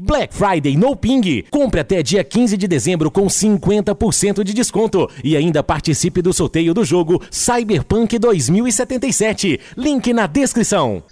Black 0.00 0.34
Friday 0.34 0.78
no 0.78 0.96
Ping. 0.96 1.44
Compre 1.50 1.80
até 1.80 2.02
dia 2.02 2.24
15 2.24 2.56
de 2.56 2.66
dezembro 2.66 3.10
com 3.10 3.26
50% 3.26 4.42
de 4.42 4.54
desconto 4.54 5.06
e 5.22 5.36
ainda 5.36 5.62
participe 5.62 6.22
do 6.22 6.32
sorteio 6.32 6.72
do 6.72 6.82
jogo 6.82 7.22
Cyberpunk 7.30 8.18
2077. 8.18 9.60
Link 9.76 10.10
na 10.14 10.26
descrição. 10.26 11.02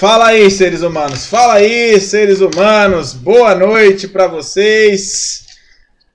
Fala 0.00 0.28
aí, 0.28 0.50
seres 0.50 0.82
humanos. 0.82 1.26
Fala 1.26 1.54
aí, 1.54 2.00
seres 2.00 2.40
humanos. 2.40 3.12
Boa 3.12 3.54
noite 3.54 4.08
para 4.08 4.26
vocês. 4.26 5.46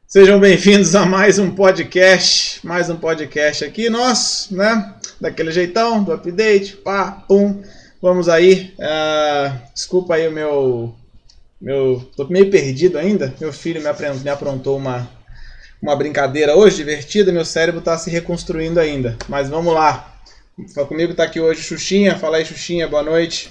Sejam 0.06 0.42
bem-vindos 0.42 0.96
a 0.96 1.06
mais 1.06 1.40
um 1.40 1.52
podcast, 1.52 2.60
mais 2.68 2.90
um 2.90 2.98
podcast 2.98 3.64
aqui 3.64 3.90
nosso, 3.90 4.54
né? 4.54 4.94
Daquele 5.22 5.52
jeitão, 5.52 6.04
do 6.04 6.12
update, 6.12 6.76
pá, 6.76 7.24
pum. 7.28 7.64
Vamos 8.02 8.28
aí. 8.28 8.74
Uh, 8.78 9.58
desculpa 9.74 10.16
aí 10.16 10.28
o 10.28 10.32
meu 10.32 10.94
meu, 11.64 12.05
tô 12.18 12.27
meio 12.27 12.52
perdido 12.52 12.98
ainda. 12.98 13.34
Meu 13.39 13.54
filho 13.54 13.82
me, 13.82 14.19
me 14.21 14.29
aprontou 14.29 14.78
uma, 14.78 15.10
uma 15.82 15.96
brincadeira 15.96 16.57
hoje 16.57 16.75
divertida. 16.75 17.32
Meu 17.32 17.46
cérebro 17.46 17.79
está 17.79 17.97
se 17.97 18.10
reconstruindo 18.10 18.82
ainda. 18.82 19.18
Mas 19.29 19.50
vamos 19.50 19.74
lá. 19.74 20.14
Comigo 20.89 21.14
está 21.14 21.24
aqui 21.24 21.39
hoje 21.39 21.61
Xuxinha. 21.61 22.18
Fala 22.18 22.36
aí, 22.36 22.46
Xuxinha. 22.46 22.86
Boa 22.86 23.02
noite. 23.02 23.50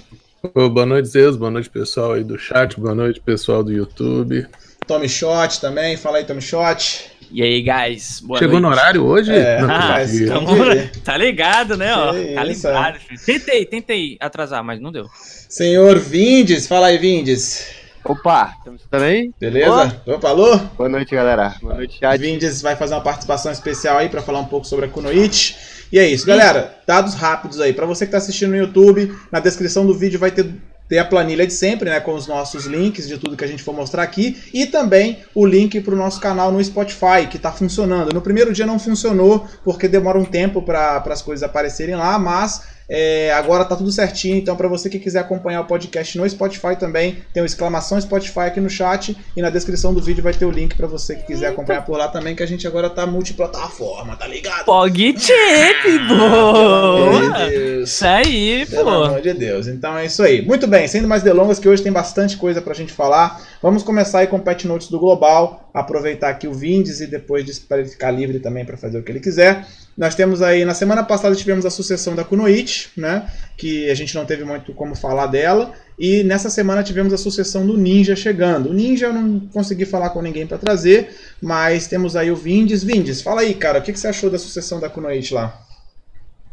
Oh, 0.55 0.69
boa 0.69 0.85
noite, 0.85 1.09
Zeus. 1.09 1.37
Boa 1.37 1.51
noite, 1.51 1.71
pessoal 1.71 2.13
aí 2.13 2.23
do 2.23 2.39
chat. 2.39 2.79
Boa 2.79 2.95
noite, 2.95 3.19
pessoal 3.19 3.65
do 3.65 3.73
YouTube. 3.73 4.47
Tommy 4.87 5.09
Shot 5.09 5.59
também. 5.59 5.97
Fala 5.97 6.19
aí, 6.19 6.25
Tommy 6.25 6.43
Shot. 6.43 7.11
E 7.31 7.43
aí, 7.43 7.63
guys? 7.63 8.21
Boa 8.21 8.39
Chegou 8.39 8.61
noite. 8.61 8.63
no 8.63 8.79
horário 8.79 9.07
hoje? 9.07 9.33
É, 9.33 9.59
não, 9.59 9.71
ah, 9.71 9.97
tá 11.03 11.17
ligado, 11.17 11.79
né? 11.79 11.97
Ó, 11.97 12.13
tá 12.35 12.45
ligado. 12.45 12.99
Tentei, 13.25 13.65
tentei 13.65 14.19
atrasar, 14.21 14.63
mas 14.63 14.79
não 14.79 14.93
deu. 14.93 15.07
Senhor 15.49 15.99
Vindes, 15.99 16.67
fala 16.67 16.89
aí, 16.89 16.99
Vindes. 16.99 17.81
Opa, 18.05 18.55
estamos 18.59 18.83
aí? 18.93 19.33
Beleza? 19.39 20.01
Opa, 20.07 20.29
alô? 20.29 20.59
Boa 20.77 20.89
noite, 20.89 21.15
galera. 21.15 21.55
Boa 21.63 21.75
noite, 21.75 22.01
chat. 22.01 22.21
Vindes 22.21 22.61
vai 22.61 22.75
fazer 22.75 22.95
uma 22.95 23.01
participação 23.01 23.53
especial 23.53 23.99
aí 23.99 24.09
para 24.09 24.21
falar 24.21 24.41
um 24.41 24.45
pouco 24.45 24.67
sobre 24.67 24.87
a 24.87 24.89
Kunoichi. 24.89 25.55
E 25.93 25.99
é 26.01 26.07
isso, 26.09 26.27
galera. 26.27 26.79
Dados 26.85 27.15
rápidos 27.15 27.61
aí. 27.61 27.73
Para 27.73 27.87
você 27.87 28.05
que 28.05 28.09
está 28.09 28.19
assistindo 28.19 28.51
no 28.51 28.57
YouTube, 28.57 29.17
na 29.31 29.39
descrição 29.39 29.87
do 29.87 29.95
vídeo 29.95 30.19
vai 30.19 30.33
ter 30.33 30.53
ter 30.89 30.99
a 30.99 31.07
planilha 31.07 31.47
de 31.47 31.55
sempre, 31.55 31.89
né, 31.89 32.01
com 32.01 32.13
os 32.13 32.27
nossos 32.27 32.67
links 32.67 33.09
de 33.09 33.17
tudo 33.17 33.35
que 33.35 33.45
a 33.45 33.49
gente 33.49 33.63
for 33.63 33.75
mostrar 33.75 34.03
aqui 34.03 34.37
e 34.53 34.67
também 34.67 35.21
o 35.35 35.47
link 35.47 35.81
para 35.81 35.95
o 35.95 35.97
nosso 35.97 36.21
canal 36.21 36.53
no 36.53 36.63
Spotify 36.63 37.27
que 37.31 37.39
está 37.39 37.51
funcionando. 37.51 38.13
No 38.13 38.21
primeiro 38.21 38.53
dia 38.53 38.67
não 38.67 38.79
funcionou 38.79 39.47
porque 39.65 39.89
demora 39.89 40.19
um 40.19 40.25
tempo 40.27 40.61
para 40.61 41.03
as 41.07 41.23
coisas 41.23 41.43
aparecerem 41.43 41.97
lá, 41.97 42.19
mas 42.19 42.72
é, 42.95 43.33
agora 43.33 43.65
tá 43.65 43.75
tudo 43.75 43.91
certinho, 43.91 44.37
então 44.37 44.55
para 44.55 44.69
você 44.69 44.91
que 44.91 44.99
quiser 44.99 45.21
acompanhar 45.21 45.63
o 45.63 45.65
podcast 45.65 46.19
no 46.19 46.29
Spotify 46.29 46.77
também, 46.79 47.25
tem 47.33 47.43
uma 47.43 47.47
exclamação 47.47 47.99
Spotify 47.99 48.41
aqui 48.41 48.61
no 48.61 48.69
chat 48.69 49.17
e 49.35 49.41
na 49.41 49.49
descrição 49.49 49.95
do 49.95 50.03
vídeo 50.03 50.23
vai 50.23 50.35
ter 50.35 50.45
o 50.45 50.51
link 50.51 50.77
para 50.77 50.87
você 50.87 51.17
que 51.17 51.29
quiser 51.29 51.47
acompanhar 51.47 51.87
por 51.87 51.97
lá 51.97 52.09
também, 52.09 52.37
que 52.37 52.43
a 52.43 52.47
gente 52.47 52.67
agora 52.67 52.91
tá 52.91 53.07
multiplataforma, 53.07 54.15
tá 54.15 54.27
ligado? 54.27 54.67
Pogtip, 54.67 55.99
boa! 56.07 57.51
Isso 57.83 58.05
aí, 58.05 58.67
pô! 58.67 58.77
Pelo 58.77 58.91
amor 58.91 59.23
de 59.23 59.33
Deus, 59.33 59.69
então 59.69 59.97
é 59.97 60.05
isso 60.05 60.23
aí. 60.23 60.45
Muito 60.45 60.67
bem, 60.67 60.87
sendo 60.87 61.09
mais 61.09 61.23
delongas, 61.23 61.59
que 61.59 61.69
hoje 61.71 61.83
tem 61.83 61.91
bastante 61.91 62.37
coisa 62.37 62.61
pra 62.61 62.75
gente 62.75 62.93
falar, 62.93 63.41
vamos 63.63 63.83
começar 63.83 64.19
aí 64.19 64.27
com 64.27 64.37
o 64.37 64.43
Pet 64.43 64.67
Notes 64.67 64.89
do 64.89 64.99
Global, 64.99 65.71
aproveitar 65.73 66.29
aqui 66.31 66.49
o 66.49 66.53
Vindes 66.53 67.01
e 67.01 67.07
depois 67.07 67.59
para 67.61 67.79
ele 67.79 67.89
ficar 67.89 68.11
livre 68.11 68.41
também 68.41 68.65
para 68.65 68.77
fazer 68.77 68.99
o 68.99 69.03
que 69.03 69.13
ele 69.13 69.21
quiser. 69.21 69.67
Nós 69.97 70.15
temos 70.15 70.41
aí, 70.41 70.65
na 70.65 70.73
semana 70.73 71.05
passada 71.05 71.37
tivemos 71.37 71.67
a 71.67 71.71
sucessão 71.71 72.15
da 72.15 72.25
Kunoichi, 72.25 72.89
né? 72.97 73.31
Que 73.57 73.91
a 73.91 73.95
gente 73.95 74.15
não 74.15 74.25
teve 74.25 74.43
muito 74.43 74.73
como 74.73 74.95
falar 74.95 75.27
dela. 75.27 75.73
E 75.99 76.25
nessa 76.25 76.49
semana 76.49 76.83
tivemos 76.83 77.13
a 77.13 77.19
sucessão 77.19 77.67
do 77.67 77.77
Ninja 77.77 78.17
chegando. 78.17 78.71
O 78.71 78.73
Ninja 78.73 79.07
eu 79.07 79.13
não 79.13 79.41
consegui 79.53 79.85
falar 79.85 80.11
com 80.11 80.23
ninguém 80.23 80.47
para 80.47 80.57
trazer, 80.57 81.15
mas 81.41 81.87
temos 81.87 82.17
aí 82.17 82.31
o 82.31 82.37
Vindes. 82.37 82.83
Vindes, 82.83 83.21
fala 83.21 83.43
aí, 83.43 83.55
cara, 83.55 83.79
o 83.79 83.83
que, 83.83 83.93
que 83.93 84.01
você 84.01 84.09
achou 84.09 84.31
da 84.31 84.39
sucessão 84.39 84.81
da 84.81 84.89
Kunoichi 84.89 85.35
lá? 85.35 85.61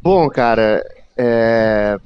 Bom, 0.01 0.29
cara, 0.29 0.85
é... 1.17 1.97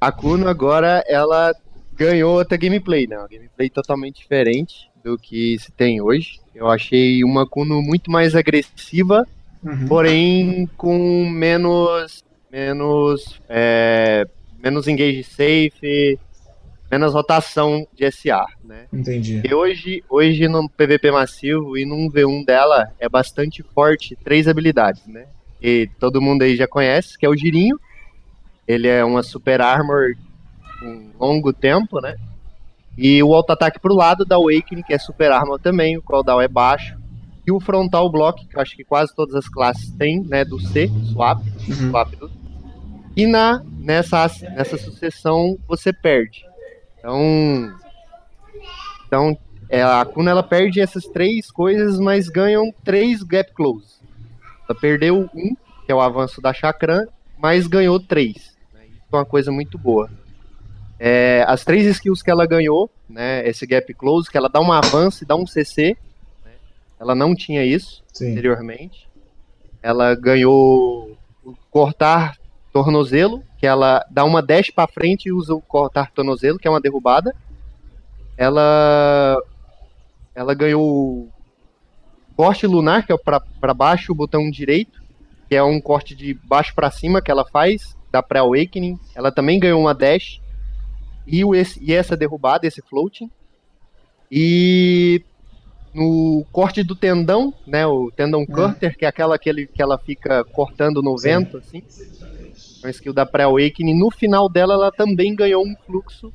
a 0.00 0.12
Kuno 0.12 0.48
agora 0.48 1.04
ela 1.08 1.54
ganhou 1.98 2.34
outra 2.34 2.56
gameplay, 2.56 3.06
né? 3.06 3.18
Uma 3.18 3.28
gameplay 3.28 3.68
totalmente 3.68 4.20
diferente 4.20 4.88
do 5.04 5.18
que 5.18 5.58
se 5.58 5.72
tem 5.72 6.00
hoje. 6.00 6.38
Eu 6.54 6.68
achei 6.68 7.22
uma 7.24 7.46
Kuno 7.46 7.82
muito 7.82 8.10
mais 8.10 8.34
agressiva 8.34 9.26
Uhum. 9.62 9.88
Porém, 9.88 10.68
com 10.76 11.28
menos. 11.28 12.24
Menos. 12.50 13.40
É, 13.48 14.26
menos 14.62 14.88
engage 14.88 15.22
safe, 15.22 16.18
menos 16.90 17.12
rotação 17.12 17.86
de 17.94 18.10
SA, 18.10 18.46
né? 18.64 18.86
Entendi. 18.92 19.42
E 19.44 19.54
hoje, 19.54 20.02
hoje 20.08 20.48
no 20.48 20.68
PVP 20.68 21.10
massivo 21.10 21.76
e 21.76 21.84
num 21.84 22.10
V1 22.10 22.44
dela 22.46 22.90
é 22.98 23.08
bastante 23.08 23.62
forte 23.62 24.16
três 24.24 24.48
habilidades, 24.48 25.06
né? 25.06 25.26
E 25.60 25.88
todo 25.98 26.22
mundo 26.22 26.42
aí 26.42 26.56
já 26.56 26.66
conhece, 26.66 27.18
que 27.18 27.26
é 27.26 27.28
o 27.28 27.36
Girinho. 27.36 27.78
Ele 28.66 28.88
é 28.88 29.04
uma 29.04 29.22
super 29.22 29.60
armor 29.60 30.14
com 30.78 31.10
longo 31.18 31.52
tempo, 31.52 32.00
né? 32.00 32.16
E 32.96 33.22
o 33.22 33.32
auto-ataque 33.32 33.78
pro 33.78 33.94
lado 33.94 34.24
da 34.24 34.36
Awakening, 34.36 34.82
que 34.82 34.92
é 34.92 34.98
super 34.98 35.30
armor 35.30 35.60
também, 35.60 35.96
o 35.96 36.02
cooldown 36.02 36.40
é 36.40 36.48
baixo. 36.48 36.96
E 37.46 37.52
o 37.52 37.60
frontal 37.60 38.10
block, 38.10 38.46
que 38.46 38.56
eu 38.56 38.60
acho 38.60 38.76
que 38.76 38.84
quase 38.84 39.14
todas 39.14 39.34
as 39.34 39.48
classes 39.48 39.90
têm, 39.92 40.20
né, 40.24 40.44
do 40.44 40.60
C, 40.60 40.90
swap, 41.12 41.40
uhum. 41.40 41.90
swap 41.90 42.14
do... 42.16 42.30
E 43.16 43.26
na, 43.26 43.62
nessa, 43.78 44.26
nessa 44.54 44.76
sucessão 44.76 45.56
você 45.66 45.92
perde. 45.92 46.44
Então, 46.98 47.74
então 49.06 49.38
é, 49.68 49.82
a 49.82 50.04
Kuna 50.04 50.30
ela 50.30 50.42
perde 50.42 50.80
essas 50.80 51.04
três 51.04 51.50
coisas, 51.50 51.98
mas 51.98 52.28
ganham 52.28 52.72
três 52.84 53.22
gap 53.22 53.52
close. 53.54 53.96
Ela 54.68 54.78
perdeu 54.78 55.28
um, 55.34 55.54
que 55.86 55.92
é 55.92 55.94
o 55.94 56.00
avanço 56.00 56.40
da 56.40 56.52
Chakran, 56.52 57.06
mas 57.38 57.66
ganhou 57.66 58.00
três. 58.00 58.56
Né? 58.74 58.86
Isso 58.86 59.06
é 59.12 59.16
uma 59.16 59.24
coisa 59.24 59.52
muito 59.52 59.78
boa. 59.78 60.10
É, 60.98 61.44
as 61.46 61.64
três 61.64 61.86
skills 61.86 62.22
que 62.22 62.30
ela 62.30 62.46
ganhou, 62.46 62.90
né, 63.08 63.46
esse 63.48 63.66
gap 63.66 63.92
close, 63.94 64.30
que 64.30 64.36
ela 64.36 64.48
dá 64.48 64.60
um 64.60 64.72
avanço 64.72 65.22
e 65.22 65.26
dá 65.26 65.36
um 65.36 65.46
CC, 65.46 65.96
ela 66.98 67.14
não 67.14 67.34
tinha 67.34 67.64
isso 67.64 68.02
Sim. 68.12 68.32
anteriormente. 68.32 69.08
Ela 69.80 70.14
ganhou 70.14 71.16
o 71.44 71.54
cortar 71.70 72.36
tornozelo, 72.72 73.42
que 73.56 73.66
ela 73.66 74.04
dá 74.10 74.24
uma 74.24 74.42
dash 74.42 74.70
para 74.70 74.88
frente 74.88 75.26
e 75.26 75.32
usa 75.32 75.54
o 75.54 75.60
cortar 75.60 76.10
tornozelo, 76.10 76.58
que 76.58 76.66
é 76.66 76.70
uma 76.70 76.80
derrubada. 76.80 77.34
Ela 78.36 79.40
ela 80.34 80.54
ganhou 80.54 80.82
o 80.82 81.28
corte 82.36 82.66
lunar, 82.66 83.04
que 83.04 83.12
é 83.12 83.16
para 83.18 83.74
baixo, 83.74 84.12
o 84.12 84.14
botão 84.14 84.48
direito, 84.50 85.02
que 85.48 85.56
é 85.56 85.62
um 85.62 85.80
corte 85.80 86.14
de 86.14 86.34
baixo 86.34 86.74
para 86.74 86.90
cima 86.90 87.20
que 87.20 87.30
ela 87.30 87.44
faz, 87.44 87.96
da 88.10 88.22
pré-awakening. 88.22 88.98
Ela 89.14 89.32
também 89.32 89.58
ganhou 89.58 89.80
uma 89.80 89.94
dash 89.94 90.40
e, 91.30 91.44
o, 91.44 91.54
e 91.54 91.92
essa 91.92 92.16
derrubada, 92.16 92.66
esse 92.66 92.80
floating. 92.80 93.30
E 94.30 95.22
no 95.94 96.44
corte 96.50 96.82
do 96.82 96.96
tendão, 96.96 97.52
né, 97.66 97.86
o 97.86 98.10
tendão 98.10 98.42
é. 98.42 98.46
cutter, 98.46 98.96
que 98.96 99.04
é 99.04 99.08
aquela 99.08 99.38
que, 99.38 99.48
ele, 99.48 99.66
que 99.66 99.82
ela 99.82 99.98
fica 99.98 100.42
cortando 100.44 101.02
no 101.02 101.16
vento, 101.16 101.58
assim. 101.58 101.82
Uma 102.82 102.90
skill 102.90 103.12
da 103.12 103.26
pré-awakening. 103.26 103.98
No 103.98 104.10
final 104.10 104.48
dela, 104.48 104.74
ela 104.74 104.92
também 104.92 105.34
ganhou 105.34 105.64
um 105.64 105.74
fluxo 105.86 106.32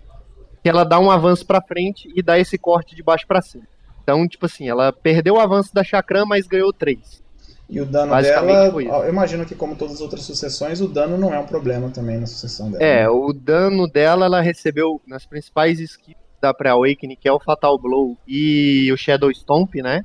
que 0.61 0.69
ela 0.69 0.83
dá 0.83 0.99
um 0.99 1.09
avanço 1.09 1.45
para 1.45 1.61
frente 1.61 2.11
e 2.15 2.21
dá 2.21 2.37
esse 2.37 2.57
corte 2.57 2.95
de 2.95 3.01
baixo 3.01 3.25
para 3.25 3.41
cima. 3.41 3.65
Então, 4.03 4.27
tipo 4.27 4.45
assim, 4.45 4.69
ela 4.69 4.91
perdeu 4.91 5.35
o 5.35 5.39
avanço 5.39 5.73
da 5.73 5.83
chakra, 5.83 6.25
mas 6.25 6.45
ganhou 6.45 6.71
três. 6.71 7.22
E 7.69 7.79
o 7.79 7.85
dano 7.85 8.21
dela, 8.21 8.65
eu 9.05 9.09
imagino 9.09 9.45
que 9.45 9.55
como 9.55 9.75
todas 9.75 9.95
as 9.95 10.01
outras 10.01 10.23
sucessões, 10.23 10.81
o 10.81 10.87
dano 10.87 11.17
não 11.17 11.33
é 11.33 11.39
um 11.39 11.45
problema 11.45 11.89
também 11.89 12.19
na 12.19 12.27
sucessão 12.27 12.69
dela. 12.69 12.83
É, 12.83 13.03
né? 13.03 13.09
o 13.09 13.31
dano 13.33 13.87
dela, 13.87 14.25
ela 14.25 14.41
recebeu 14.41 15.01
nas 15.07 15.25
principais 15.25 15.79
skills 15.79 16.17
da 16.41 16.53
Pre-Awakening, 16.53 17.15
que 17.15 17.27
é 17.27 17.31
o 17.31 17.39
Fatal 17.39 17.79
Blow, 17.79 18.17
e 18.27 18.91
o 18.91 18.97
Shadow 18.97 19.33
Stomp, 19.33 19.75
né? 19.75 20.03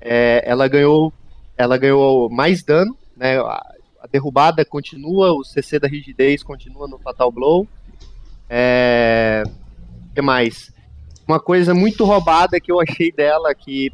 É, 0.00 0.42
ela 0.46 0.68
ganhou 0.68 1.12
ela 1.56 1.78
ganhou 1.78 2.28
mais 2.28 2.62
dano, 2.62 2.96
né? 3.16 3.38
A, 3.38 3.74
a, 4.00 4.06
derrubada 4.10 4.64
continua, 4.64 5.32
o 5.32 5.44
CC 5.44 5.78
da 5.78 5.88
rigidez 5.88 6.42
continua 6.42 6.86
no 6.86 6.98
Fatal 6.98 7.32
Blow. 7.32 7.66
É, 8.48 9.42
que 10.14 10.20
mais? 10.20 10.72
Uma 11.26 11.40
coisa 11.40 11.72
muito 11.72 12.04
roubada 12.04 12.60
que 12.60 12.70
eu 12.70 12.80
achei 12.80 13.10
dela, 13.10 13.54
que 13.54 13.90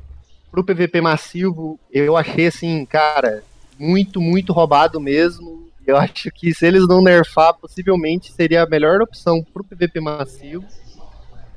pro 0.51 0.65
PVP 0.65 1.01
massivo, 1.01 1.79
eu 1.91 2.17
achei 2.17 2.47
assim, 2.47 2.85
cara, 2.85 3.43
muito, 3.79 4.21
muito 4.21 4.53
roubado 4.53 5.01
mesmo. 5.01 5.69
Eu 5.87 5.97
acho 5.97 6.31
que 6.31 6.53
se 6.53 6.67
eles 6.67 6.87
não 6.87 7.03
nerfar, 7.03 7.55
possivelmente 7.55 8.33
seria 8.33 8.63
a 8.63 8.69
melhor 8.69 9.01
opção 9.01 9.43
pro 9.43 9.65
PVP 9.65 10.01
massivo. 10.01 10.65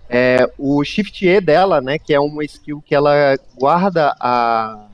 É, 0.10 0.50
o 0.58 0.84
Shift 0.84 1.26
E 1.26 1.42
dela, 1.42 1.82
né, 1.82 1.98
que 1.98 2.14
é 2.14 2.20
uma 2.20 2.44
skill 2.44 2.82
que 2.86 2.94
ela 2.94 3.38
guarda 3.58 4.16
a, 4.20 4.88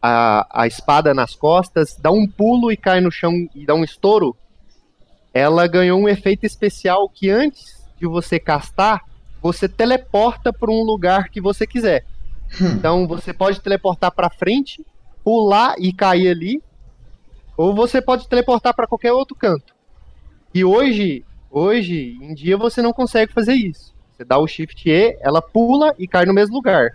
a, 0.00 0.62
a 0.62 0.66
espada 0.66 1.12
nas 1.12 1.34
costas, 1.34 1.96
dá 2.00 2.10
um 2.10 2.26
pulo 2.26 2.72
e 2.72 2.76
cai 2.76 3.00
no 3.00 3.10
chão 3.10 3.32
e 3.54 3.66
dá 3.66 3.74
um 3.74 3.84
estouro, 3.84 4.36
ela 5.32 5.66
ganhou 5.66 6.00
um 6.00 6.08
efeito 6.08 6.46
especial 6.46 7.08
que 7.08 7.30
antes 7.30 7.84
de 7.98 8.06
você 8.06 8.38
castar, 8.38 9.02
você 9.42 9.68
teleporta 9.68 10.52
para 10.52 10.70
um 10.70 10.82
lugar 10.82 11.28
que 11.28 11.40
você 11.40 11.66
quiser. 11.66 12.04
Hum. 12.60 12.66
Então 12.76 13.06
você 13.06 13.32
pode 13.32 13.60
teleportar 13.60 14.12
para 14.12 14.30
frente, 14.30 14.84
pular 15.22 15.74
e 15.78 15.92
cair 15.92 16.28
ali, 16.28 16.62
ou 17.56 17.74
você 17.74 18.00
pode 18.00 18.28
teleportar 18.28 18.74
para 18.74 18.86
qualquer 18.86 19.12
outro 19.12 19.36
canto. 19.36 19.74
E 20.54 20.64
hoje, 20.64 21.24
hoje 21.50 22.16
em 22.20 22.34
dia 22.34 22.56
você 22.56 22.80
não 22.80 22.92
consegue 22.92 23.32
fazer 23.32 23.54
isso. 23.54 23.94
Você 24.12 24.24
dá 24.24 24.38
o 24.38 24.46
Shift 24.46 24.88
E, 24.88 25.16
ela 25.20 25.40
pula 25.40 25.94
e 25.98 26.08
cai 26.08 26.24
no 26.24 26.34
mesmo 26.34 26.54
lugar. 26.54 26.90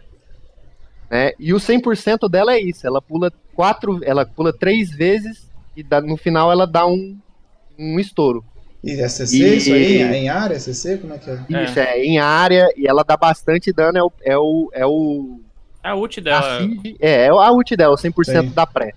Né? 1.09 1.31
E 1.39 1.53
o 1.53 1.57
100% 1.57 2.29
dela 2.29 2.53
é 2.53 2.59
isso, 2.59 2.87
ela 2.87 3.01
pula 3.01 3.31
quatro, 3.53 3.99
ela 4.03 4.25
pula 4.25 4.51
três 4.51 4.89
vezes 4.91 5.49
e 5.75 5.83
dá, 5.83 6.01
no 6.01 6.17
final 6.17 6.51
ela 6.51 6.65
dá 6.65 6.85
um, 6.85 7.17
um 7.77 7.99
estouro. 7.99 8.43
E 8.83 8.99
é 8.99 9.07
CC 9.07 9.37
e, 9.37 9.57
isso 9.57 9.73
aí? 9.73 10.01
É 10.01 10.15
em 10.15 10.29
área, 10.29 10.59
CC? 10.59 10.97
Como 10.97 11.13
é 11.13 11.17
que 11.17 11.29
é? 11.29 11.63
Isso, 11.63 11.79
é. 11.79 11.99
é 11.99 12.05
em 12.05 12.19
área 12.19 12.67
e 12.75 12.85
ela 12.85 13.03
dá 13.03 13.15
bastante 13.15 13.71
dano, 13.71 13.97
é 13.97 14.03
o... 14.03 14.11
É 14.23 14.37
o, 14.37 14.69
é 14.73 14.85
o 14.85 15.39
é 15.83 15.89
a 15.89 15.95
ult 15.95 16.21
dela. 16.21 16.61
é, 16.99 17.25
é 17.25 17.29
a 17.29 17.51
ult 17.51 17.75
dela, 17.75 17.95
100% 17.97 18.23
Sim. 18.23 18.49
da 18.49 18.65
pré. 18.65 18.93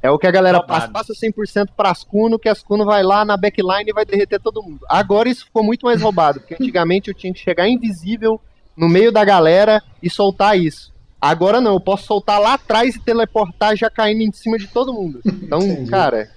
É 0.00 0.10
o 0.10 0.18
que 0.18 0.26
a 0.26 0.30
galera 0.30 0.62
passa, 0.62 0.88
passa 0.88 1.12
100% 1.12 1.70
para 1.76 1.90
as 1.90 2.04
Kuno, 2.04 2.38
que 2.38 2.48
as 2.48 2.62
Kuno 2.62 2.84
vai 2.84 3.02
lá 3.02 3.24
na 3.24 3.36
backline 3.36 3.88
e 3.88 3.92
vai 3.92 4.04
derreter 4.04 4.40
todo 4.40 4.62
mundo. 4.62 4.80
Agora 4.88 5.28
isso 5.28 5.44
ficou 5.46 5.62
muito 5.62 5.86
mais 5.86 6.00
roubado, 6.00 6.40
porque 6.40 6.54
antigamente 6.54 7.08
eu 7.08 7.14
tinha 7.14 7.32
que 7.32 7.40
chegar 7.40 7.68
invisível 7.68 8.40
no 8.76 8.88
meio 8.88 9.10
da 9.10 9.24
galera 9.24 9.82
e 10.00 10.08
soltar 10.08 10.58
isso. 10.58 10.92
Agora 11.20 11.60
não, 11.60 11.74
eu 11.74 11.80
posso 11.80 12.06
soltar 12.06 12.40
lá 12.40 12.54
atrás 12.54 12.94
e 12.94 13.00
teleportar 13.00 13.76
já 13.76 13.90
caindo 13.90 14.22
em 14.22 14.30
cima 14.30 14.56
de 14.56 14.68
todo 14.68 14.94
mundo. 14.94 15.20
Então, 15.26 15.60
Entendi. 15.60 15.90
cara, 15.90 16.30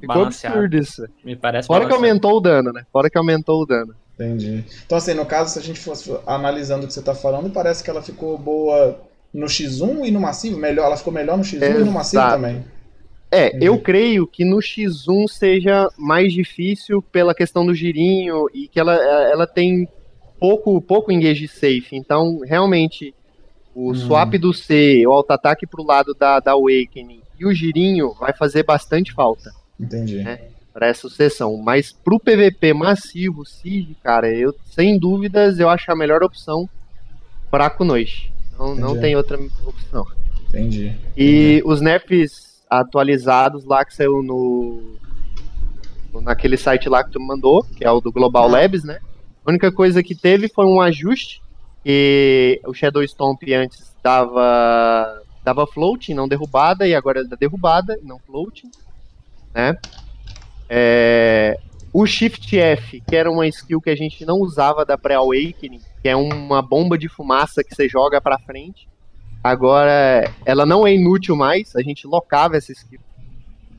ficou 0.00 0.24
absurdo 0.24 0.76
isso. 0.76 1.06
Me 1.24 1.36
parece 1.36 1.66
Fora 1.66 1.86
que 1.86 1.92
aumentou 1.92 2.36
o 2.36 2.40
dano, 2.40 2.72
né? 2.72 2.84
Fora 2.92 3.10
que 3.10 3.18
aumentou 3.18 3.62
o 3.62 3.66
dano. 3.66 3.94
Entendi. 4.14 4.64
Então, 4.84 4.96
assim, 4.96 5.14
no 5.14 5.26
caso, 5.26 5.52
se 5.52 5.58
a 5.58 5.62
gente 5.62 5.78
fosse 5.78 6.16
analisando 6.26 6.84
o 6.84 6.86
que 6.86 6.94
você 6.94 7.02
tá 7.02 7.14
falando, 7.14 7.50
parece 7.50 7.84
que 7.84 7.90
ela 7.90 8.02
ficou 8.02 8.38
boa 8.38 8.98
no 9.32 9.46
X1 9.46 10.06
e 10.06 10.10
no 10.10 10.20
massivo. 10.20 10.58
Melhor, 10.58 10.86
ela 10.86 10.96
ficou 10.96 11.12
melhor 11.12 11.36
no 11.36 11.44
X1 11.44 11.62
Exato. 11.62 11.80
e 11.80 11.84
no 11.84 11.92
massivo 11.92 12.22
também. 12.22 12.64
É, 13.30 13.48
Entendi. 13.48 13.66
eu 13.66 13.78
creio 13.78 14.26
que 14.26 14.44
no 14.44 14.56
X1 14.58 15.28
seja 15.28 15.90
mais 15.98 16.32
difícil 16.32 17.02
pela 17.02 17.34
questão 17.34 17.66
do 17.66 17.74
girinho 17.74 18.46
e 18.54 18.68
que 18.68 18.80
ela, 18.80 18.94
ela 18.94 19.46
tem 19.46 19.86
pouco, 20.38 20.80
pouco 20.80 21.12
engage 21.12 21.48
safe. 21.48 21.88
Então, 21.92 22.40
realmente, 22.40 23.14
o 23.74 23.90
hum. 23.90 23.94
swap 23.94 24.32
do 24.38 24.54
C, 24.54 25.06
o 25.06 25.12
auto-ataque 25.12 25.66
pro 25.66 25.82
lado 25.84 26.14
da, 26.14 26.40
da 26.40 26.52
Awakening 26.52 27.20
e 27.38 27.44
o 27.44 27.52
girinho 27.52 28.14
vai 28.14 28.32
fazer 28.32 28.62
bastante 28.62 29.12
falta. 29.12 29.50
Entendi. 29.78 30.22
Né, 30.22 30.40
para 30.72 30.88
essa 30.88 31.02
sucessão. 31.02 31.56
Mas 31.56 31.92
pro 31.92 32.20
PVP 32.20 32.74
massivo, 32.74 33.44
Siege, 33.46 33.96
cara, 34.02 34.30
eu 34.30 34.54
sem 34.64 34.98
dúvidas 34.98 35.58
eu 35.58 35.68
acho 35.68 35.90
a 35.90 35.96
melhor 35.96 36.22
opção 36.22 36.68
pra 37.50 37.70
Kunoichi. 37.70 38.30
Não, 38.58 38.74
não 38.74 39.00
tem 39.00 39.16
outra 39.16 39.38
opção. 39.64 40.04
Entendi. 40.48 40.88
Entendi. 40.88 41.00
E 41.16 41.62
os 41.64 41.80
nerfs 41.80 42.62
atualizados 42.68 43.64
lá 43.64 43.84
que 43.84 43.94
saiu 43.94 44.22
no 44.22 44.96
naquele 46.22 46.56
site 46.56 46.88
lá 46.88 47.04
que 47.04 47.10
tu 47.10 47.20
mandou, 47.20 47.62
que 47.62 47.84
é 47.84 47.90
o 47.90 48.00
do 48.00 48.10
Global 48.10 48.44
ah. 48.44 48.52
Labs, 48.52 48.84
né? 48.84 48.98
A 49.44 49.50
única 49.50 49.70
coisa 49.70 50.02
que 50.02 50.14
teve 50.14 50.48
foi 50.48 50.64
um 50.64 50.80
ajuste 50.80 51.42
e 51.84 52.60
o 52.66 52.74
Shadow 52.74 53.06
Stomp 53.06 53.42
antes 53.54 53.94
dava, 54.02 55.22
dava 55.44 55.66
floating, 55.66 56.14
não 56.14 56.26
derrubada, 56.26 56.86
e 56.86 56.94
agora 56.94 57.20
ele 57.20 57.28
dá 57.28 57.36
derrubada, 57.36 57.98
não 58.02 58.18
floating. 58.18 58.70
Né? 59.56 59.74
É, 60.68 61.58
o 61.90 62.04
Shift 62.04 62.58
F, 62.58 63.00
que 63.00 63.16
era 63.16 63.30
uma 63.30 63.48
skill 63.48 63.80
que 63.80 63.88
a 63.88 63.96
gente 63.96 64.22
não 64.26 64.36
usava 64.36 64.84
da 64.84 64.98
pré-awakening, 64.98 65.80
que 66.02 66.08
é 66.10 66.14
uma 66.14 66.60
bomba 66.60 66.98
de 66.98 67.08
fumaça 67.08 67.64
que 67.64 67.74
você 67.74 67.88
joga 67.88 68.20
para 68.20 68.38
frente. 68.38 68.86
Agora, 69.42 70.30
ela 70.44 70.66
não 70.66 70.86
é 70.86 70.92
inútil 70.92 71.34
mais, 71.34 71.74
a 71.74 71.80
gente 71.80 72.06
locava 72.06 72.54
essa 72.58 72.70
skill. 72.70 73.00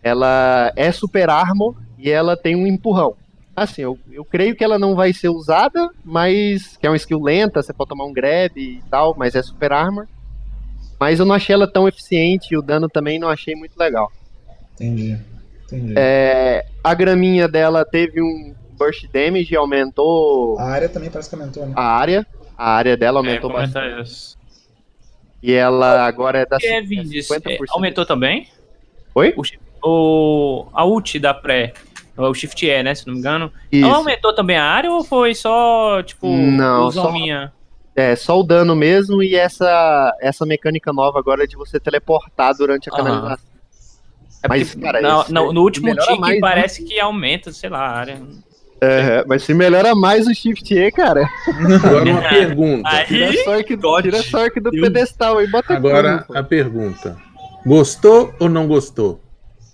Ela 0.02 0.74
é 0.76 0.92
super 0.92 1.30
armor 1.30 1.76
e 1.96 2.10
ela 2.10 2.36
tem 2.36 2.56
um 2.56 2.66
empurrão. 2.66 3.16
Assim, 3.56 3.84
eu, 3.84 4.00
eu 4.12 4.26
creio 4.26 4.56
que 4.56 4.64
ela 4.64 4.80
não 4.80 4.96
vai 4.96 5.14
ser 5.14 5.30
usada, 5.30 5.92
mas 6.04 6.76
que 6.78 6.88
é 6.88 6.90
uma 6.90 6.96
skill 6.96 7.22
lenta, 7.22 7.62
você 7.62 7.72
pode 7.72 7.90
tomar 7.90 8.06
um 8.06 8.14
grab 8.14 8.58
e 8.58 8.82
tal, 8.90 9.16
mas 9.16 9.36
é 9.36 9.44
super 9.44 9.72
armor. 9.72 10.08
Mas 11.00 11.20
eu 11.20 11.26
não 11.26 11.36
achei 11.36 11.54
ela 11.54 11.72
tão 11.72 11.88
eficiente 11.88 12.54
e 12.54 12.58
o 12.58 12.64
dano 12.64 12.90
também 12.90 13.20
não 13.20 13.30
achei 13.30 13.54
muito 13.54 13.78
legal. 13.78 14.12
Entendi. 14.74 15.37
É, 15.96 16.66
a 16.84 16.94
graminha 16.94 17.48
dela 17.48 17.84
teve 17.84 18.22
um 18.22 18.56
burst 18.78 19.08
damage 19.12 19.54
e 19.54 19.58
aumentou. 19.58 20.58
A 20.60 20.64
área 20.64 20.90
também 20.90 21.10
parece 21.10 21.30
que 21.30 21.36
aumentou, 21.36 21.66
né? 21.66 21.74
A 21.76 21.84
área. 21.84 22.26
A 22.58 22.72
área 22.72 22.98
dela 22.98 23.20
aumentou 23.20 23.52
é, 23.52 23.54
bastante. 23.54 24.02
Isso. 24.02 24.38
E 25.44 25.54
ela 25.54 26.06
agora 26.06 26.40
é 26.40 26.46
da 26.46 26.58
é, 26.62 26.82
50%. 26.82 27.42
É, 27.46 27.58
aumentou 27.70 28.06
também? 28.06 28.48
Oi? 29.14 29.34
O, 29.38 29.44
o, 29.84 30.68
a 30.74 30.86
ult 30.86 31.20
da 31.20 31.34
pré 31.34 31.74
o 32.18 32.34
Shift 32.34 32.66
E, 32.66 32.84
né? 32.84 32.96
Se 32.96 33.06
não 33.06 33.14
me 33.14 33.20
engano. 33.20 33.52
Isso. 33.72 33.86
Ela 33.86 33.98
aumentou 33.98 34.34
também 34.34 34.58
a 34.58 34.64
área 34.64 34.92
ou 34.92 35.04
foi 35.04 35.36
só, 35.36 36.02
tipo, 36.02 36.28
não, 36.28 36.92
só, 36.92 37.12
minha? 37.12 37.54
É, 37.96 38.16
só 38.16 38.40
o 38.40 38.44
dano 38.44 38.76
mesmo 38.76 39.22
e 39.22 39.36
essa, 39.36 40.16
essa 40.20 40.46
mecânica 40.46 40.92
nova 40.92 41.20
agora 41.20 41.48
de 41.48 41.56
você 41.56 41.80
teleportar 41.80 42.56
durante 42.56 42.90
a 42.90 42.92
canalização. 42.92 43.47
É 44.44 44.48
mas, 44.48 44.76
cara, 44.76 45.02
no, 45.02 45.26
no, 45.30 45.54
no 45.54 45.62
último 45.62 45.96
tique 45.96 46.20
mais, 46.20 46.40
parece 46.40 46.84
né? 46.84 46.90
que 46.90 47.00
aumenta, 47.00 47.52
sei 47.52 47.70
lá, 47.70 47.80
a 47.80 47.98
área. 47.98 48.22
É, 48.80 49.24
mas 49.26 49.44
se 49.44 49.54
melhora 49.54 49.96
mais 49.96 50.28
o 50.28 50.34
Shift 50.34 50.74
E, 50.74 50.92
cara. 50.92 51.28
Agora 51.84 52.04
uma 52.12 52.30
pergunta. 52.30 52.90
Aí, 52.90 53.06
tira 53.06 53.30
a 53.30 54.24
sorte, 54.24 54.54
tira 54.54 54.62
do 54.62 54.72
pedestal 54.72 55.42
e 55.42 55.48
bota 55.48 55.74
Agora 55.74 56.26
a 56.34 56.44
pergunta. 56.44 57.18
Gostou 57.66 58.34
ou 58.40 58.48
não 58.48 58.68
gostou? 58.68 59.20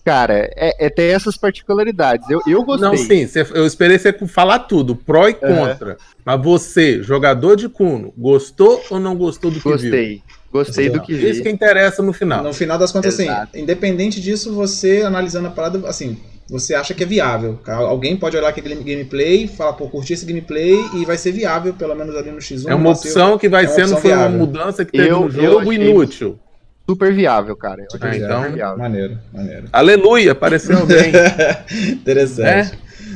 Cara, 0.04 0.50
é, 0.56 0.86
é 0.86 0.90
ter 0.90 1.14
essas 1.14 1.38
particularidades. 1.38 2.30
Eu, 2.30 2.42
eu 2.46 2.64
gostei. 2.64 2.90
Não, 2.90 2.98
sim, 2.98 3.26
cê, 3.26 3.46
eu 3.54 3.66
esperei 3.66 3.98
você 3.98 4.12
falar 4.28 4.60
tudo, 4.60 4.96
pró 4.96 5.30
e 5.30 5.34
contra. 5.34 5.92
Uhum. 5.92 5.96
Mas 6.26 6.44
você, 6.44 7.02
jogador 7.02 7.56
de 7.56 7.70
Kuno, 7.70 8.14
gostou 8.18 8.84
ou 8.90 9.00
não 9.00 9.16
gostou 9.16 9.50
do 9.50 9.62
que 9.62 9.70
gostei. 9.70 9.90
viu? 9.90 10.00
Gostei. 10.00 10.24
Gostei 10.54 10.88
do 10.88 11.02
que 11.02 11.16
vi. 11.16 11.32
Isso 11.32 11.42
que 11.42 11.50
interessa 11.50 12.04
no 12.04 12.14
final. 12.14 12.44
No 12.44 12.54
final 12.54 12.78
das 12.78 12.92
contas, 12.92 13.16
assim, 13.16 13.24
Exato. 13.24 13.50
assim, 13.52 13.64
independente 13.64 14.22
disso, 14.22 14.54
você 14.54 15.02
analisando 15.02 15.48
a 15.48 15.52
parada, 15.52 15.86
assim, 15.90 16.16
você 16.48 16.76
acha 16.76 16.94
que 16.94 17.02
é 17.02 17.08
viável. 17.08 17.60
Alguém 17.66 18.16
pode 18.16 18.38
olhar 18.38 18.50
aquele 18.50 18.76
gameplay, 18.76 19.48
falar, 19.48 19.74
pô, 19.74 19.90
curti 19.90 20.14
esse 20.14 20.26
gameplay 20.26 20.76
e 20.94 21.06
vai 21.06 21.18
ser 21.18 21.32
viável, 21.32 21.74
pelo 21.74 21.96
menos 21.96 22.16
ali 22.16 22.30
no 22.30 22.38
X1. 22.38 22.70
É 22.70 22.76
uma 22.76 22.92
opção 22.92 23.36
que 23.40 23.50
vai 23.50 23.66
é 23.66 23.68
ser, 23.68 23.88
não 23.88 23.98
foi 23.98 24.14
uma 24.14 24.30
mudança 24.30 24.86
que 24.86 24.92
teve 24.92 25.10
eu, 25.10 25.22
no 25.22 25.32
jogo 25.32 25.74
inútil 25.74 26.40
super 26.88 27.14
viável, 27.14 27.56
cara. 27.56 27.86
Ah, 28.00 28.16
então, 28.16 28.52
viável. 28.52 28.78
maneiro, 28.78 29.18
maneiro. 29.34 29.66
Aleluia, 29.72 30.34
apareceu 30.34 30.86
bem. 30.86 31.12
Interessante. 31.94 32.48
É? 32.48 32.72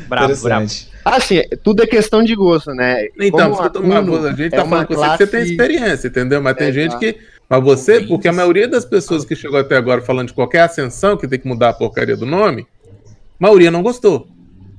Bravo, 0.08 0.26
Interessante. 0.34 0.90
bravo. 0.90 0.97
Assim, 1.16 1.42
tudo 1.64 1.84
é 1.84 1.88
questão 1.88 2.24
de 2.24 2.36
gosto, 2.36 2.72
né? 2.74 3.08
Então, 3.20 3.54
a, 3.60 4.30
a 4.30 4.34
gente 4.34 4.52
tá 4.52 4.62
é 4.62 4.66
falando 4.66 4.88
com 4.88 4.94
classe... 4.96 5.18
você 5.18 5.18
que 5.18 5.32
você 5.32 5.38
tem 5.38 5.52
experiência, 5.52 6.08
entendeu? 6.08 6.42
Mas 6.42 6.56
tem 6.58 6.68
é, 6.68 6.72
gente 6.72 6.92
tá. 6.92 7.00
que. 7.00 7.18
Mas 7.50 7.64
você, 7.64 8.02
porque 8.02 8.28
a 8.28 8.34
maioria 8.34 8.68
das 8.68 8.84
pessoas 8.84 9.24
que 9.24 9.36
chegou 9.36 9.58
até 9.58 9.78
agora 9.78 10.02
falando 10.02 10.28
de 10.28 10.34
qualquer 10.34 10.62
ascensão, 10.62 11.16
que 11.16 11.28
tem 11.28 11.40
que 11.40 11.48
mudar 11.48 11.70
a 11.70 11.74
porcaria 11.74 12.18
do 12.18 12.26
nome, 12.26 12.68
a 13.06 13.12
maioria 13.40 13.72
não 13.72 13.82
gostou. 13.82 14.28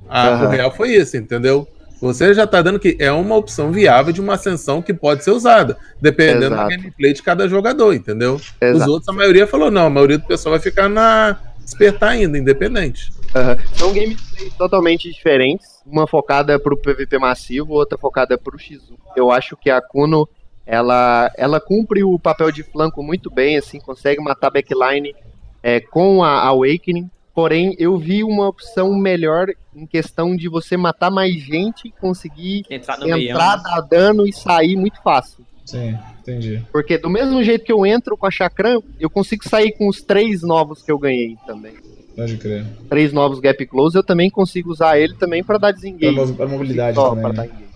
A, 0.07 0.29
uhum. 0.29 0.45
O 0.45 0.49
real 0.49 0.71
foi 0.75 0.89
isso, 0.89 1.17
entendeu? 1.17 1.67
Você 2.01 2.33
já 2.33 2.45
está 2.45 2.61
dando 2.61 2.79
que 2.79 2.95
é 2.99 3.11
uma 3.11 3.35
opção 3.35 3.71
viável 3.71 4.13
de 4.13 4.21
uma 4.21 4.35
ascensão 4.35 4.81
que 4.81 4.93
pode 4.93 5.23
ser 5.23 5.31
usada, 5.31 5.77
dependendo 6.01 6.55
Exato. 6.55 6.69
do 6.69 6.77
gameplay 6.77 7.13
de 7.13 7.21
cada 7.21 7.47
jogador, 7.47 7.93
entendeu? 7.93 8.39
Exato. 8.61 8.77
Os 8.77 8.87
outros, 8.87 9.09
a 9.09 9.13
maioria 9.13 9.45
falou, 9.45 9.69
não, 9.69 9.87
a 9.87 9.89
maioria 9.89 10.17
do 10.17 10.25
pessoal 10.25 10.51
vai 10.51 10.61
ficar 10.61 10.87
na 10.87 11.37
despertar 11.69 12.09
ainda, 12.09 12.37
independente. 12.37 13.11
Uhum. 13.35 13.75
São 13.75 13.93
gameplays 13.93 14.53
totalmente 14.57 15.11
diferentes, 15.11 15.81
uma 15.85 16.07
focada 16.07 16.59
para 16.59 16.73
o 16.73 16.77
PVP 16.77 17.17
massivo, 17.17 17.73
outra 17.73 17.97
focada 17.97 18.37
para 18.37 18.55
o 18.55 18.59
X1. 18.59 18.97
Eu 19.15 19.31
acho 19.31 19.55
que 19.55 19.69
a 19.69 19.81
Kuno, 19.81 20.27
ela, 20.65 21.31
ela 21.37 21.59
cumpre 21.59 22.03
o 22.03 22.17
papel 22.19 22.51
de 22.51 22.63
flanco 22.63 23.03
muito 23.03 23.29
bem, 23.29 23.57
assim, 23.57 23.79
consegue 23.79 24.21
matar 24.21 24.49
backline 24.49 25.15
é, 25.61 25.79
com 25.79 26.23
a 26.23 26.47
Awakening, 26.47 27.09
Porém, 27.39 27.73
eu 27.79 27.97
vi 27.97 28.21
uma 28.21 28.49
opção 28.49 28.93
melhor 28.95 29.47
em 29.73 29.85
questão 29.85 30.35
de 30.35 30.49
você 30.49 30.75
matar 30.75 31.09
mais 31.09 31.35
gente 31.35 31.87
e 31.87 31.91
conseguir 31.91 32.65
entrar, 32.69 32.99
no 32.99 33.17
entrar 33.17 33.55
dar 33.55 33.79
dano 33.79 34.27
e 34.27 34.33
sair 34.33 34.75
muito 34.75 35.01
fácil. 35.01 35.45
Sim, 35.65 35.97
entendi. 36.29 36.65
Porque 36.71 36.97
do 36.97 37.09
mesmo 37.09 37.43
jeito 37.43 37.65
que 37.65 37.71
eu 37.71 37.85
entro 37.85 38.17
com 38.17 38.25
a 38.25 38.31
Chakram, 38.31 38.83
eu 38.99 39.09
consigo 39.09 39.47
sair 39.47 39.71
com 39.71 39.87
os 39.87 40.01
três 40.01 40.41
novos 40.41 40.81
que 40.81 40.91
eu 40.91 40.97
ganhei 40.97 41.37
também. 41.45 41.73
Pode 42.15 42.37
crer. 42.37 42.65
Três 42.89 43.13
novos 43.13 43.39
Gap 43.39 43.65
Close, 43.65 43.95
eu 43.95 44.03
também 44.03 44.29
consigo 44.29 44.71
usar 44.71 44.97
ele 44.99 45.13
também 45.15 45.43
para 45.43 45.57
dar 45.57 45.71
desengage. 45.71 46.33
Para 46.33 46.47
mobilidade 46.47 46.95
Só, 46.95 47.09
também. 47.09 47.23
Pra 47.23 47.33
né? 47.33 47.35
dar 47.37 47.45
engage. 47.45 47.69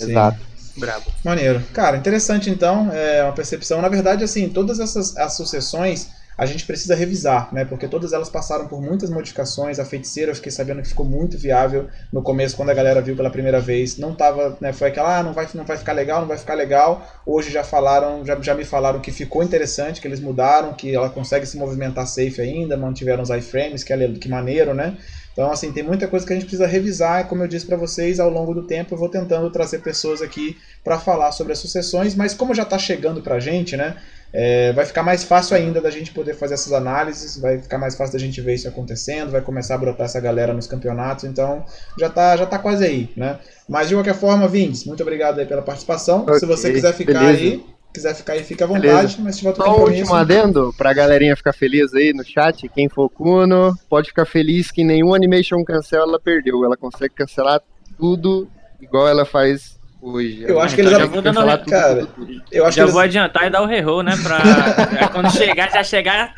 Exato. 0.00 0.38
Bravo. 0.76 1.10
Maneiro. 1.24 1.62
Cara, 1.72 1.96
interessante 1.96 2.50
então, 2.50 2.92
é 2.92 3.22
uma 3.22 3.32
percepção. 3.32 3.80
Na 3.80 3.88
verdade, 3.88 4.22
assim, 4.22 4.48
todas 4.48 4.78
essas 4.78 5.16
as 5.16 5.36
sucessões 5.36 6.10
a 6.38 6.44
gente 6.44 6.66
precisa 6.66 6.94
revisar, 6.94 7.52
né? 7.52 7.64
Porque 7.64 7.88
todas 7.88 8.12
elas 8.12 8.28
passaram 8.28 8.68
por 8.68 8.80
muitas 8.80 9.08
modificações. 9.08 9.78
A 9.78 9.84
feiticeira, 9.84 10.32
eu 10.32 10.36
fiquei 10.36 10.52
sabendo 10.52 10.82
que 10.82 10.88
ficou 10.88 11.06
muito 11.06 11.38
viável 11.38 11.88
no 12.12 12.22
começo, 12.22 12.56
quando 12.56 12.70
a 12.70 12.74
galera 12.74 13.00
viu 13.00 13.16
pela 13.16 13.30
primeira 13.30 13.58
vez. 13.58 13.96
Não 13.96 14.14
tava, 14.14 14.56
né? 14.60 14.72
Foi 14.72 14.88
aquela, 14.88 15.18
ah, 15.18 15.22
não 15.22 15.32
vai, 15.32 15.48
não 15.54 15.64
vai 15.64 15.78
ficar 15.78 15.92
legal, 15.92 16.20
não 16.20 16.28
vai 16.28 16.36
ficar 16.36 16.54
legal. 16.54 17.06
Hoje 17.24 17.50
já 17.50 17.64
falaram, 17.64 18.24
já, 18.24 18.38
já 18.40 18.54
me 18.54 18.64
falaram 18.64 19.00
que 19.00 19.10
ficou 19.10 19.42
interessante, 19.42 20.00
que 20.00 20.06
eles 20.06 20.20
mudaram, 20.20 20.74
que 20.74 20.94
ela 20.94 21.08
consegue 21.08 21.46
se 21.46 21.56
movimentar 21.56 22.06
safe 22.06 22.40
ainda, 22.40 22.76
mantiveram 22.76 23.22
os 23.22 23.30
iframes, 23.30 23.82
que, 23.82 23.92
é, 23.92 24.08
que 24.08 24.28
maneiro, 24.28 24.74
né? 24.74 24.96
Então, 25.36 25.50
assim, 25.50 25.70
tem 25.70 25.82
muita 25.82 26.08
coisa 26.08 26.26
que 26.26 26.32
a 26.32 26.36
gente 26.36 26.46
precisa 26.46 26.66
revisar, 26.66 27.28
como 27.28 27.42
eu 27.42 27.48
disse 27.48 27.66
para 27.66 27.76
vocês, 27.76 28.18
ao 28.18 28.30
longo 28.30 28.54
do 28.54 28.62
tempo 28.62 28.94
eu 28.94 28.98
vou 28.98 29.10
tentando 29.10 29.50
trazer 29.50 29.80
pessoas 29.80 30.22
aqui 30.22 30.56
para 30.82 30.98
falar 30.98 31.30
sobre 31.30 31.52
as 31.52 31.58
sucessões, 31.58 32.14
mas 32.14 32.32
como 32.32 32.54
já 32.54 32.62
está 32.62 32.78
chegando 32.78 33.20
para 33.20 33.34
a 33.34 33.40
gente, 33.40 33.76
né, 33.76 33.96
é, 34.32 34.72
vai 34.72 34.84
ficar 34.84 35.02
mais 35.02 35.24
fácil 35.24 35.56
ainda 35.56 35.80
da 35.80 35.90
gente 35.90 36.12
poder 36.12 36.34
fazer 36.34 36.54
essas 36.54 36.72
análises, 36.72 37.38
vai 37.38 37.58
ficar 37.60 37.78
mais 37.78 37.94
fácil 37.94 38.14
da 38.14 38.18
gente 38.18 38.40
ver 38.40 38.54
isso 38.54 38.68
acontecendo, 38.68 39.30
vai 39.30 39.40
começar 39.40 39.76
a 39.76 39.78
brotar 39.78 40.06
essa 40.06 40.20
galera 40.20 40.52
nos 40.52 40.66
campeonatos, 40.66 41.24
então 41.24 41.64
já 41.98 42.08
está 42.08 42.36
já 42.36 42.46
tá 42.46 42.58
quase 42.58 42.84
aí, 42.84 43.10
né. 43.16 43.38
Mas 43.68 43.88
de 43.88 43.94
qualquer 43.94 44.14
forma, 44.14 44.46
Vindes, 44.46 44.84
muito 44.84 45.02
obrigado 45.02 45.38
aí 45.38 45.46
pela 45.46 45.62
participação. 45.62 46.22
Okay, 46.22 46.38
Se 46.38 46.46
você 46.46 46.72
quiser 46.72 46.92
ficar 46.92 47.20
beleza. 47.20 47.38
aí, 47.38 47.66
quiser 47.92 48.14
ficar 48.14 48.34
aí, 48.34 48.44
fica 48.44 48.64
à 48.64 48.68
vontade, 48.68 48.86
Beleza. 48.86 49.16
mas 49.20 49.34
se 49.34 49.38
tiver 49.38 49.50
outro 49.50 49.64
Só 49.64 49.70
compromisso... 49.70 50.00
último 50.02 50.16
adendo, 50.16 50.74
pra 50.76 50.92
galerinha 50.92 51.34
ficar 51.34 51.52
feliz 51.54 51.94
aí 51.94 52.12
no 52.12 52.22
chat, 52.22 52.68
quem 52.68 52.88
for 52.88 53.08
Kuno, 53.08 53.74
pode 53.88 54.08
ficar 54.08 54.26
feliz 54.26 54.70
que 54.70 54.84
nenhum 54.84 55.14
Animation 55.14 55.64
Cancel 55.64 56.02
ela 56.02 56.20
perdeu, 56.20 56.64
ela 56.64 56.76
consegue 56.76 57.14
cancelar 57.14 57.60
tudo 57.98 58.46
igual 58.80 59.08
ela 59.08 59.24
faz 59.24 59.75
hoje. 60.06 60.44
Eu 60.46 60.60
acho 60.60 60.74
que 60.74 60.80
eles 60.80 60.92
já 60.92 61.04
vou 61.06 61.20
dando 61.20 61.58
tudo, 61.58 61.70
cara, 61.70 62.06
tudo, 62.06 62.42
eu 62.52 62.64
acho 62.64 62.76
já 62.76 62.84
que 62.84 62.92
vou 62.92 63.02
eles... 63.02 63.16
adiantar 63.16 63.46
e 63.46 63.50
dar 63.50 63.62
o 63.62 63.66
reroll, 63.66 64.02
né, 64.02 64.14
pra 64.22 65.08
quando 65.12 65.30
chegar 65.32 65.70
já 65.70 65.82
chegar. 65.82 66.32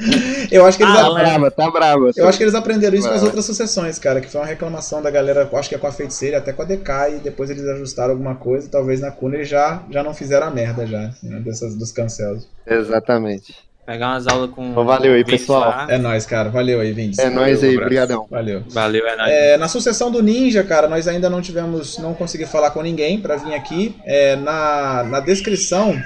Eu 0.51 0.65
acho 0.65 0.79
que 0.79 0.85
eles 0.85 0.95
ah, 0.95 1.03
tá 1.03 1.15
brava, 1.15 1.51
tá 1.51 1.71
brava. 1.71 2.11
Eu 2.17 2.29
acho 2.29 2.39
que 2.39 2.45
eles 2.45 2.55
aprenderam 2.55 2.97
isso 2.97 3.09
com 3.09 3.15
as 3.15 3.23
outras 3.23 3.45
sucessões, 3.45 3.99
cara, 3.99 4.21
que 4.21 4.31
foi 4.31 4.41
uma 4.41 4.47
reclamação 4.47 5.03
da 5.03 5.11
galera, 5.11 5.49
acho 5.53 5.69
que 5.69 5.75
é 5.75 5.79
com 5.79 5.87
a 5.87 5.93
feiticeira, 5.93 6.39
até 6.39 6.53
com 6.53 6.63
a 6.63 6.65
DK 6.65 7.17
e 7.17 7.21
depois 7.21 7.51
eles 7.51 7.65
ajustaram 7.65 8.13
alguma 8.13 8.35
coisa, 8.35 8.69
talvez 8.71 9.01
na 9.01 9.11
Kuna 9.11 9.37
eles 9.37 9.49
já 9.49 9.83
já 9.91 10.03
não 10.03 10.15
fizeram 10.15 10.47
a 10.47 10.51
merda 10.51 10.87
já, 10.87 11.11
né, 11.23 11.41
dessas 11.41 11.77
dos 11.77 11.93
cancels. 11.93 12.49
Exatamente. 12.67 13.68
Pegar 13.89 14.09
umas 14.09 14.27
aulas 14.27 14.51
com. 14.51 14.73
Então, 14.73 14.85
valeu 14.85 15.15
aí, 15.15 15.25
pessoal. 15.25 15.71
Lá. 15.71 15.87
É 15.89 15.97
nóis, 15.97 16.27
cara. 16.27 16.51
Valeu 16.51 16.79
aí, 16.79 16.93
Vindes. 16.93 17.19
É 17.19 17.31
nóis 17.31 17.65
aí, 17.65 17.75
obrigadão. 17.75 18.27
Valeu. 18.31 18.63
Valeu, 18.69 19.07
é 19.07 19.17
nóis. 19.17 19.33
É, 19.33 19.57
na 19.57 19.67
sucessão 19.67 20.11
do 20.11 20.23
Ninja, 20.23 20.63
cara, 20.63 20.87
nós 20.89 21.09
ainda 21.09 21.31
não 21.31 21.41
tivemos, 21.41 21.97
não 21.97 22.13
consegui 22.13 22.45
falar 22.45 22.71
com 22.73 22.83
ninguém 22.83 23.19
para 23.19 23.37
vir 23.37 23.55
aqui. 23.55 23.97
É, 24.05 24.37
na, 24.37 25.05
na 25.05 25.21
descrição 25.21 25.99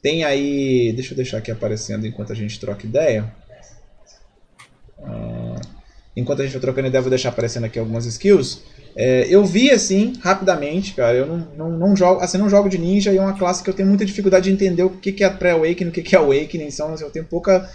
tem 0.00 0.24
aí. 0.24 0.94
Deixa 0.94 1.12
eu 1.12 1.16
deixar 1.16 1.36
aqui 1.36 1.50
aparecendo 1.50 2.06
enquanto 2.06 2.32
a 2.32 2.34
gente 2.34 2.58
troca 2.58 2.86
ideia. 2.86 3.30
Uh, 4.98 5.60
enquanto 6.16 6.40
a 6.40 6.44
gente 6.44 6.52
vai 6.52 6.62
trocando 6.62 6.88
ideia, 6.88 7.02
vou 7.02 7.10
deixar 7.10 7.28
aparecendo 7.28 7.64
aqui 7.64 7.78
algumas 7.78 8.06
skills. 8.06 8.62
É, 8.96 9.26
eu 9.28 9.44
vi 9.44 9.70
assim, 9.70 10.14
rapidamente, 10.22 10.94
cara. 10.94 11.14
Eu 11.14 11.26
não, 11.26 11.48
não, 11.56 11.70
não, 11.70 11.96
jogo. 11.96 12.20
Assim, 12.22 12.38
não 12.38 12.48
jogo 12.48 12.68
de 12.68 12.78
ninja 12.78 13.12
e 13.12 13.18
é 13.18 13.20
uma 13.20 13.36
classe 13.36 13.62
que 13.62 13.68
eu 13.68 13.74
tenho 13.74 13.88
muita 13.88 14.06
dificuldade 14.06 14.44
de 14.44 14.54
entender 14.54 14.82
o 14.82 14.90
que, 14.90 15.12
que 15.12 15.22
é 15.22 15.28
pré-awakening, 15.28 15.90
o 15.90 15.92
que, 15.92 16.02
que 16.02 16.16
é 16.16 16.18
awakening. 16.18 16.68
Então, 16.68 16.94
assim, 16.94 17.04
eu 17.04 17.10
tenho 17.10 17.26
pouca, 17.26 17.68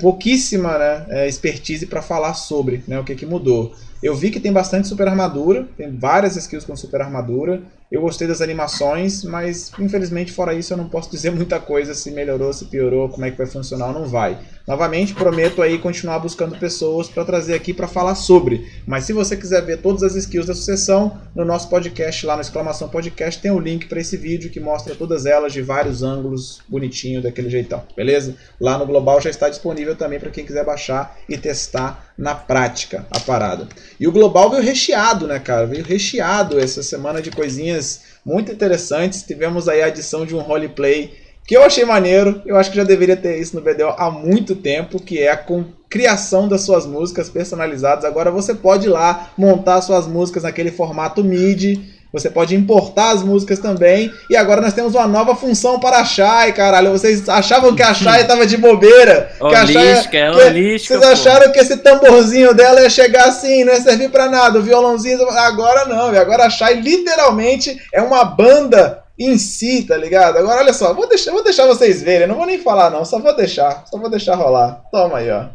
pouquíssima 0.00 0.78
né, 0.78 1.06
é, 1.10 1.28
expertise 1.28 1.86
para 1.86 2.00
falar 2.00 2.32
sobre 2.32 2.82
né, 2.88 2.98
o 2.98 3.04
que, 3.04 3.14
que 3.14 3.26
mudou. 3.26 3.74
Eu 4.02 4.14
vi 4.14 4.30
que 4.30 4.40
tem 4.40 4.52
bastante 4.52 4.88
super 4.88 5.06
armadura, 5.06 5.68
tem 5.76 5.90
várias 5.90 6.36
skills 6.36 6.64
com 6.64 6.74
super 6.76 7.02
armadura. 7.02 7.62
Eu 7.94 8.00
gostei 8.00 8.26
das 8.26 8.40
animações, 8.40 9.22
mas 9.22 9.70
infelizmente 9.78 10.32
fora 10.32 10.52
isso 10.52 10.72
eu 10.72 10.76
não 10.76 10.88
posso 10.88 11.08
dizer 11.08 11.30
muita 11.30 11.60
coisa 11.60 11.94
se 11.94 12.10
melhorou, 12.10 12.52
se 12.52 12.64
piorou, 12.64 13.08
como 13.08 13.24
é 13.24 13.30
que 13.30 13.38
vai 13.38 13.46
funcionar 13.46 13.86
ou 13.86 13.92
não 13.92 14.04
vai. 14.04 14.36
Novamente, 14.66 15.14
prometo 15.14 15.62
aí 15.62 15.78
continuar 15.78 16.18
buscando 16.18 16.58
pessoas 16.58 17.06
para 17.06 17.24
trazer 17.24 17.54
aqui 17.54 17.72
para 17.72 17.86
falar 17.86 18.16
sobre. 18.16 18.66
Mas 18.84 19.04
se 19.04 19.12
você 19.12 19.36
quiser 19.36 19.64
ver 19.64 19.76
todas 19.76 20.02
as 20.02 20.16
skills 20.16 20.46
da 20.46 20.54
sucessão, 20.54 21.20
no 21.36 21.44
nosso 21.44 21.68
podcast 21.68 22.26
lá 22.26 22.34
no 22.34 22.40
exclamação 22.40 22.88
podcast 22.88 23.40
tem 23.40 23.52
o 23.52 23.56
um 23.56 23.60
link 23.60 23.86
para 23.86 24.00
esse 24.00 24.16
vídeo 24.16 24.50
que 24.50 24.58
mostra 24.58 24.96
todas 24.96 25.24
elas 25.24 25.52
de 25.52 25.62
vários 25.62 26.02
ângulos, 26.02 26.62
bonitinho 26.66 27.22
daquele 27.22 27.48
jeitão, 27.48 27.84
beleza? 27.94 28.34
Lá 28.58 28.76
no 28.76 28.86
global 28.86 29.20
já 29.20 29.30
está 29.30 29.48
disponível 29.48 29.94
também 29.94 30.18
para 30.18 30.30
quem 30.30 30.44
quiser 30.44 30.64
baixar 30.64 31.16
e 31.28 31.38
testar 31.38 32.12
na 32.16 32.34
prática 32.34 33.06
a 33.10 33.20
parada. 33.20 33.68
E 34.00 34.06
o 34.08 34.12
global 34.12 34.48
veio 34.50 34.62
recheado, 34.62 35.26
né, 35.26 35.38
cara? 35.38 35.66
Veio 35.66 35.84
recheado 35.84 36.58
essa 36.58 36.82
semana 36.82 37.20
de 37.20 37.30
coisinhas 37.30 37.83
muito 38.24 38.52
interessantes. 38.52 39.22
Tivemos 39.22 39.68
aí 39.68 39.82
a 39.82 39.86
adição 39.86 40.24
de 40.24 40.34
um 40.34 40.40
roleplay 40.40 41.24
que 41.46 41.54
eu 41.54 41.62
achei 41.62 41.84
maneiro, 41.84 42.40
eu 42.46 42.56
acho 42.56 42.70
que 42.70 42.76
já 42.76 42.84
deveria 42.84 43.16
ter 43.16 43.38
isso 43.38 43.54
no 43.54 43.60
BDO 43.60 43.94
há 43.98 44.10
muito 44.10 44.56
tempo, 44.56 44.98
que 44.98 45.18
é 45.18 45.30
a 45.30 45.44
criação 45.90 46.48
das 46.48 46.62
suas 46.62 46.86
músicas 46.86 47.28
personalizadas. 47.28 48.06
Agora 48.06 48.30
você 48.30 48.54
pode 48.54 48.86
ir 48.86 48.90
lá 48.90 49.30
montar 49.36 49.82
suas 49.82 50.06
músicas 50.06 50.44
naquele 50.44 50.70
formato 50.70 51.22
MIDI, 51.22 51.93
você 52.14 52.30
pode 52.30 52.54
importar 52.54 53.10
as 53.10 53.24
músicas 53.24 53.58
também. 53.58 54.08
E 54.30 54.36
agora 54.36 54.60
nós 54.60 54.72
temos 54.72 54.94
uma 54.94 55.08
nova 55.08 55.34
função 55.34 55.80
para 55.80 55.98
a 55.98 56.04
Shai, 56.04 56.52
caralho. 56.52 56.92
Vocês 56.92 57.28
achavam 57.28 57.74
que 57.74 57.82
a 57.82 57.92
Shai 57.92 58.22
estava 58.22 58.46
de 58.46 58.56
bobeira? 58.56 59.32
que 59.36 59.54
a 59.54 59.66
Shai, 59.66 60.08
que, 60.08 60.78
Vocês 60.78 61.02
acharam 61.02 61.50
que 61.50 61.58
esse 61.58 61.76
tamborzinho 61.78 62.54
dela 62.54 62.80
ia 62.80 62.88
chegar 62.88 63.26
assim, 63.26 63.64
não 63.64 63.74
ia 63.74 63.80
servir 63.80 64.12
para 64.12 64.28
nada, 64.28 64.60
o 64.60 64.62
violãozinho. 64.62 65.28
Agora 65.28 65.86
não, 65.86 66.16
agora 66.16 66.46
a 66.46 66.50
Shai 66.50 66.74
literalmente 66.74 67.76
é 67.92 68.00
uma 68.00 68.24
banda 68.24 69.02
em 69.18 69.36
si, 69.36 69.82
tá 69.82 69.96
ligado? 69.96 70.38
Agora 70.38 70.60
olha 70.60 70.72
só, 70.72 70.94
vou 70.94 71.08
deixar, 71.08 71.32
vou 71.32 71.42
deixar 71.42 71.66
vocês 71.66 72.00
verem, 72.00 72.28
não 72.28 72.36
vou 72.36 72.46
nem 72.46 72.58
falar 72.58 72.90
não, 72.90 73.04
só 73.04 73.18
vou 73.18 73.34
deixar, 73.34 73.84
só 73.90 73.98
vou 73.98 74.08
deixar 74.08 74.36
rolar. 74.36 74.84
Toma 74.92 75.18
aí, 75.18 75.30
ó. 75.32 75.46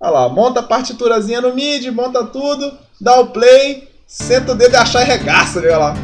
Olha 0.00 0.10
lá, 0.10 0.28
monta 0.28 0.58
a 0.60 0.64
partiturazinha 0.64 1.40
no 1.40 1.54
MIDI, 1.54 1.92
monta 1.92 2.24
tudo, 2.24 2.76
dá 3.00 3.20
o 3.20 3.28
play, 3.28 3.89
senta 4.10 4.50
o 4.50 4.54
dedo 4.56 4.74
e 4.74 4.76
achar 4.76 5.02
e 5.02 5.04
regaça, 5.04 5.60
olha 5.60 5.78
lá. 5.78 5.94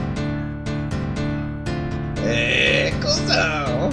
É, 2.24 2.92
cuzão. 3.02 3.90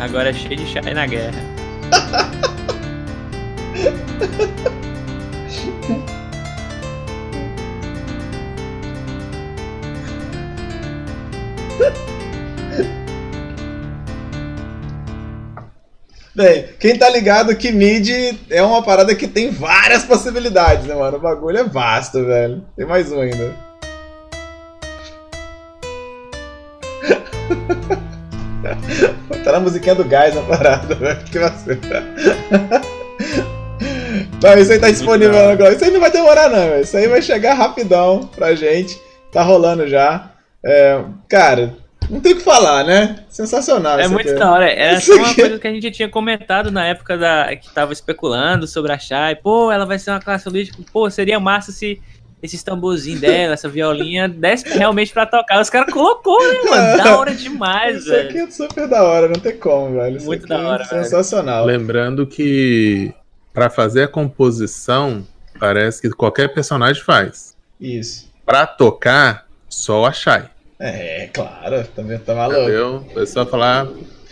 Agora 0.00 0.30
é 0.30 0.32
cheio 0.32 0.56
de 0.56 0.66
chai 0.66 0.92
na 0.92 1.06
guerra. 1.06 1.40
Bem, 16.34 16.64
quem 16.80 16.96
tá 16.96 17.10
ligado 17.10 17.54
que 17.54 17.70
mid 17.70 18.08
é 18.48 18.62
uma 18.62 18.82
parada 18.82 19.14
que 19.14 19.28
tem 19.28 19.50
várias 19.50 20.02
possibilidades, 20.02 20.86
né, 20.86 20.94
mano? 20.94 21.18
O 21.18 21.20
bagulho 21.20 21.58
é 21.58 21.64
vasto, 21.64 22.24
velho. 22.24 22.64
Tem 22.74 22.86
mais 22.86 23.12
um 23.12 23.20
ainda. 23.20 23.54
tá 29.44 29.52
na 29.52 29.60
musiquinha 29.60 29.94
do 29.94 30.04
gás 30.04 30.34
na 30.34 30.40
parada, 30.40 30.94
velho. 30.94 31.22
Que 31.24 31.38
vacina. 31.38 31.78
Não, 34.42 34.58
isso 34.58 34.72
aí 34.72 34.78
tá 34.78 34.90
disponível 34.90 35.50
agora. 35.50 35.74
Isso 35.74 35.84
aí 35.84 35.90
não 35.90 36.00
vai 36.00 36.10
demorar, 36.10 36.48
não, 36.48 36.66
velho. 36.70 36.82
Isso 36.82 36.96
aí 36.96 37.08
vai 37.08 37.20
chegar 37.20 37.52
rapidão 37.52 38.26
pra 38.34 38.54
gente. 38.54 38.98
Tá 39.30 39.42
rolando 39.42 39.86
já. 39.86 40.30
É, 40.64 40.98
cara, 41.28 41.74
não 42.10 42.20
tem 42.20 42.32
o 42.32 42.36
que 42.36 42.42
falar, 42.42 42.84
né? 42.84 43.24
Sensacional. 43.28 43.98
É 43.98 44.08
muito 44.08 44.30
aqui. 44.30 44.38
da 44.38 44.50
hora. 44.50 44.70
Era 44.70 45.00
só 45.00 45.14
uma 45.14 45.34
coisa 45.34 45.58
que 45.58 45.66
a 45.66 45.72
gente 45.72 45.90
tinha 45.90 46.08
comentado 46.08 46.70
na 46.70 46.86
época 46.86 47.16
da 47.16 47.54
que 47.56 47.72
tava 47.72 47.92
especulando 47.92 48.66
sobre 48.66 48.92
a 48.92 48.98
Shai. 48.98 49.36
Pô, 49.36 49.70
ela 49.70 49.84
vai 49.86 49.98
ser 49.98 50.10
uma 50.10 50.20
classe 50.20 50.48
holística. 50.48 50.78
Pô, 50.92 51.08
seria 51.10 51.38
massa 51.40 51.72
se 51.72 52.00
esses 52.42 52.62
tamborzinhos 52.62 53.20
dela, 53.22 53.54
essa 53.54 53.68
violinha, 53.68 54.28
desse 54.28 54.68
realmente 54.68 55.12
pra 55.12 55.24
tocar. 55.24 55.60
Os 55.60 55.70
caras 55.70 55.92
colocou, 55.92 56.40
né, 56.40 56.70
mano? 56.70 56.96
Da 57.04 57.18
hora 57.18 57.34
demais, 57.34 57.98
Isso 57.98 58.10
velho. 58.10 58.28
Isso 58.28 58.38
aqui 58.38 58.38
é 58.38 58.50
super 58.50 58.88
da 58.88 59.02
hora, 59.04 59.28
não 59.28 59.40
tem 59.40 59.56
como, 59.56 59.94
velho. 59.94 60.16
Isso 60.16 60.26
muito 60.26 60.46
da 60.46 60.58
é 60.58 60.64
hora, 60.64 60.82
é 60.82 60.86
Sensacional. 60.86 61.66
Velho. 61.66 61.78
Lembrando 61.78 62.26
que 62.26 63.14
pra 63.52 63.70
fazer 63.70 64.04
a 64.04 64.08
composição, 64.08 65.26
parece 65.58 66.02
que 66.02 66.10
qualquer 66.10 66.48
personagem 66.48 67.02
faz. 67.02 67.54
Isso. 67.80 68.30
Pra 68.44 68.66
tocar, 68.66 69.46
só 69.68 70.04
a 70.06 70.12
Shai. 70.12 70.50
É, 70.84 71.28
claro, 71.32 71.86
também 71.94 72.18
tá 72.18 72.34
maluco. 72.34 72.60
Entendeu? 72.60 72.96
O 72.96 73.14
pessoal 73.14 73.46
falar. 73.46 73.86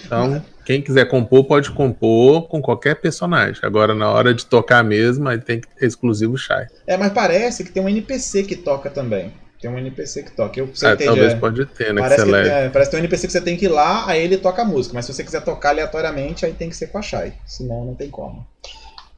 Então, 0.04 0.45
quem 0.66 0.83
quiser 0.83 1.04
compor, 1.04 1.45
pode 1.45 1.71
compor 1.71 2.49
com 2.49 2.61
qualquer 2.61 2.97
personagem. 2.97 3.61
Agora, 3.62 3.95
na 3.95 4.11
hora 4.11 4.35
de 4.35 4.45
tocar 4.45 4.83
mesmo, 4.83 5.28
aí 5.28 5.38
tem 5.38 5.61
que 5.61 5.69
ter 5.69 5.87
exclusivo 5.87 6.37
Shai. 6.37 6.66
É, 6.88 6.97
mas 6.97 7.12
parece 7.12 7.62
que 7.62 7.71
tem 7.71 7.80
um 7.80 7.88
NPC 7.88 8.42
que 8.42 8.57
toca 8.57 8.90
também. 8.90 9.33
Tem 9.61 9.71
um 9.71 9.78
NPC 9.78 10.25
que 10.25 10.33
toca. 10.33 10.59
Eu, 10.59 10.69
é, 10.83 10.97
talvez 10.97 11.35
pode 11.35 11.64
ter, 11.66 11.95
né? 11.95 12.00
Parece 12.00 12.25
que, 12.25 12.30
que 12.30 12.37
é, 12.37 12.69
parece 12.69 12.90
que 12.90 12.97
tem 12.97 13.00
um 13.00 13.04
NPC 13.04 13.26
que 13.28 13.33
você 13.33 13.40
tem 13.40 13.57
que 13.57 13.66
ir 13.66 13.69
lá, 13.69 14.09
aí 14.09 14.21
ele 14.21 14.37
toca 14.37 14.62
a 14.62 14.64
música. 14.64 14.92
Mas 14.95 15.04
se 15.04 15.14
você 15.14 15.23
quiser 15.23 15.42
tocar 15.42 15.69
aleatoriamente, 15.69 16.45
aí 16.45 16.52
tem 16.52 16.69
que 16.69 16.76
ser 16.76 16.88
com 16.88 16.99
a 16.99 17.02
Shai. 17.02 17.33
Senão 17.47 17.85
não 17.85 17.95
tem 17.95 18.11
como. 18.11 18.45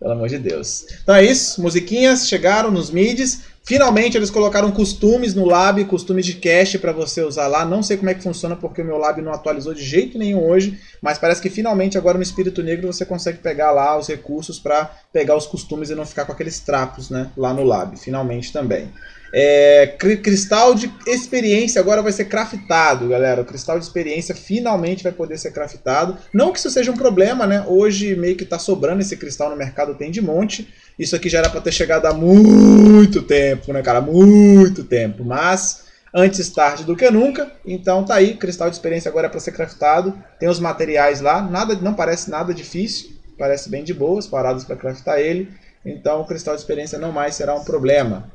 Pelo 0.03 0.15
amor 0.15 0.29
de 0.29 0.39
Deus. 0.39 0.85
Então 1.01 1.15
é 1.15 1.25
isso, 1.25 1.63
musiquinhas 1.63 2.27
chegaram 2.27 2.73
nos 2.73 2.91
mids. 2.91 3.43
Finalmente 3.65 4.17
eles 4.17 4.31
colocaram 4.31 4.73
costumes 4.73 5.33
no 5.33 5.45
lab, 5.45 5.85
costumes 5.85 6.27
de 6.27 6.35
cache 6.35 6.77
para 6.77 6.91
você 6.91 7.23
usar 7.23 7.47
lá. 7.47 7.65
Não 7.65 7.85
sei 7.85 7.97
como 7.97 8.11
é 8.11 8.15
que 8.15 8.23
funciona 8.23 8.57
porque 8.57 8.83
o 8.83 8.85
meu 8.85 8.99
lab 8.99 9.23
não 9.23 9.33
atualizou 9.33 9.73
de 9.73 9.85
jeito 9.85 10.19
nenhum 10.19 10.45
hoje, 10.45 10.81
mas 11.01 11.19
parece 11.19 11.41
que 11.41 11.49
finalmente 11.49 11.97
agora 11.97 12.17
no 12.17 12.23
Espírito 12.25 12.65
Negro 12.65 12.93
você 12.93 13.07
consegue 13.07 13.39
pegar 13.39 13.71
lá 13.71 13.97
os 13.97 14.09
recursos 14.09 14.59
para 14.59 14.91
pegar 15.13 15.37
os 15.37 15.47
costumes 15.47 15.91
e 15.91 15.95
não 15.95 16.05
ficar 16.05 16.25
com 16.25 16.33
aqueles 16.33 16.59
trapos, 16.59 17.09
né, 17.09 17.31
lá 17.37 17.55
no 17.55 17.63
lab. 17.63 17.97
Finalmente 17.97 18.53
também. 18.53 18.91
É, 19.35 19.87
cristal 20.23 20.75
de 20.75 20.93
experiência 21.07 21.81
agora 21.81 22.03
vai 22.03 22.12
ser 22.12 22.27
craftado, 22.27 23.09
galera. 23.09 23.41
O 23.41 23.45
cristal 23.45 23.79
de 23.79 23.85
experiência 23.85 24.35
finalmente 24.35 25.03
vai 25.03 25.12
poder 25.12 25.39
ser 25.39 25.53
craftado. 25.53 26.19
Não 26.35 26.53
que 26.53 26.59
isso 26.59 26.71
seja 26.71 26.93
um 26.93 26.97
problema, 26.97 27.47
né? 27.47 27.65
Hoje 27.67 28.15
meio 28.15 28.37
que 28.37 28.45
tá 28.45 28.59
sobrando 28.59 29.01
esse 29.01 29.17
cristal 29.17 29.49
no 29.49 29.57
mercado, 29.57 29.95
tem 29.95 30.11
de 30.11 30.21
monte. 30.21 30.69
Isso 30.99 31.17
aqui 31.17 31.31
já 31.31 31.39
era 31.39 31.49
para 31.49 31.62
ter 31.62 31.73
chegado 31.73 32.07
há 32.07 32.12
muito 32.12 33.23
tempo, 33.23 33.73
né, 33.73 33.81
cara? 33.81 34.03
Muito 34.03 34.85
tempo. 34.85 35.25
Mas 35.25 35.85
antes 36.15 36.51
tarde 36.51 36.85
do 36.85 36.95
que 36.95 37.11
nunca. 37.11 37.51
Então 37.65 38.05
tá 38.05 38.17
aí, 38.17 38.35
cristal 38.35 38.69
de 38.69 38.77
experiência 38.77 39.09
agora 39.09 39.29
é 39.29 39.31
para 39.31 39.41
ser 39.41 39.53
craftado. 39.53 40.15
Tem 40.39 40.49
os 40.49 40.61
materiais 40.61 41.23
lá, 41.23 41.41
nada, 41.41 41.75
não 41.77 41.95
parece 41.95 42.31
nada 42.31 42.53
difícil, 42.53 43.12
parece 43.39 43.71
bem 43.71 43.83
de 43.83 43.95
boas, 43.95 44.27
paradas 44.27 44.65
para 44.65 44.77
craftar 44.77 45.19
ele. 45.19 45.49
Então 45.85 46.21
o 46.21 46.27
cristal 46.27 46.55
de 46.55 46.61
experiência 46.61 46.99
não 46.99 47.12
mais 47.12 47.35
será 47.35 47.55
um 47.55 47.65
problema. 47.65 48.31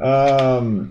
Um... 0.00 0.88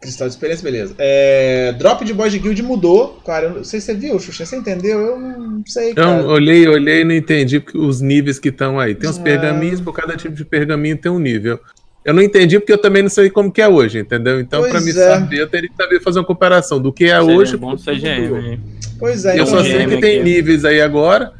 Cristal 0.00 0.28
de 0.28 0.34
experiência, 0.34 0.62
beleza. 0.62 0.94
É... 0.98 1.72
Drop 1.78 2.04
de 2.04 2.12
Boys 2.12 2.30
de 2.30 2.38
Guild 2.38 2.62
mudou. 2.62 3.20
Cara, 3.24 3.46
eu 3.46 3.54
não 3.54 3.64
sei 3.64 3.80
se 3.80 3.86
você 3.86 3.94
viu, 3.94 4.18
Xuxa. 4.20 4.44
Você 4.44 4.56
entendeu? 4.56 5.00
Eu 5.00 5.18
não 5.18 5.62
sei, 5.66 5.94
cara. 5.94 6.20
Eu 6.20 6.28
olhei, 6.28 6.68
olhei 6.68 7.00
e 7.00 7.04
não 7.04 7.14
entendi 7.14 7.64
os 7.74 8.02
níveis 8.02 8.38
que 8.38 8.50
estão 8.50 8.78
aí. 8.78 8.94
Tem 8.94 9.08
uns 9.08 9.18
ah. 9.18 9.22
pergaminhos, 9.22 9.80
por 9.80 9.94
cada 9.94 10.14
tipo 10.14 10.34
de 10.34 10.44
pergaminho 10.44 10.98
tem 10.98 11.10
um 11.10 11.18
nível. 11.18 11.58
Eu 12.04 12.12
não 12.12 12.22
entendi 12.22 12.58
porque 12.58 12.72
eu 12.72 12.78
também 12.78 13.02
não 13.02 13.08
sei 13.08 13.30
como 13.30 13.50
que 13.50 13.62
é 13.62 13.68
hoje, 13.68 13.98
entendeu? 13.98 14.38
Então, 14.38 14.68
para 14.68 14.80
me 14.82 14.90
é. 14.90 14.92
saber, 14.92 15.40
eu 15.40 15.48
teria 15.48 15.70
que 15.70 15.76
saber 15.76 16.00
fazer 16.02 16.18
uma 16.18 16.26
comparação 16.26 16.78
do 16.78 16.92
que 16.92 17.04
é 17.04 17.18
Seria 17.18 17.24
hoje. 17.24 17.56
Bom 17.56 17.74
CGM, 17.76 18.60
pois 18.98 19.24
é. 19.24 19.40
Eu 19.40 19.46
só 19.46 19.62
sei 19.62 19.86
que 19.86 19.96
tem 19.96 20.22
níveis 20.22 20.66
aí 20.66 20.82
agora. 20.82 21.32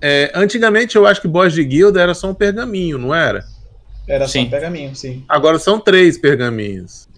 É, 0.00 0.32
antigamente 0.34 0.96
eu 0.96 1.06
acho 1.06 1.20
que 1.20 1.28
boss 1.28 1.52
de 1.52 1.62
guilda 1.62 2.00
era 2.00 2.14
só 2.14 2.30
um 2.30 2.34
pergaminho, 2.34 2.96
não 2.96 3.14
era? 3.14 3.44
Era 4.08 4.26
sim. 4.26 4.40
só 4.40 4.46
um 4.46 4.50
pergaminho, 4.50 4.96
sim. 4.96 5.24
Agora 5.28 5.58
são 5.58 5.78
três 5.78 6.16
pergaminhos. 6.16 7.08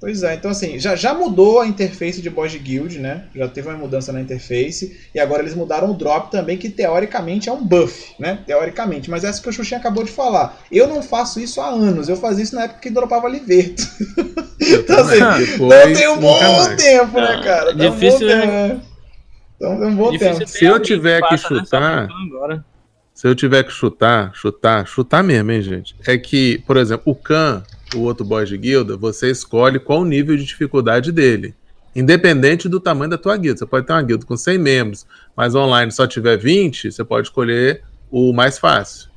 Pois 0.00 0.22
é, 0.22 0.34
então 0.34 0.52
assim, 0.52 0.78
já, 0.78 0.94
já 0.94 1.12
mudou 1.12 1.60
a 1.60 1.66
interface 1.66 2.22
de 2.22 2.30
boss 2.30 2.52
de 2.52 2.58
guild, 2.58 3.00
né? 3.00 3.24
Já 3.34 3.48
teve 3.48 3.68
uma 3.68 3.76
mudança 3.76 4.12
na 4.12 4.20
interface. 4.20 4.96
E 5.12 5.18
agora 5.18 5.42
eles 5.42 5.56
mudaram 5.56 5.90
o 5.90 5.94
drop 5.94 6.30
também, 6.30 6.56
que 6.56 6.68
teoricamente 6.68 7.48
é 7.48 7.52
um 7.52 7.64
buff, 7.64 8.14
né? 8.16 8.38
Teoricamente. 8.46 9.10
Mas 9.10 9.24
essa 9.24 9.42
que 9.42 9.48
o 9.48 9.52
Xuxinha 9.52 9.80
acabou 9.80 10.04
de 10.04 10.12
falar. 10.12 10.56
Eu 10.70 10.86
não 10.86 11.02
faço 11.02 11.40
isso 11.40 11.60
há 11.60 11.68
anos. 11.68 12.08
Eu 12.08 12.16
fazia 12.16 12.44
isso 12.44 12.54
na 12.54 12.64
época 12.64 12.80
que 12.80 12.90
dropava 12.90 13.28
Liverto. 13.28 13.82
então 14.60 15.00
assim, 15.00 15.58
não 15.58 15.92
tem 15.92 16.08
um 16.08 16.18
bom 16.18 16.76
tempo, 16.76 17.20
né, 17.20 17.42
cara? 17.42 17.76
Tá 17.76 17.88
difícil, 17.88 18.26
um 18.28 18.30
né? 18.30 18.80
Então 19.56 19.80
tem 19.80 19.88
um 19.88 19.96
bom 19.96 20.16
tempo. 20.16 20.46
Se 20.46 20.64
eu 20.64 20.78
tiver 20.78 21.20
que 21.28 21.36
chutar. 21.36 22.06
Se 23.18 23.26
eu 23.26 23.34
tiver 23.34 23.64
que 23.64 23.72
chutar, 23.72 24.30
chutar, 24.32 24.86
chutar 24.86 25.24
mesmo, 25.24 25.50
hein, 25.50 25.60
gente? 25.60 25.92
É 26.06 26.16
que, 26.16 26.62
por 26.64 26.76
exemplo, 26.76 27.02
o 27.06 27.16
Khan, 27.16 27.64
o 27.96 28.02
outro 28.02 28.24
boss 28.24 28.48
de 28.48 28.56
guilda, 28.56 28.96
você 28.96 29.28
escolhe 29.28 29.80
qual 29.80 30.02
o 30.02 30.04
nível 30.04 30.36
de 30.36 30.44
dificuldade 30.44 31.10
dele. 31.10 31.52
Independente 31.96 32.68
do 32.68 32.78
tamanho 32.78 33.10
da 33.10 33.18
tua 33.18 33.36
guilda. 33.36 33.58
Você 33.58 33.66
pode 33.66 33.88
ter 33.88 33.92
uma 33.92 34.02
guilda 34.02 34.24
com 34.24 34.36
100 34.36 34.58
membros, 34.58 35.04
mas 35.36 35.56
online 35.56 35.90
só 35.90 36.06
tiver 36.06 36.36
20, 36.36 36.92
você 36.92 37.02
pode 37.02 37.26
escolher 37.26 37.82
o 38.08 38.32
mais 38.32 38.56
fácil. 38.56 39.10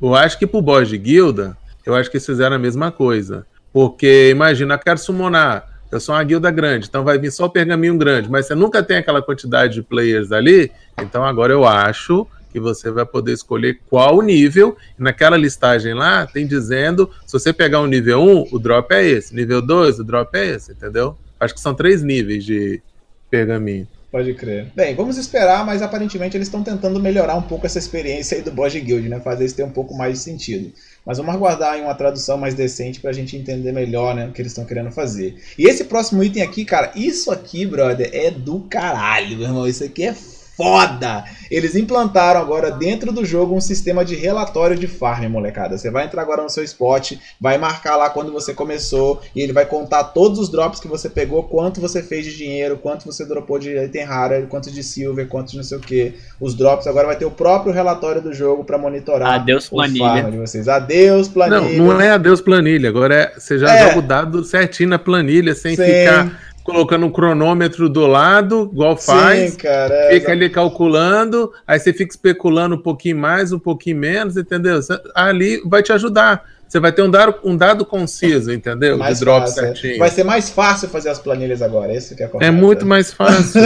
Eu 0.00 0.14
acho 0.14 0.38
que 0.38 0.46
pro 0.46 0.62
boss 0.62 0.88
de 0.88 0.96
guilda, 0.96 1.54
eu 1.84 1.94
acho 1.94 2.10
que 2.10 2.16
eles 2.16 2.24
fizeram 2.24 2.56
a 2.56 2.58
mesma 2.58 2.90
coisa. 2.90 3.44
Porque, 3.74 4.30
imagina, 4.30 4.72
eu 4.72 4.78
quero 4.78 4.98
summonar, 4.98 5.82
eu 5.92 6.00
sou 6.00 6.14
uma 6.14 6.24
guilda 6.24 6.50
grande, 6.50 6.86
então 6.88 7.04
vai 7.04 7.18
vir 7.18 7.30
só 7.30 7.44
o 7.44 7.50
pergaminho 7.50 7.98
grande, 7.98 8.30
mas 8.30 8.46
você 8.46 8.54
nunca 8.54 8.82
tem 8.82 8.96
aquela 8.96 9.20
quantidade 9.20 9.74
de 9.74 9.82
players 9.82 10.32
ali, 10.32 10.72
então 10.98 11.22
agora 11.22 11.52
eu 11.52 11.66
acho 11.66 12.26
que 12.50 12.60
você 12.60 12.90
vai 12.90 13.04
poder 13.04 13.32
escolher 13.32 13.80
qual 13.88 14.20
nível. 14.22 14.76
E 14.98 15.02
naquela 15.02 15.36
listagem 15.36 15.94
lá, 15.94 16.26
tem 16.26 16.46
dizendo, 16.46 17.10
se 17.26 17.32
você 17.32 17.52
pegar 17.52 17.80
o 17.80 17.84
um 17.84 17.86
nível 17.86 18.20
1, 18.22 18.48
o 18.52 18.58
drop 18.58 18.92
é 18.94 19.06
esse. 19.06 19.34
Nível 19.34 19.60
2, 19.62 20.00
o 20.00 20.04
drop 20.04 20.36
é 20.36 20.46
esse, 20.54 20.72
entendeu? 20.72 21.16
Acho 21.38 21.54
que 21.54 21.60
são 21.60 21.74
três 21.74 22.02
níveis 22.02 22.44
de 22.44 22.82
pergaminho. 23.30 23.86
Pode 24.10 24.32
crer. 24.32 24.68
Bem, 24.74 24.94
vamos 24.94 25.18
esperar, 25.18 25.66
mas 25.66 25.82
aparentemente 25.82 26.34
eles 26.34 26.48
estão 26.48 26.62
tentando 26.62 26.98
melhorar 26.98 27.34
um 27.34 27.42
pouco 27.42 27.66
essa 27.66 27.78
experiência 27.78 28.38
aí 28.38 28.42
do 28.42 28.50
Boss 28.50 28.72
Guild, 28.72 29.06
né? 29.06 29.20
Fazer 29.20 29.44
isso 29.44 29.54
ter 29.54 29.64
um 29.64 29.70
pouco 29.70 29.94
mais 29.94 30.14
de 30.14 30.18
sentido. 30.20 30.72
Mas 31.04 31.18
vamos 31.18 31.34
aguardar 31.34 31.74
aí 31.74 31.82
uma 31.82 31.94
tradução 31.94 32.38
mais 32.38 32.54
decente 32.54 33.00
pra 33.00 33.12
gente 33.12 33.36
entender 33.36 33.70
melhor, 33.70 34.14
né? 34.14 34.26
O 34.26 34.32
que 34.32 34.40
eles 34.40 34.52
estão 34.52 34.64
querendo 34.64 34.90
fazer. 34.90 35.36
E 35.58 35.68
esse 35.68 35.84
próximo 35.84 36.24
item 36.24 36.42
aqui, 36.42 36.64
cara, 36.64 36.90
isso 36.96 37.30
aqui, 37.30 37.66
brother, 37.66 38.08
é 38.10 38.30
do 38.30 38.60
caralho, 38.60 39.36
meu 39.36 39.46
irmão. 39.46 39.68
Isso 39.68 39.84
aqui 39.84 40.04
é 40.04 40.14
foda. 40.58 41.22
Eles 41.48 41.76
implantaram 41.76 42.40
agora 42.40 42.68
dentro 42.68 43.12
do 43.12 43.24
jogo 43.24 43.54
um 43.54 43.60
sistema 43.60 44.04
de 44.04 44.16
relatório 44.16 44.76
de 44.76 44.88
farm, 44.88 45.30
molecada. 45.30 45.78
Você 45.78 45.88
vai 45.88 46.04
entrar 46.04 46.20
agora 46.20 46.42
no 46.42 46.50
seu 46.50 46.64
spot, 46.64 47.12
vai 47.40 47.56
marcar 47.56 47.96
lá 47.96 48.10
quando 48.10 48.32
você 48.32 48.52
começou 48.52 49.22
e 49.36 49.40
ele 49.40 49.52
vai 49.52 49.64
contar 49.64 50.02
todos 50.02 50.40
os 50.40 50.48
drops 50.48 50.80
que 50.80 50.88
você 50.88 51.08
pegou, 51.08 51.44
quanto 51.44 51.80
você 51.80 52.02
fez 52.02 52.26
de 52.26 52.36
dinheiro, 52.36 52.76
quanto 52.76 53.06
você 53.06 53.24
dropou 53.24 53.56
de 53.56 53.70
item 53.78 54.04
raro, 54.04 54.48
quanto 54.48 54.68
de 54.68 54.82
silver, 54.82 55.28
quanto 55.28 55.52
de 55.52 55.58
não 55.58 55.64
sei 55.64 55.78
o 55.78 55.80
que. 55.80 56.14
Os 56.40 56.54
drops 56.54 56.88
agora 56.88 57.06
vai 57.06 57.16
ter 57.16 57.24
o 57.24 57.30
próprio 57.30 57.72
relatório 57.72 58.20
do 58.20 58.34
jogo 58.34 58.64
para 58.64 58.76
monitorar 58.76 59.34
adeus, 59.34 59.68
planilha. 59.68 60.28
de 60.28 60.38
vocês. 60.38 60.66
Adeus 60.66 61.28
planilha. 61.28 61.78
Não, 61.78 61.94
não 61.94 62.00
é 62.00 62.10
adeus 62.10 62.40
planilha, 62.40 62.88
agora 62.88 63.14
é 63.14 63.38
você 63.38 63.58
já 63.58 63.72
é. 63.72 63.88
joga 63.88 63.98
o 64.00 64.02
dado 64.02 64.42
certinho 64.42 64.88
na 64.88 64.98
planilha 64.98 65.54
sem 65.54 65.76
Sim. 65.76 65.84
ficar 65.84 66.47
colocando 66.68 67.06
um 67.06 67.10
cronômetro 67.10 67.88
do 67.88 68.06
lado, 68.06 68.68
igual 68.70 68.94
faz. 68.94 69.52
Sim, 69.52 69.56
cara. 69.56 69.94
É, 69.94 70.10
fica 70.12 70.32
ali 70.32 70.50
calculando, 70.50 71.50
aí 71.66 71.80
você 71.80 71.94
fica 71.94 72.12
especulando 72.12 72.74
um 72.74 72.82
pouquinho 72.82 73.16
mais, 73.16 73.52
um 73.52 73.58
pouquinho 73.58 73.96
menos, 73.96 74.36
entendeu? 74.36 74.78
Ali 75.14 75.62
vai 75.64 75.82
te 75.82 75.94
ajudar. 75.94 76.44
Você 76.68 76.78
vai 76.78 76.92
ter 76.92 77.00
um 77.00 77.10
dado, 77.10 77.36
um 77.42 77.56
dado 77.56 77.86
conciso, 77.86 78.52
entendeu? 78.52 78.98
Mais 78.98 79.20
drop 79.20 79.46
fácil, 79.46 79.64
é. 79.64 79.66
certinho. 79.68 79.98
Vai 79.98 80.10
ser 80.10 80.24
mais 80.24 80.50
fácil 80.50 80.90
fazer 80.90 81.08
as 81.08 81.18
planilhas 81.18 81.62
agora, 81.62 81.94
esse 81.94 82.14
que 82.14 82.22
é 82.22 82.26
correto. 82.26 82.46
É 82.46 82.54
muito 82.54 82.84
mais 82.84 83.14
fácil. 83.14 83.62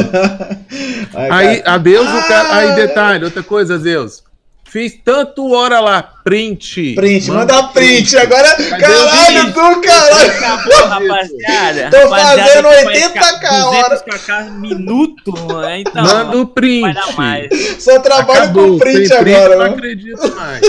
aí, 1.12 1.60
adeus, 1.64 2.06
ah! 2.06 2.18
o 2.18 2.28
cara. 2.28 2.54
Aí, 2.54 2.76
detalhe, 2.76 3.24
outra 3.24 3.42
coisa, 3.42 3.76
Zeus. 3.78 4.22
Fiz 4.72 4.98
tanto 5.04 5.52
hora 5.52 5.80
lá, 5.80 6.02
print. 6.24 6.94
Print, 6.94 7.28
manda, 7.30 7.56
manda 7.56 7.68
print. 7.74 8.08
print. 8.10 8.16
Agora, 8.16 8.56
Cadê 8.56 8.70
caralho, 8.70 9.46
do 9.48 9.80
caralho. 9.82 10.30
Acabou, 10.30 10.88
rapaziada. 10.88 11.90
Tô 11.90 12.08
rapaziada, 12.08 12.42
fazendo 12.42 12.68
80k 12.68 13.64
hora. 13.64 14.02
200 14.02 14.52
minuto, 14.58 15.34
então. 15.78 16.02
Manda 16.02 16.38
o 16.38 16.46
print. 16.46 16.96
Só 17.78 17.98
trabalho 17.98 18.44
Acabou, 18.44 18.70
com 18.70 18.78
print, 18.78 19.08
print 19.10 19.34
agora. 19.34 19.56
Não 19.56 19.74
acredito 19.74 20.34
mais. 20.36 20.60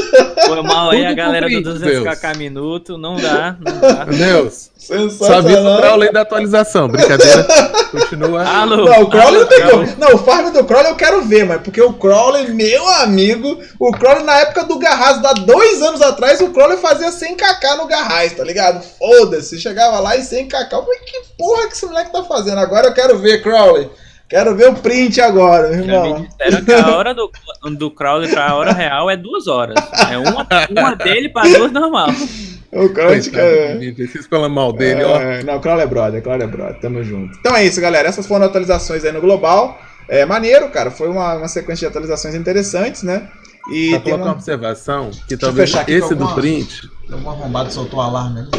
Foi 0.47 0.61
mal 0.63 0.89
aí 0.89 1.05
a 1.05 1.13
galera 1.13 1.45
print, 1.45 1.63
do 1.63 1.79
200kk 1.79 2.35
minuto. 2.35 2.97
Não 2.97 3.15
dá, 3.15 3.55
não 3.57 3.79
dá. 3.79 4.03
Deus. 4.03 4.72
Só 5.11 5.41
vi 5.41 5.53
o 5.53 5.77
Crowley 5.77 6.11
da 6.11 6.21
atualização. 6.21 6.87
Brincadeira. 6.87 7.43
Continua. 7.91 8.43
Alô, 8.43 8.77
não, 8.77 9.03
o 9.03 9.09
Crowley 9.09 9.39
não 9.39 9.47
tem 9.47 9.69
como. 9.69 9.95
Não, 9.97 10.15
o 10.15 10.17
farm 10.17 10.51
do 10.51 10.63
Crowley 10.65 10.91
eu 10.91 10.95
quero 10.95 11.21
ver, 11.23 11.45
mas 11.45 11.61
porque 11.61 11.81
o 11.81 11.93
Crowley, 11.93 12.51
meu 12.51 12.87
amigo, 12.95 13.59
o 13.79 13.91
Crowley 13.91 14.23
na 14.23 14.39
época 14.39 14.65
do 14.65 14.77
Garraz, 14.79 15.23
há 15.23 15.33
dois 15.33 15.81
anos 15.81 16.01
atrás, 16.01 16.41
o 16.41 16.49
Crowley 16.49 16.77
fazia 16.77 17.11
100kk 17.11 17.77
no 17.77 17.87
Garraz, 17.87 18.33
tá 18.33 18.43
ligado? 18.43 18.83
Foda-se, 18.97 19.59
chegava 19.59 19.99
lá 19.99 20.17
e 20.17 20.21
100kk. 20.21 20.71
Eu 20.71 20.83
falei, 20.83 20.99
que 20.99 21.21
porra 21.37 21.67
que 21.67 21.73
esse 21.73 21.85
moleque 21.85 22.11
tá 22.11 22.23
fazendo? 22.23 22.57
Agora 22.59 22.87
eu 22.87 22.93
quero 22.93 23.17
ver, 23.19 23.41
Crowley. 23.41 23.89
Quero 24.27 24.55
ver 24.55 24.69
o 24.69 24.73
print 24.73 25.21
agora, 25.21 25.69
meu 25.69 25.79
irmão. 25.81 26.19
Me 26.19 26.27
disseram 26.27 26.65
que 26.65 26.73
a 26.73 26.95
hora 26.95 27.13
do, 27.13 27.31
do 27.77 27.91
Crowley 27.91 28.31
pra 28.31 28.55
hora 28.55 28.73
real 28.73 29.09
é 29.09 29.15
duas 29.15 29.47
horas. 29.47 29.75
É 30.09 30.17
uma, 30.17 30.47
uma 30.71 30.95
dele 30.95 31.29
pra 31.29 31.43
duas 31.43 31.71
normal. 31.71 32.07
O 32.73 32.89
Crowley 32.89 33.21
é... 33.35 33.91
Vocês 33.93 34.25
falam 34.25 34.49
mal 34.49 34.73
dele, 34.73 35.01
é, 35.01 35.05
ó. 35.05 35.43
Não, 35.43 35.57
o 35.57 35.59
Crowley 35.61 35.83
é 35.83 35.87
brother, 35.87 36.19
o 36.19 36.23
Crowley 36.23 36.47
é 36.47 36.49
brother, 36.49 36.79
tamo 36.79 37.03
junto. 37.03 37.37
Então 37.37 37.55
é 37.55 37.63
isso, 37.65 37.79
galera. 37.79 38.07
Essas 38.07 38.25
foram 38.25 38.45
atualizações 38.45 39.05
aí 39.05 39.11
no 39.11 39.21
Global. 39.21 39.79
É 40.09 40.25
maneiro, 40.25 40.69
cara. 40.69 40.89
Foi 40.89 41.07
uma, 41.07 41.35
uma 41.35 41.47
sequência 41.47 41.81
de 41.81 41.91
atualizações 41.91 42.33
interessantes, 42.33 43.03
né? 43.03 43.29
E 43.71 43.91
Só 43.91 43.99
tem 43.99 44.13
uma... 44.13 44.25
uma 44.25 44.31
observação 44.33 45.11
que 45.27 45.37
talvez 45.37 45.71
esse 45.87 46.13
alguma, 46.13 46.29
do 46.29 46.35
print. 46.35 46.89
Algum 47.11 47.29
arrombado 47.29 47.71
soltou 47.71 47.99
o 47.99 48.01
alarme 48.01 48.39
ali. 48.39 48.49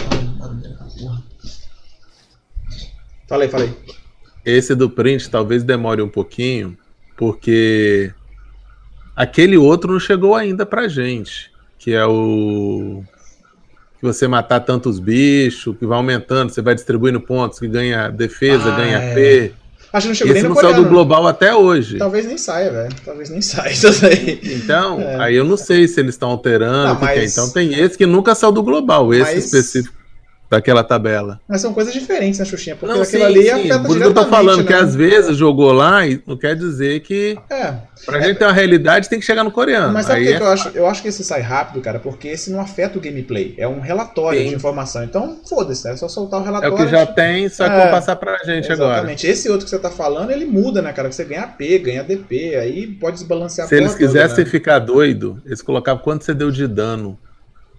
Falei, 3.27 3.48
falei. 3.48 3.72
Esse 4.44 4.74
do 4.74 4.88
print 4.88 5.29
talvez 5.29 5.64
demore 5.64 6.00
um 6.03 6.09
pouquinho, 6.09 6.77
porque 7.16 8.12
aquele 9.16 9.57
outro 9.57 9.92
não 9.92 9.98
chegou 9.98 10.35
ainda 10.37 10.64
pra 10.64 10.87
gente, 10.87 11.50
que 11.79 11.92
é 11.92 12.07
o 12.07 13.03
que 14.04 14.12
você 14.12 14.28
matar 14.28 14.60
tantos 14.60 14.98
bichos, 15.00 15.74
que 15.78 15.86
vai 15.86 15.96
aumentando, 15.96 16.52
você 16.52 16.60
vai 16.60 16.74
distribuindo 16.74 17.18
pontos, 17.20 17.58
que 17.58 17.66
ganha 17.66 18.10
defesa, 18.10 18.72
ah, 18.72 18.76
ganha 18.76 18.98
é. 18.98 19.14
P. 19.14 19.52
Acho 19.92 20.04
que 20.04 20.08
não 20.08 20.14
chegou 20.14 20.32
Esse 20.32 20.34
nem 20.34 20.42
no 20.42 20.48
não 20.48 20.54
coreano. 20.56 20.74
saiu 20.74 20.84
do 20.84 20.90
global 20.90 21.26
até 21.26 21.54
hoje. 21.54 21.98
Talvez 21.98 22.26
nem 22.26 22.36
saia, 22.36 22.70
velho. 22.70 22.94
Talvez 23.04 23.30
nem 23.30 23.40
saia 23.40 23.72
Então, 24.42 25.00
é. 25.00 25.20
aí 25.20 25.36
eu 25.36 25.44
não 25.44 25.56
sei 25.56 25.86
se 25.86 26.00
eles 26.00 26.16
estão 26.16 26.30
alterando. 26.30 26.94
Não, 26.94 27.00
mas... 27.00 27.32
Então 27.32 27.48
tem 27.50 27.78
esse 27.78 27.96
que 27.96 28.04
nunca 28.04 28.34
saiu 28.34 28.52
do 28.52 28.62
global, 28.62 29.14
esse 29.14 29.34
mas... 29.34 29.44
específico 29.44 30.03
daquela 30.48 30.85
tabela. 30.85 31.40
Mas 31.48 31.61
são 31.61 31.72
coisas 31.72 31.92
diferentes, 31.92 32.38
né, 32.38 32.44
Xuxinha? 32.44 32.76
Porque 32.76 32.94
não, 32.94 33.02
aquilo 33.02 33.20
sim, 33.20 33.26
ali 33.26 33.42
sim. 33.44 33.50
afeta 33.50 33.80
Por 33.80 33.96
isso 33.96 34.04
eu 34.04 34.14
tô 34.14 34.26
falando 34.26 34.59
né? 34.59 34.64
que 34.64 34.74
às 34.74 34.94
vezes 34.94 35.37
jogou 35.37 35.72
lá 35.72 36.07
e 36.07 36.22
não 36.26 36.37
quer 36.37 36.54
dizer 36.54 37.00
que. 37.00 37.37
É. 37.50 37.74
Pra 38.04 38.18
é. 38.18 38.22
gente 38.22 38.38
ter 38.38 38.44
uma 38.44 38.52
realidade, 38.52 39.09
tem 39.09 39.18
que 39.18 39.24
chegar 39.24 39.42
no 39.42 39.50
coreano. 39.50 39.92
Mas 39.92 40.07
sabe 40.07 40.22
o 40.22 40.26
que, 40.26 40.33
é... 40.33 40.37
que, 40.37 40.42
eu 40.42 40.48
acho? 40.48 40.68
Eu 40.74 40.87
acho 40.87 41.02
que 41.02 41.09
esse 41.09 41.24
sai 41.24 41.40
rápido, 41.40 41.80
cara, 41.80 41.98
porque 41.98 42.28
esse 42.28 42.50
não 42.50 42.61
afeta 42.61 42.98
o 42.98 43.00
gameplay. 43.00 43.54
É 43.57 43.66
um 43.66 43.80
relatório 43.80 44.40
sim. 44.40 44.48
de 44.48 44.54
informação. 44.54 45.02
Então, 45.02 45.38
foda-se, 45.48 45.88
é 45.88 45.96
só 45.96 46.09
soltar 46.09 46.40
o 46.40 46.44
relatório. 46.44 46.76
É 46.76 46.80
o 46.80 46.85
que 46.85 46.90
já 46.90 47.07
tem, 47.07 47.48
só 47.48 47.64
que 47.66 47.74
é, 47.74 47.83
vou 47.83 47.90
passar 47.90 48.16
pra 48.16 48.37
gente 48.38 48.48
exatamente. 48.48 48.72
agora. 48.72 48.94
Exatamente. 48.98 49.26
Esse 49.26 49.48
outro 49.48 49.64
que 49.64 49.70
você 49.70 49.78
tá 49.78 49.90
falando, 49.90 50.30
ele 50.30 50.44
muda, 50.44 50.83
né, 50.83 50.92
cara? 50.92 51.11
Você 51.11 51.24
ganha 51.24 51.42
AP, 51.42 51.61
ganha 51.83 52.04
DP, 52.04 52.57
aí 52.57 52.87
pode 52.87 53.16
desbalancear 53.16 53.66
Se 53.68 53.76
eles 53.76 53.94
quisessem 53.94 54.37
toda, 54.37 54.44
né? 54.44 54.50
ficar 54.50 54.78
doido, 54.78 55.40
eles 55.46 55.62
colocavam 55.62 56.02
quanto 56.02 56.24
você 56.24 56.35
deu 56.35 56.50
de 56.50 56.66
dano 56.66 57.18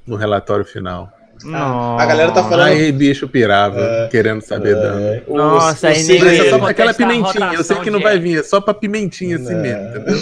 no 0.06 0.16
relatório 0.16 0.66
final. 0.66 1.12
Nossa. 1.44 2.04
A 2.04 2.06
galera 2.06 2.32
tá 2.32 2.44
falando. 2.44 2.68
Aí, 2.68 2.92
bicho 2.92 3.28
pirava, 3.28 3.80
é, 3.80 4.08
querendo 4.08 4.42
saber 4.42 4.76
é, 4.76 4.82
dano. 4.82 5.22
Nossa, 5.28 5.90
aí 5.90 6.04
nem. 6.04 6.22
É 6.26 6.50
só 6.50 6.60
pra 6.60 6.70
aquela 6.70 6.94
pimentinha. 6.94 7.54
Eu 7.54 7.64
sei 7.64 7.78
que 7.78 7.90
não 7.90 8.00
vai 8.00 8.20
vir, 8.20 8.40
é 8.40 8.44
só 8.44 8.62
pra 8.62 8.74
pimentinha 8.74 9.36
assim 9.36 9.56
mesmo, 9.56 9.88
entendeu? 9.90 10.16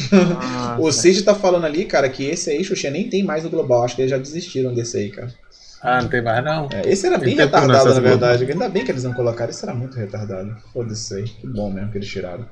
o 0.80 0.92
Cid 0.92 1.24
tá 1.24 1.36
falando 1.36 1.66
ali, 1.66 1.86
cara, 1.86 2.10
que 2.10 2.26
esse 2.26 2.50
aí, 2.50 2.64
Xuxa, 2.64 2.90
nem 2.90 3.10
tem 3.10 3.24
mais 3.24 3.44
no 3.44 3.50
global. 3.50 3.84
Acho 3.84 3.96
que 3.96 4.02
eles 4.02 4.12
já 4.12 4.18
desistiram 4.18 4.74
desse 4.74 4.98
aí, 4.98 5.10
cara. 5.10 5.30
Ah, 5.82 6.02
não 6.02 6.08
tem 6.08 6.22
mais 6.22 6.44
não? 6.44 6.70
É, 6.72 6.90
esse 6.90 7.06
era 7.06 7.18
bem 7.18 7.36
retardado, 7.36 7.94
na 7.94 8.00
verdade. 8.00 8.46
Ainda 8.50 8.70
bem 8.70 8.86
que 8.86 8.92
eles 8.92 9.04
não 9.04 9.14
colocaram. 9.14 9.52
Esse 9.52 9.66
era 9.66 9.74
muito 9.74 9.98
retardado. 9.98 10.56
Foda-se 10.72 11.14
aí. 11.14 11.24
Que 11.24 11.46
bom 11.46 11.70
mesmo 11.70 11.92
que 11.92 11.98
eles 11.98 12.08
tiraram. 12.08 12.46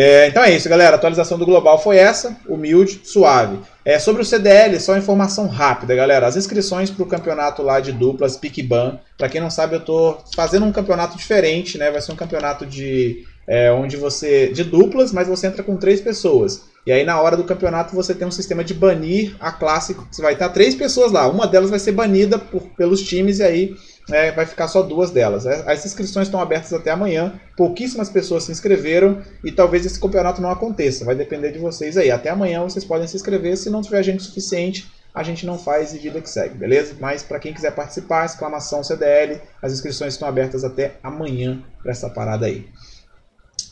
É, 0.00 0.28
então 0.28 0.44
é 0.44 0.54
isso, 0.54 0.68
galera. 0.68 0.94
A 0.94 0.96
atualização 0.96 1.36
do 1.36 1.44
global 1.44 1.76
foi 1.82 1.96
essa, 1.96 2.36
humilde, 2.46 3.00
suave. 3.02 3.58
É, 3.84 3.98
sobre 3.98 4.22
o 4.22 4.24
CDL, 4.24 4.78
só 4.78 4.96
informação 4.96 5.48
rápida, 5.48 5.92
galera. 5.92 6.24
As 6.24 6.36
inscrições 6.36 6.88
para 6.88 7.02
o 7.02 7.08
campeonato 7.08 7.64
lá 7.64 7.80
de 7.80 7.90
duplas 7.90 8.36
PicBan, 8.36 9.00
para 9.16 9.28
quem 9.28 9.40
não 9.40 9.50
sabe, 9.50 9.74
eu 9.74 9.80
estou 9.80 10.22
fazendo 10.36 10.64
um 10.64 10.70
campeonato 10.70 11.16
diferente, 11.16 11.76
né? 11.76 11.90
Vai 11.90 12.00
ser 12.00 12.12
um 12.12 12.16
campeonato 12.16 12.64
de 12.64 13.24
é, 13.48 13.72
onde 13.72 13.96
você 13.96 14.52
de 14.52 14.62
duplas, 14.62 15.10
mas 15.10 15.26
você 15.26 15.48
entra 15.48 15.64
com 15.64 15.76
três 15.76 16.00
pessoas. 16.00 16.62
E 16.86 16.92
aí 16.92 17.02
na 17.02 17.20
hora 17.20 17.36
do 17.36 17.42
campeonato 17.42 17.96
você 17.96 18.14
tem 18.14 18.28
um 18.28 18.30
sistema 18.30 18.62
de 18.62 18.74
banir 18.74 19.34
a 19.40 19.50
classe. 19.50 19.96
Você 20.12 20.22
vai 20.22 20.34
estar 20.34 20.50
três 20.50 20.76
pessoas 20.76 21.10
lá. 21.10 21.26
Uma 21.26 21.48
delas 21.48 21.70
vai 21.70 21.80
ser 21.80 21.90
banida 21.90 22.38
por, 22.38 22.62
pelos 22.76 23.02
times 23.02 23.40
e 23.40 23.42
aí 23.42 23.76
é, 24.10 24.32
vai 24.32 24.46
ficar 24.46 24.68
só 24.68 24.82
duas 24.82 25.10
delas. 25.10 25.44
É, 25.44 25.70
as 25.70 25.84
inscrições 25.84 26.28
estão 26.28 26.40
abertas 26.40 26.72
até 26.72 26.90
amanhã. 26.90 27.38
Pouquíssimas 27.56 28.08
pessoas 28.08 28.44
se 28.44 28.52
inscreveram 28.52 29.22
e 29.44 29.52
talvez 29.52 29.84
esse 29.84 30.00
campeonato 30.00 30.40
não 30.40 30.50
aconteça. 30.50 31.04
Vai 31.04 31.14
depender 31.14 31.52
de 31.52 31.58
vocês 31.58 31.96
aí. 31.96 32.10
Até 32.10 32.30
amanhã 32.30 32.62
vocês 32.62 32.84
podem 32.84 33.06
se 33.06 33.16
inscrever. 33.16 33.56
Se 33.56 33.68
não 33.68 33.82
tiver 33.82 34.02
gente 34.02 34.22
suficiente, 34.22 34.90
a 35.14 35.22
gente 35.22 35.44
não 35.44 35.58
faz 35.58 35.92
e 35.94 35.98
vida 35.98 36.20
que 36.20 36.30
segue, 36.30 36.54
beleza? 36.54 36.94
Mas 36.98 37.22
para 37.22 37.38
quem 37.38 37.52
quiser 37.52 37.72
participar, 37.72 38.24
exclamação 38.24 38.82
CDL. 38.82 39.40
As 39.60 39.72
inscrições 39.72 40.14
estão 40.14 40.28
abertas 40.28 40.64
até 40.64 40.94
amanhã 41.02 41.62
para 41.82 41.92
essa 41.92 42.08
parada 42.08 42.46
aí. 42.46 42.66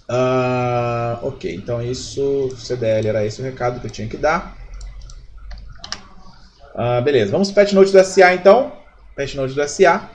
Uh, 0.09 1.27
ok, 1.27 1.53
então 1.55 1.83
isso, 1.83 2.55
CDL 2.59 3.09
era 3.09 3.25
esse 3.25 3.41
o 3.41 3.45
recado 3.45 3.81
que 3.81 3.87
eu 3.87 3.91
tinha 3.91 4.09
que 4.09 4.17
dar. 4.17 4.57
Uh, 6.75 7.03
beleza, 7.03 7.33
vamos 7.33 7.51
para 7.51 7.65
patch 7.65 7.73
note 7.73 7.91
do 7.91 8.05
SA 8.05 8.35
então 8.35 8.86
patch 9.17 9.35
notes 9.35 9.55
do 9.55 9.67
SA. 9.67 10.11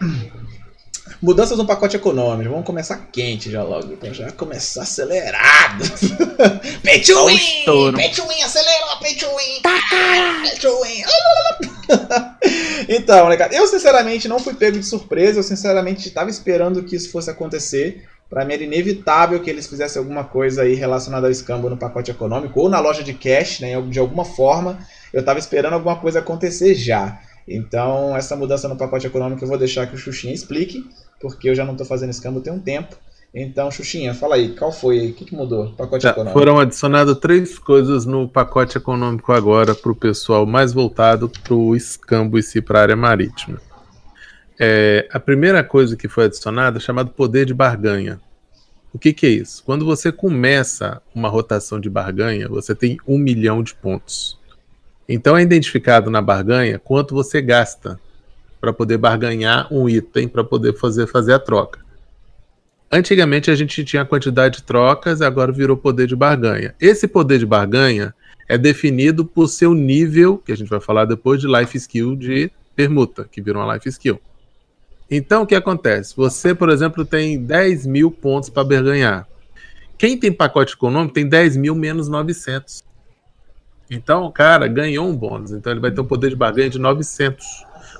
Mudanças 1.21 1.57
no 1.57 1.65
pacote 1.65 1.95
econômico. 1.95 2.51
Vamos 2.51 2.65
começar 2.65 3.09
quente 3.11 3.49
já 3.51 3.63
logo. 3.63 3.91
Então 3.91 4.13
já 4.13 4.31
começar 4.31 4.83
acelerado. 4.83 5.83
pay 6.83 7.01
to 7.01 7.25
win! 7.25 7.93
Pay 7.95 8.09
to 8.11 8.27
win, 8.27 8.43
acelerou, 8.43 8.97
pay 9.01 9.15
to 9.15 9.25
win! 9.25 9.61
Tá, 9.61 10.41
pay 10.43 10.59
to 10.59 10.81
win! 10.81 11.03
então, 12.95 13.27
né, 13.27 13.37
cara, 13.37 13.53
eu 13.53 13.67
sinceramente 13.67 14.27
não 14.27 14.39
fui 14.39 14.53
pego 14.53 14.79
de 14.79 14.85
surpresa. 14.85 15.39
Eu 15.39 15.43
sinceramente 15.43 16.07
estava 16.07 16.29
esperando 16.29 16.83
que 16.83 16.95
isso 16.95 17.11
fosse 17.11 17.29
acontecer. 17.29 18.07
Para 18.29 18.45
mim 18.45 18.53
era 18.53 18.63
inevitável 18.63 19.41
que 19.41 19.49
eles 19.49 19.67
fizessem 19.67 19.99
alguma 19.99 20.23
coisa 20.23 20.61
aí 20.61 20.73
relacionada 20.73 21.27
ao 21.27 21.31
escambo 21.31 21.69
no 21.69 21.75
pacote 21.75 22.11
econômico 22.11 22.61
ou 22.61 22.69
na 22.69 22.79
loja 22.79 23.03
de 23.03 23.13
cash, 23.13 23.59
né, 23.59 23.79
de 23.81 23.99
alguma 23.99 24.23
forma. 24.23 24.79
Eu 25.11 25.19
estava 25.19 25.37
esperando 25.37 25.73
alguma 25.73 25.97
coisa 25.97 26.19
acontecer 26.19 26.73
já. 26.73 27.19
Então, 27.47 28.15
essa 28.15 28.35
mudança 28.35 28.67
no 28.67 28.77
pacote 28.77 29.07
econômico 29.07 29.43
eu 29.43 29.47
vou 29.47 29.57
deixar 29.57 29.87
que 29.87 29.95
o 29.95 29.97
Xuxinha 29.97 30.33
explique, 30.33 30.85
porque 31.19 31.49
eu 31.49 31.55
já 31.55 31.65
não 31.65 31.73
estou 31.73 31.85
fazendo 31.85 32.11
escambo 32.11 32.41
tem 32.41 32.53
um 32.53 32.59
tempo. 32.59 32.95
Então, 33.33 33.71
Xuxinha, 33.71 34.13
fala 34.13 34.35
aí, 34.35 34.55
qual 34.55 34.71
foi? 34.71 35.11
O 35.11 35.13
que, 35.13 35.23
que 35.23 35.35
mudou 35.35 35.65
no 35.65 35.71
pacote 35.73 36.03
Já 36.03 36.11
econômico? 36.11 36.37
Foram 36.37 36.59
adicionadas 36.59 37.17
três 37.17 37.57
coisas 37.57 38.05
no 38.05 38.27
pacote 38.27 38.77
econômico 38.77 39.31
agora 39.31 39.73
para 39.73 39.91
o 39.91 39.95
pessoal 39.95 40.45
mais 40.45 40.73
voltado 40.73 41.29
para 41.29 41.53
o 41.53 41.75
escambo 41.75 42.37
e 42.37 42.43
si 42.43 42.61
para 42.61 42.79
a 42.79 42.81
área 42.81 42.95
marítima. 42.95 43.61
É, 44.59 45.07
a 45.11 45.19
primeira 45.19 45.63
coisa 45.63 45.95
que 45.95 46.09
foi 46.09 46.25
adicionada 46.25 46.77
é 46.77 46.81
chamado 46.81 47.11
poder 47.11 47.45
de 47.45 47.53
barganha. 47.53 48.19
O 48.93 48.99
que, 48.99 49.13
que 49.13 49.25
é 49.25 49.29
isso? 49.29 49.63
Quando 49.63 49.85
você 49.85 50.11
começa 50.11 51.01
uma 51.15 51.29
rotação 51.29 51.79
de 51.79 51.89
barganha, 51.89 52.49
você 52.49 52.75
tem 52.75 52.97
um 53.07 53.17
milhão 53.17 53.63
de 53.63 53.73
pontos. 53.73 54.37
Então 55.07 55.35
é 55.35 55.41
identificado 55.41 56.09
na 56.09 56.21
barganha 56.21 56.79
quanto 56.79 57.13
você 57.13 57.41
gasta 57.41 57.99
para 58.59 58.71
poder 58.71 58.97
barganhar 58.97 59.67
um 59.71 59.89
item 59.89 60.27
para 60.27 60.43
poder 60.43 60.73
fazer, 60.73 61.07
fazer 61.07 61.33
a 61.33 61.39
troca. 61.39 61.79
Antigamente 62.91 63.49
a 63.49 63.55
gente 63.55 63.83
tinha 63.85 64.01
a 64.01 64.05
quantidade 64.05 64.57
de 64.57 64.63
trocas, 64.63 65.21
agora 65.21 65.51
virou 65.51 65.77
poder 65.77 66.07
de 66.07 66.15
barganha. 66.15 66.75
Esse 66.79 67.07
poder 67.07 67.39
de 67.39 67.45
barganha 67.45 68.13
é 68.49 68.57
definido 68.57 69.25
por 69.25 69.47
seu 69.47 69.73
nível, 69.73 70.37
que 70.37 70.51
a 70.51 70.57
gente 70.57 70.69
vai 70.69 70.81
falar 70.81 71.05
depois, 71.05 71.39
de 71.39 71.47
life 71.47 71.77
skill 71.77 72.15
de 72.17 72.51
permuta, 72.75 73.27
que 73.31 73.41
virou 73.41 73.63
uma 73.63 73.73
life 73.73 73.87
skill. 73.87 74.19
Então 75.09 75.43
o 75.43 75.47
que 75.47 75.55
acontece? 75.55 76.15
Você, 76.17 76.53
por 76.53 76.69
exemplo, 76.69 77.05
tem 77.05 77.41
10 77.41 77.87
mil 77.87 78.11
pontos 78.11 78.49
para 78.49 78.63
barganhar. 78.63 79.27
Quem 79.97 80.17
tem 80.17 80.31
pacote 80.31 80.73
econômico 80.73 81.13
tem 81.13 81.27
10 81.27 81.57
mil 81.57 81.75
menos 81.75 82.09
900. 82.09 82.83
Então, 83.91 84.23
o 84.23 84.31
cara 84.31 84.69
ganhou 84.69 85.05
um 85.05 85.13
bônus. 85.13 85.51
Então, 85.51 85.69
ele 85.69 85.81
vai 85.81 85.91
ter 85.91 85.99
um 85.99 86.05
poder 86.05 86.29
de 86.29 86.35
barganha 86.37 86.69
de 86.69 86.79
900. 86.79 87.45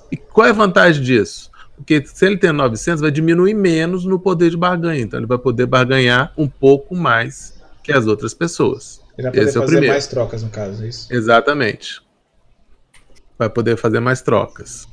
E 0.09 0.15
qual 0.15 0.47
é 0.47 0.51
a 0.51 0.53
vantagem 0.53 1.03
disso? 1.03 1.51
Porque 1.75 2.01
se 2.05 2.25
ele 2.25 2.37
tem 2.37 2.53
900, 2.53 3.01
vai 3.01 3.11
diminuir 3.11 3.53
menos 3.53 4.05
no 4.05 4.17
poder 4.17 4.49
de 4.49 4.55
barganha. 4.55 5.01
Então, 5.01 5.19
ele 5.19 5.27
vai 5.27 5.37
poder 5.37 5.65
barganhar 5.65 6.31
um 6.37 6.47
pouco 6.47 6.95
mais 6.95 7.61
que 7.83 7.91
as 7.91 8.07
outras 8.07 8.33
pessoas. 8.33 9.01
Ele 9.17 9.23
vai 9.23 9.31
poder 9.31 9.49
Esse 9.49 9.59
fazer 9.59 9.83
é 9.83 9.87
mais 9.89 10.07
trocas, 10.07 10.43
no 10.43 10.49
caso, 10.49 10.81
é 10.81 10.87
isso? 10.87 11.13
Exatamente. 11.13 12.01
Vai 13.37 13.49
poder 13.49 13.75
fazer 13.75 13.99
mais 13.99 14.21
trocas. 14.21 14.87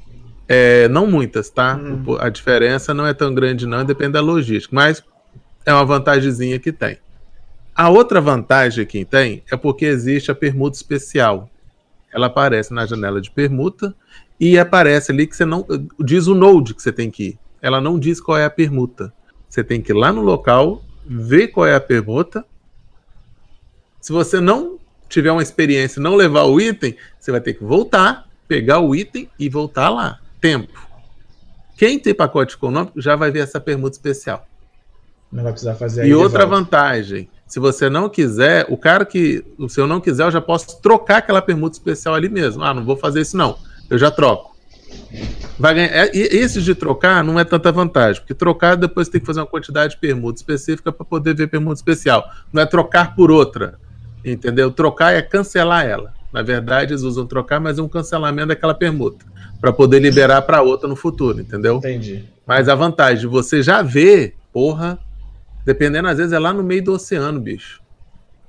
É, 0.49 0.89
não 0.89 1.07
muitas, 1.07 1.49
tá? 1.49 1.77
Hum. 1.77 2.17
A 2.19 2.29
diferença 2.29 2.93
não 2.93 3.07
é 3.07 3.15
tão 3.15 3.33
grande, 3.33 3.67
não, 3.67 3.85
depende 3.85 4.13
da 4.13 4.21
logística. 4.21 4.75
Mas 4.75 5.05
é 5.65 5.73
uma 5.73 5.85
vantagemzinha 5.85 6.59
que 6.59 6.73
tem. 6.73 6.99
A 7.79 7.89
outra 7.89 8.21
vantagem 8.21 8.85
que 8.85 9.05
tem 9.05 9.45
é 9.49 9.57
porque 9.57 9.85
existe 9.85 10.33
a 10.33 10.35
permuta 10.35 10.77
especial. 10.77 11.49
Ela 12.13 12.27
aparece 12.27 12.75
na 12.75 12.85
janela 12.85 13.21
de 13.21 13.31
permuta 13.31 13.95
e 14.41 14.59
aparece 14.59 15.13
ali 15.13 15.29
que 15.29 15.37
você 15.37 15.45
não. 15.45 15.65
Diz 16.01 16.27
o 16.27 16.35
node 16.35 16.75
que 16.75 16.83
você 16.83 16.91
tem 16.91 17.09
que 17.09 17.23
ir. 17.23 17.39
Ela 17.63 17.81
não 17.81 17.97
diz 17.97 18.21
qual 18.21 18.37
é 18.37 18.45
a 18.45 18.51
permuta. 18.51 19.13
Você 19.49 19.63
tem 19.63 19.81
que 19.81 19.93
ir 19.93 19.95
lá 19.95 20.13
no 20.13 20.23
local, 20.23 20.83
ver 21.07 21.49
qual 21.53 21.69
é 21.69 21.77
a 21.77 21.81
permuta. 21.81 22.45
Se 24.01 24.11
você 24.11 24.41
não 24.41 24.81
tiver 25.09 25.31
uma 25.31 25.43
experiência 25.43 26.01
e 26.01 26.03
não 26.03 26.17
levar 26.17 26.47
o 26.47 26.61
item, 26.61 26.97
você 27.17 27.31
vai 27.31 27.41
ter 27.41 27.55
que 27.55 27.63
voltar, 27.63 28.29
pegar 28.49 28.81
o 28.81 28.93
item 28.93 29.31
e 29.39 29.49
voltar 29.49 29.89
lá. 29.89 30.19
Tempo. 30.41 30.85
Quem 31.77 31.97
tem 31.97 32.13
pacote 32.13 32.57
econômico 32.57 33.01
já 33.01 33.15
vai 33.15 33.31
ver 33.31 33.39
essa 33.39 33.61
permuta 33.61 33.95
especial. 33.95 34.45
Não 35.31 35.45
vai 35.45 35.53
precisar 35.53 35.77
fazer 35.77 36.09
E 36.09 36.13
outra 36.13 36.45
vantagem, 36.45 37.29
se 37.49 37.59
você 37.59 37.89
não 37.89 38.11
quiser, 38.11 38.67
o 38.69 38.77
cara 38.77 39.07
que. 39.07 39.43
Se 39.69 39.81
eu 39.81 39.87
não 39.87 40.01
quiser, 40.01 40.25
eu 40.25 40.31
já 40.31 40.41
posso 40.41 40.81
trocar 40.83 41.17
aquela 41.17 41.41
permuta 41.41 41.77
especial 41.77 42.15
ali 42.15 42.29
mesmo. 42.29 42.63
Ah, 42.63 42.75
não 42.75 42.85
vou 42.85 42.97
fazer 42.97 43.23
isso, 43.23 43.37
não. 43.37 43.57
Eu 43.89 43.97
já 43.97 44.11
troco. 44.11 44.55
Vai 45.59 45.75
ganhar. 45.75 45.89
É, 45.89 46.11
esse 46.15 46.61
de 46.61 46.75
trocar 46.75 47.25
não 47.25 47.41
é 47.41 47.45
tanta 47.45 47.73
vantagem, 47.73 48.21
porque 48.21 48.35
trocar 48.35 48.77
depois 48.77 49.09
tem 49.09 49.19
que 49.19 49.27
fazer 49.27 49.41
uma 49.41 49.47
quantidade 49.47 49.95
de 49.95 50.01
permuta 50.01 50.39
específica 50.39 50.93
para 50.93 51.07
poder 51.07 51.35
ver 51.35 51.49
permuta 51.49 51.77
especial. 51.77 52.23
Não 52.53 52.63
é 52.63 52.67
trocar 52.67 53.17
por 53.17 53.31
outra. 53.31 53.79
Entendeu? 54.23 54.71
Trocar 54.71 55.15
é 55.15 55.23
cancelar 55.23 55.87
ela. 55.87 56.13
Na 56.31 56.43
verdade, 56.43 56.93
eles 56.93 57.03
usam 57.03 57.27
trocar, 57.27 57.59
mas 57.59 57.79
é 57.79 57.83
um 57.83 57.89
cancelamento 57.89 58.49
daquela 58.49 58.75
permuta. 58.75 59.25
Para 59.59 59.73
poder 59.73 60.01
liberar 60.01 60.43
para 60.43 60.61
outra 60.61 60.87
no 60.87 60.95
futuro, 60.95 61.41
entendeu? 61.41 61.77
Entendi. 61.77 62.25
Mas 62.47 62.69
a 62.69 62.75
vantagem 62.75 63.21
de 63.21 63.27
você 63.27 63.63
já 63.63 63.81
ver, 63.81 64.35
porra, 64.53 64.99
Dependendo, 65.69 66.09
às 66.09 66.17
vezes, 66.17 66.33
é 66.33 66.39
lá 66.39 66.51
no 66.51 66.63
meio 66.63 66.83
do 66.83 66.95
oceano, 66.95 67.39
bicho. 67.39 67.83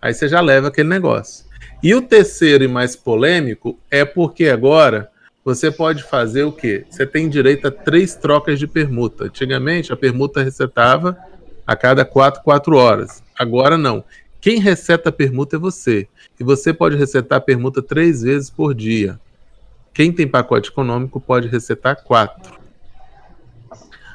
Aí 0.01 0.13
você 0.13 0.29
já 0.29 0.39
leva 0.39 0.69
aquele 0.69 0.87
negócio. 0.87 1.45
E 1.83 1.93
o 1.93 2.01
terceiro 2.01 2.63
e 2.63 2.67
mais 2.69 2.95
polêmico 2.95 3.77
é 3.91 4.05
porque 4.05 4.45
agora 4.45 5.11
você 5.43 5.69
pode 5.69 6.01
fazer 6.01 6.43
o 6.43 6.51
quê? 6.53 6.85
Você 6.89 7.05
tem 7.05 7.27
direito 7.27 7.67
a 7.67 7.71
três 7.71 8.15
trocas 8.15 8.57
de 8.57 8.65
permuta. 8.65 9.25
Antigamente, 9.25 9.91
a 9.91 9.97
permuta 9.97 10.41
recetava 10.41 11.17
a 11.67 11.75
cada 11.75 12.05
4, 12.05 12.41
4 12.41 12.77
horas. 12.77 13.21
Agora 13.37 13.77
não. 13.77 14.01
Quem 14.39 14.57
receta 14.57 15.09
a 15.09 15.11
permuta 15.11 15.57
é 15.57 15.59
você. 15.59 16.07
E 16.39 16.43
você 16.45 16.71
pode 16.73 16.95
recetar 16.95 17.39
a 17.39 17.41
permuta 17.41 17.81
três 17.81 18.21
vezes 18.21 18.49
por 18.49 18.73
dia. 18.73 19.19
Quem 19.93 20.13
tem 20.13 20.25
pacote 20.25 20.69
econômico 20.69 21.19
pode 21.19 21.49
recetar 21.49 22.01
quatro. 22.01 22.57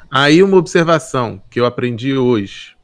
Aí 0.09 0.41
uma 0.41 0.57
observação 0.57 1.39
que 1.51 1.59
eu 1.59 1.67
aprendi 1.67 2.17
hoje. 2.17 2.74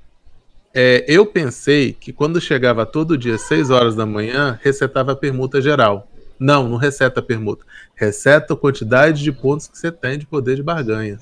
É, 0.74 1.04
eu 1.08 1.26
pensei 1.26 1.92
que 1.92 2.14
quando 2.14 2.40
chegava 2.40 2.86
todo 2.86 3.18
dia 3.18 3.38
6 3.38 3.70
horas 3.70 3.96
da 3.96 4.06
manhã, 4.06 4.58
recetava 4.62 5.12
a 5.12 5.16
permuta 5.16 5.62
geral. 5.62 6.08
Não, 6.40 6.68
não 6.68 6.78
receta 6.78 7.20
a 7.20 7.24
permuta. 7.24 7.66
Receta 7.94 8.54
a 8.54 8.58
quantidade 8.58 9.22
de 9.22 9.32
pontos 9.32 9.68
que 9.68 9.78
você 9.78 9.92
tem 9.92 10.18
de 10.18 10.26
poder 10.26 10.56
de 10.56 10.64
barganha. 10.64 11.20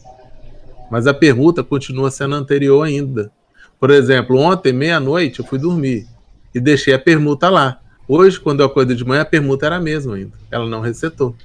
Mas 0.92 1.08
a 1.08 1.14
permuta 1.14 1.64
continua 1.64 2.12
sendo 2.12 2.36
anterior 2.36 2.84
ainda. 2.84 3.32
Por 3.80 3.90
exemplo, 3.90 4.38
ontem, 4.38 4.72
meia-noite, 4.72 5.40
eu 5.40 5.46
fui 5.46 5.58
dormir 5.58 6.08
e 6.54 6.60
deixei 6.60 6.94
a 6.94 7.00
permuta 7.00 7.50
lá. 7.50 7.80
Hoje, 8.08 8.40
quando 8.40 8.60
eu 8.60 8.68
acordei 8.68 8.96
de 8.96 9.06
manhã, 9.06 9.22
a 9.22 9.26
permuta 9.26 9.66
era 9.66 9.78
a 9.78 9.82
mesma 9.82 10.16
ainda. 10.16 10.34
Ela 10.52 10.68
não 10.68 10.82
resetou. 10.82 11.36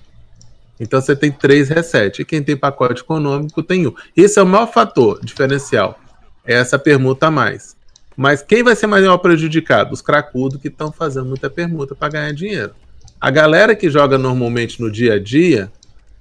Então 0.79 1.01
você 1.01 1.17
tem 1.17 1.33
três 1.33 1.69
resets. 1.69 2.21
E 2.21 2.25
quem 2.25 2.43
tem 2.43 2.57
pacote 2.57 3.03
econômico 3.03 3.63
tem 3.63 3.87
um. 3.87 3.95
Esse 4.17 4.39
é 4.39 4.43
o 4.43 4.47
maior 4.47 4.67
fator 4.67 5.21
diferencial. 5.23 5.99
É 6.45 6.55
essa 6.55 6.79
permuta 6.79 7.29
a 7.29 7.31
mais. 7.31 7.77
Mas 8.17 8.43
quem 8.43 8.63
vai 8.63 8.77
ser 8.77 8.87
maior 8.87 9.19
prejudicado? 9.19 9.93
Os 9.93 10.01
cracudos 10.01 10.61
que 10.61 10.69
estão 10.69 10.93
fazendo 10.93 11.27
muita 11.27 11.51
permuta 11.51 11.95
para 11.95 12.13
ganhar 12.13 12.33
dinheiro. 12.33 12.73
A 13.21 13.31
galera 13.31 13.75
que 13.75 13.91
joga 13.91 14.19
normalmente 14.19 14.81
no 14.81 14.91
dia 14.91 15.15
a 15.15 15.19
dia, 15.19 15.71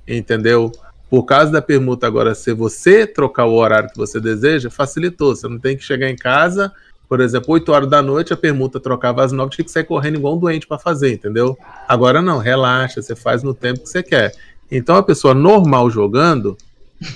entendeu? 0.07 0.71
Por 1.09 1.23
causa 1.23 1.51
da 1.51 1.61
permuta 1.61 2.07
agora 2.07 2.33
ser 2.33 2.53
você 2.53 3.05
trocar 3.05 3.45
o 3.45 3.53
horário 3.53 3.89
que 3.89 3.97
você 3.97 4.19
deseja, 4.19 4.69
facilitou. 4.69 5.35
Você 5.35 5.47
não 5.47 5.59
tem 5.59 5.77
que 5.77 5.83
chegar 5.83 6.09
em 6.09 6.15
casa, 6.15 6.71
por 7.07 7.19
exemplo, 7.21 7.53
8 7.53 7.71
horas 7.71 7.89
da 7.89 8.01
noite, 8.01 8.33
a 8.33 8.37
permuta 8.37 8.79
trocava 8.79 9.23
às 9.23 9.31
9, 9.31 9.51
tinha 9.51 9.65
que 9.65 9.71
sair 9.71 9.83
correndo 9.83 10.15
igual 10.15 10.35
um 10.35 10.39
doente 10.39 10.65
para 10.65 10.79
fazer, 10.79 11.13
entendeu? 11.13 11.55
Agora 11.87 12.21
não, 12.23 12.39
relaxa, 12.39 13.01
você 13.01 13.15
faz 13.15 13.43
no 13.43 13.53
tempo 13.53 13.81
que 13.81 13.89
você 13.89 14.01
quer. 14.01 14.33
Então 14.71 14.95
a 14.95 15.03
pessoa 15.03 15.35
normal 15.35 15.91
jogando, 15.91 16.57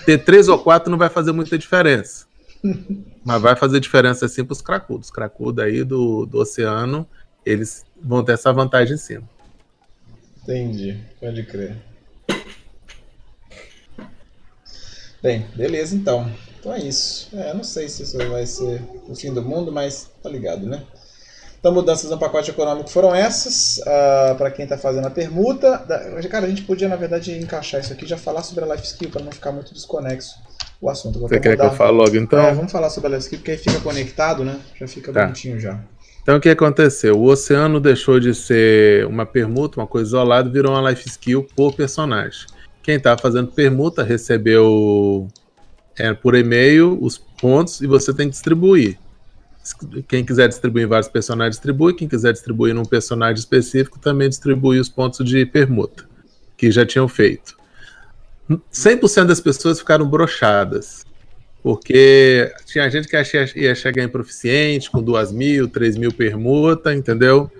ter 0.06 0.20
três 0.20 0.48
ou 0.48 0.60
quatro 0.60 0.92
não 0.92 1.00
vai 1.00 1.10
fazer 1.10 1.32
muita 1.32 1.58
diferença. 1.58 2.28
Mas 3.28 3.42
vai 3.42 3.58
fazer 3.58 3.82
diferença 3.82 4.26
assim 4.26 4.42
para 4.46 4.54
os 4.54 4.62
cracudos. 4.62 5.08
Os 5.08 5.12
cracudos 5.12 5.62
aí 5.62 5.84
do, 5.84 6.26
do 6.26 6.38
oceano, 6.38 7.06
eles 7.46 7.86
vão 8.02 8.24
ter 8.24 8.32
essa 8.32 8.54
vantagem 8.54 8.96
em 8.96 8.98
cima. 8.98 9.30
Entendi, 10.44 10.98
pode 11.20 11.44
crer. 11.44 11.76
Bem, 15.22 15.46
beleza 15.58 15.94
então. 15.94 16.32
Então 16.58 16.74
é 16.74 16.80
isso. 16.80 17.28
É, 17.34 17.54
não 17.54 17.66
sei 17.66 17.90
se 17.90 18.04
isso 18.04 18.18
vai 18.30 18.46
ser 18.46 18.82
o 19.10 19.14
fim 19.14 19.34
do 19.34 19.44
mundo, 19.44 19.74
mas 19.74 20.10
tá 20.24 20.30
ligado, 20.30 20.66
né? 20.66 20.82
Então, 21.60 21.74
mudanças 21.74 22.10
no 22.10 22.18
pacote 22.18 22.52
econômico 22.52 22.90
foram 22.90 23.14
essas. 23.14 23.78
Uh, 23.80 23.84
ah, 23.88 24.36
para 24.38 24.52
quem 24.52 24.64
está 24.64 24.78
fazendo 24.78 25.08
a 25.08 25.10
permuta. 25.10 25.78
Da... 25.78 26.00
Cara, 26.30 26.46
a 26.46 26.50
gente 26.50 26.62
podia, 26.64 26.88
na 26.88 26.96
verdade, 26.96 27.38
encaixar 27.38 27.82
isso 27.82 27.94
aqui 27.94 28.06
e 28.06 28.08
já 28.08 28.18
falar 28.18 28.44
sobre 28.44 28.64
a 28.64 28.74
Life 28.74 28.86
Skill 28.86 29.10
para 29.10 29.24
não 29.24 29.32
ficar 29.32 29.52
muito 29.52 29.74
desconexo 29.74 30.36
o 30.80 30.90
assunto. 30.90 31.20
Vou 31.20 31.28
Você 31.28 31.40
quer 31.40 31.52
mudar. 31.52 31.70
que 31.70 31.74
eu 31.74 31.78
fale 31.78 31.98
logo 31.98 32.16
então? 32.16 32.40
É, 32.40 32.54
vamos 32.54 32.72
falar 32.72 32.90
sobre 32.90 33.08
a 33.08 33.18
Life 33.18 33.24
Skill 33.24 33.40
porque 33.40 33.52
aí 33.52 33.58
fica 33.58 33.80
conectado, 33.80 34.46
né? 34.46 34.60
Já 34.80 34.88
fica 34.88 35.12
tá. 35.12 35.24
bonitinho 35.24 35.60
já. 35.60 35.80
Então 36.28 36.36
o 36.36 36.42
que 36.42 36.50
aconteceu? 36.50 37.18
O 37.18 37.24
oceano 37.24 37.80
deixou 37.80 38.20
de 38.20 38.36
ser 38.36 39.06
uma 39.06 39.26
permuta, 39.26 39.80
uma 39.80 39.88
coisa 39.88 40.10
isolada, 40.10 40.50
virou 40.50 40.74
uma 40.74 40.90
life 40.90 41.08
skill 41.08 41.48
por 41.56 41.74
personagem. 41.74 42.46
Quem 42.84 42.96
estava 42.96 43.18
fazendo 43.18 43.48
permuta 43.48 44.04
recebeu 44.04 45.30
é, 45.98 46.14
por 46.14 46.36
e-mail 46.36 46.98
os 47.02 47.18
pontos 47.18 47.80
e 47.80 47.88
você 47.88 48.14
tem 48.14 48.28
que 48.28 48.34
distribuir. 48.34 49.00
Quem 50.08 50.26
quiser 50.26 50.48
distribuir 50.48 50.86
em 50.86 50.88
vários 50.88 51.10
personagens, 51.10 51.56
distribui. 51.56 51.94
Quem 51.94 52.08
quiser 52.08 52.34
distribuir 52.34 52.74
num 52.74 52.86
personagem 52.86 53.40
específico, 53.40 54.00
também 54.00 54.30
distribui 54.30 54.80
os 54.80 54.90
pontos 54.90 55.26
de 55.28 55.46
permuta, 55.46 56.06
que 56.56 56.72
já 56.72 56.86
tinham 56.86 57.08
feito. 57.08 57.58
100% 58.72 59.26
das 59.26 59.42
pessoas 59.42 59.80
ficaram 59.80 60.08
brochadas. 60.08 61.06
Porque 61.62 62.54
tinha 62.66 62.90
gente 62.90 63.08
que 63.08 63.18
ia 63.56 63.76
chegar 63.76 64.04
em 64.04 64.08
proficiente 64.08 64.90
com 64.90 65.02
2 65.02 65.32
mil, 65.32 65.68
3 65.68 65.98
mil 65.98 66.14
permuta, 66.14 66.94
entendeu? 66.94 67.52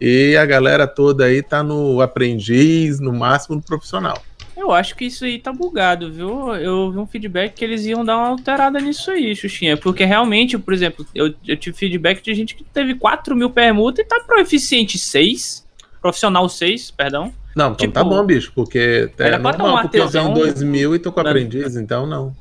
E 0.00 0.36
a 0.36 0.44
galera 0.44 0.86
toda 0.86 1.24
aí 1.24 1.42
tá 1.42 1.62
no 1.62 2.00
aprendiz, 2.00 3.00
no 3.00 3.12
máximo 3.12 3.56
no 3.56 3.62
profissional. 3.62 4.22
Eu 4.58 4.72
acho 4.72 4.96
que 4.96 5.04
isso 5.04 5.24
aí 5.24 5.38
tá 5.38 5.52
bugado, 5.52 6.12
viu? 6.12 6.52
Eu 6.56 6.90
vi 6.90 6.98
um 6.98 7.06
feedback 7.06 7.54
que 7.54 7.64
eles 7.64 7.86
iam 7.86 8.04
dar 8.04 8.16
uma 8.16 8.26
alterada 8.26 8.80
nisso 8.80 9.08
aí, 9.12 9.34
Xuxinha. 9.34 9.76
Porque 9.76 10.04
realmente, 10.04 10.58
por 10.58 10.74
exemplo, 10.74 11.06
eu, 11.14 11.32
eu 11.46 11.56
tive 11.56 11.76
feedback 11.76 12.20
de 12.20 12.34
gente 12.34 12.56
que 12.56 12.64
teve 12.64 12.96
4 12.96 13.36
mil 13.36 13.50
permuta 13.50 14.02
e 14.02 14.04
tá 14.04 14.18
proficiente 14.26 14.98
6. 14.98 15.64
Profissional 16.02 16.48
6, 16.48 16.90
perdão. 16.90 17.32
Não, 17.54 17.66
então 17.66 17.76
tipo, 17.76 17.92
tá 17.92 18.02
bom, 18.02 18.24
bicho, 18.24 18.50
porque 18.52 19.10
é 19.16 19.26
era 19.26 19.38
normal, 19.38 19.78
um 19.78 19.82
porque 19.82 19.98
eu 19.98 20.10
tenho 20.10 20.34
2 20.34 20.62
mil 20.64 20.94
e 20.94 20.98
tô 20.98 21.12
com 21.12 21.20
aprendiz, 21.20 21.76
então 21.76 22.04
não. 22.04 22.34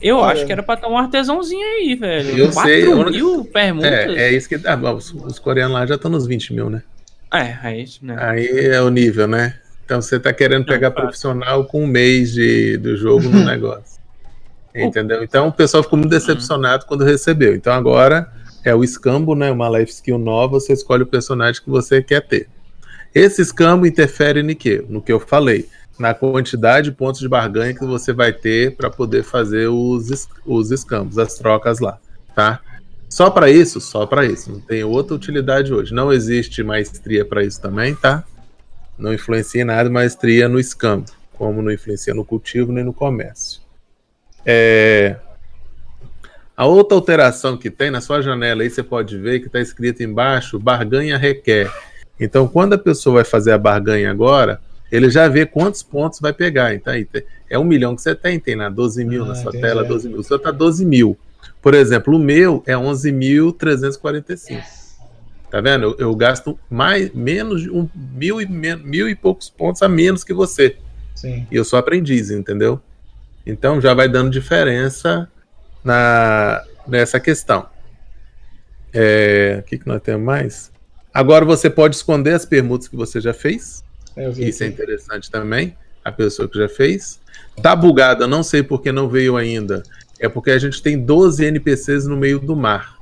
Eu 0.00 0.22
acho 0.22 0.46
que 0.46 0.52
era 0.52 0.62
pra 0.62 0.76
ter 0.76 0.86
um 0.86 0.96
artesãozinho 0.96 1.64
aí, 1.64 1.94
velho. 1.96 2.38
Eu 2.38 2.52
4 2.52 2.70
sei. 2.70 2.84
mil 3.10 3.44
permutas? 3.44 3.90
É, 3.90 4.28
é 4.28 4.32
isso 4.32 4.48
que. 4.48 4.60
Ah, 4.64 4.76
os, 4.92 5.12
os 5.12 5.38
coreanos 5.38 5.74
lá 5.74 5.86
já 5.86 5.96
estão 5.96 6.10
nos 6.10 6.26
20 6.26 6.54
mil, 6.54 6.70
né? 6.70 6.82
É, 7.32 7.70
é 7.70 7.80
isso, 7.80 8.04
né? 8.04 8.16
Aí 8.18 8.46
é 8.46 8.80
o 8.80 8.90
nível, 8.90 9.26
né? 9.26 9.58
Então 9.86 10.02
você 10.02 10.18
tá 10.18 10.32
querendo 10.32 10.66
pegar 10.66 10.90
profissional 10.90 11.64
com 11.64 11.84
um 11.84 11.86
mês 11.86 12.32
de, 12.32 12.76
do 12.76 12.96
jogo 12.96 13.28
no 13.28 13.42
negócio. 13.46 14.00
Entendeu? 14.74 15.22
Então 15.22 15.48
o 15.48 15.52
pessoal 15.52 15.82
ficou 15.82 15.96
muito 15.98 16.10
decepcionado 16.10 16.84
quando 16.84 17.04
recebeu. 17.04 17.54
Então 17.54 17.72
agora 17.72 18.30
é 18.64 18.74
o 18.74 18.82
escambo, 18.82 19.36
né? 19.36 19.50
Uma 19.50 19.70
life 19.78 19.92
skill 19.92 20.18
nova, 20.18 20.60
você 20.60 20.72
escolhe 20.72 21.04
o 21.04 21.06
personagem 21.06 21.62
que 21.62 21.70
você 21.70 22.02
quer 22.02 22.20
ter. 22.20 22.48
Esse 23.14 23.40
escambo 23.40 23.86
interfere 23.86 24.42
no 24.42 24.54
que? 24.54 24.84
No 24.88 25.00
que 25.00 25.12
eu 25.12 25.20
falei 25.20 25.66
na 25.98 26.12
quantidade 26.12 26.90
de 26.90 26.96
pontos 26.96 27.20
de 27.20 27.28
barganha 27.28 27.72
que 27.72 27.84
você 27.84 28.12
vai 28.12 28.32
ter 28.32 28.76
para 28.76 28.90
poder 28.90 29.22
fazer 29.22 29.68
os, 29.68 30.28
os 30.44 30.70
escambos, 30.70 31.16
as 31.16 31.36
trocas 31.36 31.80
lá, 31.80 31.98
tá? 32.34 32.60
Só 33.08 33.30
para 33.30 33.48
isso, 33.48 33.80
só 33.80 34.04
para 34.04 34.26
isso. 34.26 34.52
Não 34.52 34.60
tem 34.60 34.84
outra 34.84 35.14
utilidade 35.14 35.72
hoje. 35.72 35.94
Não 35.94 36.12
existe 36.12 36.62
maestria 36.62 37.24
para 37.24 37.42
isso 37.42 37.60
também, 37.62 37.94
tá? 37.94 38.24
Não 38.98 39.12
influencia 39.12 39.62
em 39.62 39.64
nada 39.64 39.90
maestria 39.90 40.48
no 40.48 40.58
escambo, 40.58 41.10
como 41.32 41.60
não 41.60 41.70
influencia 41.70 42.14
no 42.14 42.24
cultivo 42.24 42.72
nem 42.72 42.84
no 42.84 42.92
comércio. 42.92 43.60
É... 44.44 45.16
A 46.56 46.64
outra 46.64 46.96
alteração 46.96 47.56
que 47.56 47.70
tem 47.70 47.90
na 47.90 48.00
sua 48.00 48.22
janela 48.22 48.62
aí, 48.62 48.70
você 48.70 48.82
pode 48.82 49.18
ver 49.18 49.40
que 49.40 49.46
está 49.46 49.60
escrito 49.60 50.02
embaixo: 50.02 50.58
barganha 50.58 51.18
requer. 51.18 51.70
Então, 52.18 52.48
quando 52.48 52.72
a 52.72 52.78
pessoa 52.78 53.16
vai 53.16 53.24
fazer 53.24 53.52
a 53.52 53.58
barganha 53.58 54.10
agora, 54.10 54.58
ele 54.90 55.10
já 55.10 55.28
vê 55.28 55.44
quantos 55.44 55.82
pontos 55.82 56.18
vai 56.18 56.32
pegar. 56.32 56.74
Então, 56.74 56.94
aí, 56.94 57.06
é 57.50 57.58
um 57.58 57.64
milhão 57.64 57.94
que 57.94 58.00
você 58.00 58.14
tem, 58.14 58.40
tem 58.40 58.56
na 58.56 58.70
12 58.70 59.04
mil 59.04 59.24
ah, 59.24 59.28
na 59.28 59.34
sua 59.34 59.52
tela, 59.52 59.84
12 59.84 60.08
mil. 60.08 60.20
O 60.20 60.24
seu 60.24 60.38
tá 60.38 60.50
12 60.50 60.86
mil. 60.86 61.18
Por 61.60 61.74
exemplo, 61.74 62.16
o 62.16 62.18
meu 62.18 62.62
é 62.66 62.74
11.345. 62.74 64.85
Tá 65.56 65.62
vendo? 65.62 65.84
Eu, 65.84 66.08
eu, 66.08 66.14
gasto 66.14 66.58
mais, 66.68 67.10
menos 67.14 67.62
de 67.62 67.70
um 67.70 67.88
mil 67.94 68.42
e, 68.42 68.46
mil 68.46 69.08
e 69.08 69.14
poucos 69.14 69.48
pontos 69.48 69.80
a 69.80 69.88
menos 69.88 70.22
que 70.22 70.34
você. 70.34 70.76
Sim. 71.14 71.46
E 71.50 71.56
eu 71.56 71.64
sou 71.64 71.78
aprendiz, 71.78 72.30
entendeu? 72.30 72.78
Então 73.46 73.80
já 73.80 73.94
vai 73.94 74.06
dando 74.06 74.30
diferença 74.30 75.26
na, 75.82 76.62
nessa 76.86 77.18
questão. 77.18 77.66
É, 78.92 79.56
o 79.60 79.62
que, 79.62 79.78
que 79.78 79.88
nós 79.88 80.02
temos 80.02 80.26
mais? 80.26 80.70
Agora 81.14 81.46
você 81.46 81.70
pode 81.70 81.96
esconder 81.96 82.34
as 82.34 82.44
permutas 82.44 82.86
que 82.86 82.94
você 82.94 83.18
já 83.18 83.32
fez. 83.32 83.82
Isso 84.36 84.62
é 84.62 84.66
interessante 84.66 85.30
também. 85.30 85.74
A 86.04 86.12
pessoa 86.12 86.46
que 86.46 86.58
já 86.58 86.68
fez. 86.68 87.18
Tá 87.62 87.74
bugada, 87.74 88.26
não 88.26 88.42
sei 88.42 88.62
porque 88.62 88.92
não 88.92 89.08
veio 89.08 89.38
ainda. 89.38 89.82
É 90.20 90.28
porque 90.28 90.50
a 90.50 90.58
gente 90.58 90.82
tem 90.82 91.02
12 91.02 91.46
NPCs 91.46 92.06
no 92.06 92.14
meio 92.14 92.38
do 92.38 92.54
mar. 92.54 92.95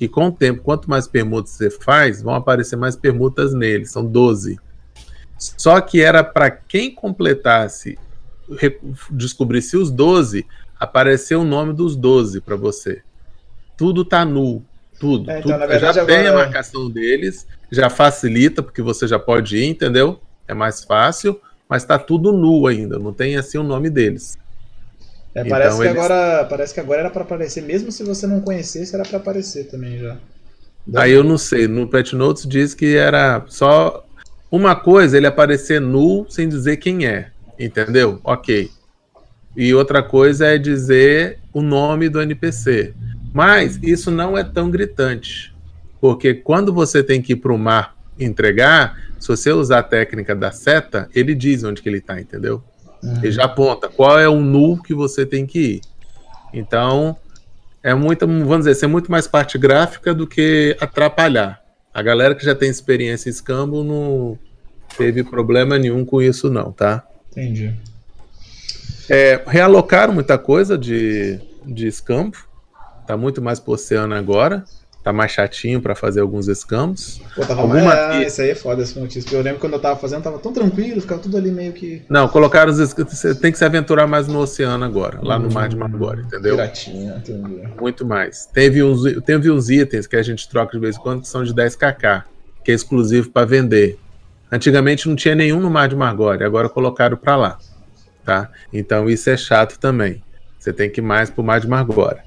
E 0.00 0.08
com 0.08 0.28
o 0.28 0.32
tempo, 0.32 0.62
quanto 0.62 0.88
mais 0.88 1.06
permutas 1.06 1.52
você 1.52 1.70
faz, 1.70 2.22
vão 2.22 2.34
aparecer 2.34 2.76
mais 2.76 2.96
permutas 2.96 3.52
neles. 3.52 3.90
São 3.90 4.04
12. 4.04 4.58
Só 5.38 5.80
que 5.80 6.00
era 6.00 6.24
para 6.24 6.50
quem 6.50 6.94
completasse, 6.94 7.98
descobrisse 9.10 9.76
os 9.76 9.90
12, 9.90 10.46
aparecer 10.78 11.36
o 11.36 11.44
nome 11.44 11.72
dos 11.72 11.96
12 11.96 12.40
para 12.40 12.56
você. 12.56 13.02
Tudo 13.76 14.04
tá 14.04 14.24
nu. 14.24 14.64
Tudo. 14.98 15.30
É, 15.30 15.40
então, 15.40 15.52
tudo. 15.52 15.68
Verdade, 15.68 15.96
já 15.96 16.04
tem 16.04 16.26
a 16.26 16.34
marcação 16.34 16.90
deles, 16.90 17.46
já 17.70 17.88
facilita, 17.88 18.62
porque 18.62 18.82
você 18.82 19.06
já 19.06 19.18
pode 19.18 19.56
ir, 19.56 19.66
entendeu? 19.66 20.20
é 20.50 20.54
mais 20.54 20.84
fácil, 20.84 21.40
mas 21.68 21.82
está 21.82 21.98
tudo 21.98 22.32
nu 22.32 22.66
ainda, 22.66 22.98
não 22.98 23.12
tem 23.12 23.36
assim 23.36 23.56
o 23.58 23.62
nome 23.62 23.88
deles. 23.88 24.36
É, 25.34 25.44
parece, 25.44 25.76
então, 25.76 25.80
que 25.80 25.88
eles... 25.88 26.04
agora, 26.04 26.44
parece 26.44 26.74
que 26.74 26.80
agora 26.80 27.00
era 27.00 27.10
para 27.10 27.22
aparecer, 27.22 27.62
mesmo 27.62 27.92
se 27.92 28.02
você 28.02 28.26
não 28.26 28.40
conhecesse, 28.40 28.94
era 28.94 29.04
para 29.04 29.18
aparecer 29.18 29.64
também 29.64 29.98
já. 29.98 30.16
Aí 30.96 31.12
eu 31.12 31.22
não 31.22 31.38
sei, 31.38 31.68
no 31.68 31.86
Pet 31.86 32.16
Notes 32.16 32.46
diz 32.46 32.74
que 32.74 32.96
era 32.96 33.44
só 33.48 34.04
uma 34.50 34.74
coisa 34.74 35.16
ele 35.16 35.26
aparecer 35.26 35.80
nu 35.80 36.26
sem 36.28 36.48
dizer 36.48 36.78
quem 36.78 37.06
é, 37.06 37.30
entendeu? 37.58 38.20
Ok. 38.24 38.70
E 39.56 39.74
outra 39.74 40.02
coisa 40.02 40.46
é 40.46 40.58
dizer 40.58 41.38
o 41.52 41.62
nome 41.62 42.08
do 42.08 42.20
NPC. 42.20 42.94
Mas 43.32 43.78
isso 43.82 44.10
não 44.10 44.36
é 44.36 44.42
tão 44.42 44.70
gritante. 44.70 45.54
Porque 46.00 46.34
quando 46.34 46.72
você 46.72 47.02
tem 47.02 47.20
que 47.20 47.34
ir 47.34 47.36
para 47.36 47.52
o 47.52 47.58
mar 47.58 47.96
entregar, 48.18 48.98
se 49.18 49.28
você 49.28 49.52
usar 49.52 49.80
a 49.80 49.82
técnica 49.82 50.34
da 50.34 50.50
seta, 50.50 51.08
ele 51.14 51.34
diz 51.34 51.62
onde 51.62 51.82
que 51.82 51.88
ele 51.88 51.98
está, 51.98 52.20
entendeu? 52.20 52.62
Uhum. 53.02 53.16
Ele 53.18 53.32
já 53.32 53.44
aponta 53.44 53.88
qual 53.88 54.18
é 54.18 54.28
o 54.28 54.40
nu 54.40 54.82
que 54.82 54.94
você 54.94 55.24
tem 55.24 55.46
que 55.46 55.58
ir. 55.58 55.80
Então, 56.52 57.16
é 57.82 57.94
muito, 57.94 58.26
vamos 58.26 58.58
dizer, 58.58 58.74
ser 58.74 58.86
muito 58.86 59.10
mais 59.10 59.26
parte 59.26 59.56
gráfica 59.56 60.12
do 60.12 60.26
que 60.26 60.76
atrapalhar. 60.80 61.62
A 61.92 62.02
galera 62.02 62.34
que 62.34 62.44
já 62.44 62.54
tem 62.54 62.68
experiência 62.68 63.28
em 63.28 63.32
escambo 63.32 63.82
não 63.82 64.38
teve 64.96 65.24
problema 65.24 65.78
nenhum 65.78 66.04
com 66.04 66.20
isso, 66.20 66.50
não, 66.50 66.72
tá? 66.72 67.04
Entendi. 67.30 67.74
É, 69.08 69.42
realocaram 69.46 70.12
muita 70.12 70.38
coisa 70.38 70.78
de, 70.78 71.40
de 71.64 71.86
escambo. 71.86 72.36
Tá 73.06 73.16
muito 73.16 73.42
mais 73.42 73.58
pro 73.58 73.72
oceano 73.72 74.14
agora 74.14 74.64
tá 75.02 75.12
mais 75.12 75.32
chatinho 75.32 75.80
para 75.80 75.94
fazer 75.94 76.20
alguns 76.20 76.46
escampos. 76.48 77.20
Pô, 77.34 77.44
tava 77.44 77.62
Alguma... 77.62 77.94
é, 78.14 78.26
isso 78.26 78.40
aí 78.42 78.50
é 78.50 78.54
foda 78.54 78.82
essa 78.82 78.98
notícia. 79.00 79.34
Eu 79.34 79.42
lembro 79.42 79.60
quando 79.60 79.74
eu 79.74 79.80
tava 79.80 79.98
fazendo, 79.98 80.22
tava 80.22 80.38
tão 80.38 80.52
tranquilo, 80.52 81.00
ficava 81.00 81.20
tudo 81.20 81.36
ali 81.36 81.50
meio 81.50 81.72
que. 81.72 82.02
Não, 82.08 82.28
colocaram 82.28 82.70
os 82.70 82.78
Você 82.78 83.34
tem 83.34 83.50
que 83.50 83.58
se 83.58 83.64
aventurar 83.64 84.06
mais 84.06 84.28
no 84.28 84.38
oceano 84.40 84.84
agora, 84.84 85.18
lá 85.22 85.38
no 85.38 85.50
Mar 85.50 85.68
de 85.68 85.76
Margore, 85.76 86.22
entendeu? 86.22 86.56
Piratinha, 86.56 87.16
entendi. 87.16 87.62
Muito 87.80 88.04
mais. 88.04 88.46
Teve 88.46 88.82
uns, 88.82 89.02
teve 89.22 89.50
uns 89.50 89.70
itens 89.70 90.06
que 90.06 90.16
a 90.16 90.22
gente 90.22 90.48
troca 90.48 90.72
de 90.72 90.78
vez 90.78 90.96
em 90.96 91.00
quando 91.00 91.22
que 91.22 91.28
são 91.28 91.42
de 91.42 91.54
10kk, 91.54 92.24
que 92.64 92.70
é 92.70 92.74
exclusivo 92.74 93.30
para 93.30 93.46
vender. 93.46 93.98
Antigamente 94.52 95.08
não 95.08 95.16
tinha 95.16 95.34
nenhum 95.34 95.60
no 95.60 95.70
Mar 95.70 95.88
de 95.88 95.96
Margore, 95.96 96.44
agora 96.44 96.68
colocaram 96.68 97.16
para 97.16 97.36
lá. 97.36 97.58
Tá? 98.24 98.50
Então 98.72 99.08
isso 99.08 99.30
é 99.30 99.36
chato 99.36 99.78
também. 99.78 100.22
Você 100.58 100.72
tem 100.74 100.90
que 100.90 101.00
ir 101.00 101.02
mais 101.02 101.30
pro 101.30 101.42
Mar 101.42 101.58
de 101.58 101.66
Margore. 101.66 102.18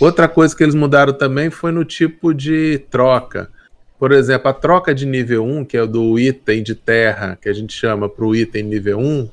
Outra 0.00 0.28
coisa 0.28 0.56
que 0.56 0.62
eles 0.62 0.74
mudaram 0.74 1.12
também 1.12 1.50
foi 1.50 1.72
no 1.72 1.84
tipo 1.84 2.32
de 2.32 2.78
troca. 2.90 3.50
Por 3.98 4.12
exemplo, 4.12 4.48
a 4.48 4.52
troca 4.52 4.94
de 4.94 5.04
nível 5.04 5.44
1, 5.44 5.64
que 5.64 5.76
é 5.76 5.84
do 5.84 6.18
item 6.18 6.62
de 6.62 6.74
terra, 6.74 7.36
que 7.40 7.48
a 7.48 7.52
gente 7.52 7.72
chama 7.72 8.08
para 8.08 8.24
o 8.24 8.34
item 8.34 8.62
nível 8.62 8.98
1, 9.00 9.28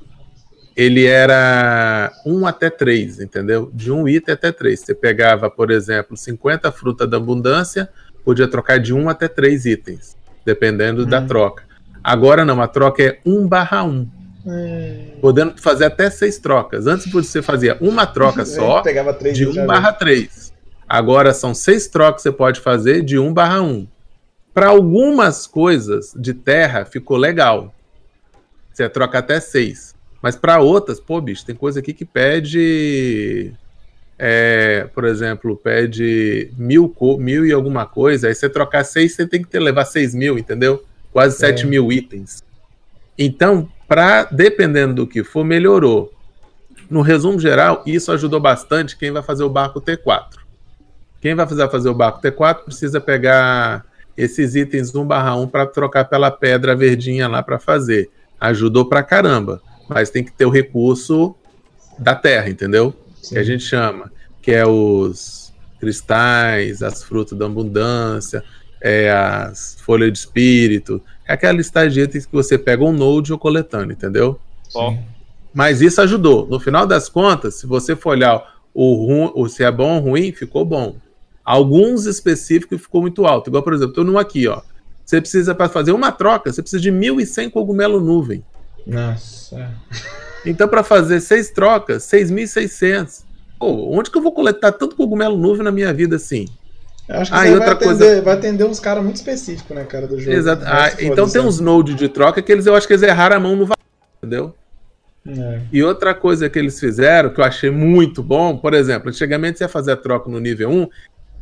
ele 0.76 1.06
era 1.06 2.12
1 2.26 2.48
até 2.48 2.70
3, 2.70 3.22
entendeu? 3.22 3.70
De 3.74 3.92
um 3.92 4.08
item 4.08 4.34
até 4.34 4.52
3. 4.52 4.80
Você 4.80 4.96
pegava, 4.96 5.50
por 5.50 5.70
exemplo, 5.70 6.18
50 6.18 6.72
frutas 6.72 7.08
da 7.08 7.18
abundância, 7.18 7.88
podia 8.26 8.48
trocar 8.48 8.80
de 8.80 8.92
1 8.92 9.08
até 9.08 9.28
3 9.28 9.66
itens, 9.66 10.18
dependendo 10.44 11.04
hum. 11.04 11.06
da 11.06 11.22
troca. 11.22 11.64
Agora 12.04 12.44
não, 12.44 12.60
a 12.62 12.68
troca 12.68 13.04
é 13.04 13.20
1 13.26 13.48
barra 13.48 13.84
1. 13.84 14.10
Hum. 14.48 15.12
Podendo 15.22 15.62
fazer 15.62 15.86
até 15.86 16.10
6 16.10 16.40
trocas. 16.40 16.88
Antes 16.88 17.12
você 17.12 17.42
fazia 17.42 17.78
uma 17.80 18.06
troca 18.06 18.44
só, 18.46 18.82
de 19.32 19.48
1 19.48 19.66
barra 19.66 19.94
3. 19.94 20.45
Agora 20.88 21.34
são 21.34 21.54
seis 21.54 21.88
trocas 21.88 22.18
que 22.18 22.30
você 22.30 22.32
pode 22.32 22.60
fazer 22.60 23.02
de 23.02 23.18
1 23.18 23.34
barra 23.34 23.62
1. 23.62 23.88
Para 24.54 24.68
algumas 24.68 25.48
coisas 25.48 26.14
de 26.16 26.34
terra 26.34 26.86
ficou 26.86 27.18
legal. 27.18 27.74
Você 28.72 28.88
troca 28.88 29.20
até 29.20 29.40
seis. 29.40 29.96
Mas 30.22 30.36
para 30.36 30.60
outras, 30.60 31.00
pô, 31.00 31.20
bicho, 31.20 31.46
tem 31.46 31.56
coisa 31.56 31.80
aqui 31.80 31.94
que 31.94 32.06
pede. 32.06 33.54
É, 34.18 34.88
por 34.94 35.04
exemplo, 35.04 35.58
pede 35.58 36.52
mil, 36.58 36.96
mil 37.20 37.46
e 37.46 37.52
alguma 37.52 37.86
coisa. 37.86 38.28
Aí 38.28 38.36
você 38.36 38.50
trocar 38.50 38.84
seis, 38.84 39.14
você 39.14 39.28
tem 39.28 39.42
que 39.42 39.48
ter, 39.50 39.60
levar 39.60 39.86
seis 39.86 40.14
mil, 40.14 40.38
entendeu? 40.38 40.84
Quase 41.12 41.36
é. 41.36 41.40
sete 41.40 41.66
mil 41.66 41.92
itens. 41.92 42.44
Então, 43.18 43.70
para 43.88 44.24
dependendo 44.24 44.94
do 44.94 45.08
que 45.08 45.24
for, 45.24 45.44
melhorou. 45.44 46.14
No 46.90 47.02
resumo 47.02 47.40
geral, 47.40 47.84
isso 47.86 48.12
ajudou 48.12 48.40
bastante 48.40 48.98
quem 48.98 49.12
vai 49.12 49.24
fazer 49.24 49.44
o 49.44 49.50
barco 49.50 49.82
T4. 49.82 50.45
Quem 51.22 51.36
vai 51.36 51.48
fazer, 51.48 51.70
fazer 51.70 51.90
o 51.90 51.94
barco 51.94 52.22
T4 52.22 52.64
precisa 52.66 53.02
pegar 53.02 53.86
esses 54.18 54.56
itens 54.56 54.92
1/1 54.92 55.48
para 55.50 55.66
trocar 55.66 56.06
pela 56.06 56.32
pedra 56.32 56.76
verdinha 56.76 57.28
lá 57.28 57.44
para 57.44 57.60
fazer. 57.60 58.10
Ajudou 58.40 58.86
pra 58.86 59.04
caramba, 59.04 59.62
mas 59.90 60.10
tem 60.10 60.24
que 60.24 60.32
ter 60.32 60.46
o 60.46 60.50
recurso 60.50 61.36
da 61.98 62.16
terra, 62.16 62.50
entendeu? 62.50 62.94
Sim. 63.22 63.36
Que 63.36 63.40
a 63.40 63.44
gente 63.44 63.64
chama, 63.64 64.12
que 64.42 64.52
é 64.52 64.66
os 64.66 65.54
cristais, 65.80 66.82
as 66.82 67.04
frutas 67.04 67.38
da 67.38 67.46
abundância, 67.46 68.44
é 68.82 69.12
as 69.12 69.78
folhas 69.82 70.12
de 70.12 70.20
espírito, 70.20 71.02
é 71.28 71.34
aquela 71.34 71.54
lista 71.54 71.90
de 71.90 72.02
itens 72.02 72.26
que 72.26 72.34
você 72.34 72.58
pega 72.58 72.84
um 72.84 72.92
node 72.92 73.34
ou 73.34 73.40
coletando, 73.40 73.92
entendeu? 73.92 74.40
Sim. 74.70 75.00
Mas 75.54 75.82
isso 75.82 76.02
ajudou. 76.02 76.46
No 76.48 76.60
final 76.60 76.86
das 76.86 77.08
contas, 77.08 77.56
se 77.56 77.66
você 77.66 77.96
for 77.96 78.12
olhar 78.12 78.56
o, 78.74 79.42
o 79.42 79.48
se 79.48 79.64
é 79.64 79.72
bom 79.72 79.96
ou 79.96 80.02
ruim, 80.02 80.32
ficou 80.34 80.66
bom. 80.66 80.98
Alguns 81.46 82.08
específicos 82.08 82.82
ficou 82.82 83.02
muito 83.02 83.26
alto. 83.26 83.50
Igual, 83.50 83.62
por 83.62 83.74
exemplo, 83.74 83.92
estou 83.92 84.04
num 84.04 84.18
aqui, 84.18 84.48
ó. 84.48 84.62
Você 85.06 85.22
precisa, 85.22 85.54
para 85.54 85.70
fazer 85.70 85.92
uma 85.92 86.12
troca, 86.12 86.52
você 86.52 86.62
precisa 86.62 86.82
de 86.82 86.92
1.100 86.92 87.52
cogumelo 87.52 88.00
nuvem. 88.00 88.44
Nossa. 88.88 89.72
Então, 90.44 90.68
para 90.68 90.84
fazer 90.84 91.20
seis 91.22 91.52
trocas, 91.52 92.04
6.600. 92.04 93.24
Pô, 93.60 93.96
onde 93.96 94.10
que 94.10 94.18
eu 94.18 94.22
vou 94.22 94.32
coletar 94.32 94.72
tanto 94.72 94.96
cogumelo 94.96 95.38
nuvem 95.38 95.64
na 95.64 95.72
minha 95.72 95.94
vida 95.94 96.16
assim? 96.16 96.48
Eu 97.08 97.18
acho 97.18 97.32
que 97.32 97.38
ah, 97.38 97.52
outra 97.52 97.60
vai, 97.60 97.70
atender, 97.70 97.86
coisa... 97.86 98.22
vai 98.24 98.34
atender 98.34 98.64
uns 98.64 98.80
caras 98.80 99.04
muito 99.04 99.18
específicos, 99.18 99.76
né, 99.76 99.84
cara, 99.84 100.08
do 100.08 100.20
jogo. 100.20 100.36
Exato. 100.36 100.64
Ah, 100.66 100.92
então 101.00 101.30
tem 101.30 101.42
uns 101.42 101.60
nodes 101.60 101.96
de 101.96 102.10
troca 102.10 102.42
que 102.42 102.52
eles, 102.52 102.66
eu 102.66 102.76
acho 102.76 102.88
que 102.88 102.94
eles 102.94 103.04
erraram 103.04 103.36
a 103.36 103.40
mão 103.40 103.56
no 103.56 103.66
valor, 103.66 103.78
entendeu? 104.18 104.56
É. 105.28 105.62
E 105.72 105.84
outra 105.84 106.14
coisa 106.14 106.50
que 106.50 106.58
eles 106.58 106.80
fizeram, 106.80 107.30
que 107.32 107.40
eu 107.40 107.46
achei 107.46 107.70
muito 107.70 108.24
bom, 108.24 108.58
por 108.58 108.74
exemplo, 108.74 109.10
antigamente 109.10 109.58
você 109.58 109.64
ia 109.64 109.70
fazer 109.70 109.92
a 109.92 109.98
troca 109.98 110.30
no 110.30 110.40
nível 110.40 110.70
1, 110.70 110.88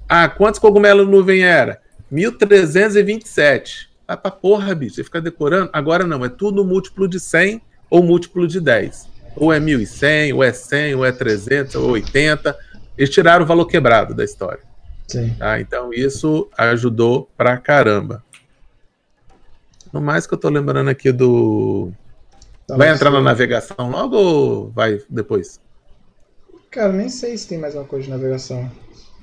ah, 0.08 0.28
quantos 0.30 0.60
cogumelos 0.60 1.08
nuvem 1.08 1.44
era? 1.44 1.82
1327. 2.12 3.90
Ah, 4.08 4.18
pra 4.18 4.30
porra, 4.30 4.76
bicho, 4.76 4.96
você 4.96 5.04
fica 5.04 5.22
decorando? 5.22 5.70
Agora 5.74 6.06
não, 6.06 6.24
é 6.24 6.30
tudo 6.30 6.66
múltiplo 6.66 7.08
de 7.08 7.20
100 7.20 7.62
ou 7.90 8.04
múltiplo 8.04 8.48
de 8.48 8.60
10. 8.60 9.08
Ou 9.36 9.52
é 9.52 9.60
1100, 9.60 10.34
ou 10.34 10.44
é 10.44 10.54
100, 10.54 10.96
ou 10.96 11.06
é 11.06 11.12
300, 11.12 11.76
ou 11.76 11.92
80. 11.92 12.56
Eles 12.98 13.10
tiraram 13.10 13.44
o 13.44 13.48
valor 13.48 13.66
quebrado 13.66 14.14
da 14.14 14.24
história. 14.24 14.62
Sim. 15.08 15.34
Tá? 15.38 15.60
Então 15.60 15.94
isso 15.94 16.50
ajudou 16.58 17.30
pra 17.36 17.58
caramba. 17.58 18.24
No 19.92 20.02
mais 20.02 20.26
que 20.26 20.34
eu 20.34 20.38
tô 20.38 20.50
lembrando 20.50 20.90
aqui 20.90 21.12
do. 21.12 21.92
Tá 22.68 22.78
vai 22.78 22.90
entrar 22.90 23.12
na 23.12 23.22
navegação 23.22 23.90
logo 23.90 24.16
ou 24.16 24.70
vai 24.72 25.00
depois? 25.10 25.60
Cara, 26.72 26.92
nem 26.92 27.10
sei 27.10 27.38
se 27.38 27.48
tem 27.48 27.60
mais 27.60 27.76
uma 27.76 27.84
coisa 27.84 28.06
de 28.06 28.10
navegação. 28.10 28.72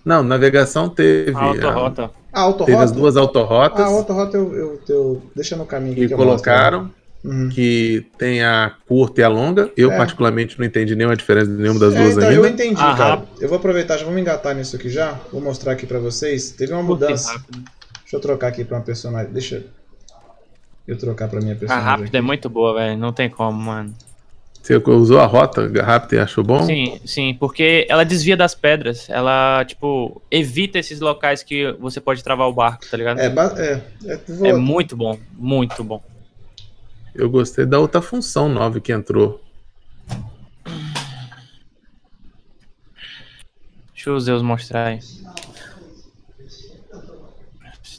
Não, 0.05 0.23
navegação 0.23 0.89
teve. 0.89 1.37
Autorota. 1.37 2.11
A, 2.33 2.41
autorota. 2.41 2.73
Teve 2.73 2.85
as 2.85 2.93
duas 2.93 3.17
autorrotas. 3.17 3.85
A 3.85 3.89
autorota 3.89 4.37
eu, 4.37 4.55
eu, 4.55 4.81
eu 4.89 5.23
deixa 5.35 5.57
no 5.57 5.67
caminho. 5.67 5.95
Que, 5.95 6.09
que 6.09 6.15
colocaram. 6.15 6.91
Uhum. 7.23 7.51
Que 7.51 8.07
tem 8.17 8.43
a 8.43 8.75
curta 8.89 9.21
e 9.21 9.25
a 9.25 9.29
longa. 9.29 9.71
Eu, 9.77 9.93
é. 9.93 9.97
particularmente, 9.97 10.59
não 10.59 10.65
entendi 10.65 10.97
nenhuma 10.97 11.15
diferença 11.15 11.49
de 11.51 11.61
nenhuma 11.61 11.79
das 11.79 11.95
é, 11.95 11.99
duas 11.99 12.17
então, 12.17 12.29
ainda. 12.29 12.41
Eu 12.41 12.47
entendi, 12.47 12.81
ah, 12.81 12.95
cara. 12.97 13.23
Eu 13.39 13.49
vou 13.49 13.59
aproveitar, 13.59 13.99
já 13.99 14.05
vou 14.05 14.15
me 14.15 14.21
engatar 14.21 14.55
nisso 14.55 14.75
aqui 14.77 14.89
já. 14.89 15.21
Vou 15.31 15.41
mostrar 15.41 15.73
aqui 15.73 15.87
pra 15.87 15.99
vocês. 15.99 16.53
Teve 16.53 16.73
uma 16.73 16.83
mudança. 16.83 17.33
Deixa 18.01 18.17
eu 18.17 18.21
trocar 18.21 18.49
aqui 18.49 18.65
pra 18.65 18.79
uma 18.79 18.85
personagem. 18.85 19.31
Deixa 19.33 19.63
eu 20.89 20.97
trocar 20.97 21.29
pra 21.29 21.41
minha 21.41 21.55
personagem. 21.55 21.89
A 21.89 21.91
rápida 21.91 22.19
é 22.19 22.23
muito 22.23 22.49
boa, 22.49 22.75
velho. 22.75 22.99
Não 22.99 23.13
tem 23.13 23.29
como, 23.29 23.61
mano. 23.61 23.95
Você 24.63 24.77
usou 24.77 25.19
a 25.19 25.27
rota 25.27 25.69
rápida 25.83 26.17
e 26.17 26.19
achou 26.19 26.45
bom? 26.45 26.63
Sim, 26.63 27.01
sim, 27.05 27.35
porque 27.35 27.87
ela 27.89 28.05
desvia 28.05 28.37
das 28.37 28.55
pedras. 28.55 29.09
Ela, 29.09 29.65
tipo, 29.65 30.21
evita 30.31 30.79
esses 30.79 31.01
locais 31.01 31.43
que 31.43 31.73
você 31.73 32.01
pode 32.01 32.23
travar 32.23 32.47
o 32.47 32.53
barco, 32.53 32.85
tá 32.89 32.97
ligado? 32.97 33.19
É, 33.19 33.27
é, 33.27 33.83
é, 34.07 34.49
é 34.49 34.53
muito 34.53 34.97
bom, 34.97 35.19
muito 35.33 35.83
bom. 35.83 36.03
Eu 37.15 37.29
gostei 37.31 37.65
da 37.65 37.79
outra 37.79 38.03
função 38.03 38.49
nova 38.49 38.81
que 38.81 38.93
entrou. 38.93 39.43
Deixa 43.95 44.13
os 44.13 44.25
Zeus 44.25 44.43
mostrar 44.43 44.87
aí 44.87 45.01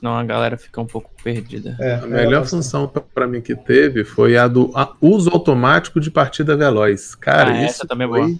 senão 0.01 0.17
a 0.17 0.23
galera 0.23 0.57
fica 0.57 0.81
um 0.81 0.85
pouco 0.85 1.11
perdida. 1.23 1.77
É, 1.79 1.93
a 1.93 2.07
melhor 2.07 2.43
função 2.43 2.91
para 3.13 3.27
mim 3.27 3.39
que 3.39 3.55
teve 3.55 4.03
foi 4.03 4.35
a 4.35 4.47
do 4.47 4.71
a, 4.73 4.91
uso 4.99 5.29
automático 5.29 5.99
de 5.99 6.09
partida 6.09 6.57
veloz. 6.57 7.13
Cara, 7.13 7.51
ah, 7.51 7.65
isso 7.65 7.85
também 7.87 8.07
é 8.07 8.09
foi... 8.09 8.37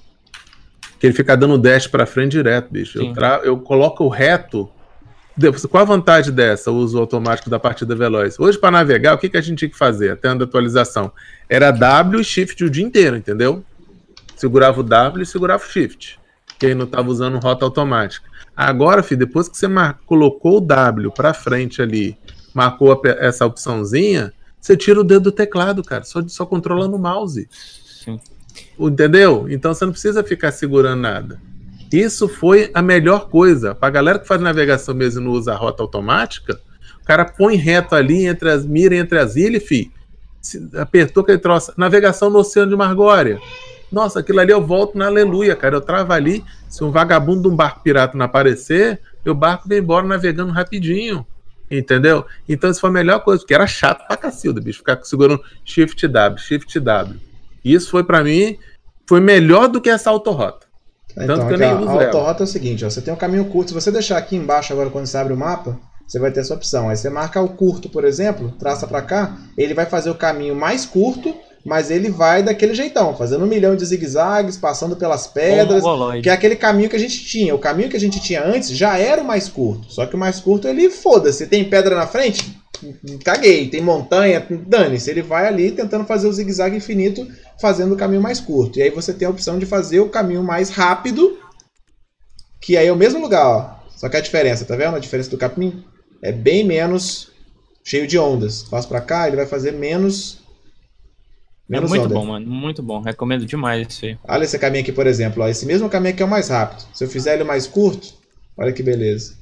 Que 0.99 1.07
ele 1.07 1.13
fica 1.13 1.37
dando 1.37 1.59
dash 1.59 1.85
para 1.85 2.05
frente 2.07 2.31
direto, 2.31 2.69
bicho. 2.71 2.99
Eu, 2.99 3.13
tra... 3.13 3.41
eu 3.43 3.59
coloco 3.59 4.03
o 4.03 4.09
reto. 4.09 4.69
Qual 5.69 5.81
a 5.81 5.85
vantagem 5.85 6.33
dessa, 6.33 6.71
o 6.71 6.75
uso 6.75 6.99
automático 6.99 7.49
da 7.49 7.59
partida 7.59 7.95
veloz? 7.95 8.39
Hoje, 8.39 8.57
para 8.57 8.71
navegar, 8.71 9.13
o 9.13 9.17
que, 9.17 9.29
que 9.29 9.37
a 9.37 9.41
gente 9.41 9.59
tinha 9.59 9.69
que 9.69 9.77
fazer, 9.77 10.11
até 10.11 10.27
a 10.27 10.33
atualização? 10.33 11.11
Era 11.47 11.71
W 11.71 12.21
e 12.21 12.23
Shift 12.23 12.63
o 12.63 12.69
dia 12.69 12.83
inteiro, 12.83 13.15
entendeu? 13.15 13.63
Segurava 14.35 14.79
o 14.79 14.83
W 14.83 15.23
e 15.23 15.25
segurava 15.25 15.63
o 15.63 15.67
Shift. 15.67 16.19
Quem 16.59 16.75
não 16.75 16.85
estava 16.85 17.09
usando 17.09 17.39
rota 17.39 17.65
automática. 17.65 18.30
Agora, 18.55 19.01
filho, 19.01 19.19
depois 19.19 19.47
que 19.47 19.57
você 19.57 19.67
colocou 20.05 20.57
o 20.57 20.61
W 20.61 21.11
para 21.11 21.33
frente 21.33 21.81
ali, 21.81 22.17
marcou 22.53 22.91
a, 22.91 22.99
essa 23.19 23.45
opçãozinha, 23.45 24.33
você 24.59 24.77
tira 24.77 24.99
o 24.99 25.03
dedo 25.03 25.23
do 25.23 25.31
teclado, 25.31 25.83
cara, 25.83 26.03
só, 26.03 26.21
só 26.27 26.45
controlando 26.45 26.95
o 26.95 26.99
mouse. 26.99 27.47
Sim. 27.51 28.19
Entendeu? 28.79 29.47
Então 29.49 29.73
você 29.73 29.85
não 29.85 29.91
precisa 29.91 30.23
ficar 30.23 30.51
segurando 30.51 31.01
nada. 31.01 31.41
Isso 31.91 32.27
foi 32.29 32.71
a 32.73 32.81
melhor 32.81 33.29
coisa. 33.29 33.75
Pra 33.75 33.89
galera 33.89 34.19
que 34.19 34.27
faz 34.27 34.39
navegação 34.39 34.95
mesmo 34.95 35.21
e 35.21 35.23
não 35.25 35.31
usa 35.31 35.53
a 35.53 35.57
rota 35.57 35.83
automática, 35.83 36.59
o 37.01 37.05
cara 37.05 37.25
põe 37.25 37.55
reto 37.55 37.95
ali 37.95 38.25
entre 38.25 38.49
as 38.49 38.65
miras, 38.65 38.99
entre 38.99 39.19
as 39.19 39.35
ilhas, 39.35 39.63
fi. 39.63 39.91
Apertou 40.77 41.23
aquele 41.23 41.37
troço. 41.37 41.73
Navegação 41.75 42.29
no 42.29 42.39
Oceano 42.39 42.71
de 42.71 42.77
Margória. 42.77 43.39
Nossa, 43.91 44.19
aquilo 44.19 44.39
ali 44.39 44.51
eu 44.51 44.65
volto 44.65 44.97
na 44.97 45.07
aleluia, 45.07 45.55
cara. 45.55 45.75
Eu 45.75 45.81
travo 45.81 46.13
ali. 46.13 46.43
Se 46.69 46.83
um 46.83 46.91
vagabundo 46.91 47.41
de 47.41 47.47
um 47.49 47.55
barco 47.55 47.81
pirata 47.81 48.17
não 48.17 48.25
aparecer, 48.25 49.01
meu 49.25 49.35
barco 49.35 49.67
vem 49.67 49.79
embora 49.79 50.07
navegando 50.07 50.51
rapidinho. 50.51 51.25
Entendeu? 51.69 52.25
Então 52.47 52.69
isso 52.69 52.81
foi 52.81 52.89
a 52.89 52.93
melhor 52.93 53.23
coisa, 53.23 53.41
porque 53.41 53.53
era 53.53 53.65
chato 53.65 54.05
pra 54.05 54.17
cacilda, 54.17 54.59
bicho, 54.59 54.79
ficar 54.79 54.99
segurando 55.03 55.41
Shift 55.63 56.05
W, 56.05 56.37
Shift 56.37 56.79
W. 56.79 57.19
Isso 57.63 57.89
foi 57.89 58.03
para 58.03 58.21
mim, 58.23 58.57
foi 59.07 59.21
melhor 59.21 59.69
do 59.69 59.79
que 59.79 59.89
essa 59.89 60.09
autorrota. 60.09 60.67
Então, 61.11 61.27
Tanto 61.37 61.47
que 61.47 61.53
eu 61.53 61.57
nem 61.57 61.73
uso 61.73 61.89
a 61.89 62.05
autorrota 62.05 62.43
é 62.43 62.45
o 62.45 62.47
seguinte, 62.47 62.83
ó, 62.83 62.89
você 62.89 63.01
tem 63.01 63.13
um 63.13 63.17
caminho 63.17 63.45
curto, 63.45 63.69
se 63.69 63.73
você 63.73 63.89
deixar 63.89 64.17
aqui 64.17 64.35
embaixo 64.35 64.73
agora 64.73 64.89
quando 64.89 65.05
você 65.05 65.17
abre 65.17 65.33
o 65.33 65.37
mapa, 65.37 65.79
você 66.05 66.19
vai 66.19 66.29
ter 66.29 66.41
essa 66.41 66.53
opção. 66.53 66.89
Aí 66.89 66.97
você 66.97 67.09
marca 67.09 67.41
o 67.41 67.47
curto, 67.47 67.89
por 67.89 68.03
exemplo, 68.03 68.51
traça 68.59 68.85
para 68.85 69.01
cá, 69.01 69.37
ele 69.57 69.73
vai 69.73 69.85
fazer 69.85 70.09
o 70.09 70.15
caminho 70.15 70.53
mais 70.53 70.85
curto 70.85 71.33
mas 71.65 71.91
ele 71.91 72.09
vai 72.09 72.41
daquele 72.41 72.73
jeitão, 72.73 73.15
fazendo 73.15 73.45
um 73.45 73.47
milhão 73.47 73.75
de 73.75 73.85
zigue-zagues, 73.85 74.57
passando 74.57 74.95
pelas 74.95 75.27
pedras, 75.27 75.83
que 76.21 76.29
é 76.29 76.33
aquele 76.33 76.55
caminho 76.55 76.89
que 76.89 76.95
a 76.95 76.99
gente 76.99 77.23
tinha. 77.25 77.53
O 77.53 77.59
caminho 77.59 77.89
que 77.89 77.97
a 77.97 77.99
gente 77.99 78.19
tinha 78.19 78.43
antes 78.43 78.69
já 78.69 78.97
era 78.97 79.21
o 79.21 79.25
mais 79.25 79.47
curto, 79.47 79.91
só 79.91 80.05
que 80.05 80.15
o 80.15 80.19
mais 80.19 80.39
curto 80.39 80.67
ele 80.67 80.89
foda-se, 80.89 81.47
tem 81.47 81.63
pedra 81.63 81.95
na 81.95 82.07
frente, 82.07 82.57
caguei, 83.23 83.67
tem 83.69 83.81
montanha, 83.81 84.45
dane-se, 84.67 85.09
ele 85.09 85.21
vai 85.21 85.47
ali 85.47 85.71
tentando 85.71 86.05
fazer 86.05 86.27
o 86.27 86.33
zigue-zague 86.33 86.77
infinito, 86.77 87.27
fazendo 87.59 87.93
o 87.93 87.97
caminho 87.97 88.21
mais 88.21 88.39
curto. 88.39 88.79
E 88.79 88.81
aí 88.81 88.89
você 88.89 89.13
tem 89.13 89.27
a 89.27 89.31
opção 89.31 89.59
de 89.59 89.65
fazer 89.65 89.99
o 89.99 90.09
caminho 90.09 90.43
mais 90.43 90.69
rápido, 90.69 91.37
que 92.59 92.77
aí 92.77 92.87
é 92.87 92.91
o 92.91 92.95
mesmo 92.95 93.19
lugar, 93.19 93.45
ó. 93.45 93.81
Só 93.95 94.09
que 94.09 94.17
a 94.17 94.21
diferença, 94.21 94.65
tá 94.65 94.75
vendo? 94.75 94.95
A 94.95 94.99
diferença 94.99 95.29
do 95.29 95.37
capim 95.37 95.83
é 96.23 96.31
bem 96.31 96.63
menos 96.63 97.29
cheio 97.83 98.07
de 98.07 98.17
ondas. 98.17 98.63
Faz 98.63 98.85
para 98.85 99.01
cá, 99.01 99.27
ele 99.27 99.35
vai 99.35 99.45
fazer 99.45 99.71
menos 99.71 100.40
Menos 101.71 101.89
é 101.89 101.95
muito 101.95 102.05
onda. 102.05 102.13
bom, 102.13 102.25
mano. 102.25 102.45
Muito 102.45 102.83
bom. 102.83 102.99
Recomendo 102.99 103.45
demais 103.45 103.87
isso 103.87 104.05
aí. 104.05 104.17
Olha 104.27 104.43
esse 104.43 104.59
caminho 104.59 104.81
aqui, 104.81 104.91
por 104.91 105.07
exemplo. 105.07 105.41
Ó. 105.41 105.47
Esse 105.47 105.65
mesmo 105.65 105.89
caminho 105.89 106.13
aqui 106.13 106.21
é 106.21 106.25
o 106.25 106.29
mais 106.29 106.49
rápido. 106.49 106.83
Se 106.93 107.05
eu 107.05 107.07
fizer 107.07 107.35
ele 107.35 107.45
mais 107.45 107.65
curto, 107.65 108.13
olha 108.57 108.73
que 108.73 108.83
beleza. 108.83 109.35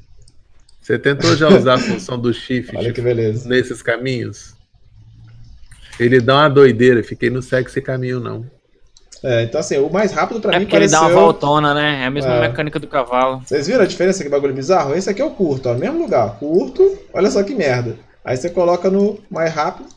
Você 0.80 1.00
tentou 1.00 1.36
já 1.36 1.50
usar 1.50 1.74
a 1.74 1.80
função 1.80 2.20
do 2.20 2.32
shift 2.32 2.76
olha 2.78 2.94
que 2.94 3.02
beleza. 3.02 3.50
nesses 3.50 3.82
caminhos? 3.82 4.54
Ele 6.00 6.22
dá 6.22 6.36
uma 6.36 6.50
doideira. 6.50 7.04
Fiquei 7.04 7.32
não 7.32 7.42
segue 7.42 7.68
esse 7.68 7.82
caminho, 7.82 8.20
não. 8.20 8.46
É, 9.24 9.44
então 9.44 9.60
assim, 9.60 9.78
o 9.80 9.90
mais 9.90 10.12
rápido 10.12 10.40
pra 10.40 10.54
é 10.54 10.60
mim 10.60 10.66
porque 10.66 10.78
pareceu... 10.78 11.00
ele 11.00 11.08
dá 11.08 11.12
uma 11.12 11.22
voltona, 11.22 11.74
né? 11.74 12.04
É 12.04 12.06
a 12.06 12.12
mesma 12.12 12.36
é. 12.36 12.42
mecânica 12.42 12.80
do 12.80 12.88
cavalo. 12.88 13.42
Vocês 13.44 13.66
viram 13.66 13.82
a 13.82 13.88
diferença? 13.88 14.24
Que 14.24 14.30
bagulho 14.30 14.54
bizarro? 14.54 14.94
Esse 14.94 15.10
aqui 15.10 15.20
é 15.20 15.26
o 15.26 15.32
curto, 15.32 15.68
ó. 15.68 15.74
Mesmo 15.74 15.98
lugar. 15.98 16.38
Curto, 16.38 16.96
olha 17.12 17.32
só 17.32 17.42
que 17.42 17.56
merda. 17.56 17.98
Aí 18.24 18.38
você 18.38 18.52
coloca 18.52 18.90
no 18.92 19.18
mais 19.32 19.52
rápido, 19.52 19.90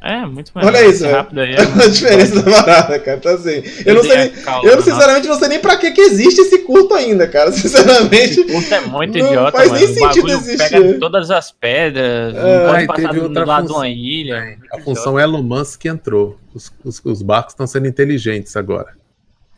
é, 0.00 0.24
muito 0.26 0.52
mais 0.54 0.64
Olha 0.64 0.86
isso, 0.86 1.04
rápido 1.08 1.40
aí. 1.40 1.54
É 1.54 1.60
a 1.60 1.88
diferença 1.88 2.40
da 2.40 2.62
parada, 2.62 2.98
cara. 3.00 3.16
Então, 3.16 3.34
assim, 3.34 3.62
eu 3.84 3.96
não 3.96 4.02
sei 4.04 4.16
nem, 4.16 4.32
eu 4.62 4.80
sinceramente 4.82 5.26
não 5.26 5.38
sei 5.38 5.48
nem 5.48 5.58
pra 5.58 5.76
que, 5.76 5.90
que 5.90 6.00
existe 6.00 6.40
esse 6.40 6.60
curto 6.60 6.94
ainda, 6.94 7.26
cara. 7.26 7.50
Sinceramente. 7.52 8.40
Esse 8.40 8.44
curto 8.44 8.74
é 8.74 8.80
muito 8.82 9.18
idiota, 9.18 9.58
faz 9.58 9.72
mano. 9.72 9.84
nem 9.84 9.94
sentido 9.94 10.30
existir. 10.30 10.70
Pega 10.70 10.98
todas 11.00 11.30
as 11.32 11.50
pedras, 11.50 12.34
é, 12.36 12.58
não 12.58 12.70
pode 12.70 12.86
passar 12.86 13.12
do 13.12 13.44
lado 13.44 13.66
de 13.66 13.72
uma 13.72 13.88
ilha. 13.88 14.36
É, 14.36 14.56
a 14.72 14.80
função 14.80 15.18
Elon 15.18 15.42
Musk 15.42 15.80
que 15.80 15.88
entrou. 15.88 16.38
Os, 16.54 16.72
os, 16.84 17.00
os, 17.04 17.22
barcos 17.22 17.54
estão 17.54 17.66
sendo 17.66 17.88
inteligentes 17.88 18.56
agora. 18.56 18.96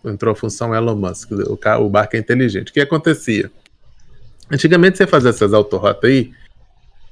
Entrou 0.02 0.32
a 0.32 0.36
função 0.36 0.74
Elon 0.74 0.96
Musk. 0.96 1.30
O, 1.32 1.84
o 1.84 1.88
barco 1.90 2.16
é 2.16 2.18
inteligente. 2.18 2.70
O 2.70 2.72
que 2.72 2.80
acontecia? 2.80 3.50
Antigamente 4.50 4.96
você 4.96 5.06
fazia 5.06 5.30
essas 5.30 5.52
autorrotas 5.52 6.10
aí, 6.10 6.32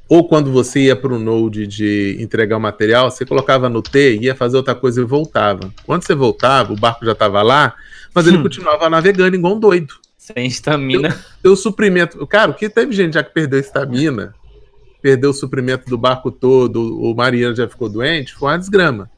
ou 0.08 0.26
quando 0.26 0.50
você 0.50 0.80
ia 0.84 0.96
para 0.96 1.12
o 1.12 1.18
Node 1.18 1.66
de 1.66 2.16
entregar 2.18 2.56
o 2.56 2.60
material, 2.60 3.10
você 3.10 3.26
colocava 3.26 3.68
no 3.68 3.82
T, 3.82 4.16
ia 4.16 4.34
fazer 4.34 4.56
outra 4.56 4.74
coisa 4.74 5.02
e 5.02 5.04
voltava. 5.04 5.72
Quando 5.84 6.02
você 6.02 6.14
voltava, 6.14 6.72
o 6.72 6.76
barco 6.76 7.04
já 7.04 7.12
estava 7.12 7.42
lá, 7.42 7.74
mas 8.14 8.26
ele 8.26 8.38
hum. 8.38 8.42
continuava 8.42 8.88
navegando 8.88 9.36
igual 9.36 9.54
um 9.54 9.60
doido. 9.60 9.94
Sem 10.16 10.46
estamina. 10.46 11.18
O 11.44 11.54
suprimento. 11.54 12.26
Cara, 12.26 12.50
o 12.50 12.54
que 12.54 12.70
teve 12.70 12.92
gente 12.92 13.14
já 13.14 13.22
que 13.22 13.32
perdeu 13.32 13.60
estamina, 13.60 14.34
perdeu 15.02 15.30
o 15.30 15.34
suprimento 15.34 15.88
do 15.88 15.98
barco 15.98 16.30
todo, 16.30 16.98
o 17.02 17.14
marinheiro 17.14 17.54
já 17.54 17.68
ficou 17.68 17.88
doente, 17.88 18.34
foi 18.34 18.48
uma 18.48 18.58
desgrama. 18.58 19.10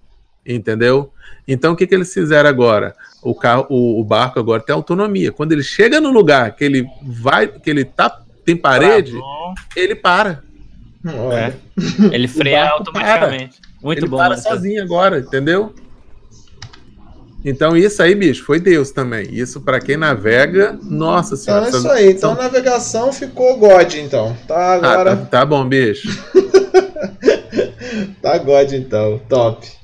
Entendeu? 0.44 1.12
Então 1.46 1.72
o 1.72 1.76
que, 1.76 1.86
que 1.86 1.94
eles 1.94 2.12
fizeram 2.12 2.48
agora? 2.48 2.96
O, 3.22 3.34
carro, 3.34 3.66
o, 3.68 4.00
o 4.00 4.04
barco 4.04 4.40
agora 4.40 4.62
tem 4.62 4.74
autonomia. 4.74 5.30
Quando 5.30 5.52
ele 5.52 5.62
chega 5.62 6.00
no 6.00 6.10
lugar 6.10 6.56
que 6.56 6.64
ele 6.64 6.84
vai, 7.02 7.46
que 7.46 7.70
ele 7.70 7.84
tá, 7.84 8.22
tem 8.44 8.56
parede, 8.56 9.16
ele 9.76 9.94
para. 9.94 10.42
É. 11.32 11.52
Ele 12.12 12.28
freia 12.28 12.68
automaticamente. 12.68 13.60
Para. 13.60 13.70
Muito 13.82 13.98
ele 14.00 14.08
bom. 14.08 14.18
Ele 14.20 14.28
para 14.28 14.36
sozinho 14.36 14.82
agora, 14.82 15.20
entendeu? 15.20 15.74
Então 17.42 17.74
isso 17.74 18.02
aí, 18.02 18.14
bicho, 18.14 18.44
foi 18.44 18.60
Deus 18.60 18.90
também. 18.90 19.26
Isso 19.32 19.62
para 19.62 19.80
quem 19.80 19.96
navega, 19.96 20.78
nossa 20.82 21.36
senhora. 21.36 21.68
Então 21.68 21.78
é 21.78 21.82
isso 21.82 21.90
aí. 21.90 22.12
Então 22.12 22.32
a 22.32 22.34
navegação 22.34 23.12
ficou 23.12 23.56
God, 23.56 23.94
então. 23.94 24.36
Tá 24.46 24.74
agora. 24.74 25.12
Ah, 25.12 25.16
tá, 25.16 25.24
tá 25.24 25.46
bom, 25.46 25.66
bicho. 25.66 26.08
tá 28.20 28.36
God, 28.36 28.72
então. 28.72 29.18
Top. 29.26 29.79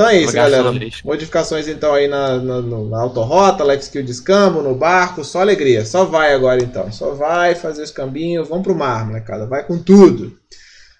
Então 0.00 0.08
é 0.08 0.16
isso, 0.16 0.32
galera. 0.32 0.72
Modificações 1.04 1.68
então 1.68 1.92
aí 1.92 2.08
na, 2.08 2.38
na, 2.38 2.62
na 2.62 3.00
autorrota, 3.02 3.62
life 3.62 3.82
skill 3.82 4.02
de 4.02 4.10
escambo, 4.10 4.62
no 4.62 4.74
barco, 4.74 5.22
só 5.22 5.40
alegria. 5.40 5.84
Só 5.84 6.06
vai 6.06 6.32
agora 6.32 6.62
então. 6.62 6.90
Só 6.90 7.12
vai 7.12 7.54
fazer 7.54 7.82
os 7.82 7.90
cambinhos. 7.90 8.48
Vamos 8.48 8.64
pro 8.64 8.74
mar, 8.74 9.06
molecada. 9.06 9.46
Vai 9.46 9.62
com 9.62 9.76
tudo. 9.78 10.38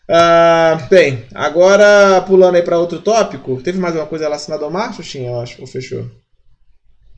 Uh, 0.07 0.89
bem, 0.91 1.25
agora 1.35 2.21
pulando 2.27 2.57
aí 2.57 2.63
para 2.63 2.79
outro 2.79 2.99
tópico, 2.99 3.63
teve 3.63 3.79
mais 3.79 3.95
alguma 3.95 4.09
coisa 4.09 4.25
relacionada 4.25 4.65
ao 4.65 4.71
mar, 4.71 4.93
Xuxinha, 4.93 5.31
eu 5.31 5.41
acho, 5.41 5.61
ou 5.61 5.69
fechou? 5.69 6.11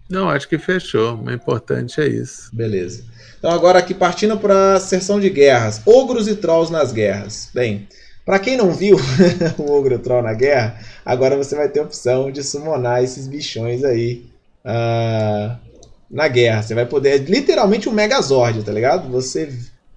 Não, 0.08 0.28
acho 0.28 0.46
que 0.46 0.58
fechou. 0.58 1.16
O 1.16 1.32
importante 1.32 2.00
é 2.00 2.06
isso. 2.06 2.54
Beleza. 2.54 3.02
Então 3.38 3.50
agora 3.50 3.80
aqui 3.80 3.94
partindo 3.94 4.38
para 4.38 4.74
a 4.74 4.80
sessão 4.80 5.18
de 5.18 5.30
guerras. 5.30 5.80
Ogros 5.84 6.28
e 6.28 6.36
Trolls 6.36 6.70
nas 6.70 6.92
guerras. 6.92 7.48
Bem, 7.52 7.88
para 8.24 8.38
quem 8.38 8.56
não 8.56 8.70
viu 8.72 8.96
o 9.58 9.72
Ogro 9.72 9.98
Troll 9.98 10.22
na 10.22 10.32
guerra, 10.32 10.78
agora 11.04 11.36
você 11.36 11.54
vai 11.54 11.68
ter 11.68 11.80
a 11.80 11.84
opção 11.84 12.30
de 12.30 12.42
summonar 12.42 13.02
esses 13.02 13.26
bichões 13.26 13.82
aí 13.84 14.24
uh, 14.64 15.56
na 16.10 16.28
guerra. 16.28 16.62
Você 16.62 16.74
vai 16.74 16.86
poder, 16.86 17.18
literalmente 17.28 17.88
um 17.88 17.92
Megazord, 17.92 18.62
tá 18.62 18.72
ligado? 18.72 19.10
Você 19.10 19.52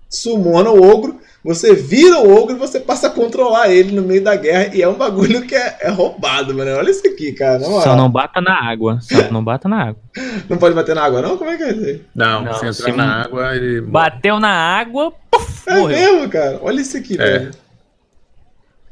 summona 0.09 0.71
o 0.71 0.81
Ogro 0.81 1.19
você 1.45 1.75
vira 1.75 2.17
o 2.21 2.35
ogro 2.35 2.55
e 2.55 2.59
você 2.59 2.79
passa 2.79 3.05
a 3.05 3.11
controlar 3.11 3.69
ele 3.69 3.91
no 3.91 4.01
meio 4.01 4.23
da 4.23 4.35
guerra. 4.35 4.71
E 4.73 4.81
é 4.81 4.89
um 4.89 4.95
bagulho 4.95 5.43
que 5.43 5.53
é, 5.53 5.77
é 5.81 5.89
roubado, 5.91 6.55
mano. 6.55 6.71
Olha 6.71 6.89
isso 6.89 7.07
aqui, 7.07 7.33
cara. 7.33 7.59
Não, 7.59 7.81
Só 7.81 7.95
não 7.95 8.09
bata 8.09 8.41
na 8.41 8.67
água. 8.67 8.97
Só 8.99 9.31
não 9.31 9.43
bata 9.43 9.69
na 9.69 9.89
água. 9.89 10.01
não 10.49 10.57
pode 10.57 10.73
bater 10.73 10.95
na 10.95 11.03
água, 11.03 11.21
não? 11.21 11.37
Como 11.37 11.51
é 11.51 11.55
que 11.55 11.61
é 11.61 11.71
isso 11.71 12.01
Não, 12.15 12.41
não 12.41 12.53
se 12.55 12.65
entrar 12.65 12.97
na 12.97 13.21
água, 13.21 13.55
ele. 13.55 13.79
Bateu 13.81 14.39
na 14.39 14.49
água, 14.49 15.13
puf, 15.29 15.69
É 15.69 15.75
morreu. 15.75 16.13
mesmo, 16.13 16.29
cara. 16.29 16.59
Olha 16.63 16.81
isso 16.81 16.97
aqui, 16.97 17.13
é. 17.13 17.17
velho. 17.17 17.51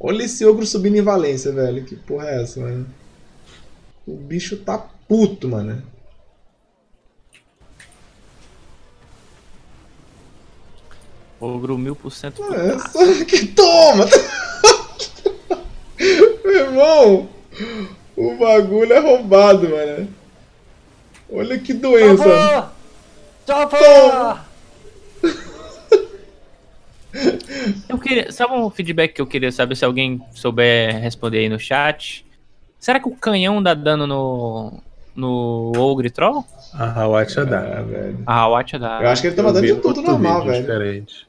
Olha 0.06 0.24
esse 0.24 0.44
ogro 0.44 0.66
subindo 0.66 0.98
em 0.98 1.02
Valência, 1.02 1.50
velho. 1.50 1.82
Que 1.82 1.96
porra 1.96 2.28
é 2.28 2.42
essa, 2.42 2.60
mano? 2.60 2.86
O 4.06 4.14
bicho 4.14 4.58
tá 4.58 4.76
puto, 5.08 5.48
mano. 5.48 5.82
Ogro 11.40 11.78
mil 11.78 11.96
por 11.96 12.12
cento. 12.12 12.42
É, 12.52 13.24
que 13.24 13.46
toma! 13.46 14.04
Meu 16.44 16.54
irmão, 16.54 17.30
o 18.14 18.34
bagulho 18.36 18.92
é 18.92 18.98
roubado, 18.98 19.70
mano. 19.70 20.06
Olha 21.32 21.58
que 21.58 21.72
doença. 21.72 22.70
Toma! 23.46 24.44
Eu 27.88 27.98
queria. 27.98 28.30
Sabe 28.32 28.54
um 28.54 28.70
feedback 28.70 29.14
que 29.14 29.20
eu 29.20 29.26
queria 29.26 29.52
saber 29.52 29.76
se 29.76 29.84
alguém 29.84 30.20
souber 30.32 30.98
responder 31.00 31.38
aí 31.38 31.48
no 31.48 31.58
chat? 31.58 32.26
Será 32.78 33.00
que 33.00 33.08
o 33.08 33.16
canhão 33.16 33.62
dá 33.62 33.74
dano 33.74 34.06
no. 34.06 34.82
no 35.14 35.72
Ogre 35.76 36.10
Troll? 36.10 36.44
A 36.72 37.02
Hawacha 37.02 37.44
dá, 37.46 37.60
é, 37.60 37.82
velho. 37.82 38.22
A 38.26 38.40
Hawacha 38.40 38.78
dá. 38.78 39.00
Eu 39.00 39.08
acho 39.08 39.22
que 39.22 39.28
ele 39.28 39.36
tava 39.36 39.52
dando 39.52 39.66
de 39.66 39.76
tudo 39.76 40.02
normal, 40.02 40.44
velho. 40.44 40.60
Diferente. 40.60 41.26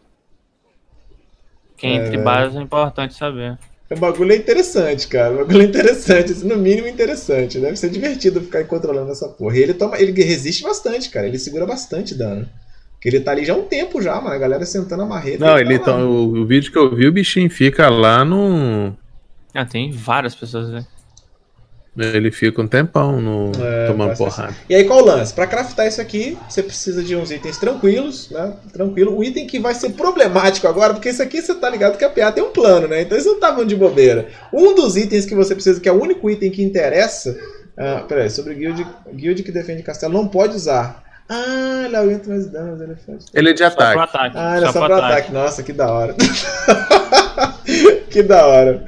Quem 1.78 1.98
entre 1.98 2.18
é... 2.18 2.22
bases 2.22 2.58
é 2.58 2.62
importante 2.62 3.14
saber. 3.14 3.58
O 3.90 3.96
bagulho 3.98 4.32
é 4.32 4.36
interessante, 4.36 5.08
cara. 5.08 5.34
O 5.34 5.38
bagulho 5.38 5.62
é 5.62 5.66
interessante, 5.66 6.34
no 6.44 6.58
mínimo 6.58 6.88
interessante. 6.88 7.60
Deve 7.60 7.76
ser 7.76 7.90
divertido 7.90 8.42
ficar 8.42 8.66
controlando 8.66 9.12
essa 9.12 9.30
porra. 9.30 9.58
E 9.58 9.62
ele 9.62 9.76
toma, 9.76 10.00
ele 10.00 10.12
resiste 10.24 10.64
bastante, 10.64 11.10
cara. 11.10 11.28
Ele 11.28 11.38
segura 11.38 11.68
bastante 11.68 12.16
dano. 12.16 12.50
Porque 13.06 13.18
ele 13.18 13.24
tá 13.24 13.34
ali 13.34 13.46
já 13.46 13.54
há 13.54 13.56
um 13.56 13.66
tempo 13.66 14.02
já, 14.02 14.16
mano. 14.16 14.34
A 14.34 14.38
galera 14.40 14.66
sentando 14.66 15.04
a 15.04 15.06
marreta. 15.06 15.46
Não, 15.46 15.60
ele, 15.60 15.78
tá, 15.78 15.96
o, 15.96 16.42
o, 16.42 16.46
vídeo 16.48 16.72
que 16.72 16.78
eu 16.78 16.96
vi, 16.96 17.08
o 17.08 17.12
bichinho 17.12 17.48
fica 17.52 17.88
lá 17.88 18.26
no. 18.26 18.98
Ah, 19.54 19.64
tem 19.64 19.92
várias 19.92 20.34
pessoas, 20.34 20.70
né? 20.70 20.84
Ele 21.96 22.32
fica 22.32 22.60
um 22.60 22.68
tempão 22.68 23.22
no, 23.22 23.52
é, 23.62 23.86
tomando 23.86 24.18
porrada. 24.18 24.56
E 24.68 24.74
aí 24.74 24.86
qual 24.86 25.04
o 25.04 25.06
lance? 25.06 25.32
Para 25.32 25.46
craftar 25.46 25.86
isso 25.86 26.02
aqui, 26.02 26.36
você 26.50 26.64
precisa 26.64 27.04
de 27.04 27.16
uns 27.16 27.30
itens 27.30 27.60
tranquilos, 27.60 28.32
né? 28.32 28.54
Tranquilo. 28.74 29.16
O 29.16 29.24
item 29.24 29.46
que 29.46 29.60
vai 29.60 29.76
ser 29.76 29.92
problemático 29.92 30.68
agora, 30.68 30.96
porque 30.96 31.10
isso 31.10 31.22
aqui 31.22 31.44
você 31.44 31.54
tá 31.54 31.70
ligado 31.70 32.00
que 32.00 32.06
a 32.06 32.10
PA 32.10 32.32
tem 32.32 32.44
um 32.44 32.50
plano, 32.50 32.88
né? 32.88 33.04
Então 33.04 33.16
eles 33.16 33.28
não 33.28 33.36
estavam 33.36 33.64
de 33.64 33.76
bobeira. 33.76 34.30
Um 34.52 34.74
dos 34.74 34.98
itens 34.98 35.28
que 35.28 35.36
você 35.36 35.54
precisa, 35.54 35.80
que 35.80 35.88
é 35.88 35.92
o 35.92 36.02
único 36.02 36.28
item 36.28 36.50
que 36.50 36.64
interessa. 36.64 37.38
Ah, 37.78 38.04
peraí, 38.08 38.32
sobre 38.32 38.56
guild, 38.56 38.84
guild 39.14 39.44
que 39.44 39.52
defende 39.52 39.84
castelo, 39.84 40.12
não 40.12 40.28
pode 40.28 40.56
usar. 40.56 41.05
Ah, 41.28 41.84
ele 41.86 41.96
aumenta 41.96 42.30
mais 42.30 42.46
danos, 42.48 42.80
ele 42.80 42.96
faz. 42.96 43.26
Ele 43.34 43.50
é 43.50 43.54
de 43.54 43.64
ataque. 43.64 44.00
ataque. 44.00 44.38
Ah, 44.38 44.58
ele 44.58 44.66
é 44.66 44.72
só, 44.72 44.80
só 44.80 44.86
pro 44.86 44.96
ataque. 44.96 45.14
ataque. 45.14 45.34
Nossa, 45.34 45.64
que 45.64 45.74
da 45.74 45.92
hora. 45.92 46.16
que 48.12 48.22
da 48.22 48.46
hora. 48.46 48.86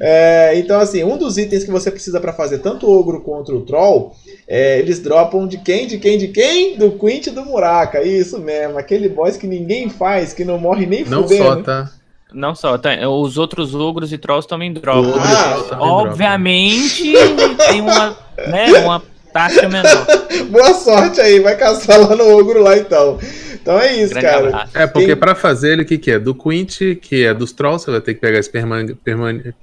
É, 0.00 0.52
então, 0.56 0.78
assim, 0.78 1.02
um 1.02 1.18
dos 1.18 1.36
itens 1.36 1.64
que 1.64 1.70
você 1.70 1.90
precisa 1.90 2.20
para 2.20 2.32
fazer 2.32 2.58
tanto 2.58 2.86
o 2.86 2.98
ogro 2.98 3.20
quanto 3.22 3.56
o 3.56 3.62
troll, 3.62 4.14
é, 4.46 4.78
eles 4.78 5.00
dropam 5.00 5.48
de 5.48 5.58
quem? 5.58 5.86
De 5.86 5.98
quem? 5.98 6.16
De 6.16 6.28
quem? 6.28 6.78
Do 6.78 6.92
Quint 6.92 7.28
do 7.28 7.44
Muraka. 7.44 8.02
Isso 8.02 8.38
mesmo, 8.38 8.78
aquele 8.78 9.08
boss 9.08 9.36
que 9.36 9.48
ninguém 9.48 9.90
faz, 9.90 10.32
que 10.32 10.44
não 10.44 10.58
morre 10.58 10.86
nem 10.86 11.04
não 11.04 11.24
fudendo. 11.24 11.44
Não 11.44 11.54
solta. 11.54 12.00
Não 12.32 12.54
só, 12.54 12.78
tá, 12.78 12.90
os 13.08 13.36
outros 13.36 13.74
ogros 13.74 14.12
e 14.12 14.18
trolls 14.18 14.46
também 14.46 14.72
dropam. 14.72 15.14
Ah, 15.18 15.76
obviamente 15.80 17.12
tem 17.56 17.80
uma, 17.80 18.16
né, 18.46 18.72
uma 18.84 19.02
taxa 19.32 19.68
menor. 19.68 20.06
Boa 20.50 20.74
sorte 20.74 21.20
aí, 21.20 21.40
vai 21.40 21.56
caçar 21.56 22.00
lá 22.00 22.14
no 22.14 22.38
ogro 22.38 22.62
lá 22.62 22.76
então. 22.76 23.18
Então 23.62 23.78
é 23.78 23.94
isso, 23.94 24.14
Grande 24.14 24.26
cara. 24.26 24.48
Abraço. 24.48 24.78
É, 24.78 24.86
porque 24.86 25.08
Quem... 25.08 25.16
para 25.16 25.34
fazer 25.34 25.72
ele, 25.72 25.82
o 25.82 25.84
que, 25.84 25.98
que 25.98 26.10
é? 26.10 26.18
Do 26.18 26.34
Quint, 26.34 26.96
que 27.00 27.24
é 27.24 27.34
dos 27.34 27.52
Trolls, 27.52 27.84
você 27.84 27.90
vai 27.90 28.00
ter 28.00 28.14
que 28.14 28.20
pegar 28.20 28.38
esse 28.38 28.50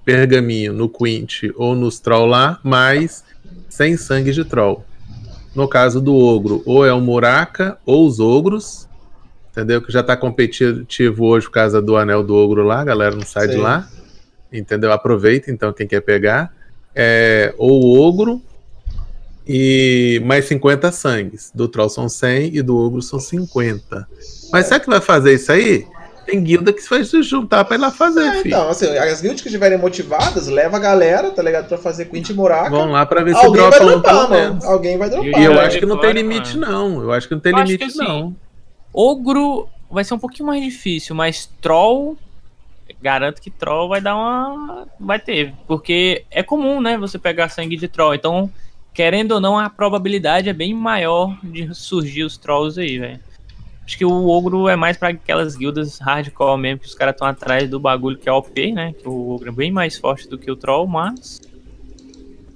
pergaminho 0.06 0.74
no 0.74 0.88
Quint 0.88 1.52
ou 1.56 1.76
nos 1.76 2.00
Troll 2.00 2.28
lá, 2.28 2.60
mas 2.64 3.24
sem 3.70 3.98
sangue 3.98 4.32
de 4.32 4.46
Troll. 4.46 4.86
No 5.56 5.68
caso 5.68 6.00
do 6.00 6.16
Ogro, 6.16 6.62
ou 6.66 6.86
é 6.86 6.94
o 6.94 7.02
Muraka 7.02 7.78
ou 7.86 8.06
os 8.06 8.20
Ogros, 8.20 8.88
entendeu? 9.52 9.82
Que 9.82 9.92
já 9.92 10.04
tá 10.04 10.16
competitivo 10.16 11.26
hoje 11.26 11.48
por 11.48 11.54
causa 11.54 11.82
do 11.82 11.98
Anel 11.98 12.24
do 12.24 12.36
Ogro 12.36 12.64
lá, 12.64 12.82
a 12.82 12.86
galera 12.86 13.16
não 13.16 13.26
sai 13.26 13.48
Sim. 13.48 13.56
de 13.56 13.58
lá. 13.58 13.88
Entendeu? 14.54 14.92
Aproveita 14.92 15.52
então 15.52 15.74
quem 15.74 15.88
quer 15.88 16.02
pegar. 16.02 16.54
É, 16.96 17.54
ou 17.58 17.84
o 17.84 18.00
Ogro, 18.00 18.42
e 19.48 20.22
mais 20.26 20.46
50 20.46 20.92
sangues. 20.92 21.52
Do 21.54 21.68
Troll 21.68 21.90
são 21.90 22.10
100 22.10 22.56
e 22.56 22.62
do 22.62 22.78
Ogro 22.78 23.02
são 23.02 23.20
50. 23.20 24.08
Mas 24.52 24.68
será 24.68 24.80
que 24.80 24.90
vai 24.90 25.02
fazer 25.02 25.36
isso 25.36 25.52
aí? 25.52 25.88
Tem 26.26 26.44
guilda 26.44 26.74
que 26.74 26.82
vai 26.90 27.06
se 27.06 27.24
juntar 27.24 27.64
pra 27.64 27.78
ir 27.78 27.80
lá 27.80 27.90
fazer, 27.90 28.26
é, 28.26 28.32
filho. 28.42 28.48
Então, 28.48 28.70
assim, 28.70 28.86
as 28.98 29.22
guildas 29.22 29.40
que 29.40 29.48
estiverem 29.48 29.78
motivadas, 29.78 30.48
leva 30.48 30.76
a 30.76 30.80
galera, 30.80 31.32
tá 31.32 31.42
ligado? 31.42 31.70
Pra 31.70 31.78
fazer 31.78 32.06
Quint 32.06 32.32
Muraca. 32.32 32.70
Vão 32.70 32.92
lá 32.92 33.06
pra 33.06 33.24
ver 33.24 33.34
se 33.34 33.46
Alguém 33.46 33.62
dropa 33.62 33.78
vai 33.78 33.88
dropar, 33.88 34.32
um, 34.32 34.66
Alguém 34.66 34.98
vai 34.98 35.10
dropar. 35.10 35.42
E 35.42 35.46
eu 35.46 35.58
acho 35.58 35.80
que 35.80 35.86
não 35.86 35.98
tem 35.98 36.12
limite, 36.12 36.58
não. 36.58 37.02
Eu 37.02 37.14
acho 37.14 37.30
que 37.30 37.34
não 37.34 37.42
tem 37.42 37.56
limite, 37.56 37.86
assim, 37.86 38.00
não. 38.00 38.36
Ogro 38.94 39.70
vai 39.90 40.04
ser 40.04 40.16
um 40.16 40.20
pouquinho 40.20 40.48
mais 40.48 40.62
difícil, 40.62 41.16
mas 41.16 41.50
Troll 41.62 42.18
garanto 43.02 43.42
que 43.42 43.50
troll 43.50 43.90
vai 43.90 44.02
dar 44.02 44.16
uma. 44.16 44.88
Vai 45.00 45.20
ter. 45.20 45.54
Porque 45.68 46.26
é 46.32 46.42
comum, 46.44 46.82
né? 46.82 46.98
Você 46.98 47.18
pegar 47.20 47.50
sangue 47.50 47.76
de 47.76 47.88
troll. 47.88 48.16
Então, 48.16 48.50
querendo 48.98 49.34
ou 49.34 49.40
não, 49.40 49.60
a 49.60 49.70
probabilidade 49.70 50.50
é 50.50 50.54
bem 50.54 50.74
maior 50.74 51.38
de 51.44 51.72
surgir 51.76 52.24
os 52.24 52.36
trolls 52.36 52.82
aí, 52.82 52.98
velho. 52.98 53.20
Acho 53.86 53.96
que 53.96 54.04
o 54.04 54.28
ogro 54.28 54.68
é 54.68 54.76
mais 54.76 54.98
para 54.98 55.10
aquelas 55.10 55.56
guildas 55.56 56.00
hardcore 56.00 56.60
mesmo, 56.60 56.80
que 56.80 56.88
os 56.88 56.96
caras 56.96 57.14
estão 57.14 57.28
atrás 57.28 57.70
do 57.70 57.80
bagulho 57.80 58.18
que 58.18 58.28
é 58.28 58.32
OP, 58.32 58.72
né? 58.72 58.94
Que 59.00 59.08
o 59.08 59.36
ogro 59.36 59.50
é 59.50 59.52
bem 59.52 59.72
mais 59.72 60.00
forte 60.00 60.28
do 60.28 60.36
que 60.36 60.50
o 60.50 60.56
troll, 60.56 60.88
mas. 60.88 61.40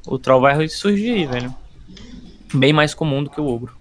O 0.07 0.17
troll 0.17 0.41
vai 0.41 0.67
surgir 0.67 1.11
aí, 1.11 1.25
velho. 1.27 1.55
Bem 2.55 2.73
mais 2.73 2.95
comum 2.95 3.23
do 3.23 3.29
que 3.29 3.39
o 3.39 3.45
ogro. 3.45 3.77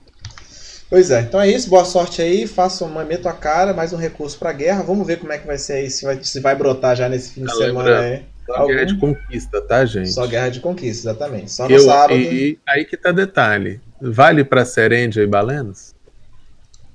Pois 0.91 1.11
é, 1.11 1.23
então 1.23 1.41
é 1.41 1.49
isso, 1.49 1.71
boa 1.71 1.87
sorte 1.87 2.21
aí, 2.21 2.47
faça 2.47 2.85
uma 2.85 3.05
meto 3.05 3.27
a 3.27 3.33
cara, 3.33 3.73
mais 3.73 3.95
um 3.95 3.97
recurso 3.97 4.39
pra 4.39 4.53
guerra. 4.53 4.83
Vamos 4.83 5.07
ver 5.07 5.19
como 5.19 5.33
é 5.33 5.39
que 5.39 5.47
vai 5.47 5.57
ser 5.57 5.75
aí, 5.75 5.91
se 5.91 6.05
vai, 6.05 6.23
se 6.23 6.41
vai 6.41 6.55
brotar 6.55 6.95
já 6.95 7.09
nesse 7.09 7.33
fim 7.33 7.43
de 7.43 7.57
semana 7.57 8.01
aí. 8.01 8.23
Só 8.51 8.57
Algum... 8.57 8.73
guerra 8.73 8.85
de 8.85 8.97
conquista, 8.97 9.61
tá, 9.61 9.85
gente? 9.85 10.11
Só 10.11 10.27
guerra 10.27 10.49
de 10.49 10.61
conquista, 10.61 11.11
exatamente. 11.11 11.53
Só 11.53 11.69
no 11.69 11.75
eu, 11.75 11.81
sábado. 11.81 12.19
E, 12.19 12.59
aí 12.69 12.85
que 12.85 12.97
tá 12.97 13.13
detalhe. 13.13 13.81
Vale 14.01 14.43
pra 14.43 14.65
Serendia 14.65 15.23
e 15.23 15.27
Balenos? 15.27 15.95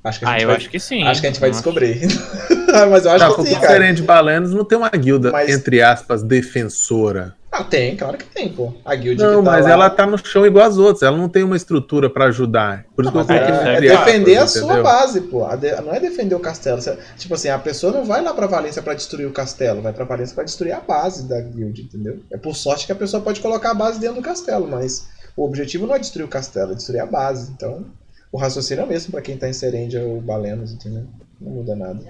Acho 0.04 0.20
que 0.20 0.26
a 0.26 0.28
gente 0.28 0.38
ah, 0.38 0.42
eu 0.42 0.48
vai, 0.48 0.58
acho 0.58 0.70
que 0.70 0.80
sim. 0.80 1.04
Acho 1.04 1.22
que 1.22 1.28
a 1.28 1.30
gente 1.32 1.40
vai 1.40 1.50
descobrir. 1.52 2.02
Mas 2.92 3.06
eu 3.06 3.12
acho 3.12 3.26
não, 3.26 3.36
que 3.36 3.44
sim, 3.46 3.56
cara. 3.56 3.68
Serendia 3.68 4.04
e 4.04 4.06
Balenos 4.06 4.54
não 4.54 4.66
tem 4.66 4.78
uma 4.78 4.90
guilda, 4.90 5.32
Mas... 5.32 5.50
entre 5.50 5.82
aspas, 5.82 6.22
defensora. 6.22 7.34
Ah, 7.58 7.64
tem, 7.64 7.96
claro 7.96 8.18
que 8.18 8.26
tem, 8.26 8.50
pô. 8.50 8.74
A 8.84 8.94
guild 8.96 9.22
Não, 9.22 9.42
tá 9.42 9.52
mas 9.52 9.64
lá... 9.64 9.72
ela 9.72 9.90
tá 9.90 10.06
no 10.06 10.18
chão 10.18 10.46
igual 10.46 10.68
as 10.68 10.78
outras. 10.78 11.04
Ela 11.04 11.16
não 11.16 11.30
tem 11.30 11.42
uma 11.42 11.56
estrutura 11.56 12.10
para 12.10 12.26
ajudar. 12.26 12.84
Por 12.94 13.06
isso 13.06 13.14
não, 13.14 13.26
que 13.26 13.32
eu 13.32 13.38
é, 13.38 13.78
é 13.78 13.80
defender 13.80 14.38
a 14.38 14.46
sua 14.46 14.84
base, 14.84 15.22
pô. 15.22 15.48
De... 15.56 15.72
Não 15.82 15.94
é 15.94 16.00
defender 16.02 16.36
o 16.36 16.40
castelo. 16.42 16.82
Tipo 17.18 17.34
assim, 17.34 17.48
a 17.48 17.58
pessoa 17.58 17.94
não 17.94 18.04
vai 18.04 18.22
lá 18.22 18.34
pra 18.34 18.46
Valência 18.46 18.82
para 18.82 18.94
destruir 18.94 19.26
o 19.26 19.32
castelo. 19.32 19.82
Vai 19.82 19.94
pra 19.94 20.04
Valência 20.04 20.36
para 20.36 20.44
destruir 20.44 20.74
a 20.74 20.82
base 20.82 21.30
da 21.30 21.40
guild, 21.40 21.82
entendeu? 21.82 22.20
É 22.30 22.36
por 22.36 22.54
sorte 22.54 22.86
que 22.86 22.92
a 22.92 22.96
pessoa 22.96 23.24
pode 23.24 23.40
colocar 23.40 23.72
a 23.72 23.74
base 23.74 24.02
dentro 24.02 24.18
do 24.18 24.22
castelo, 24.22 24.68
mas 24.68 25.08
o 25.38 25.46
objetivo 25.46 25.88
não 25.88 25.96
é 25.96 26.00
destruir 26.00 26.26
o 26.26 26.30
castelo, 26.30 26.74
é 26.74 26.76
destruir 26.76 27.00
a 27.00 27.06
base. 27.06 27.54
Então, 27.56 27.86
o 28.34 28.38
raciocínio 28.38 28.82
é 28.82 28.86
o 28.86 28.90
mesmo 28.90 29.14
para 29.14 29.22
quem 29.22 29.38
tá 29.38 29.48
em 29.48 29.54
Serendia 29.54 30.06
ou 30.06 30.20
Balenos, 30.20 30.74
entendeu? 30.74 31.06
Não 31.40 31.54
muda 31.54 31.74
nada. 31.74 32.02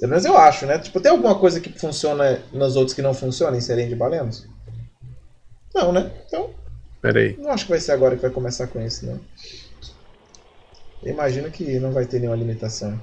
Pelo 0.00 0.10
menos 0.10 0.24
eu 0.24 0.38
acho, 0.38 0.64
né? 0.64 0.78
Tipo, 0.78 1.00
tem 1.00 1.12
alguma 1.12 1.34
coisa 1.34 1.60
que 1.60 1.78
funciona 1.78 2.40
nos 2.50 2.76
outros 2.76 2.94
que 2.94 3.02
não 3.02 3.12
funciona 3.12 3.58
em 3.58 3.60
Serendia 3.60 3.94
e 3.94 3.98
Balenos? 3.98 4.55
Não, 5.76 5.92
né? 5.92 6.10
Então. 6.26 6.50
Peraí. 7.02 7.36
Não 7.38 7.50
acho 7.50 7.66
que 7.66 7.70
vai 7.70 7.80
ser 7.80 7.92
agora 7.92 8.16
que 8.16 8.22
vai 8.22 8.30
começar 8.30 8.66
com 8.66 8.80
isso, 8.80 9.04
não. 9.04 9.20
Eu 11.02 11.12
imagino 11.12 11.50
que 11.50 11.78
não 11.78 11.92
vai 11.92 12.06
ter 12.06 12.18
nenhuma 12.18 12.36
limitação. 12.36 12.98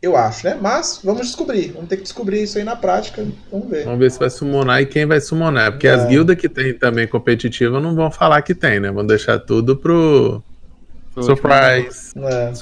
Eu 0.00 0.16
acho, 0.16 0.46
né? 0.46 0.56
Mas 0.58 1.00
vamos 1.04 1.26
descobrir. 1.26 1.72
Vamos 1.72 1.88
ter 1.88 1.96
que 1.96 2.04
descobrir 2.04 2.44
isso 2.44 2.56
aí 2.56 2.64
na 2.64 2.76
prática. 2.76 3.26
Vamos 3.50 3.68
ver. 3.68 3.84
Vamos 3.84 3.98
ver 3.98 4.10
se 4.10 4.18
vai 4.20 4.30
summonar 4.30 4.80
e 4.80 4.86
quem 4.86 5.04
vai 5.04 5.20
summonar. 5.20 5.72
Porque 5.72 5.88
é. 5.88 5.90
as 5.90 6.06
guildas 6.06 6.36
que 6.36 6.48
tem 6.48 6.72
também 6.72 7.08
competitiva 7.08 7.80
não 7.80 7.94
vão 7.94 8.10
falar 8.10 8.40
que 8.42 8.54
tem, 8.54 8.78
né? 8.78 8.90
Vão 8.92 9.04
deixar 9.04 9.40
tudo 9.40 9.76
pro. 9.76 10.42
Surprise. 11.20 12.12
É. 12.16 12.52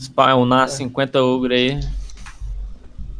Spawnar 0.00 0.68
50 0.68 1.22
ogre 1.22 1.54
aí. 1.54 2.03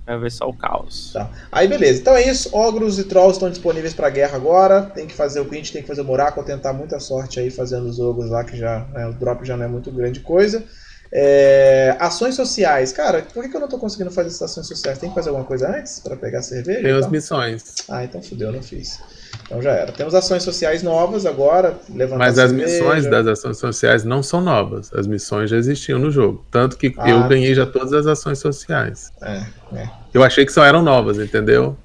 Vai 0.06 0.18
ver 0.18 0.30
só 0.30 0.46
o 0.48 0.52
caos. 0.52 1.12
Tá. 1.12 1.30
Aí 1.50 1.66
beleza. 1.66 2.00
Então 2.00 2.14
é 2.14 2.28
isso. 2.28 2.54
Ogros 2.54 2.98
e 2.98 3.04
Trolls 3.04 3.36
estão 3.36 3.48
disponíveis 3.48 3.94
pra 3.94 4.10
guerra 4.10 4.36
agora. 4.36 4.82
Tem 4.82 5.06
que 5.06 5.14
fazer 5.14 5.40
o 5.40 5.46
Quint, 5.46 5.72
tem 5.72 5.82
que 5.82 5.88
fazer 5.88 6.02
o 6.02 6.04
Muraco, 6.04 6.42
tentar 6.42 6.72
muita 6.72 7.00
sorte 7.00 7.40
aí 7.40 7.50
fazendo 7.50 7.88
os 7.88 7.98
ogros 7.98 8.30
lá, 8.30 8.44
que 8.44 8.56
já 8.56 8.86
né, 8.92 9.06
o 9.06 9.12
drop 9.12 9.44
já 9.44 9.56
não 9.56 9.64
é 9.64 9.68
muito 9.68 9.90
grande 9.90 10.20
coisa. 10.20 10.62
É, 11.10 11.96
ações 12.00 12.34
sociais. 12.34 12.92
Cara, 12.92 13.22
por 13.22 13.48
que 13.48 13.56
eu 13.56 13.60
não 13.60 13.68
tô 13.68 13.78
conseguindo 13.78 14.10
fazer 14.10 14.28
essas 14.28 14.50
ações 14.50 14.66
sociais? 14.66 14.98
Tem 14.98 15.08
que 15.08 15.14
fazer 15.14 15.30
alguma 15.30 15.46
coisa 15.46 15.70
antes 15.70 16.00
para 16.00 16.16
pegar 16.16 16.42
cerveja? 16.42 16.82
Tem 16.82 16.92
as 16.92 17.08
missões. 17.08 17.64
Ah, 17.88 18.04
então 18.04 18.20
fudeu, 18.20 18.52
não 18.52 18.62
fiz. 18.62 19.00
Então 19.42 19.60
já 19.60 19.72
era. 19.72 19.92
Temos 19.92 20.14
ações 20.14 20.42
sociais 20.42 20.82
novas 20.82 21.26
agora. 21.26 21.76
Mas 22.16 22.38
as 22.38 22.50
cerveja. 22.50 22.72
missões 22.72 23.06
das 23.06 23.26
ações 23.26 23.58
sociais 23.58 24.04
não 24.04 24.22
são 24.22 24.40
novas. 24.40 24.92
As 24.94 25.06
missões 25.06 25.50
já 25.50 25.56
existiam 25.56 25.98
no 25.98 26.10
jogo. 26.10 26.44
Tanto 26.50 26.76
que 26.76 26.94
ah, 26.98 27.10
eu 27.10 27.28
ganhei 27.28 27.54
já 27.54 27.66
todas 27.66 27.92
as 27.92 28.06
ações 28.06 28.38
sociais. 28.38 29.12
É, 29.22 29.42
é. 29.74 29.90
Eu 30.12 30.22
achei 30.22 30.46
que 30.46 30.52
só 30.52 30.64
eram 30.64 30.82
novas, 30.82 31.18
entendeu? 31.18 31.76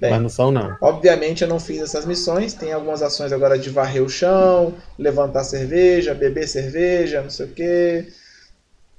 Bem, 0.00 0.10
Mas 0.10 0.22
não 0.22 0.28
são, 0.28 0.50
não. 0.50 0.76
Obviamente 0.80 1.42
eu 1.42 1.48
não 1.48 1.60
fiz 1.60 1.80
essas 1.80 2.04
missões. 2.04 2.54
Tem 2.54 2.72
algumas 2.72 3.02
ações 3.02 3.32
agora 3.32 3.58
de 3.58 3.70
varrer 3.70 4.02
o 4.02 4.08
chão, 4.08 4.74
levantar 4.98 5.44
cerveja, 5.44 6.14
beber 6.14 6.48
cerveja, 6.48 7.22
não 7.22 7.30
sei 7.30 7.46
o 7.46 7.48
quê. 7.50 8.08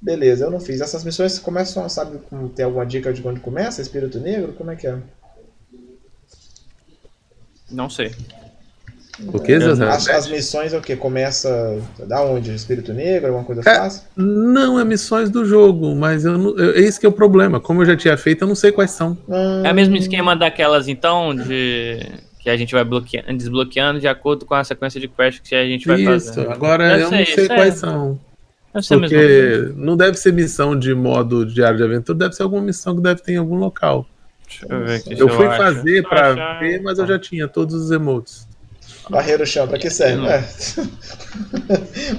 Beleza, 0.00 0.44
eu 0.44 0.50
não 0.50 0.60
fiz. 0.60 0.80
Essas 0.80 1.04
missões 1.04 1.38
começam, 1.38 1.88
sabe, 1.88 2.18
tem 2.54 2.64
alguma 2.64 2.84
dica 2.84 3.12
de 3.12 3.26
onde 3.26 3.40
começa? 3.40 3.80
Espírito 3.80 4.18
Negro? 4.20 4.52
Como 4.52 4.70
é 4.70 4.76
que 4.76 4.86
é? 4.86 4.98
Não 7.70 7.88
sei. 7.88 8.12
O 9.28 9.38
que, 9.38 9.58
Zezé? 9.58 9.84
As, 9.88 10.08
as 10.08 10.28
missões 10.28 10.72
é 10.72 10.78
o 10.78 10.80
que? 10.80 10.96
Começa 10.96 11.80
da 12.00 12.22
onde? 12.22 12.52
Espírito 12.52 12.92
Negro? 12.92 13.28
Alguma 13.28 13.44
coisa 13.44 13.60
é, 13.60 13.76
fácil? 13.76 14.02
Não, 14.16 14.78
é 14.78 14.84
missões 14.84 15.30
do 15.30 15.44
jogo, 15.44 15.94
mas 15.94 16.24
eu 16.24 16.36
não, 16.36 16.58
eu, 16.58 16.74
esse 16.74 16.98
que 16.98 17.06
é 17.06 17.08
o 17.08 17.12
problema. 17.12 17.60
Como 17.60 17.82
eu 17.82 17.86
já 17.86 17.96
tinha 17.96 18.16
feito, 18.16 18.42
eu 18.42 18.48
não 18.48 18.56
sei 18.56 18.72
quais 18.72 18.90
são. 18.90 19.16
É 19.64 19.70
o 19.70 19.74
mesmo 19.74 19.96
esquema 19.96 20.34
daquelas, 20.34 20.88
então, 20.88 21.34
de 21.34 22.00
que 22.40 22.50
a 22.50 22.56
gente 22.56 22.74
vai 22.74 22.84
bloqueando, 22.84 23.32
desbloqueando 23.38 24.00
de 24.00 24.08
acordo 24.08 24.44
com 24.44 24.54
a 24.54 24.64
sequência 24.64 25.00
de 25.00 25.08
quests 25.08 25.48
que 25.48 25.54
a 25.54 25.64
gente 25.64 25.86
vai 25.86 26.00
Isso, 26.00 26.34
fazer. 26.34 26.50
agora 26.50 26.98
eu, 26.98 27.00
eu 27.00 27.08
sei, 27.08 27.18
não 27.18 27.26
sei 27.26 27.46
quais 27.46 27.74
é. 27.74 27.76
são. 27.76 28.20
Porque 28.88 29.72
não 29.76 29.96
deve 29.96 30.18
ser 30.18 30.32
missão 30.32 30.76
de 30.76 30.92
modo 30.92 31.46
diário 31.46 31.78
de 31.78 31.84
aventura, 31.84 32.18
deve 32.18 32.34
ser 32.34 32.42
alguma 32.42 32.60
missão 32.60 32.96
que 32.96 33.00
deve 33.00 33.22
ter 33.22 33.32
em 33.32 33.36
algum 33.36 33.54
local. 33.54 34.04
Deixa 34.60 34.74
eu 34.74 34.84
ver 34.86 34.94
aqui. 34.96 35.12
Eu 35.18 35.28
fui 35.28 35.46
eu 35.46 35.50
fazer 35.50 36.02
para 36.02 36.32
achar... 36.32 36.60
ver, 36.60 36.82
mas 36.82 36.98
eu 36.98 37.06
já 37.06 37.18
tinha 37.18 37.48
todos 37.48 37.74
os 37.74 37.90
emotes. 37.90 38.46
Barreira 39.08 39.42
o 39.42 39.46
chão, 39.46 39.68
pra 39.68 39.78
que 39.78 39.90
serve? 39.90 40.26
É. 40.26 40.44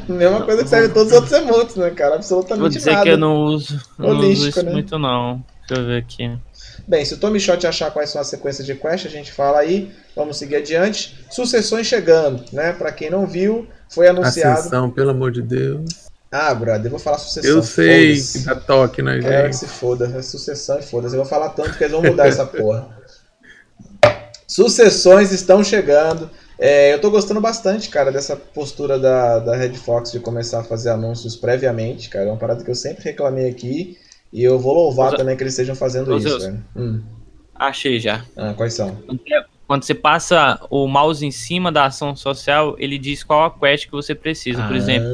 Mesma 0.12 0.42
coisa 0.44 0.64
que 0.64 0.70
serve 0.70 0.94
todos 0.94 1.12
os 1.12 1.20
outros 1.20 1.34
emotes, 1.34 1.76
né, 1.76 1.90
cara? 1.90 2.16
Absolutamente 2.16 2.60
Vou 2.60 2.70
dizer 2.70 2.92
nada. 2.92 3.04
que 3.04 3.10
eu 3.10 3.18
não 3.18 3.38
uso, 3.38 3.82
não 3.98 4.20
uso 4.20 4.50
isso 4.50 4.64
né? 4.64 4.72
muito, 4.72 5.00
não. 5.00 5.44
Deixa 5.68 5.82
eu 5.82 5.88
ver 5.88 5.98
aqui. 5.98 6.38
Bem, 6.88 7.04
se 7.04 7.16
o 7.16 7.18
Tommy 7.18 7.40
Shot 7.40 7.66
achar 7.66 7.90
quais 7.90 8.12
são 8.12 8.22
as 8.22 8.28
sequências 8.28 8.68
de 8.68 8.76
quest, 8.76 9.08
a 9.08 9.10
gente 9.10 9.32
fala 9.32 9.60
aí. 9.60 9.92
Vamos 10.16 10.38
seguir 10.38 10.58
adiante. 10.58 11.18
Sucessões 11.32 11.88
chegando, 11.88 12.44
né? 12.54 12.72
Para 12.74 12.92
quem 12.92 13.10
não 13.10 13.26
viu, 13.26 13.68
foi 13.90 14.08
anunciado. 14.08 14.60
Ascensão, 14.60 14.92
pelo 14.92 15.10
amor 15.10 15.32
de 15.32 15.42
Deus. 15.42 16.05
Ah, 16.38 16.54
brother, 16.54 16.88
eu 16.88 16.92
vou 16.92 17.00
falar 17.00 17.18
sucessão. 17.18 17.50
Eu 17.50 17.64
sei 17.64 18.22
que 18.22 18.40
dá 18.40 18.56
toque 18.56 19.02
na 19.02 19.16
gente. 19.16 19.28
É, 19.28 19.48
que 19.48 19.56
se 19.56 19.68
foda. 19.68 20.14
É 20.18 20.22
sucessão 20.22 20.78
e 20.80 20.82
foda-se. 20.84 21.16
Eu 21.16 21.22
vou 21.22 21.30
falar 21.30 21.50
tanto 21.50 21.78
que 21.78 21.84
eles 21.86 21.94
vão 21.94 22.04
mudar 22.04 22.28
essa 22.28 22.44
porra. 22.46 22.90
Sucessões 24.46 25.32
estão 25.32 25.64
chegando. 25.64 26.30
É, 26.60 26.94
eu 26.94 27.00
tô 27.00 27.10
gostando 27.10 27.40
bastante, 27.40 27.88
cara, 27.88 28.12
dessa 28.12 28.36
postura 28.36 29.00
da, 29.00 29.40
da 29.40 29.56
Red 29.56 29.76
Fox 29.76 30.12
de 30.12 30.20
começar 30.20 30.60
a 30.60 30.64
fazer 30.64 30.90
anúncios 30.90 31.38
previamente, 31.38 32.10
cara. 32.10 32.26
É 32.26 32.32
uma 32.32 32.38
parada 32.38 32.66
que 32.66 32.70
eu 32.70 32.76
sempre 32.76 33.06
reclamei 33.06 33.50
aqui. 33.50 33.98
E 34.34 34.44
eu 34.44 34.60
vou 34.60 34.74
louvar 34.74 35.14
Os... 35.14 35.18
também 35.18 35.38
que 35.38 35.44
eles 35.44 35.54
estejam 35.54 35.76
fazendo 35.76 36.14
Os 36.14 36.26
isso, 36.26 36.40
velho. 36.40 36.62
Hum. 36.76 37.02
Achei 37.56 37.98
já. 37.98 38.26
Ah, 38.36 38.54
quais 38.54 38.74
são? 38.74 38.98
Quando 39.66 39.84
você 39.84 39.96
passa 39.96 40.60
o 40.70 40.86
mouse 40.86 41.26
em 41.26 41.32
cima 41.32 41.72
da 41.72 41.86
ação 41.86 42.14
social, 42.14 42.76
ele 42.78 42.98
diz 42.98 43.24
qual 43.24 43.46
a 43.46 43.52
quest 43.52 43.86
que 43.86 43.94
você 43.94 44.14
precisa. 44.14 44.62
Por 44.64 44.74
ah. 44.74 44.78
exemplo, 44.78 45.08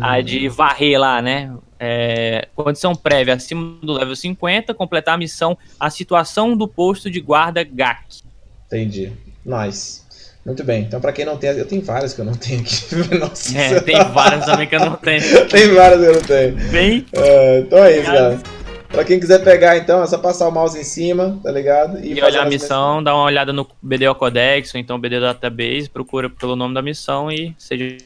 a 0.00 0.20
de 0.20 0.48
varrer 0.48 0.98
lá, 0.98 1.22
né? 1.22 1.52
É, 1.80 2.48
condição 2.56 2.94
prévia 2.94 3.34
acima 3.34 3.76
do 3.82 3.92
level 3.92 4.16
50, 4.16 4.74
completar 4.74 5.14
a 5.14 5.18
missão 5.18 5.56
A 5.78 5.90
Situação 5.90 6.56
do 6.56 6.66
Posto 6.66 7.10
de 7.10 7.20
Guarda 7.20 7.62
GAC. 7.62 8.22
Entendi. 8.66 9.12
Nice. 9.44 10.02
Muito 10.44 10.64
bem. 10.64 10.82
Então, 10.82 11.00
para 11.00 11.12
quem 11.12 11.24
não 11.24 11.36
tem, 11.36 11.50
eu 11.50 11.66
tenho 11.66 11.82
várias 11.82 12.14
que 12.14 12.20
eu 12.20 12.24
não 12.24 12.34
tenho 12.34 12.60
aqui. 12.60 12.94
Nossa. 13.18 13.58
É, 13.58 13.80
tem 13.80 14.02
várias 14.12 14.46
também 14.46 14.66
que 14.66 14.74
eu 14.74 14.80
não 14.80 14.94
tenho. 14.94 15.22
tem 15.48 15.74
várias 15.74 16.00
que 16.00 16.06
eu 16.06 16.14
não 16.14 16.22
tenho. 16.22 16.70
Bem. 16.70 17.06
É, 17.12 17.58
então 17.60 17.84
é 17.84 17.98
isso, 17.98 18.06
cara. 18.06 18.40
Pra 18.88 19.04
quem 19.04 19.20
quiser 19.20 19.44
pegar, 19.44 19.76
então, 19.76 20.02
é 20.02 20.06
só 20.06 20.16
passar 20.16 20.48
o 20.48 20.50
mouse 20.50 20.78
em 20.78 20.84
cima, 20.84 21.38
tá 21.42 21.50
ligado? 21.52 22.02
E, 22.02 22.14
e 22.14 22.22
olhar 22.22 22.46
a 22.46 22.48
missão, 22.48 23.02
dá 23.02 23.14
uma 23.14 23.24
olhada 23.24 23.52
no 23.52 23.68
BDO 23.82 24.14
Codex 24.14 24.74
ou 24.74 24.80
então 24.80 24.98
BDO 24.98 25.20
Database, 25.20 25.90
procura 25.92 26.30
pelo 26.30 26.56
nome 26.56 26.74
da 26.74 26.80
missão 26.80 27.30
e 27.30 27.54
seja. 27.58 27.98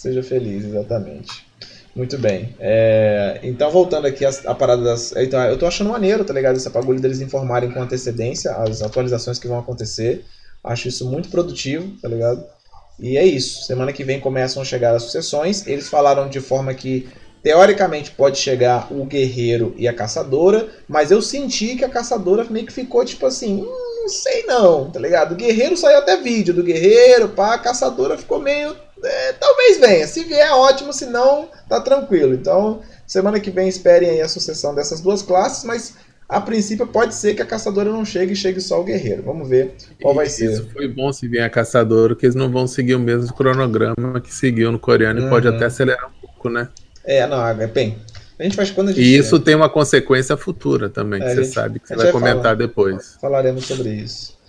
Seja 0.00 0.22
feliz, 0.22 0.64
exatamente. 0.64 1.46
Muito 1.94 2.16
bem. 2.16 2.56
É, 2.58 3.38
então, 3.42 3.70
voltando 3.70 4.06
aqui 4.06 4.24
a, 4.24 4.54
parada 4.54 4.82
das. 4.82 5.14
Então, 5.14 5.38
eu 5.44 5.58
tô 5.58 5.66
achando 5.66 5.90
maneiro, 5.90 6.24
tá 6.24 6.32
ligado? 6.32 6.56
Essa 6.56 6.70
bagulho 6.70 6.98
deles 6.98 7.20
informarem 7.20 7.70
com 7.70 7.82
antecedência 7.82 8.50
as 8.54 8.80
atualizações 8.80 9.38
que 9.38 9.46
vão 9.46 9.58
acontecer. 9.58 10.24
Acho 10.64 10.88
isso 10.88 11.06
muito 11.06 11.28
produtivo, 11.28 11.92
tá 12.00 12.08
ligado? 12.08 12.42
E 12.98 13.18
é 13.18 13.26
isso. 13.26 13.64
Semana 13.64 13.92
que 13.92 14.02
vem 14.02 14.18
começam 14.18 14.62
a 14.62 14.64
chegar 14.64 14.94
as 14.94 15.02
sucessões. 15.02 15.66
Eles 15.66 15.90
falaram 15.90 16.30
de 16.30 16.40
forma 16.40 16.72
que 16.72 17.06
teoricamente 17.42 18.12
pode 18.12 18.38
chegar 18.38 18.90
o 18.90 19.04
guerreiro 19.04 19.74
e 19.76 19.86
a 19.86 19.92
caçadora, 19.92 20.66
mas 20.88 21.10
eu 21.10 21.20
senti 21.20 21.76
que 21.76 21.84
a 21.84 21.90
caçadora 21.90 22.46
meio 22.48 22.64
que 22.64 22.72
ficou 22.72 23.04
tipo 23.04 23.26
assim, 23.26 23.60
hum, 23.60 24.00
não 24.00 24.08
sei 24.08 24.44
não, 24.44 24.90
tá 24.90 24.98
ligado? 24.98 25.32
O 25.32 25.36
guerreiro 25.36 25.76
saiu 25.76 25.98
até 25.98 26.16
vídeo 26.16 26.54
do 26.54 26.62
guerreiro, 26.62 27.28
pá, 27.28 27.52
a 27.52 27.58
caçadora 27.58 28.16
ficou 28.16 28.40
meio. 28.40 28.74
É, 29.02 29.32
talvez 29.34 29.78
venha. 29.78 30.06
Se 30.06 30.24
vier, 30.24 30.52
ótimo, 30.52 30.92
se 30.92 31.06
não, 31.06 31.48
tá 31.68 31.80
tranquilo. 31.80 32.34
Então, 32.34 32.82
semana 33.06 33.40
que 33.40 33.50
vem 33.50 33.68
esperem 33.68 34.10
aí 34.10 34.20
a 34.20 34.28
sucessão 34.28 34.74
dessas 34.74 35.00
duas 35.00 35.22
classes, 35.22 35.64
mas 35.64 35.94
a 36.28 36.40
princípio 36.40 36.86
pode 36.86 37.14
ser 37.14 37.34
que 37.34 37.42
a 37.42 37.46
caçadora 37.46 37.90
não 37.90 38.04
chegue 38.04 38.34
e 38.34 38.36
chegue 38.36 38.60
só 38.60 38.80
o 38.80 38.84
guerreiro. 38.84 39.22
Vamos 39.22 39.48
ver 39.48 39.74
qual 40.00 40.14
vai 40.14 40.26
ser. 40.26 40.52
Isso 40.52 40.68
foi 40.72 40.86
bom 40.86 41.12
se 41.12 41.26
vier 41.26 41.44
a 41.44 41.50
caçadora, 41.50 42.14
que 42.14 42.24
eles 42.24 42.36
não 42.36 42.50
vão 42.50 42.66
seguir 42.66 42.94
o 42.94 43.00
mesmo 43.00 43.34
cronograma 43.34 44.20
que 44.20 44.32
seguiu 44.32 44.70
no 44.70 44.78
coreano 44.78 45.20
uhum. 45.20 45.26
e 45.26 45.30
pode 45.30 45.48
uhum. 45.48 45.56
até 45.56 45.64
acelerar 45.64 46.08
um 46.08 46.20
pouco, 46.20 46.48
né? 46.48 46.68
É, 47.04 47.26
não, 47.26 47.44
é 47.46 47.66
bem. 47.66 47.98
A 48.38 48.44
gente 48.44 48.56
faz 48.56 48.70
quando 48.70 48.88
a 48.88 48.92
gente. 48.92 49.04
E 49.04 49.18
isso 49.18 49.38
tem 49.38 49.54
uma 49.54 49.68
consequência 49.68 50.36
futura 50.36 50.88
também, 50.88 51.20
é, 51.20 51.26
que 51.26 51.34
você 51.34 51.44
gente, 51.44 51.54
sabe 51.54 51.80
que 51.80 51.88
você 51.88 51.96
vai, 51.96 52.04
vai 52.04 52.12
comentar 52.12 52.42
falar, 52.42 52.54
depois. 52.54 53.18
Falaremos 53.20 53.66
sobre 53.66 53.90
isso. 53.90 54.39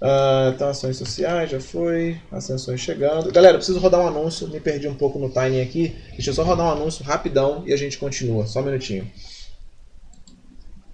Uh, 0.00 0.52
então, 0.54 0.68
ações 0.68 0.96
sociais, 0.96 1.50
já 1.50 1.60
foi. 1.60 2.20
Ascensões 2.30 2.80
chegando. 2.80 3.32
Galera, 3.32 3.56
preciso 3.56 3.78
rodar 3.78 4.00
um 4.00 4.08
anúncio. 4.08 4.48
Me 4.48 4.60
perdi 4.60 4.86
um 4.86 4.94
pouco 4.94 5.18
no 5.18 5.30
timing 5.30 5.62
aqui. 5.62 5.96
Deixa 6.12 6.30
eu 6.30 6.34
só 6.34 6.42
rodar 6.42 6.66
um 6.66 6.70
anúncio 6.70 7.04
rapidão 7.04 7.62
e 7.66 7.72
a 7.72 7.76
gente 7.76 7.98
continua. 7.98 8.46
Só 8.46 8.60
um 8.60 8.64
minutinho. 8.64 9.10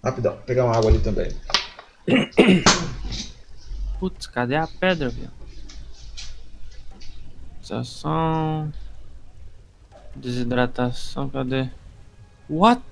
Rapidão, 0.03 0.35
Vou 0.35 0.43
pegar 0.43 0.65
uma 0.65 0.77
água 0.77 0.91
ali 0.91 1.01
também. 1.01 1.31
Putz, 3.99 4.27
cadê 4.27 4.57
a 4.57 4.67
pedra, 4.67 5.09
velho? 5.09 5.31
Sensação. 7.61 8.73
Desidratação, 10.15 11.29
cadê? 11.29 11.69
What? 12.49 12.83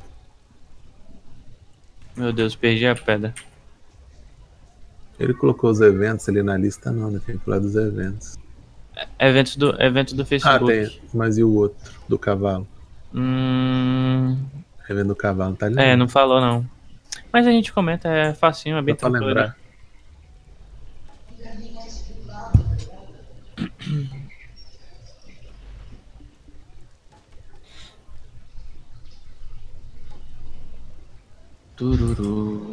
Meu 2.17 2.33
Deus, 2.33 2.57
perdi 2.57 2.87
a 2.87 2.95
pedra. 2.95 3.35
Ele 5.21 5.35
colocou 5.35 5.71
os 5.71 5.83
eventos 5.83 6.27
ali 6.31 6.43
na 6.43 6.57
lista, 6.57 6.91
não, 6.91 7.11
né? 7.11 7.21
Tem 7.25 7.37
que 7.37 7.45
falar 7.45 7.59
dos 7.59 7.77
eventos. 7.77 8.39
É, 9.18 9.29
eventos 9.29 9.55
do, 9.55 9.81
evento 9.81 10.14
do 10.16 10.25
Facebook. 10.25 10.64
Ah, 10.64 10.66
tem. 10.66 11.01
Mas 11.12 11.37
e 11.37 11.45
o 11.45 11.55
outro? 11.55 11.93
Do 12.09 12.18
cavalo? 12.18 12.66
Hum... 13.14 14.39
Evento 14.89 15.09
do 15.09 15.14
cavalo, 15.14 15.55
tá 15.55 15.66
ali? 15.66 15.79
É, 15.79 15.95
não 15.95 16.09
falou 16.09 16.41
não. 16.41 16.66
Mas 17.31 17.47
a 17.47 17.51
gente 17.51 17.71
comenta, 17.71 18.09
é 18.09 18.33
facinho, 18.33 18.79
é 18.79 18.83
bem 18.83 18.95
tranquilo. 18.97 19.27
lembrar. 19.27 19.57
Tururu. 31.77 32.70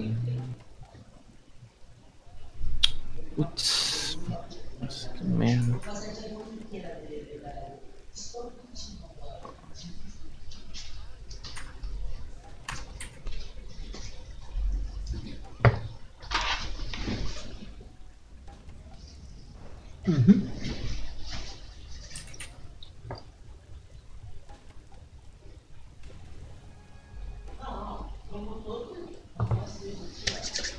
Putz. 3.37 4.17
Nossa, 4.81 5.09
que 5.09 5.23
merda. 5.23 5.79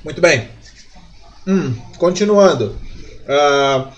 Muito 0.02 0.20
bem. 0.20 0.57
Hum, 1.48 1.74
continuando. 1.96 2.76
Uh, 3.24 3.90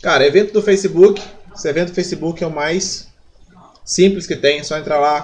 cara, 0.00 0.24
evento 0.24 0.52
do 0.52 0.62
Facebook. 0.62 1.20
Esse 1.52 1.68
evento 1.68 1.88
do 1.88 1.94
Facebook 1.94 2.44
é 2.44 2.46
o 2.46 2.54
mais 2.54 3.08
simples 3.84 4.28
que 4.28 4.36
tem. 4.36 4.60
É 4.60 4.62
só 4.62 4.78
entrar 4.78 5.00
lá, 5.00 5.22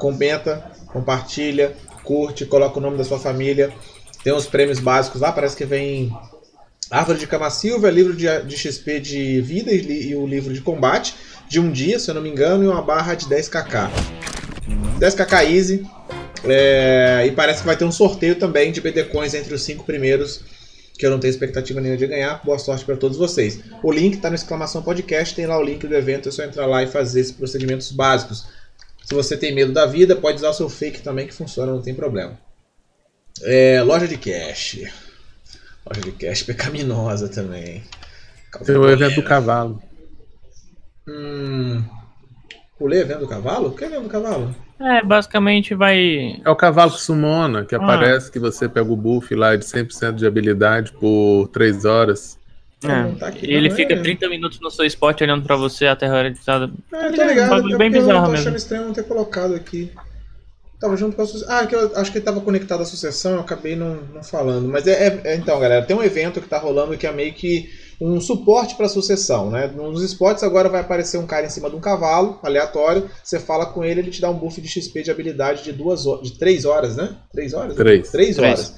comenta, 0.00 0.68
compartilha, 0.88 1.76
curte, 2.02 2.44
coloca 2.44 2.78
o 2.78 2.82
nome 2.82 2.98
da 2.98 3.04
sua 3.04 3.20
família. 3.20 3.72
Tem 4.24 4.32
uns 4.32 4.46
prêmios 4.46 4.80
básicos 4.80 5.20
lá, 5.20 5.30
parece 5.30 5.56
que 5.56 5.64
vem 5.64 6.12
Árvore 6.90 7.20
de 7.20 7.28
Cama 7.28 7.50
Silva, 7.50 7.88
livro 7.88 8.12
de, 8.12 8.26
de 8.42 8.56
XP 8.56 8.98
de 8.98 9.40
vida 9.40 9.70
e, 9.70 10.08
e, 10.08 10.16
o 10.16 10.26
livro 10.26 10.52
de 10.52 10.60
combate 10.60 11.14
de 11.48 11.60
um 11.60 11.70
dia, 11.70 12.00
se 12.00 12.10
eu 12.10 12.14
não 12.16 12.22
me 12.22 12.30
engano, 12.30 12.64
e 12.64 12.66
uma 12.66 12.82
barra 12.82 13.14
de 13.14 13.26
10kk. 13.26 13.90
10kk 14.98 15.54
easy. 15.54 15.86
É, 16.44 17.24
e 17.26 17.30
parece 17.30 17.60
que 17.60 17.66
vai 17.66 17.76
ter 17.76 17.84
um 17.84 17.92
sorteio 17.92 18.34
também 18.34 18.72
de 18.72 18.80
BD 18.80 19.04
Coins 19.04 19.34
entre 19.34 19.54
os 19.54 19.62
cinco 19.62 19.84
primeiros, 19.84 20.42
que 20.96 21.04
eu 21.04 21.10
não 21.10 21.18
tenho 21.18 21.30
expectativa 21.30 21.80
nenhuma 21.80 21.98
de 21.98 22.06
ganhar. 22.06 22.40
Boa 22.44 22.58
sorte 22.58 22.84
para 22.84 22.96
todos 22.96 23.18
vocês. 23.18 23.60
O 23.82 23.92
link 23.92 24.14
está 24.14 24.28
no 24.28 24.34
exclamação 24.34 24.82
podcast, 24.82 25.34
tem 25.34 25.46
lá 25.46 25.58
o 25.58 25.62
link 25.62 25.86
do 25.86 25.94
evento, 25.94 26.28
é 26.28 26.32
só 26.32 26.42
entrar 26.42 26.66
lá 26.66 26.82
e 26.82 26.86
fazer 26.86 27.20
esses 27.20 27.32
procedimentos 27.32 27.92
básicos. 27.92 28.46
Se 29.04 29.14
você 29.14 29.36
tem 29.36 29.54
medo 29.54 29.72
da 29.72 29.86
vida, 29.86 30.16
pode 30.16 30.38
usar 30.38 30.50
o 30.50 30.54
seu 30.54 30.68
fake 30.68 31.02
também, 31.02 31.26
que 31.26 31.34
funciona, 31.34 31.72
não 31.72 31.82
tem 31.82 31.94
problema. 31.94 32.38
É, 33.42 33.82
loja 33.82 34.08
de 34.08 34.16
cash. 34.16 34.80
Loja 35.86 36.00
de 36.00 36.12
cash 36.12 36.42
pecaminosa 36.42 37.28
também. 37.28 37.84
Tem 38.64 38.76
o 38.76 38.88
evento 38.88 39.16
do 39.16 39.22
cavalo. 39.22 39.82
Hum. 41.06 41.84
Pulei 42.78 43.00
evento 43.00 43.20
do 43.20 43.28
cavalo? 43.28 43.68
O 43.68 43.74
que 43.74 43.84
é 43.84 43.86
evento 43.86 44.04
do 44.04 44.08
cavalo? 44.08 44.54
É, 44.78 45.02
basicamente 45.02 45.74
vai. 45.74 46.40
É 46.44 46.50
o 46.50 46.56
cavalo 46.56 46.92
que 46.92 47.00
sumona, 47.00 47.64
que 47.64 47.74
ah. 47.74 47.78
aparece 47.78 48.30
que 48.30 48.38
você 48.38 48.68
pega 48.68 48.92
o 48.92 48.96
buff 48.96 49.34
lá 49.34 49.56
de 49.56 49.64
100% 49.64 50.12
de 50.14 50.26
habilidade 50.26 50.92
por 50.92 51.48
3 51.48 51.84
horas. 51.84 52.38
É. 52.84 53.14
Tá 53.18 53.28
aqui, 53.28 53.50
ele 53.50 53.70
fica 53.70 53.94
é. 53.94 54.02
30 54.02 54.28
minutos 54.28 54.60
no 54.60 54.70
seu 54.70 54.84
spot 54.84 55.22
olhando 55.22 55.44
pra 55.44 55.56
você 55.56 55.86
até 55.86 56.06
a 56.06 56.26
editada. 56.26 56.70
É, 56.92 57.10
tá 57.10 57.24
ligado. 57.24 57.74
É 57.74 57.78
bem 57.78 57.90
bizarro 57.90 58.26
eu 58.26 58.30
tô 58.30 58.32
achando 58.32 58.56
estranho 58.56 58.84
não 58.84 58.92
ter 58.92 59.04
colocado 59.04 59.54
aqui. 59.54 59.90
Tava 60.78 60.94
junto 60.94 61.16
com 61.16 61.22
a 61.22 61.26
sucessão. 61.26 61.56
Ah, 61.56 61.66
que 61.66 61.74
eu 61.74 61.96
acho 61.96 62.12
que 62.12 62.18
ele 62.18 62.24
tava 62.24 62.40
conectado 62.42 62.82
à 62.82 62.84
sucessão, 62.84 63.32
eu 63.32 63.40
acabei 63.40 63.74
não, 63.74 63.96
não 64.12 64.22
falando. 64.22 64.68
Mas 64.68 64.86
é, 64.86 65.08
é, 65.08 65.20
é, 65.24 65.36
Então, 65.36 65.58
galera, 65.58 65.86
tem 65.86 65.96
um 65.96 66.02
evento 66.02 66.38
que 66.38 66.48
tá 66.48 66.58
rolando 66.58 66.98
que 66.98 67.06
é 67.06 67.12
meio 67.12 67.32
que 67.32 67.70
um 68.00 68.20
suporte 68.20 68.74
para 68.74 68.88
sucessão, 68.88 69.50
né? 69.50 69.66
Nos 69.68 70.02
spots 70.02 70.42
agora 70.42 70.68
vai 70.68 70.80
aparecer 70.80 71.18
um 71.18 71.26
cara 71.26 71.46
em 71.46 71.50
cima 71.50 71.70
de 71.70 71.76
um 71.76 71.80
cavalo, 71.80 72.38
aleatório. 72.42 73.10
Você 73.22 73.38
fala 73.38 73.66
com 73.66 73.84
ele, 73.84 74.00
ele 74.00 74.10
te 74.10 74.20
dá 74.20 74.30
um 74.30 74.38
buff 74.38 74.60
de 74.60 74.68
XP 74.68 75.02
de 75.02 75.10
habilidade 75.10 75.62
de 75.62 75.72
duas 75.72 76.04
de 76.22 76.32
três 76.32 76.64
horas, 76.64 76.96
né? 76.96 77.16
Três 77.32 77.54
horas? 77.54 77.74
Três. 77.74 78.10
Três 78.10 78.38
horas. 78.38 78.74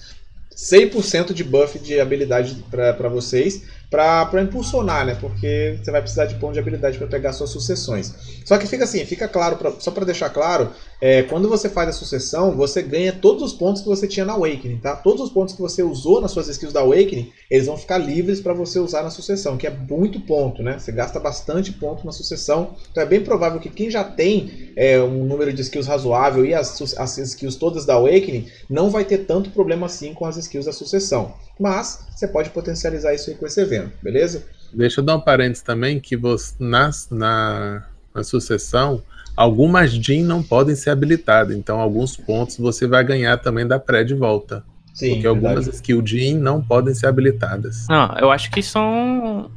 100% 0.56 1.32
de 1.32 1.44
buff 1.44 1.78
de 1.78 2.00
habilidade 2.00 2.64
para 2.68 3.08
vocês 3.08 3.62
para 3.90 4.42
impulsionar, 4.42 5.06
né? 5.06 5.16
Porque 5.20 5.78
você 5.82 5.90
vai 5.90 6.00
precisar 6.00 6.26
de 6.26 6.34
ponto 6.34 6.52
de 6.52 6.58
habilidade 6.58 6.98
para 6.98 7.06
pegar 7.06 7.32
suas 7.32 7.50
sucessões. 7.50 8.12
Só 8.44 8.58
que 8.58 8.66
fica 8.66 8.84
assim, 8.84 9.04
fica 9.06 9.26
claro, 9.28 9.56
pra, 9.56 9.72
só 9.78 9.90
para 9.90 10.04
deixar 10.04 10.30
claro, 10.30 10.72
é, 11.00 11.22
quando 11.22 11.48
você 11.48 11.68
faz 11.68 11.88
a 11.88 11.92
sucessão, 11.92 12.56
você 12.56 12.82
ganha 12.82 13.12
todos 13.12 13.42
os 13.42 13.52
pontos 13.52 13.82
que 13.82 13.88
você 13.88 14.08
tinha 14.08 14.26
na 14.26 14.32
Awakening, 14.32 14.78
tá? 14.78 14.96
Todos 14.96 15.22
os 15.22 15.30
pontos 15.30 15.54
que 15.54 15.60
você 15.60 15.82
usou 15.82 16.20
nas 16.20 16.32
suas 16.32 16.48
skills 16.48 16.72
da 16.72 16.80
Awakening, 16.80 17.32
eles 17.48 17.66
vão 17.66 17.76
ficar 17.76 17.98
livres 17.98 18.40
para 18.40 18.52
você 18.52 18.80
usar 18.80 19.04
na 19.04 19.10
sucessão, 19.10 19.56
que 19.56 19.66
é 19.66 19.70
muito 19.70 20.20
ponto, 20.20 20.60
né? 20.60 20.78
Você 20.78 20.90
gasta 20.90 21.20
bastante 21.20 21.72
ponto 21.72 22.04
na 22.04 22.10
sucessão, 22.10 22.74
então 22.90 23.02
é 23.02 23.06
bem 23.06 23.22
provável 23.22 23.60
que 23.60 23.70
quem 23.70 23.88
já 23.90 24.02
tem 24.02 24.72
é, 24.74 25.00
um 25.00 25.24
número 25.24 25.52
de 25.52 25.62
skills 25.62 25.86
razoável 25.86 26.44
e 26.44 26.52
as, 26.52 26.80
as 26.98 27.18
skills 27.18 27.54
todas 27.54 27.86
da 27.86 27.94
Awakening, 27.94 28.48
não 28.68 28.90
vai 28.90 29.04
ter 29.04 29.18
tanto 29.18 29.50
problema 29.50 29.86
assim 29.86 30.12
com 30.12 30.26
as 30.26 30.36
skills 30.36 30.66
da 30.66 30.72
sucessão. 30.72 31.34
Mas 31.60 32.06
você 32.14 32.26
pode 32.26 32.50
potencializar 32.50 33.14
isso 33.14 33.30
aí 33.30 33.36
com 33.36 33.46
esse 33.46 33.60
evento, 33.60 33.92
beleza? 34.02 34.44
Deixa 34.72 35.00
eu 35.00 35.04
dar 35.04 35.16
um 35.16 35.20
parênteses 35.20 35.62
também 35.62 36.00
que 36.00 36.16
você, 36.16 36.54
na, 36.58 36.90
na, 37.10 37.86
na 38.14 38.24
sucessão, 38.24 39.02
algumas 39.38 39.92
DIN 39.92 40.24
não 40.24 40.42
podem 40.42 40.74
ser 40.74 40.90
habilitadas, 40.90 41.56
então 41.56 41.80
alguns 41.80 42.16
pontos 42.16 42.58
você 42.58 42.88
vai 42.88 43.04
ganhar 43.04 43.36
também 43.38 43.66
da 43.66 43.78
pré 43.78 44.02
de 44.02 44.14
volta. 44.14 44.64
Sim, 44.92 45.10
porque 45.10 45.22
verdade. 45.22 45.46
algumas 45.46 45.66
skill 45.68 46.02
DIN 46.02 46.38
não 46.38 46.60
podem 46.60 46.92
ser 46.92 47.06
habilitadas. 47.06 47.86
Não, 47.88 48.16
eu 48.18 48.32
acho 48.32 48.50
que 48.50 48.60
são 48.60 49.48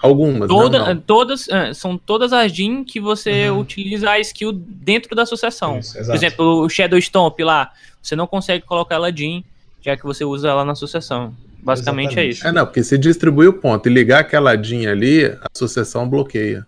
Algumas. 0.00 0.48
Toda, 0.48 0.78
não, 0.78 0.86
não. 0.94 1.00
Todas, 1.00 1.48
é, 1.48 1.74
são 1.74 1.98
todas 1.98 2.32
as 2.32 2.52
DIN 2.52 2.84
que 2.84 3.00
você 3.00 3.50
uhum. 3.50 3.60
utiliza 3.60 4.10
a 4.10 4.20
skill 4.20 4.52
dentro 4.52 5.14
da 5.14 5.26
sucessão. 5.26 5.78
Isso, 5.78 5.94
Por 6.04 6.14
exemplo, 6.14 6.64
o 6.64 6.68
Shadow 6.68 7.00
Stomp 7.00 7.40
lá, 7.40 7.72
você 8.00 8.14
não 8.14 8.26
consegue 8.26 8.64
colocar 8.64 8.94
ela 8.94 9.10
DIN, 9.10 9.44
já 9.80 9.96
que 9.96 10.04
você 10.04 10.24
usa 10.24 10.48
ela 10.48 10.64
na 10.64 10.74
sucessão. 10.76 11.34
Basicamente 11.60 12.12
Exatamente. 12.12 12.28
é 12.28 12.30
isso. 12.30 12.46
É, 12.46 12.52
não, 12.52 12.64
porque 12.64 12.84
se 12.84 12.96
distribuir 12.96 13.48
o 13.48 13.52
ponto 13.52 13.88
e 13.88 13.92
ligar 13.92 14.20
aquela 14.20 14.54
DIN 14.54 14.86
ali, 14.86 15.24
a 15.26 15.48
sucessão 15.52 16.08
bloqueia. 16.08 16.64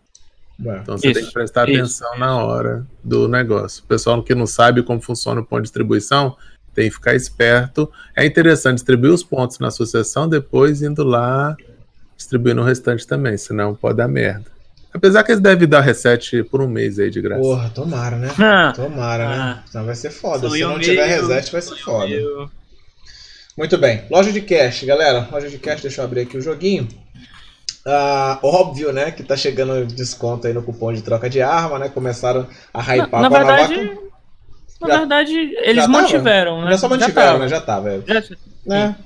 Então 0.61 0.98
você 0.98 1.08
isso, 1.08 1.20
tem 1.20 1.28
que 1.28 1.32
prestar 1.32 1.68
isso, 1.68 1.80
atenção 1.80 2.11
isso. 2.11 2.20
na 2.20 2.44
hora 2.44 2.86
do 3.02 3.26
negócio. 3.26 3.82
O 3.82 3.86
pessoal 3.86 4.22
que 4.22 4.34
não 4.34 4.46
sabe 4.46 4.82
como 4.82 5.00
funciona 5.00 5.40
o 5.40 5.44
ponto 5.44 5.61
de 5.61 5.64
distribuição 5.64 6.36
tem 6.74 6.88
que 6.88 6.94
ficar 6.94 7.14
esperto. 7.14 7.90
É 8.16 8.24
interessante 8.24 8.76
distribuir 8.76 9.12
os 9.12 9.22
pontos 9.22 9.58
na 9.58 9.70
sucessão, 9.70 10.28
depois 10.28 10.82
indo 10.82 11.02
lá 11.02 11.56
distribuindo 12.16 12.61
o 12.61 12.64
restante 12.64 13.06
também, 13.06 13.38
senão 13.38 13.74
pode 13.74 13.96
dar 13.96 14.06
merda. 14.06 14.44
Apesar 14.92 15.22
que 15.22 15.30
eles 15.32 15.40
devem 15.40 15.68
dar 15.68 15.80
reset 15.80 16.42
por 16.44 16.61
um 16.61 16.68
mês 16.68 16.98
aí 16.98 17.11
de 17.11 17.20
graça. 17.20 17.40
Porra, 17.40 17.70
tomara, 17.70 18.16
né? 18.16 18.28
Ah, 18.38 18.72
tomara, 18.74 19.28
né? 19.28 19.34
ah, 19.34 19.46
né? 19.54 19.62
Senão 19.70 19.86
vai 19.86 19.94
ser 19.94 20.11
foda. 20.11 20.50
Se 20.50 20.61
não 20.61 20.78
tiver 20.78 21.06
reset, 21.06 21.50
vai 21.50 21.62
ser 21.62 21.76
foda. 21.76 22.08
Meu. 22.08 22.50
Muito 23.56 23.78
bem. 23.78 24.04
Loja 24.11 24.32
de 24.32 24.40
cash, 24.40 24.84
galera. 24.84 25.28
Loja 25.30 25.48
de 25.48 25.58
cash, 25.58 25.82
deixa 25.82 26.00
eu 26.00 26.04
abrir 26.04 26.22
aqui 26.22 26.36
o 26.36 26.40
joguinho. 26.40 26.88
Ah, 27.87 28.39
óbvio, 28.43 28.93
né, 28.93 29.11
que 29.11 29.22
tá 29.22 29.37
chegando 29.37 29.87
desconto 29.87 30.47
aí 30.47 30.53
no 30.53 30.62
cupom 30.62 30.93
de 30.93 31.03
troca 31.03 31.31
de 31.31 31.41
arma, 31.41 31.78
né? 31.78 31.89
Começaram 31.89 32.47
a 32.74 32.81
hypar 32.81 33.22
na, 33.22 33.31
na 33.31 33.39
verdade, 33.39 33.76
nova... 33.76 34.01
Na 34.81 34.89
já, 34.89 34.99
verdade, 34.99 35.33
eles 35.62 35.87
mantiveram, 35.87 36.62
né? 36.64 36.70
Já 36.72 36.78
só 36.78 36.89
mantiveram, 36.89 37.33
já 37.33 37.39
né? 37.39 37.49
Já 37.49 37.61
tá, 37.61 37.81
velho. 37.81 38.05
Já, 38.07 38.22
né? 38.66 38.97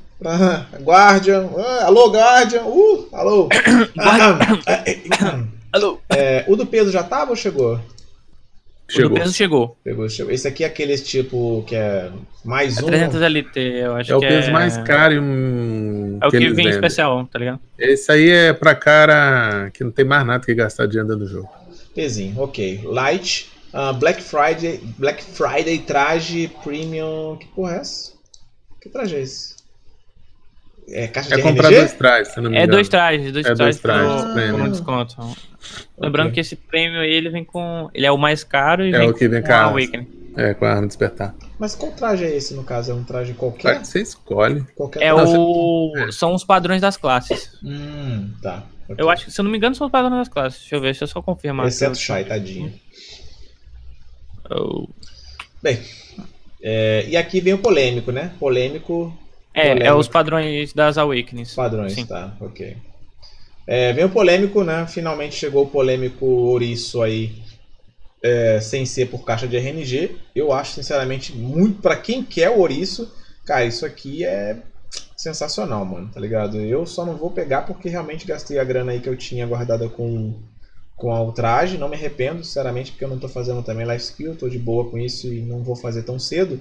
Guardian. 0.81 1.49
Ah, 1.57 1.87
alô, 1.87 2.11
Guardian. 2.11 2.63
Uh, 2.63 3.09
alô. 3.13 3.49
alô. 5.73 6.01
É, 6.11 6.45
o 6.49 6.57
do 6.57 6.67
peso 6.67 6.91
já 6.91 7.03
tava 7.03 7.31
ou 7.31 7.37
chegou? 7.37 7.81
Chegou. 8.89 9.11
O 9.11 9.15
do 9.15 9.21
peso 9.21 9.35
chegou. 9.35 9.77
Pegou, 9.83 10.09
chegou. 10.09 10.33
Esse 10.33 10.47
aqui 10.47 10.63
é 10.63 10.67
aquele 10.67 10.97
tipo 10.99 11.65
que 11.67 11.75
é 11.75 12.11
mais 12.45 12.77
é 12.77 12.83
um. 12.83 12.87
300 12.87 13.21
LT, 13.21 13.59
eu 13.59 13.95
acho 13.95 14.15
é 14.15 14.19
que 14.19 14.25
é. 14.25 14.29
o 14.29 14.31
peso 14.31 14.53
mais 14.53 14.77
caro 14.79 15.23
um. 15.23 16.19
É 16.23 16.27
o 16.27 16.31
que, 16.31 16.39
que 16.39 16.45
vem 16.47 16.55
vendem. 16.55 16.73
especial, 16.73 17.27
tá 17.27 17.39
ligado? 17.39 17.61
Esse 17.79 18.13
aí 18.13 18.31
é 18.31 18.53
pra 18.53 18.75
cara 18.75 19.71
que 19.73 19.83
não 19.83 19.91
tem 19.91 20.05
mais 20.05 20.27
nada 20.27 20.45
que 20.45 20.55
gastar 20.55 20.87
de 20.87 20.99
anda 20.99 21.17
no 21.17 21.27
jogo. 21.27 21.49
Pezinho, 21.95 22.41
ok. 22.41 22.83
Light. 22.85 23.51
Uh, 23.73 23.93
Black 23.95 24.23
Friday. 24.23 24.81
Black 24.99 25.23
Friday 25.23 25.79
traje 25.79 26.49
premium. 26.63 27.37
Que 27.37 27.47
porra 27.47 27.77
é 27.77 27.79
essa? 27.79 28.13
Que 28.81 28.89
traje 28.89 29.17
é 29.17 29.21
esse? 29.23 29.54
É, 30.89 31.09
caixa 31.09 31.35
é 31.35 31.37
de 31.37 31.43
comprar 31.43 31.69
RNG? 31.69 31.79
dois 31.81 31.93
trajes, 31.95 32.29
se 32.29 32.41
não 32.41 32.51
me 32.51 32.57
é 32.57 32.61
engano. 32.61 32.73
É 32.73 32.77
dois 32.77 32.89
trajes, 32.89 33.33
dois 33.33 33.47
é 33.47 33.55
trajes, 33.55 33.59
dois 33.59 33.79
trajes 33.81 34.51
pro, 34.51 34.59
com 34.59 34.69
desconto. 34.71 35.37
Lembrando 35.99 36.27
okay. 36.29 36.35
que 36.35 36.41
esse 36.41 36.57
prêmio 36.57 37.03
ele 37.03 37.31
vem 37.31 37.45
com. 37.45 37.89
Ele 37.95 38.07
é 38.07 38.13
o 38.13 38.19
mais 38.19 38.45
caro 38.45 38.85
e 38.85 38.95
é 38.95 38.99
vem 38.99 39.11
o 39.11 39.15
que 39.15 39.27
vem 39.27 39.43
com 39.43 39.53
a 39.53 39.63
Awakening. 39.63 40.25
É, 40.37 40.53
com 40.53 40.65
a 40.65 40.73
arma 40.73 40.87
despertar. 40.87 41.35
Mas 41.59 41.77
qual 41.77 41.93
traje 41.93 42.25
é 42.25 42.37
esse, 42.37 42.55
no 42.55 42.65
caso? 42.65 42.91
É 42.91 42.95
um 42.95 43.05
traje 43.05 43.35
qualquer? 43.35 43.85
Você 43.85 44.03
escolhe. 44.03 44.67
Qualquer 44.75 45.03
é 45.03 45.15
o... 45.15 45.93
É. 45.97 46.11
São 46.11 46.35
os 46.35 46.43
padrões 46.43 46.81
das 46.81 46.97
classes. 46.97 47.57
Hum, 47.63 48.33
tá. 48.43 48.65
Okay. 48.89 48.97
Eu 49.03 49.09
acho 49.09 49.27
que, 49.27 49.31
se 49.31 49.41
eu 49.41 49.45
não 49.45 49.51
me 49.51 49.57
engano, 49.57 49.77
são 49.77 49.87
os 49.87 49.93
padrões 49.93 50.19
das 50.19 50.29
classes. 50.29 50.59
Deixa 50.59 50.75
eu 50.75 50.81
ver, 50.81 50.87
deixa 50.89 51.05
eu 51.05 51.09
só 51.09 51.23
confirmar. 51.23 51.69
Exceto 51.69 51.93
o 51.93 51.95
Shai, 51.95 52.25
tadinho. 52.25 52.73
Oh. 54.51 54.89
Bem, 55.63 55.81
é, 56.63 57.07
e 57.09 57.17
aqui 57.17 57.41
vem 57.41 57.55
o 57.55 57.59
polêmico, 57.59 58.11
né? 58.11 58.33
Polêmico 58.39 59.17
é, 59.55 59.87
é 59.87 59.95
os 59.95 60.09
padrões 60.09 60.73
das 60.73 60.99
Awakenings. 60.99 61.55
Padrões, 61.55 61.95
Sim. 61.95 62.07
tá, 62.07 62.37
ok. 62.41 62.77
É, 63.67 63.93
vem 63.93 64.05
o 64.05 64.11
polêmico, 64.11 64.63
né? 64.63 64.87
Finalmente 64.87 65.37
chegou 65.37 65.65
o 65.65 65.71
polêmico 65.71 66.27
ouriço 66.27 67.01
aí, 67.03 67.43
é, 68.23 68.61
sem 68.61 68.85
ser 68.85 69.07
por 69.07 69.25
caixa 69.25 69.47
de 69.47 69.57
RNG. 69.57 70.17
Eu 70.35 70.53
acho, 70.53 70.75
sinceramente, 70.75 71.33
muito 71.33 71.81
para 71.81 71.97
quem 71.97 72.23
quer 72.23 72.51
o 72.51 72.59
ouriço, 72.59 73.11
cara, 73.47 73.65
isso 73.65 73.87
aqui 73.87 74.25
é 74.25 74.59
sensacional, 75.17 75.85
mano, 75.85 76.11
tá 76.13 76.21
ligado? 76.21 76.61
Eu 76.61 76.85
só 76.85 77.07
não 77.07 77.17
vou 77.17 77.31
pegar 77.31 77.63
porque 77.63 77.89
realmente 77.89 78.27
gastei 78.27 78.59
a 78.59 78.65
grana 78.65 78.93
aí 78.93 79.01
que 79.01 79.09
eu 79.09 79.17
tinha 79.17 79.47
guardada 79.47 79.89
com 79.89 80.35
com 80.97 81.13
a 81.13 81.21
ultraje, 81.21 81.77
não 81.77 81.89
me 81.89 81.97
arrependo, 81.97 82.45
sinceramente, 82.45 82.93
porque 82.93 83.05
eu 83.05 83.09
não 83.09 83.19
tô 83.19 83.29
fazendo 83.29 83.63
também 83.65 83.85
life 83.85 84.05
skill, 84.05 84.37
tô 84.37 84.49
de 84.49 84.59
boa 84.59 84.89
com 84.89 84.97
isso 84.97 85.27
e 85.27 85.41
não 85.41 85.63
vou 85.63 85.75
fazer 85.75 86.05
tão 86.05 86.21
cedo. 86.21 86.61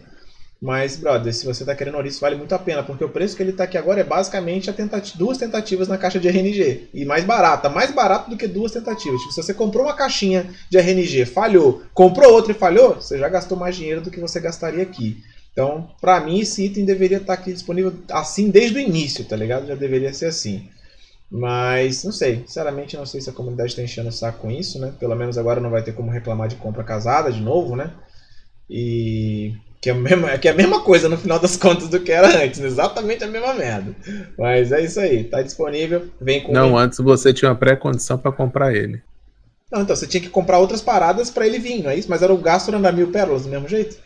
Mas, 0.64 0.96
brother, 0.96 1.34
se 1.34 1.46
você 1.46 1.66
tá 1.66 1.76
querendo 1.76 1.96
ouriço, 1.96 2.22
vale 2.22 2.38
muito 2.38 2.56
a 2.56 2.58
pena, 2.58 2.82
porque 2.82 3.04
o 3.04 3.10
preço 3.10 3.36
que 3.36 3.44
ele 3.44 3.52
tá 3.52 3.66
aqui 3.66 3.78
agora 3.78 4.00
é 4.00 4.04
basicamente 4.04 4.72
tentati 4.72 5.18
duas 5.18 5.38
tentativas 5.38 5.90
na 5.90 5.98
caixa 5.98 6.22
de 6.22 6.30
RNG. 6.30 6.88
E 6.94 7.04
mais 7.04 7.26
barata, 7.26 7.68
mais 7.68 7.92
barato 7.92 8.30
do 8.30 8.38
que 8.38 8.48
duas 8.48 8.72
tentativas. 8.72 9.20
Tipo, 9.20 9.34
se 9.34 9.44
você 9.44 9.54
comprou 9.54 9.84
uma 9.84 9.94
caixinha 9.94 10.50
de 10.70 10.78
RNG, 10.78 11.26
falhou, 11.26 11.84
comprou 11.94 12.32
outra 12.32 12.54
e 12.54 12.56
falhou, 12.56 12.96
você 12.96 13.18
já 13.18 13.28
gastou 13.28 13.58
mais 13.58 13.76
dinheiro 13.76 14.00
do 14.00 14.10
que 14.10 14.22
você 14.22 14.40
gastaria 14.40 14.84
aqui. 14.84 15.22
Então, 15.52 15.92
pra 16.00 16.22
mim, 16.22 16.40
esse 16.40 16.64
item 16.64 16.86
deveria 16.86 17.18
estar 17.18 17.36
tá 17.36 17.42
aqui 17.42 17.52
disponível 17.52 17.94
assim 18.10 18.50
desde 18.50 18.78
o 18.78 18.80
início, 18.80 19.26
tá 19.26 19.36
ligado? 19.36 19.68
Já 19.68 19.76
deveria 19.76 20.14
ser 20.14 20.28
assim. 20.28 20.70
Mas, 21.30 22.06
não 22.06 22.14
sei, 22.14 22.46
sinceramente 22.48 22.96
não 22.96 23.06
sei 23.06 23.20
se 23.20 23.30
a 23.30 23.34
comunidade 23.34 23.72
está 23.72 23.84
enchendo 23.84 24.08
o 24.08 24.14
saco 24.14 24.40
com 24.40 24.50
isso, 24.50 24.80
né? 24.80 24.94
Pelo 24.98 25.14
menos 25.14 25.38
agora 25.38 25.60
não 25.60 25.70
vai 25.70 25.84
ter 25.84 25.92
como 25.92 26.10
reclamar 26.10 26.48
de 26.48 26.56
compra 26.56 26.86
casada 26.86 27.30
de 27.34 27.42
novo, 27.42 27.76
né? 27.76 27.92
E 28.70 29.54
que 29.84 29.90
é, 29.90 29.92
a 29.92 29.96
mesma, 29.96 30.38
que 30.38 30.48
é 30.48 30.52
a 30.52 30.56
mesma 30.56 30.80
coisa 30.80 31.10
no 31.10 31.18
final 31.18 31.38
das 31.38 31.58
contas 31.58 31.90
do 31.90 32.00
que 32.00 32.10
era 32.10 32.42
antes, 32.42 32.62
exatamente 32.62 33.22
a 33.22 33.28
mesma 33.28 33.54
merda. 33.54 33.94
Mas 34.38 34.72
é 34.72 34.82
isso 34.82 34.98
aí, 34.98 35.26
tá 35.26 35.42
disponível, 35.42 36.08
vem 36.22 36.42
com. 36.42 36.54
Não, 36.54 36.78
antes 36.78 37.00
você 37.00 37.34
tinha 37.34 37.52
uma 37.52 37.58
pré-condição 37.58 38.18
para 38.18 38.32
comprar 38.32 38.74
ele. 38.74 39.02
Não, 39.70 39.82
então 39.82 39.94
você 39.94 40.08
tinha 40.08 40.22
que 40.22 40.30
comprar 40.30 40.60
outras 40.60 40.82
paradas 40.82 41.30
para 41.30 41.46
ele 41.46 41.60
vir, 41.60 41.84
não 41.84 41.92
é 41.92 41.98
isso? 41.98 42.10
Mas 42.10 42.22
era 42.22 42.34
o 42.34 42.38
gasto 42.38 42.74
era 42.74 42.92
mil 42.94 43.12
pérolas 43.12 43.44
do 43.44 43.50
mesmo 43.50 43.68
jeito? 43.68 43.98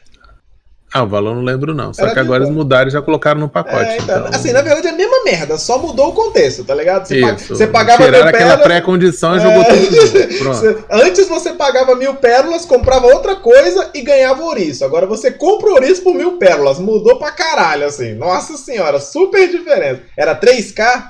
Ah, 0.93 1.03
o 1.03 1.07
valor 1.07 1.35
não 1.35 1.43
lembro 1.43 1.73
não. 1.73 1.93
Só 1.93 2.03
Era 2.03 2.13
que 2.13 2.19
agora 2.19 2.43
eles 2.43 2.53
mudaram 2.53 2.87
e 2.87 2.91
já 2.91 3.01
colocaram 3.01 3.39
no 3.39 3.49
pacote. 3.49 3.89
É, 3.89 3.97
então, 3.97 4.19
então... 4.19 4.29
Assim, 4.33 4.53
na 4.53 4.61
verdade 4.61 4.87
é 4.87 4.91
a 4.91 4.95
mesma 4.95 5.23
merda, 5.25 5.57
só 5.57 5.77
mudou 5.77 6.09
o 6.09 6.13
contexto, 6.13 6.63
tá 6.63 6.73
ligado? 6.73 7.05
Você, 7.05 7.19
Isso. 7.19 7.55
você 7.55 7.67
pagava 7.67 8.03
Tiraram 8.03 8.25
mil 8.25 8.35
aquela 8.35 8.57
pré-condição 8.57 9.35
e 9.35 9.37
é... 9.37 9.41
jogou 9.41 9.63
tudo. 9.65 10.37
Pronto. 10.39 10.85
Antes 10.89 11.27
você 11.27 11.53
pagava 11.53 11.93
mil 11.95 12.15
pérolas, 12.15 12.65
comprava 12.65 13.07
outra 13.07 13.35
coisa 13.35 13.89
e 13.93 14.01
ganhava 14.01 14.41
ouriço. 14.43 14.85
Agora 14.85 15.05
você 15.05 15.29
compra 15.29 15.71
ouriço 15.71 16.03
por 16.03 16.15
mil 16.15 16.37
pérolas. 16.37 16.79
Mudou 16.79 17.19
pra 17.19 17.31
caralho, 17.31 17.85
assim. 17.85 18.13
Nossa 18.13 18.55
senhora, 18.55 18.99
super 18.99 19.49
diferença. 19.49 20.01
Era 20.17 20.39
3K? 20.39 21.03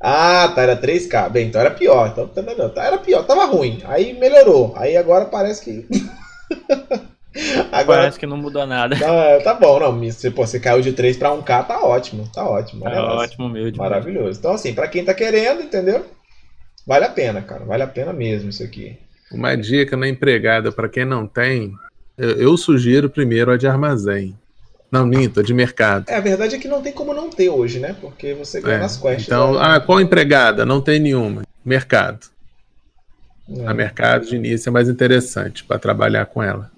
Ah, 0.00 0.52
tá, 0.54 0.62
era 0.62 0.76
3K. 0.76 1.30
Bem, 1.30 1.46
então 1.46 1.60
era 1.60 1.70
pior. 1.70 2.08
Então, 2.08 2.26
tá, 2.26 2.42
tá, 2.68 2.84
era 2.84 2.98
pior, 2.98 3.24
tava 3.24 3.44
ruim. 3.44 3.80
Aí 3.84 4.18
melhorou. 4.18 4.74
Aí 4.76 4.96
agora 4.96 5.24
parece 5.26 5.62
que... 5.62 5.86
Agora, 7.70 8.00
Parece 8.00 8.18
que 8.18 8.26
não 8.26 8.36
mudou 8.36 8.66
nada. 8.66 8.96
Não, 8.96 9.42
tá 9.42 9.54
bom, 9.54 9.78
não. 9.78 9.98
Você, 9.98 10.30
pô, 10.30 10.46
você 10.46 10.58
caiu 10.58 10.80
de 10.80 10.92
3 10.92 11.16
para 11.16 11.30
1K, 11.30 11.66
tá 11.66 11.84
ótimo. 11.84 12.28
Tá 12.32 12.48
ótimo. 12.48 12.84
Tá 12.84 13.14
ótimo 13.14 13.48
mesmo. 13.48 13.76
Maravilhoso. 13.76 14.38
Então, 14.38 14.52
assim, 14.52 14.74
para 14.74 14.88
quem 14.88 15.04
tá 15.04 15.14
querendo, 15.14 15.62
entendeu? 15.62 16.04
Vale 16.86 17.04
a 17.04 17.10
pena, 17.10 17.42
cara. 17.42 17.64
Vale 17.64 17.82
a 17.82 17.86
pena 17.86 18.12
mesmo 18.12 18.48
isso 18.48 18.62
aqui. 18.62 18.98
Uma 19.30 19.54
dica 19.56 19.96
na 19.96 20.08
empregada, 20.08 20.72
para 20.72 20.88
quem 20.88 21.04
não 21.04 21.26
tem, 21.26 21.74
eu, 22.16 22.30
eu, 22.30 22.56
sugiro 22.56 23.10
primeiro 23.10 23.50
a 23.50 23.58
de 23.58 23.66
armazém. 23.66 24.34
Não, 24.90 25.04
minto, 25.04 25.40
a 25.40 25.42
de 25.42 25.52
mercado. 25.52 26.06
É, 26.08 26.16
a 26.16 26.20
verdade 26.20 26.56
é 26.56 26.58
que 26.58 26.66
não 26.66 26.80
tem 26.80 26.92
como 26.92 27.12
não 27.12 27.28
ter 27.28 27.50
hoje, 27.50 27.78
né? 27.78 27.94
Porque 28.00 28.32
você 28.32 28.58
ganha 28.62 28.76
é, 28.76 28.80
nas 28.80 28.96
quests. 28.96 29.26
Então, 29.26 29.52
né? 29.52 29.60
ah, 29.62 29.80
qual 29.80 30.00
empregada? 30.00 30.64
Não 30.64 30.80
tem 30.80 30.98
nenhuma. 30.98 31.42
Mercado. 31.62 32.26
É. 33.50 33.66
A 33.66 33.74
mercado 33.74 34.26
de 34.26 34.36
início 34.36 34.70
é 34.70 34.72
mais 34.72 34.88
interessante 34.88 35.62
para 35.64 35.78
trabalhar 35.78 36.24
com 36.24 36.42
ela. 36.42 36.70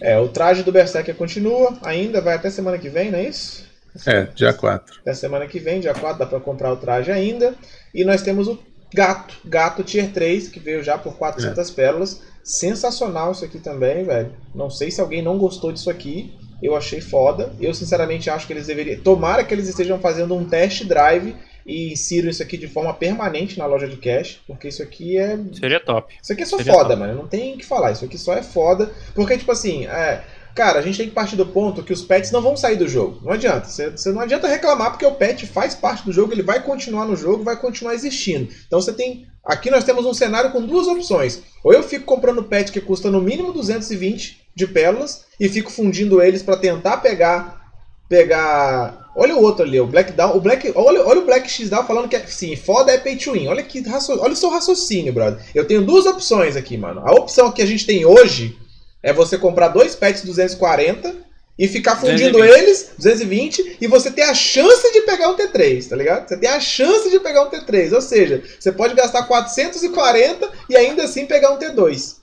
É, 0.00 0.18
o 0.18 0.28
traje 0.28 0.62
do 0.62 0.72
Berserker 0.72 1.14
continua 1.14 1.76
ainda, 1.82 2.20
vai 2.20 2.34
até 2.34 2.50
semana 2.50 2.78
que 2.78 2.88
vem, 2.88 3.10
não 3.10 3.18
é 3.18 3.24
isso? 3.28 3.64
É, 4.06 4.24
dia 4.34 4.52
4. 4.52 5.00
Da 5.04 5.14
semana 5.14 5.46
que 5.46 5.58
vem, 5.58 5.80
dia 5.80 5.94
4, 5.94 6.18
dá 6.18 6.26
pra 6.26 6.40
comprar 6.40 6.72
o 6.72 6.76
traje 6.76 7.12
ainda. 7.12 7.54
E 7.94 8.04
nós 8.04 8.22
temos 8.22 8.48
o 8.48 8.58
Gato, 8.92 9.36
Gato 9.44 9.84
Tier 9.84 10.12
3, 10.12 10.48
que 10.48 10.58
veio 10.58 10.82
já 10.82 10.98
por 10.98 11.16
400 11.16 11.70
é. 11.70 11.72
pérolas. 11.72 12.22
Sensacional 12.42 13.32
isso 13.32 13.44
aqui 13.44 13.58
também, 13.58 14.04
velho. 14.04 14.32
Não 14.54 14.68
sei 14.68 14.90
se 14.90 15.00
alguém 15.00 15.22
não 15.22 15.38
gostou 15.38 15.72
disso 15.72 15.90
aqui. 15.90 16.36
Eu 16.62 16.76
achei 16.76 17.00
foda. 17.00 17.52
Eu, 17.60 17.72
sinceramente, 17.72 18.30
acho 18.30 18.46
que 18.46 18.52
eles 18.52 18.66
deveriam. 18.66 19.00
Tomara 19.00 19.44
que 19.44 19.54
eles 19.54 19.68
estejam 19.68 19.98
fazendo 19.98 20.34
um 20.34 20.44
test 20.44 20.84
drive 20.84 21.36
e 21.66 21.92
insiram 21.92 22.28
isso 22.28 22.42
aqui 22.42 22.56
de 22.56 22.68
forma 22.68 22.92
permanente 22.92 23.58
na 23.58 23.66
loja 23.66 23.88
de 23.88 23.96
cash, 23.96 24.40
porque 24.46 24.68
isso 24.68 24.82
aqui 24.82 25.16
é. 25.16 25.38
Seria 25.52 25.80
top. 25.80 26.14
Isso 26.22 26.32
aqui 26.32 26.42
é 26.42 26.46
só 26.46 26.56
Seria 26.58 26.72
foda, 26.72 26.90
top. 26.90 27.00
mano. 27.00 27.14
Não 27.14 27.26
tem 27.26 27.54
o 27.54 27.58
que 27.58 27.64
falar. 27.64 27.92
Isso 27.92 28.04
aqui 28.04 28.18
só 28.18 28.34
é 28.34 28.42
foda. 28.42 28.92
Porque, 29.14 29.38
tipo 29.38 29.50
assim, 29.50 29.86
é. 29.86 30.22
Cara, 30.54 30.78
a 30.78 30.82
gente 30.82 30.98
tem 30.98 31.08
que 31.08 31.14
partir 31.14 31.34
do 31.34 31.46
ponto 31.46 31.82
que 31.82 31.92
os 31.92 32.02
pets 32.02 32.30
não 32.30 32.40
vão 32.40 32.56
sair 32.56 32.76
do 32.76 32.86
jogo. 32.86 33.20
Não 33.24 33.32
adianta. 33.32 33.66
Você, 33.66 33.90
você 33.90 34.12
não 34.12 34.20
adianta 34.20 34.46
reclamar 34.46 34.92
porque 34.92 35.04
o 35.04 35.14
pet 35.14 35.46
faz 35.46 35.74
parte 35.74 36.04
do 36.04 36.12
jogo, 36.12 36.32
ele 36.32 36.44
vai 36.44 36.62
continuar 36.62 37.06
no 37.06 37.16
jogo, 37.16 37.42
vai 37.42 37.56
continuar 37.56 37.94
existindo. 37.94 38.52
Então 38.66 38.80
você 38.80 38.92
tem. 38.92 39.26
Aqui 39.44 39.68
nós 39.68 39.82
temos 39.82 40.06
um 40.06 40.14
cenário 40.14 40.52
com 40.52 40.64
duas 40.64 40.86
opções. 40.86 41.42
Ou 41.64 41.72
eu 41.72 41.82
fico 41.82 42.04
comprando 42.04 42.44
pet 42.44 42.70
que 42.70 42.80
custa 42.80 43.10
no 43.10 43.20
mínimo 43.20 43.52
220 43.52 44.42
de 44.54 44.66
pérolas 44.68 45.24
e 45.40 45.48
fico 45.48 45.72
fundindo 45.72 46.22
eles 46.22 46.42
para 46.42 46.56
tentar 46.56 46.98
pegar 46.98 47.64
pegar. 48.08 49.03
Olha 49.16 49.36
o 49.36 49.42
outro 49.42 49.64
ali, 49.64 49.78
o 49.78 49.86
Black 49.86 50.12
Down. 50.12 50.36
O 50.36 50.40
Black, 50.40 50.72
olha, 50.74 51.06
olha 51.06 51.20
o 51.20 51.24
Black 51.24 51.48
X 51.48 51.70
Down 51.70 51.86
falando 51.86 52.08
que 52.08 52.16
é, 52.16 52.26
sim, 52.26 52.56
foda 52.56 52.92
é 52.92 52.98
pay 52.98 53.16
to 53.16 53.32
win. 53.32 53.46
Olha, 53.46 53.62
que 53.62 53.82
olha 53.86 54.32
o 54.32 54.36
seu 54.36 54.50
raciocínio, 54.50 55.12
brother. 55.12 55.38
Eu 55.54 55.64
tenho 55.66 55.82
duas 55.82 56.04
opções 56.06 56.56
aqui, 56.56 56.76
mano. 56.76 57.00
A 57.04 57.12
opção 57.12 57.52
que 57.52 57.62
a 57.62 57.66
gente 57.66 57.86
tem 57.86 58.04
hoje 58.04 58.58
é 59.02 59.12
você 59.12 59.38
comprar 59.38 59.68
dois 59.68 59.94
pets 59.94 60.22
240 60.22 61.24
e 61.58 61.68
ficar 61.68 61.96
fundindo 61.96 62.32
220. 62.32 62.58
eles, 62.58 62.90
220, 62.98 63.76
e 63.80 63.86
você 63.86 64.10
ter 64.10 64.22
a 64.22 64.34
chance 64.34 64.92
de 64.92 65.02
pegar 65.02 65.28
um 65.28 65.36
T3, 65.36 65.88
tá 65.88 65.94
ligado? 65.94 66.28
Você 66.28 66.36
tem 66.36 66.50
a 66.50 66.58
chance 66.58 67.08
de 67.08 67.20
pegar 67.20 67.44
um 67.44 67.50
T3, 67.50 67.92
ou 67.92 68.00
seja, 68.00 68.42
você 68.58 68.72
pode 68.72 68.94
gastar 68.94 69.22
440 69.22 70.50
e 70.68 70.76
ainda 70.76 71.04
assim 71.04 71.26
pegar 71.26 71.52
um 71.52 71.58
T2, 71.58 72.16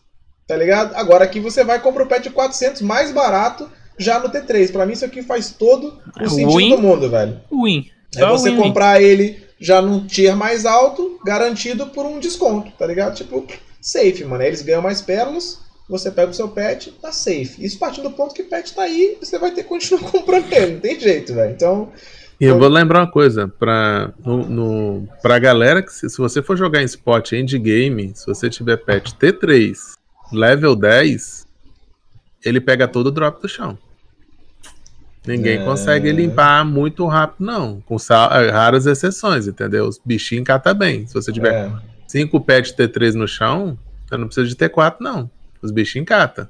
tá 0.46 0.58
ligado? 0.58 0.94
Agora 0.96 1.24
aqui 1.24 1.39
você 1.39 1.64
vai 1.64 1.80
comprar 1.80 2.04
o 2.04 2.08
pet 2.08 2.24
de 2.24 2.30
400 2.30 2.82
mais 2.82 3.12
barato 3.12 3.72
já 4.02 4.20
no 4.20 4.30
T3. 4.30 4.72
Para 4.72 4.86
mim, 4.86 4.93
isso 4.93 5.06
aqui 5.06 5.22
faz 5.22 5.52
todo 5.52 5.99
o 6.20 6.24
é 6.24 6.28
sentido 6.28 6.58
win, 6.58 6.76
do 6.76 6.82
mundo, 6.82 7.10
velho. 7.10 7.39
Win. 7.52 7.89
É 8.16 8.26
você 8.26 8.49
win, 8.49 8.58
comprar 8.58 8.99
win. 8.99 9.06
ele 9.06 9.43
já 9.60 9.82
num 9.82 10.06
tier 10.08 10.36
mais 10.36 10.66
alto, 10.66 11.20
garantido 11.24 11.88
por 11.88 12.06
um 12.06 12.20
desconto, 12.20 12.72
tá 12.72 12.86
ligado? 12.86 13.16
Tipo, 13.16 13.45
safe, 13.80 14.26
mano. 14.26 14.43
eles 14.43 14.64
ganham 14.64 14.82
mais 14.82 15.02
pérolas, 15.02 15.60
você 15.88 16.10
pega 16.10 16.32
o 16.32 16.34
seu 16.34 16.49
pet, 16.49 16.91
tá 16.99 17.12
safe. 17.12 17.64
Isso 17.64 17.78
partindo 17.78 18.10
do 18.10 18.16
ponto 18.16 18.34
que 18.34 18.41
o 18.41 18.49
pet 18.49 18.74
tá 18.74 18.84
aí, 18.84 19.18
você 19.22 19.38
vai 19.38 19.52
ter 19.52 19.64
que 19.64 19.70
continuar 19.70 20.02
comprando 20.10 20.52
ele, 20.52 20.74
não 20.74 20.80
tem 20.80 20.99
jeito, 20.99 21.34
velho. 21.34 21.54
Então. 21.54 21.91
E 22.39 22.45
eu 22.45 22.58
vou 22.58 22.68
lembrar 22.68 23.02
uma 23.02 23.12
coisa, 23.12 23.47
pra, 23.47 24.12
no, 24.26 24.49
no, 24.49 25.08
pra 25.22 25.38
galera 25.38 25.84
que 25.84 25.93
se, 25.93 26.10
se 26.10 26.18
você 26.18 26.41
for 26.41 26.58
jogar 26.58 26.82
em 26.82 26.86
spot 26.86 27.34
endgame, 27.34 28.14
se 28.16 28.26
você 28.26 28.49
tiver 28.49 28.78
pet 28.78 29.14
T3, 29.14 29.78
level 30.34 30.76
10, 30.76 31.45
ele 32.43 32.60
pega 32.60 32.88
todo 32.88 33.08
o 33.08 33.12
drop 33.12 33.39
do 33.39 33.47
chão. 33.47 33.78
Ninguém 35.26 35.59
é... 35.59 35.63
consegue 35.63 36.11
limpar 36.11 36.65
muito 36.65 37.05
rápido, 37.05 37.45
não. 37.45 37.82
Com 37.82 37.97
raras 38.51 38.86
exceções, 38.86 39.47
entendeu? 39.47 39.88
Os 39.88 39.99
bichinhos 40.03 40.45
catam 40.45 40.74
bem. 40.74 41.05
Se 41.05 41.13
você 41.13 41.32
tiver 41.32 41.72
5 42.07 42.36
é. 42.36 42.39
pets 42.39 42.74
T3 42.74 43.13
no 43.13 43.28
chão, 43.28 43.78
você 44.05 44.17
não 44.17 44.26
precisa 44.26 44.47
de 44.47 44.55
T4, 44.55 44.95
não. 44.99 45.30
Os 45.61 45.72
bichinhos 45.72 46.07
catam. 46.07 46.47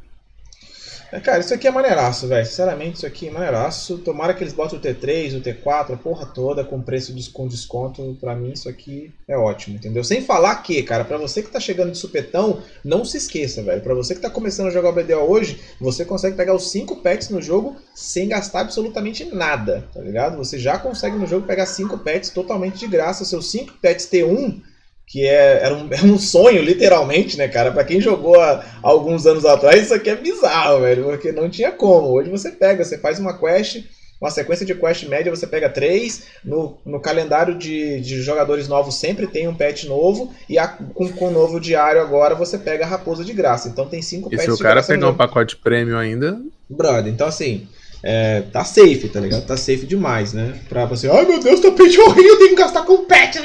Cara, 1.19 1.39
isso 1.39 1.53
aqui 1.53 1.67
é 1.67 1.71
maneiraço, 1.71 2.27
velho. 2.27 2.45
Sinceramente, 2.45 2.97
isso 2.97 3.05
aqui 3.05 3.27
é 3.27 3.31
maneiraço. 3.31 3.97
Tomara 3.97 4.33
que 4.33 4.43
eles 4.43 4.53
botem 4.53 4.79
o 4.79 4.81
T3, 4.81 5.37
o 5.37 5.41
T4, 5.41 5.93
a 5.93 5.97
porra 5.97 6.25
toda, 6.25 6.63
com 6.63 6.81
preço 6.81 7.13
de, 7.13 7.29
com 7.29 7.47
desconto. 7.47 8.17
Pra 8.19 8.33
mim, 8.33 8.53
isso 8.53 8.69
aqui 8.69 9.13
é 9.27 9.37
ótimo, 9.37 9.75
entendeu? 9.75 10.05
Sem 10.05 10.21
falar 10.21 10.55
que, 10.63 10.81
cara, 10.83 11.03
pra 11.03 11.17
você 11.17 11.43
que 11.43 11.51
tá 11.51 11.59
chegando 11.59 11.91
de 11.91 11.97
supetão, 11.97 12.61
não 12.83 13.03
se 13.03 13.17
esqueça, 13.17 13.61
velho. 13.61 13.81
Pra 13.81 13.93
você 13.93 14.15
que 14.15 14.21
tá 14.21 14.29
começando 14.29 14.67
a 14.67 14.71
jogar 14.71 14.89
o 14.89 14.93
BDO 14.93 15.15
hoje, 15.15 15.59
você 15.81 16.05
consegue 16.05 16.37
pegar 16.37 16.55
os 16.55 16.71
5 16.71 16.95
pets 16.97 17.29
no 17.29 17.41
jogo 17.41 17.75
sem 17.93 18.29
gastar 18.29 18.61
absolutamente 18.61 19.25
nada, 19.25 19.87
tá 19.93 19.99
ligado? 19.99 20.37
Você 20.37 20.57
já 20.57 20.77
consegue 20.77 21.17
no 21.17 21.27
jogo 21.27 21.45
pegar 21.45 21.65
5 21.65 21.97
pets 21.97 22.29
totalmente 22.29 22.79
de 22.79 22.87
graça. 22.87 23.25
Seus 23.25 23.51
5 23.51 23.73
pets 23.81 24.07
T1 24.07 24.70
que 25.11 25.27
é, 25.27 25.59
era, 25.61 25.75
um, 25.75 25.89
era 25.91 26.05
um 26.05 26.17
sonho, 26.17 26.61
literalmente, 26.61 27.37
né, 27.37 27.47
cara? 27.49 27.71
Para 27.71 27.83
quem 27.83 27.99
jogou 27.99 28.39
há, 28.39 28.53
há, 28.53 28.63
alguns 28.81 29.27
anos 29.27 29.45
atrás, 29.45 29.83
isso 29.83 29.93
aqui 29.93 30.09
é 30.09 30.15
bizarro, 30.15 30.79
velho, 30.79 31.03
porque 31.03 31.33
não 31.33 31.49
tinha 31.49 31.71
como. 31.71 32.13
Hoje 32.13 32.29
você 32.29 32.49
pega, 32.49 32.83
você 32.83 32.97
faz 32.97 33.19
uma 33.19 33.37
quest, 33.37 33.83
uma 34.21 34.31
sequência 34.31 34.65
de 34.65 34.73
quest 34.73 35.03
média, 35.07 35.29
você 35.29 35.45
pega 35.45 35.69
três, 35.69 36.27
no, 36.45 36.77
no 36.85 37.01
calendário 37.01 37.57
de, 37.57 37.99
de 37.99 38.21
jogadores 38.21 38.69
novos 38.69 38.95
sempre 38.95 39.27
tem 39.27 39.49
um 39.49 39.53
pet 39.53 39.85
novo, 39.85 40.33
e 40.47 40.57
a, 40.57 40.67
com, 40.69 41.09
com 41.09 41.27
o 41.27 41.31
novo 41.31 41.59
diário 41.59 41.99
agora 41.99 42.33
você 42.33 42.57
pega 42.57 42.85
a 42.85 42.87
raposa 42.87 43.25
de 43.25 43.33
graça. 43.33 43.67
Então 43.67 43.87
tem 43.87 44.01
cinco 44.01 44.29
e 44.29 44.37
pets 44.37 44.45
se 44.45 44.51
o 44.51 44.57
cara 44.57 44.81
pegar 44.81 45.09
um 45.09 45.15
pacote 45.17 45.57
premium 45.57 45.97
ainda... 45.97 46.39
Brother, 46.69 47.11
então 47.11 47.27
assim... 47.27 47.67
É, 48.03 48.41
tá 48.51 48.65
safe, 48.65 49.09
tá 49.09 49.19
ligado? 49.19 49.45
Tá 49.45 49.55
safe 49.55 49.85
demais, 49.85 50.33
né? 50.33 50.59
Pra 50.67 50.85
você, 50.85 51.07
ai 51.07 51.23
meu 51.23 51.39
Deus, 51.39 51.59
tô 51.59 51.71
pet 51.73 51.99
horrível, 51.99 52.39
tenho 52.39 52.49
que 52.49 52.55
gastar 52.55 52.81
com 52.81 53.05
pet. 53.05 53.37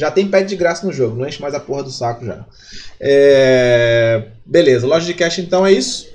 Já 0.00 0.10
tem 0.10 0.26
pet 0.26 0.48
de 0.48 0.56
graça 0.56 0.86
no 0.86 0.92
jogo, 0.92 1.16
não 1.16 1.28
enche 1.28 1.42
mais 1.42 1.52
a 1.52 1.60
porra 1.60 1.82
do 1.82 1.90
saco 1.90 2.24
já. 2.24 2.42
É... 2.98 4.28
Beleza, 4.46 4.86
loja 4.86 5.04
de 5.04 5.12
cash 5.12 5.40
então 5.40 5.66
é 5.66 5.72
isso. 5.72 6.08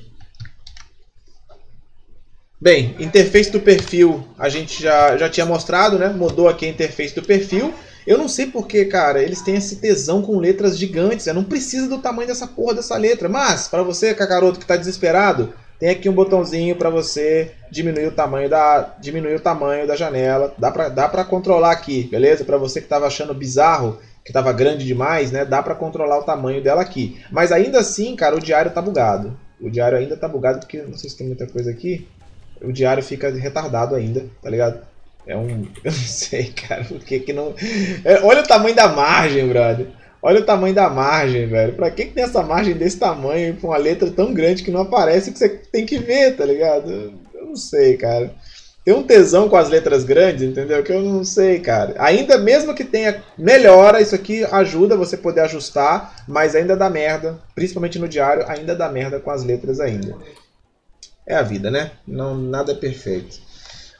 Bem, 2.60 2.96
interface 3.00 3.52
do 3.52 3.60
perfil 3.60 4.28
a 4.40 4.50
gente 4.50 4.82
já, 4.82 5.16
já 5.18 5.30
tinha 5.30 5.46
mostrado, 5.46 6.00
né? 6.00 6.10
Mudou 6.10 6.50
aqui 6.50 6.66
a 6.66 6.70
interface 6.70 7.14
do 7.14 7.22
perfil. 7.22 7.72
Eu 8.08 8.18
não 8.18 8.28
sei 8.28 8.48
porque, 8.48 8.86
cara, 8.86 9.22
eles 9.22 9.44
têm 9.44 9.56
esse 9.56 9.76
tesão 9.76 10.24
com 10.24 10.40
letras 10.40 10.78
gigantes. 10.80 11.28
Eu 11.28 11.36
não 11.36 11.44
precisa 11.44 11.88
do 11.88 12.00
tamanho 12.00 12.28
dessa 12.28 12.48
porra 12.48 12.74
dessa 12.74 12.98
letra. 12.98 13.30
Mas, 13.30 13.68
para 13.68 13.84
você, 13.84 14.16
cacaroto, 14.16 14.60
que 14.60 14.66
tá 14.66 14.76
desesperado, 14.76 15.54
tem 15.80 15.90
aqui 15.90 16.08
um 16.10 16.14
botãozinho 16.14 16.76
para 16.76 16.90
você 16.90 17.52
diminuir 17.70 18.08
o 18.08 18.12
tamanho 18.12 18.50
da 18.50 18.96
diminuir 19.00 19.36
o 19.36 19.40
tamanho 19.40 19.86
da 19.86 19.96
janela. 19.96 20.54
Dá 20.58 20.72
para 20.72 20.90
dá 20.90 21.08
para 21.08 21.26
controlar 21.26 21.72
aqui, 21.72 22.04
beleza? 22.04 22.46
Para 22.46 22.58
você 22.58 22.80
que 22.80 22.86
estava 22.86 23.08
achando 23.08 23.34
bizarro, 23.34 24.00
que 24.24 24.32
estava 24.32 24.54
grande 24.54 24.86
demais, 24.86 25.32
né? 25.32 25.44
Dá 25.44 25.62
para 25.62 25.76
controlar 25.76 26.20
o 26.20 26.24
tamanho 26.24 26.64
dela 26.64 26.82
aqui. 26.82 27.22
Mas 27.32 27.52
ainda 27.52 27.80
assim, 27.80 28.16
cara, 28.16 28.36
o 28.36 28.40
diário 28.40 28.72
tá 28.72 28.82
bugado. 28.82 29.38
O 29.60 29.70
diário 29.70 29.98
ainda 29.98 30.16
tá 30.16 30.28
bugado 30.28 30.60
porque 30.60 30.82
não 30.82 30.98
sei 30.98 31.10
se 31.10 31.18
tem 31.18 31.28
muita 31.28 31.46
coisa 31.48 31.72
aqui. 31.72 32.08
O 32.62 32.72
diário 32.72 33.04
fica 33.04 33.30
retardado 33.30 33.96
ainda, 33.96 34.26
tá 34.42 34.50
ligado? 34.50 34.80
É 35.28 35.36
um, 35.36 35.68
eu 35.84 35.92
não 35.92 35.92
sei, 35.92 36.46
cara, 36.54 36.86
por 36.86 37.00
que 37.00 37.20
que 37.20 37.34
não 37.34 37.54
é, 38.04 38.22
Olha 38.24 38.42
o 38.42 38.48
tamanho 38.48 38.76
da 38.76 38.88
margem, 38.88 39.48
brother. 39.48 39.88
Olha 40.26 40.40
o 40.40 40.44
tamanho 40.44 40.74
da 40.74 40.90
margem, 40.90 41.46
velho. 41.46 41.74
Pra 41.74 41.92
que, 41.92 42.06
que 42.06 42.14
tem 42.14 42.24
essa 42.24 42.42
margem 42.42 42.74
desse 42.74 42.98
tamanho 42.98 43.56
com 43.58 43.68
uma 43.68 43.78
letra 43.78 44.10
tão 44.10 44.34
grande 44.34 44.64
que 44.64 44.72
não 44.72 44.82
aparece 44.82 45.32
que 45.32 45.38
você 45.38 45.48
tem 45.48 45.86
que 45.86 46.00
ver, 46.00 46.36
tá 46.36 46.44
ligado? 46.44 47.14
Eu 47.32 47.46
não 47.46 47.56
sei, 47.56 47.96
cara. 47.96 48.34
Tem 48.84 48.92
um 48.92 49.04
tesão 49.04 49.48
com 49.48 49.56
as 49.56 49.70
letras 49.70 50.04
grandes, 50.04 50.42
entendeu? 50.42 50.82
Que 50.82 50.94
eu 50.94 51.02
não 51.04 51.24
sei, 51.24 51.60
cara. 51.60 51.94
Ainda 52.00 52.40
mesmo 52.40 52.74
que 52.74 52.84
tenha 52.84 53.22
melhora, 53.38 54.02
isso 54.02 54.16
aqui 54.16 54.44
ajuda 54.46 54.98
você 54.98 55.16
poder 55.16 55.42
ajustar, 55.42 56.24
mas 56.28 56.56
ainda 56.56 56.76
dá 56.76 56.90
merda, 56.90 57.38
principalmente 57.54 58.00
no 58.00 58.08
diário, 58.08 58.46
ainda 58.48 58.76
dá 58.76 58.90
merda 58.90 59.20
com 59.20 59.30
as 59.30 59.44
letras 59.44 59.80
ainda. 59.80 60.18
É 61.28 61.36
a 61.36 61.44
vida, 61.44 61.70
né? 61.70 61.92
Não 62.08 62.36
nada 62.36 62.72
é 62.72 62.76
perfeito. 62.76 63.40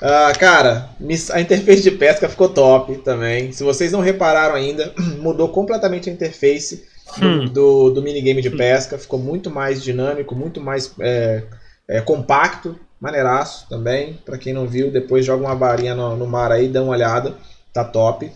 Uh, 0.02 0.38
cara, 0.38 0.90
a 1.32 1.42
interface 1.42 1.82
de 1.82 1.92
pesca 1.92 2.28
ficou 2.28 2.50
top 2.50 2.98
também. 2.98 3.52
Se 3.52 3.64
vocês 3.64 3.92
não 3.92 4.02
repararam 4.02 4.56
ainda, 4.56 4.94
mudou 5.20 5.50
completamente 5.50 6.10
a 6.10 6.14
interface 6.14 6.86
do, 7.18 7.26
hum. 7.26 7.46
do, 7.46 7.90
do 7.92 8.02
minigame 8.02 8.42
de 8.42 8.50
pesca. 8.50 8.98
Ficou 8.98 9.18
muito 9.18 9.50
mais 9.50 9.82
dinâmico, 9.82 10.36
muito 10.36 10.60
mais 10.60 10.94
é, 11.00 11.44
é, 11.88 12.02
compacto. 12.02 12.78
Maneiraço 13.00 13.68
também. 13.70 14.20
Para 14.26 14.38
quem 14.38 14.54
não 14.54 14.68
viu, 14.68 14.92
depois 14.92 15.26
joga 15.26 15.44
uma 15.44 15.56
varinha 15.56 15.96
no, 15.96 16.16
no, 16.16 16.28
mar 16.28 16.52
aí, 16.52 16.68
dá 16.68 16.82
uma 16.82 16.92
olhada. 16.92 17.36
Tá 17.74 17.84
top. 17.84 18.32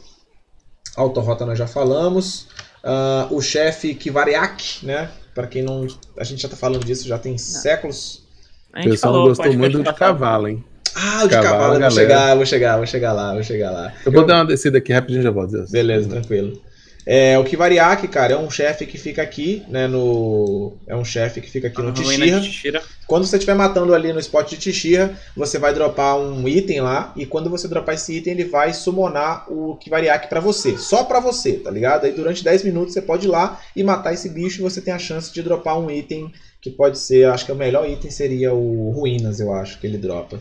Autorota 0.95 1.45
nós 1.45 1.57
já 1.57 1.67
falamos. 1.67 2.47
Uh, 2.83 3.35
o 3.35 3.41
chefe 3.41 3.93
Kivariak, 3.95 4.85
né? 4.85 5.09
Para 5.35 5.47
quem 5.47 5.61
não. 5.61 5.87
A 6.17 6.23
gente 6.23 6.41
já 6.41 6.49
tá 6.49 6.55
falando 6.55 6.85
disso 6.85 7.07
já 7.07 7.17
tem 7.17 7.33
não. 7.33 7.39
séculos. 7.39 8.23
O 8.69 8.83
pessoal 8.83 9.13
falou, 9.13 9.27
gostou 9.29 9.53
muito 9.53 9.83
de 9.83 9.93
cavalo, 9.93 10.47
hein? 10.47 10.63
Ah, 11.01 11.23
o 11.23 11.27
de 11.27 11.35
cavalo, 11.35 11.51
cavalo 11.51 11.79
vou 11.79 11.91
chegar, 11.91 12.35
vou 12.35 12.45
chegar, 12.45 12.77
vou 12.77 12.85
chegar 12.85 13.13
lá, 13.13 13.33
vou 13.33 13.43
chegar 13.43 13.71
lá. 13.71 13.93
Eu, 14.05 14.07
eu 14.07 14.11
vou 14.11 14.25
dar 14.25 14.35
uma 14.35 14.45
descida 14.45 14.79
aqui 14.79 14.91
rapidinho 14.91 15.23
já 15.23 15.31
volto. 15.31 15.51
Deus. 15.51 15.71
Beleza, 15.71 16.09
tranquilo. 16.09 16.61
É, 17.05 17.39
o 17.39 17.43
Kivariak, 17.43 18.07
cara, 18.07 18.33
é 18.33 18.37
um 18.37 18.51
chefe 18.51 18.85
que 18.85 18.97
fica 18.97 19.21
aqui, 19.21 19.63
né, 19.67 19.87
no... 19.87 20.77
É 20.85 20.95
um 20.95 21.03
chefe 21.03 21.41
que 21.41 21.49
fica 21.49 21.67
aqui 21.67 21.81
no 21.81 21.91
Tishira. 21.91 22.83
Quando 23.07 23.25
você 23.25 23.37
estiver 23.37 23.55
matando 23.55 23.95
ali 23.95 24.13
no 24.13 24.19
spot 24.19 24.47
de 24.51 24.57
Tishira, 24.57 25.17
você 25.35 25.57
vai 25.57 25.73
dropar 25.73 26.19
um 26.19 26.47
item 26.47 26.81
lá, 26.81 27.11
e 27.15 27.25
quando 27.25 27.49
você 27.49 27.67
dropar 27.67 27.95
esse 27.95 28.17
item, 28.17 28.33
ele 28.33 28.45
vai 28.45 28.73
summonar 28.73 29.51
o 29.51 29.75
Kivariak 29.77 30.27
para 30.27 30.39
você. 30.39 30.77
Só 30.77 31.03
para 31.03 31.19
você, 31.19 31.53
tá 31.53 31.71
ligado? 31.71 32.05
Aí 32.05 32.11
durante 32.11 32.43
10 32.43 32.63
minutos 32.63 32.93
você 32.93 33.01
pode 33.01 33.25
ir 33.25 33.29
lá 33.29 33.59
e 33.75 33.81
matar 33.81 34.13
esse 34.13 34.29
bicho, 34.29 34.59
e 34.59 34.63
você 34.63 34.79
tem 34.79 34.93
a 34.93 34.99
chance 34.99 35.33
de 35.33 35.41
dropar 35.41 35.79
um 35.79 35.89
item 35.89 36.31
que 36.61 36.69
pode 36.69 36.99
ser, 36.99 37.25
acho 37.25 37.45
que 37.45 37.51
o 37.51 37.55
melhor 37.55 37.89
item 37.89 38.11
seria 38.11 38.53
o 38.53 38.91
Ruínas, 38.91 39.39
eu 39.39 39.51
acho, 39.51 39.79
que 39.79 39.87
ele 39.87 39.97
dropa. 39.97 40.39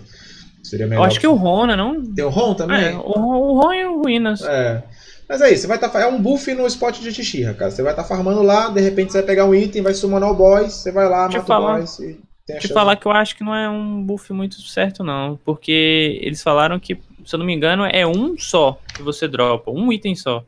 Seria 0.68 0.86
melhor. 0.86 1.02
Eu 1.02 1.06
acho 1.06 1.20
que 1.20 1.26
o 1.26 1.34
Rona, 1.34 1.76
não. 1.76 2.04
Tem 2.04 2.24
o 2.24 2.28
Ron 2.28 2.54
também? 2.54 2.84
É, 2.84 2.96
o, 2.96 3.00
o 3.00 3.60
Ron 3.60 3.72
e 3.72 3.84
o 3.86 4.02
Ruinas. 4.02 4.42
É. 4.42 4.82
Mas 5.28 5.40
é 5.40 5.52
isso, 5.52 5.62
você 5.62 5.66
vai 5.66 5.76
estar. 5.76 5.88
Tá, 5.88 6.00
é 6.00 6.06
um 6.06 6.20
buff 6.20 6.52
no 6.54 6.66
spot 6.66 7.00
de 7.00 7.12
Tishira, 7.12 7.54
cara. 7.54 7.70
Você 7.70 7.82
vai 7.82 7.92
estar 7.92 8.02
tá 8.02 8.08
farmando 8.08 8.42
lá, 8.42 8.70
de 8.70 8.80
repente 8.80 9.12
você 9.12 9.18
vai 9.18 9.26
pegar 9.26 9.44
um 9.44 9.54
item, 9.54 9.82
vai 9.82 9.94
summonar 9.94 10.30
o 10.30 10.34
boss, 10.34 10.72
você 10.72 10.90
vai 10.90 11.08
lá, 11.08 11.24
Deixa 11.24 11.38
mata 11.38 11.46
falar, 11.46 11.76
o 11.76 11.80
boss 11.80 11.98
e 12.00 12.20
tem 12.46 12.58
Te 12.58 12.68
falar 12.68 12.96
que 12.96 13.06
eu 13.06 13.12
acho 13.12 13.36
que 13.36 13.44
não 13.44 13.54
é 13.54 13.68
um 13.68 14.02
buff 14.02 14.32
muito 14.32 14.58
certo, 14.62 15.04
não. 15.04 15.38
Porque 15.44 16.18
eles 16.22 16.42
falaram 16.42 16.80
que, 16.80 16.98
se 17.26 17.34
eu 17.34 17.38
não 17.38 17.44
me 17.44 17.54
engano, 17.54 17.84
é 17.84 18.06
um 18.06 18.38
só 18.38 18.80
que 18.94 19.02
você 19.02 19.28
dropa, 19.28 19.70
um 19.70 19.92
item 19.92 20.16
só. 20.16 20.42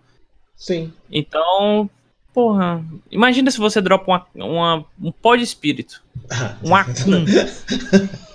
Sim. 0.57 0.91
Então, 1.13 1.91
porra. 2.33 2.83
Imagina 3.11 3.51
se 3.51 3.59
você 3.59 3.83
dropa 3.83 4.11
uma, 4.11 4.27
uma 4.35 4.85
um 5.03 5.13
pó 5.13 5.37
de 5.37 5.43
espírito. 5.43 6.03
Um 6.65 6.75
Akun. 6.75 7.25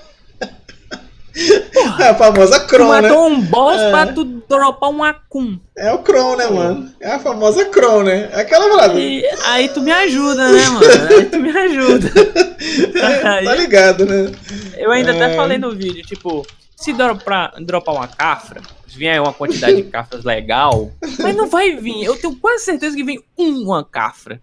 Porra, 1.73 2.05
é 2.05 2.09
a 2.09 2.15
famosa 2.15 2.59
Kron, 2.61 3.01
né? 3.01 3.01
matou 3.01 3.27
um 3.27 3.41
boss 3.41 3.81
é. 3.81 3.91
pra 3.91 4.07
tu 4.07 4.23
dropar 4.23 4.89
um 4.89 5.03
Akun. 5.03 5.59
É 5.77 5.91
o 5.91 5.99
Kron, 5.99 6.37
né, 6.37 6.47
mano? 6.47 6.91
É 6.99 7.11
a 7.11 7.19
famosa 7.19 7.65
Kron, 7.65 8.03
né? 8.03 8.29
É 8.31 8.41
aquela 8.41 8.69
parada. 8.69 8.99
E 8.99 9.23
aí 9.45 9.67
tu 9.69 9.81
me 9.81 9.91
ajuda, 9.91 10.49
né, 10.49 10.69
mano? 10.69 10.85
Aí 11.09 11.25
tu 11.25 11.39
me 11.39 11.49
ajuda. 11.49 12.11
aí, 13.35 13.45
tá 13.45 13.55
ligado, 13.55 14.05
né? 14.05 14.31
Eu 14.77 14.91
ainda 14.91 15.11
é... 15.11 15.15
até 15.15 15.35
falei 15.35 15.57
no 15.57 15.71
vídeo, 15.71 16.03
tipo, 16.03 16.45
se 16.75 16.93
dropar, 16.93 17.53
dropar 17.61 17.95
uma 17.95 18.07
cafra, 18.07 18.61
se 18.87 18.97
vier 18.97 19.21
uma 19.21 19.33
quantidade 19.33 19.75
de 19.75 19.83
cafras 19.83 20.23
legal, 20.23 20.91
mas 21.19 21.35
não 21.35 21.47
vai 21.47 21.75
vir. 21.75 22.03
Eu 22.03 22.15
tenho 22.15 22.35
quase 22.37 22.63
certeza 22.63 22.95
que 22.95 23.03
vem 23.03 23.21
uma 23.37 23.83
cafra. 23.83 24.41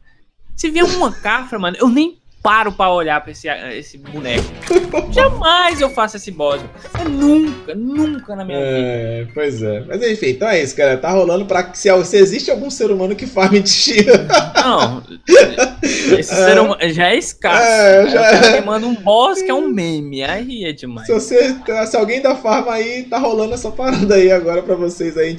Se 0.55 0.71
vier 0.71 0.85
uma 0.85 1.11
cafra, 1.11 1.59
mano, 1.59 1.77
eu 1.81 1.89
nem 1.89 2.22
paro 2.43 2.73
pra 2.73 2.91
olhar 2.91 3.21
pra 3.23 3.31
esse, 3.31 3.49
esse 3.49 3.97
boneco. 3.97 4.45
Jamais 5.13 5.81
eu 5.81 5.89
faço 5.89 6.17
esse 6.17 6.31
boss. 6.31 6.61
É 6.99 7.05
nunca, 7.05 7.75
nunca 7.75 8.35
na 8.35 8.45
minha 8.45 8.59
é, 8.59 9.21
vida. 9.21 9.31
Pois 9.33 9.63
é. 9.63 9.85
Mas 9.87 10.03
enfim, 10.03 10.31
então 10.31 10.49
é 10.49 10.61
isso, 10.61 10.77
cara. 10.77 10.97
Tá 10.97 11.11
rolando 11.11 11.47
pra 11.47 11.63
que 11.63 11.79
se, 11.79 12.05
se 12.05 12.17
existe 12.17 12.51
algum 12.51 12.69
ser 12.69 12.91
humano 12.91 13.15
que 13.15 13.27
farme 13.27 13.61
de 13.61 13.73
tira. 13.73 14.27
Não. 14.57 15.03
Esse 15.83 16.33
é, 16.33 16.49
ser 16.49 16.59
humano 16.59 16.79
já 16.91 17.11
é 17.11 17.17
escasso. 17.17 17.63
É, 17.63 18.09
já 18.09 18.27
é. 18.57 18.61
manda 18.61 18.87
um 18.87 18.95
boss 18.95 19.41
que 19.41 19.51
é 19.51 19.55
um 19.55 19.69
meme. 19.69 20.25
Aí 20.25 20.65
é 20.65 20.73
demais. 20.73 21.07
Se, 21.07 21.13
você, 21.13 21.57
se 21.87 21.97
alguém 21.97 22.21
da 22.21 22.35
farma 22.35 22.73
aí, 22.73 23.05
tá 23.05 23.19
rolando 23.19 23.55
essa 23.55 23.71
parada 23.71 24.15
aí 24.15 24.33
agora 24.33 24.63
pra 24.63 24.75
vocês 24.75 25.17
aí 25.17 25.33
em. 25.33 25.37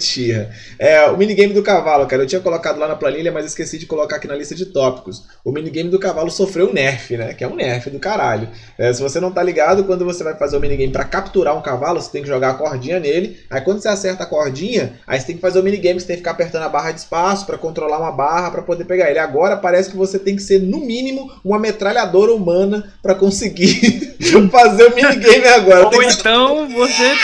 É, 0.79 1.09
o 1.09 1.17
minigame 1.17 1.53
do 1.53 1.63
cavalo, 1.63 2.05
cara. 2.07 2.23
Eu 2.23 2.27
tinha 2.27 2.41
colocado 2.41 2.77
lá 2.77 2.87
na 2.87 2.95
planilha, 2.95 3.31
mas 3.31 3.45
esqueci 3.45 3.77
de 3.77 3.85
colocar 3.85 4.17
aqui 4.17 4.27
na 4.27 4.35
lista 4.35 4.55
de 4.55 4.65
tópicos. 4.67 5.23
O 5.43 5.51
minigame 5.51 5.89
do 5.89 5.99
cavalo 5.99 6.29
sofreu 6.29 6.69
um 6.69 6.73
nerf 6.73 6.92
nerf, 6.93 7.17
né? 7.17 7.33
Que 7.33 7.43
é 7.43 7.47
um 7.47 7.55
nerf 7.55 7.89
do 7.89 7.99
caralho. 7.99 8.47
É, 8.77 8.93
se 8.93 9.01
você 9.01 9.19
não 9.19 9.31
tá 9.31 9.41
ligado, 9.41 9.83
quando 9.83 10.05
você 10.05 10.23
vai 10.23 10.35
fazer 10.35 10.57
o 10.57 10.59
minigame 10.59 10.91
para 10.91 11.03
capturar 11.03 11.57
um 11.57 11.61
cavalo, 11.61 12.01
você 12.01 12.11
tem 12.11 12.21
que 12.21 12.27
jogar 12.27 12.51
a 12.51 12.53
cordinha 12.53 12.99
nele. 12.99 13.39
Aí 13.49 13.61
quando 13.61 13.81
você 13.81 13.87
acerta 13.87 14.23
a 14.23 14.27
cordinha, 14.27 14.93
aí 15.07 15.19
você 15.19 15.27
tem 15.27 15.35
que 15.35 15.41
fazer 15.41 15.59
o 15.59 15.63
minigame, 15.63 15.99
você 15.99 16.07
tem 16.07 16.15
que 16.15 16.21
ficar 16.21 16.31
apertando 16.31 16.63
a 16.63 16.69
barra 16.69 16.91
de 16.91 16.99
espaço 16.99 17.45
para 17.45 17.57
controlar 17.57 17.99
uma 17.99 18.11
barra 18.11 18.51
para 18.51 18.61
poder 18.61 18.85
pegar 18.85 19.09
ele. 19.09 19.19
Agora 19.19 19.57
parece 19.57 19.89
que 19.89 19.97
você 19.97 20.19
tem 20.19 20.35
que 20.35 20.41
ser, 20.41 20.59
no 20.59 20.79
mínimo, 20.79 21.31
uma 21.43 21.59
metralhadora 21.59 22.33
humana 22.33 22.93
para 23.01 23.15
conseguir 23.15 24.15
fazer 24.51 24.85
o 24.85 24.95
minigame 24.95 25.47
agora. 25.47 25.87
Ou 25.87 26.03
então 26.03 26.69
você 26.69 27.15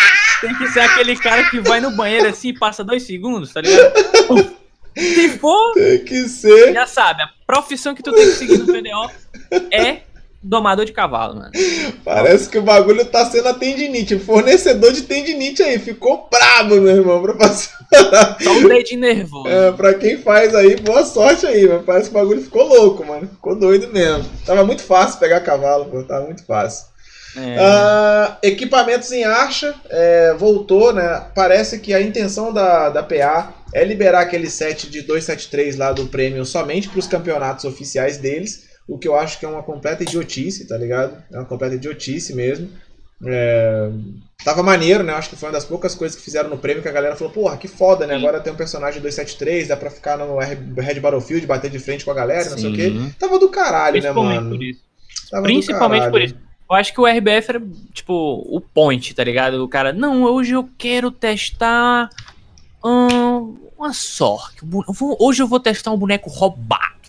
tem 0.42 0.56
que 0.56 0.68
ser 0.70 0.82
aquele 0.82 1.16
cara 1.16 1.50
que 1.50 1.60
vai 1.60 1.80
no 1.80 1.92
banheiro 1.92 2.28
assim 2.28 2.50
e 2.50 2.58
passa 2.58 2.84
dois 2.84 3.04
segundos, 3.04 3.54
tá 3.54 3.62
ligado? 3.62 4.60
Se 4.98 5.30
for, 5.38 5.74
tem 5.74 6.04
que 6.04 6.28
ser. 6.28 6.74
Já 6.74 6.86
sabe, 6.86 7.24
a 7.24 7.30
profissão 7.46 7.96
que 7.96 8.04
tu 8.04 8.12
tem 8.12 8.26
que 8.26 8.34
seguir 8.34 8.58
no 8.58 8.66
PDO 8.66 9.12
é 9.72 10.02
domador 10.42 10.86
de 10.86 10.92
cavalo, 10.94 11.36
mano. 11.36 11.52
Parece 12.04 12.50
que 12.50 12.58
o 12.58 12.62
bagulho 12.62 13.06
tá 13.06 13.26
sendo 13.26 13.50
a 13.50 13.54
tendinite. 13.54 14.18
Fornecedor 14.20 14.92
de 14.94 15.04
tendinite 15.04 15.62
aí 15.62 15.78
ficou 15.80 16.28
brabo, 16.32 16.80
meu 16.82 16.96
irmão, 16.96 17.22
pra 17.22 17.36
fazer. 17.36 17.70
Só 18.42 18.52
um 18.52 18.68
dedinho 18.68 19.02
nervoso. 19.02 19.48
É, 19.48 19.72
pra 19.72 19.94
quem 19.94 20.18
faz 20.18 20.56
aí, 20.56 20.76
boa 20.78 21.06
sorte 21.06 21.46
aí, 21.46 21.68
mano. 21.68 21.84
Parece 21.84 22.10
que 22.10 22.16
o 22.16 22.20
bagulho 22.20 22.42
ficou 22.42 22.68
louco, 22.68 23.06
mano. 23.06 23.28
Ficou 23.28 23.56
doido 23.56 23.92
mesmo. 23.92 24.26
Tava 24.46 24.64
muito 24.64 24.84
fácil 24.84 25.20
pegar 25.20 25.42
cavalo, 25.42 25.86
pô. 25.86 26.04
Tava 26.04 26.26
muito 26.26 26.46
fácil. 26.46 26.88
É. 27.38 27.58
Uh, 27.62 28.38
equipamentos 28.42 29.12
em 29.12 29.24
archa 29.24 29.76
é, 29.90 30.34
voltou, 30.34 30.92
né? 30.92 31.26
Parece 31.36 31.80
que 31.80 31.94
a 31.94 32.02
intenção 32.02 32.52
da, 32.52 32.90
da 32.90 33.04
PA 33.04 33.54
é 33.74 33.84
liberar 33.84 34.22
aquele 34.22 34.50
set 34.50 34.90
de 34.90 35.02
273 35.02 35.76
lá 35.78 35.92
do 35.92 36.08
prêmio 36.08 36.46
somente 36.46 36.90
para 36.90 37.00
os 37.00 37.08
campeonatos 37.08 37.66
oficiais 37.66 38.18
deles, 38.18 38.68
o 38.88 38.98
que 38.98 39.08
eu 39.08 39.16
acho 39.16 39.40
que 39.40 39.46
é 39.46 39.50
uma 39.50 39.64
completa 39.64 40.04
idiotice, 40.04 40.68
tá 40.68 40.78
ligado? 40.78 41.22
É 41.32 41.38
uma 41.38 41.46
completa 41.46 41.76
idiotice 41.76 42.34
mesmo. 42.34 42.70
É... 43.26 43.92
Tava 44.44 44.64
maneiro, 44.64 45.04
né? 45.04 45.14
Acho 45.14 45.30
que 45.30 45.36
foi 45.36 45.50
uma 45.50 45.54
das 45.54 45.66
poucas 45.66 45.94
coisas 45.94 46.18
que 46.18 46.24
fizeram 46.24 46.50
no 46.50 46.58
prêmio 46.58 46.82
que 46.82 46.88
a 46.88 46.92
galera 46.92 47.16
falou, 47.16 47.32
porra, 47.32 47.58
que 47.58 47.68
foda, 47.68 48.08
né? 48.08 48.16
Sim. 48.16 48.22
Agora 48.22 48.40
tem 48.40 48.52
um 48.52 48.56
personagem 48.56 49.02
273, 49.02 49.68
dá 49.68 49.78
pra 49.78 49.92
ficar 49.92 50.18
no 50.18 50.38
Red 50.40 51.00
Battlefield, 51.00 51.46
bater 51.46 51.70
de 51.70 51.78
frente 51.78 52.06
com 52.06 52.12
a 52.12 52.16
galera, 52.16 52.44
Sim. 52.44 52.50
não 52.50 52.58
sei 52.58 52.72
o 52.72 52.74
quê. 52.74 52.94
Tava 53.20 53.38
do 53.38 53.50
caralho, 53.50 54.02
né, 54.02 54.12
mano? 54.12 54.50
Por 54.50 54.64
isso. 54.64 54.82
Principalmente 55.44 56.10
por 56.10 56.22
isso. 56.22 56.36
Eu 56.70 56.76
acho 56.76 56.94
que 56.94 57.02
o 57.02 57.06
RBF 57.06 57.50
era, 57.50 57.62
tipo, 57.94 58.14
o 58.48 58.62
point, 58.62 59.14
tá 59.14 59.24
ligado? 59.24 59.64
O 59.64 59.68
cara, 59.68 59.92
não, 59.92 60.24
hoje 60.24 60.54
eu 60.54 60.70
quero 60.78 61.12
testar 61.12 62.10
hum, 62.84 63.58
uma 63.78 63.94
sorte. 63.94 64.62
Hoje 65.20 65.42
eu 65.42 65.48
vou 65.48 65.60
testar 65.60 65.92
um 65.92 65.98
boneco 65.98 66.30
roubado. 66.30 67.00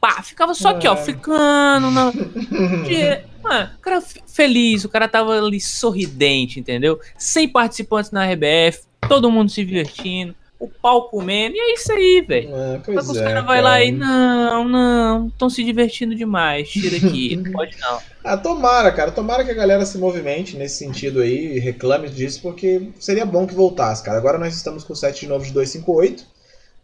Pá, 0.00 0.22
ficava 0.22 0.52
só 0.52 0.70
aqui, 0.70 0.88
ó, 0.88 0.94
é. 0.94 0.96
ficando 0.96 1.90
na. 1.90 2.12
Mano, 3.42 3.70
o 3.76 3.80
cara 3.80 4.00
feliz, 4.26 4.84
o 4.84 4.88
cara 4.88 5.08
tava 5.08 5.38
ali 5.38 5.60
sorridente, 5.60 6.60
entendeu? 6.60 7.00
Sem 7.16 7.48
participantes 7.48 8.10
na 8.10 8.24
RBF, 8.24 8.84
todo 9.08 9.30
mundo 9.30 9.50
se 9.50 9.64
divertindo 9.64 10.34
o 10.62 10.68
pau 10.68 11.08
comendo, 11.08 11.56
e 11.56 11.58
é 11.58 11.74
isso 11.74 11.92
aí, 11.92 12.24
velho. 12.26 12.54
É, 12.54 12.74
Só 12.76 13.02
que 13.02 13.10
os 13.10 13.16
é, 13.16 13.24
caras 13.24 13.44
vão 13.44 13.60
lá 13.60 13.82
e, 13.82 13.90
não, 13.90 14.68
não, 14.68 15.26
estão 15.26 15.50
se 15.50 15.64
divertindo 15.64 16.14
demais, 16.14 16.70
tira 16.70 16.96
aqui, 16.96 17.34
não 17.44 17.50
pode 17.50 17.76
não. 17.80 17.98
Ah, 18.22 18.36
tomara, 18.36 18.92
cara, 18.92 19.10
tomara 19.10 19.44
que 19.44 19.50
a 19.50 19.54
galera 19.54 19.84
se 19.84 19.98
movimente 19.98 20.56
nesse 20.56 20.76
sentido 20.76 21.20
aí, 21.20 21.58
reclame 21.58 22.08
disso, 22.08 22.40
porque 22.40 22.90
seria 23.00 23.26
bom 23.26 23.44
que 23.44 23.54
voltasse, 23.54 24.04
cara. 24.04 24.18
Agora 24.18 24.38
nós 24.38 24.54
estamos 24.54 24.84
com 24.84 24.92
o 24.92 24.96
set 24.96 25.18
de 25.18 25.26
novo 25.26 25.44
de 25.44 25.50
258, 25.52 26.24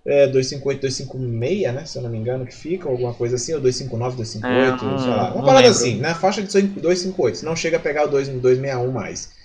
é, 0.05 0.27
258, 0.27 0.81
256, 0.81 1.75
né, 1.75 1.85
se 1.87 1.99
eu 1.99 2.03
não 2.03 2.11
me 2.11 2.19
engano, 2.19 2.45
que 2.45 2.55
fica, 2.55 2.89
alguma 2.89 3.15
coisa 3.15 3.37
assim, 3.37 3.55
ou 3.55 3.61
259, 3.61 4.17
258, 4.17 4.75
é, 4.75 4.99
sei 4.99 5.09
lá. 5.09 5.35
Uma 5.35 5.45
parada 5.45 5.69
assim, 5.69 5.99
né, 5.99 6.15
faixa 6.15 6.43
de 6.43 6.49
258, 6.49 7.45
não 7.45 7.55
chega 7.55 7.77
a 7.77 7.81
pegar 7.81 8.07
o 8.07 8.09
261 8.09 8.91
mais. 8.91 9.39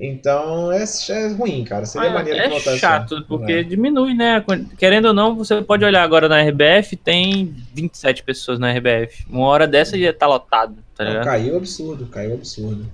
Então 0.00 0.72
é, 0.72 0.82
é 0.82 1.28
ruim, 1.28 1.62
cara. 1.62 1.84
Seria 1.84 2.08
ah, 2.08 2.14
maneiro 2.14 2.38
é 2.38 2.42
que 2.44 2.48
voltasse. 2.48 2.76
É 2.76 2.78
chato, 2.78 3.22
porque 3.28 3.52
é. 3.52 3.62
diminui, 3.62 4.14
né? 4.14 4.42
Querendo 4.78 5.08
ou 5.08 5.14
não, 5.14 5.36
você 5.36 5.60
pode 5.60 5.84
olhar 5.84 6.02
agora 6.02 6.26
na 6.26 6.40
RBF, 6.40 6.96
tem 6.96 7.54
27 7.74 8.22
pessoas 8.22 8.58
na 8.58 8.72
RBF. 8.72 9.26
Uma 9.28 9.46
hora 9.46 9.66
dessa 9.66 9.98
já 9.98 10.10
tá 10.10 10.26
lotado, 10.26 10.76
tá 10.96 11.04
ligado? 11.04 11.24
caiu 11.24 11.54
absurdo, 11.54 12.06
caiu 12.06 12.32
absurdo. 12.32 12.90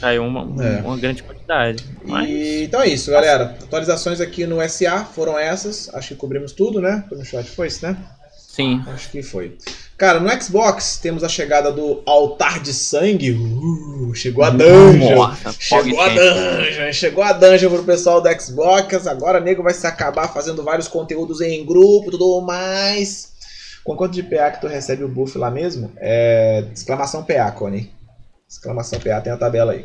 Caiu 0.00 0.24
uma, 0.24 0.64
é. 0.64 0.80
uma 0.82 0.96
grande 0.96 1.22
quantidade. 1.24 1.84
Mas... 2.04 2.28
E, 2.28 2.62
então 2.64 2.80
é 2.80 2.88
isso, 2.88 3.10
galera. 3.10 3.56
Atualizações 3.60 4.20
aqui 4.20 4.46
no 4.46 4.66
SA 4.68 5.04
foram 5.04 5.36
essas. 5.36 5.92
Acho 5.92 6.08
que 6.10 6.14
cobrimos 6.14 6.52
tudo, 6.52 6.80
né? 6.80 7.04
No 7.10 7.24
chat 7.24 7.44
foi 7.50 7.66
isso, 7.66 7.84
né? 7.84 7.96
Sim. 8.36 8.82
Acho 8.86 9.10
que 9.10 9.22
foi. 9.22 9.58
Cara, 10.00 10.18
no 10.18 10.42
Xbox 10.42 10.96
temos 10.96 11.22
a 11.22 11.28
chegada 11.28 11.70
do 11.70 12.02
Altar 12.06 12.58
de 12.58 12.72
Sangue. 12.72 13.32
Uh, 13.32 14.14
chegou 14.14 14.42
a 14.42 14.48
dungeon. 14.48 15.14
Nossa, 15.14 15.52
chegou 15.58 16.00
a 16.00 16.08
dungeon. 16.08 16.92
Chegou 16.94 17.22
a 17.22 17.32
dungeon 17.34 17.68
pro 17.68 17.84
pessoal 17.84 18.18
do 18.22 18.40
Xbox. 18.40 19.06
Agora 19.06 19.38
o 19.38 19.44
nego 19.44 19.62
vai 19.62 19.74
se 19.74 19.86
acabar 19.86 20.28
fazendo 20.28 20.64
vários 20.64 20.88
conteúdos 20.88 21.42
em 21.42 21.66
grupo 21.66 22.08
e 22.08 22.12
tudo 22.12 22.40
mais. 22.40 23.32
Com 23.84 23.94
quanto 23.94 24.14
de 24.14 24.22
PA 24.22 24.50
que 24.52 24.62
tu 24.62 24.68
recebe 24.68 25.04
o 25.04 25.08
buff 25.08 25.36
lá 25.36 25.50
mesmo? 25.50 25.92
É... 25.98 26.64
Exclamação 26.72 27.22
PA, 27.22 27.50
Connie. 27.50 27.92
Exclamação 28.48 28.98
PA, 29.00 29.20
tem 29.20 29.34
a 29.34 29.36
tabela 29.36 29.72
aí. 29.72 29.84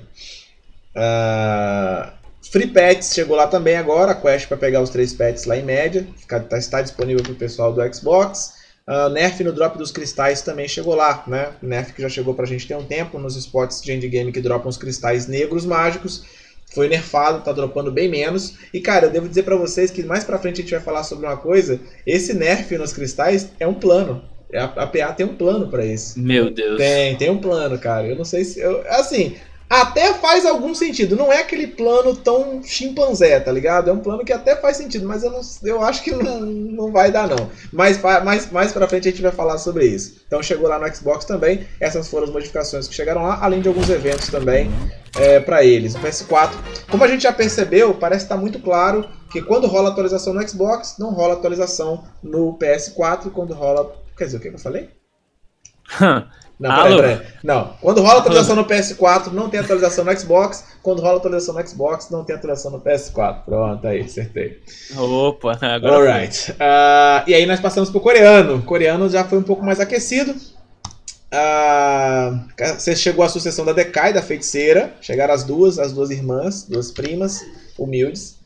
Uh... 0.96 2.10
Free 2.50 2.68
Pets 2.68 3.14
chegou 3.14 3.36
lá 3.36 3.48
também 3.48 3.76
agora, 3.76 4.14
a 4.14 4.16
quest 4.16 4.48
para 4.48 4.56
pegar 4.56 4.80
os 4.80 4.90
três 4.90 5.12
pets 5.12 5.44
lá 5.44 5.58
em 5.58 5.64
média, 5.64 6.08
tá, 6.26 6.58
está 6.58 6.82
disponível 6.82 7.22
para 7.22 7.34
o 7.34 7.36
pessoal 7.36 7.74
do 7.74 7.94
Xbox. 7.94 8.55
Uh, 8.88 9.10
nerf 9.10 9.44
no 9.44 9.52
drop 9.52 9.80
dos 9.80 9.92
cristais 9.92 10.44
também 10.44 10.68
chegou 10.68 10.94
lá, 10.94 11.24
né? 11.28 11.54
Nerf 11.62 11.92
que 11.92 12.02
já 12.04 12.10
chegou 12.10 12.36
pra 12.36 12.46
gente 12.46 12.68
tem 12.68 12.78
um 12.78 12.86
tempo 12.86 13.18
nos 13.18 13.36
spots 13.36 13.82
de 13.82 13.92
endgame 13.92 14.32
que 14.32 14.40
dropam 14.40 14.70
os 14.70 14.78
cristais 14.78 15.28
negros 15.28 15.66
mágicos. 15.66 16.24
Foi 16.74 16.88
nerfado, 16.88 17.44
tá 17.44 17.52
dropando 17.52 17.92
bem 17.92 18.08
menos. 18.10 18.56
E 18.72 18.80
cara, 18.80 19.08
eu 19.08 19.12
devo 19.12 19.28
dizer 19.28 19.44
para 19.44 19.56
vocês 19.56 19.90
que 19.90 20.04
mais 20.04 20.24
pra 20.24 20.38
frente 20.38 20.60
a 20.60 20.62
gente 20.62 20.72
vai 20.72 20.82
falar 20.82 21.04
sobre 21.04 21.26
uma 21.26 21.38
coisa. 21.38 21.80
Esse 22.06 22.34
nerf 22.34 22.78
nos 22.78 22.94
cristais 22.94 23.50
é 23.60 23.66
um 23.66 23.74
plano. 23.74 24.24
A, 24.54 24.66
a 24.66 24.88
PA 24.88 25.14
tem 25.14 25.26
um 25.26 25.36
plano 25.36 25.68
para 25.68 25.84
isso. 25.84 26.20
Meu 26.20 26.52
Deus. 26.52 26.78
Tem, 26.78 27.16
tem 27.18 27.30
um 27.30 27.40
plano, 27.40 27.80
cara. 27.80 28.06
Eu 28.08 28.16
não 28.16 28.26
sei 28.26 28.44
se. 28.44 28.60
Eu, 28.60 28.84
assim, 28.88 29.36
até 29.70 30.14
faz 30.14 30.46
algum 30.46 30.74
sentido. 30.76 31.16
Não 31.16 31.32
é 31.32 31.40
aquele 31.40 31.68
plano 31.68 32.16
tão 32.16 32.62
chimpanzé, 32.64 33.40
tá 33.40 33.52
ligado? 33.52 33.90
É 33.90 33.94
um 33.94 34.00
plano 34.00 34.24
que 34.24 34.34
até 34.34 34.56
faz 34.56 34.78
sentido, 34.78 35.08
mas 35.08 35.24
eu, 35.24 35.32
não, 35.32 35.42
eu 35.64 35.84
acho 35.84 36.04
que 36.04 36.12
não, 36.12 36.40
não 36.42 36.92
vai 36.92 37.12
dar, 37.12 37.28
não. 37.28 37.50
Mas 37.72 38.00
mais, 38.02 38.52
mais 38.52 38.72
pra 38.72 38.88
frente 38.88 39.08
a 39.08 39.12
gente 39.12 39.22
vai 39.22 39.32
falar 39.32 39.58
sobre 39.58 39.86
isso. 39.86 40.22
Então 40.28 40.42
chegou 40.44 40.70
lá 40.70 40.78
no 40.78 40.96
Xbox 40.96 41.26
também. 41.26 41.68
Essas 41.80 42.08
foram 42.08 42.26
as 42.26 42.32
modificações 42.32 42.88
que 42.88 42.94
chegaram 42.94 43.24
lá, 43.24 43.40
além 43.42 43.62
de 43.62 43.68
alguns 43.68 43.90
eventos 43.90 44.28
também 44.28 44.72
é, 45.18 45.40
para 45.40 45.64
eles. 45.64 45.96
O 45.96 46.00
PS4, 46.00 46.52
como 46.90 47.04
a 47.04 47.08
gente 47.08 47.24
já 47.24 47.34
percebeu, 47.34 47.94
parece 47.94 48.26
estar 48.26 48.36
tá 48.36 48.42
muito 48.42 48.60
claro 48.60 49.08
que 49.32 49.42
quando 49.42 49.68
rola 49.68 49.90
atualização 49.90 50.34
no 50.34 50.48
Xbox, 50.48 50.96
não 51.00 51.12
rola 51.12 51.34
atualização 51.34 52.04
no 52.22 52.58
PS4. 52.58 53.32
Quando 53.32 53.54
rola. 53.54 53.96
Quer 54.18 54.26
dizer, 54.26 54.38
o 54.38 54.40
que 54.40 54.48
eu 54.48 54.60
falei? 54.60 54.90
Não, 56.60 56.84
peraí, 56.84 56.96
peraí. 56.96 57.22
Não, 57.44 57.74
quando 57.82 58.02
rola 58.02 58.20
atualização 58.20 58.56
no 58.56 58.66
PS4, 58.66 59.32
não 59.32 59.50
tem 59.50 59.60
atualização 59.60 60.06
no 60.06 60.18
Xbox. 60.18 60.64
Quando 60.82 61.02
rola 61.02 61.18
atualização 61.18 61.54
no 61.54 61.68
Xbox, 61.68 62.10
não 62.10 62.24
tem 62.24 62.36
atualização 62.36 62.72
no 62.72 62.80
PS4. 62.80 63.44
Pronto, 63.46 63.86
aí, 63.86 64.02
acertei. 64.02 64.62
Opa, 64.98 65.58
agora. 65.62 65.96
Alright. 65.96 66.52
Uh, 66.52 67.28
e 67.28 67.34
aí 67.34 67.46
nós 67.46 67.60
passamos 67.60 67.90
pro 67.90 68.00
coreano. 68.00 68.56
O 68.56 68.62
coreano 68.64 69.10
já 69.10 69.26
foi 69.26 69.38
um 69.38 69.44
pouco 69.44 69.66
mais 69.66 69.80
aquecido. 69.80 70.32
Uh, 71.34 72.40
você 72.78 72.96
chegou 72.96 73.26
à 73.26 73.30
sucessão 73.30 73.66
da 73.66 73.74
Decai, 73.74 74.14
da 74.14 74.22
feiticeira. 74.22 74.94
Chegaram 75.02 75.34
as 75.34 75.44
duas, 75.44 75.78
as 75.78 75.92
duas 75.92 76.10
irmãs, 76.10 76.64
duas 76.64 76.92
primas, 76.92 77.42
humildes. 77.78 78.38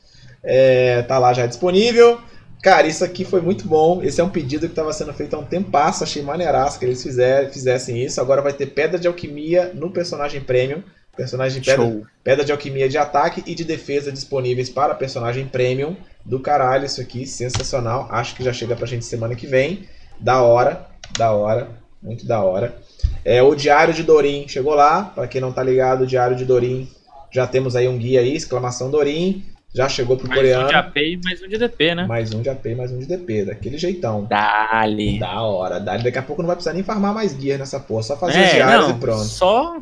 É, 0.44 1.04
tá 1.04 1.20
lá 1.20 1.32
já 1.34 1.46
disponível. 1.46 2.20
Cara, 2.62 2.88
isso 2.88 3.06
aqui 3.06 3.24
foi 3.24 3.42
muito 3.42 3.68
bom. 3.68 4.04
Esse 4.04 4.20
é 4.20 4.24
um 4.24 4.30
pedido 4.30 4.68
que 4.68 4.74
estava 4.74 4.92
sendo 4.92 5.14
feito 5.14 5.34
há 5.36 5.40
um 5.40 5.46
tempo. 5.46 5.76
Achei 5.78 6.22
maneiraço 6.22 6.78
que 6.78 6.86
eles 6.86 7.02
fizer, 7.02 7.50
fizessem 7.52 8.04
isso. 8.04 8.20
Agora 8.20 8.42
vai 8.42 8.52
ter 8.52 8.68
pedra 8.68 9.00
de 9.00 9.08
alquimia 9.08 9.72
no 9.74 9.92
personagem 9.92 10.42
premium. 10.42 10.84
Personagem 11.16 11.62
pedra, 11.62 12.02
pedra 12.24 12.46
de 12.46 12.52
alquimia 12.52 12.88
de 12.88 12.98
ataque 12.98 13.44
e 13.46 13.56
de 13.56 13.64
defesa 13.64 14.12
disponíveis 14.12 14.70
para 14.70 14.94
personagem 14.94 15.46
premium. 15.46 15.96
Do 16.26 16.40
caralho, 16.40 16.86
isso 16.86 17.02
aqui, 17.02 17.26
sensacional. 17.26 18.08
Acho 18.12 18.36
que 18.36 18.44
já 18.44 18.52
chega 18.52 18.76
pra 18.76 18.86
gente 18.86 19.06
semana 19.06 19.36
que 19.36 19.48
vem. 19.48 19.88
Da 20.20 20.42
hora, 20.42 20.86
da 21.18 21.32
hora, 21.32 21.70
muito 22.02 22.26
da 22.26 22.42
hora. 22.42 22.76
É, 23.24 23.42
o 23.42 23.56
Diário 23.56 23.94
de 23.94 24.04
Dorim 24.04 24.48
chegou 24.48 24.74
lá. 24.74 25.04
Para 25.04 25.28
quem 25.28 25.40
não 25.40 25.52
tá 25.52 25.64
ligado, 25.64 26.02
o 26.02 26.08
Diário 26.08 26.36
de 26.36 26.46
Dorim 26.46 26.90
já 27.32 27.48
temos 27.48 27.76
aí 27.76 27.88
um 27.88 27.98
guia 27.98 28.20
aí, 28.20 28.36
exclamação 28.36 28.92
Dorim. 28.92 29.46
Já 29.72 29.88
chegou 29.88 30.18
pro 30.18 30.28
mais 30.28 30.40
coreano. 30.40 30.64
Mais 30.64 30.72
um 30.72 30.82
de 30.82 30.88
AP 30.90 30.98
e 30.98 31.20
mais 31.24 31.42
um 31.44 31.48
de 31.48 31.58
DP, 31.60 31.96
né? 31.96 32.08
Mais 32.08 32.34
um 32.34 32.42
de 32.42 32.50
AP 32.50 32.66
e 32.66 32.76
mais 32.76 32.92
um 32.92 32.98
de 32.98 33.06
DP, 33.06 33.46
daquele 33.46 33.78
jeitão. 33.78 34.26
Dali. 34.26 35.20
Da 35.20 35.44
hora, 35.44 35.80
dali. 35.80 36.04
Daqui 36.04 36.18
a 36.18 36.24
pouco 36.24 36.42
não 36.42 36.48
vai 36.48 36.56
precisar 36.56 36.74
nem 36.74 36.82
farmar 36.82 37.14
mais 37.14 37.34
guia 37.34 37.56
nessa 37.56 37.80
porra, 37.80 38.02
só 38.02 38.18
fazer 38.18 38.40
é, 38.40 38.46
os 38.46 38.52
diários 38.52 38.88
não, 38.88 38.98
e 38.98 39.00
pronto. 39.00 39.26
Só 39.26 39.78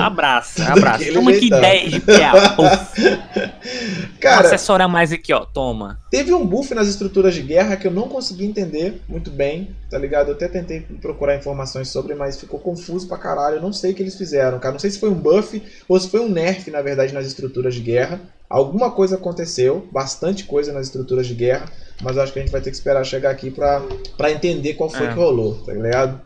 abraça, 0.00 0.62
abraça. 0.72 1.12
toma 1.12 1.32
aqui 1.32 1.50
10 1.50 1.90
de 1.90 2.00
PA. 2.00 2.54
Cara, 4.20 4.46
assessora 4.46 4.86
mais 4.86 5.10
aqui, 5.10 5.32
ó, 5.32 5.44
toma. 5.44 5.98
Teve 6.08 6.32
um 6.32 6.46
buff 6.46 6.72
nas 6.72 6.86
estruturas 6.86 7.34
de 7.34 7.42
guerra 7.42 7.76
que 7.76 7.88
eu 7.88 7.90
não 7.90 8.08
consegui 8.08 8.44
entender 8.44 9.02
muito 9.08 9.28
bem, 9.28 9.74
tá 9.90 9.98
ligado? 9.98 10.28
Eu 10.28 10.34
até 10.34 10.46
tentei 10.46 10.82
procurar 11.00 11.34
informações 11.34 11.88
sobre, 11.88 12.14
mas 12.14 12.38
ficou 12.38 12.60
confuso 12.60 13.08
pra 13.08 13.18
caralho. 13.18 13.56
Eu 13.56 13.62
não 13.62 13.72
sei 13.72 13.90
o 13.90 13.94
que 13.94 14.02
eles 14.04 14.16
fizeram, 14.16 14.60
cara. 14.60 14.74
Não 14.74 14.78
sei 14.78 14.90
se 14.90 15.00
foi 15.00 15.10
um 15.10 15.14
buff 15.14 15.60
ou 15.88 15.98
se 15.98 16.08
foi 16.08 16.20
um 16.20 16.28
nerf, 16.28 16.70
na 16.70 16.80
verdade, 16.80 17.12
nas 17.12 17.26
estruturas 17.26 17.74
de 17.74 17.80
guerra. 17.80 18.20
Alguma 18.52 18.90
coisa 18.90 19.16
aconteceu, 19.16 19.88
bastante 19.90 20.44
coisa 20.44 20.74
nas 20.74 20.88
estruturas 20.88 21.26
de 21.26 21.32
guerra, 21.32 21.72
mas 22.02 22.18
acho 22.18 22.34
que 22.34 22.38
a 22.38 22.42
gente 22.42 22.52
vai 22.52 22.60
ter 22.60 22.68
que 22.68 22.76
esperar 22.76 23.02
chegar 23.02 23.30
aqui 23.30 23.50
para 23.50 24.30
entender 24.30 24.74
qual 24.74 24.90
foi 24.90 25.06
é. 25.06 25.08
que 25.08 25.14
rolou, 25.14 25.54
tá 25.64 25.72
ligado? 25.72 26.20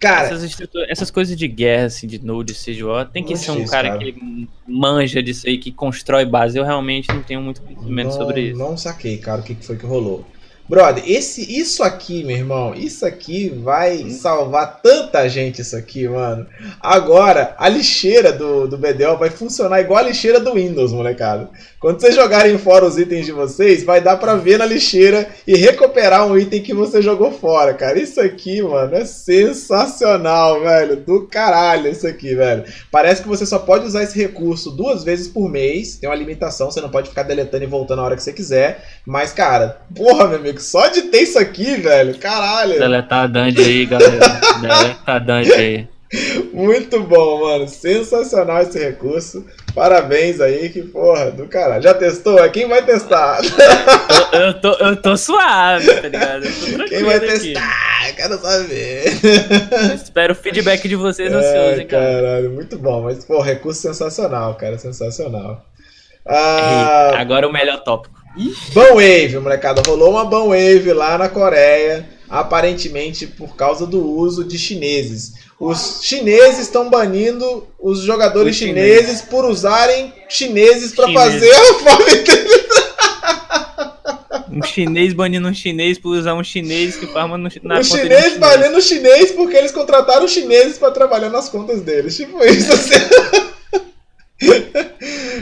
Cara, 0.00 0.26
essas, 0.26 0.56
essas, 0.88 1.10
coisas 1.12 1.36
de 1.36 1.46
guerra, 1.46 1.84
assim, 1.84 2.08
de 2.08 2.18
Node, 2.24 2.54
CGO, 2.54 3.04
tem 3.12 3.22
que 3.22 3.36
ser 3.36 3.52
um 3.52 3.64
cara, 3.66 3.90
cara, 3.90 3.98
que 4.00 4.48
manja 4.66 5.22
disso 5.22 5.46
aí, 5.46 5.58
que 5.58 5.70
constrói 5.70 6.24
base. 6.24 6.58
Eu 6.58 6.64
realmente 6.64 7.06
não 7.06 7.22
tenho 7.22 7.40
muito 7.40 7.62
conhecimento 7.62 8.06
não, 8.06 8.16
sobre 8.16 8.40
isso. 8.48 8.58
Não 8.58 8.76
saquei, 8.76 9.18
cara, 9.18 9.40
o 9.40 9.44
que 9.44 9.54
foi 9.54 9.76
que 9.76 9.86
rolou. 9.86 10.26
Brother, 10.70 11.02
esse, 11.04 11.42
isso 11.58 11.82
aqui, 11.82 12.22
meu 12.22 12.36
irmão, 12.36 12.72
isso 12.76 13.04
aqui 13.04 13.48
vai 13.48 14.08
salvar 14.08 14.80
tanta 14.80 15.28
gente, 15.28 15.62
isso 15.62 15.74
aqui, 15.74 16.06
mano. 16.06 16.46
Agora, 16.80 17.56
a 17.58 17.68
lixeira 17.68 18.32
do, 18.32 18.68
do 18.68 18.78
Bedel 18.78 19.18
vai 19.18 19.30
funcionar 19.30 19.80
igual 19.80 19.98
a 19.98 20.02
lixeira 20.02 20.38
do 20.38 20.54
Windows, 20.54 20.92
molecada. 20.92 21.50
Quando 21.80 21.98
vocês 21.98 22.14
jogarem 22.14 22.58
fora 22.58 22.84
os 22.84 22.98
itens 22.98 23.24
de 23.24 23.32
vocês, 23.32 23.82
vai 23.82 24.02
dar 24.02 24.18
pra 24.18 24.34
ver 24.34 24.58
na 24.58 24.66
lixeira 24.66 25.26
e 25.46 25.56
recuperar 25.56 26.26
um 26.26 26.36
item 26.36 26.60
que 26.60 26.74
você 26.74 27.00
jogou 27.00 27.32
fora, 27.32 27.72
cara. 27.72 27.98
Isso 27.98 28.20
aqui, 28.20 28.60
mano, 28.60 28.94
é 28.94 29.06
sensacional, 29.06 30.60
velho. 30.60 30.96
Do 30.96 31.26
caralho 31.26 31.90
isso 31.90 32.06
aqui, 32.06 32.34
velho. 32.34 32.64
Parece 32.92 33.22
que 33.22 33.28
você 33.28 33.46
só 33.46 33.58
pode 33.58 33.86
usar 33.86 34.02
esse 34.02 34.18
recurso 34.18 34.70
duas 34.70 35.02
vezes 35.02 35.26
por 35.26 35.48
mês. 35.48 35.96
Tem 35.96 36.06
uma 36.06 36.14
limitação, 36.14 36.70
você 36.70 36.82
não 36.82 36.90
pode 36.90 37.08
ficar 37.08 37.22
deletando 37.22 37.64
e 37.64 37.66
voltando 37.66 38.00
a 38.00 38.04
hora 38.04 38.16
que 38.16 38.22
você 38.22 38.34
quiser. 38.34 38.84
Mas, 39.06 39.32
cara, 39.32 39.80
porra, 39.96 40.28
meu 40.28 40.36
amigo, 40.36 40.60
só 40.60 40.86
de 40.88 41.04
ter 41.04 41.22
isso 41.22 41.38
aqui, 41.38 41.76
velho, 41.76 42.18
caralho. 42.18 42.78
Deletar 42.78 43.24
a 43.24 43.26
Dandy 43.26 43.62
aí, 43.62 43.86
galera. 43.86 44.40
Deletar 44.60 45.16
a 45.16 45.18
Dandy 45.18 45.52
aí. 45.54 45.88
Muito 46.52 47.00
bom, 47.02 47.40
mano. 47.40 47.68
Sensacional 47.68 48.62
esse 48.62 48.78
recurso. 48.78 49.46
Parabéns 49.74 50.40
aí, 50.40 50.68
que 50.68 50.82
porra 50.82 51.30
do 51.30 51.46
caralho. 51.46 51.82
Já 51.82 51.94
testou? 51.94 52.42
É 52.42 52.48
quem 52.48 52.68
vai 52.68 52.84
testar? 52.84 53.40
Eu, 54.32 54.40
eu, 54.40 54.60
tô, 54.60 54.72
eu 54.72 54.96
tô 54.96 55.16
suave, 55.16 55.86
tá 55.94 56.08
ligado? 56.08 56.42
quem 56.88 57.04
vai 57.04 57.20
testar? 57.20 57.60
Aqui. 58.02 58.16
Quero 58.16 58.38
saber. 58.38 59.04
Eu 59.88 59.94
espero 59.94 60.32
o 60.32 60.36
feedback 60.36 60.88
de 60.88 60.96
vocês 60.96 61.32
ansioso, 61.32 61.80
hein, 61.80 61.86
cara. 61.86 62.04
Caralho, 62.04 62.50
muito 62.50 62.76
bom. 62.76 63.02
Mas, 63.02 63.24
pô, 63.24 63.40
recurso 63.40 63.80
sensacional, 63.80 64.54
cara. 64.56 64.78
Sensacional. 64.78 65.64
Ah, 66.26 67.12
Agora 67.16 67.48
o 67.48 67.52
melhor 67.52 67.82
tópico. 67.84 68.20
Wave, 68.74 69.38
molecada. 69.38 69.82
Rolou 69.86 70.10
uma 70.10 70.24
Wave 70.24 70.92
lá 70.92 71.18
na 71.18 71.28
Coreia, 71.28 72.06
aparentemente 72.28 73.26
por 73.26 73.56
causa 73.56 73.86
do 73.86 74.04
uso 74.04 74.44
de 74.44 74.58
chineses. 74.58 75.39
Os 75.60 76.00
chineses 76.02 76.60
estão 76.60 76.88
banindo 76.88 77.68
os 77.78 78.00
jogadores 78.00 78.54
os 78.54 78.58
chineses, 78.58 79.00
chineses 79.00 79.22
por 79.22 79.44
usarem 79.44 80.10
chineses 80.26 80.94
para 80.94 81.12
fazer 81.12 81.52
a 81.52 81.74
forma 81.74 82.06
Um 84.50 84.62
chinês 84.62 85.12
banindo 85.12 85.46
um 85.46 85.54
chinês 85.54 85.98
por 85.98 86.16
usar 86.16 86.32
um 86.34 86.42
chinês 86.42 86.96
que 86.96 87.06
farma 87.08 87.36
no, 87.36 87.50
na 87.62 87.80
o 87.80 87.84
chinês 87.84 88.38
banindo 88.38 88.78
o 88.78 88.82
chinês 88.82 89.32
porque 89.32 89.54
eles 89.54 89.70
contrataram 89.70 90.26
chineses 90.26 90.78
para 90.78 90.90
trabalhar 90.92 91.28
nas 91.28 91.50
contas 91.50 91.82
deles. 91.82 92.16
Tipo 92.16 92.42
isso, 92.42 92.72
assim. 92.72 92.94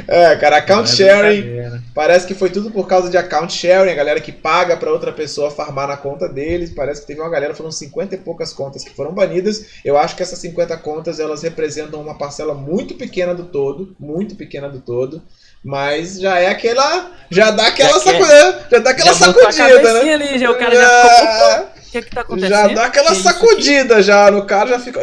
É, 0.09 0.35
cara, 0.37 0.57
account 0.57 0.91
é 0.91 0.97
sharing. 0.97 1.83
Parece 1.95 2.27
que 2.27 2.35
foi 2.35 2.49
tudo 2.49 2.71
por 2.71 2.89
causa 2.89 3.11
de 3.11 3.19
account 3.19 3.53
sharing, 3.53 3.91
a 3.91 3.95
galera 3.95 4.19
que 4.21 4.33
paga 4.33 4.75
para 4.75 4.91
outra 4.91 5.13
pessoa 5.13 5.51
farmar 5.51 5.87
na 5.87 5.99
conta 5.99 6.27
deles. 6.27 6.73
Parece 6.75 7.03
que 7.03 7.09
teve 7.09 7.21
uma 7.21 7.29
galera, 7.29 7.55
foram 7.55 7.71
50 7.71 8.15
e 8.15 8.19
poucas 8.19 8.55
contas 8.55 8.83
que 8.83 8.95
foram 8.95 9.13
banidas. 9.13 9.67
Eu 9.85 9.99
acho 9.99 10.17
que 10.17 10.23
essas 10.23 10.39
50 10.39 10.79
contas 10.79 11.21
elas 11.21 11.43
representam 11.43 12.01
uma 12.01 12.17
parcela 12.17 12.55
muito 12.55 12.95
pequena 12.95 13.35
do 13.35 13.45
todo, 13.45 13.95
muito 14.01 14.35
pequena 14.35 14.69
do 14.71 14.81
todo. 14.81 15.23
Mas 15.63 16.19
já 16.19 16.39
é 16.39 16.49
aquela. 16.49 17.11
Já 17.31 17.51
dá 17.51 17.67
aquela 17.67 17.93
já 17.93 18.01
sacudida. 18.01 18.67
Já 18.71 18.79
dá 18.79 18.91
aquela 18.91 19.13
já 19.13 19.15
sacudida, 19.15 20.03
né? 20.03 20.15
Ali, 20.15 20.39
já, 20.39 20.51
o 20.51 20.55
cara 20.59 20.75
já 20.75 21.03
ficou. 21.03 21.78
O 21.89 21.91
que, 21.91 21.99
é 21.99 22.03
que 22.03 22.11
tá 22.11 22.21
acontecendo? 22.21 22.51
Já 22.51 22.69
dá 22.69 22.85
aquela 22.85 23.09
que 23.09 23.17
sacudida 23.17 24.03
já 24.03 24.31
no 24.31 24.45
cara, 24.45 24.69
já 24.69 24.79
fica. 24.79 25.01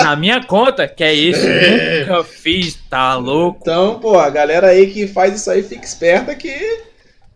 Na 0.00 0.14
minha 0.14 0.44
conta, 0.46 0.86
que 0.86 1.02
é 1.02 1.12
isso, 1.12 1.44
nunca 2.06 2.22
fiz, 2.22 2.78
tá 2.88 3.16
louco. 3.16 3.58
Então, 3.62 3.98
pô, 3.98 4.16
a 4.16 4.30
galera 4.30 4.68
aí 4.68 4.86
que 4.92 5.08
faz 5.08 5.34
isso 5.34 5.50
aí 5.50 5.64
fica 5.64 5.84
esperta 5.84 6.36
que 6.36 6.56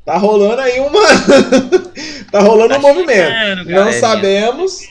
tá 0.04 0.16
rolando 0.16 0.62
aí 0.62 0.78
uma. 0.78 1.00
tá 2.30 2.38
rolando 2.38 2.74
tá 2.74 2.78
um 2.78 2.82
movimento. 2.82 3.64
Não 3.66 3.90
sabemos. 3.90 4.82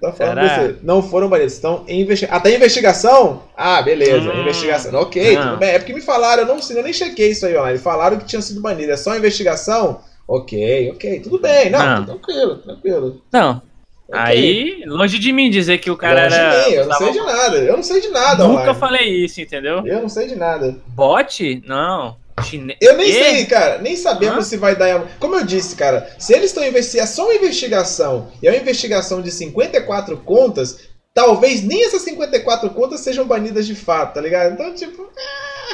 Tá 0.00 0.12
falando 0.12 0.40
você. 0.40 0.76
Não 0.84 1.02
foram 1.02 1.28
banidos. 1.28 1.54
Estão 1.54 1.84
em 1.88 2.00
investigação. 2.02 2.38
Até 2.38 2.54
investigação? 2.54 3.42
Ah, 3.56 3.82
beleza. 3.82 4.32
Hum, 4.32 4.42
investigação. 4.42 5.00
Ok, 5.00 5.34
não. 5.34 5.42
tudo 5.42 5.56
bem. 5.56 5.70
É 5.70 5.78
porque 5.80 5.92
me 5.92 6.00
falaram, 6.00 6.44
eu 6.44 6.46
não 6.46 6.62
sei, 6.62 6.78
eu 6.78 6.84
nem 6.84 6.92
chequei 6.92 7.32
isso 7.32 7.44
aí, 7.44 7.56
ó. 7.56 7.68
Eles 7.68 7.82
falaram 7.82 8.18
que 8.18 8.24
tinha 8.24 8.40
sido 8.40 8.60
banido. 8.60 8.92
É 8.92 8.96
só 8.96 9.16
investigação? 9.16 10.08
Ok, 10.30 10.92
ok, 10.92 11.20
tudo 11.20 11.40
bem. 11.40 11.70
Não, 11.70 11.96
não. 11.96 12.04
tranquilo, 12.04 12.58
tranquilo. 12.58 13.20
Não. 13.32 13.60
Okay. 14.06 14.20
Aí, 14.20 14.84
longe 14.86 15.18
de 15.18 15.32
mim 15.32 15.50
dizer 15.50 15.78
que 15.78 15.90
o 15.90 15.96
cara 15.96 16.22
longe 16.22 16.36
era. 16.36 16.62
De 16.62 16.70
mim, 16.70 16.76
eu 16.76 16.86
não 16.86 16.94
sei 16.94 17.12
de 17.12 17.18
nada. 17.18 17.56
Eu 17.56 17.76
não 17.76 17.82
sei 17.82 18.00
de 18.00 18.08
nada, 18.10 18.44
Nunca 18.44 18.60
online. 18.60 18.78
falei 18.78 19.24
isso, 19.24 19.40
entendeu? 19.40 19.84
Eu 19.84 20.00
não 20.00 20.08
sei 20.08 20.28
de 20.28 20.36
nada. 20.36 20.76
Bot? 20.86 21.62
Não. 21.66 22.16
Chine... 22.44 22.76
Eu 22.80 22.96
nem 22.96 23.10
e? 23.10 23.12
sei, 23.12 23.46
cara. 23.46 23.78
Nem 23.78 23.96
sabemos 23.96 24.46
se 24.46 24.56
vai 24.56 24.76
dar. 24.76 25.04
Como 25.18 25.34
eu 25.34 25.44
disse, 25.44 25.74
cara, 25.74 26.08
se 26.16 26.32
eles 26.32 26.50
estão 26.50 26.64
investigando. 26.64 27.10
É 27.10 27.12
só 27.12 27.24
uma 27.24 27.34
investigação 27.34 28.28
e 28.40 28.46
é 28.46 28.52
uma 28.52 28.60
investigação 28.60 29.20
de 29.20 29.32
54 29.32 30.16
contas, 30.18 30.90
talvez 31.12 31.64
nem 31.64 31.84
essas 31.84 32.02
54 32.02 32.70
contas 32.70 33.00
sejam 33.00 33.26
banidas 33.26 33.66
de 33.66 33.74
fato, 33.74 34.14
tá 34.14 34.20
ligado? 34.20 34.52
Então, 34.52 34.72
tipo. 34.76 35.02
Ah... 35.02 35.69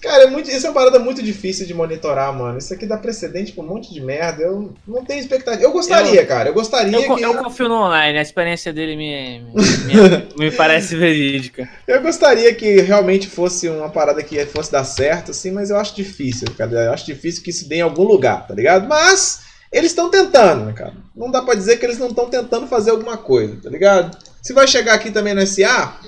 Cara, 0.00 0.24
é 0.24 0.26
muito, 0.26 0.50
isso 0.50 0.66
é 0.66 0.70
uma 0.70 0.74
parada 0.74 0.98
muito 0.98 1.22
difícil 1.22 1.66
de 1.66 1.74
monitorar, 1.74 2.32
mano. 2.32 2.58
Isso 2.58 2.72
aqui 2.72 2.86
dá 2.86 2.96
precedente 2.96 3.52
pra 3.52 3.64
um 3.64 3.66
monte 3.66 3.92
de 3.92 4.00
merda. 4.00 4.42
Eu 4.42 4.74
não 4.86 5.04
tenho 5.04 5.20
expectativa. 5.20 5.62
Eu 5.62 5.72
gostaria, 5.72 6.20
eu, 6.20 6.26
cara. 6.26 6.50
Eu 6.50 6.54
gostaria 6.54 6.96
eu, 6.96 7.14
que. 7.14 7.22
Eu 7.22 7.34
confio 7.34 7.68
no 7.68 7.74
online, 7.74 8.18
a 8.18 8.22
experiência 8.22 8.72
dele 8.72 8.96
me, 8.96 9.40
me, 9.40 9.94
me, 10.38 10.50
parece 10.50 10.96
verídica. 10.96 11.68
Eu 11.86 12.02
gostaria 12.02 12.54
que 12.54 12.80
realmente 12.80 13.26
fosse 13.26 13.68
uma 13.68 13.88
parada 13.88 14.22
que 14.22 14.44
fosse 14.46 14.70
dar 14.70 14.84
certo, 14.84 15.30
assim, 15.30 15.50
mas 15.50 15.70
eu 15.70 15.76
acho 15.76 15.94
difícil, 15.94 16.48
cara. 16.56 16.70
Eu 16.72 16.92
acho 16.92 17.06
difícil 17.06 17.42
que 17.42 17.50
isso 17.50 17.68
dê 17.68 17.76
em 17.76 17.82
algum 17.82 18.04
lugar, 18.04 18.46
tá 18.46 18.54
ligado? 18.54 18.86
Mas 18.86 19.40
eles 19.72 19.90
estão 19.90 20.10
tentando, 20.10 20.66
né, 20.66 20.72
cara? 20.72 20.94
Não 21.14 21.30
dá 21.30 21.42
pra 21.42 21.54
dizer 21.54 21.78
que 21.78 21.84
eles 21.84 21.98
não 21.98 22.08
estão 22.08 22.28
tentando 22.28 22.66
fazer 22.66 22.90
alguma 22.90 23.16
coisa, 23.16 23.58
tá 23.62 23.70
ligado? 23.70 24.16
Se 24.42 24.52
vai 24.52 24.66
chegar 24.66 24.94
aqui 24.94 25.10
também 25.10 25.34
no 25.34 25.44
SA, 25.46 25.98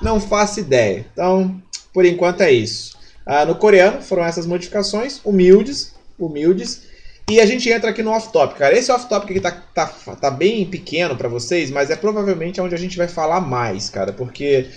não 0.00 0.20
faço 0.20 0.60
ideia. 0.60 1.06
Então, 1.12 1.60
por 1.92 2.04
enquanto 2.04 2.40
é 2.40 2.50
isso. 2.50 2.96
Ah, 3.24 3.44
no 3.44 3.54
coreano 3.54 4.02
foram 4.02 4.24
essas 4.24 4.46
modificações, 4.46 5.20
humildes, 5.24 5.94
humildes. 6.18 6.90
E 7.30 7.40
a 7.40 7.46
gente 7.46 7.70
entra 7.70 7.90
aqui 7.90 8.02
no 8.02 8.10
off-topic, 8.10 8.58
cara. 8.58 8.76
Esse 8.76 8.90
off-topic 8.90 9.30
aqui 9.30 9.40
tá, 9.40 9.52
tá, 9.52 9.86
tá 10.16 10.30
bem 10.30 10.66
pequeno 10.66 11.16
para 11.16 11.28
vocês, 11.28 11.70
mas 11.70 11.90
é 11.90 11.96
provavelmente 11.96 12.60
onde 12.60 12.74
a 12.74 12.78
gente 12.78 12.96
vai 12.96 13.06
falar 13.06 13.40
mais, 13.40 13.88
cara. 13.88 14.12
Porque, 14.12 14.68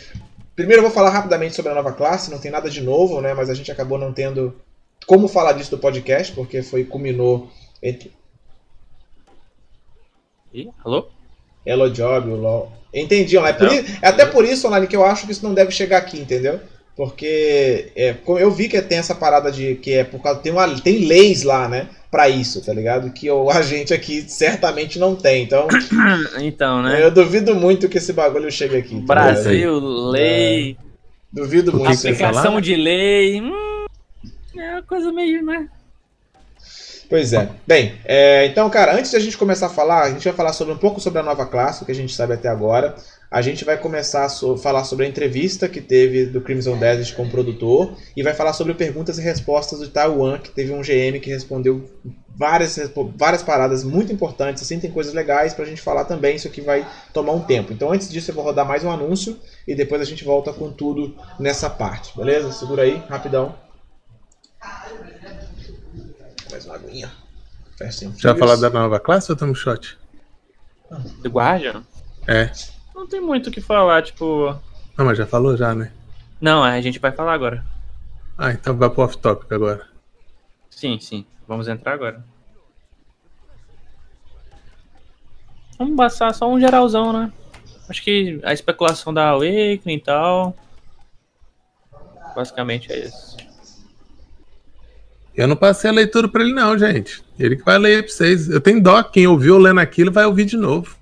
primeiro 0.56 0.80
eu 0.80 0.86
vou 0.86 0.94
falar 0.94 1.10
rapidamente 1.10 1.56
sobre 1.56 1.72
a 1.72 1.76
nova 1.76 1.92
classe, 1.92 2.30
não 2.30 2.40
tem 2.40 2.52
nada 2.52 2.70
de 2.70 2.82
novo, 2.82 3.20
né? 3.20 3.34
Mas 3.34 3.50
a 3.50 3.54
gente 3.54 3.72
acabou 3.72 3.98
não 3.98 4.14
tendo 4.14 4.56
como 5.08 5.28
falar 5.28 5.54
disso 5.54 5.72
do 5.72 5.80
podcast, 5.80 6.34
porque 6.34 6.62
foi 6.62 6.84
culminou 6.84 7.50
entre. 7.82 8.12
Ih, 10.54 10.70
alô? 10.84 11.08
Hello 11.66 11.90
Job, 11.90 12.30
o 12.30 12.36
LOL. 12.36 12.72
Entendi, 12.94 13.38
online. 13.38 13.58
Por 13.58 13.68
isso, 13.68 14.00
é 14.02 14.08
até 14.08 14.26
por 14.26 14.46
isso, 14.46 14.68
online, 14.68 14.88
que 14.88 14.96
eu 14.96 15.04
acho 15.04 15.26
que 15.26 15.32
isso 15.32 15.44
não 15.44 15.54
deve 15.54 15.72
chegar 15.72 15.98
aqui, 15.98 16.20
entendeu? 16.20 16.62
Porque 16.96 17.92
é, 17.96 18.16
eu 18.26 18.50
vi 18.50 18.70
que 18.70 18.82
tem 18.82 18.98
essa 18.98 19.14
parada 19.14 19.52
de 19.52 19.76
que 19.76 19.94
é 19.94 20.04
por 20.04 20.22
causa. 20.22 20.40
Tem, 20.40 20.52
uma, 20.52 20.68
tem 20.80 21.06
leis 21.06 21.44
lá, 21.44 21.68
né? 21.68 21.90
Pra 22.10 22.30
isso, 22.30 22.64
tá 22.64 22.74
ligado? 22.74 23.12
Que 23.12 23.30
o, 23.30 23.50
a 23.52 23.62
gente 23.62 23.94
aqui 23.94 24.22
certamente 24.30 24.98
não 24.98 25.16
tem. 25.16 25.44
Então. 25.44 25.68
então, 26.42 26.82
né? 26.82 27.04
Eu 27.04 27.12
duvido 27.12 27.54
muito 27.54 27.90
que 27.90 27.98
esse 27.98 28.14
bagulho 28.14 28.50
chegue 28.50 28.78
aqui. 28.78 29.02
Tá 29.02 29.14
Brasil, 29.14 29.78
lei. 30.10 30.72
É, 30.72 30.76
duvido 31.34 31.74
muito. 31.74 31.98
Aplicação 32.00 32.62
de 32.62 32.76
lei. 32.76 33.42
Hum, 33.42 33.86
é 34.58 34.72
uma 34.72 34.84
coisa 34.84 35.12
meio, 35.12 35.44
né? 35.44 35.68
Pois 37.10 37.34
é. 37.34 37.50
Bem, 37.68 37.96
é, 38.06 38.46
então, 38.46 38.70
cara, 38.70 38.96
antes 38.96 39.12
de 39.12 39.18
a 39.18 39.20
gente 39.20 39.38
começar 39.38 39.68
a 39.68 39.70
falar, 39.70 40.04
a 40.04 40.10
gente 40.10 40.24
vai 40.24 40.34
falar 40.34 40.54
sobre 40.54 40.74
um 40.74 40.78
pouco 40.78 41.00
sobre 41.00 41.20
a 41.20 41.24
nova 41.24 41.46
classe, 41.46 41.84
o 41.84 41.86
que 41.86 41.92
a 41.92 41.96
gente 41.96 42.14
sabe 42.16 42.34
até 42.34 42.48
agora. 42.48 42.96
A 43.30 43.42
gente 43.42 43.66
vai 43.66 43.78
começar 43.78 44.26
a 44.26 44.30
so 44.30 44.56
falar 44.58 44.84
sobre 44.84 45.06
a 45.06 45.10
entrevista 45.10 45.68
que 45.68 45.82
teve 45.82 46.26
do 46.26 46.42
Crimson 46.42 46.78
Desert 46.78 47.16
com 47.16 47.24
o 47.24 47.30
produtor 47.30 47.96
e 48.16 48.24
vai 48.24 48.34
falar 48.34 48.54
sobre 48.54 48.74
perguntas 48.74 49.18
e 49.18 49.22
respostas 49.22 49.80
do 49.80 49.90
Taiwan, 49.90 50.38
que 50.38 50.52
teve 50.52 50.72
um 50.72 50.82
GM 50.82 51.20
que 51.20 51.30
respondeu 51.30 51.90
várias, 52.36 52.78
várias 53.16 53.42
paradas 53.42 53.84
muito 53.84 54.12
importantes, 54.12 54.62
assim, 54.62 54.80
tem 54.80 54.92
coisas 54.92 55.14
legais 55.14 55.54
pra 55.54 55.66
gente 55.66 55.82
falar 55.82 56.06
também, 56.06 56.36
isso 56.36 56.48
aqui 56.48 56.62
vai 56.62 56.88
tomar 57.14 57.34
um 57.34 57.42
tempo. 57.42 57.74
Então 57.74 57.92
antes 57.92 58.10
disso 58.10 58.32
eu 58.32 58.36
vou 58.36 58.44
rodar 58.44 58.66
mais 58.66 58.84
um 58.84 58.92
anúncio 58.92 59.40
e 59.68 59.74
depois 59.74 60.02
a 60.02 60.06
gente 60.06 60.24
volta 60.24 60.54
com 60.54 60.72
tudo 60.72 61.16
nessa 61.40 61.70
parte, 61.70 62.16
beleza? 62.16 62.52
Segura 62.52 62.84
aí, 62.84 63.02
rapidão. 63.10 63.56
Mais 66.52 66.66
uma 66.66 66.76
aguinha. 66.76 67.12
Já 68.18 68.34
falar 68.36 68.56
da 68.56 68.70
nova 68.70 69.00
classe 69.00 69.30
ou 69.32 69.34
estamos 69.34 69.60
shot? 69.60 69.98
Do 71.22 71.30
Guardian? 71.30 71.84
É. 72.26 72.50
Não 72.96 73.06
tem 73.06 73.20
muito 73.20 73.48
o 73.48 73.52
que 73.52 73.60
falar, 73.60 74.02
tipo. 74.02 74.58
Não, 74.98 75.06
mas 75.06 75.18
já 75.18 75.28
falou 75.28 75.58
já, 75.58 75.76
né? 75.76 75.92
Não, 76.40 76.64
a 76.64 76.80
gente 76.80 76.98
vai 76.98 77.12
falar 77.12 77.34
agora. 77.34 77.66
Ah, 78.38 78.52
então 78.52 78.76
vai 78.78 78.90
pro 78.90 79.04
off-topic 79.04 79.52
agora. 79.52 79.86
Sim, 80.70 80.98
sim. 81.00 81.26
Vamos 81.46 81.68
entrar 81.68 81.94
agora. 81.94 82.24
Vamos 85.78 85.98
passar 85.98 86.34
só 86.34 86.50
um 86.50 86.60
geralzão, 86.60 87.12
né? 87.12 87.32
Acho 87.90 88.02
que 88.02 88.40
a 88.44 88.54
especulação 88.54 89.14
da 89.14 89.30
Awakening 89.30 89.96
e 89.96 90.02
tal. 90.02 90.56
Basicamente 92.34 92.92
é 92.92 93.06
isso. 93.06 93.36
Eu 95.36 95.48
não 95.48 95.56
passei 95.56 95.90
a 95.90 95.94
leitura 95.94 96.30
pra 96.30 96.42
ele, 96.42 96.54
não, 96.54 96.78
gente. 96.78 97.22
Ele 97.38 97.58
que 97.58 97.64
vai 97.64 97.78
ler 97.78 98.04
pra 98.04 98.12
vocês. 98.12 98.50
Eu 98.50 98.62
tenho 98.62 98.82
dó. 98.82 99.04
Quem 99.04 99.28
ouviu 99.28 99.58
lendo 99.58 99.82
aquilo 99.82 100.12
vai 100.12 100.26
ouvir 100.26 100.46
de 100.46 100.56
novo. 100.56 100.96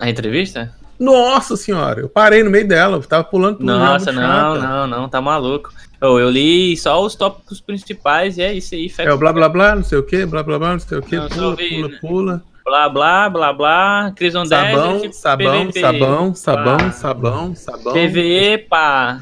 A 0.00 0.08
entrevista? 0.08 0.74
Nossa 0.98 1.56
senhora, 1.56 2.00
eu 2.00 2.08
parei 2.08 2.42
no 2.42 2.50
meio 2.50 2.66
dela, 2.66 2.96
eu 2.96 3.02
tava 3.02 3.24
pulando 3.24 3.58
tudo. 3.58 3.66
Nossa, 3.66 4.10
não, 4.12 4.58
não, 4.58 4.86
não, 4.86 5.08
tá 5.08 5.20
maluco. 5.20 5.72
Eu, 6.00 6.18
eu 6.18 6.30
li 6.30 6.76
só 6.76 7.02
os 7.02 7.14
tópicos 7.14 7.60
principais 7.60 8.36
e 8.36 8.42
é 8.42 8.52
isso 8.52 8.74
aí. 8.74 8.92
É 8.98 9.12
o 9.12 9.18
blá 9.18 9.32
blá 9.32 9.48
blá, 9.48 9.76
não 9.76 9.84
sei 9.84 9.98
o 9.98 10.02
que, 10.02 10.26
blá 10.26 10.42
blá 10.42 10.58
blá, 10.58 10.72
não 10.72 10.78
sei 10.78 10.98
o 10.98 11.02
que, 11.02 11.16
pula, 11.16 11.56
pula, 11.56 11.90
pula. 12.00 12.42
Blá 12.64 12.88
blá 12.88 13.30
blá 13.30 13.52
blá, 13.52 14.12
Crison 14.14 14.44
sabão, 14.44 15.00
10, 15.00 15.16
sabão, 15.16 15.66
PVP, 15.66 15.80
sabão, 15.80 16.34
sabão, 16.34 16.76
pá. 16.76 16.92
sabão, 16.92 17.54
sabão. 17.54 17.92
PVE, 17.92 18.58
pá. 18.68 19.20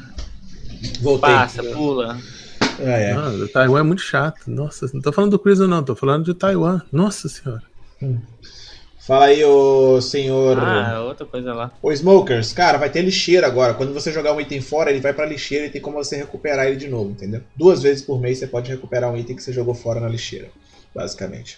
Voltei. 1.01 1.29
Passa, 1.29 1.63
pula. 1.63 2.17
Ah, 2.79 2.83
é. 2.83 3.11
Ah, 3.13 3.29
o 3.29 3.47
Taiwan 3.47 3.79
é 3.79 3.83
muito 3.83 4.01
chato. 4.01 4.41
Nossa, 4.47 4.89
não 4.93 5.01
tô 5.01 5.11
falando 5.11 5.31
do 5.31 5.39
Crison 5.39 5.67
não, 5.67 5.83
tô 5.83 5.95
falando 5.95 6.25
de 6.25 6.33
Taiwan. 6.33 6.81
Nossa 6.91 7.27
senhora. 7.27 7.63
Hum. 8.01 8.19
Fala 9.09 9.25
aí, 9.25 9.43
o 9.43 9.99
senhor. 10.01 10.59
Ah, 10.59 11.01
outra 11.01 11.25
coisa 11.25 11.51
lá. 11.51 11.71
O 11.81 11.91
Smokers, 11.91 12.53
cara, 12.53 12.77
vai 12.77 12.91
ter 12.91 13.01
lixeira 13.01 13.47
agora. 13.47 13.73
Quando 13.73 13.91
você 13.91 14.11
jogar 14.11 14.33
um 14.33 14.39
item 14.39 14.61
fora, 14.61 14.91
ele 14.91 14.99
vai 14.99 15.11
pra 15.11 15.25
lixeira 15.25 15.65
e 15.65 15.69
tem 15.71 15.81
como 15.81 15.97
você 15.97 16.15
recuperar 16.15 16.67
ele 16.67 16.75
de 16.75 16.87
novo, 16.87 17.09
entendeu? 17.09 17.41
Duas 17.55 17.81
vezes 17.81 18.03
por 18.03 18.21
mês 18.21 18.37
você 18.37 18.45
pode 18.45 18.69
recuperar 18.69 19.11
um 19.11 19.17
item 19.17 19.35
que 19.35 19.41
você 19.41 19.51
jogou 19.51 19.73
fora 19.73 19.99
na 19.99 20.07
lixeira, 20.07 20.49
basicamente. 20.93 21.57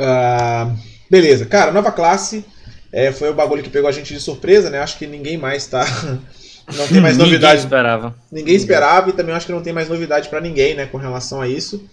Uh, 0.00 0.74
beleza, 1.10 1.44
cara, 1.44 1.70
nova 1.70 1.92
classe. 1.92 2.42
É, 2.90 3.12
foi 3.12 3.28
o 3.28 3.34
bagulho 3.34 3.62
que 3.62 3.68
pegou 3.68 3.90
a 3.90 3.92
gente 3.92 4.14
de 4.14 4.20
surpresa, 4.20 4.70
né? 4.70 4.78
Acho 4.78 4.96
que 4.96 5.06
ninguém 5.06 5.36
mais 5.36 5.66
tá. 5.66 5.84
Não 6.74 6.88
tem 6.88 7.02
mais 7.02 7.18
novidade. 7.20 7.56
Ninguém 7.56 7.64
esperava. 7.64 8.14
Ninguém 8.32 8.56
esperava 8.56 9.10
e 9.10 9.12
também 9.12 9.34
acho 9.34 9.44
que 9.44 9.52
não 9.52 9.60
tem 9.60 9.74
mais 9.74 9.90
novidade 9.90 10.30
para 10.30 10.40
ninguém, 10.40 10.74
né, 10.74 10.86
com 10.86 10.96
relação 10.96 11.42
a 11.42 11.46
isso. 11.46 11.86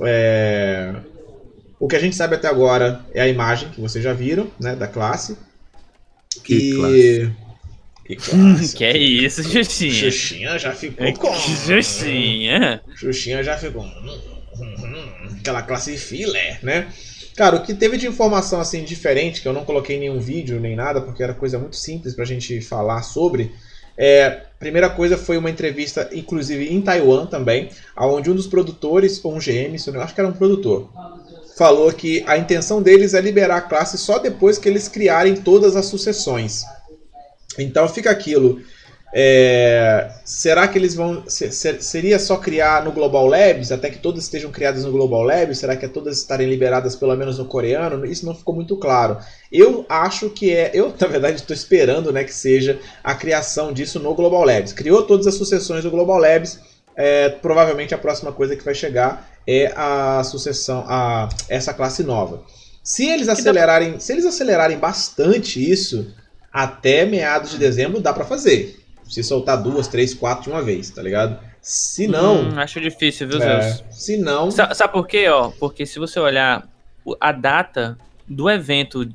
É... 0.00 0.94
O 1.82 1.88
que 1.88 1.96
a 1.96 1.98
gente 1.98 2.14
sabe 2.14 2.36
até 2.36 2.46
agora 2.46 3.04
é 3.12 3.20
a 3.20 3.26
imagem 3.26 3.68
que 3.70 3.80
vocês 3.80 4.04
já 4.04 4.12
viram, 4.12 4.48
né, 4.60 4.76
da 4.76 4.86
classe. 4.86 5.36
Que 6.44 6.54
e... 6.54 6.76
classe. 6.76 7.32
Que, 8.06 8.14
classe. 8.22 8.76
que 8.76 8.84
é 8.84 8.96
isso, 8.96 9.42
Xuxinha? 9.42 9.92
Xuxinha 9.92 10.58
já 10.60 10.72
ficou 10.72 11.04
é 11.04 11.10
com. 11.10 11.34
Xuxinha? 11.34 12.80
Xuxinha 12.94 13.42
já 13.42 13.58
ficou. 13.58 13.84
Aquela 15.40 15.62
classe 15.62 15.96
filé, 15.96 16.60
né? 16.62 16.86
Cara, 17.34 17.56
o 17.56 17.64
que 17.64 17.74
teve 17.74 17.96
de 17.96 18.06
informação 18.06 18.60
assim 18.60 18.84
diferente, 18.84 19.42
que 19.42 19.48
eu 19.48 19.52
não 19.52 19.64
coloquei 19.64 19.98
nenhum 19.98 20.20
vídeo 20.20 20.60
nem 20.60 20.76
nada, 20.76 21.00
porque 21.00 21.20
era 21.20 21.34
coisa 21.34 21.58
muito 21.58 21.74
simples 21.74 22.14
pra 22.14 22.24
gente 22.24 22.60
falar 22.60 23.02
sobre, 23.02 23.50
é, 23.96 24.42
primeira 24.58 24.88
coisa 24.88 25.18
foi 25.18 25.36
uma 25.36 25.50
entrevista, 25.50 26.08
inclusive 26.12 26.72
em 26.72 26.80
Taiwan 26.80 27.26
também, 27.26 27.70
onde 27.98 28.30
um 28.30 28.34
dos 28.34 28.46
produtores, 28.46 29.22
ou 29.24 29.34
um 29.34 29.38
GM, 29.38 29.74
eu 29.84 30.00
acho 30.00 30.14
que 30.14 30.20
era 30.20 30.28
um 30.28 30.32
produtor, 30.32 30.88
falou 31.56 31.92
que 31.92 32.24
a 32.26 32.36
intenção 32.36 32.82
deles 32.82 33.14
é 33.14 33.20
liberar 33.20 33.56
a 33.56 33.60
classe 33.60 33.98
só 33.98 34.18
depois 34.18 34.58
que 34.58 34.68
eles 34.68 34.88
criarem 34.88 35.36
todas 35.36 35.76
as 35.76 35.86
sucessões. 35.86 36.62
Então 37.58 37.88
fica 37.88 38.10
aquilo. 38.10 38.60
É, 39.14 40.10
será 40.24 40.66
que 40.66 40.78
eles 40.78 40.94
vão. 40.94 41.24
seria 41.28 42.18
só 42.18 42.38
criar 42.38 42.82
no 42.82 42.92
Global 42.92 43.26
Labs, 43.26 43.70
até 43.70 43.90
que 43.90 43.98
todas 43.98 44.24
estejam 44.24 44.50
criadas 44.50 44.84
no 44.84 44.92
Global 44.92 45.22
Labs? 45.22 45.58
Será 45.58 45.76
que 45.76 45.84
é 45.84 45.88
todas 45.88 46.16
estarem 46.16 46.48
liberadas 46.48 46.96
pelo 46.96 47.14
menos 47.14 47.38
no 47.38 47.44
coreano? 47.44 48.06
Isso 48.06 48.24
não 48.24 48.34
ficou 48.34 48.54
muito 48.54 48.74
claro. 48.78 49.18
Eu 49.50 49.84
acho 49.86 50.30
que 50.30 50.50
é. 50.50 50.70
Eu, 50.72 50.94
na 50.98 51.06
verdade, 51.06 51.36
estou 51.36 51.54
esperando 51.54 52.10
né, 52.10 52.24
que 52.24 52.32
seja 52.32 52.80
a 53.04 53.14
criação 53.14 53.70
disso 53.70 54.00
no 54.00 54.14
Global 54.14 54.44
Labs. 54.44 54.72
Criou 54.72 55.02
todas 55.02 55.26
as 55.26 55.34
sucessões 55.34 55.84
do 55.84 55.90
Global 55.90 56.16
Labs. 56.16 56.58
É, 56.94 57.28
provavelmente 57.28 57.94
a 57.94 57.98
próxima 57.98 58.32
coisa 58.32 58.54
que 58.54 58.64
vai 58.64 58.74
chegar 58.74 59.28
é 59.46 59.72
a 59.74 60.22
sucessão, 60.24 60.84
a 60.86 61.28
essa 61.48 61.72
classe 61.72 62.02
nova. 62.02 62.42
Se 62.82 63.08
eles 63.08 63.28
acelerarem, 63.28 63.98
se 63.98 64.12
eles 64.12 64.26
acelerarem 64.26 64.78
bastante 64.78 65.58
isso, 65.58 66.12
até 66.52 67.04
meados 67.04 67.50
de 67.50 67.58
dezembro 67.58 68.00
dá 68.00 68.12
para 68.12 68.24
fazer 68.24 68.82
se 69.12 69.22
soltar 69.22 69.62
duas, 69.62 69.88
três, 69.88 70.14
quatro 70.14 70.44
de 70.44 70.50
uma 70.50 70.62
vez, 70.62 70.88
tá 70.88 71.02
ligado? 71.02 71.38
Se 71.60 72.08
não. 72.08 72.44
Hum, 72.44 72.58
acho 72.58 72.80
difícil, 72.80 73.28
viu, 73.28 73.42
é, 73.42 73.60
Zeus? 73.60 73.84
Se 73.90 74.16
não. 74.16 74.50
Sa 74.50 74.74
sabe 74.74 74.94
por 74.94 75.06
quê, 75.06 75.28
ó? 75.28 75.50
Porque 75.50 75.84
se 75.84 75.98
você 75.98 76.18
olhar 76.18 76.66
a 77.20 77.32
data 77.32 77.98
do 78.26 78.48
evento 78.48 79.06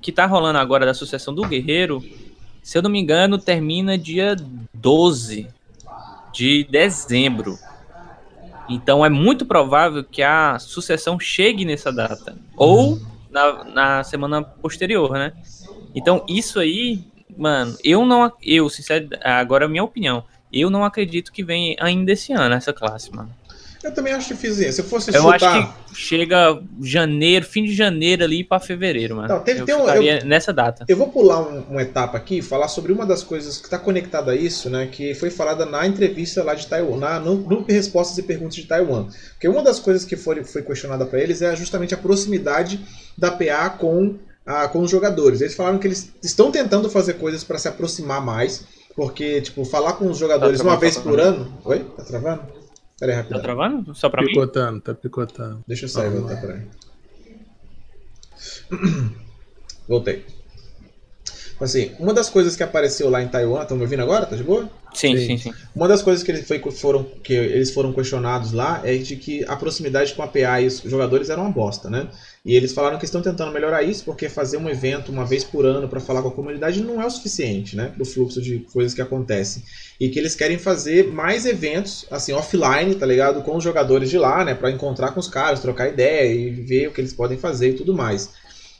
que 0.00 0.10
tá 0.10 0.24
rolando 0.24 0.58
agora 0.58 0.86
da 0.86 0.94
sucessão 0.94 1.34
do 1.34 1.46
Guerreiro, 1.46 2.02
se 2.62 2.78
eu 2.78 2.82
não 2.82 2.88
me 2.88 2.98
engano, 2.98 3.36
termina 3.36 3.98
dia 3.98 4.36
12 4.72 5.46
de 6.32 6.64
dezembro. 6.64 7.58
Então 8.68 9.04
é 9.04 9.08
muito 9.08 9.44
provável 9.44 10.04
que 10.04 10.22
a 10.22 10.58
sucessão 10.58 11.18
chegue 11.18 11.64
nessa 11.64 11.92
data. 11.92 12.36
Ou 12.56 13.00
na, 13.30 13.64
na 13.64 14.04
semana 14.04 14.42
posterior, 14.42 15.12
né? 15.12 15.32
Então 15.94 16.24
isso 16.28 16.60
aí 16.60 17.10
Mano, 17.40 17.74
eu 17.82 18.04
não. 18.04 18.30
Eu, 18.42 18.68
sincero, 18.68 19.08
agora 19.22 19.64
é 19.64 19.66
a 19.66 19.68
minha 19.68 19.82
opinião. 19.82 20.24
Eu 20.52 20.68
não 20.68 20.84
acredito 20.84 21.32
que 21.32 21.42
venha 21.42 21.74
ainda 21.80 22.12
esse 22.12 22.32
ano 22.32 22.54
essa 22.54 22.72
classe, 22.72 23.10
mano. 23.14 23.30
Eu 23.82 23.92
também 23.92 24.12
acho 24.12 24.28
difícil. 24.28 24.70
Se 24.72 24.80
eu 24.80 24.84
fosse 24.84 25.10
eu 25.10 25.22
chutar... 25.22 25.42
acho 25.42 25.72
que 25.88 25.98
chega 25.98 26.62
janeiro, 26.82 27.46
fim 27.46 27.64
de 27.64 27.74
janeiro 27.74 28.24
ali 28.24 28.44
para 28.44 28.60
fevereiro, 28.60 29.16
mano. 29.16 29.28
Não, 29.28 29.40
teve, 29.40 29.60
eu 29.60 29.66
tem 29.66 29.74
um, 29.74 29.88
eu, 29.88 30.24
nessa 30.26 30.52
data. 30.52 30.84
Eu 30.86 30.96
vou 30.96 31.08
pular 31.08 31.40
um, 31.40 31.62
uma 31.70 31.82
etapa 31.82 32.18
aqui 32.18 32.38
e 32.38 32.42
falar 32.42 32.68
sobre 32.68 32.92
uma 32.92 33.06
das 33.06 33.22
coisas 33.22 33.56
que 33.56 33.64
está 33.64 33.78
conectada 33.78 34.32
a 34.32 34.36
isso, 34.36 34.68
né? 34.68 34.86
Que 34.90 35.14
foi 35.14 35.30
falada 35.30 35.64
na 35.64 35.86
entrevista 35.86 36.42
lá 36.42 36.54
de 36.54 36.66
Taiwan, 36.66 36.98
na, 36.98 37.18
no 37.18 37.38
grupo 37.38 37.68
de 37.68 37.72
respostas 37.72 38.18
e 38.18 38.22
perguntas 38.22 38.56
de 38.56 38.66
Taiwan. 38.66 39.06
Porque 39.30 39.48
uma 39.48 39.62
das 39.62 39.78
coisas 39.78 40.04
que 40.04 40.16
foi, 40.16 40.44
foi 40.44 40.62
questionada 40.62 41.06
para 41.06 41.18
eles 41.18 41.40
é 41.40 41.56
justamente 41.56 41.94
a 41.94 41.98
proximidade 41.98 42.80
da 43.16 43.30
PA 43.30 43.70
com, 43.70 44.16
a, 44.44 44.68
com 44.68 44.80
os 44.80 44.90
jogadores. 44.90 45.40
Eles 45.40 45.54
falaram 45.54 45.78
que 45.78 45.86
eles 45.86 46.12
estão 46.22 46.50
tentando 46.50 46.90
fazer 46.90 47.14
coisas 47.14 47.42
para 47.42 47.58
se 47.58 47.68
aproximar 47.68 48.22
mais. 48.22 48.64
Porque, 48.94 49.40
tipo, 49.40 49.64
falar 49.64 49.94
com 49.94 50.10
os 50.10 50.18
jogadores 50.18 50.58
tá 50.58 50.64
uma 50.64 50.76
vez 50.76 50.96
tá 50.96 51.00
por 51.00 51.18
ano. 51.18 51.50
Oi? 51.64 51.78
Tá 51.96 52.02
travando? 52.02 52.59
Pera 53.00 53.12
aí, 53.12 53.16
rapidão. 53.16 53.38
Tá 53.38 53.42
travando? 53.42 53.94
Só 53.94 54.10
pra 54.10 54.22
picotando, 54.22 54.74
mim? 54.74 54.80
Tá 54.80 54.94
picotando, 54.94 55.64
Deixa 55.66 55.86
eu 55.86 55.88
sair 55.88 56.08
e 56.08 56.18
voltar 56.20 56.38
pra 56.38 56.54
aí. 56.54 56.68
Voltei. 59.88 60.26
Assim, 61.60 61.90
uma 61.98 62.14
das 62.14 62.30
coisas 62.30 62.56
que 62.56 62.62
apareceu 62.62 63.10
lá 63.10 63.22
em 63.22 63.28
Taiwan, 63.28 63.62
estão 63.62 63.76
me 63.76 63.82
ouvindo 63.82 64.02
agora? 64.02 64.24
Tá 64.24 64.34
de 64.34 64.42
boa? 64.42 64.68
Sim, 64.94 65.16
sim, 65.16 65.26
sim. 65.26 65.38
sim. 65.38 65.52
Uma 65.74 65.86
das 65.86 66.02
coisas 66.02 66.24
que 66.24 66.30
eles, 66.30 66.46
foi, 66.46 66.58
foram, 66.72 67.04
que 67.22 67.34
eles 67.34 67.70
foram 67.70 67.92
questionados 67.92 68.52
lá 68.52 68.80
é 68.82 68.96
de 68.96 69.14
que 69.16 69.44
a 69.44 69.54
proximidade 69.54 70.14
com 70.14 70.22
a 70.22 70.26
PA 70.26 70.60
e 70.60 70.66
os 70.66 70.80
jogadores 70.80 71.28
era 71.28 71.40
uma 71.40 71.50
bosta, 71.50 71.90
né? 71.90 72.08
E 72.44 72.56
eles 72.56 72.72
falaram 72.72 72.98
que 72.98 73.04
estão 73.04 73.20
tentando 73.20 73.52
melhorar 73.52 73.82
isso, 73.82 74.04
porque 74.04 74.28
fazer 74.28 74.56
um 74.56 74.68
evento 74.68 75.12
uma 75.12 75.24
vez 75.26 75.44
por 75.44 75.66
ano 75.66 75.86
para 75.86 76.00
falar 76.00 76.22
com 76.22 76.28
a 76.28 76.32
comunidade 76.32 76.82
não 76.82 77.00
é 77.00 77.06
o 77.06 77.10
suficiente, 77.10 77.76
né? 77.76 77.92
Para 77.94 78.02
o 78.02 78.06
fluxo 78.06 78.40
de 78.40 78.60
coisas 78.72 78.94
que 78.94 79.02
acontecem. 79.02 79.62
E 80.00 80.08
que 80.08 80.18
eles 80.18 80.34
querem 80.34 80.58
fazer 80.58 81.08
mais 81.08 81.44
eventos, 81.44 82.06
assim, 82.10 82.32
offline, 82.32 82.94
tá 82.94 83.04
ligado? 83.04 83.42
Com 83.42 83.56
os 83.56 83.62
jogadores 83.62 84.08
de 84.08 84.16
lá, 84.16 84.44
né? 84.44 84.54
Para 84.54 84.70
encontrar 84.70 85.12
com 85.12 85.20
os 85.20 85.28
caras, 85.28 85.60
trocar 85.60 85.88
ideia 85.88 86.32
e 86.32 86.50
ver 86.50 86.88
o 86.88 86.92
que 86.92 87.00
eles 87.02 87.12
podem 87.12 87.36
fazer 87.36 87.70
e 87.70 87.74
tudo 87.74 87.92
mais. 87.92 88.30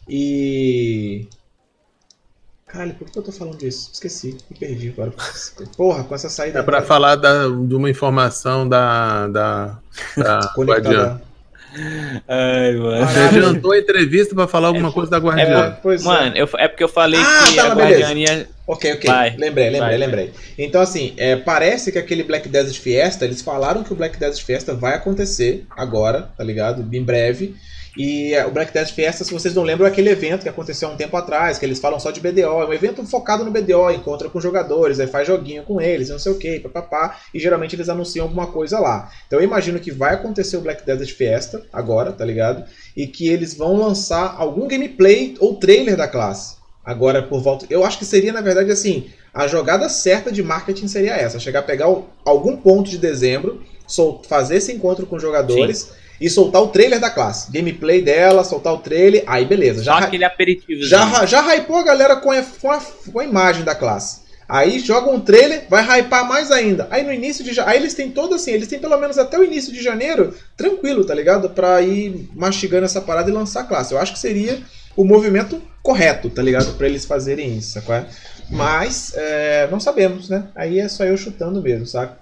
E. 0.08 1.28
Caralho, 2.72 2.94
por 2.94 3.10
que 3.10 3.18
eu 3.18 3.22
tô 3.22 3.32
falando 3.32 3.58
disso? 3.58 3.90
Esqueci, 3.92 4.36
me 4.48 4.56
perdi 4.56 4.90
agora. 4.90 5.12
Porra, 5.76 6.04
com 6.04 6.14
essa 6.14 6.28
saída. 6.28 6.60
É 6.60 6.62
pra 6.62 6.82
falar 6.82 7.16
da, 7.16 7.48
de 7.48 7.74
uma 7.74 7.90
informação 7.90 8.68
da. 8.68 9.26
da, 9.26 9.78
da 10.16 10.48
Conectada. 10.54 11.20
Ai, 12.28 12.72
mano. 12.76 13.06
Você 13.06 13.18
adiantou 13.18 13.72
a 13.72 13.78
entrevista 13.78 14.34
pra 14.34 14.46
falar 14.46 14.68
alguma 14.68 14.88
é, 14.88 14.92
coisa 14.92 15.10
da 15.10 15.18
Guardiã. 15.18 15.78
É, 15.82 15.98
mano, 16.02 16.36
eu, 16.36 16.48
é 16.58 16.68
porque 16.68 16.84
eu 16.84 16.88
falei 16.88 17.20
ah, 17.20 17.44
que 17.48 17.56
tá, 17.56 17.72
a 17.72 17.74
Guardiã 17.74 18.12
ia... 18.12 18.48
Ok, 18.66 18.92
ok. 18.92 19.10
Vai, 19.10 19.30
lembrei, 19.30 19.70
lembrei, 19.70 19.80
vai, 19.80 19.96
lembrei. 19.96 20.32
Então, 20.56 20.80
assim, 20.80 21.12
é, 21.16 21.36
parece 21.36 21.90
que 21.90 21.98
aquele 21.98 22.22
Black 22.22 22.48
Desert 22.48 22.78
Fiesta, 22.78 23.24
eles 23.24 23.42
falaram 23.42 23.82
que 23.82 23.92
o 23.92 23.96
Black 23.96 24.18
Desert 24.18 24.44
Fiesta 24.44 24.74
vai 24.74 24.94
acontecer 24.94 25.66
agora, 25.76 26.30
tá 26.36 26.44
ligado? 26.44 26.86
Em 26.92 27.02
breve. 27.02 27.56
E 28.02 28.32
é, 28.32 28.46
o 28.46 28.50
Black 28.50 28.72
Death 28.72 28.92
Fiesta, 28.92 29.24
se 29.24 29.30
vocês 29.30 29.54
não 29.54 29.62
lembram, 29.62 29.86
é 29.86 29.90
aquele 29.90 30.08
evento 30.08 30.40
que 30.40 30.48
aconteceu 30.48 30.88
há 30.88 30.92
um 30.92 30.96
tempo 30.96 31.14
atrás, 31.18 31.58
que 31.58 31.66
eles 31.66 31.78
falam 31.78 32.00
só 32.00 32.10
de 32.10 32.18
BDO. 32.18 32.62
É 32.62 32.64
um 32.64 32.72
evento 32.72 33.04
focado 33.04 33.44
no 33.44 33.50
BDO, 33.50 33.90
encontra 33.90 34.30
com 34.30 34.40
jogadores, 34.40 34.98
aí 34.98 35.06
faz 35.06 35.26
joguinho 35.28 35.64
com 35.64 35.78
eles, 35.82 36.08
não 36.08 36.18
sei 36.18 36.32
o 36.32 36.38
que, 36.38 36.60
papapá. 36.60 37.18
E 37.34 37.38
geralmente 37.38 37.76
eles 37.76 37.90
anunciam 37.90 38.24
alguma 38.24 38.46
coisa 38.46 38.80
lá. 38.80 39.12
Então 39.26 39.38
eu 39.38 39.44
imagino 39.44 39.78
que 39.78 39.90
vai 39.90 40.14
acontecer 40.14 40.56
o 40.56 40.62
Black 40.62 40.86
Desert 40.86 41.12
Fiesta 41.14 41.62
agora, 41.70 42.10
tá 42.10 42.24
ligado? 42.24 42.64
E 42.96 43.06
que 43.06 43.28
eles 43.28 43.52
vão 43.52 43.76
lançar 43.76 44.34
algum 44.38 44.66
gameplay 44.66 45.34
ou 45.38 45.56
trailer 45.56 45.94
da 45.94 46.08
classe. 46.08 46.56
Agora 46.82 47.22
por 47.22 47.42
volta. 47.42 47.66
Eu 47.68 47.84
acho 47.84 47.98
que 47.98 48.06
seria, 48.06 48.32
na 48.32 48.40
verdade, 48.40 48.70
assim. 48.70 49.10
A 49.34 49.46
jogada 49.46 49.90
certa 49.90 50.32
de 50.32 50.42
marketing 50.42 50.88
seria 50.88 51.16
essa: 51.16 51.38
chegar 51.38 51.58
a 51.58 51.64
pegar 51.64 51.84
algum 52.24 52.56
ponto 52.56 52.88
de 52.88 52.96
dezembro, 52.96 53.62
fazer 54.26 54.56
esse 54.56 54.72
encontro 54.72 55.04
com 55.04 55.18
jogadores. 55.18 55.80
Sim 55.80 56.00
e 56.20 56.28
soltar 56.28 56.62
o 56.62 56.68
trailer 56.68 57.00
da 57.00 57.08
classe. 57.08 57.50
Gameplay 57.50 58.02
dela, 58.02 58.44
soltar 58.44 58.74
o 58.74 58.78
trailer, 58.78 59.24
aí 59.26 59.44
beleza. 59.44 59.82
Já 59.82 59.98
Só 59.98 60.04
aquele 60.04 60.24
aperitivo. 60.24 60.82
Já, 60.82 61.24
já 61.24 61.40
hypou 61.54 61.78
a 61.78 61.82
galera 61.82 62.16
com 62.16 62.30
a, 62.30 62.42
com, 62.42 62.70
a, 62.70 62.80
com 63.12 63.20
a 63.20 63.24
imagem 63.24 63.64
da 63.64 63.74
classe. 63.74 64.20
Aí 64.46 64.80
joga 64.80 65.10
um 65.10 65.20
trailer, 65.20 65.64
vai 65.70 66.00
hypar 66.00 66.28
mais 66.28 66.50
ainda. 66.50 66.88
Aí 66.90 67.04
no 67.04 67.12
início 67.12 67.44
de 67.44 67.58
Aí 67.60 67.78
eles 67.78 67.94
têm 67.94 68.10
todo 68.10 68.34
assim, 68.34 68.50
eles 68.50 68.66
têm 68.66 68.80
pelo 68.80 68.98
menos 68.98 69.16
até 69.16 69.38
o 69.38 69.44
início 69.44 69.72
de 69.72 69.80
janeiro, 69.80 70.34
tranquilo, 70.56 71.04
tá 71.04 71.14
ligado? 71.14 71.50
Pra 71.50 71.80
ir 71.80 72.28
mastigando 72.34 72.84
essa 72.84 73.00
parada 73.00 73.30
e 73.30 73.32
lançar 73.32 73.60
a 73.60 73.64
classe. 73.64 73.94
Eu 73.94 74.00
acho 74.00 74.12
que 74.12 74.18
seria 74.18 74.60
o 74.96 75.04
movimento 75.04 75.62
correto, 75.82 76.28
tá 76.28 76.42
ligado? 76.42 76.74
Pra 76.74 76.88
eles 76.88 77.04
fazerem 77.04 77.56
isso, 77.56 77.72
sacou? 77.74 77.94
Mas, 78.50 79.12
é, 79.14 79.68
não 79.70 79.78
sabemos, 79.78 80.28
né? 80.28 80.48
Aí 80.56 80.80
é 80.80 80.88
só 80.88 81.04
eu 81.04 81.16
chutando 81.16 81.62
mesmo, 81.62 81.86
saca? 81.86 82.18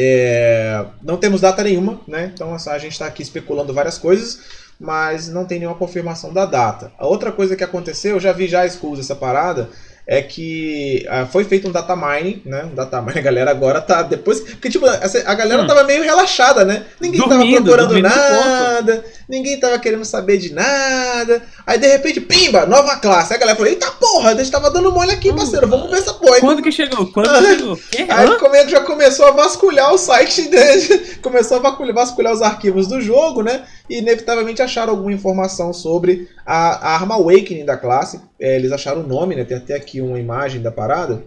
É, 0.00 0.84
não 1.02 1.16
temos 1.16 1.40
data 1.40 1.64
nenhuma, 1.64 2.00
né? 2.06 2.30
Então 2.32 2.54
a 2.54 2.78
gente 2.78 2.92
está 2.92 3.06
aqui 3.06 3.20
especulando 3.20 3.74
várias 3.74 3.98
coisas, 3.98 4.38
mas 4.78 5.28
não 5.28 5.44
tem 5.44 5.58
nenhuma 5.58 5.76
confirmação 5.76 6.32
da 6.32 6.46
data. 6.46 6.92
A 6.96 7.04
outra 7.04 7.32
coisa 7.32 7.56
que 7.56 7.64
aconteceu, 7.64 8.14
eu 8.14 8.20
já 8.20 8.30
vi 8.30 8.46
já 8.46 8.64
escusa 8.64 9.00
essa 9.00 9.16
parada, 9.16 9.68
é 10.10 10.22
que 10.22 11.06
uh, 11.06 11.26
foi 11.26 11.44
feito 11.44 11.68
um 11.68 11.70
data 11.70 11.94
mining, 11.94 12.40
né? 12.46 12.64
Um 12.64 12.74
data 12.74 13.02
mining, 13.02 13.18
a 13.18 13.22
galera 13.22 13.50
agora 13.50 13.78
tá 13.78 14.00
depois. 14.00 14.40
Porque, 14.40 14.70
tipo, 14.70 14.86
a 14.86 15.34
galera 15.34 15.62
hum. 15.62 15.66
tava 15.66 15.84
meio 15.84 16.02
relaxada, 16.02 16.64
né? 16.64 16.86
Ninguém 16.98 17.20
dormindo, 17.20 17.70
tava 17.70 17.76
procurando 17.76 18.00
nada, 18.00 19.04
ninguém 19.28 19.60
tava 19.60 19.78
querendo 19.78 20.06
saber 20.06 20.38
de 20.38 20.54
nada. 20.54 21.42
Aí 21.66 21.78
de 21.78 21.86
repente, 21.86 22.22
pimba, 22.22 22.64
nova 22.64 22.96
classe. 22.96 23.34
Aí 23.34 23.36
a 23.36 23.40
galera 23.40 23.56
falou: 23.58 23.70
Eita 23.70 23.90
porra, 23.90 24.30
a 24.30 24.34
gente 24.34 24.50
tava 24.50 24.70
dando 24.70 24.90
mole 24.90 25.12
aqui, 25.12 25.30
parceiro, 25.30 25.68
vamos 25.68 25.90
ver 25.90 25.98
essa 25.98 26.14
porra. 26.14 26.40
Quando 26.40 26.62
que 26.62 26.72
chegou? 26.72 27.12
Quando 27.12 27.28
que 27.28 27.44
chegou? 27.58 27.78
Aí 28.08 28.38
como 28.38 28.68
já 28.70 28.80
começou 28.80 29.26
a 29.26 29.32
vasculhar 29.32 29.92
o 29.92 29.98
site 29.98 30.48
dele, 30.48 31.16
começou 31.20 31.58
a 31.58 31.70
vasculhar 31.92 32.32
os 32.32 32.40
arquivos 32.40 32.86
do 32.86 32.98
jogo, 32.98 33.42
né? 33.42 33.64
E 33.90 33.98
inevitavelmente 33.98 34.62
acharam 34.62 34.94
alguma 34.94 35.12
informação 35.12 35.74
sobre 35.74 36.30
a, 36.46 36.92
a 36.92 36.94
arma 36.94 37.16
Awakening 37.16 37.66
da 37.66 37.76
classe. 37.76 38.18
É, 38.40 38.56
eles 38.56 38.72
acharam 38.72 39.00
o 39.00 39.06
nome, 39.06 39.34
né? 39.34 39.44
Tem 39.44 39.56
até 39.56 39.74
aqui 39.74 40.00
uma 40.00 40.18
imagem 40.18 40.60
da 40.60 40.70
parada. 40.70 41.22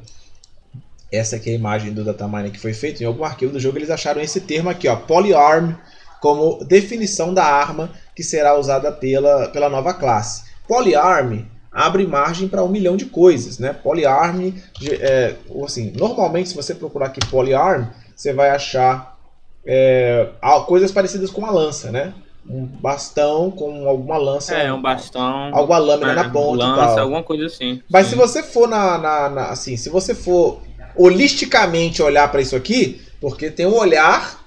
Essa 1.12 1.36
aqui 1.36 1.50
é 1.50 1.54
a 1.54 1.56
imagem 1.56 1.94
do 1.94 2.06
datamine 2.06 2.52
que 2.52 2.60
foi 2.60 2.74
feito. 2.74 3.04
Em 3.04 3.06
algum 3.06 3.24
arquivo 3.24 3.52
do 3.52 3.60
jogo 3.60 3.78
eles 3.78 3.90
acharam 3.90 4.22
esse 4.22 4.40
termo 4.40 4.70
aqui, 4.70 4.88
ó, 4.88 4.96
Polyarm, 4.96 5.74
como 6.22 6.64
definição 6.64 7.34
da 7.34 7.44
arma 7.44 7.92
que 8.16 8.24
será 8.24 8.58
usada 8.58 8.92
pela, 8.92 9.50
pela 9.50 9.70
nova 9.70 9.94
classe. 9.94 10.44
Polyarm 10.68 11.42
abre 11.72 12.06
margem 12.06 12.48
para 12.48 12.64
um 12.64 12.70
milhão 12.70 12.96
de 12.96 13.06
coisas, 13.06 13.60
né? 13.60 13.74
Polyarm, 13.74 14.54
é, 14.90 15.36
assim, 15.66 15.92
normalmente 15.98 16.50
se 16.50 16.56
você 16.56 16.76
procurar 16.76 17.08
aqui 17.08 17.20
Polyarm, 17.28 17.88
você 18.16 18.32
vai 18.32 18.50
achar 18.50 19.18
é, 19.66 20.30
coisas 20.68 20.92
parecidas 20.92 21.30
com 21.30 21.46
a 21.46 21.52
lança, 21.52 21.92
né? 21.92 22.14
Um 22.50 22.66
bastão 22.66 23.52
com 23.52 23.88
alguma 23.88 24.18
lança. 24.18 24.56
É, 24.56 24.72
um 24.74 24.82
bastão. 24.82 25.52
Alguma 25.54 25.78
lâmina 25.78 26.12
é, 26.12 26.16
na 26.16 26.30
ponta. 26.30 26.66
Lança, 26.66 27.02
alguma 27.02 27.24
coisa 27.24 27.46
assim. 27.46 27.82
Mas 27.90 28.06
sim. 28.06 28.12
se 28.12 28.16
você 28.18 28.44
for 28.44 28.68
na, 28.68 28.98
na, 28.98 29.30
na, 29.30 29.46
Assim, 29.46 29.78
se 29.78 29.90
você 29.90 30.14
for 30.16 30.62
holisticamente 30.96 32.02
olhar 32.02 32.30
para 32.32 32.42
isso 32.42 32.56
aqui, 32.56 33.02
porque 33.20 33.50
tem 33.50 33.66
um 33.66 33.76
olhar 33.76 34.42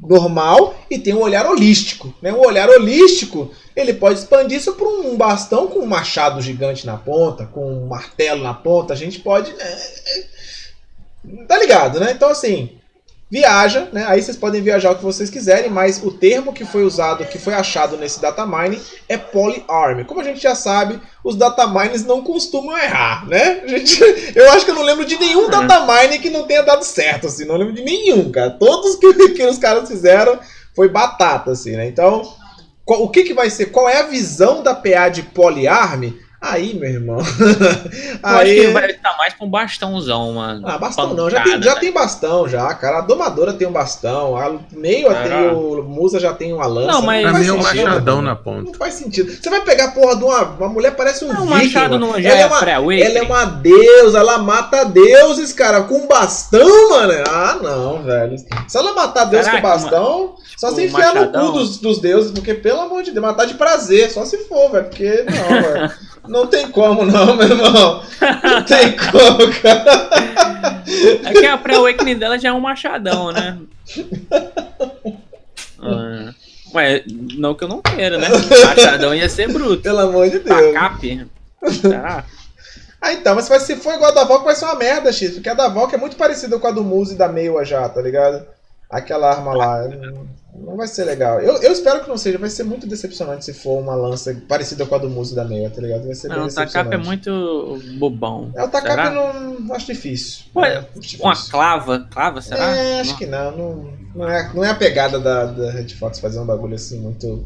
normal 0.00 0.74
e 0.90 0.98
tem 0.98 1.14
um 1.14 1.20
olhar 1.20 1.46
holístico. 1.46 2.12
Né? 2.20 2.32
O 2.32 2.46
olhar 2.46 2.68
holístico 2.68 3.50
ele 3.74 3.94
pode 3.94 4.18
expandir 4.18 4.58
isso 4.58 4.72
para 4.74 4.88
um 4.88 5.16
bastão 5.16 5.68
com 5.68 5.80
um 5.80 5.86
machado 5.86 6.40
gigante 6.40 6.86
na 6.86 6.96
ponta, 6.96 7.46
com 7.46 7.70
um 7.70 7.86
martelo 7.86 8.42
na 8.42 8.54
ponta. 8.54 8.94
A 8.94 8.96
gente 8.96 9.20
pode. 9.20 9.52
Né? 9.52 9.78
Tá 11.46 11.58
ligado, 11.58 12.00
né? 12.00 12.12
Então, 12.12 12.30
assim, 12.30 12.78
viaja, 13.28 13.88
né? 13.92 14.04
Aí 14.06 14.22
vocês 14.22 14.36
podem 14.36 14.62
viajar 14.62 14.92
o 14.92 14.96
que 14.96 15.04
vocês 15.04 15.28
quiserem, 15.28 15.70
mas 15.70 16.00
o 16.02 16.12
termo 16.12 16.52
que 16.52 16.64
foi 16.64 16.84
usado, 16.84 17.24
que 17.24 17.38
foi 17.38 17.54
achado 17.54 17.96
nesse 17.96 18.20
datamine 18.20 18.80
é 19.08 19.16
polyarm. 19.16 20.04
Como 20.04 20.20
a 20.20 20.24
gente 20.24 20.40
já 20.40 20.54
sabe, 20.54 21.00
os 21.24 21.34
datamines 21.34 22.04
não 22.04 22.22
costumam 22.22 22.78
errar, 22.78 23.26
né? 23.26 23.62
Gente, 23.66 24.00
eu 24.34 24.50
acho 24.52 24.64
que 24.64 24.70
eu 24.70 24.76
não 24.76 24.82
lembro 24.82 25.04
de 25.04 25.18
nenhum 25.18 25.50
datamine 25.50 26.20
que 26.20 26.30
não 26.30 26.44
tenha 26.44 26.62
dado 26.62 26.84
certo, 26.84 27.26
assim, 27.26 27.44
não 27.44 27.56
lembro 27.56 27.74
de 27.74 27.82
nenhum, 27.82 28.30
cara. 28.30 28.50
Todos 28.50 28.96
que, 28.96 29.30
que 29.34 29.44
os 29.44 29.58
caras 29.58 29.88
fizeram 29.88 30.38
foi 30.74 30.88
batata, 30.88 31.50
assim, 31.50 31.72
né? 31.72 31.88
Então, 31.88 32.22
qual, 32.84 33.02
o 33.02 33.08
que, 33.08 33.24
que 33.24 33.34
vai 33.34 33.50
ser? 33.50 33.66
Qual 33.66 33.88
é 33.88 33.98
a 33.98 34.06
visão 34.06 34.62
da 34.62 34.74
PA 34.74 35.08
de 35.08 35.22
polyarm? 35.22 36.12
Aí, 36.48 36.74
meu 36.74 36.88
irmão. 36.88 37.18
aí... 38.22 38.60
acho 38.60 38.66
que 38.66 38.72
vai 38.72 38.90
estar 38.90 39.16
mais 39.16 39.34
com 39.34 39.50
bastãozão, 39.50 40.32
mano. 40.32 40.62
Ah, 40.66 40.78
bastão 40.78 41.12
não, 41.14 41.28
já, 41.28 41.42
tem, 41.42 41.62
já 41.62 41.74
né? 41.74 41.80
tem 41.80 41.92
bastão, 41.92 42.48
já, 42.48 42.72
cara. 42.74 42.98
A 42.98 43.00
domadora 43.00 43.52
tem 43.52 43.66
um 43.66 43.72
bastão, 43.72 44.36
a 44.36 44.56
meio 44.72 45.08
tem 45.08 45.48
o 45.48 45.82
Musa 45.82 46.20
já 46.20 46.32
tem 46.32 46.52
uma 46.52 46.66
lança. 46.66 46.92
Não, 46.92 47.02
mas 47.02 47.24
não 47.24 47.32
faz 47.32 47.50
um 47.50 47.56
machadão 47.58 48.22
na 48.22 48.36
ponta. 48.36 48.62
Não 48.62 48.74
faz 48.74 48.94
sentido. 48.94 49.32
Você 49.32 49.50
vai 49.50 49.60
pegar 49.62 49.86
a 49.86 49.90
porra 49.90 50.16
de 50.16 50.24
uma, 50.24 50.42
uma 50.42 50.68
mulher, 50.68 50.94
parece 50.94 51.24
um 51.24 51.32
não, 51.32 51.46
machado 51.46 51.98
não 51.98 52.20
já 52.20 52.30
ela 52.30 52.40
é, 52.40 52.78
uma, 52.78 52.94
ela 52.94 53.18
é 53.18 53.22
uma 53.22 53.44
deusa, 53.44 54.18
ela 54.18 54.38
mata 54.38 54.84
deuses, 54.84 55.52
cara, 55.52 55.82
com 55.82 56.06
bastão, 56.06 56.90
mano. 56.90 57.12
Ah, 57.28 57.58
não, 57.60 58.02
velho. 58.02 58.36
Se 58.68 58.76
ela 58.76 58.94
matar 58.94 59.24
Deus 59.24 59.46
Caraca, 59.46 59.62
com 59.62 59.68
bastão, 59.68 60.18
mano. 60.18 60.34
só 60.56 60.70
se 60.70 60.84
enfiar 60.84 61.14
no 61.14 61.32
cu 61.32 61.52
dos, 61.52 61.78
dos 61.78 61.98
deuses, 61.98 62.30
porque 62.30 62.54
pelo 62.54 62.80
amor 62.80 63.02
de 63.02 63.10
Deus, 63.10 63.24
matar 63.24 63.46
de 63.46 63.54
prazer, 63.54 64.10
só 64.10 64.24
se 64.24 64.38
for, 64.44 64.70
velho, 64.70 64.84
porque 64.84 65.24
não, 65.24 65.62
velho. 65.62 65.92
Não 66.28 66.46
tem 66.46 66.70
como 66.70 67.04
não, 67.04 67.36
meu 67.36 67.48
irmão. 67.48 68.02
Não 68.42 68.62
tem 68.62 68.96
como, 68.96 69.52
cara. 69.62 70.10
É 71.24 71.32
que 71.32 71.46
a 71.46 71.58
pré-awakening 71.58 72.16
dela 72.16 72.38
já 72.38 72.48
é 72.48 72.52
um 72.52 72.60
machadão, 72.60 73.32
né? 73.32 73.58
Ah. 75.80 76.34
Ué, 76.74 77.04
não 77.06 77.54
que 77.54 77.64
eu 77.64 77.68
não 77.68 77.80
queira, 77.80 78.18
né? 78.18 78.28
Machadão 78.66 79.14
ia 79.14 79.28
ser 79.28 79.50
bruto. 79.50 79.82
Pelo 79.82 80.00
amor 80.00 80.28
de 80.28 80.40
Deus. 80.40 80.72
Tacape. 80.72 81.26
Ah. 81.94 82.24
ah, 83.00 83.12
então, 83.12 83.34
mas 83.34 83.46
se 83.62 83.76
for 83.76 83.94
igual 83.94 84.10
a 84.10 84.14
da 84.14 84.24
Valk, 84.24 84.44
vai 84.44 84.54
ser 84.54 84.66
uma 84.66 84.74
merda, 84.74 85.12
X. 85.12 85.34
Porque 85.34 85.48
a 85.48 85.54
da 85.54 85.68
Valk 85.68 85.94
é 85.94 85.98
muito 85.98 86.16
parecida 86.16 86.58
com 86.58 86.66
a 86.66 86.70
do 86.70 86.84
Muse 86.84 87.14
e 87.14 87.18
da 87.18 87.28
Meia 87.28 87.64
já, 87.64 87.88
tá 87.88 88.00
ligado? 88.02 88.46
Aquela 88.88 89.30
arma 89.30 89.52
lá. 89.52 89.88
Não 90.54 90.76
vai 90.76 90.86
ser 90.86 91.04
legal. 91.04 91.40
Eu, 91.40 91.60
eu 91.60 91.72
espero 91.72 92.02
que 92.02 92.08
não 92.08 92.16
seja. 92.16 92.38
Vai 92.38 92.48
ser 92.48 92.64
muito 92.64 92.86
decepcionante 92.86 93.44
se 93.44 93.52
for 93.52 93.78
uma 93.78 93.94
lança 93.94 94.34
parecida 94.48 94.86
com 94.86 94.94
a 94.94 94.98
do 94.98 95.10
Muse 95.10 95.34
da 95.34 95.44
Meia, 95.44 95.68
tá 95.68 95.82
ligado? 95.82 96.06
Vai 96.06 96.14
ser 96.14 96.28
não, 96.28 96.46
o 96.46 96.52
Takap 96.52 96.94
é 96.94 96.96
muito 96.96 97.78
bobão. 97.98 98.52
É, 98.54 98.62
o 98.62 98.68
Takap 98.68 99.14
não 99.14 99.74
acho 99.74 99.86
difícil. 99.86 100.46
Ué, 100.54 100.76
é, 100.76 100.98
difícil. 100.98 101.24
Uma 101.24 101.36
clava? 101.50 102.06
Clava, 102.10 102.40
será? 102.40 102.74
É, 102.74 103.00
acho 103.00 103.10
não. 103.10 103.18
que 103.18 103.26
não. 103.26 103.56
Não, 103.56 103.92
não, 104.14 104.28
é, 104.28 104.52
não 104.54 104.64
é 104.64 104.70
a 104.70 104.74
pegada 104.74 105.20
da, 105.20 105.44
da 105.44 105.70
Red 105.70 105.88
Fox 105.88 106.18
fazer 106.18 106.40
um 106.40 106.46
bagulho 106.46 106.74
assim 106.74 107.00
muito 107.00 107.44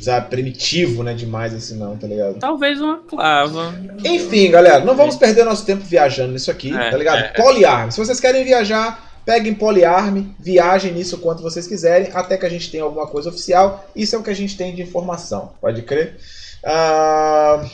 sabe, 0.00 0.30
primitivo, 0.30 1.02
né, 1.02 1.12
demais 1.12 1.52
assim 1.54 1.76
não, 1.76 1.96
tá 1.96 2.06
ligado? 2.06 2.38
Talvez 2.38 2.80
uma 2.80 2.98
clava. 2.98 3.74
Enfim, 4.04 4.50
galera, 4.50 4.84
não 4.84 4.96
vamos 4.96 5.16
perder 5.16 5.44
nosso 5.44 5.66
tempo 5.66 5.82
viajando 5.84 6.32
nisso 6.32 6.50
aqui, 6.50 6.74
é, 6.74 6.90
tá 6.90 6.96
ligado? 6.96 7.18
É, 7.18 7.28
Polyarm. 7.28 7.90
Se 7.90 7.98
vocês 7.98 8.18
querem 8.18 8.44
viajar, 8.44 9.09
Peguem 9.24 9.54
poliarme, 9.54 10.34
viajem 10.38 10.92
nisso 10.92 11.18
quanto 11.18 11.42
vocês 11.42 11.66
quiserem, 11.66 12.10
até 12.12 12.36
que 12.36 12.46
a 12.46 12.48
gente 12.48 12.70
tenha 12.70 12.82
alguma 12.82 13.06
coisa 13.06 13.28
oficial. 13.28 13.88
Isso 13.94 14.16
é 14.16 14.18
o 14.18 14.22
que 14.22 14.30
a 14.30 14.34
gente 14.34 14.56
tem 14.56 14.74
de 14.74 14.82
informação, 14.82 15.52
pode 15.60 15.82
crer? 15.82 16.16
Uh, 16.64 17.68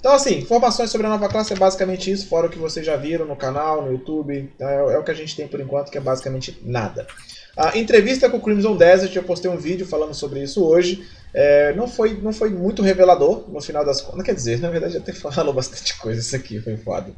então, 0.00 0.12
assim, 0.12 0.38
informações 0.38 0.90
sobre 0.90 1.06
a 1.06 1.10
nova 1.10 1.28
classe 1.28 1.52
é 1.52 1.56
basicamente 1.56 2.10
isso, 2.10 2.26
fora 2.26 2.46
o 2.46 2.50
que 2.50 2.58
vocês 2.58 2.84
já 2.84 2.96
viram 2.96 3.26
no 3.26 3.36
canal, 3.36 3.82
no 3.82 3.92
YouTube. 3.92 4.50
É, 4.58 4.74
é 4.94 4.98
o 4.98 5.04
que 5.04 5.10
a 5.10 5.14
gente 5.14 5.36
tem 5.36 5.46
por 5.46 5.60
enquanto, 5.60 5.90
que 5.90 5.98
é 5.98 6.00
basicamente 6.00 6.58
nada. 6.64 7.06
A 7.56 7.76
entrevista 7.76 8.30
com 8.30 8.38
o 8.38 8.40
Crimson 8.40 8.76
Desert, 8.76 9.14
eu 9.14 9.22
postei 9.22 9.50
um 9.50 9.58
vídeo 9.58 9.86
falando 9.86 10.14
sobre 10.14 10.42
isso 10.42 10.64
hoje. 10.64 11.06
É, 11.34 11.74
não, 11.74 11.86
foi, 11.86 12.14
não 12.14 12.32
foi 12.32 12.48
muito 12.48 12.82
revelador 12.82 13.44
no 13.48 13.60
final 13.60 13.84
das 13.84 14.00
contas. 14.00 14.24
Quer 14.24 14.34
dizer, 14.34 14.60
na 14.60 14.70
verdade 14.70 14.96
até 14.96 15.12
falou 15.12 15.52
bastante 15.52 15.98
coisa 15.98 16.20
isso 16.20 16.34
aqui, 16.34 16.58
foi 16.60 16.78
foda. 16.78 17.12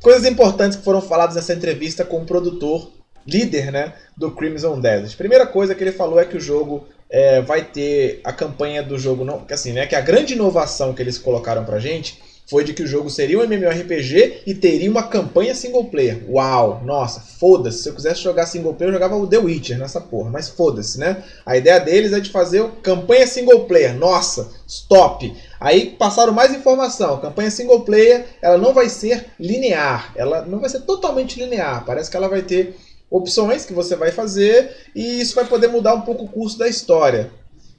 Coisas 0.00 0.24
importantes 0.24 0.76
que 0.76 0.84
foram 0.84 1.00
faladas 1.00 1.34
nessa 1.34 1.52
entrevista 1.52 2.04
com 2.04 2.22
o 2.22 2.26
produtor 2.26 2.92
líder 3.26 3.70
né, 3.72 3.92
do 4.16 4.30
Crimson 4.30 4.80
Desert. 4.80 5.16
Primeira 5.16 5.46
coisa 5.46 5.74
que 5.74 5.82
ele 5.82 5.92
falou 5.92 6.20
é 6.20 6.24
que 6.24 6.36
o 6.36 6.40
jogo 6.40 6.86
é, 7.10 7.40
vai 7.42 7.62
ter 7.62 8.20
a 8.24 8.32
campanha 8.32 8.82
do 8.82 8.98
jogo, 8.98 9.24
não, 9.24 9.40
que 9.40 9.54
assim, 9.54 9.72
né, 9.72 9.86
que 9.86 9.94
a 9.94 10.00
grande 10.00 10.34
inovação 10.34 10.92
que 10.92 11.02
eles 11.02 11.18
colocaram 11.18 11.64
pra 11.64 11.78
gente 11.78 12.22
foi 12.46 12.62
de 12.62 12.74
que 12.74 12.82
o 12.82 12.86
jogo 12.86 13.08
seria 13.08 13.38
um 13.38 13.42
MMORPG 13.42 14.42
e 14.46 14.54
teria 14.54 14.90
uma 14.90 15.04
campanha 15.04 15.54
single 15.54 15.86
player. 15.86 16.22
Uau, 16.28 16.82
nossa, 16.84 17.20
foda-se. 17.20 17.82
Se 17.82 17.88
eu 17.88 17.94
quisesse 17.94 18.20
jogar 18.20 18.46
single 18.46 18.74
player, 18.74 18.90
eu 18.90 19.00
jogava 19.00 19.16
o 19.16 19.26
The 19.26 19.38
Witcher 19.38 19.78
nessa 19.78 20.00
porra, 20.00 20.30
mas 20.30 20.50
foda-se, 20.50 20.98
né? 20.98 21.24
A 21.46 21.56
ideia 21.56 21.80
deles 21.80 22.12
é 22.12 22.20
de 22.20 22.30
fazer 22.30 22.68
campanha 22.82 23.26
single 23.26 23.64
player. 23.64 23.94
Nossa, 23.96 24.50
stop. 24.66 25.34
Aí 25.58 25.96
passaram 25.98 26.34
mais 26.34 26.54
informação. 26.54 27.14
A 27.14 27.20
campanha 27.20 27.50
single 27.50 27.80
player, 27.80 28.26
ela 28.42 28.58
não 28.58 28.74
vai 28.74 28.90
ser 28.90 29.26
linear. 29.40 30.12
Ela 30.14 30.42
não 30.42 30.60
vai 30.60 30.68
ser 30.68 30.80
totalmente 30.80 31.40
linear. 31.40 31.84
Parece 31.86 32.10
que 32.10 32.16
ela 32.16 32.28
vai 32.28 32.42
ter 32.42 32.76
opções 33.10 33.64
que 33.64 33.72
você 33.72 33.96
vai 33.96 34.10
fazer 34.10 34.88
e 34.94 35.20
isso 35.20 35.34
vai 35.34 35.44
poder 35.44 35.68
mudar 35.68 35.94
um 35.94 36.02
pouco 36.02 36.24
o 36.24 36.28
curso 36.28 36.58
da 36.58 36.68
história. 36.68 37.30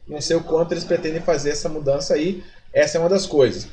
Não 0.08 0.22
sei 0.22 0.36
o 0.36 0.44
quanto 0.44 0.72
eles 0.72 0.84
pretendem 0.84 1.22
fazer 1.22 1.50
essa 1.50 1.68
mudança 1.68 2.14
aí. 2.14 2.44
Essa 2.74 2.98
é 2.98 3.00
uma 3.02 3.10
das 3.10 3.26
coisas. 3.26 3.68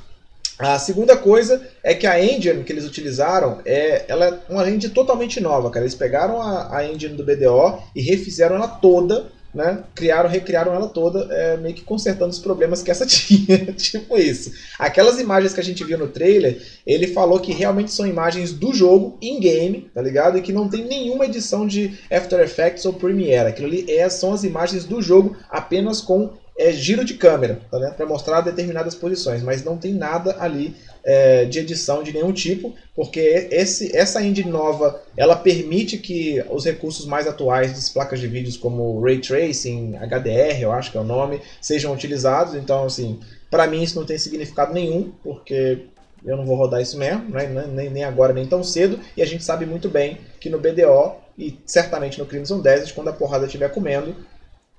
A 0.58 0.78
segunda 0.78 1.16
coisa 1.16 1.66
é 1.82 1.94
que 1.94 2.06
a 2.06 2.22
engine 2.22 2.62
que 2.62 2.72
eles 2.72 2.84
utilizaram 2.84 3.60
é, 3.64 4.04
ela 4.06 4.26
é 4.26 4.40
uma 4.48 4.68
engine 4.70 4.92
totalmente 4.92 5.40
nova, 5.40 5.70
cara. 5.70 5.84
Eles 5.84 5.94
pegaram 5.94 6.40
a, 6.40 6.78
a 6.78 6.86
engine 6.86 7.16
do 7.16 7.24
BDO 7.24 7.82
e 7.94 8.02
refizeram 8.02 8.56
ela 8.56 8.68
toda 8.68 9.26
né, 9.54 9.84
criaram, 9.94 10.28
recriaram 10.28 10.74
ela 10.74 10.88
toda, 10.88 11.26
é, 11.30 11.56
meio 11.56 11.74
que 11.74 11.82
consertando 11.82 12.30
os 12.30 12.38
problemas 12.38 12.82
que 12.82 12.90
essa 12.90 13.04
tinha, 13.06 13.72
tipo 13.72 14.16
isso. 14.16 14.52
Aquelas 14.78 15.20
imagens 15.20 15.52
que 15.52 15.60
a 15.60 15.64
gente 15.64 15.84
viu 15.84 15.98
no 15.98 16.08
trailer, 16.08 16.60
ele 16.86 17.06
falou 17.08 17.38
que 17.38 17.52
realmente 17.52 17.92
são 17.92 18.06
imagens 18.06 18.52
do 18.52 18.72
jogo 18.72 19.18
in-game, 19.20 19.90
tá 19.94 20.00
ligado? 20.00 20.38
E 20.38 20.42
que 20.42 20.52
não 20.52 20.68
tem 20.68 20.84
nenhuma 20.84 21.26
edição 21.26 21.66
de 21.66 21.98
After 22.10 22.40
Effects 22.40 22.84
ou 22.84 22.94
Premiere. 22.94 23.48
Aquilo 23.48 23.68
ali 23.68 23.90
é, 23.90 24.08
são 24.08 24.32
as 24.32 24.44
imagens 24.44 24.84
do 24.84 25.02
jogo 25.02 25.36
apenas 25.50 26.00
com 26.00 26.30
é, 26.58 26.72
giro 26.72 27.04
de 27.04 27.14
câmera, 27.14 27.60
tá, 27.70 27.78
para 27.92 28.06
mostrar 28.06 28.40
determinadas 28.40 28.94
posições, 28.94 29.42
mas 29.42 29.64
não 29.64 29.76
tem 29.76 29.94
nada 29.94 30.36
ali 30.38 30.76
é, 31.04 31.44
de 31.44 31.58
edição 31.58 32.02
de 32.02 32.12
nenhum 32.12 32.32
tipo, 32.32 32.74
porque 32.94 33.48
esse, 33.50 33.96
essa 33.96 34.22
engine 34.22 34.50
nova 34.50 35.02
ela 35.16 35.36
permite 35.36 35.98
que 35.98 36.42
os 36.50 36.64
recursos 36.64 37.06
mais 37.06 37.26
atuais 37.26 37.72
das 37.72 37.88
placas 37.88 38.20
de 38.20 38.26
vídeos, 38.26 38.56
como 38.56 39.00
Ray 39.00 39.18
Tracing, 39.18 39.96
HDR, 39.96 40.60
eu 40.60 40.72
acho 40.72 40.90
que 40.90 40.96
é 40.96 41.00
o 41.00 41.04
nome, 41.04 41.40
sejam 41.60 41.92
utilizados. 41.92 42.54
Então, 42.54 42.84
assim, 42.84 43.18
para 43.50 43.66
mim 43.66 43.82
isso 43.82 43.98
não 43.98 44.06
tem 44.06 44.18
significado 44.18 44.72
nenhum, 44.72 45.12
porque 45.22 45.86
eu 46.24 46.36
não 46.36 46.46
vou 46.46 46.56
rodar 46.56 46.80
isso 46.80 46.96
mesmo, 46.96 47.28
né? 47.30 47.66
nem, 47.72 47.90
nem 47.90 48.04
agora 48.04 48.32
nem 48.32 48.46
tão 48.46 48.62
cedo, 48.62 48.98
e 49.16 49.22
a 49.22 49.26
gente 49.26 49.42
sabe 49.42 49.66
muito 49.66 49.88
bem 49.88 50.18
que 50.38 50.48
no 50.48 50.58
BDO 50.58 51.22
e 51.36 51.58
certamente 51.64 52.18
no 52.18 52.26
Crimson 52.26 52.60
Desert, 52.60 52.94
quando 52.94 53.08
a 53.08 53.12
porrada 53.12 53.46
estiver 53.46 53.70
comendo, 53.70 54.14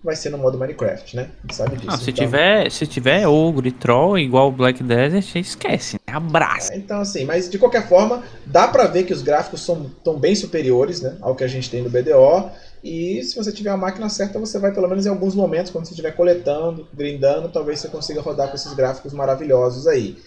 vai 0.04 0.16
ser 0.16 0.30
no 0.30 0.38
modo 0.38 0.58
Minecraft, 0.58 1.16
né? 1.16 1.30
sabe 1.52 1.78
disso. 1.78 1.88
Não, 1.88 1.98
se, 1.98 2.12
então... 2.12 2.26
tiver, 2.26 2.72
se 2.72 2.86
tiver 2.86 3.28
ogro 3.28 3.68
e 3.68 3.72
troll 3.72 4.18
igual 4.18 4.50
o 4.50 4.52
Black 4.52 4.84
Desert, 4.84 5.36
esquece, 5.36 5.96
né? 5.96 6.14
Abraça. 6.14 6.74
É, 6.74 6.78
então, 6.78 7.00
assim, 7.00 7.24
mas 7.24 7.50
de 7.50 7.58
qualquer 7.58 7.88
forma, 7.88 8.24
dá 8.46 8.68
pra 8.68 8.86
ver 8.86 9.04
que 9.04 9.14
os 9.14 9.22
gráficos 9.22 9.62
são 9.62 9.90
tão 10.04 10.20
bem 10.20 10.36
superiores 10.36 11.02
né, 11.02 11.16
ao 11.22 11.36
que 11.36 11.44
a 11.44 11.48
gente 11.48 11.70
tem 11.70 11.82
no 11.82 11.90
BDO. 11.90 12.52
E 12.84 13.24
se 13.24 13.36
você 13.36 13.52
tiver 13.54 13.70
a 13.70 13.78
máquina 13.78 14.10
certa, 14.10 14.38
você 14.38 14.60
vai, 14.60 14.74
pelo 14.74 14.90
menos 14.90 15.06
em 15.06 15.10
alguns 15.10 15.34
momentos, 15.34 15.72
quando 15.72 15.86
você 15.86 15.92
estiver 15.92 16.12
coletando, 16.12 16.86
grindando, 16.94 17.48
talvez 17.48 17.80
você 17.80 17.88
consiga 17.88 18.20
rodar 18.20 18.50
com 18.50 18.56
esses 18.56 18.74
gráficos 18.74 19.14
maravilhosos 19.14 19.88
aí. 19.88 20.18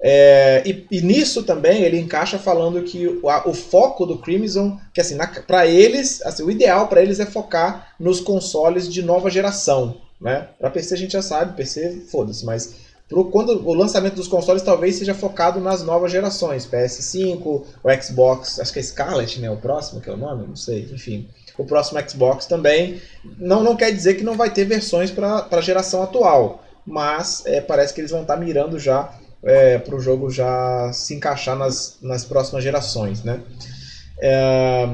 É, 0.00 0.62
e, 0.66 0.86
e, 0.90 1.00
nisso 1.00 1.42
também 1.42 1.82
ele 1.82 1.98
encaixa 1.98 2.38
falando 2.38 2.82
que 2.82 3.06
o, 3.06 3.30
a, 3.30 3.48
o 3.48 3.54
foco 3.54 4.04
do 4.04 4.18
Crimson, 4.18 4.78
que 4.92 5.00
assim, 5.00 5.16
para 5.46 5.66
eles, 5.66 6.20
assim, 6.22 6.42
o 6.42 6.50
ideal 6.50 6.86
para 6.86 7.02
eles 7.02 7.18
é 7.18 7.24
focar 7.24 7.94
nos 7.98 8.20
consoles 8.20 8.92
de 8.92 9.02
nova 9.02 9.30
geração. 9.30 9.96
Né? 10.20 10.48
Para 10.58 10.70
PC 10.70 10.94
a 10.94 10.98
gente 10.98 11.12
já 11.12 11.22
sabe, 11.22 11.56
PC 11.56 12.02
foda-se, 12.10 12.44
mas 12.44 12.74
pro, 13.08 13.30
quando 13.30 13.66
o 13.66 13.72
lançamento 13.72 14.14
dos 14.14 14.28
consoles 14.28 14.62
talvez 14.62 14.96
seja 14.96 15.14
focado 15.14 15.60
nas 15.60 15.82
novas 15.82 16.12
gerações, 16.12 16.66
PS5, 16.66 17.64
o 17.82 18.02
Xbox, 18.02 18.60
acho 18.60 18.72
que 18.72 18.78
é 18.78 18.82
Scarlet, 18.82 19.40
né, 19.40 19.50
o 19.50 19.56
próximo 19.56 20.00
que 20.00 20.10
é 20.10 20.12
o 20.12 20.16
nome, 20.16 20.46
não 20.46 20.56
sei, 20.56 20.88
enfim. 20.92 21.26
O 21.56 21.64
próximo 21.64 21.98
Xbox 22.06 22.44
também. 22.44 23.00
Não, 23.38 23.62
não 23.62 23.74
quer 23.74 23.90
dizer 23.90 24.14
que 24.14 24.24
não 24.24 24.34
vai 24.34 24.50
ter 24.50 24.66
versões 24.66 25.10
para 25.10 25.46
a 25.50 25.60
geração 25.62 26.02
atual, 26.02 26.62
mas 26.84 27.42
é, 27.46 27.62
parece 27.62 27.94
que 27.94 28.00
eles 28.02 28.10
vão 28.10 28.20
estar 28.20 28.34
tá 28.36 28.40
mirando 28.40 28.78
já 28.78 29.10
é, 29.46 29.78
para 29.78 29.94
o 29.94 30.00
jogo 30.00 30.30
já 30.30 30.90
se 30.92 31.14
encaixar 31.14 31.56
nas, 31.56 31.98
nas 32.02 32.24
próximas 32.24 32.62
gerações, 32.62 33.22
né? 33.22 33.40
É, 34.20 34.88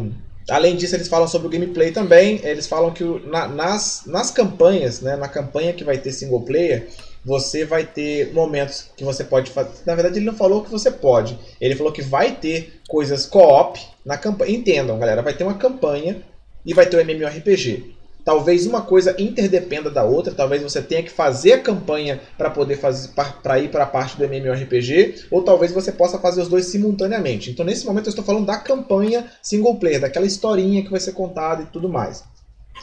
além 0.50 0.76
disso, 0.76 0.94
eles 0.94 1.08
falam 1.08 1.26
sobre 1.26 1.48
o 1.48 1.50
gameplay 1.50 1.90
também. 1.90 2.40
Eles 2.44 2.66
falam 2.66 2.92
que 2.92 3.02
na, 3.26 3.48
nas, 3.48 4.02
nas 4.06 4.30
campanhas, 4.30 5.00
né, 5.00 5.16
na 5.16 5.28
campanha 5.28 5.72
que 5.72 5.84
vai 5.84 5.98
ter 5.98 6.12
single 6.12 6.42
player, 6.42 6.88
você 7.24 7.64
vai 7.64 7.84
ter 7.84 8.32
momentos 8.32 8.90
que 8.96 9.04
você 9.04 9.24
pode 9.24 9.50
fazer. 9.50 9.70
Na 9.86 9.94
verdade, 9.94 10.18
ele 10.18 10.26
não 10.26 10.34
falou 10.34 10.62
que 10.62 10.70
você 10.70 10.90
pode. 10.90 11.38
Ele 11.60 11.76
falou 11.76 11.92
que 11.92 12.02
vai 12.02 12.32
ter 12.32 12.80
coisas 12.88 13.26
co-op 13.26 13.80
na 14.04 14.18
campanha. 14.18 14.52
Entendam, 14.52 14.98
galera, 14.98 15.22
vai 15.22 15.34
ter 15.34 15.44
uma 15.44 15.54
campanha 15.54 16.22
e 16.66 16.74
vai 16.74 16.86
ter 16.86 16.96
o 16.96 17.00
MMORPG. 17.00 18.01
Talvez 18.24 18.66
uma 18.66 18.82
coisa 18.82 19.14
interdependa 19.18 19.90
da 19.90 20.04
outra, 20.04 20.32
talvez 20.32 20.62
você 20.62 20.80
tenha 20.80 21.02
que 21.02 21.10
fazer 21.10 21.54
a 21.54 21.60
campanha 21.60 22.20
para 22.38 22.50
poder 22.50 22.76
fazer 22.76 23.10
para 23.42 23.58
ir 23.58 23.70
para 23.70 23.84
a 23.84 23.86
parte 23.86 24.16
do 24.16 24.24
MMORPG, 24.24 25.26
ou 25.30 25.42
talvez 25.42 25.72
você 25.72 25.90
possa 25.90 26.18
fazer 26.18 26.42
os 26.42 26.48
dois 26.48 26.66
simultaneamente. 26.66 27.50
Então, 27.50 27.64
nesse 27.64 27.84
momento 27.84 28.06
eu 28.06 28.10
estou 28.10 28.24
falando 28.24 28.46
da 28.46 28.56
campanha 28.56 29.26
single 29.42 29.76
player, 29.76 30.00
daquela 30.00 30.26
historinha 30.26 30.82
que 30.82 30.90
vai 30.90 31.00
ser 31.00 31.12
contada 31.12 31.62
e 31.62 31.66
tudo 31.66 31.88
mais. 31.88 32.24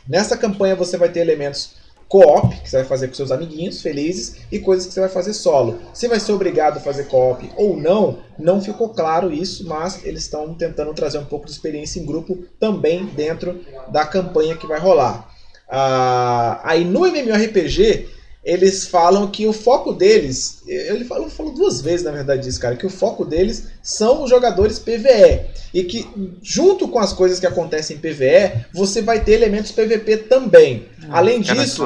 Nessa 0.07 0.37
campanha 0.37 0.75
você 0.75 0.97
vai 0.97 1.09
ter 1.09 1.19
elementos 1.19 1.79
co-op, 2.09 2.59
que 2.61 2.69
você 2.69 2.77
vai 2.77 2.85
fazer 2.85 3.07
com 3.07 3.13
seus 3.13 3.31
amiguinhos 3.31 3.83
felizes, 3.83 4.37
e 4.51 4.59
coisas 4.59 4.87
que 4.87 4.93
você 4.93 4.99
vai 4.99 5.09
fazer 5.09 5.31
solo. 5.31 5.79
Se 5.93 6.07
vai 6.07 6.19
ser 6.19 6.31
obrigado 6.31 6.77
a 6.77 6.81
fazer 6.81 7.03
co-op 7.03 7.47
ou 7.55 7.77
não, 7.77 8.17
não 8.37 8.59
ficou 8.59 8.89
claro 8.89 9.31
isso, 9.31 9.67
mas 9.67 10.03
eles 10.03 10.23
estão 10.23 10.55
tentando 10.55 10.93
trazer 10.93 11.19
um 11.19 11.25
pouco 11.25 11.45
de 11.45 11.51
experiência 11.51 11.99
em 11.99 12.05
grupo 12.05 12.35
também 12.59 13.05
dentro 13.05 13.63
da 13.89 14.05
campanha 14.05 14.57
que 14.57 14.65
vai 14.65 14.79
rolar. 14.79 15.28
Ah, 15.69 16.59
aí 16.63 16.83
no 16.83 17.05
MMORPG, 17.05 18.09
eles 18.43 18.87
falam 18.87 19.27
que 19.27 19.45
o 19.45 19.53
foco 19.53 19.93
deles, 19.93 20.63
ele 20.65 21.03
falou, 21.03 21.29
falou 21.29 21.53
duas 21.53 21.81
vezes 21.81 22.05
na 22.05 22.11
verdade 22.11 22.47
isso, 22.47 22.59
cara, 22.59 22.75
que 22.75 22.85
o 22.85 22.89
foco 22.89 23.25
deles 23.25 23.67
são 23.83 24.23
os 24.23 24.29
jogadores 24.29 24.79
PVE 24.79 25.41
e 25.73 25.83
que 25.83 26.07
junto 26.41 26.87
com 26.87 26.99
as 26.99 27.13
coisas 27.13 27.39
que 27.39 27.45
acontecem 27.45 27.97
em 27.97 27.99
PVE, 27.99 28.65
você 28.73 29.01
vai 29.01 29.23
ter 29.23 29.33
elementos 29.33 29.71
PVP 29.71 30.17
também. 30.17 30.87
Hum, 31.03 31.07
além 31.11 31.41
disso, 31.41 31.83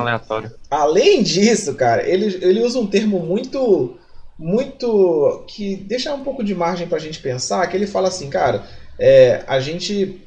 além 0.69 1.23
disso, 1.23 1.73
cara, 1.73 2.07
ele, 2.07 2.37
ele 2.41 2.61
usa 2.61 2.79
um 2.79 2.87
termo 2.87 3.19
muito 3.19 3.97
muito 4.37 5.43
que 5.47 5.75
deixa 5.75 6.13
um 6.13 6.23
pouco 6.23 6.43
de 6.43 6.55
margem 6.55 6.87
pra 6.87 6.99
gente 6.99 7.19
pensar, 7.19 7.65
que 7.67 7.77
ele 7.77 7.87
fala 7.87 8.07
assim, 8.07 8.29
cara, 8.29 8.63
é, 8.99 9.43
a 9.47 9.59
gente 9.59 10.21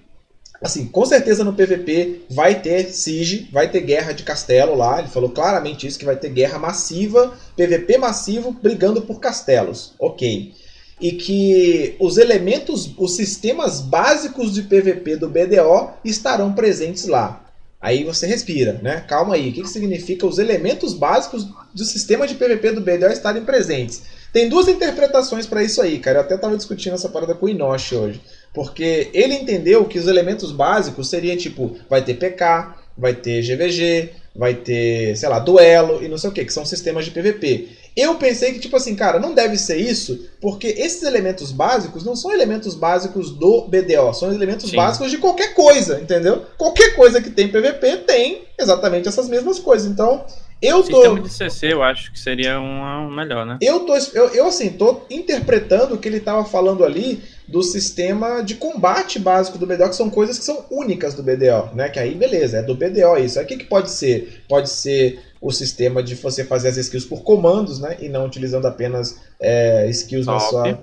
Assim, 0.61 0.87
com 0.87 1.05
certeza 1.05 1.45
no 1.45 1.53
PVP 1.53 2.23
vai 2.31 2.61
ter 2.61 2.87
siege, 2.87 3.49
vai 3.53 3.71
ter 3.71 3.81
guerra 3.83 4.13
de 4.13 4.23
castelo 4.23 4.75
lá. 4.75 4.99
Ele 4.99 5.09
falou 5.09 5.31
claramente 5.31 5.87
isso, 5.87 5.99
que 5.99 6.05
vai 6.05 6.17
ter 6.17 6.31
guerra 6.31 6.59
massiva, 6.59 7.35
PVP 7.57 7.99
massivo, 7.99 8.53
brigando 8.53 9.03
por 9.03 9.21
castelos. 9.21 9.93
Ok. 9.99 10.55
E 10.99 11.13
que 11.13 11.95
os 12.01 12.17
elementos, 12.17 12.91
os 12.97 13.15
sistemas 13.15 13.83
básicos 13.83 14.55
de 14.55 14.63
PVP 14.63 15.17
do 15.17 15.29
BDO 15.29 15.91
estarão 16.05 16.55
presentes 16.55 17.07
lá. 17.07 17.43
Aí 17.79 18.03
você 18.03 18.27
respira, 18.27 18.81
né? 18.83 19.05
Calma 19.07 19.35
aí. 19.35 19.51
O 19.51 19.53
que, 19.53 19.63
que 19.63 19.69
significa 19.69 20.27
os 20.27 20.39
elementos 20.39 20.95
básicos 20.95 21.47
do 21.75 21.85
sistema 21.85 22.27
de 22.27 22.35
PVP 22.35 22.73
do 22.73 22.81
BDO 22.81 23.13
estarem 23.13 23.45
presentes? 23.45 24.03
Tem 24.33 24.49
duas 24.49 24.67
interpretações 24.67 25.47
para 25.47 25.63
isso 25.63 25.81
aí, 25.81 25.99
cara. 25.99 26.19
Eu 26.19 26.23
até 26.23 26.35
estava 26.35 26.57
discutindo 26.57 26.95
essa 26.95 27.09
parada 27.09 27.35
com 27.35 27.47
o 27.47 27.49
Inoshi 27.49 27.95
hoje. 27.95 28.21
Porque 28.57 29.11
ele 29.13 29.35
entendeu 29.35 29.85
que 29.85 29.99
os 29.99 30.07
elementos 30.07 30.51
básicos 30.51 31.11
seriam 31.11 31.37
tipo, 31.37 31.77
vai 31.91 32.03
ter 32.03 32.15
PK, 32.15 32.75
vai 32.97 33.13
ter 33.13 33.43
GVG, 33.43 34.13
vai 34.35 34.55
ter, 34.55 35.15
sei 35.15 35.29
lá, 35.29 35.39
duelo 35.39 36.03
e 36.03 36.09
não 36.09 36.17
sei 36.17 36.31
o 36.31 36.33
que, 36.33 36.43
que 36.43 36.53
são 36.55 36.65
sistemas 36.65 37.05
de 37.05 37.11
PVP. 37.11 37.69
Eu 37.95 38.15
pensei 38.15 38.55
que, 38.55 38.59
tipo 38.59 38.75
assim, 38.75 38.97
cara, 38.97 39.21
não 39.21 39.35
deve 39.35 39.59
ser 39.59 39.77
isso, 39.77 40.27
porque 40.41 40.69
esses 40.69 41.03
elementos 41.03 41.53
básicos 41.53 42.03
não 42.03 42.17
são 42.17 42.33
elementos 42.33 42.75
básicos 42.75 43.31
do 43.31 43.69
BDO, 43.69 44.15
são 44.15 44.33
elementos 44.33 44.71
Sim. 44.71 44.77
básicos 44.77 45.11
de 45.11 45.19
qualquer 45.19 45.53
coisa, 45.53 46.01
entendeu? 46.01 46.47
Qualquer 46.57 46.97
coisa 46.97 47.21
que 47.21 47.29
tem 47.29 47.49
PVP 47.49 47.99
tem 48.07 48.45
exatamente 48.59 49.07
essas 49.07 49.29
mesmas 49.29 49.59
coisas. 49.59 49.87
Então, 49.87 50.25
eu 50.61 50.83
tô. 50.83 50.97
Sistema 50.97 51.21
de 51.21 51.29
CC, 51.29 51.73
eu 51.73 51.83
acho 51.83 52.13
que 52.13 52.19
seria 52.19 52.59
um 52.59 53.11
melhor, 53.11 53.45
né? 53.45 53.59
Eu 53.61 53.81
tô, 53.81 53.95
eu, 54.15 54.29
eu 54.29 54.47
assim, 54.47 54.71
tô 54.71 55.03
interpretando 55.11 55.95
o 55.95 55.99
que 55.99 56.09
ele 56.09 56.21
tava 56.21 56.45
falando 56.45 56.85
ali 56.85 57.23
do 57.47 57.63
sistema 57.63 58.41
de 58.43 58.55
combate 58.55 59.19
básico 59.19 59.59
do 59.59 59.67
BDO, 59.67 59.91
que 59.91 59.97
são 59.97 60.11
coisas 60.11 60.39
que 60.39 60.45
são 60.45 60.65
únicas 60.71 61.15
do 61.15 61.23
BDO, 61.23 61.75
né? 61.75 61.89
Que 61.89 61.99
aí, 61.99 62.15
beleza, 62.15 62.59
é 62.59 62.63
do 62.63 62.75
BDO 62.75 63.19
isso. 63.19 63.39
Aí 63.39 63.45
o 63.45 63.49
que, 63.49 63.57
que 63.59 63.67
pode 63.67 63.91
ser? 63.91 64.43
Pode 64.49 64.71
ser 64.71 65.21
o 65.41 65.53
sistema 65.53 66.03
de 66.03 66.15
você 66.15 66.45
fazer 66.45 66.69
as 66.69 66.77
skills 66.79 67.05
por 67.05 67.23
comandos, 67.23 67.79
né? 67.79 67.97
E 68.01 68.09
não 68.09 68.25
utilizando 68.25 68.67
apenas 68.67 69.21
é, 69.39 69.87
skills 69.91 70.27
na 70.27 70.41
sua, 70.41 70.81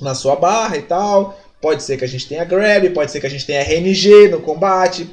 na 0.00 0.14
sua 0.14 0.36
barra 0.36 0.76
e 0.76 0.82
tal. 0.82 1.40
Pode 1.60 1.82
ser 1.82 1.96
que 1.96 2.04
a 2.04 2.08
gente 2.08 2.28
tenha 2.28 2.44
grab, 2.44 2.88
pode 2.90 3.10
ser 3.10 3.20
que 3.20 3.26
a 3.26 3.30
gente 3.30 3.46
tenha 3.46 3.62
RNG 3.62 4.28
no 4.28 4.40
combate 4.40 5.08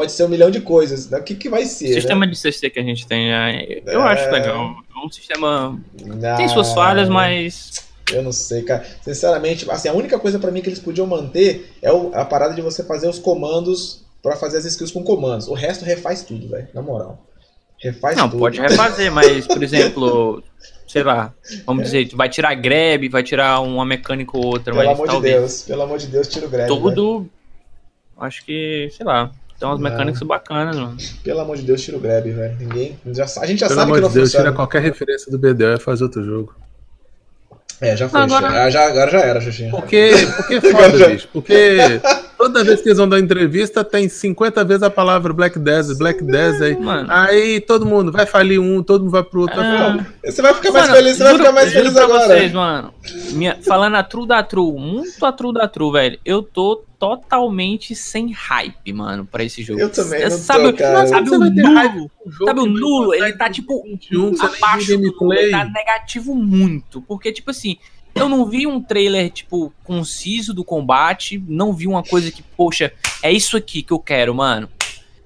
pode 0.00 0.12
ser 0.12 0.24
um 0.24 0.28
milhão 0.28 0.50
de 0.50 0.62
coisas. 0.62 1.10
Né? 1.10 1.18
O 1.18 1.22
que, 1.22 1.34
que 1.34 1.50
vai 1.50 1.66
ser? 1.66 1.90
O 1.90 1.94
sistema 1.94 2.24
né? 2.24 2.32
de 2.32 2.38
CC 2.38 2.70
que 2.70 2.80
a 2.80 2.82
gente 2.82 3.06
tem, 3.06 3.30
é, 3.30 3.82
eu 3.84 4.00
é... 4.00 4.12
acho 4.12 4.30
legal. 4.30 4.76
É 4.88 5.06
um 5.06 5.10
sistema. 5.10 5.78
Não, 6.02 6.36
tem 6.38 6.48
suas 6.48 6.72
falhas, 6.72 7.06
mas. 7.06 7.84
Eu 8.10 8.22
não 8.22 8.32
sei, 8.32 8.62
cara. 8.62 8.82
Sinceramente, 9.02 9.70
assim, 9.70 9.88
a 9.88 9.92
única 9.92 10.18
coisa 10.18 10.38
para 10.38 10.50
mim 10.50 10.62
que 10.62 10.70
eles 10.70 10.78
podiam 10.78 11.06
manter 11.06 11.70
é 11.82 11.90
a 12.14 12.24
parada 12.24 12.54
de 12.54 12.62
você 12.62 12.82
fazer 12.82 13.10
os 13.10 13.18
comandos 13.18 14.02
para 14.22 14.36
fazer 14.36 14.56
as 14.56 14.64
skills 14.64 14.90
com 14.90 15.04
comandos. 15.04 15.48
O 15.48 15.52
resto 15.52 15.84
refaz 15.84 16.24
tudo, 16.24 16.48
velho. 16.48 16.68
Na 16.72 16.80
moral. 16.80 17.22
Refaz 17.78 18.16
não, 18.16 18.24
tudo. 18.24 18.32
Não, 18.32 18.40
pode 18.40 18.58
refazer, 18.58 19.12
mas, 19.12 19.46
por 19.46 19.62
exemplo, 19.62 20.42
sei 20.88 21.02
lá, 21.02 21.34
vamos 21.66 21.82
é. 21.82 21.84
dizer, 21.84 22.16
vai 22.16 22.30
tirar 22.30 22.54
grab, 22.54 23.06
vai 23.10 23.22
tirar 23.22 23.60
uma 23.60 23.84
mecânica 23.84 24.34
ou 24.34 24.46
outra. 24.46 24.72
Pelo 24.72 24.76
mas, 24.86 24.94
amor 24.94 25.06
talvez, 25.06 25.34
de 25.34 25.40
Deus, 25.40 25.62
pelo 25.62 25.82
amor 25.82 25.98
de 25.98 26.06
Deus, 26.06 26.26
tira 26.26 26.46
o 26.46 26.48
grab. 26.48 26.68
Tudo. 26.68 27.28
Acho 28.18 28.44
que, 28.44 28.88
sei 28.96 29.04
lá. 29.04 29.30
Tem 29.60 29.68
umas 29.68 29.78
mecânicas 29.78 30.22
bacanas, 30.22 30.74
mano. 30.76 30.96
Pelo 31.22 31.40
amor 31.40 31.56
de 31.58 31.62
Deus, 31.64 31.82
tira 31.82 31.96
o 31.98 32.00
grab, 32.00 32.30
velho. 32.30 32.56
Ninguém. 32.58 32.98
Já, 33.12 33.24
a 33.24 33.46
gente 33.46 33.60
já 33.60 33.68
Pelo 33.68 33.78
sabe 33.80 33.92
que 33.92 34.00
não 34.00 34.08
de 34.08 34.14
Deus, 34.14 34.28
funciona. 34.28 34.44
tira 34.46 34.56
qualquer 34.56 34.80
referência 34.82 35.30
do 35.30 35.38
BDO 35.38 35.74
e 35.74 35.78
faz 35.78 36.00
outro 36.00 36.24
jogo. 36.24 36.54
É, 37.78 37.94
já 37.96 38.08
foi. 38.08 38.20
Agora 38.20 38.50
já, 38.50 38.70
já, 38.70 38.86
agora 38.88 39.10
já 39.10 39.20
era, 39.20 39.40
Xuxinha. 39.40 39.70
Porque, 39.70 40.12
porque 40.36 40.54
é 40.54 40.60
foda, 40.62 41.08
bicho. 41.08 41.28
Porque 41.32 41.76
toda 42.40 42.64
vez 42.64 42.80
que 42.80 42.88
eles 42.88 42.96
vão 42.96 43.06
dar 43.06 43.20
entrevista, 43.20 43.84
tem 43.84 44.08
50 44.08 44.64
vezes 44.64 44.82
a 44.82 44.88
palavra 44.88 45.30
Black 45.34 45.58
Desert, 45.58 45.98
Black 45.98 46.24
Desert. 46.24 46.80
Mano. 46.80 47.06
Aí 47.10 47.60
todo 47.60 47.84
mundo 47.84 48.10
vai 48.10 48.24
falir 48.24 48.58
um, 48.58 48.82
todo 48.82 49.02
mundo 49.02 49.10
vai 49.10 49.22
pro 49.22 49.42
outro. 49.42 49.60
É. 49.60 50.06
Você 50.24 50.40
vai 50.40 50.54
ficar 50.54 50.72
mais 50.72 50.88
mano, 50.88 50.96
feliz, 50.96 51.16
você 51.18 51.24
vai 51.24 51.36
ficar 51.36 51.52
mais 51.52 51.72
feliz 51.72 51.96
agora. 51.96 52.26
Vocês, 52.26 52.52
mano. 52.52 52.94
Minha, 53.32 53.58
falando 53.62 53.96
a 53.96 54.02
true 54.02 54.26
da 54.26 54.42
true, 54.42 54.72
muito 54.72 55.24
a 55.26 55.32
true 55.32 55.52
da 55.52 55.68
true, 55.68 55.92
velho. 55.92 56.18
Eu 56.24 56.42
tô 56.42 56.82
totalmente 56.98 57.94
sem 57.94 58.32
hype, 58.32 58.92
mano, 58.94 59.26
pra 59.26 59.44
esse 59.44 59.62
jogo. 59.62 59.80
Eu 59.80 59.90
também. 59.90 60.22
Não 60.22 60.30
sabe, 60.30 60.72
tô, 60.72 60.78
cara. 60.78 61.06
sabe 61.06 61.28
o 61.28 61.38
nulo? 61.38 62.10
Sabe 62.46 62.60
o 62.60 62.66
nulo? 62.66 63.14
Ele 63.14 63.32
tá 63.34 63.50
tipo 63.50 63.82
21, 63.82 64.34
abaixo 64.40 64.96
do 64.96 65.12
nulo, 65.12 65.34
ele 65.34 65.50
tá 65.50 65.64
negativo 65.64 66.34
muito. 66.34 67.02
Porque, 67.02 67.32
tipo 67.32 67.50
assim, 67.50 67.76
eu 68.14 68.28
não 68.28 68.46
vi 68.46 68.66
um 68.66 68.82
trailer, 68.82 69.30
tipo, 69.30 69.72
conciso 69.84 70.52
do 70.52 70.64
combate. 70.64 71.42
Não 71.46 71.72
vi 71.72 71.86
uma 71.86 72.02
coisa 72.02 72.30
que, 72.30 72.42
poxa, 72.42 72.92
é 73.22 73.32
isso 73.32 73.56
aqui 73.56 73.82
que 73.82 73.92
eu 73.92 73.98
quero, 73.98 74.34
mano. 74.34 74.68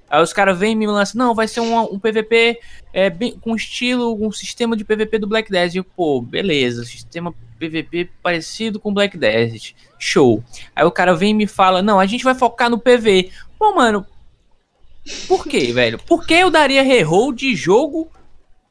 Aí 0.08 0.22
os 0.22 0.32
caras 0.32 0.56
vêm 0.56 0.72
e 0.72 0.76
me 0.76 0.86
lançam, 0.86 1.18
não, 1.18 1.34
vai 1.34 1.48
ser 1.48 1.60
um, 1.60 1.80
um 1.80 1.98
PVP 1.98 2.60
é, 2.92 3.10
bem, 3.10 3.36
com 3.40 3.56
estilo, 3.56 4.14
um 4.24 4.30
sistema 4.30 4.76
de 4.76 4.84
PVP 4.84 5.18
do 5.18 5.26
Black 5.26 5.50
Desert. 5.50 5.76
Eu, 5.76 5.84
pô, 5.84 6.20
beleza, 6.20 6.84
sistema 6.84 7.34
PVP 7.58 8.10
parecido 8.22 8.78
com 8.78 8.94
Black 8.94 9.16
Desert. 9.18 9.72
Show. 9.98 10.44
Aí 10.76 10.84
o 10.84 10.92
cara 10.92 11.14
vem 11.14 11.30
e 11.30 11.34
me 11.34 11.46
fala, 11.46 11.82
não, 11.82 11.98
a 11.98 12.06
gente 12.06 12.22
vai 12.22 12.34
focar 12.34 12.70
no 12.70 12.78
PV. 12.78 13.30
Pô, 13.58 13.74
mano, 13.74 14.06
por 15.26 15.46
que, 15.46 15.72
velho? 15.72 15.98
Por 15.98 16.26
que 16.26 16.34
eu 16.34 16.50
daria 16.50 16.82
reroll 16.82 17.32
de 17.32 17.54
jogo 17.54 18.08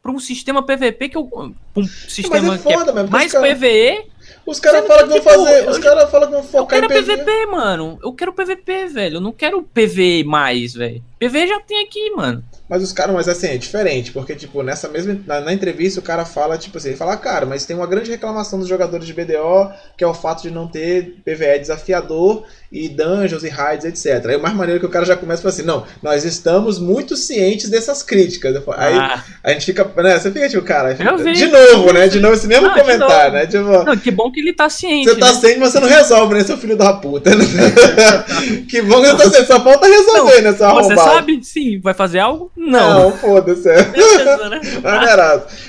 para 0.04 0.12
um 0.12 0.20
sistema 0.20 0.62
PVP 0.62 1.08
que 1.08 1.18
eu. 1.18 1.56
Um 1.78 1.84
sistema 1.86 2.56
é 2.56 2.58
foda, 2.58 2.92
que 2.92 3.00
é 3.00 3.04
mais 3.04 3.32
cara, 3.32 3.56
PVE. 3.56 4.12
Os 4.46 4.60
caras 4.60 4.86
falam 4.86 5.04
que 5.04 5.10
vão 5.10 5.20
tipo, 5.20 5.30
fazer. 5.30 5.70
Os 5.70 5.78
caras 5.78 6.12
falam 6.12 6.28
que 6.28 6.34
vão 6.34 6.44
focar 6.44 6.80
eu 6.80 6.88
quero 6.88 7.00
em 7.00 7.04
PVP. 7.04 7.24
PVP, 7.24 7.46
mano. 7.46 8.00
Eu 8.04 8.14
quero 8.14 8.34
PVP, 8.34 8.88
velho. 8.88 9.16
Eu 9.16 9.22
não 9.22 9.32
quero 9.32 9.64
PVE 9.64 10.26
mais, 10.26 10.74
velho. 10.74 11.02
PVE 11.30 11.48
já 11.48 11.60
tem 11.62 11.84
aqui, 11.84 12.12
mano. 12.12 12.44
Mas 12.70 12.82
os 12.82 12.92
caras, 12.92 13.14
mas 13.14 13.28
assim, 13.28 13.48
é 13.48 13.58
diferente, 13.58 14.12
porque, 14.12 14.36
tipo, 14.36 14.64
nessa 14.64 14.88
mesma. 14.88 15.20
Na, 15.28 15.42
na, 15.42 15.54
entrevista 15.54 16.00
o 16.00 16.04
cara 16.04 16.26
fala, 16.26 16.58
tipo 16.58 16.78
assim, 16.78 16.90
ele 16.90 16.98
fala, 16.98 17.16
cara, 17.18 17.46
mas 17.46 17.66
tem 17.66 17.76
uma 17.76 17.86
grande 17.86 18.10
reclamação 18.10 18.58
dos 18.58 18.68
jogadores 18.68 19.06
de 19.06 19.14
BDO, 19.14 19.72
que 19.98 20.04
é 20.04 20.08
o 20.08 20.14
fato 20.14 20.44
de 20.44 20.52
não 20.52 20.68
ter 20.68 21.18
PVE 21.24 21.60
desafiador 21.60 22.46
e 22.72 22.90
dungeons 22.90 23.44
e 23.44 23.50
raids, 23.50 23.86
etc. 23.86 24.26
Aí 24.28 24.36
o 24.38 24.42
mais 24.42 24.56
maneiro 24.56 24.78
é 24.78 24.80
que 24.80 24.86
o 24.86 24.90
cara 24.90 25.06
já 25.06 25.16
começa 25.16 25.42
a 25.42 25.44
falar 25.44 25.54
assim, 25.54 25.64
não, 25.64 25.86
nós 26.02 26.26
estamos 26.26 26.80
muito 26.80 27.16
cientes 27.16 27.70
dessas 27.70 28.02
críticas. 28.02 28.56
Aí 28.76 28.96
ah. 28.96 29.24
a 29.44 29.52
gente 29.52 29.66
fica, 29.66 29.84
né? 30.02 30.18
Você 30.18 30.32
fica 30.32 30.50
tipo, 30.50 30.64
cara, 30.64 30.96
fica, 30.96 31.16
de 31.16 31.46
novo, 31.48 31.94
né? 31.94 32.08
De 32.08 32.20
novo 32.20 32.34
esse 32.34 32.48
mesmo 32.48 32.68
ah, 32.68 32.74
comentário, 32.74 33.34
né? 33.34 33.46
Tipo, 33.46 33.84
não, 33.84 33.96
que 33.96 34.10
bom 34.10 34.32
que 34.32 34.40
ele 34.40 34.54
tá 34.54 34.70
ciente. 34.70 35.10
Você 35.10 35.20
tá 35.20 35.28
né? 35.28 35.40
ciente, 35.40 35.60
mas 35.60 35.72
você 35.72 35.80
não 35.80 35.88
resolve, 35.88 36.34
né, 36.34 36.44
seu 36.44 36.58
filho 36.58 36.76
da 36.76 36.94
puta? 36.94 37.36
Né? 37.36 37.46
que 38.68 38.82
bom 38.82 39.02
que 39.02 39.12
você 39.12 39.24
tá 39.24 39.30
ciente, 39.30 39.48
só 39.48 39.64
falta 39.64 39.86
resolver, 39.86 40.42
não, 40.42 40.52
né, 40.52 40.58
seu 40.58 40.70
Você 40.74 40.96
sabe? 41.16 41.44
Sim, 41.44 41.80
vai 41.80 41.94
fazer 41.94 42.20
algo? 42.20 42.52
Não. 42.56 43.10
Não, 43.10 43.18
foda-se. 43.18 43.64
Beleza, 43.92 44.50
né? 44.50 44.62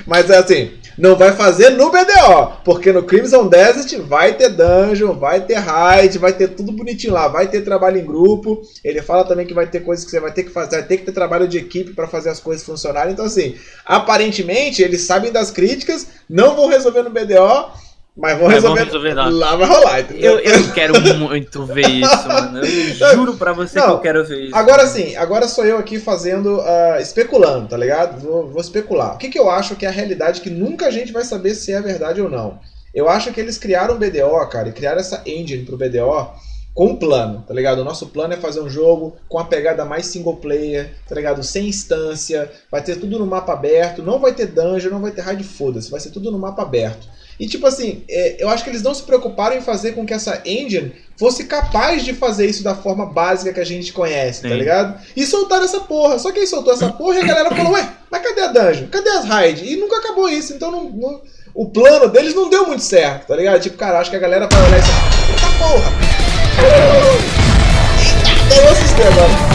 Mas 0.06 0.30
é 0.30 0.38
assim, 0.38 0.70
não 0.96 1.16
vai 1.16 1.32
fazer 1.32 1.70
no 1.70 1.90
BDO, 1.90 2.52
porque 2.64 2.92
no 2.92 3.02
Crimson 3.02 3.48
Desert 3.48 4.00
vai 4.02 4.34
ter 4.34 4.50
dungeon, 4.50 5.14
vai 5.14 5.40
ter 5.40 5.56
raid, 5.56 6.18
vai 6.18 6.32
ter 6.32 6.48
tudo 6.48 6.70
bonitinho 6.70 7.12
lá, 7.12 7.26
vai 7.26 7.48
ter 7.48 7.62
trabalho 7.62 7.98
em 7.98 8.04
grupo. 8.04 8.62
Ele 8.84 9.02
fala 9.02 9.24
também 9.24 9.44
que 9.44 9.54
vai 9.54 9.66
ter 9.66 9.80
coisas 9.80 10.04
que 10.04 10.10
você 10.10 10.20
vai 10.20 10.32
ter 10.32 10.44
que 10.44 10.50
fazer, 10.50 10.76
vai 10.76 10.86
ter 10.86 10.98
que 10.98 11.04
ter 11.04 11.12
trabalho 11.12 11.48
de 11.48 11.58
equipe 11.58 11.92
para 11.92 12.06
fazer 12.06 12.30
as 12.30 12.38
coisas 12.38 12.64
funcionarem. 12.64 13.12
Então, 13.12 13.24
assim, 13.24 13.56
aparentemente 13.84 14.82
eles 14.82 15.02
sabem 15.02 15.32
das 15.32 15.50
críticas, 15.50 16.06
não 16.28 16.54
vão 16.54 16.68
resolver 16.68 17.02
no 17.02 17.10
BDO 17.10 17.83
mas 18.16 18.38
vão 18.38 18.46
resolver, 18.46 18.84
resolver 18.84 19.14
lá 19.14 19.56
vai 19.56 19.66
rolar, 19.66 20.00
entendeu? 20.00 20.38
Eu, 20.38 20.62
eu 20.62 20.72
quero 20.72 20.94
muito 21.18 21.66
ver 21.66 21.88
isso, 21.88 22.28
mano. 22.28 22.60
Eu 22.60 23.10
juro 23.12 23.36
pra 23.36 23.52
você 23.52 23.76
não, 23.78 23.86
que 23.86 23.92
eu 23.92 23.98
quero 23.98 24.24
ver 24.24 24.44
isso. 24.44 24.56
Agora 24.56 24.86
sim, 24.86 25.16
agora 25.16 25.48
sou 25.48 25.64
eu 25.64 25.78
aqui 25.78 25.98
fazendo, 25.98 26.60
uh, 26.60 27.00
especulando, 27.00 27.68
tá 27.68 27.76
ligado? 27.76 28.20
Vou, 28.20 28.48
vou 28.48 28.60
especular. 28.60 29.14
O 29.14 29.18
que, 29.18 29.28
que 29.28 29.38
eu 29.38 29.50
acho 29.50 29.74
que 29.74 29.84
é 29.84 29.88
a 29.88 29.92
realidade 29.92 30.40
que 30.40 30.48
nunca 30.48 30.86
a 30.86 30.90
gente 30.92 31.12
vai 31.12 31.24
saber 31.24 31.56
se 31.56 31.72
é 31.72 31.80
verdade 31.80 32.20
ou 32.20 32.30
não. 32.30 32.60
Eu 32.94 33.08
acho 33.08 33.32
que 33.32 33.40
eles 33.40 33.58
criaram 33.58 33.96
o 33.96 33.98
BDO, 33.98 34.48
cara, 34.48 34.68
e 34.68 34.72
criaram 34.72 35.00
essa 35.00 35.20
engine 35.26 35.64
pro 35.64 35.76
BDO 35.76 36.30
com 36.72 36.86
um 36.86 36.96
plano, 36.96 37.42
tá 37.46 37.52
ligado? 37.52 37.80
O 37.80 37.84
nosso 37.84 38.06
plano 38.06 38.34
é 38.34 38.36
fazer 38.36 38.60
um 38.60 38.70
jogo 38.70 39.16
com 39.28 39.40
a 39.40 39.44
pegada 39.44 39.84
mais 39.84 40.06
single 40.06 40.36
player, 40.36 40.92
tá 41.08 41.16
ligado? 41.16 41.42
Sem 41.42 41.66
instância, 41.66 42.50
vai 42.70 42.82
ter 42.82 42.94
tudo 42.96 43.18
no 43.18 43.26
mapa 43.26 43.52
aberto, 43.52 44.02
não 44.02 44.20
vai 44.20 44.32
ter 44.32 44.46
dungeon, 44.46 44.90
não 44.90 45.00
vai 45.00 45.10
ter 45.10 45.22
raid, 45.22 45.42
foda-se, 45.42 45.90
vai 45.90 45.98
ser 45.98 46.10
tudo 46.10 46.30
no 46.30 46.38
mapa 46.38 46.62
aberto. 46.62 47.08
E 47.38 47.46
tipo 47.46 47.66
assim, 47.66 48.02
é, 48.08 48.36
eu 48.38 48.48
acho 48.48 48.62
que 48.62 48.70
eles 48.70 48.82
não 48.82 48.94
se 48.94 49.02
preocuparam 49.02 49.56
em 49.56 49.60
fazer 49.60 49.92
com 49.92 50.06
que 50.06 50.14
essa 50.14 50.40
engine 50.44 50.92
fosse 51.16 51.44
capaz 51.44 52.04
de 52.04 52.12
fazer 52.12 52.46
isso 52.46 52.62
da 52.62 52.74
forma 52.74 53.06
básica 53.06 53.52
que 53.52 53.60
a 53.60 53.64
gente 53.64 53.92
conhece, 53.92 54.42
tá 54.42 54.48
Sim. 54.48 54.54
tá 54.54 54.58
ligado? 54.58 55.00
E 55.16 55.26
soltaram 55.26 55.64
essa 55.64 55.80
porra. 55.80 56.18
Só 56.18 56.32
que 56.32 56.40
aí 56.40 56.46
soltou 56.46 56.72
essa 56.72 56.92
porra 56.92 57.18
e 57.18 57.22
a 57.22 57.26
galera 57.26 57.54
falou, 57.54 57.72
ué, 57.72 57.88
mas 58.10 58.22
cadê 58.22 58.40
a 58.42 58.46
dungeon? 58.48 58.86
Cadê 58.88 59.10
as 59.10 59.24
raids? 59.24 59.68
E 59.68 59.76
nunca 59.76 59.98
acabou 59.98 60.28
isso, 60.28 60.52
então 60.52 60.70
não, 60.70 60.90
não, 60.90 61.20
o 61.54 61.66
plano 61.66 62.08
deles 62.08 62.34
não 62.34 62.50
deu 62.50 62.66
muito 62.66 62.82
certo, 62.82 63.28
tá 63.28 63.36
ligado? 63.36 63.60
Tipo, 63.60 63.76
cara, 63.76 64.00
acho 64.00 64.10
que 64.10 64.16
a 64.16 64.20
galera 64.20 64.48
vai 64.50 64.66
olhar 64.66 64.78
isso 64.78 64.90
eita 65.30 65.46
porra! 65.58 65.92
Eita, 66.58 67.34
deu 68.54 68.72
o 68.72 68.74
sistema. 68.74 69.53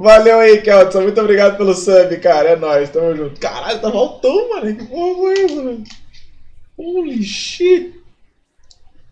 Valeu 0.00 0.38
aí, 0.38 0.62
Kelton. 0.62 1.02
Muito 1.02 1.20
obrigado 1.20 1.56
pelo 1.56 1.74
sub, 1.74 2.16
cara. 2.18 2.50
É 2.50 2.56
nóis, 2.56 2.88
tamo 2.88 3.16
junto. 3.16 3.40
Caralho, 3.40 3.80
tá 3.80 3.90
voltando, 3.90 4.48
mano. 4.48 4.76
Que 4.76 4.84
porra 4.84 5.14
foi 5.16 5.44
isso, 5.44 5.64
velho? 5.64 5.84
Holy 6.76 7.22
shit. 7.24 8.00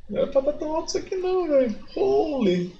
Não 0.08 0.18
era 0.20 0.28
pra 0.28 0.40
estar 0.40 0.52
tão 0.52 0.76
alto 0.76 0.88
isso 0.88 0.98
aqui 0.98 1.16
não, 1.16 1.48
velho. 1.48 1.74
Holy. 1.96 2.72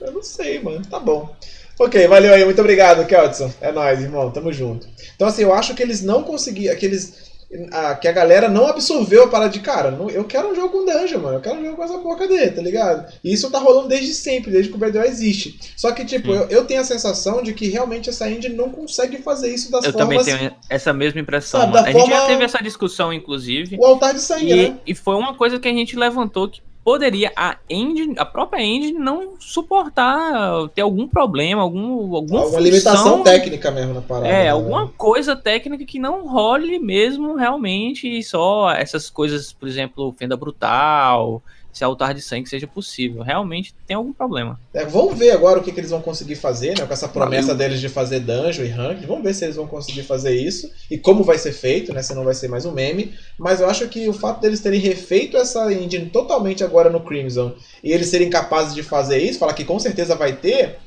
Eu 0.00 0.12
não 0.12 0.22
sei, 0.22 0.62
mano. 0.62 0.80
Tá 0.86 1.00
bom. 1.00 1.34
Ok, 1.80 2.06
valeu 2.06 2.32
aí. 2.32 2.44
Muito 2.44 2.60
obrigado, 2.60 3.04
Kelton. 3.04 3.52
É 3.60 3.72
nóis, 3.72 4.00
irmão. 4.00 4.30
Tamo 4.30 4.52
junto. 4.52 4.86
Então, 5.16 5.26
assim, 5.26 5.42
eu 5.42 5.52
acho 5.52 5.74
que 5.74 5.82
eles 5.82 6.00
não 6.00 6.22
conseguiram. 6.22 6.76
Que 6.76 6.86
eles 6.86 7.27
a, 7.72 7.94
que 7.94 8.06
a 8.06 8.12
galera 8.12 8.48
não 8.48 8.66
absorveu 8.66 9.24
a 9.24 9.28
parada 9.28 9.50
de 9.50 9.60
cara. 9.60 9.90
Não, 9.90 10.10
eu 10.10 10.24
quero 10.24 10.50
um 10.50 10.54
jogo 10.54 10.68
com 10.68 10.84
dungeon, 10.84 11.20
mano. 11.20 11.38
Eu 11.38 11.40
quero 11.40 11.58
um 11.58 11.64
jogo 11.64 11.76
com 11.76 11.84
essa 11.84 11.98
porca 11.98 12.28
dele, 12.28 12.50
tá 12.50 12.60
ligado? 12.60 13.10
E 13.24 13.32
isso 13.32 13.50
tá 13.50 13.58
rolando 13.58 13.88
desde 13.88 14.12
sempre, 14.12 14.50
desde 14.50 14.70
que 14.70 14.76
o 14.76 14.78
BDO 14.78 15.02
existe. 15.02 15.58
Só 15.76 15.92
que, 15.92 16.04
tipo, 16.04 16.30
eu, 16.30 16.46
eu, 16.48 16.64
tenho 16.66 16.80
a 16.80 16.84
sensação 16.84 17.42
de 17.42 17.54
que 17.54 17.68
realmente 17.68 18.10
essa 18.10 18.30
engine 18.30 18.54
não 18.54 18.70
consegue 18.70 19.18
fazer 19.18 19.52
isso 19.52 19.70
das 19.70 19.84
eu 19.84 19.92
formas. 19.92 20.16
Eu 20.16 20.24
também 20.24 20.38
tenho 20.38 20.56
essa 20.68 20.92
mesma 20.92 21.20
impressão. 21.20 21.60
Sabe, 21.60 21.78
a 21.78 21.84
forma... 21.84 22.00
gente 22.00 22.10
já 22.10 22.26
teve 22.26 22.44
essa 22.44 22.62
discussão, 22.62 23.12
inclusive. 23.12 23.76
O 23.78 23.84
altar 23.84 24.12
de 24.12 24.20
sangue, 24.20 24.52
e, 24.52 24.68
né? 24.68 24.78
E 24.86 24.94
foi 24.94 25.14
uma 25.14 25.34
coisa 25.34 25.58
que 25.58 25.68
a 25.68 25.72
gente 25.72 25.96
levantou 25.96 26.48
que 26.48 26.60
poderia 26.88 27.30
a 27.36 27.58
engine, 27.68 28.14
a 28.16 28.24
própria 28.24 28.62
engine 28.62 28.98
não 28.98 29.34
suportar 29.38 30.70
ter 30.74 30.80
algum 30.80 31.06
problema, 31.06 31.60
algum 31.60 32.14
alguma, 32.14 32.40
alguma 32.40 32.60
limitação 32.60 33.22
técnica 33.22 33.70
mesmo 33.70 33.92
na 33.92 34.00
parada. 34.00 34.26
É, 34.26 34.44
né? 34.44 34.48
alguma 34.48 34.88
coisa 34.88 35.36
técnica 35.36 35.84
que 35.84 35.98
não 35.98 36.26
role 36.26 36.78
mesmo 36.78 37.34
realmente 37.34 38.22
só 38.22 38.70
essas 38.70 39.10
coisas, 39.10 39.52
por 39.52 39.68
exemplo, 39.68 40.14
fenda 40.18 40.34
brutal, 40.34 41.42
se 41.78 41.84
altar 41.84 42.12
de 42.12 42.20
sangue 42.20 42.48
seja 42.48 42.66
possível. 42.66 43.22
Realmente 43.22 43.72
tem 43.86 43.96
algum 43.96 44.12
problema. 44.12 44.58
É, 44.74 44.84
vamos 44.84 45.16
ver 45.16 45.30
agora 45.30 45.60
o 45.60 45.62
que, 45.62 45.70
que, 45.70 45.78
eles 45.78 45.90
vão 45.90 46.02
conseguir 46.02 46.34
fazer, 46.34 46.76
né? 46.76 46.84
Com 46.84 46.92
essa 46.92 47.08
promessa 47.08 47.48
Valeu. 47.48 47.56
deles 47.56 47.80
de 47.80 47.88
fazer 47.88 48.20
dungeon 48.20 48.64
e 48.64 48.68
rank. 48.68 49.06
Vamos 49.06 49.22
ver 49.22 49.32
se 49.32 49.44
eles 49.44 49.56
vão 49.56 49.66
conseguir 49.66 50.02
fazer 50.02 50.34
isso 50.34 50.70
e 50.90 50.98
como 50.98 51.22
vai 51.22 51.38
ser 51.38 51.52
feito, 51.52 51.94
né? 51.94 52.02
Se 52.02 52.14
não 52.14 52.24
vai 52.24 52.34
ser 52.34 52.48
mais 52.48 52.66
um 52.66 52.72
meme. 52.72 53.14
Mas 53.38 53.60
eu 53.60 53.68
acho 53.70 53.86
que 53.88 54.08
o 54.08 54.12
fato 54.12 54.40
deles 54.40 54.60
terem 54.60 54.80
refeito 54.80 55.36
essa 55.36 55.72
engine 55.72 56.10
totalmente 56.10 56.64
agora 56.64 56.90
no 56.90 57.00
Crimson 57.00 57.54
e 57.82 57.92
eles 57.92 58.08
serem 58.08 58.28
capazes 58.28 58.74
de 58.74 58.82
fazer 58.82 59.18
isso, 59.18 59.38
falar 59.38 59.54
que 59.54 59.64
com 59.64 59.78
certeza 59.78 60.16
vai 60.16 60.34
ter, 60.34 60.78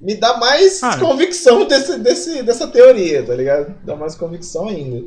me 0.00 0.14
dá 0.14 0.36
mais 0.36 0.82
ah, 0.82 0.98
convicção 0.98 1.66
desse, 1.66 1.98
desse, 1.98 2.42
dessa 2.42 2.66
teoria, 2.66 3.22
tá 3.22 3.34
ligado? 3.34 3.74
Dá 3.84 3.96
mais 3.96 4.14
convicção 4.14 4.68
ainda. 4.68 5.06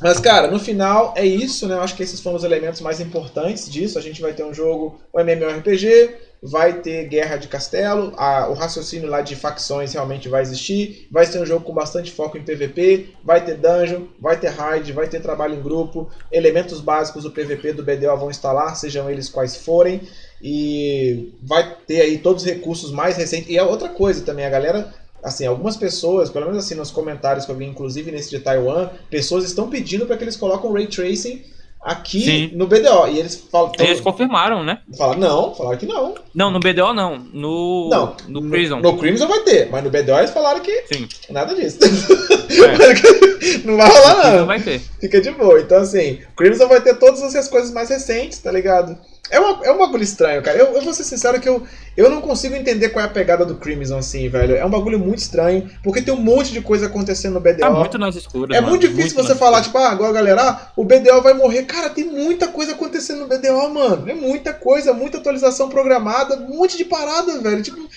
Mas, 0.00 0.18
cara, 0.18 0.50
no 0.50 0.58
final 0.58 1.12
é 1.16 1.24
isso, 1.24 1.68
né? 1.68 1.74
Eu 1.74 1.82
acho 1.82 1.94
que 1.94 2.02
esses 2.02 2.20
foram 2.20 2.36
os 2.36 2.44
elementos 2.44 2.80
mais 2.80 3.00
importantes 3.00 3.70
disso. 3.70 3.98
A 3.98 4.02
gente 4.02 4.22
vai 4.22 4.32
ter 4.32 4.44
um 4.44 4.54
jogo, 4.54 4.98
um 5.14 5.20
MMORPG, 5.20 6.16
vai 6.42 6.80
ter 6.80 7.06
guerra 7.06 7.36
de 7.36 7.48
castelo, 7.48 8.14
a, 8.16 8.48
o 8.48 8.54
raciocínio 8.54 9.08
lá 9.08 9.20
de 9.20 9.36
facções 9.36 9.92
realmente 9.92 10.28
vai 10.28 10.40
existir, 10.40 11.06
vai 11.10 11.26
ser 11.26 11.38
um 11.38 11.44
jogo 11.44 11.66
com 11.66 11.74
bastante 11.74 12.10
foco 12.10 12.38
em 12.38 12.42
PVP, 12.42 13.08
vai 13.22 13.44
ter 13.44 13.56
dungeon, 13.56 14.06
vai 14.18 14.38
ter 14.38 14.48
raid, 14.48 14.90
vai 14.92 15.06
ter 15.06 15.20
trabalho 15.20 15.54
em 15.54 15.62
grupo, 15.62 16.08
elementos 16.32 16.80
básicos 16.80 17.24
do 17.24 17.30
PVP 17.30 17.74
do 17.74 17.84
BDO 17.84 18.16
vão 18.16 18.30
instalar, 18.30 18.74
sejam 18.76 19.10
eles 19.10 19.28
quais 19.28 19.56
forem, 19.56 20.00
e 20.42 21.34
vai 21.42 21.76
ter 21.86 22.00
aí 22.00 22.16
todos 22.16 22.42
os 22.42 22.48
recursos 22.48 22.90
mais 22.90 23.18
recentes. 23.18 23.50
E 23.50 23.58
é 23.58 23.62
outra 23.62 23.90
coisa 23.90 24.24
também, 24.24 24.46
a 24.46 24.50
galera 24.50 24.94
assim, 25.22 25.46
algumas 25.46 25.76
pessoas, 25.76 26.30
pelo 26.30 26.46
menos 26.46 26.64
assim 26.64 26.74
nos 26.74 26.90
comentários 26.90 27.44
que 27.44 27.52
eu 27.52 27.56
vi, 27.56 27.66
inclusive 27.66 28.10
nesse 28.10 28.30
de 28.30 28.40
Taiwan, 28.40 28.88
pessoas 29.10 29.44
estão 29.44 29.68
pedindo 29.68 30.06
para 30.06 30.16
que 30.16 30.24
eles 30.24 30.36
coloquem 30.36 30.72
ray 30.72 30.86
tracing 30.86 31.42
aqui 31.80 32.20
Sim. 32.20 32.50
no 32.54 32.66
BDO. 32.66 33.08
E 33.08 33.18
eles 33.18 33.36
falam. 33.50 33.72
Eles 33.78 34.00
confirmaram, 34.00 34.62
né? 34.62 34.80
Falaram, 34.96 35.20
não, 35.20 35.54
falaram 35.54 35.78
que 35.78 35.86
não. 35.86 36.14
Não, 36.34 36.50
no 36.50 36.60
BDO 36.60 36.92
não. 36.92 37.18
No, 37.32 37.88
não, 37.90 38.16
no 38.28 38.50
Crimson. 38.50 38.76
No, 38.76 38.92
no 38.92 38.98
Crimson 38.98 39.26
vai 39.26 39.40
ter, 39.40 39.70
mas 39.70 39.82
no 39.82 39.90
BDO 39.90 40.18
eles 40.18 40.30
falaram 40.30 40.60
que 40.60 40.84
Sim. 40.92 41.08
nada 41.30 41.54
disso. 41.54 41.78
É. 41.82 43.58
não 43.64 43.76
vai 43.76 43.88
rolar, 43.88 44.36
não. 44.36 44.46
vai 44.46 44.60
ter. 44.60 44.80
Fica 45.00 45.20
de 45.20 45.30
boa. 45.30 45.60
Então, 45.60 45.78
assim, 45.78 46.18
o 46.32 46.36
Crimson 46.36 46.68
vai 46.68 46.80
ter 46.80 46.98
todas 46.98 47.22
essas 47.22 47.48
coisas 47.48 47.72
mais 47.72 47.88
recentes, 47.88 48.38
tá 48.38 48.52
ligado? 48.52 48.96
É, 49.30 49.38
uma, 49.38 49.64
é 49.64 49.70
um 49.70 49.78
bagulho 49.78 50.02
estranho, 50.02 50.42
cara. 50.42 50.58
Eu, 50.58 50.74
eu 50.74 50.82
vou 50.82 50.92
ser 50.92 51.04
sincero 51.04 51.40
que 51.40 51.48
eu, 51.48 51.64
eu 51.96 52.10
não 52.10 52.20
consigo 52.20 52.54
entender 52.54 52.88
qual 52.88 53.04
é 53.04 53.06
a 53.06 53.10
pegada 53.10 53.44
do 53.44 53.54
Crimson, 53.56 53.98
assim, 53.98 54.28
velho. 54.28 54.56
É 54.56 54.64
um 54.64 54.70
bagulho 54.70 54.98
muito 54.98 55.18
estranho, 55.18 55.70
porque 55.84 56.02
tem 56.02 56.12
um 56.12 56.20
monte 56.20 56.52
de 56.52 56.60
coisa 56.60 56.86
acontecendo 56.86 57.34
no 57.34 57.40
BDO. 57.40 57.64
É 57.64 57.70
muito 57.70 57.96
nas 57.96 58.16
escuras. 58.16 58.56
É 58.56 58.60
mano. 58.60 58.70
muito 58.70 58.88
difícil 58.88 59.14
muito 59.14 59.28
você 59.28 59.36
falar, 59.36 59.62
tipo, 59.62 59.78
ah, 59.78 59.90
agora 59.90 60.12
galera, 60.12 60.42
ah, 60.42 60.72
o 60.76 60.84
BDO 60.84 61.22
vai 61.22 61.34
morrer. 61.34 61.62
Cara, 61.62 61.90
tem 61.90 62.04
muita 62.04 62.48
coisa 62.48 62.72
acontecendo 62.72 63.20
no 63.20 63.28
BDO, 63.28 63.72
mano. 63.72 64.10
É 64.10 64.14
muita 64.14 64.52
coisa, 64.52 64.92
muita 64.92 65.18
atualização 65.18 65.68
programada, 65.68 66.36
um 66.36 66.56
monte 66.56 66.76
de 66.76 66.84
parada, 66.84 67.38
velho. 67.40 67.62
Tipo. 67.62 67.80
O 67.80 67.88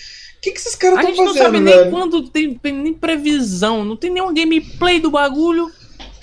que, 0.43 0.51
que 0.51 0.59
esses 0.59 0.75
caras 0.75 0.99
estão 0.99 1.25
fazendo, 1.25 1.33
velho? 1.33 1.45
A 1.45 1.55
gente 1.55 1.63
não 1.63 1.71
sabe 1.71 1.83
nem 1.83 1.89
quando 1.89 2.29
tem, 2.29 2.53
tem 2.53 2.73
nem 2.73 2.93
previsão, 2.93 3.85
não 3.85 3.95
tem 3.95 4.11
nenhum 4.11 4.33
gameplay 4.33 4.99
do 4.99 5.09
bagulho. 5.09 5.71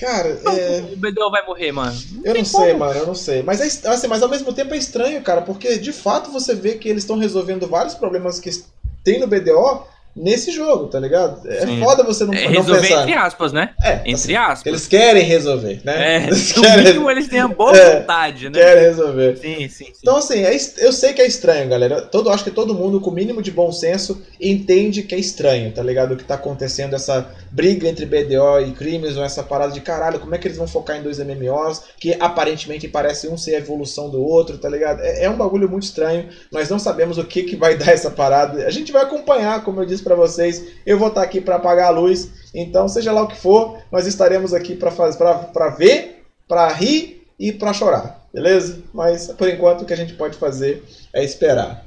Cara, 0.01 0.29
é... 0.29 0.81
o 0.93 0.97
BDO 0.97 1.31
vai 1.31 1.45
morrer, 1.45 1.73
mano. 1.73 1.95
Não 2.13 2.25
eu 2.25 2.35
não 2.35 2.45
como. 2.45 2.65
sei, 2.65 2.75
mano, 2.75 2.99
eu 2.99 3.07
não 3.07 3.15
sei. 3.15 3.43
Mas, 3.43 3.61
é, 3.61 3.89
assim, 3.89 4.07
mas 4.07 4.23
ao 4.23 4.31
mesmo 4.31 4.51
tempo 4.53 4.73
é 4.73 4.79
estranho, 4.79 5.21
cara, 5.23 5.43
porque 5.43 5.77
de 5.77 5.93
fato 5.93 6.31
você 6.31 6.55
vê 6.55 6.77
que 6.77 6.89
eles 6.89 7.03
estão 7.03 7.19
resolvendo 7.19 7.69
vários 7.69 7.95
problemas 7.95 8.41
que 8.41 8.51
tem 9.05 9.21
no 9.21 9.27
BDO 9.27 9.85
nesse 10.15 10.51
jogo, 10.51 10.87
tá 10.87 10.99
ligado? 10.99 11.49
É 11.49 11.67
Sim. 11.67 11.81
foda 11.81 12.03
você 12.03 12.25
não, 12.25 12.35
é, 12.35 12.45
não 12.45 12.51
resolver 12.51 12.81
pensar. 12.81 13.03
entre 13.03 13.15
aspas, 13.15 13.53
né? 13.53 13.71
É, 13.83 13.95
entre 14.01 14.13
assim, 14.13 14.37
aspas. 14.37 14.67
Eles 14.67 14.87
querem 14.87 15.23
resolver, 15.23 15.81
né? 15.85 16.17
É, 16.17 16.27
eles 16.29 16.53
querem... 16.53 17.11
eles 17.11 17.29
têm 17.29 17.41
a 17.41 17.49
boa 17.49 17.77
é, 17.77 18.01
vontade, 18.01 18.49
né? 18.49 18.59
Querem 18.59 18.83
resolver. 18.83 19.37
Sim, 19.37 19.69
sim, 19.69 19.69
sim. 19.69 19.93
Então, 20.01 20.17
assim, 20.17 20.43
é, 20.45 20.57
eu 20.79 20.93
sei 20.93 21.13
que 21.13 21.23
é 21.23 21.27
estranho, 21.27 21.69
galera. 21.69 22.03
Todo, 22.03 22.31
acho 22.31 22.45
que 22.45 22.51
todo 22.51 22.75
mundo 22.75 23.01
com 23.01 23.11
o 23.11 23.15
mínimo 23.15 23.43
de 23.43 23.51
bom 23.51 23.71
senso 23.73 24.23
entende 24.41 25.03
que 25.03 25.15
é 25.15 25.19
estranho, 25.19 25.73
tá 25.73 25.83
ligado? 25.83 26.13
O 26.13 26.17
que 26.17 26.25
tá 26.25 26.35
acontecendo, 26.35 26.95
essa 26.95 27.29
briga 27.51 27.89
entre 27.89 28.07
BDO 28.07 28.61
e 28.67 28.73
Crimson, 28.73 29.25
essa 29.25 29.43
parada 29.43 29.73
de 29.73 29.81
caralho, 29.81 30.21
como 30.21 30.35
é 30.35 30.39
que 30.39 30.47
eles 30.47 30.59
vão 30.59 30.69
focar 30.69 30.97
em 30.97 31.03
dois 31.03 31.19
MMOs 31.19 31.83
que 31.99 32.15
aparentemente 32.19 32.89
parecem 32.89 33.31
um 33.31 33.37
ser 33.37 33.57
a 33.57 33.59
evolução 33.59 34.09
do 34.09 34.23
outro, 34.23 34.59
tá 34.59 34.69
ligado? 34.69 35.01
É, 35.01 35.25
é 35.25 35.31
um 35.31 35.37
bagulho 35.37 35.69
muito 35.69 35.85
estranho. 35.85 36.29
Nós 36.53 36.69
não 36.69 36.79
sabemos 36.79 37.19
o 37.19 37.25
que, 37.25 37.43
que 37.43 37.57
vai 37.57 37.77
dar 37.77 37.93
essa 37.93 38.11
parada. 38.11 38.67
A 38.67 38.71
gente 38.71 38.93
vai 38.93 39.03
acompanhar, 39.03 39.65
como 39.65 39.81
eu 39.81 39.87
disse 39.87 40.00
para 40.03 40.15
vocês 40.15 40.63
eu 40.85 40.99
vou 40.99 41.09
estar 41.09 41.23
aqui 41.23 41.41
para 41.41 41.57
apagar 41.57 41.89
a 41.89 41.91
luz. 41.91 42.29
Então, 42.55 42.89
seja 42.89 43.13
lá 43.13 43.23
o 43.23 43.29
que 43.29 43.37
for, 43.37 43.79
nós 43.91 44.07
estaremos 44.07 44.53
aqui 44.53 44.75
para 44.75 45.69
ver, 45.71 46.25
para 46.49 46.69
rir 46.73 47.27
e 47.39 47.53
para 47.53 47.73
chorar, 47.73 48.27
beleza? 48.33 48.83
Mas 48.93 49.29
por 49.29 49.49
enquanto 49.49 49.83
o 49.83 49.85
que 49.85 49.93
a 49.93 49.97
gente 49.97 50.15
pode 50.15 50.37
fazer 50.37 50.85
é 51.13 51.25
esperar. 51.25 51.85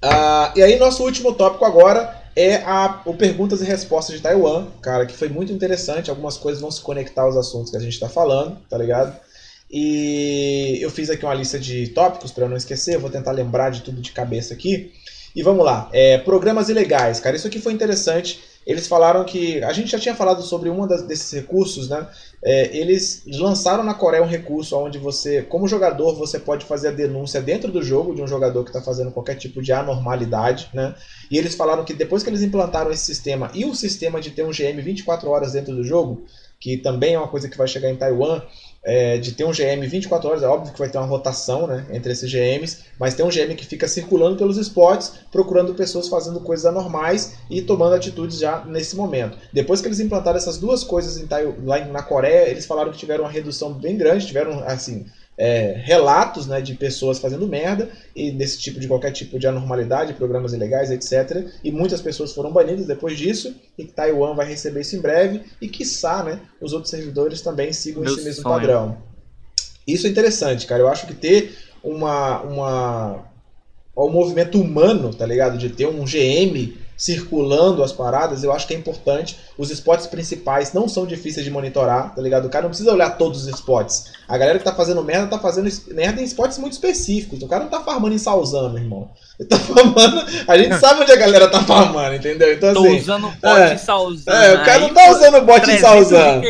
Ah, 0.00 0.52
e 0.54 0.62
aí, 0.62 0.78
nosso 0.78 1.02
último 1.02 1.34
tópico 1.34 1.64
agora 1.64 2.22
é 2.36 2.56
a, 2.56 3.00
o 3.06 3.14
Perguntas 3.14 3.62
e 3.62 3.64
Respostas 3.64 4.14
de 4.14 4.22
Taiwan, 4.22 4.66
cara, 4.82 5.06
que 5.06 5.16
foi 5.16 5.28
muito 5.28 5.52
interessante. 5.52 6.10
Algumas 6.10 6.36
coisas 6.36 6.60
vão 6.60 6.70
se 6.70 6.80
conectar 6.80 7.22
aos 7.22 7.36
assuntos 7.36 7.70
que 7.70 7.76
a 7.76 7.80
gente 7.80 7.94
está 7.94 8.08
falando, 8.08 8.58
tá 8.68 8.76
ligado? 8.76 9.16
E 9.70 10.78
eu 10.80 10.90
fiz 10.90 11.10
aqui 11.10 11.24
uma 11.24 11.34
lista 11.34 11.58
de 11.58 11.88
tópicos 11.88 12.32
para 12.32 12.48
não 12.48 12.56
esquecer, 12.56 12.94
eu 12.94 13.00
vou 13.00 13.10
tentar 13.10 13.32
lembrar 13.32 13.70
de 13.70 13.82
tudo 13.82 14.00
de 14.00 14.12
cabeça 14.12 14.54
aqui. 14.54 14.92
E 15.34 15.42
vamos 15.42 15.64
lá, 15.64 15.90
é, 15.92 16.18
programas 16.18 16.68
ilegais, 16.68 17.20
cara, 17.20 17.36
isso 17.36 17.46
aqui 17.46 17.60
foi 17.60 17.72
interessante. 17.72 18.40
Eles 18.66 18.88
falaram 18.88 19.24
que. 19.24 19.62
A 19.62 19.72
gente 19.72 19.92
já 19.92 19.98
tinha 19.98 20.14
falado 20.14 20.42
sobre 20.42 20.68
um 20.68 20.86
desses 20.88 21.30
recursos, 21.30 21.88
né? 21.88 22.04
É, 22.42 22.76
eles 22.76 23.22
lançaram 23.26 23.84
na 23.84 23.94
Coreia 23.94 24.22
um 24.22 24.26
recurso 24.26 24.76
onde 24.76 24.98
você, 24.98 25.42
como 25.42 25.68
jogador, 25.68 26.16
você 26.16 26.40
pode 26.40 26.64
fazer 26.64 26.88
a 26.88 26.90
denúncia 26.90 27.40
dentro 27.40 27.70
do 27.70 27.80
jogo 27.80 28.12
de 28.12 28.20
um 28.20 28.26
jogador 28.26 28.64
que 28.64 28.70
está 28.70 28.82
fazendo 28.82 29.12
qualquer 29.12 29.36
tipo 29.36 29.62
de 29.62 29.72
anormalidade, 29.72 30.68
né? 30.74 30.96
E 31.30 31.38
eles 31.38 31.54
falaram 31.54 31.84
que 31.84 31.94
depois 31.94 32.24
que 32.24 32.28
eles 32.28 32.42
implantaram 32.42 32.90
esse 32.90 33.04
sistema 33.04 33.52
e 33.54 33.64
o 33.64 33.72
sistema 33.72 34.20
de 34.20 34.32
ter 34.32 34.44
um 34.44 34.50
GM 34.50 34.82
24 34.82 35.30
horas 35.30 35.52
dentro 35.52 35.74
do 35.74 35.84
jogo, 35.84 36.24
que 36.58 36.76
também 36.76 37.14
é 37.14 37.18
uma 37.18 37.28
coisa 37.28 37.48
que 37.48 37.56
vai 37.56 37.68
chegar 37.68 37.88
em 37.88 37.96
Taiwan, 37.96 38.42
é, 38.86 39.18
de 39.18 39.32
ter 39.32 39.44
um 39.44 39.50
GM 39.50 39.84
24 39.84 40.28
horas, 40.28 40.42
é 40.44 40.46
óbvio 40.46 40.72
que 40.72 40.78
vai 40.78 40.88
ter 40.88 40.96
uma 40.96 41.06
rotação 41.06 41.66
né, 41.66 41.84
entre 41.90 42.12
esses 42.12 42.30
GMs, 42.30 42.84
mas 43.00 43.14
tem 43.14 43.26
um 43.26 43.28
GM 43.28 43.52
que 43.56 43.66
fica 43.66 43.88
circulando 43.88 44.36
pelos 44.36 44.56
spots, 44.56 45.14
procurando 45.32 45.74
pessoas 45.74 46.06
fazendo 46.06 46.38
coisas 46.38 46.64
anormais 46.64 47.34
e 47.50 47.60
tomando 47.60 47.96
atitudes 47.96 48.38
já 48.38 48.64
nesse 48.64 48.94
momento. 48.94 49.36
Depois 49.52 49.80
que 49.80 49.88
eles 49.88 49.98
implantaram 49.98 50.38
essas 50.38 50.56
duas 50.56 50.84
coisas 50.84 51.18
em, 51.18 51.26
lá 51.64 51.84
na 51.86 52.02
Coreia, 52.02 52.48
eles 52.48 52.64
falaram 52.64 52.92
que 52.92 52.98
tiveram 52.98 53.24
uma 53.24 53.30
redução 53.30 53.72
bem 53.72 53.96
grande, 53.96 54.26
tiveram 54.26 54.60
assim 54.60 55.04
é, 55.38 55.74
relatos 55.84 56.46
né, 56.46 56.60
de 56.60 56.74
pessoas 56.74 57.18
fazendo 57.18 57.46
merda 57.46 57.90
e 58.14 58.30
desse 58.30 58.58
tipo 58.58 58.80
de 58.80 58.88
qualquer 58.88 59.10
tipo 59.10 59.38
de 59.38 59.46
anormalidade, 59.46 60.14
programas 60.14 60.52
ilegais, 60.52 60.90
etc. 60.90 61.46
E 61.62 61.70
muitas 61.70 62.00
pessoas 62.00 62.32
foram 62.32 62.52
banidas 62.52 62.86
depois 62.86 63.18
disso, 63.18 63.54
e 63.76 63.84
Taiwan 63.84 64.34
vai 64.34 64.48
receber 64.48 64.80
isso 64.80 64.96
em 64.96 65.00
breve, 65.00 65.42
e 65.60 65.68
quiçá 65.68 66.22
né, 66.22 66.40
os 66.60 66.72
outros 66.72 66.90
servidores 66.90 67.42
também 67.42 67.72
sigam 67.72 68.02
Meu 68.02 68.14
esse 68.14 68.24
mesmo 68.24 68.42
sonho. 68.42 68.54
padrão. 68.54 68.98
Isso 69.86 70.06
é 70.06 70.10
interessante, 70.10 70.66
cara. 70.66 70.82
Eu 70.82 70.88
acho 70.88 71.06
que 71.06 71.14
ter 71.14 71.56
uma, 71.82 72.40
uma 72.42 73.24
um 73.96 74.10
movimento 74.10 74.60
humano, 74.60 75.14
tá 75.14 75.24
ligado? 75.24 75.56
De 75.56 75.70
ter 75.70 75.86
um 75.86 76.04
GM 76.04 76.76
circulando 76.96 77.82
as 77.82 77.92
paradas, 77.92 78.42
eu 78.42 78.52
acho 78.52 78.66
que 78.66 78.74
é 78.74 78.76
importante. 78.76 79.38
Os 79.58 79.70
spots 79.70 80.06
principais 80.06 80.72
não 80.72 80.88
são 80.88 81.06
difíceis 81.06 81.44
de 81.44 81.50
monitorar, 81.50 82.14
tá 82.14 82.22
ligado? 82.22 82.46
O 82.46 82.48
cara 82.48 82.62
não 82.62 82.70
precisa 82.70 82.92
olhar 82.92 83.10
todos 83.10 83.44
os 83.44 83.54
spots. 83.54 84.04
A 84.26 84.38
galera 84.38 84.58
que 84.58 84.64
tá 84.64 84.74
fazendo 84.74 85.04
merda 85.04 85.26
tá 85.26 85.38
fazendo 85.38 85.70
merda 85.88 86.20
em 86.20 86.24
spots 86.24 86.58
muito 86.58 86.72
específicos. 86.72 87.42
O 87.42 87.48
cara 87.48 87.64
não 87.64 87.70
tá 87.70 87.80
farmando 87.80 88.14
em 88.14 88.18
Salzano, 88.18 88.78
irmão. 88.78 89.10
Ele 89.38 89.48
tá 89.48 89.58
farmando. 89.60 90.24
A 90.48 90.56
gente 90.56 90.78
sabe 90.78 91.02
onde 91.02 91.12
a 91.12 91.16
galera 91.16 91.48
tá 91.48 91.62
farmando, 91.62 92.14
entendeu? 92.14 92.52
Então, 92.52 92.72
Tô 92.72 92.84
assim, 92.84 92.98
usando 92.98 93.28
bot 93.28 93.60
é, 93.60 93.74
em 93.74 93.78
Salzano. 93.78 94.36
É, 94.38 94.54
o 94.54 94.64
cara 94.64 94.78
não 94.78 94.94
tá 94.94 95.10
usando 95.10 95.40
bot 95.42 95.70
em 95.70 95.78
Salzano. 95.78 96.42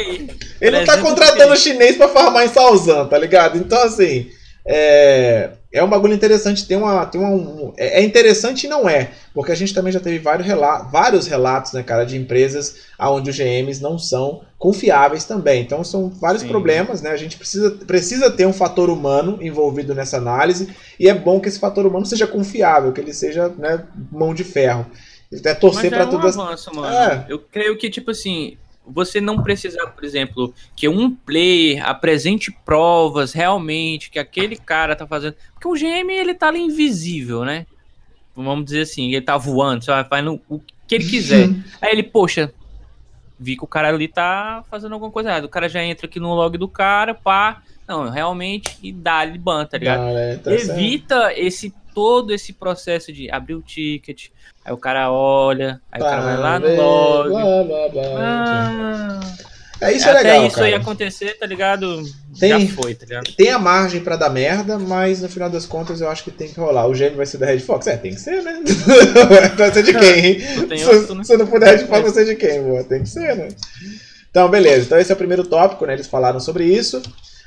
Ele 0.61 0.79
não 0.79 0.85
tá 0.85 0.99
contratando 0.99 1.57
chinês 1.57 1.97
pra 1.97 2.09
farmar 2.09 2.45
em 2.45 2.49
Salzano, 2.49 3.09
tá 3.09 3.19
ligado? 3.19 3.59
Então, 3.59 3.83
assim. 3.83 4.31
É, 4.69 5.51
é 5.77 5.85
um 5.85 5.89
bagulho 5.89 6.15
interessante, 6.15 6.67
tem 6.67 6.77
uma. 6.77 7.05
Tem 7.05 7.21
uma 7.21 7.31
um, 7.31 7.73
é, 7.77 8.01
é 8.01 8.03
interessante 8.03 8.65
e 8.65 8.69
não 8.69 8.89
é, 8.89 9.11
porque 9.35 9.53
a 9.53 9.55
gente 9.55 9.75
também 9.75 9.93
já 9.93 10.01
teve 10.01 10.19
vários, 10.19 10.47
relatos, 10.47 10.91
vários 10.91 11.27
relatos, 11.27 11.73
né, 11.73 11.83
cara, 11.83 12.05
de 12.05 12.17
empresas 12.17 12.77
onde 12.99 13.29
os 13.29 13.37
GMs 13.37 13.83
não 13.83 13.99
são 13.99 14.43
confiáveis 14.59 15.25
também. 15.25 15.63
Então 15.63 15.85
são 15.85 16.09
vários 16.09 16.43
Sim. 16.43 16.49
problemas, 16.49 17.03
né? 17.03 17.11
A 17.11 17.17
gente 17.17 17.37
precisa, 17.37 17.71
precisa 17.71 18.31
ter 18.31 18.47
um 18.47 18.55
fator 18.55 18.89
humano 18.89 19.39
envolvido 19.43 19.95
nessa 19.95 20.17
análise, 20.17 20.75
e 20.99 21.09
é 21.09 21.15
bom 21.15 21.41
que 21.41 21.49
esse 21.49 21.59
fator 21.59 21.85
humano 21.85 22.07
seja 22.07 22.27
confiável, 22.27 22.93
que 22.93 23.01
ele 23.01 23.13
seja 23.13 23.49
né, 23.59 23.85
mão 24.11 24.33
de 24.33 24.45
ferro. 24.45 24.87
Até 25.35 25.55
torcer 25.55 25.91
para 25.91 26.05
é 26.05 26.07
um 26.07 26.11
tudo. 26.11 26.27
Avanço, 26.27 26.75
mano. 26.75 26.95
É. 26.95 27.27
Eu 27.29 27.39
creio 27.39 27.77
que, 27.77 27.91
tipo 27.91 28.13
assim, 28.13 28.57
você 28.87 29.21
não 29.21 29.43
precisar, 29.43 29.87
por 29.89 30.05
exemplo, 30.05 30.55
que 30.75 30.89
um 30.89 31.15
player 31.15 31.85
apresente 31.87 32.51
provas 32.65 33.33
realmente 33.33 34.11
que 34.11 34.19
aquele 34.19 34.57
cara 34.57 34.95
tá 34.95 35.07
fazendo. 35.07 35.35
Porque 35.53 35.69
o 35.69 35.75
GM 35.75 36.11
ele 36.11 36.35
tá 36.35 36.49
ali 36.49 36.61
invisível, 36.61 37.45
né? 37.45 37.67
Vamos 38.35 38.67
dizer 38.67 38.83
assim, 38.83 39.13
ele 39.13 39.25
tá 39.25 39.37
voando, 39.37 39.85
só 39.85 40.05
faz 40.05 40.25
no, 40.25 40.41
o 40.49 40.61
que 40.87 40.95
ele 40.95 41.05
quiser. 41.05 41.49
Aí 41.81 41.91
ele, 41.91 42.03
poxa, 42.03 42.53
vi 43.39 43.57
que 43.57 43.65
o 43.65 43.69
cara 43.69 43.89
ali 43.89 44.09
tá 44.09 44.65
fazendo 44.71 44.93
alguma 44.93 45.11
coisa 45.11 45.31
errada. 45.31 45.47
O 45.47 45.51
cara 45.51 45.69
já 45.69 45.83
entra 45.83 46.07
aqui 46.07 46.21
no 46.21 46.35
log 46.35 46.57
do 46.57 46.69
cara, 46.69 47.15
pá. 47.15 47.63
Não, 47.89 48.11
realmente, 48.11 48.77
e 48.83 48.93
dá-lhe 48.93 49.39
ban, 49.39 49.65
tá 49.65 49.79
ligado? 49.79 50.01
Ah, 50.01 50.11
é, 50.11 50.37
tá 50.37 50.53
Evita 50.53 51.21
certo. 51.21 51.39
esse 51.39 51.75
todo 51.97 52.31
esse 52.35 52.53
processo 52.53 53.11
de 53.11 53.31
abrir 53.31 53.55
o 53.55 53.63
ticket, 53.63 54.27
aí 54.63 54.71
o 54.71 54.77
cara 54.77 55.11
olha, 55.11 55.81
aí 55.91 55.99
tá, 55.99 56.07
o 56.07 56.11
cara 56.11 56.23
vai 56.23 56.37
lá 56.37 56.59
no 56.59 56.77
log. 56.77 57.29
Blá, 57.31 57.65
blá, 57.65 57.89
blá, 57.89 58.03
ah, 58.19 59.21
é 59.81 59.93
isso 59.95 60.07
é 60.07 60.11
até 60.11 60.23
legal, 60.25 60.47
isso 60.47 60.57
cara. 60.57 60.67
aí 60.67 60.75
acontecer, 60.75 61.39
tá 61.39 61.47
ligado? 61.47 62.03
Tem, 62.39 62.51
Já 62.51 62.75
foi, 62.75 62.95
tá 62.95 63.07
ligado? 63.07 63.35
Tem 63.35 63.49
a 63.49 63.59
margem 63.59 64.03
pra 64.03 64.15
dar 64.17 64.29
merda, 64.29 64.79
mas 64.79 65.23
no 65.23 65.29
final 65.31 65.49
das 65.49 65.65
contas 65.65 66.03
eu 66.03 66.11
acho 66.11 66.23
que 66.23 66.31
tem 66.31 66.49
que 66.49 66.61
rolar. 66.61 66.87
O 66.87 66.95
gênio 66.95 67.17
vai 67.17 67.25
ser 67.25 67.39
da 67.39 67.47
Red 67.47 67.61
Fox? 67.61 67.87
É, 67.87 67.97
tem 67.97 68.15
que 68.15 68.21
ser, 68.21 68.43
né? 68.43 68.61
vai 69.57 69.73
ser 69.73 69.83
de 69.83 69.95
quem, 69.95 70.27
hein? 70.27 70.39
Não 70.69 70.77
se, 70.77 70.85
outro, 70.85 71.15
né? 71.15 71.25
se 71.25 71.37
não 71.39 71.47
puder 71.47 71.79
Red 71.79 71.87
Fox, 71.87 72.03
vai 72.03 72.11
ser 72.11 72.27
de 72.27 72.37
quem, 72.37 72.63
boa? 72.63 72.85
Tem 72.85 73.03
que 73.03 73.09
ser, 73.09 73.35
né? 73.37 73.49
Então, 74.31 74.51
beleza. 74.51 74.85
Então 74.85 74.99
esse 74.99 75.11
é 75.11 75.15
o 75.15 75.19
primeiro 75.19 75.45
tópico, 75.45 75.87
né? 75.87 75.95
Eles 75.95 76.07
falaram 76.07 76.41
sobre 76.41 76.65
isso. 76.65 77.01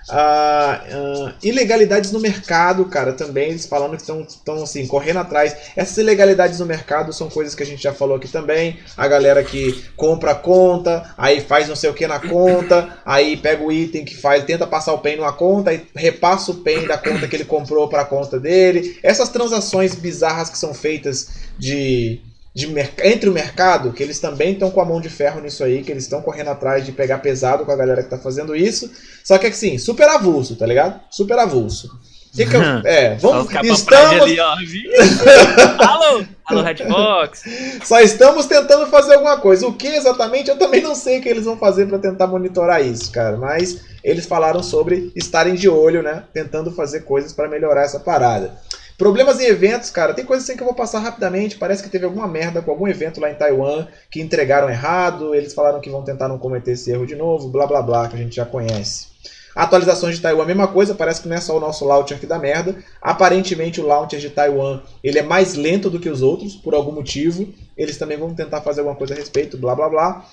Uh, 0.10 1.28
uh, 1.28 1.34
ilegalidades 1.44 2.12
no 2.12 2.20
mercado, 2.20 2.84
cara, 2.86 3.14
também 3.14 3.50
eles 3.50 3.68
falando 3.68 3.96
que 3.96 4.02
estão 4.02 4.64
assim, 4.64 4.88
correndo 4.88 5.20
atrás. 5.20 5.56
Essas 5.76 5.98
ilegalidades 5.98 6.60
no 6.60 6.66
mercado 6.66 7.14
são 7.14 7.30
coisas 7.30 7.54
que 7.54 7.62
a 7.62 7.66
gente 7.66 7.84
já 7.84 7.94
falou 7.94 8.18
aqui 8.18 8.28
também. 8.28 8.80
A 8.98 9.08
galera 9.08 9.44
que 9.44 9.84
compra 9.96 10.32
a 10.32 10.36
conta, 10.36 11.14
aí 11.18 11.42
faz 11.42 11.68
não 11.68 11.76
sei 11.76 11.90
o 11.90 11.94
que 11.94 12.08
na 12.08 12.20
conta, 12.20 12.98
aí 13.06 13.38
pega 13.38 13.64
o 13.64 13.72
item 13.72 14.04
que 14.04 14.18
faz, 14.18 14.44
tenta 14.46 14.66
passar 14.66 14.94
o 14.94 15.00
PEN 15.00 15.18
numa 15.18 15.34
conta 15.34 15.74
e 15.74 15.86
repassa 15.96 16.52
o 16.52 16.56
PEN 16.56 16.88
da 16.88 16.98
conta 16.98 17.28
que 17.28 17.36
ele 17.36 17.46
comprou 17.46 17.88
para 17.88 18.02
a 18.02 18.06
conta 18.06 18.40
dele. 18.40 18.98
Essas 19.04 19.30
transações 19.30 19.94
bizarras 19.94 20.50
que 20.50 20.58
são 20.58 20.74
feitas 20.74 21.30
de 21.58 22.22
de 22.60 22.68
entre 23.04 23.30
o 23.30 23.34
mercado, 23.34 23.94
que 23.94 24.04
eles 24.04 24.20
também 24.20 24.54
estão 24.54 24.70
com 24.70 24.82
a 24.82 24.86
mão 24.86 25.00
de 25.00 25.10
ferro 25.10 25.40
nisso 25.40 25.64
aí, 25.64 25.82
que 25.82 25.92
eles 25.92 26.04
estão 26.04 26.22
correndo 26.22 26.50
atrás 26.50 26.86
de 26.86 26.92
pegar 26.92 27.20
pesado 27.20 27.66
com 27.66 27.72
a 27.72 27.76
galera 27.76 28.04
que 28.04 28.10
tá 28.10 28.18
fazendo 28.18 28.56
isso. 28.56 28.92
Só 29.24 29.38
que 29.38 29.48
assim, 29.48 29.78
super 29.78 30.10
avulso, 30.10 30.56
tá 30.56 30.66
ligado? 30.66 31.00
Super 31.10 31.40
avulso. 31.40 31.90
Que 32.36 32.46
que 32.46 32.56
eu, 32.56 32.62
é, 32.86 33.16
vamos. 33.16 33.52
Estamos. 33.64 34.22
Ali, 34.22 34.40
alô, 35.80 36.26
alô, 36.46 36.62
Redbox. 36.62 37.44
Só 37.84 38.00
estamos 38.02 38.46
tentando 38.46 38.86
fazer 38.88 39.16
alguma 39.16 39.38
coisa. 39.38 39.66
O 39.66 39.74
que 39.74 39.88
exatamente 39.88 40.50
eu 40.50 40.58
também 40.58 40.82
não 40.82 40.94
sei 40.94 41.20
o 41.20 41.22
que 41.22 41.30
eles 41.30 41.46
vão 41.46 41.58
fazer 41.58 41.88
para 41.88 41.98
tentar 41.98 42.28
monitorar 42.28 42.86
isso, 42.86 43.12
cara. 43.12 43.38
Mas 43.38 43.80
eles 44.04 44.26
falaram 44.26 44.62
sobre 44.62 45.12
estarem 45.16 45.56
de 45.56 45.70
olho, 45.70 46.04
né? 46.04 46.24
Tentando 46.34 46.72
fazer 46.72 47.02
coisas 47.02 47.34
para 47.34 47.48
melhorar 47.48 47.84
essa 47.84 48.00
parada. 48.00 48.54
Problemas 49.00 49.40
em 49.40 49.46
eventos, 49.46 49.90
cara, 49.90 50.14
tem 50.14 50.26
coisa 50.26 50.44
assim 50.44 50.58
que 50.58 50.62
eu 50.62 50.68
vou 50.68 50.76
passar 50.76 51.00
rapidamente. 51.00 51.56
Parece 51.56 51.82
que 51.82 51.88
teve 51.88 52.04
alguma 52.04 52.28
merda 52.28 52.62
com 52.62 52.70
algum 52.70 52.86
evento 52.86 53.22
lá 53.22 53.32
em 53.32 53.34
Taiwan 53.34 53.88
que 54.12 54.22
entregaram 54.22 54.70
errado. 54.70 55.34
Eles 55.34 55.54
falaram 55.54 55.80
que 55.80 55.90
vão 55.90 56.04
tentar 56.04 56.28
não 56.28 56.38
cometer 56.38 56.72
esse 56.74 56.92
erro 56.92 57.08
de 57.08 57.16
novo, 57.16 57.48
blá 57.48 57.66
blá 57.66 57.82
blá, 57.82 58.10
que 58.10 58.18
a 58.18 58.20
gente 58.20 58.36
já 58.36 58.46
conhece. 58.46 59.08
Atualizações 59.56 60.18
de 60.18 60.22
Taiwan, 60.22 60.44
mesma 60.44 60.68
coisa, 60.68 60.94
parece 60.94 61.22
que 61.22 61.30
não 61.30 61.38
é 61.38 61.40
só 61.40 61.56
o 61.56 61.62
nosso 61.62 61.86
launcher 61.86 62.20
que 62.20 62.26
dá 62.26 62.38
merda. 62.38 62.76
Aparentemente 63.02 63.80
o 63.80 63.88
launcher 63.88 64.20
de 64.20 64.32
Taiwan 64.32 64.82
ele 65.02 65.18
é 65.18 65.24
mais 65.24 65.56
lento 65.56 65.90
do 65.90 65.98
que 65.98 66.10
os 66.10 66.22
outros, 66.22 66.58
por 66.58 66.74
algum 66.74 66.92
motivo. 66.92 67.48
Eles 67.78 67.96
também 67.96 68.18
vão 68.18 68.36
tentar 68.36 68.60
fazer 68.60 68.82
alguma 68.82 68.98
coisa 68.98 69.14
a 69.14 69.18
respeito, 69.18 69.58
blá 69.58 69.74
blá 69.76 69.88
blá. 69.88 70.26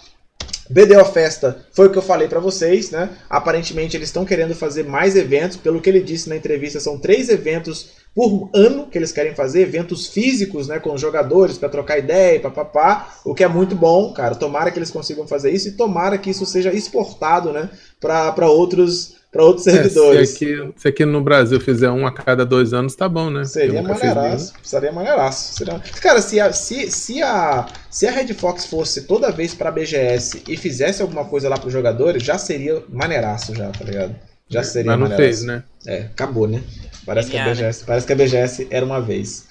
BDO 0.68 1.05
Festa 1.05 1.64
foi 1.72 1.86
o 1.86 1.90
que 1.90 1.98
eu 1.98 2.02
falei 2.02 2.26
para 2.26 2.40
vocês, 2.40 2.90
né? 2.90 3.10
Aparentemente 3.30 3.97
eles 3.97 4.09
estão 4.09 4.24
querendo 4.24 4.56
fazer 4.56 4.82
mais 4.82 5.14
eventos, 5.14 5.56
pelo 5.56 5.80
que 5.80 5.88
ele 5.88 6.01
disse 6.01 6.28
na 6.28 6.34
entrevista, 6.34 6.80
são 6.80 6.98
três 6.98 7.28
eventos 7.28 8.05
por 8.16 8.48
ano 8.55 8.86
que 8.86 8.97
eles 8.97 9.12
querem 9.12 9.34
fazer, 9.34 9.60
eventos 9.60 10.06
físicos, 10.06 10.66
né, 10.66 10.78
com 10.78 10.94
os 10.94 11.01
jogadores 11.02 11.59
para 11.59 11.68
trocar 11.68 11.98
ideia, 11.98 12.40
papapá, 12.40 13.14
o 13.26 13.34
que 13.34 13.44
é 13.44 13.48
muito 13.48 13.76
bom, 13.76 14.10
cara. 14.14 14.34
Tomara 14.34 14.70
que 14.70 14.78
eles 14.78 14.90
consigam 14.90 15.28
fazer 15.28 15.51
isso 15.51 15.68
e 15.68 15.72
tomara 15.72 16.16
que 16.16 16.30
isso 16.30 16.47
seja 16.47 16.72
exportado, 16.72 17.52
né, 17.52 17.68
para 18.01 18.48
outros 18.48 19.14
para 19.30 19.44
outros 19.44 19.64
servidores. 19.64 20.32
É, 20.32 20.34
se, 20.34 20.44
aqui, 20.47 20.72
se 20.78 20.88
aqui 20.88 21.05
no 21.05 21.20
Brasil 21.20 21.60
fizer 21.60 21.90
um 21.90 22.06
a 22.06 22.12
cada 22.12 22.47
dois 22.47 22.72
anos, 22.72 22.94
tá 22.94 23.06
bom, 23.06 23.28
né? 23.28 23.44
Seria 23.44 23.82
maneiraço. 23.82 24.55
Seria 24.62 24.93
maneiraço. 24.93 25.55
Seria... 25.59 25.78
Cara, 26.01 26.22
se 26.22 26.40
a, 26.40 26.51
se, 26.55 26.90
se, 26.90 27.22
a, 27.22 27.66
se 27.90 28.06
a 28.06 28.12
Red 28.12 28.32
Fox 28.32 28.64
fosse 28.64 29.02
toda 29.02 29.30
vez 29.30 29.52
pra 29.52 29.70
BGS 29.70 30.43
e 30.48 30.56
fizesse 30.56 31.02
alguma 31.02 31.26
coisa 31.26 31.51
lá 31.51 31.59
pros 31.59 31.70
jogadores, 31.70 32.22
já 32.22 32.38
seria 32.38 32.82
maneiraço 32.88 33.55
já, 33.55 33.68
tá 33.68 33.84
ligado? 33.84 34.14
Já 34.48 34.62
seria 34.62 34.97
Mas 34.97 35.10
não 35.10 35.16
fez, 35.16 35.43
né? 35.43 35.62
É, 35.86 36.02
acabou, 36.02 36.47
né? 36.47 36.62
Parece 37.05 37.31
que, 37.31 37.39
a 37.39 37.44
BGS, 37.44 37.85
parece 37.85 38.06
que 38.06 38.12
a 38.12 38.16
BGS 38.16 38.66
era 38.70 38.85
uma 38.85 39.01
vez. 39.01 39.44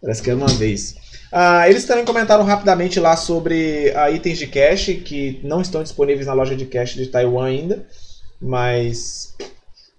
Parece 0.00 0.22
que 0.22 0.30
era 0.30 0.36
uma 0.36 0.48
vez. 0.48 0.96
Ah, 1.32 1.68
eles 1.68 1.84
também 1.84 2.04
comentaram 2.04 2.44
rapidamente 2.44 3.00
lá 3.00 3.16
sobre 3.16 3.92
ah, 3.96 4.10
itens 4.10 4.38
de 4.38 4.46
cache 4.46 4.94
que 4.94 5.40
não 5.42 5.60
estão 5.60 5.82
disponíveis 5.82 6.26
na 6.26 6.32
loja 6.32 6.54
de 6.54 6.64
cache 6.66 6.96
de 6.96 7.08
Taiwan 7.08 7.46
ainda, 7.46 7.86
mas 8.40 9.34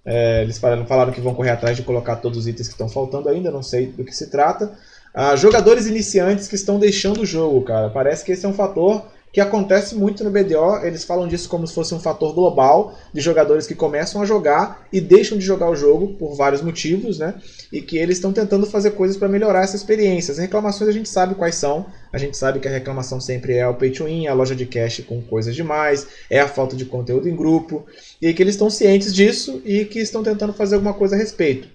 é, 0.05 0.41
eles 0.43 0.57
falaram, 0.57 0.85
falaram, 0.85 1.11
que 1.11 1.19
vão 1.19 1.35
correr 1.35 1.49
atrás 1.49 1.75
de 1.75 1.83
colocar 1.83 2.15
todos 2.17 2.37
os 2.37 2.47
itens 2.47 2.67
que 2.67 2.73
estão 2.73 2.87
faltando 2.87 3.27
ainda, 3.27 3.51
não 3.51 3.61
sei 3.61 3.87
do 3.87 4.05
que 4.05 4.15
se 4.15 4.27
trata. 4.27 4.77
Ah, 5.13 5.35
jogadores 5.35 5.87
iniciantes 5.87 6.47
que 6.47 6.55
estão 6.55 6.79
deixando 6.79 7.21
o 7.21 7.25
jogo, 7.25 7.61
cara. 7.63 7.89
Parece 7.89 8.23
que 8.23 8.31
esse 8.31 8.45
é 8.45 8.49
um 8.49 8.53
fator 8.53 9.05
que 9.31 9.41
acontece 9.41 9.93
muito 9.95 10.23
no 10.23 10.31
BDO, 10.31 10.83
eles 10.83 11.03
falam 11.03 11.27
disso 11.27 11.49
como 11.49 11.67
se 11.67 11.73
fosse 11.73 11.93
um 11.93 11.99
fator 11.99 12.33
global 12.33 12.97
de 13.13 13.21
jogadores 13.21 13.67
que 13.67 13.75
começam 13.75 14.21
a 14.21 14.25
jogar 14.25 14.87
e 14.91 14.99
deixam 14.99 15.37
de 15.37 15.45
jogar 15.45 15.69
o 15.69 15.75
jogo 15.75 16.13
por 16.13 16.35
vários 16.35 16.61
motivos, 16.61 17.19
né? 17.19 17.35
E 17.71 17.81
que 17.81 17.97
eles 17.97 18.17
estão 18.17 18.33
tentando 18.33 18.65
fazer 18.65 18.91
coisas 18.91 19.17
para 19.17 19.27
melhorar 19.27 19.63
essa 19.63 19.75
experiência. 19.75 20.31
As 20.31 20.37
reclamações 20.37 20.89
a 20.89 20.93
gente 20.93 21.09
sabe 21.09 21.35
quais 21.35 21.55
são, 21.55 21.85
a 22.11 22.17
gente 22.17 22.37
sabe 22.37 22.59
que 22.59 22.67
a 22.67 22.71
reclamação 22.71 23.19
sempre 23.19 23.55
é 23.55 23.67
o 23.67 23.73
pay 23.73 23.91
to 23.91 24.05
win, 24.05 24.27
a 24.27 24.33
loja 24.33 24.55
de 24.55 24.65
cash 24.65 25.03
com 25.07 25.21
coisas 25.21 25.55
demais, 25.55 26.07
é 26.29 26.39
a 26.39 26.47
falta 26.47 26.75
de 26.75 26.85
conteúdo 26.85 27.29
em 27.29 27.35
grupo, 27.35 27.85
e 28.21 28.33
que 28.33 28.41
eles 28.41 28.55
estão 28.55 28.69
cientes 28.69 29.13
disso 29.13 29.61
e 29.65 29.85
que 29.85 29.99
estão 29.99 30.23
tentando 30.23 30.53
fazer 30.53 30.75
alguma 30.75 30.93
coisa 30.93 31.15
a 31.15 31.17
respeito. 31.17 31.67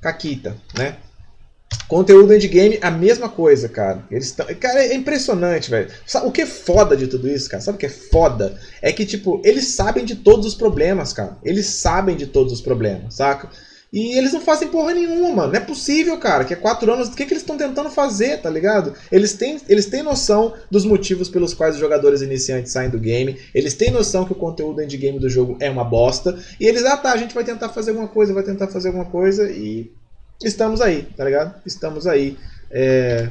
Caquita, 0.00 0.56
né? 0.76 0.96
Conteúdo 1.90 2.32
endgame, 2.32 2.78
a 2.80 2.90
mesma 2.90 3.28
coisa, 3.28 3.68
cara. 3.68 4.04
Eles 4.10 4.30
tão... 4.30 4.46
Cara, 4.54 4.84
é 4.84 4.94
impressionante, 4.94 5.68
velho. 5.68 5.88
O 6.24 6.30
que 6.30 6.42
é 6.42 6.46
foda 6.46 6.96
de 6.96 7.08
tudo 7.08 7.28
isso, 7.28 7.50
cara? 7.50 7.60
Sabe 7.60 7.76
o 7.76 7.78
que 7.78 7.86
é 7.86 7.90
foda? 7.90 8.56
É 8.80 8.92
que, 8.92 9.04
tipo, 9.04 9.42
eles 9.44 9.68
sabem 9.68 10.04
de 10.04 10.14
todos 10.14 10.46
os 10.46 10.54
problemas, 10.54 11.12
cara. 11.12 11.36
Eles 11.42 11.66
sabem 11.66 12.16
de 12.16 12.28
todos 12.28 12.52
os 12.52 12.60
problemas, 12.60 13.14
saca? 13.14 13.48
E 13.92 14.16
eles 14.16 14.32
não 14.32 14.40
fazem 14.40 14.68
porra 14.68 14.94
nenhuma, 14.94 15.34
mano. 15.34 15.52
Não 15.52 15.56
é 15.58 15.60
possível, 15.60 16.16
cara, 16.16 16.44
que 16.44 16.52
é 16.52 16.56
quatro 16.56 16.92
anos. 16.92 17.08
O 17.08 17.12
que, 17.12 17.26
que 17.26 17.32
eles 17.32 17.42
estão 17.42 17.56
tentando 17.56 17.90
fazer, 17.90 18.40
tá 18.40 18.48
ligado? 18.48 18.94
Eles 19.10 19.32
têm, 19.32 19.60
eles 19.68 19.86
têm 19.86 20.02
noção 20.02 20.54
dos 20.70 20.84
motivos 20.84 21.28
pelos 21.28 21.54
quais 21.54 21.74
os 21.74 21.80
jogadores 21.80 22.22
iniciantes 22.22 22.70
saem 22.70 22.88
do 22.88 23.00
game. 23.00 23.36
Eles 23.52 23.74
têm 23.74 23.90
noção 23.90 24.24
que 24.24 24.32
o 24.32 24.36
conteúdo 24.36 24.80
endgame 24.80 25.18
do 25.18 25.28
jogo 25.28 25.56
é 25.58 25.68
uma 25.68 25.82
bosta. 25.82 26.38
E 26.60 26.66
eles, 26.66 26.84
ah 26.84 26.96
tá, 26.96 27.12
a 27.12 27.16
gente 27.16 27.34
vai 27.34 27.42
tentar 27.42 27.70
fazer 27.70 27.90
alguma 27.90 28.08
coisa, 28.08 28.32
vai 28.32 28.44
tentar 28.44 28.68
fazer 28.68 28.88
alguma 28.88 29.06
coisa 29.06 29.50
e 29.50 29.90
estamos 30.42 30.80
aí, 30.80 31.02
tá 31.16 31.24
ligado? 31.24 31.54
Estamos 31.64 32.06
aí. 32.06 32.36
É, 32.70 33.28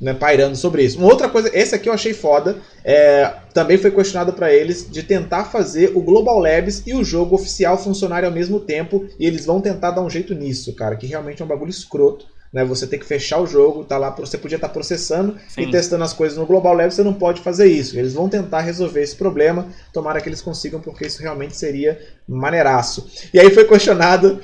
né, 0.00 0.14
pairando 0.14 0.56
sobre 0.56 0.82
isso. 0.82 0.98
Uma 0.98 1.08
outra 1.08 1.28
coisa, 1.28 1.50
esse 1.52 1.74
aqui 1.74 1.88
eu 1.88 1.92
achei 1.92 2.14
foda, 2.14 2.56
é, 2.82 3.34
também 3.52 3.76
foi 3.76 3.90
questionado 3.90 4.32
para 4.32 4.52
eles 4.52 4.90
de 4.90 5.02
tentar 5.02 5.44
fazer 5.44 5.92
o 5.94 6.00
Global 6.00 6.38
Labs 6.38 6.82
e 6.86 6.94
o 6.94 7.04
jogo 7.04 7.34
oficial 7.34 7.76
funcionarem 7.76 8.26
ao 8.26 8.34
mesmo 8.34 8.58
tempo, 8.60 9.06
e 9.18 9.26
eles 9.26 9.44
vão 9.44 9.60
tentar 9.60 9.90
dar 9.90 10.00
um 10.00 10.08
jeito 10.08 10.34
nisso, 10.34 10.74
cara, 10.74 10.96
que 10.96 11.06
realmente 11.06 11.42
é 11.42 11.44
um 11.44 11.48
bagulho 11.48 11.70
escroto. 11.70 12.26
né? 12.50 12.64
Você 12.64 12.86
tem 12.86 12.98
que 12.98 13.04
fechar 13.04 13.38
o 13.40 13.46
jogo, 13.46 13.84
tá 13.84 13.98
lá, 13.98 14.10
você 14.10 14.38
podia 14.38 14.56
estar 14.56 14.68
tá 14.68 14.72
processando 14.72 15.36
Sim. 15.48 15.62
e 15.62 15.70
testando 15.70 16.02
as 16.02 16.14
coisas 16.14 16.38
no 16.38 16.46
Global 16.46 16.72
Level, 16.72 16.90
você 16.90 17.04
não 17.04 17.14
pode 17.14 17.42
fazer 17.42 17.66
isso. 17.66 17.98
Eles 17.98 18.14
vão 18.14 18.26
tentar 18.26 18.62
resolver 18.62 19.02
esse 19.02 19.16
problema, 19.16 19.68
tomara 19.92 20.20
que 20.20 20.28
eles 20.30 20.40
consigam, 20.40 20.80
porque 20.80 21.06
isso 21.06 21.20
realmente 21.20 21.54
seria 21.54 22.00
maneiraço. 22.26 23.06
E 23.34 23.38
aí 23.38 23.50
foi 23.50 23.66
questionado, 23.66 24.40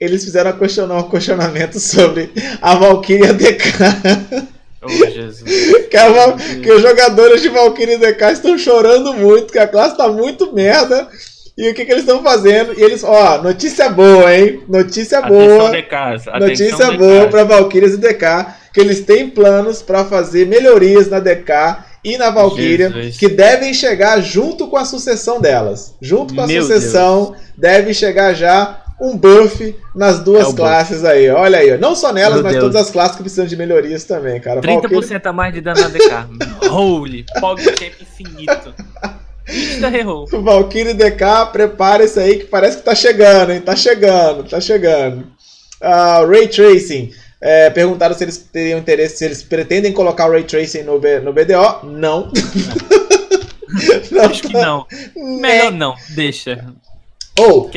eles 0.00 0.24
fizeram 0.24 0.52
questionar 0.52 0.98
um 0.98 1.08
questionamento 1.08 1.78
sobre 1.80 2.30
a 2.60 2.74
Valkyria 2.74 3.32
DK. 3.32 4.46
Oh, 4.82 5.10
Jesus. 5.10 5.42
que, 5.90 5.96
a, 5.96 6.32
que 6.62 6.70
os 6.70 6.82
jogadores 6.82 7.42
de 7.42 7.48
Valkyrie 7.48 7.96
DK 7.96 8.32
estão 8.32 8.56
chorando 8.56 9.14
muito, 9.14 9.52
que 9.52 9.58
a 9.58 9.66
classe 9.66 9.96
tá 9.96 10.08
muito 10.08 10.52
merda. 10.52 11.08
E 11.58 11.70
o 11.70 11.74
que, 11.74 11.86
que 11.86 11.90
eles 11.90 12.04
estão 12.04 12.22
fazendo? 12.22 12.78
E 12.78 12.82
eles, 12.82 13.02
ó, 13.02 13.42
notícia 13.42 13.88
boa, 13.88 14.34
hein? 14.36 14.62
Notícia 14.68 15.22
boa. 15.22 15.72
Notícia 16.38 16.92
boa 16.92 17.28
para 17.28 17.44
Valkyrias 17.44 17.94
e 17.94 17.96
DK, 17.96 18.46
que 18.74 18.80
eles 18.80 19.00
têm 19.00 19.30
planos 19.30 19.80
para 19.80 20.04
fazer 20.04 20.46
melhorias 20.46 21.08
na 21.08 21.18
DK 21.18 21.78
e 22.04 22.18
na 22.18 22.28
Valkyria, 22.28 22.90
Jesus. 22.90 23.16
que 23.16 23.28
devem 23.28 23.72
chegar 23.72 24.20
junto 24.20 24.68
com 24.68 24.76
a 24.76 24.84
sucessão 24.84 25.40
delas. 25.40 25.94
Junto 26.00 26.34
com 26.34 26.42
a 26.42 26.46
Meu 26.46 26.60
sucessão, 26.60 27.30
Deus. 27.30 27.42
deve 27.56 27.94
chegar 27.94 28.34
já 28.34 28.82
um 29.00 29.16
buff 29.16 29.76
nas 29.94 30.20
duas 30.20 30.48
é 30.48 30.56
classes 30.56 31.02
buff. 31.02 31.12
aí. 31.12 31.28
Olha 31.30 31.58
aí, 31.58 31.78
não 31.78 31.94
só 31.94 32.12
nelas, 32.12 32.36
Meu 32.36 32.42
mas 32.44 32.52
Deus. 32.52 32.64
todas 32.64 32.82
as 32.82 32.90
classes 32.90 33.16
que 33.16 33.22
precisam 33.22 33.46
de 33.46 33.56
melhorias 33.56 34.04
também, 34.04 34.40
cara. 34.40 34.60
30% 34.60 34.82
Valkyria... 34.82 35.22
a 35.24 35.32
mais 35.32 35.54
de 35.54 35.60
dano 35.60 35.80
na 35.80 35.88
DK. 35.88 36.68
Holy, 36.70 37.24
Pog 37.40 37.62
Champ 37.62 37.92
infinito. 38.00 38.74
errou. 39.94 40.26
Valkyrie 40.42 40.94
DK, 40.94 41.52
prepara 41.52 42.04
isso 42.04 42.18
aí 42.18 42.38
que 42.38 42.44
parece 42.46 42.78
que 42.78 42.84
tá 42.84 42.94
chegando, 42.94 43.52
hein? 43.52 43.60
Tá 43.60 43.76
chegando, 43.76 44.44
tá 44.44 44.60
chegando. 44.60 45.26
Uh, 45.80 46.26
Ray 46.28 46.48
Tracing. 46.48 47.12
É, 47.38 47.68
perguntaram 47.68 48.14
se 48.14 48.24
eles 48.24 48.38
teriam 48.38 48.78
interesse, 48.78 49.18
se 49.18 49.24
eles 49.24 49.42
pretendem 49.42 49.92
colocar 49.92 50.26
o 50.26 50.32
Ray 50.32 50.44
Tracing 50.44 50.82
no, 50.82 50.98
B, 50.98 51.20
no 51.20 51.34
BDO. 51.34 51.84
Não. 51.84 52.32
não. 54.10 54.22
Acho 54.24 54.42
que 54.42 54.52
não. 54.54 54.86
Melhor 55.14 55.70
não, 55.70 55.94
deixa. 56.14 56.64
Ou, 57.38 57.68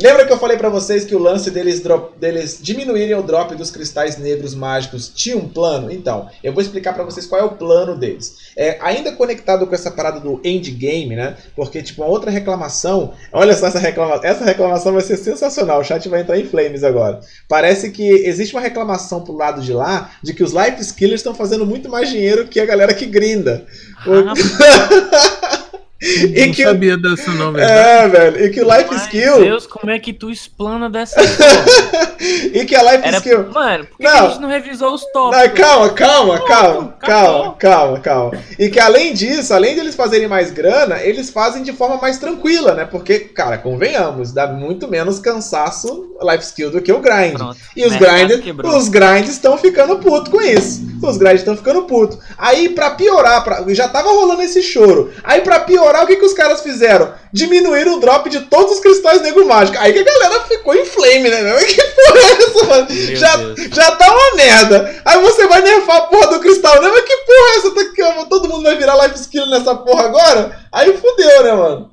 lembra 0.00 0.26
que 0.26 0.32
eu 0.32 0.38
falei 0.38 0.56
para 0.56 0.70
vocês 0.70 1.04
que 1.04 1.14
o 1.14 1.18
lance 1.18 1.50
deles, 1.50 1.80
drop, 1.80 2.18
deles 2.18 2.58
diminuírem 2.62 3.14
o 3.14 3.22
drop 3.22 3.54
dos 3.54 3.70
cristais 3.70 4.16
negros 4.16 4.54
mágicos 4.54 5.12
tinha 5.14 5.36
um 5.36 5.46
plano? 5.46 5.92
Então, 5.92 6.28
eu 6.42 6.54
vou 6.54 6.62
explicar 6.62 6.94
para 6.94 7.04
vocês 7.04 7.26
qual 7.26 7.40
é 7.40 7.44
o 7.44 7.50
plano 7.50 7.98
deles. 7.98 8.36
É, 8.56 8.78
ainda 8.80 9.12
conectado 9.12 9.66
com 9.66 9.74
essa 9.74 9.90
parada 9.90 10.20
do 10.20 10.40
endgame, 10.42 11.14
né? 11.16 11.36
Porque, 11.54 11.82
tipo, 11.82 12.02
uma 12.02 12.10
outra 12.10 12.30
reclamação. 12.30 13.12
Olha 13.30 13.54
só 13.54 13.66
essa 13.66 13.78
reclamação. 13.78 14.24
Essa 14.24 14.44
reclamação 14.44 14.92
vai 14.94 15.02
ser 15.02 15.18
sensacional. 15.18 15.80
O 15.80 15.84
chat 15.84 16.08
vai 16.08 16.22
entrar 16.22 16.38
em 16.38 16.46
flames 16.46 16.82
agora. 16.82 17.20
Parece 17.46 17.90
que 17.90 18.08
existe 18.08 18.54
uma 18.54 18.62
reclamação 18.62 19.22
pro 19.22 19.36
lado 19.36 19.60
de 19.60 19.72
lá 19.74 20.12
de 20.22 20.32
que 20.32 20.42
os 20.42 20.52
life 20.52 20.80
skillers 20.80 21.20
estão 21.20 21.34
fazendo 21.34 21.66
muito 21.66 21.90
mais 21.90 22.08
dinheiro 22.08 22.46
que 22.46 22.58
a 22.58 22.64
galera 22.64 22.94
que 22.94 23.04
grinda. 23.04 23.66
Ah, 24.06 25.54
e 26.04 26.46
não 26.46 26.54
que, 26.54 26.62
sabia 26.62 26.96
dessa 26.96 27.30
não, 27.32 27.52
velho. 27.52 27.64
É, 27.64 28.08
velho. 28.08 28.44
E 28.44 28.50
que 28.50 28.60
o 28.60 28.64
Life 28.64 28.90
Meu 28.90 28.98
Skill. 28.98 29.38
Deus, 29.40 29.66
como 29.66 29.90
é 29.90 29.98
que 29.98 30.12
tu 30.12 30.30
explana 30.30 30.90
dessa 30.90 31.20
E 32.52 32.64
que 32.64 32.74
a 32.74 32.82
Life 32.82 33.06
Era... 33.08 33.16
Skill. 33.16 33.50
Mano, 33.52 33.86
por 33.86 33.98
que, 33.98 34.04
não. 34.04 34.26
a 34.26 34.28
gente 34.28 34.40
não 34.40 34.48
revisou 34.48 34.94
os 34.94 35.04
tópicos? 35.06 35.48
Não, 35.48 35.54
calma, 35.54 35.90
calma, 35.90 36.38
calma, 36.40 36.96
calma, 36.98 37.56
calma, 37.58 38.00
calma. 38.00 38.32
E 38.58 38.68
que 38.68 38.80
além 38.80 39.14
disso, 39.14 39.54
além 39.54 39.74
de 39.74 39.80
eles 39.80 39.94
fazerem 39.94 40.28
mais 40.28 40.50
grana, 40.50 41.02
eles 41.02 41.30
fazem 41.30 41.62
de 41.62 41.72
forma 41.72 41.96
mais 41.96 42.18
tranquila, 42.18 42.74
né? 42.74 42.84
Porque, 42.84 43.20
cara, 43.20 43.58
convenhamos, 43.58 44.32
dá 44.32 44.46
muito 44.46 44.88
menos 44.88 45.18
cansaço 45.18 46.14
Life 46.22 46.44
Skill 46.44 46.70
do 46.70 46.80
que 46.80 46.92
o 46.92 47.00
grind. 47.00 47.34
Pronto. 47.34 47.56
E 47.76 47.84
os 47.84 47.96
grinds, 47.96 48.40
os 48.64 48.88
grinds 48.88 49.30
estão 49.30 49.56
ficando 49.58 49.98
puto 49.98 50.30
com 50.30 50.40
isso. 50.40 50.82
Os 51.02 51.16
grinds 51.16 51.40
estão 51.40 51.56
ficando 51.56 51.82
puto. 51.82 52.18
Aí, 52.38 52.70
pra 52.70 52.90
piorar, 52.90 53.44
pra... 53.44 53.64
já 53.68 53.88
tava 53.88 54.10
rolando 54.10 54.42
esse 54.42 54.62
choro. 54.62 55.12
Aí, 55.22 55.40
pra 55.42 55.60
piorar, 55.60 55.93
o 56.02 56.06
que, 56.06 56.16
que 56.16 56.24
os 56.24 56.32
caras 56.32 56.62
fizeram? 56.62 57.14
Diminuíram 57.32 57.94
o 57.94 58.00
drop 58.00 58.28
de 58.28 58.40
todos 58.40 58.72
os 58.72 58.80
cristais 58.80 59.22
negro 59.22 59.46
mágico. 59.46 59.78
Aí 59.78 59.92
que 59.92 59.98
a 59.98 60.04
galera 60.04 60.40
ficou 60.44 60.74
em 60.74 60.84
flame, 60.84 61.28
né? 61.28 61.54
Que 61.64 61.82
porra 61.82 62.18
é 62.18 62.32
essa, 62.32 62.64
mano? 62.64 62.86
Já, 62.90 63.38
já 63.72 63.96
tá 63.96 64.12
uma 64.12 64.36
merda. 64.36 65.02
Aí 65.04 65.20
você 65.20 65.46
vai 65.46 65.62
nerfar 65.62 65.96
a 65.96 66.02
porra 66.02 66.26
do 66.28 66.40
cristal, 66.40 66.80
né? 66.82 66.88
Mas 66.88 67.04
que 67.04 67.16
porra 67.16 67.48
é 67.48 67.56
essa? 67.58 67.70
Tá 67.70 68.24
todo 68.26 68.48
mundo 68.48 68.64
vai 68.64 68.76
virar 68.76 68.96
life 69.04 69.18
skill 69.20 69.46
nessa 69.46 69.74
porra 69.74 70.04
agora? 70.04 70.60
Aí 70.72 70.96
fudeu, 70.96 71.44
né, 71.44 71.52
mano? 71.52 71.90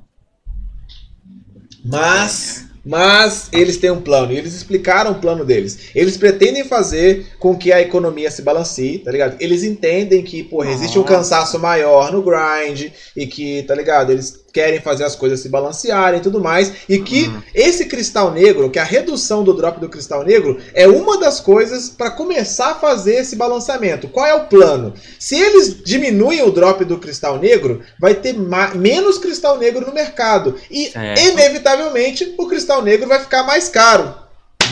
Mas. 1.84 2.64
Mas 2.84 3.48
eles 3.52 3.76
têm 3.76 3.90
um 3.90 4.00
plano 4.00 4.32
e 4.32 4.38
eles 4.38 4.54
explicaram 4.54 5.12
o 5.12 5.20
plano 5.20 5.44
deles. 5.44 5.90
Eles 5.94 6.16
pretendem 6.16 6.64
fazer 6.64 7.26
com 7.38 7.56
que 7.56 7.72
a 7.72 7.80
economia 7.80 8.30
se 8.30 8.42
balancie, 8.42 8.98
tá 8.98 9.12
ligado? 9.12 9.36
Eles 9.40 9.62
entendem 9.62 10.22
que, 10.22 10.42
porra, 10.42 10.70
existe 10.70 10.98
um 10.98 11.04
cansaço 11.04 11.58
maior 11.58 12.10
no 12.10 12.22
grind 12.22 12.90
e 13.16 13.26
que, 13.26 13.62
tá 13.62 13.74
ligado? 13.74 14.10
Eles 14.10 14.41
querem 14.52 14.80
fazer 14.80 15.04
as 15.04 15.16
coisas 15.16 15.40
se 15.40 15.48
balancearem 15.48 16.20
e 16.20 16.22
tudo 16.22 16.40
mais. 16.40 16.72
E 16.88 16.98
que 16.98 17.28
uhum. 17.28 17.42
esse 17.54 17.86
cristal 17.86 18.30
negro, 18.30 18.70
que 18.70 18.78
a 18.78 18.84
redução 18.84 19.42
do 19.42 19.54
drop 19.54 19.80
do 19.80 19.88
cristal 19.88 20.24
negro, 20.24 20.58
é 20.74 20.86
uma 20.86 21.18
das 21.18 21.40
coisas 21.40 21.88
para 21.88 22.10
começar 22.10 22.72
a 22.72 22.74
fazer 22.74 23.16
esse 23.16 23.36
balanceamento. 23.36 24.08
Qual 24.08 24.26
é 24.26 24.34
o 24.34 24.46
plano? 24.46 24.92
Se 25.18 25.36
eles 25.36 25.82
diminuem 25.82 26.42
o 26.42 26.50
drop 26.50 26.84
do 26.84 26.98
cristal 26.98 27.38
negro, 27.38 27.80
vai 27.98 28.14
ter 28.14 28.34
menos 28.74 29.18
cristal 29.18 29.58
negro 29.58 29.86
no 29.86 29.94
mercado. 29.94 30.56
E, 30.70 30.90
certo. 30.90 31.20
inevitavelmente, 31.20 32.34
o 32.36 32.46
cristal 32.46 32.82
negro 32.82 33.08
vai 33.08 33.20
ficar 33.20 33.44
mais 33.44 33.68
caro. 33.68 34.21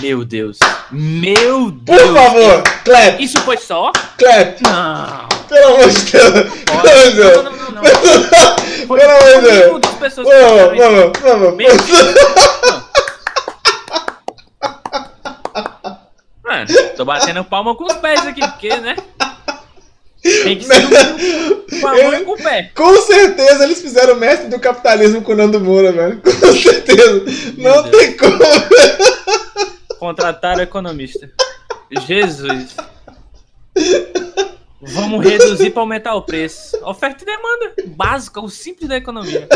Meu 0.01 0.25
Deus. 0.25 0.59
Meu 0.91 1.71
Deus. 1.71 2.01
Por 2.01 2.15
favor, 2.15 2.62
clap. 2.85 3.23
Isso 3.23 3.39
foi 3.43 3.57
só? 3.57 3.93
Clap. 4.19 4.59
Não. 4.62 5.29
Pelo 5.49 5.75
amor 5.75 5.89
de 5.89 6.11
Deus. 6.11 6.33
Pelo 6.65 6.91
amor 6.91 7.11
de 7.11 7.17
Deus. 7.17 7.45
Não, 7.45 7.53
não, 7.53 7.55
não, 7.55 7.73
não. 7.73 8.87
Pelo 8.87 9.03
amor 9.03 9.33
de 9.33 9.51
Deus. 9.51 9.71
vamos, 10.27 11.12
vamos, 11.21 11.57
vamos. 11.57 12.71
Mano, 16.45 16.67
tô 16.97 17.05
batendo 17.05 17.45
palma 17.45 17.75
com 17.77 17.85
os 17.85 17.95
pés 17.95 18.27
aqui, 18.27 18.41
porque, 18.41 18.77
né? 18.77 18.97
Tem 20.23 20.59
que 20.59 20.65
ser 20.65 20.83
com 22.25 22.33
o 22.33 22.37
pé. 22.37 22.71
Com 22.75 23.01
certeza 23.03 23.65
eles 23.65 23.81
fizeram 23.81 24.17
mestre 24.17 24.49
do 24.49 24.59
capitalismo 24.59 25.23
com 25.23 25.33
o 25.33 25.37
Nando 25.37 25.61
Moura, 25.61 25.93
velho. 25.93 26.21
Com 26.21 26.53
certeza. 26.55 27.25
Meu 27.57 27.75
Não 27.75 27.83
Deus. 27.85 27.97
tem 27.97 28.17
como. 28.17 28.39
Contrataram 30.01 30.62
economista. 30.62 31.31
Jesus. 32.06 32.74
Vamos 34.81 35.22
reduzir 35.22 35.70
para 35.70 35.82
aumentar 35.82 36.14
o 36.14 36.22
preço. 36.22 36.74
Oferta 36.86 37.22
e 37.22 37.27
demanda. 37.27 37.74
Básica, 37.89 38.40
o 38.40 38.48
simples 38.48 38.89
da 38.89 38.97
economia. 38.97 39.47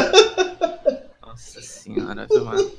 Nossa 1.23 1.63
senhora, 1.63 2.27
mano? 2.31 2.71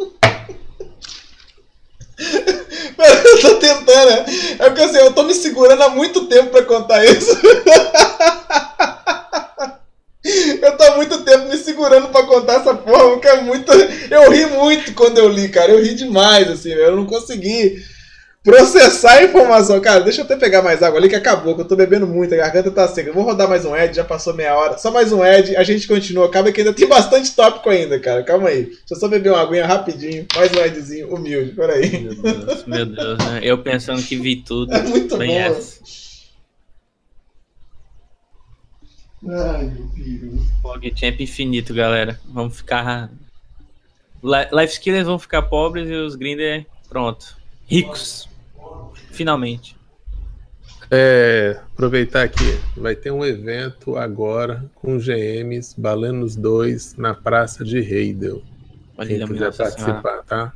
Eu 2.20 3.42
tô 3.42 3.56
tentando, 3.56 4.10
né? 4.12 4.26
É 4.60 4.70
porque 4.70 4.82
assim, 4.84 4.98
eu 4.98 5.12
tô 5.14 5.24
me 5.24 5.34
segurando 5.34 5.82
há 5.82 5.90
muito 5.90 6.28
tempo 6.28 6.52
pra 6.52 6.64
contar 6.64 7.04
isso. 7.04 7.36
Eu 10.62 10.78
tô 10.78 10.84
há 10.84 10.96
muito 10.96 11.20
tempo 11.24 11.48
me 11.48 11.58
segurando 11.58 12.08
pra 12.10 12.24
contar 12.24 12.56
essa 12.56 12.74
porra, 12.74 13.12
porque 13.12 13.28
é 13.28 13.42
muito. 13.42 13.72
Eu 13.72 14.32
ri 14.32 14.46
muito 14.48 14.94
quando 14.94 15.20
eu 15.20 15.30
li, 15.30 15.50
cara. 15.50 15.72
Eu 15.72 15.84
ri 15.84 15.94
demais, 15.94 16.50
assim, 16.50 16.72
eu 16.72 16.96
não 16.96 17.06
consegui 17.06 17.84
processar 18.44 19.14
a 19.14 19.24
informação. 19.24 19.80
Cara, 19.82 20.02
deixa 20.02 20.22
eu 20.22 20.26
até 20.26 20.36
pegar 20.36 20.62
mais 20.62 20.82
água 20.84 21.00
ali 21.00 21.10
que 21.10 21.16
acabou, 21.16 21.56
que 21.56 21.62
eu 21.62 21.68
tô 21.68 21.76
bebendo 21.76 22.08
muito, 22.08 22.34
a 22.34 22.38
garganta 22.38 22.70
tá 22.72 22.88
seca. 22.88 23.10
Eu 23.10 23.14
vou 23.14 23.24
rodar 23.24 23.50
mais 23.50 23.66
um 23.66 23.76
Ed, 23.76 23.96
já 23.96 24.04
passou 24.04 24.34
meia 24.34 24.56
hora. 24.56 24.78
Só 24.78 24.92
mais 24.92 25.12
um 25.12 25.26
Ed, 25.26 25.56
a 25.56 25.64
gente 25.64 25.88
continua. 25.88 26.28
Acaba 26.28 26.52
que 26.52 26.62
ainda 26.62 26.74
tem 26.74 26.88
bastante 26.88 27.36
tópico 27.36 27.70
ainda, 27.70 28.00
cara. 28.00 28.24
Calma 28.24 28.50
aí. 28.50 28.66
Deixa 28.66 28.94
eu 28.94 28.98
só 28.98 29.08
beber 29.08 29.32
uma 29.32 29.42
aguinha 29.42 29.66
rapidinho. 29.66 30.26
Mais 30.36 30.52
um 30.52 30.64
Edzinho 30.64 31.14
humilde, 31.14 31.52
peraí. 31.52 31.90
Meu 32.02 32.16
Deus, 32.16 32.66
meu 32.66 32.86
Deus, 32.86 33.18
né? 33.18 33.40
Eu 33.42 33.58
pensando 33.58 34.02
que 34.02 34.16
vi 34.16 34.38
tudo. 34.38 34.74
É 34.76 34.82
muito 34.82 35.18
bom. 35.18 35.24
Essa. 35.24 35.80
Ai, 39.28 39.66
meu 39.66 39.86
Deus. 39.88 40.48
PogChamp 40.62 41.22
infinito, 41.22 41.74
galera. 41.74 42.20
Vamos 42.26 42.58
ficar. 42.58 43.10
Life 44.24 44.74
Skillers 44.74 45.06
vão 45.06 45.20
ficar 45.20 45.44
pobres 45.44 45.90
e 45.90 45.94
os 45.94 46.16
Grinder, 46.16 46.66
pronto. 46.90 47.38
Ricos. 47.68 48.30
Finalmente. 49.12 49.76
É, 50.92 51.60
aproveitar 51.74 52.24
aqui, 52.24 52.60
vai 52.78 52.96
ter 52.96 53.10
um 53.10 53.26
evento 53.26 53.98
agora 53.98 54.70
com 54.76 55.00
GMs 55.00 55.74
Balenos 55.80 56.36
2 56.36 56.96
na 56.96 57.14
Praça 57.14 57.64
de 57.64 57.80
Heidel. 57.80 58.44
Quem 59.08 59.26
quiser 59.26 59.56
participar, 59.56 60.02
senhora. 60.02 60.24
tá? 60.24 60.54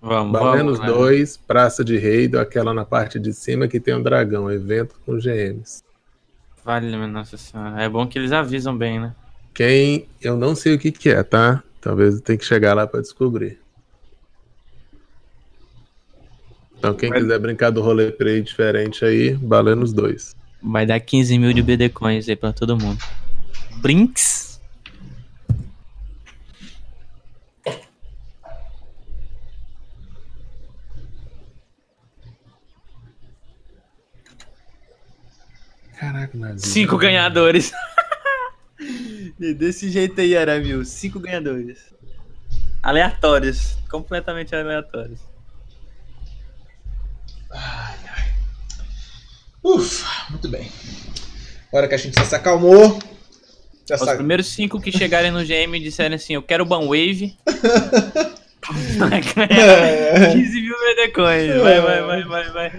Vamos, 0.00 0.32
Balenos 0.32 0.78
vamos, 0.78 0.94
2, 0.94 1.36
Praça 1.38 1.84
de 1.84 1.96
Heidel, 1.96 2.40
aquela 2.40 2.72
na 2.72 2.84
parte 2.84 3.18
de 3.18 3.32
cima 3.32 3.66
que 3.66 3.80
tem 3.80 3.94
um 3.94 4.02
dragão, 4.02 4.50
evento 4.50 4.94
com 5.04 5.18
GMs. 5.18 5.82
Vale, 6.66 6.96
nossa 7.06 7.36
senhora. 7.36 7.80
É 7.80 7.88
bom 7.88 8.04
que 8.08 8.18
eles 8.18 8.32
avisam 8.32 8.76
bem, 8.76 8.98
né? 8.98 9.14
Quem, 9.54 10.08
eu 10.20 10.36
não 10.36 10.56
sei 10.56 10.74
o 10.74 10.78
que 10.80 10.90
que 10.90 11.08
é, 11.08 11.22
tá? 11.22 11.62
Talvez 11.80 12.16
eu 12.16 12.20
tenha 12.20 12.36
que 12.36 12.44
chegar 12.44 12.74
lá 12.74 12.88
para 12.88 13.00
descobrir. 13.00 13.60
Então 16.76 16.92
quem 16.92 17.08
Vai... 17.08 17.20
quiser 17.20 17.38
brincar 17.38 17.70
do 17.70 17.80
roleplay 17.80 18.42
diferente 18.42 19.04
aí, 19.04 19.34
valendo 19.34 19.84
os 19.84 19.92
dois. 19.92 20.34
Vai 20.60 20.84
dar 20.84 20.98
15 20.98 21.38
mil 21.38 21.52
de 21.52 21.62
BD 21.62 21.88
Coins 21.88 22.28
aí 22.28 22.34
pra 22.34 22.52
todo 22.52 22.76
mundo. 22.76 22.98
Brinks. 23.76 24.45
Caraca, 35.98 36.36
Nazinho. 36.36 36.60
Cinco 36.72 36.98
ganhadores. 36.98 37.72
Desse 39.38 39.90
jeito 39.90 40.20
aí, 40.20 40.36
Aramil. 40.36 40.84
Cinco 40.84 41.18
ganhadores. 41.18 41.78
Aleatórios. 42.82 43.76
Completamente 43.90 44.54
aleatórios. 44.54 45.20
Ai, 47.50 47.96
ai. 48.14 48.30
Ufa, 49.62 50.30
muito 50.30 50.48
bem. 50.48 50.70
Agora 51.68 51.88
que 51.88 51.94
a 51.94 51.98
gente 51.98 52.14
já 52.14 52.24
se 52.24 52.34
acalmou. 52.34 52.98
Já 53.88 53.94
Os 53.96 54.00
sabe. 54.02 54.16
primeiros 54.18 54.48
cinco 54.48 54.80
que 54.80 54.92
chegarem 54.92 55.30
no 55.30 55.44
GM 55.44 55.78
disserem 55.80 56.16
assim: 56.16 56.34
Eu 56.34 56.42
quero 56.42 56.64
Banwave. 56.64 57.36
vai 57.46 58.34
ganhar 59.34 60.32
15 60.32 60.60
mil 60.60 60.76
Bitcoins. 60.96 61.62
Vai, 61.62 61.80
vai, 61.80 62.02
vai, 62.02 62.24
vai, 62.24 62.50
vai. 62.50 62.72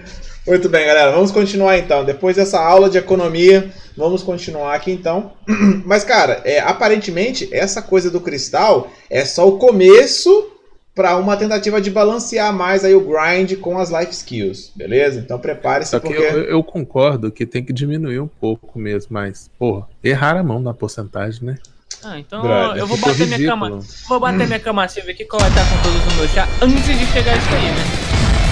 Muito 0.46 0.68
bem, 0.68 0.86
galera. 0.86 1.12
Vamos 1.12 1.30
continuar 1.30 1.78
então. 1.78 2.04
Depois 2.04 2.36
dessa 2.36 2.60
aula 2.60 2.88
de 2.88 2.98
economia, 2.98 3.70
vamos 3.96 4.22
continuar 4.22 4.74
aqui 4.74 4.90
então. 4.90 5.32
Mas, 5.84 6.04
cara, 6.04 6.40
é, 6.44 6.58
aparentemente, 6.60 7.48
essa 7.52 7.82
coisa 7.82 8.10
do 8.10 8.20
cristal 8.20 8.90
é 9.10 9.24
só 9.24 9.46
o 9.46 9.58
começo 9.58 10.52
para 10.94 11.16
uma 11.16 11.36
tentativa 11.36 11.80
de 11.80 11.90
balancear 11.92 12.52
mais 12.52 12.84
aí 12.84 12.92
o 12.92 13.00
grind 13.00 13.56
com 13.60 13.78
as 13.78 13.90
life 13.90 14.10
skills, 14.10 14.72
beleza? 14.74 15.20
Então 15.20 15.38
prepare-se 15.38 15.98
porque... 16.00 16.16
Eu, 16.16 16.42
eu, 16.42 16.64
concordo 16.64 17.30
que 17.30 17.46
tem 17.46 17.62
que 17.62 17.72
diminuir 17.72 18.18
um 18.18 18.26
pouco 18.26 18.76
mesmo, 18.80 19.12
mas, 19.12 19.48
porra, 19.56 19.86
errar 20.02 20.36
a 20.36 20.42
mão 20.42 20.58
na 20.58 20.74
porcentagem, 20.74 21.44
né? 21.44 21.58
Ah, 22.04 22.18
então 22.18 22.42
Brother, 22.42 22.80
eu 22.80 22.86
vou 22.86 22.96
bater 22.96 23.12
ridículo. 23.12 23.38
minha 23.38 23.50
cama. 23.50 23.80
Vou 24.08 24.20
bater 24.20 24.46
minha 24.46 24.60
cama 24.60 24.84
assim, 24.84 25.00
ver 25.00 25.12
o 25.12 25.16
que 25.16 25.26
vai 25.30 25.48
estar 25.48 25.64
com 25.68 25.82
todos 25.82 26.06
os 26.06 26.14
meus 26.14 26.30
chá 26.30 26.48
antes 26.62 26.84
de 26.84 27.06
chegar 27.06 27.36
isso 27.36 27.48
aí, 27.54 27.64
né? 27.64 27.84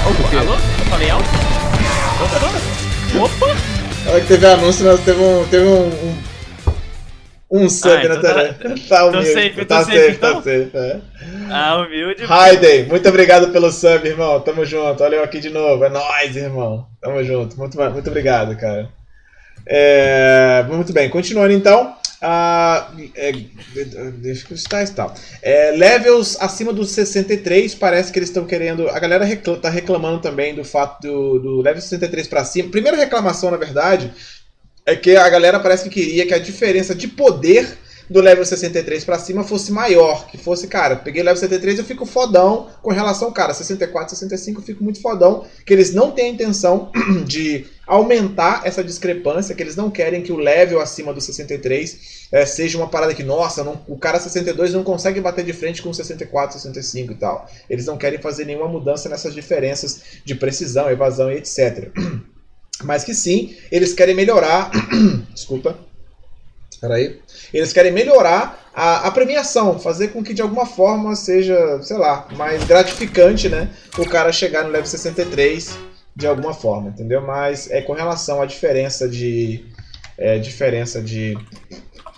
Opa, 0.09 0.40
alô? 0.40 0.55
Eu 0.55 0.85
falei 0.86 1.10
alto? 1.10 1.28
Opa! 2.24 3.47
Opa! 3.47 3.56
Olha 4.09 4.20
que 4.20 4.27
teve 4.28 4.47
anúncio, 4.47 4.85
nós 4.85 5.01
teve 5.01 5.20
um, 5.20 5.47
teve 5.48 5.64
um, 5.64 5.86
um 5.89 6.36
um 7.51 7.68
sub 7.68 7.94
ah, 7.94 8.05
então 8.05 8.16
na 8.16 8.20
tela. 8.20 8.55
Tá, 8.55 8.74
tá 8.89 9.05
humilde. 9.06 9.28
Tô 9.28 9.40
safe, 9.40 9.64
tá, 9.64 9.85
safe, 9.85 9.97
safe, 9.97 10.18
tá 10.18 10.28
então? 10.28 10.43
safe, 10.43 10.70
é. 10.74 11.01
Ah, 11.48 11.77
humilde. 11.77 12.24
Hayden, 12.28 12.86
muito 12.86 13.09
obrigado 13.09 13.52
pelo 13.52 13.70
sub, 13.70 14.06
irmão. 14.06 14.40
Tamo 14.40 14.64
junto. 14.64 15.02
Olha 15.02 15.16
eu 15.16 15.24
aqui 15.24 15.39
de 15.39 15.51
novo. 15.51 15.85
É 15.85 15.89
nóis, 15.89 16.36
irmão. 16.36 16.86
Tamo 17.01 17.23
junto. 17.23 17.56
Muito, 17.56 17.78
muito 17.78 18.10
obrigado, 18.10 18.56
cara. 18.56 18.89
É, 19.64 20.64
muito 20.68 20.93
bem, 20.93 21.09
continuando 21.09 21.52
então. 21.52 21.94
Uh, 22.16 23.10
é, 23.14 23.32
deixa 24.12 24.47
eu 24.51 24.55
está 24.55 24.82
está. 24.82 25.12
É, 25.43 25.70
levels 25.72 26.36
acima 26.40 26.72
dos 26.72 26.90
63, 26.93 27.74
parece 27.74 28.10
que 28.10 28.18
eles 28.18 28.30
estão 28.30 28.47
querendo. 28.47 28.88
A 28.88 28.98
galera 28.98 29.24
reclama, 29.24 29.60
tá 29.60 29.68
reclamando 29.68 30.20
também 30.20 30.55
do 30.55 30.64
fato 30.64 31.02
do, 31.02 31.38
do 31.38 31.60
level 31.60 31.82
63 31.82 32.26
para 32.26 32.44
cima. 32.44 32.70
Primeira 32.70 32.97
reclamação, 32.97 33.51
na 33.51 33.56
verdade, 33.59 34.12
é 34.86 34.97
que 34.97 35.16
a 35.16 35.28
galera 35.28 35.60
parece 35.60 35.88
que 35.88 35.90
queria 35.90 36.26
que 36.26 36.32
a 36.34 36.38
diferença 36.38 36.94
de 36.94 37.09
poder 37.09 37.76
do 38.08 38.20
level 38.20 38.44
63 38.44 39.04
para 39.04 39.18
cima 39.18 39.44
fosse 39.44 39.72
maior, 39.72 40.26
que 40.26 40.38
fosse, 40.38 40.68
cara, 40.68 40.96
peguei 40.96 41.22
level 41.22 41.40
73 41.40 41.78
eu 41.78 41.84
fico 41.84 42.06
fodão 42.06 42.68
com 42.82 42.90
relação, 42.90 43.32
cara, 43.32 43.52
64, 43.52 44.10
65 44.10 44.60
eu 44.60 44.64
fico 44.64 44.84
muito 44.84 45.00
fodão, 45.00 45.44
que 45.64 45.72
eles 45.72 45.92
não 45.92 46.12
têm 46.12 46.26
a 46.26 46.32
intenção 46.32 46.90
de 47.26 47.66
aumentar 47.86 48.62
essa 48.64 48.82
discrepância, 48.82 49.54
que 49.54 49.62
eles 49.62 49.76
não 49.76 49.90
querem 49.90 50.22
que 50.22 50.32
o 50.32 50.36
level 50.36 50.80
acima 50.80 51.12
do 51.12 51.20
63 51.20 52.28
é, 52.32 52.44
seja 52.44 52.76
uma 52.76 52.88
parada 52.88 53.14
que, 53.14 53.22
nossa, 53.22 53.62
não, 53.62 53.80
o 53.86 53.96
cara 53.96 54.18
62 54.18 54.72
não 54.72 54.82
consegue 54.82 55.20
bater 55.20 55.44
de 55.44 55.52
frente 55.52 55.82
com 55.82 55.92
64, 55.92 56.58
65 56.58 57.12
e 57.12 57.16
tal. 57.16 57.48
Eles 57.70 57.86
não 57.86 57.96
querem 57.96 58.20
fazer 58.20 58.44
nenhuma 58.44 58.68
mudança 58.68 59.08
nessas 59.08 59.34
diferenças 59.34 60.00
de 60.24 60.34
precisão, 60.34 60.90
evasão 60.90 61.30
e 61.30 61.36
etc. 61.36 61.90
mas 62.82 63.04
que 63.04 63.14
sim, 63.14 63.56
eles 63.70 63.92
querem 63.92 64.14
melhorar. 64.14 64.70
desculpa. 65.32 65.78
Peraí. 66.80 67.20
Eles 67.52 67.72
querem 67.72 67.92
melhorar 67.92 68.70
a, 68.74 69.08
a, 69.08 69.10
premiação, 69.10 69.78
fazer 69.78 70.08
com 70.08 70.22
que 70.22 70.34
de 70.34 70.42
alguma 70.42 70.66
forma 70.66 71.16
seja, 71.16 71.80
sei 71.82 71.96
lá, 71.96 72.28
mais 72.36 72.64
gratificante, 72.64 73.48
né? 73.48 73.70
O 73.98 74.06
cara 74.06 74.32
chegar 74.32 74.64
no 74.64 74.70
level 74.70 74.86
63 74.86 75.78
de 76.14 76.26
alguma 76.26 76.54
forma, 76.54 76.90
entendeu? 76.90 77.20
Mas 77.20 77.70
é 77.70 77.80
com 77.82 77.92
relação 77.92 78.40
à 78.40 78.46
diferença 78.46 79.08
de. 79.08 79.64
É, 80.18 80.38
diferença 80.38 81.02
de, 81.02 81.36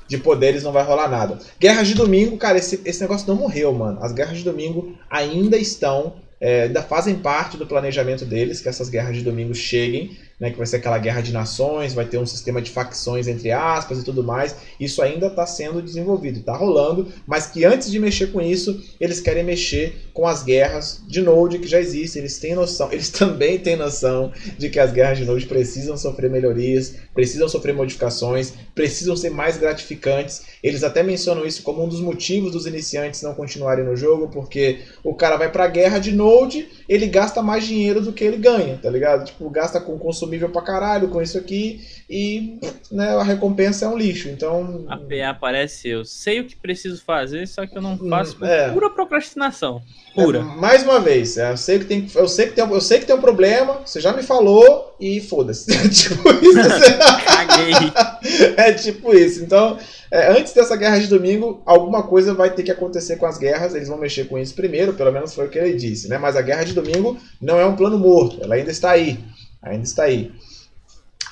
de 0.07 0.19
poderes 0.19 0.63
não 0.63 0.71
vai 0.71 0.85
rolar 0.85 1.09
nada. 1.09 1.39
Guerras 1.59 1.89
de 1.89 1.95
domingo, 1.95 2.37
cara, 2.37 2.57
esse, 2.57 2.81
esse 2.85 3.01
negócio 3.01 3.27
não 3.27 3.35
morreu, 3.35 3.73
mano. 3.73 3.99
As 4.01 4.13
guerras 4.13 4.39
de 4.39 4.45
domingo 4.45 4.97
ainda 5.11 5.57
estão. 5.57 6.17
É, 6.41 6.65
ainda 6.65 6.83
fazem 6.83 7.17
parte 7.17 7.57
do 7.57 7.67
planejamento 7.67 8.25
deles, 8.25 8.61
que 8.61 8.69
essas 8.69 8.89
guerras 8.89 9.17
de 9.17 9.25
domingo 9.25 9.53
cheguem 9.53 10.17
né, 10.41 10.51
que 10.51 10.57
vai 10.57 10.67
ser 10.67 10.77
aquela 10.77 10.99
guerra 10.99 11.21
de 11.21 11.33
nações, 11.33 11.95
vai 11.95 12.05
ter 12.05 12.19
um 12.19 12.27
sistema 12.27 12.63
de 12.63 12.71
facções 12.71 13.27
entre 13.27 13.51
aspas 13.51 13.99
e 13.99 14.05
tudo 14.05 14.23
mais. 14.23 14.55
Isso 14.79 15.03
ainda 15.03 15.27
está 15.27 15.47
sendo 15.47 15.83
desenvolvido, 15.83 16.39
está 16.41 16.57
rolando, 16.57 17.09
mas 17.27 17.47
que 17.47 17.65
antes 17.65 17.91
de 17.91 17.99
mexer 17.99 18.29
com 18.29 18.41
isso, 18.41 18.83
eles 19.01 19.21
querem 19.21 19.43
mexer 19.43 20.11
com 20.13 20.27
as 20.27 20.43
guerras 20.43 21.03
de 21.07 21.21
Node 21.21 21.59
que 21.59 21.67
já 21.67 21.81
existem. 21.81 22.21
Eles 22.21 22.39
têm 22.39 22.55
noção, 22.55 22.91
eles 22.93 23.11
também 23.11 23.59
têm 23.59 23.77
noção 23.77 24.33
de 24.57 24.69
que 24.69 24.79
as 24.79 24.93
guerras 24.93 25.19
de 25.19 25.25
Node 25.25 25.47
precisam 25.47 25.97
sofrer 25.97 26.31
melhorias, 26.31 26.95
precisam 27.15 27.49
sofrer 27.49 27.75
modificações, 27.75 28.53
precisam 28.75 29.17
ser 29.17 29.31
mais 29.31 29.57
gratificantes. 29.57 30.43
Eles 30.63 30.83
até 30.83 31.03
mencionam 31.03 31.47
isso 31.47 31.63
como 31.63 31.85
um 31.85 31.89
dos 31.89 32.01
motivos 32.01 32.53
dos 32.53 32.67
iniciantes 32.67 33.23
não 33.23 33.35
continuarem 33.35 33.85
no 33.85 33.97
jogo, 33.97 34.29
porque 34.29 34.81
o 35.05 35.15
cara 35.15 35.37
vai 35.37 35.51
para 35.51 35.65
a 35.65 35.69
guerra 35.69 35.99
de 35.99 36.13
Node, 36.13 36.69
ele 36.89 37.07
gasta 37.07 37.43
mais 37.43 37.67
dinheiro 37.67 38.01
do 38.01 38.13
que 38.13 38.25
ele 38.25 38.37
ganha, 38.37 38.79
tá 38.83 38.91
ligado? 38.91 39.25
Tipo, 39.25 39.49
gasta 39.51 39.81
com 39.81 39.99
consumível 39.99 40.49
pra 40.49 40.63
caralho 40.63 41.09
com 41.09 41.23
isso 41.23 41.39
aqui 41.39 41.81
e 42.11 42.59
né, 42.91 43.11
a 43.11 43.23
recompensa 43.23 43.85
é 43.85 43.89
um 43.89 43.97
lixo. 43.97 44.29
Então. 44.29 44.85
A 44.89 44.97
PA 44.97 45.31
aparece, 45.31 45.89
eu 45.89 46.05
sei 46.05 46.41
o 46.41 46.45
que 46.45 46.57
preciso 46.57 47.03
fazer, 47.05 47.47
só 47.47 47.67
que 47.67 47.77
eu 47.77 47.83
não 47.83 47.99
faço 47.99 48.37
por 48.37 48.49
é. 48.49 48.71
pura 48.71 48.91
procrastinação. 48.91 49.83
Pura. 50.15 50.39
É, 50.39 50.43
mais 50.43 50.83
uma 50.83 50.99
vez, 50.99 51.37
é, 51.37 51.53
eu 51.53 51.57
sei 51.57 51.79
que 51.79 51.85
tem, 51.85 52.07
eu 52.15 52.27
sei 52.27 52.47
que 52.47 52.53
tem, 52.55 52.69
eu 52.69 52.81
sei 52.81 52.99
que 52.99 53.07
tem 53.07 53.15
um 53.15 53.21
problema, 53.21 53.81
você 53.85 54.01
já 54.01 54.13
me 54.13 54.23
falou 54.23 54.97
e 54.99 55.21
foda-se. 55.21 55.67
tipo 55.91 56.29
isso. 56.29 56.95
Caguei. 57.25 58.55
é 58.57 58.73
tipo 58.73 59.15
isso. 59.15 59.45
Então, 59.45 59.79
é, 60.11 60.33
antes 60.49 60.55
dessa 60.55 60.77
guerra 60.77 60.99
de 60.99 61.07
domingo, 61.07 61.63
alguma 61.67 62.03
coisa 62.03 62.33
vai 62.33 62.51
ter 62.51 62.63
que 62.63 62.71
acontecer 62.71 63.17
com 63.17 63.27
as 63.27 63.37
guerras. 63.37 63.75
Eles 63.75 63.89
vão 63.89 63.99
mexer 63.99 64.29
com 64.29 64.39
isso 64.39 64.55
primeiro, 64.55 64.95
pelo 64.95 65.13
menos 65.13 65.35
foi 65.35 65.47
o 65.47 65.51
que 65.51 65.59
ele 65.59 65.75
disse, 65.75 66.09
né? 66.09 66.17
Mas 66.17 66.37
a 66.37 66.43
guerra 66.43 66.65
de 66.65 66.73
domingo 66.73 67.17
não 67.41 67.59
é 67.61 67.67
um 67.67 67.77
plano 67.77 67.99
morto, 67.99 68.43
ela 68.43 68.55
ainda 68.55 68.71
está 68.71 68.91
aí. 68.91 69.19
Ainda 69.63 69.85
está 69.85 70.05
aí. 70.05 70.33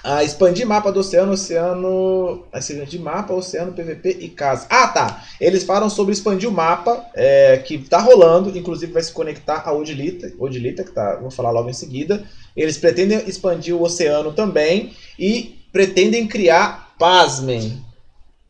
Ah, 0.05 0.22
expandir 0.22 0.66
mapa 0.66 0.93
do 0.93 1.01
oceano, 1.01 1.32
oceano. 1.32 2.44
Expandir 2.55 3.01
mapa, 3.01 3.32
oceano, 3.32 3.72
PVP 3.72 4.18
e 4.20 4.28
casa. 4.28 4.66
Ah, 4.70 4.86
tá. 4.86 5.24
Eles 5.40 5.64
falam 5.64 5.90
sobre 5.90 6.12
expandir 6.12 6.48
o 6.48 6.52
mapa, 6.52 7.05
é, 7.14 7.56
que 7.59 7.78
tá 7.78 7.98
rolando, 7.98 8.56
inclusive 8.56 8.93
vai 8.93 9.02
se 9.02 9.12
conectar 9.12 9.62
a 9.64 9.72
Odilita, 9.72 10.32
Odilita, 10.38 10.84
que 10.84 10.93
tá, 10.93 11.16
vou 11.16 11.30
falar 11.30 11.51
logo 11.51 11.70
em 11.70 11.72
seguida. 11.72 12.22
Eles 12.56 12.78
pretendem 12.78 13.18
expandir 13.26 13.74
o 13.74 13.82
oceano 13.82 14.32
também 14.32 14.93
e 15.18 15.59
pretendem 15.72 16.26
criar, 16.26 16.94
pasmem. 16.98 17.85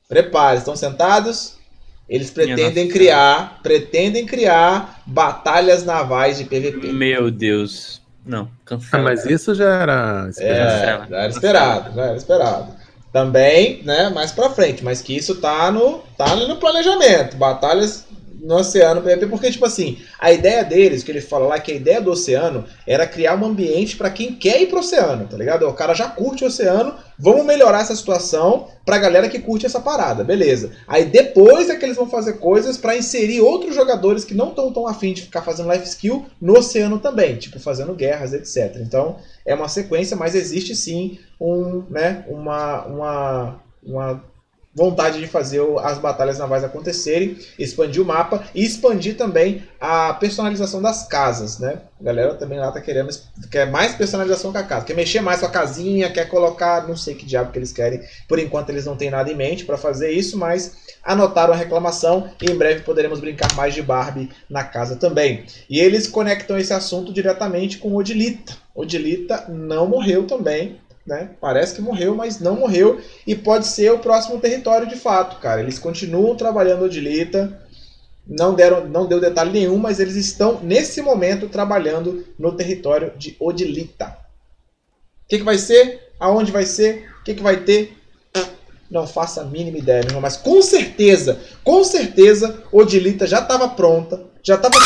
Prepare, 0.08 0.58
estão 0.58 0.76
sentados? 0.76 1.56
Eles 2.08 2.30
pretendem 2.30 2.88
criar, 2.88 3.58
pretendem 3.62 4.24
criar 4.24 5.02
batalhas 5.04 5.84
navais 5.84 6.38
de 6.38 6.44
PVP. 6.44 6.92
Meu 6.92 7.30
Deus. 7.30 8.00
Não, 8.24 8.48
cancela. 8.64 9.02
Ah, 9.02 9.04
mas 9.04 9.26
isso 9.26 9.54
já 9.54 9.82
era 9.82 10.26
esperado. 10.28 10.62
É, 10.62 11.08
já 11.08 11.16
era 11.16 11.28
esperado, 11.28 11.94
já 11.94 12.02
era 12.02 12.16
esperado. 12.16 12.76
Também, 13.12 13.82
né, 13.82 14.10
mais 14.10 14.30
pra 14.30 14.50
frente, 14.50 14.84
mas 14.84 15.00
que 15.00 15.16
isso 15.16 15.36
tá 15.36 15.70
no, 15.70 16.00
tá 16.16 16.36
no 16.36 16.56
planejamento. 16.56 17.36
Batalhas 17.36 18.05
no 18.40 18.56
oceano 18.56 19.02
porque, 19.28 19.50
tipo 19.50 19.64
assim, 19.64 19.98
a 20.18 20.32
ideia 20.32 20.64
deles, 20.64 21.02
que 21.02 21.10
ele 21.10 21.20
fala 21.20 21.46
lá, 21.46 21.58
que 21.58 21.72
a 21.72 21.74
ideia 21.74 22.00
do 22.00 22.10
oceano 22.10 22.64
era 22.86 23.06
criar 23.06 23.34
um 23.34 23.46
ambiente 23.46 23.96
para 23.96 24.10
quem 24.10 24.34
quer 24.34 24.60
ir 24.60 24.66
pro 24.66 24.80
oceano, 24.80 25.26
tá 25.26 25.36
ligado? 25.36 25.66
O 25.66 25.72
cara 25.72 25.94
já 25.94 26.08
curte 26.08 26.44
o 26.44 26.46
oceano, 26.46 26.94
vamos 27.18 27.44
melhorar 27.44 27.80
essa 27.80 27.96
situação 27.96 28.68
pra 28.84 28.98
galera 28.98 29.28
que 29.28 29.38
curte 29.38 29.66
essa 29.66 29.80
parada, 29.80 30.22
beleza. 30.22 30.70
Aí 30.86 31.04
depois 31.04 31.68
é 31.68 31.76
que 31.76 31.84
eles 31.84 31.96
vão 31.96 32.08
fazer 32.08 32.34
coisas 32.34 32.76
para 32.76 32.96
inserir 32.96 33.40
outros 33.40 33.74
jogadores 33.74 34.24
que 34.24 34.34
não 34.34 34.50
estão 34.50 34.72
tão 34.72 34.86
afim 34.86 35.12
de 35.12 35.22
ficar 35.22 35.42
fazendo 35.42 35.72
life 35.72 35.86
skill 35.86 36.26
no 36.40 36.58
oceano 36.58 36.98
também, 36.98 37.36
tipo 37.36 37.58
fazendo 37.58 37.94
guerras, 37.94 38.32
etc. 38.32 38.76
Então, 38.80 39.16
é 39.44 39.54
uma 39.54 39.68
sequência, 39.68 40.16
mas 40.16 40.34
existe 40.34 40.74
sim 40.74 41.18
um, 41.40 41.84
né, 41.90 42.24
uma, 42.28 42.84
uma, 42.86 43.60
uma 43.82 44.24
vontade 44.76 45.18
de 45.18 45.26
fazer 45.26 45.62
as 45.82 45.96
batalhas 45.96 46.38
navais 46.38 46.62
acontecerem, 46.62 47.38
expandir 47.58 48.02
o 48.02 48.04
mapa 48.04 48.44
e 48.54 48.62
expandir 48.62 49.16
também 49.16 49.62
a 49.80 50.12
personalização 50.12 50.82
das 50.82 51.08
casas, 51.08 51.58
né? 51.58 51.78
A 51.98 52.04
galera 52.04 52.34
também 52.34 52.58
lá 52.58 52.70
tá 52.70 52.78
querendo 52.78 53.08
quer 53.50 53.70
mais 53.70 53.94
personalização 53.94 54.52
com 54.52 54.58
a 54.58 54.62
casa, 54.62 54.84
quer 54.84 54.94
mexer 54.94 55.22
mais 55.22 55.40
com 55.40 55.46
a 55.46 55.50
casinha, 55.50 56.12
quer 56.12 56.28
colocar, 56.28 56.86
não 56.86 56.94
sei 56.94 57.14
que 57.14 57.24
diabo 57.24 57.52
que 57.52 57.58
eles 57.58 57.72
querem. 57.72 58.02
Por 58.28 58.38
enquanto 58.38 58.68
eles 58.68 58.84
não 58.84 58.96
têm 58.96 59.10
nada 59.10 59.30
em 59.30 59.34
mente 59.34 59.64
para 59.64 59.78
fazer 59.78 60.10
isso, 60.10 60.36
mas 60.36 60.76
anotaram 61.02 61.54
a 61.54 61.56
reclamação 61.56 62.28
e 62.42 62.50
em 62.50 62.56
breve 62.56 62.82
poderemos 62.82 63.18
brincar 63.18 63.54
mais 63.54 63.72
de 63.72 63.80
Barbie 63.80 64.28
na 64.50 64.62
casa 64.62 64.96
também. 64.96 65.46
E 65.70 65.80
eles 65.80 66.06
conectam 66.06 66.58
esse 66.58 66.74
assunto 66.74 67.14
diretamente 67.14 67.78
com 67.78 67.94
Odilita. 67.94 68.52
Odilita 68.74 69.46
não 69.48 69.86
morreu 69.86 70.26
também, 70.26 70.78
né? 71.06 71.30
Parece 71.40 71.74
que 71.74 71.80
morreu, 71.80 72.14
mas 72.14 72.40
não 72.40 72.56
morreu 72.56 73.00
e 73.26 73.34
pode 73.34 73.66
ser 73.66 73.92
o 73.92 73.98
próximo 73.98 74.40
território 74.40 74.88
de 74.88 74.96
fato, 74.96 75.40
cara. 75.40 75.60
Eles 75.60 75.78
continuam 75.78 76.36
trabalhando 76.36 76.84
Odilita, 76.84 77.62
não 78.26 78.54
deram, 78.54 78.88
não 78.88 79.06
deu 79.06 79.20
detalhe 79.20 79.52
nenhum, 79.52 79.78
mas 79.78 80.00
eles 80.00 80.16
estão 80.16 80.60
nesse 80.62 81.00
momento 81.00 81.48
trabalhando 81.48 82.26
no 82.38 82.52
território 82.52 83.12
de 83.16 83.36
Odilita. 83.38 84.16
O 85.24 85.28
que, 85.28 85.38
que 85.38 85.44
vai 85.44 85.58
ser? 85.58 86.12
Aonde 86.18 86.50
vai 86.50 86.66
ser? 86.66 87.08
O 87.20 87.24
que, 87.24 87.34
que 87.34 87.42
vai 87.42 87.58
ter? 87.58 87.96
Não 88.90 89.06
faço 89.06 89.40
a 89.40 89.44
mínima 89.44 89.78
ideia, 89.78 90.00
meu 90.00 90.10
irmão, 90.10 90.22
mas 90.22 90.36
com 90.36 90.62
certeza, 90.62 91.40
com 91.64 91.82
certeza, 91.82 92.62
Odilita 92.70 93.26
já 93.26 93.40
estava 93.40 93.68
pronta, 93.68 94.24
já 94.44 94.54
estava 94.54 94.76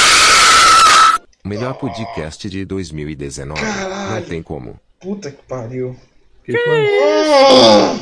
Melhor 1.44 1.74
podcast 1.74 2.48
de 2.48 2.64
2019. 2.64 3.60
Caralho. 3.60 4.14
Não 4.14 4.22
tem 4.22 4.42
como. 4.42 4.80
Puta 5.00 5.30
que 5.30 5.42
pariu. 5.42 5.96
Que 6.44 6.56
oh! 6.56 7.98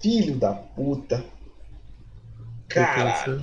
Filho 0.00 0.36
da 0.36 0.52
puta. 0.52 1.24
Cara. 2.68 3.40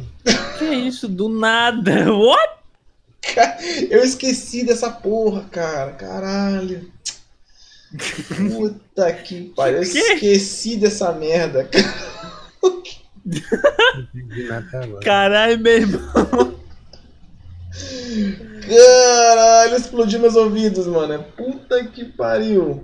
Que 0.58 0.66
é 0.66 0.74
isso? 0.74 1.08
Do 1.08 1.30
nada. 1.30 2.12
What? 2.14 2.60
Eu 3.90 4.04
esqueci 4.04 4.66
dessa 4.66 4.90
porra, 4.90 5.44
cara. 5.52 5.92
Caralho. 5.94 6.92
Puta 8.52 9.14
que 9.14 9.52
pariu. 9.56 9.78
Eu 9.78 9.84
esqueci 9.84 10.78
dessa 10.78 11.12
merda. 11.12 11.70
Caralho, 15.04 15.60
meu 15.60 15.74
irmão. 15.74 16.59
Caralho, 18.68 19.76
explodiu 19.76 20.20
meus 20.20 20.36
ouvidos, 20.36 20.88
mano. 20.88 21.24
Puta 21.38 21.84
que 21.86 22.06
pariu. 22.06 22.84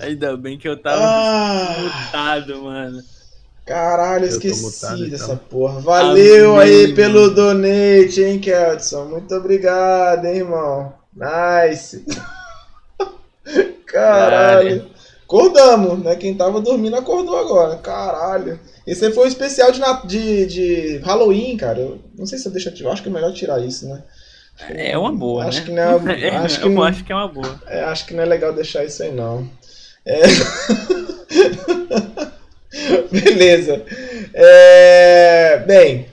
Ainda 0.00 0.36
bem 0.36 0.58
que 0.58 0.68
eu 0.68 0.76
tava 0.76 1.02
ah. 1.02 1.76
mutado, 1.78 2.62
mano. 2.62 3.02
Caralho, 3.64 4.24
eu 4.26 4.28
esqueci 4.28 4.62
mutado, 4.62 5.08
dessa 5.08 5.32
então. 5.32 5.40
porra. 5.48 5.80
Valeu 5.80 6.56
Amém, 6.56 6.86
aí 6.86 6.94
pelo 6.94 7.30
donate, 7.30 8.22
hein, 8.22 8.38
Kelson. 8.38 9.06
Muito 9.06 9.34
obrigado, 9.34 10.26
hein, 10.26 10.36
irmão. 10.36 10.92
Nice. 11.16 12.04
Caralho. 13.86 14.90
Acordamos, 15.24 16.00
né? 16.00 16.14
Quem 16.16 16.34
tava 16.34 16.60
dormindo 16.60 16.96
acordou 16.96 17.38
agora. 17.38 17.78
Caralho. 17.78 18.60
Esse 18.86 19.06
aí 19.06 19.12
foi 19.12 19.22
o 19.22 19.26
um 19.26 19.28
especial 19.28 19.72
de, 19.72 19.80
de, 20.06 20.46
de 20.46 20.98
Halloween, 20.98 21.56
cara. 21.56 21.78
Eu 21.80 21.98
não 22.16 22.26
sei 22.26 22.38
se 22.38 22.46
eu 22.46 22.52
deixo 22.52 22.68
ativar. 22.68 22.92
Acho 22.92 23.02
que 23.02 23.08
é 23.08 23.12
melhor 23.12 23.32
tirar 23.32 23.64
isso, 23.64 23.88
né? 23.88 24.02
É 24.70 24.96
uma 24.96 25.12
boa, 25.12 25.46
acho 25.46 25.60
né? 25.60 25.64
Que 25.66 25.72
não 25.72 26.10
é, 26.10 26.20
é, 26.28 26.36
acho 26.36 26.60
que 26.60 26.68
não, 26.68 26.82
acho 26.82 27.04
que 27.04 27.12
é 27.12 27.14
uma 27.14 27.28
boa. 27.28 27.62
É, 27.66 27.80
acho 27.84 28.06
que 28.06 28.14
não 28.14 28.22
é 28.22 28.26
legal 28.26 28.52
deixar 28.52 28.84
isso 28.84 29.02
aí, 29.02 29.12
não. 29.12 29.48
É... 30.04 30.20
Beleza. 33.10 33.84
É... 34.32 35.64
Bem, 35.66 36.06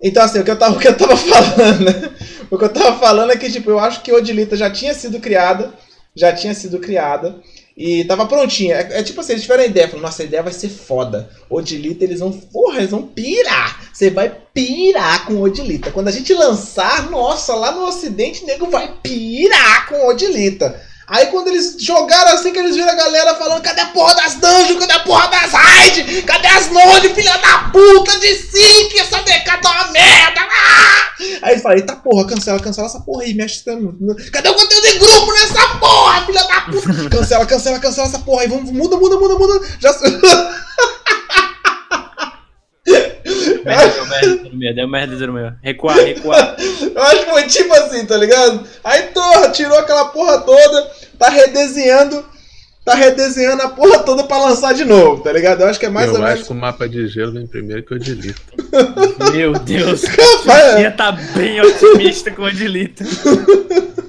então 0.00 0.22
assim, 0.22 0.38
o 0.38 0.44
que 0.44 0.50
eu 0.50 0.58
tava, 0.58 0.76
o 0.76 0.78
que 0.78 0.88
eu 0.88 0.96
tava 0.96 1.16
falando, 1.18 1.84
né? 1.84 2.10
O 2.50 2.56
que 2.56 2.64
eu 2.64 2.72
tava 2.72 2.98
falando 2.98 3.32
é 3.32 3.36
que, 3.36 3.50
tipo, 3.50 3.70
eu 3.70 3.78
acho 3.78 4.02
que 4.02 4.12
Odilita 4.12 4.56
já 4.56 4.70
tinha 4.70 4.94
sido 4.94 5.20
criada, 5.20 5.72
já 6.14 6.32
tinha 6.32 6.54
sido 6.54 6.78
criada, 6.78 7.36
e 7.78 8.04
tava 8.04 8.26
prontinha. 8.26 8.74
É, 8.74 8.98
é, 8.98 9.02
tipo 9.04 9.20
assim, 9.20 9.32
eles 9.32 9.42
tiveram 9.42 9.62
a 9.62 9.66
ideia, 9.66 9.86
falaram, 9.86 10.08
nossa, 10.08 10.22
a 10.22 10.26
ideia 10.26 10.42
vai 10.42 10.52
ser 10.52 10.68
foda. 10.68 11.30
Odilita, 11.48 12.02
eles 12.02 12.18
vão, 12.18 12.32
porra, 12.32 12.78
eles 12.78 12.90
vão 12.90 13.02
pirar. 13.02 13.88
Você 13.92 14.10
vai 14.10 14.36
pirar 14.52 15.24
com 15.24 15.40
Odilita. 15.40 15.92
Quando 15.92 16.08
a 16.08 16.10
gente 16.10 16.34
lançar, 16.34 17.08
nossa, 17.08 17.54
lá 17.54 17.70
no 17.70 17.86
ocidente, 17.86 18.44
nego 18.44 18.68
vai 18.68 18.92
pirar 19.00 19.88
com 19.88 20.08
Odilita. 20.08 20.80
Aí 21.08 21.26
quando 21.26 21.48
eles 21.48 21.76
jogaram 21.78 22.32
assim, 22.32 22.52
que 22.52 22.58
eles 22.58 22.76
viram 22.76 22.90
a 22.90 22.94
galera 22.94 23.34
falando, 23.34 23.62
cadê 23.62 23.80
a 23.80 23.86
porra 23.86 24.14
das 24.14 24.34
dungeons, 24.34 24.78
cadê 24.78 24.92
a 24.92 25.00
porra 25.00 25.28
das 25.28 25.52
raid, 25.52 26.22
cadê 26.22 26.48
as 26.48 26.70
node, 26.70 27.14
filha 27.14 27.38
da 27.38 27.70
puta, 27.72 28.18
de 28.18 28.34
que 28.90 29.00
essa 29.00 29.18
DK 29.22 29.58
tá 29.62 29.70
uma 29.70 29.92
merda, 29.92 30.40
ah! 30.40 31.08
Aí 31.42 31.52
eles 31.52 31.62
falaram, 31.62 31.80
eita 31.80 31.96
porra, 31.96 32.26
cancela, 32.26 32.60
cancela 32.60 32.86
essa 32.86 33.00
porra 33.00 33.22
aí, 33.22 33.32
mexe, 33.32 33.64
cadê 33.64 34.48
o 34.50 34.54
conteúdo 34.54 34.82
de 34.82 34.98
grupo 34.98 35.32
nessa 35.32 35.68
porra, 35.78 36.26
filha 36.26 36.44
da 36.44 36.60
puta, 36.60 37.10
cancela, 37.10 37.46
cancela, 37.46 37.78
cancela 37.78 38.06
essa 38.06 38.18
porra 38.18 38.42
aí, 38.42 38.48
vamos, 38.48 38.70
muda, 38.70 38.96
muda, 38.98 39.16
muda, 39.16 39.34
muda, 39.34 39.66
já... 39.80 39.90
Merda, 43.68 43.92
deu 43.92 44.06
merda, 44.06 44.50
meu, 44.52 44.74
deu 44.74 44.88
merda, 44.88 45.32
meu. 45.32 45.52
Recuar, 45.62 45.96
recuar. 45.98 46.56
Eu 46.94 47.02
acho 47.02 47.24
que 47.24 47.30
foi 47.30 47.42
tipo 47.44 47.74
assim, 47.74 48.06
tá 48.06 48.16
ligado? 48.16 48.66
Aí 48.82 49.02
torra, 49.14 49.50
tirou 49.50 49.78
aquela 49.78 50.06
porra 50.06 50.40
toda, 50.40 50.90
tá 51.18 51.28
redesenhando, 51.28 52.24
tá 52.84 52.94
redesenhando 52.94 53.62
a 53.62 53.68
porra 53.68 53.98
toda 54.00 54.24
pra 54.24 54.38
lançar 54.38 54.74
de 54.74 54.84
novo, 54.84 55.22
tá 55.22 55.32
ligado? 55.32 55.60
Eu 55.60 55.68
acho 55.68 55.78
que 55.78 55.86
é 55.86 55.90
mais 55.90 56.08
eu 56.08 56.14
ou 56.14 56.18
menos. 56.18 56.34
Eu 56.34 56.40
acho 56.40 56.46
que 56.46 56.52
o 56.52 56.56
mapa 56.56 56.88
de 56.88 57.06
gelo 57.08 57.32
vem 57.32 57.46
primeiro 57.46 57.82
que 57.82 57.94
eu 57.94 57.98
delito. 57.98 58.40
Meu 59.32 59.52
Deus, 59.52 60.02
o 60.04 60.96
tá 60.96 61.12
bem 61.12 61.60
otimista 61.60 62.30
com 62.30 62.42
o 62.42 62.52
delito. 62.52 63.04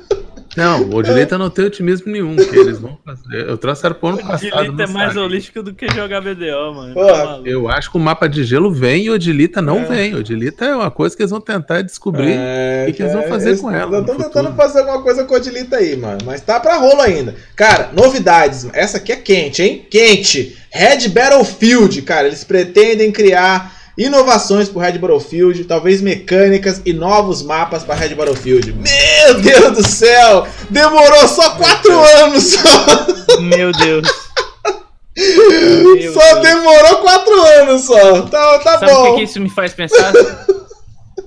Não, 0.57 0.84
o 0.84 0.95
Odilita 0.95 1.38
não 1.38 1.49
tem 1.49 1.65
otimismo 1.65 2.11
nenhum, 2.11 2.35
que 2.35 2.55
eles 2.55 2.80
vão 2.80 2.97
fazer. 3.05 3.47
Eu 3.47 3.57
trouxe 3.57 3.93
pôr 3.93 4.13
no 4.13 4.17
passado. 4.17 4.51
O 4.53 4.57
Odilita 4.59 4.84
é 4.84 4.88
mais 4.88 5.13
sabe. 5.13 5.19
holístico 5.19 5.63
do 5.63 5.73
que 5.73 5.88
jogar 5.93 6.21
BDO, 6.21 6.73
mano. 6.73 6.95
Tá 6.95 7.41
eu 7.45 7.69
acho 7.69 7.91
que 7.91 7.97
o 7.97 7.99
mapa 7.99 8.27
de 8.27 8.43
gelo 8.43 8.71
vem 8.71 9.05
e 9.05 9.09
o 9.09 9.13
Odilita 9.13 9.61
não 9.61 9.80
é. 9.80 9.85
vem. 9.85 10.15
O 10.15 10.19
Odilita 10.19 10.65
é 10.65 10.76
uma 10.76 10.91
coisa 10.91 11.15
que 11.15 11.21
eles 11.21 11.31
vão 11.31 11.41
tentar 11.41 11.81
descobrir 11.81 12.35
é, 12.35 12.88
o 12.89 12.93
que, 12.93 13.01
eles 13.01 13.13
vão 13.13 13.23
fazer 13.23 13.57
com 13.57 13.71
ela. 13.71 13.99
Estão 13.99 14.17
tentando 14.17 14.53
fazer 14.55 14.80
alguma 14.80 15.01
coisa 15.01 15.23
com 15.23 15.34
o 15.34 15.38
Odilita 15.38 15.77
aí, 15.77 15.95
mano. 15.95 16.19
Mas 16.26 16.41
tá 16.41 16.59
pra 16.59 16.77
rolo 16.77 17.01
ainda. 17.01 17.35
Cara, 17.55 17.91
novidades. 17.93 18.67
Essa 18.73 18.97
aqui 18.97 19.11
é 19.11 19.17
quente, 19.17 19.61
hein? 19.61 19.85
Quente. 19.89 20.57
Red 20.71 21.07
Battlefield, 21.09 22.01
cara. 22.01 22.27
Eles 22.27 22.43
pretendem 22.43 23.11
criar 23.11 23.78
inovações 23.99 24.69
para 24.69 24.80
o 24.80 24.81
Red 24.81 24.97
Battlefield, 24.97 25.65
talvez 25.65 26.01
mecânicas 26.01 26.81
e 26.85 26.93
novos 26.93 27.43
mapas 27.43 27.84
para 27.84 27.95
Red 27.95 28.15
Battlefield. 28.15 28.73
Meu 28.73 29.41
Deus 29.41 29.77
do 29.77 29.88
céu! 29.88 30.47
Demorou 30.69 31.27
só 31.27 31.51
quatro 31.51 31.99
anos 31.99 32.43
só! 32.43 33.41
Meu 33.41 33.71
Deus! 33.73 34.07
Meu 35.19 36.13
só 36.13 36.34
Deus. 36.35 36.43
demorou 36.43 36.97
quatro 37.01 37.41
anos 37.59 37.81
só. 37.81 38.21
Tá, 38.21 38.59
tá 38.59 38.80
Sabe 38.80 38.91
bom. 38.93 39.01
o 39.01 39.05
que, 39.11 39.17
que, 39.17 39.23
isso 39.23 39.41
me 39.41 39.49
faz 39.49 39.73
pensar? 39.73 40.13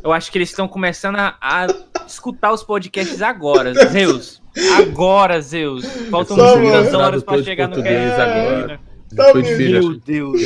Eu 0.03 0.13
acho 0.13 0.33
que 0.33 0.39
eles 0.39 0.49
estão 0.49 0.67
começando 0.67 1.17
a, 1.17 1.37
a, 1.41 1.67
escutar 2.07 2.53
os 2.53 2.63
podcasts 2.63 3.21
agora, 3.21 3.75
Zeus. 3.93 4.41
Agora, 4.79 5.43
Zeus. 5.43 5.85
Faltam 6.11 6.37
muitas 6.59 6.95
horas 6.95 7.23
para 7.23 7.43
chegar 7.43 7.69
no 7.69 7.77
agora. 7.79 8.81
Tá 9.15 9.33
humilde. 9.33 9.69
Meu 9.69 9.95
Deus. 9.95 10.43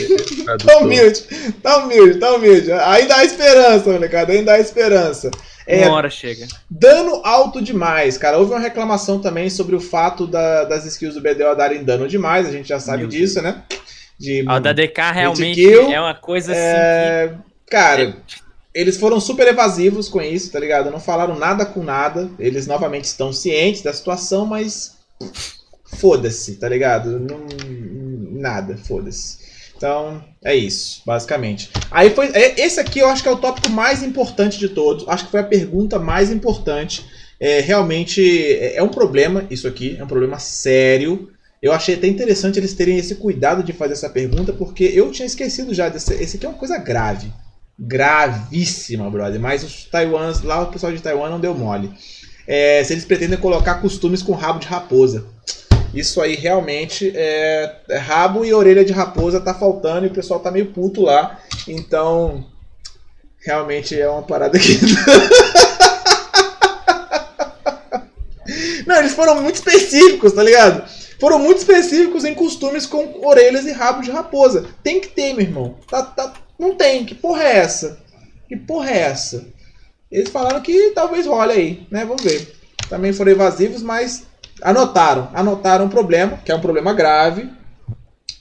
tá 0.64 0.78
humilde, 0.78 1.22
tá 1.62 1.76
humilde, 1.78 2.18
tá 2.18 2.34
humilde. 2.34 2.72
Ainda 2.72 3.16
há 3.16 3.24
esperança, 3.24 3.92
molecada, 3.92 4.32
ainda 4.32 4.52
há 4.52 4.60
esperança. 4.60 5.30
É, 5.66 5.86
Uma 5.86 5.96
hora 5.96 6.10
chega. 6.10 6.46
Dano 6.70 7.20
alto 7.24 7.60
demais, 7.60 8.16
cara. 8.16 8.38
Houve 8.38 8.52
uma 8.52 8.60
reclamação 8.60 9.20
também 9.20 9.50
sobre 9.50 9.74
o 9.74 9.80
fato 9.80 10.26
da, 10.26 10.64
das 10.64 10.86
skills 10.86 11.14
do 11.14 11.20
BDO 11.20 11.56
darem 11.56 11.82
dano 11.82 12.06
demais, 12.06 12.46
a 12.46 12.52
gente 12.52 12.68
já 12.68 12.78
sabe 12.78 12.98
Meu 12.98 13.08
disso, 13.08 13.42
Deus. 13.42 13.44
né? 13.44 13.62
De, 14.18 14.44
a 14.46 14.58
da 14.58 14.72
DK 14.72 15.12
realmente 15.12 15.54
kill, 15.56 15.90
é 15.90 16.00
uma 16.00 16.14
coisa 16.14 16.52
assim. 16.52 16.60
É... 16.62 17.34
Que... 17.66 17.70
Cara, 17.70 18.02
é... 18.02 18.14
eles 18.72 18.96
foram 18.96 19.20
super 19.20 19.46
evasivos 19.48 20.08
com 20.08 20.22
isso, 20.22 20.52
tá 20.52 20.60
ligado? 20.60 20.90
Não 20.90 21.00
falaram 21.00 21.36
nada 21.36 21.66
com 21.66 21.82
nada. 21.82 22.30
Eles 22.38 22.66
novamente 22.66 23.04
estão 23.04 23.32
cientes 23.32 23.82
da 23.82 23.92
situação, 23.92 24.46
mas 24.46 24.96
foda-se, 25.98 26.56
tá 26.56 26.68
ligado? 26.68 27.18
Não, 27.18 27.46
nada, 28.40 28.76
foda-se. 28.76 29.46
Então, 29.76 30.24
é 30.42 30.54
isso, 30.54 31.02
basicamente. 31.04 31.70
Aí 31.90 32.10
foi. 32.10 32.26
É, 32.28 32.60
esse 32.60 32.80
aqui 32.80 33.00
eu 33.00 33.08
acho 33.08 33.22
que 33.22 33.28
é 33.28 33.32
o 33.32 33.36
tópico 33.36 33.68
mais 33.68 34.02
importante 34.02 34.58
de 34.58 34.70
todos. 34.70 35.06
Acho 35.06 35.26
que 35.26 35.30
foi 35.30 35.40
a 35.40 35.44
pergunta 35.44 35.98
mais 35.98 36.30
importante. 36.30 37.04
É, 37.38 37.60
realmente 37.60 38.22
é, 38.22 38.76
é 38.76 38.82
um 38.82 38.88
problema 38.88 39.46
isso 39.50 39.68
aqui, 39.68 39.96
é 39.98 40.04
um 40.04 40.06
problema 40.06 40.38
sério. 40.38 41.30
Eu 41.60 41.72
achei 41.72 41.94
até 41.94 42.06
interessante 42.06 42.58
eles 42.58 42.72
terem 42.72 42.98
esse 42.98 43.16
cuidado 43.16 43.62
de 43.62 43.72
fazer 43.72 43.92
essa 43.92 44.08
pergunta, 44.08 44.52
porque 44.52 44.84
eu 44.84 45.10
tinha 45.10 45.26
esquecido 45.26 45.74
já 45.74 45.88
desse. 45.88 46.14
Esse 46.14 46.36
aqui 46.36 46.46
é 46.46 46.48
uma 46.48 46.58
coisa 46.58 46.78
grave. 46.78 47.30
Gravíssima, 47.78 49.10
brother. 49.10 49.38
Mas 49.38 49.62
os 49.62 49.84
taiwans, 49.84 50.42
lá 50.42 50.62
o 50.62 50.72
pessoal 50.72 50.92
de 50.92 51.02
Taiwan 51.02 51.28
não 51.28 51.40
deu 51.40 51.54
mole. 51.54 51.92
É, 52.46 52.82
se 52.84 52.94
eles 52.94 53.04
pretendem 53.04 53.38
colocar 53.38 53.76
costumes 53.76 54.22
com 54.22 54.32
rabo 54.32 54.58
de 54.58 54.66
raposa. 54.66 55.26
Isso 55.96 56.20
aí 56.20 56.34
realmente 56.34 57.10
é, 57.14 57.76
é 57.88 57.96
rabo 57.96 58.44
e 58.44 58.52
orelha 58.52 58.84
de 58.84 58.92
raposa 58.92 59.40
tá 59.40 59.54
faltando 59.54 60.04
e 60.04 60.10
o 60.10 60.12
pessoal 60.12 60.40
tá 60.40 60.50
meio 60.50 60.66
puto 60.66 61.00
lá. 61.00 61.40
Então, 61.66 62.44
realmente 63.38 63.98
é 63.98 64.06
uma 64.06 64.22
parada 64.22 64.58
que. 64.58 64.78
Não, 68.86 68.96
eles 68.96 69.14
foram 69.14 69.42
muito 69.42 69.54
específicos, 69.54 70.34
tá 70.34 70.42
ligado? 70.42 70.86
Foram 71.18 71.38
muito 71.38 71.56
específicos 71.58 72.24
em 72.24 72.34
costumes 72.34 72.84
com 72.84 73.26
orelhas 73.26 73.64
e 73.64 73.72
rabo 73.72 74.02
de 74.02 74.10
raposa. 74.10 74.68
Tem 74.82 75.00
que 75.00 75.08
ter, 75.08 75.32
meu 75.32 75.46
irmão. 75.46 75.78
Tá, 75.90 76.02
tá, 76.02 76.34
não 76.58 76.74
tem. 76.74 77.06
Que 77.06 77.14
porra 77.14 77.42
é 77.42 77.56
essa? 77.56 77.98
Que 78.46 78.54
porra 78.54 78.90
é 78.90 78.98
essa? 78.98 79.46
Eles 80.12 80.28
falaram 80.28 80.60
que 80.60 80.90
talvez 80.90 81.26
role 81.26 81.52
aí, 81.52 81.86
né? 81.90 82.04
Vamos 82.04 82.22
ver. 82.22 82.54
Também 82.88 83.14
foram 83.14 83.32
evasivos, 83.32 83.82
mas 83.82 84.24
anotaram. 84.62 85.30
Anotaram 85.34 85.86
um 85.86 85.90
problema, 85.90 86.40
que 86.44 86.52
é 86.52 86.54
um 86.54 86.60
problema 86.60 86.92
grave, 86.92 87.48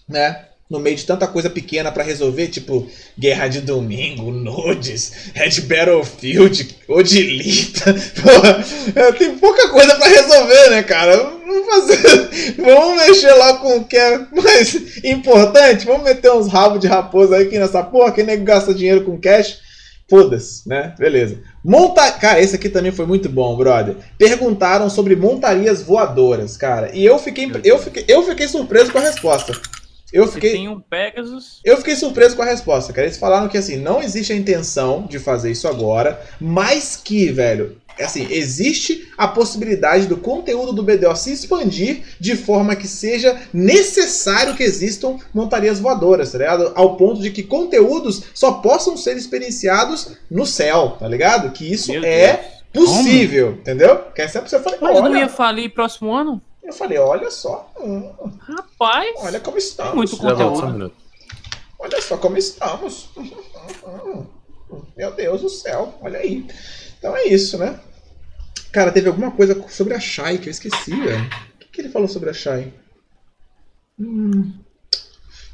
né? 0.07 0.45
no 0.69 0.79
meio 0.79 0.95
de 0.95 1.05
tanta 1.05 1.27
coisa 1.27 1.49
pequena 1.49 1.91
para 1.91 2.03
resolver, 2.03 2.47
tipo 2.47 2.87
Guerra 3.17 3.47
de 3.47 3.61
Domingo, 3.61 4.31
Nudes, 4.31 5.29
Red 5.33 5.61
Battlefield, 5.61 6.75
Odilita. 6.87 7.93
Porra, 8.21 9.13
tem 9.13 9.37
pouca 9.37 9.69
coisa 9.69 9.95
para 9.95 10.07
resolver, 10.07 10.69
né, 10.71 10.83
cara? 10.83 11.15
Vamos 11.17 11.65
fazer. 11.67 12.55
Vamos 12.57 13.05
mexer 13.05 13.33
lá 13.33 13.57
com 13.57 13.77
o 13.77 13.85
que 13.85 13.95
é 13.95 14.17
mais 14.31 15.03
importante. 15.03 15.85
Vamos 15.85 16.03
meter 16.03 16.31
uns 16.31 16.51
rabos 16.51 16.79
de 16.79 16.87
raposa 16.87 17.37
aqui 17.37 17.59
nessa 17.59 17.83
porra, 17.83 18.11
que 18.11 18.23
nem 18.23 18.43
gasta 18.43 18.73
dinheiro 18.73 19.03
com 19.03 19.19
cash. 19.19 19.59
Foda-se, 20.09 20.67
né? 20.67 20.93
Beleza. 20.97 21.39
Monta... 21.63 22.11
Cara, 22.11 22.39
esse 22.39 22.55
aqui 22.55 22.69
também 22.69 22.91
foi 22.91 23.05
muito 23.05 23.27
bom, 23.27 23.57
brother. 23.57 23.95
Perguntaram 24.17 24.89
sobre 24.89 25.15
montarias 25.15 25.81
voadoras, 25.81 26.55
cara. 26.55 26.91
E 26.93 27.03
eu 27.03 27.17
fiquei, 27.17 27.51
eu 27.63 27.79
fiquei, 27.79 28.05
eu 28.07 28.23
fiquei 28.23 28.47
surpreso 28.47 28.91
com 28.91 28.99
a 28.99 29.01
resposta. 29.01 29.53
Eu 30.13 30.27
fiquei, 30.27 30.53
tem 30.53 30.69
um 30.69 30.79
Pegasus. 30.79 31.59
Eu 31.65 31.77
fiquei 31.77 31.95
surpreso 31.95 32.35
com 32.35 32.43
a 32.43 32.45
resposta, 32.45 32.93
cara. 32.93 33.07
Eles 33.07 33.17
falaram 33.17 33.49
que 33.49 33.57
assim, 33.57 33.77
não 33.77 34.01
existe 34.01 34.31
a 34.31 34.35
intenção 34.35 35.05
de 35.09 35.19
fazer 35.19 35.51
isso 35.51 35.67
agora, 35.67 36.21
mas 36.39 36.95
que, 36.95 37.31
velho, 37.31 37.77
assim, 38.03 38.27
existe 38.29 39.11
a 39.17 39.27
possibilidade 39.27 40.07
do 40.07 40.17
conteúdo 40.17 40.73
do 40.73 40.83
BDO 40.83 41.15
se 41.15 41.31
expandir 41.31 42.03
de 42.19 42.35
forma 42.35 42.75
que 42.75 42.87
seja 42.87 43.39
necessário 43.53 44.55
que 44.55 44.63
existam 44.63 45.17
montarias 45.33 45.79
voadoras, 45.79 46.31
tá 46.31 46.37
ligado? 46.37 46.71
Ao 46.75 46.97
ponto 46.97 47.21
de 47.21 47.31
que 47.31 47.43
conteúdos 47.43 48.23
só 48.33 48.53
possam 48.53 48.97
ser 48.97 49.15
experienciados 49.17 50.17
no 50.29 50.45
céu, 50.45 50.97
tá 50.99 51.07
ligado? 51.07 51.51
Que 51.51 51.71
isso 51.71 51.91
Meu 51.91 52.03
é 52.03 52.51
Deus. 52.73 52.87
possível, 52.89 53.47
Como? 53.47 53.59
entendeu? 53.59 53.97
Que 54.13 54.21
é 54.23 54.27
sempre 54.27 54.49
você 54.49 54.59
fala, 54.59 54.77
Mas 54.81 55.01
não 55.01 55.15
ia 55.15 55.29
falir 55.29 55.73
próximo 55.73 56.13
ano? 56.13 56.41
Eu 56.63 56.73
falei, 56.73 56.97
olha 56.97 57.29
só. 57.29 57.71
Hum, 57.79 58.11
Rapaz. 58.39 59.13
Olha 59.17 59.39
como 59.39 59.57
estamos. 59.57 59.93
Muito 59.95 60.17
conteúdo. 60.17 60.91
Olha 61.77 62.01
só 62.01 62.17
como 62.17 62.37
estamos. 62.37 63.09
Meu 64.97 65.11
Deus 65.11 65.41
do 65.41 65.49
céu, 65.49 65.93
olha 66.01 66.19
aí. 66.19 66.45
Então 67.05 67.15
é 67.15 67.27
isso, 67.27 67.55
né? 67.59 67.79
Cara, 68.71 68.91
teve 68.91 69.07
alguma 69.07 69.29
coisa 69.29 69.63
sobre 69.69 69.93
a 69.93 69.99
Shai 69.99 70.39
que 70.39 70.49
eu 70.49 70.51
esqueci, 70.51 70.89
velho. 70.89 71.29
O 71.61 71.71
que, 71.71 71.81
ele 71.81 71.89
falou 71.89 72.07
sobre 72.07 72.31
a 72.31 72.33
Shai? 72.33 72.73
Hum. 73.99 74.51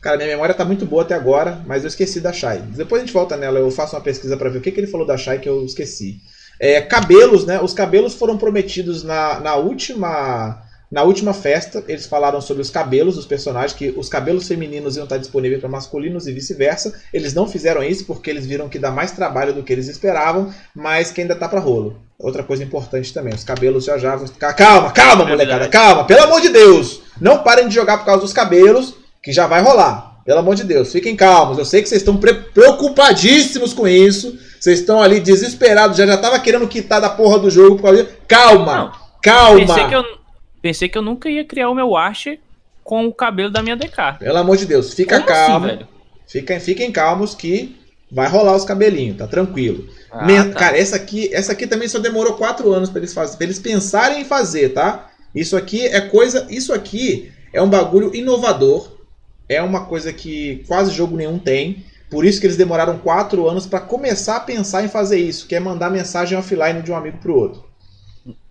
Cara, 0.02 0.16
minha 0.16 0.30
memória 0.30 0.56
tá 0.56 0.64
muito 0.64 0.86
boa 0.86 1.02
até 1.02 1.14
agora, 1.14 1.62
mas 1.68 1.84
eu 1.84 1.90
esqueci 1.90 2.22
da 2.22 2.32
Shai. 2.32 2.62
Depois 2.62 3.02
a 3.02 3.06
gente 3.06 3.14
volta 3.14 3.36
nela, 3.36 3.60
eu 3.60 3.70
faço 3.70 3.98
uma 3.98 4.02
pesquisa 4.02 4.38
para 4.38 4.50
ver 4.50 4.60
o 4.60 4.62
que, 4.62 4.72
que 4.72 4.80
ele 4.80 4.88
falou 4.88 5.06
da 5.06 5.18
Shai 5.18 5.40
que 5.40 5.50
eu 5.50 5.66
esqueci. 5.66 6.22
É, 6.58 6.80
cabelos, 6.80 7.46
né? 7.46 7.60
Os 7.60 7.74
cabelos 7.74 8.14
foram 8.14 8.38
prometidos 8.38 9.04
na, 9.04 9.42
na 9.42 9.56
última 9.56 10.64
na 10.92 11.04
última 11.04 11.34
festa, 11.34 11.82
eles 11.88 12.06
falaram 12.06 12.42
sobre 12.42 12.62
os 12.62 12.70
cabelos 12.70 13.16
dos 13.16 13.26
personagens, 13.26 13.72
que 13.72 13.94
os 13.96 14.10
cabelos 14.10 14.46
femininos 14.46 14.98
iam 14.98 15.06
estar 15.06 15.18
disponíveis 15.18 15.62
para 15.62 15.70
masculinos 15.70 16.28
e 16.28 16.34
vice-versa. 16.34 16.94
Eles 17.14 17.34
não 17.34 17.48
fizeram 17.48 17.82
isso 17.82 18.04
porque 18.06 18.30
eles 18.30 18.46
viram 18.46 18.68
que 18.68 18.78
dá 18.78 18.92
mais 18.92 19.12
trabalho 19.12 19.54
do 19.54 19.64
que 19.64 19.72
eles 19.72 19.88
esperavam, 19.88 20.54
mas 20.76 21.10
que 21.10 21.22
ainda 21.22 21.34
tá 21.34 21.48
para 21.48 21.62
rolo. 21.62 21.96
Outra 22.20 22.44
coisa 22.44 22.66
importante 22.66 23.14
também, 23.14 23.34
os 23.34 23.46
cabelos 23.46 23.86
já 23.86 23.98
já 23.98 24.18
vão 24.18 24.28
ficar. 24.28 24.52
Calma, 24.52 24.92
calma, 24.92 25.26
molecada, 25.26 25.70
calma, 25.70 26.04
pelo 26.04 26.24
amor 26.24 26.42
de 26.42 26.50
Deus! 26.50 27.02
Não 27.22 27.42
parem 27.42 27.70
de 27.70 27.74
jogar 27.76 28.00
por 28.00 28.06
causa 28.06 28.22
dos 28.22 28.34
cabelos, 28.34 28.94
que 29.24 29.32
já 29.32 29.48
vai 29.48 29.62
rolar. 29.62 30.20
Pelo 30.26 30.40
amor 30.40 30.56
de 30.56 30.66
Deus, 30.66 30.92
fiquem 30.92 31.16
calmos. 31.16 31.58
Eu 31.58 31.66
sei 31.66 31.82
que 31.82 31.88
vocês 31.88 32.02
estão 32.02 32.18
preocupadíssimos 32.18 33.74
com 33.74 33.88
isso. 33.88 34.38
Vocês 34.60 34.80
estão 34.80 35.02
ali 35.02 35.22
desesperados, 35.22 35.98
já 35.98 36.06
já 36.06 36.18
tava 36.18 36.38
querendo 36.38 36.68
quitar 36.68 37.00
da 37.00 37.10
porra 37.10 37.40
do 37.40 37.50
jogo 37.50 37.78
por 37.78 37.84
causa 37.84 38.04
disso. 38.04 38.16
Calma! 38.28 38.76
Não, 38.76 38.92
calma! 39.22 39.66
Pensei 39.66 39.88
que 39.88 39.96
eu 39.96 40.21
Pensei 40.62 40.88
que 40.88 40.98
eu 40.98 41.02
nunca 41.02 41.30
ia 41.30 41.44
criar 41.44 41.70
o 41.70 41.76
meu 41.76 41.96
Asher 41.96 42.40
com 42.84 43.06
o 43.08 43.14
cabelo 43.14 43.52
da 43.52 43.64
minha 43.64 43.76
DK. 43.76 44.20
Pelo 44.20 44.38
amor 44.38 44.58
de 44.58 44.66
Deus, 44.66 44.94
fica 44.94 45.20
Como 45.20 45.32
assim, 45.32 45.48
calmo. 45.48 45.66
Assim, 45.66 45.86
fiquem, 46.28 46.60
fiquem 46.60 46.92
calmos 46.92 47.34
que 47.34 47.80
vai 48.12 48.28
rolar 48.28 48.56
os 48.56 48.66
cabelinhos, 48.66 49.18
tá 49.18 49.28
tranquilo. 49.28 49.88
Ah, 50.12 50.28
tá. 50.28 50.60
Cara, 50.60 50.78
essa 50.78 50.98
aqui, 50.98 51.34
essa 51.34 51.54
aqui 51.54 51.66
também 51.66 51.88
só 51.88 51.98
demorou 52.00 52.34
quatro 52.34 52.72
anos 52.74 52.90
para 52.90 53.00
eles 53.00 53.14
pra 53.14 53.28
eles 53.40 53.60
pensarem 53.60 54.22
em 54.22 54.26
fazer, 54.26 54.70
tá? 54.70 55.10
Isso 55.34 55.56
aqui 55.56 55.86
é 55.88 56.02
coisa, 56.02 56.46
isso 56.50 56.74
aqui 56.74 57.32
é 57.54 57.62
um 57.62 57.70
bagulho 57.70 58.14
inovador. 58.14 59.00
É 59.48 59.62
uma 59.62 59.86
coisa 59.86 60.14
que 60.14 60.64
quase 60.68 60.92
jogo 60.92 61.16
nenhum 61.16 61.40
tem. 61.40 61.86
Por 62.10 62.26
isso 62.26 62.40
que 62.40 62.46
eles 62.46 62.58
demoraram 62.58 63.00
quatro 63.00 63.48
anos 63.48 63.66
para 63.66 63.80
começar 63.80 64.38
a 64.38 64.42
pensar 64.42 64.84
em 64.84 64.90
fazer 64.90 65.18
isso, 65.18 65.48
que 65.48 65.56
é 65.56 65.60
mandar 65.60 65.90
mensagem 65.90 66.38
offline 66.38 66.82
de 66.82 66.92
um 66.92 66.96
amigo 66.96 67.18
pro 67.20 67.36
outro. 67.36 67.64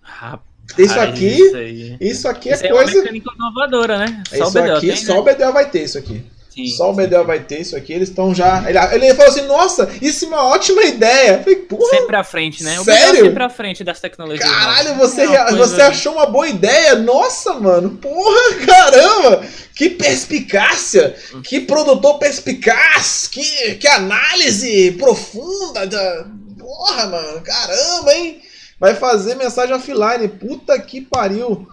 Rapaz. 0.01 0.50
Isso 0.79 1.01
aqui, 1.01 1.27
isso, 1.27 1.57
isso 2.01 2.29
aqui 2.29 2.51
é 2.51 2.55
isso 2.55 2.69
coisa. 2.69 2.91
É 2.91 2.95
uma 2.95 3.03
mecânica 3.03 3.31
inovadora, 3.35 3.99
né? 3.99 4.23
Só 4.29 4.35
isso 4.35 4.45
o 4.45 4.51
BDL 4.51 4.77
aqui, 4.77 4.87
tem, 4.87 4.97
só 4.97 5.13
né? 5.15 5.19
o 5.19 5.23
BDL 5.23 5.53
vai 5.53 5.71
ter 5.71 5.83
isso 5.83 5.99
aqui. 5.99 6.25
Sim, 6.51 6.67
só 6.67 6.91
o 6.91 6.93
BDL 6.93 7.25
vai 7.25 7.39
ter 7.39 7.61
isso 7.61 7.77
aqui, 7.77 7.93
eles 7.93 8.09
estão 8.09 8.35
já. 8.35 8.69
Ele, 8.69 9.07
ele 9.07 9.15
falou 9.15 9.31
assim: 9.31 9.47
nossa, 9.47 9.89
isso 10.03 10.25
é 10.25 10.29
uma 10.29 10.47
ótima 10.49 10.83
ideia. 10.83 11.37
Eu 11.37 11.43
falei, 11.45 11.57
Porra, 11.57 11.91
sempre 11.91 12.17
à 12.17 12.25
frente, 12.25 12.65
né? 12.65 12.81
O 12.81 12.85
sério? 12.85 13.25
sempre 13.25 13.43
à 13.43 13.49
frente 13.49 13.85
das 13.85 14.01
tecnologias. 14.01 14.51
Caralho, 14.51 14.97
você, 14.97 15.23
é 15.23 15.53
você 15.53 15.81
achou 15.81 16.15
uma 16.15 16.27
boa 16.27 16.49
ideia? 16.49 16.97
Nossa, 16.97 17.55
mano, 17.55 17.91
porra, 17.91 18.55
caramba! 18.67 19.45
Que 19.77 19.91
perspicácia! 19.91 21.15
Que 21.45 21.61
produtor 21.61 22.19
perspicaz! 22.19 23.29
Que, 23.29 23.77
que 23.77 23.87
análise 23.87 24.91
profunda 24.93 25.87
da. 25.87 26.27
Porra, 26.59 27.07
mano, 27.07 27.41
caramba, 27.43 28.13
hein? 28.13 28.41
Vai 28.81 28.95
fazer 28.95 29.35
mensagem 29.37 29.75
offline. 29.75 30.27
Puta 30.27 30.79
que 30.81 31.03
pariu. 31.03 31.69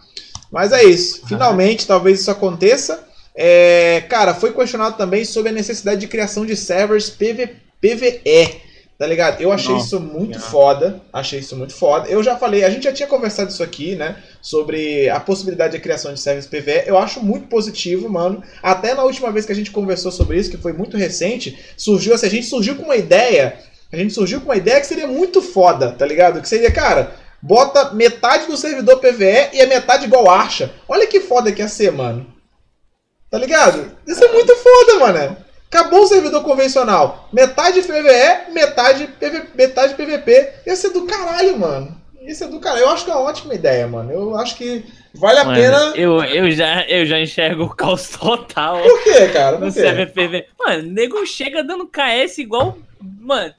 Mas 0.51 0.71
é 0.73 0.84
isso. 0.84 1.25
Finalmente, 1.25 1.88
talvez 1.88 2.19
isso 2.19 2.29
aconteça. 2.29 3.07
É, 3.34 4.03
cara, 4.09 4.34
foi 4.34 4.51
questionado 4.51 4.97
também 4.97 5.23
sobre 5.23 5.49
a 5.49 5.53
necessidade 5.53 6.01
de 6.01 6.07
criação 6.07 6.45
de 6.45 6.55
servers 6.55 7.09
PV, 7.09 7.55
PVE. 7.79 8.67
Tá 8.97 9.05
ligado? 9.05 9.39
Eu 9.39 9.51
achei 9.51 9.73
Nossa, 9.73 9.85
isso 9.85 9.99
muito 9.99 10.39
foda. 10.39 10.99
Achei 11.13 11.39
isso 11.39 11.55
muito 11.55 11.71
foda. 11.71 12.09
Eu 12.09 12.23
já 12.23 12.35
falei, 12.35 12.63
a 12.63 12.69
gente 12.71 12.85
já 12.85 12.91
tinha 12.91 13.07
conversado 13.07 13.51
isso 13.51 13.61
aqui, 13.61 13.95
né? 13.95 14.15
Sobre 14.41 15.07
a 15.07 15.19
possibilidade 15.19 15.73
de 15.73 15.79
criação 15.79 16.11
de 16.11 16.19
servers 16.19 16.47
PVE. 16.47 16.88
Eu 16.88 16.97
acho 16.97 17.23
muito 17.23 17.47
positivo, 17.47 18.09
mano. 18.09 18.41
Até 18.63 18.95
na 18.95 19.03
última 19.03 19.31
vez 19.31 19.45
que 19.45 19.51
a 19.51 19.55
gente 19.55 19.69
conversou 19.69 20.11
sobre 20.11 20.39
isso, 20.39 20.49
que 20.49 20.57
foi 20.57 20.73
muito 20.73 20.97
recente, 20.97 21.59
surgiu 21.77 22.15
assim, 22.15 22.25
a 22.25 22.29
gente 22.29 22.47
surgiu 22.47 22.75
com 22.75 22.85
uma 22.85 22.95
ideia 22.95 23.59
a 23.91 23.97
gente 23.97 24.14
surgiu 24.14 24.41
com 24.41 24.47
uma 24.47 24.57
ideia 24.57 24.80
que 24.80 24.88
seria 24.88 25.07
muito 25.07 25.41
foda, 25.41 25.91
tá 25.91 26.05
ligado? 26.05 26.41
Que 26.41 26.49
seria, 26.49 26.72
cara, 26.72 27.11
bota 27.41 27.93
metade 27.93 28.47
do 28.47 28.57
servidor 28.57 28.99
PVE 28.99 29.49
e 29.53 29.61
a 29.61 29.68
metade 29.68 30.05
igual 30.05 30.30
Archa. 30.30 30.72
Olha 30.88 31.07
que 31.07 31.22
foda 31.22 31.51
que 31.51 31.61
ia 31.61 31.68
ser, 31.68 31.91
mano. 31.91 32.26
Tá 33.30 33.38
ligado? 33.38 33.91
Isso 34.05 34.23
é 34.23 34.31
muito 34.31 34.55
foda, 34.55 34.99
mano. 34.99 35.38
Acabou 35.69 36.03
o 36.03 36.07
servidor 36.07 36.43
convencional. 36.43 37.30
Metade 37.31 37.81
PVE, 37.81 38.53
metade, 38.53 39.07
PV, 39.19 39.43
metade 39.53 39.95
PVP. 39.95 40.53
Ia 40.65 40.76
ser 40.76 40.89
do 40.91 41.05
caralho, 41.05 41.59
mano. 41.59 41.95
Isso 42.22 42.43
é 42.43 42.47
do 42.47 42.59
caralho. 42.59 42.84
Eu 42.84 42.89
acho 42.89 43.05
que 43.05 43.11
é 43.11 43.14
uma 43.14 43.23
ótima 43.23 43.53
ideia, 43.53 43.88
mano. 43.88 44.11
Eu 44.11 44.35
acho 44.35 44.55
que 44.55 44.85
vale 45.14 45.39
a 45.39 45.43
mano, 45.43 45.57
pena. 45.57 45.93
Eu, 45.95 46.23
eu, 46.23 46.51
já, 46.51 46.84
eu 46.88 47.05
já 47.05 47.19
enxergo 47.19 47.64
o 47.64 47.76
caos 47.76 48.09
total. 48.18 48.81
Por 48.81 49.03
quê, 49.03 49.27
cara? 49.27 49.57
Por 49.57 49.73
quê? 49.73 50.05
PV. 50.05 50.45
Mano, 50.57 50.84
o 50.84 50.91
nego 50.91 51.26
chega 51.26 51.64
dando 51.64 51.88
KS 51.88 52.38
igual. 52.38 52.77
Mano. 53.01 53.53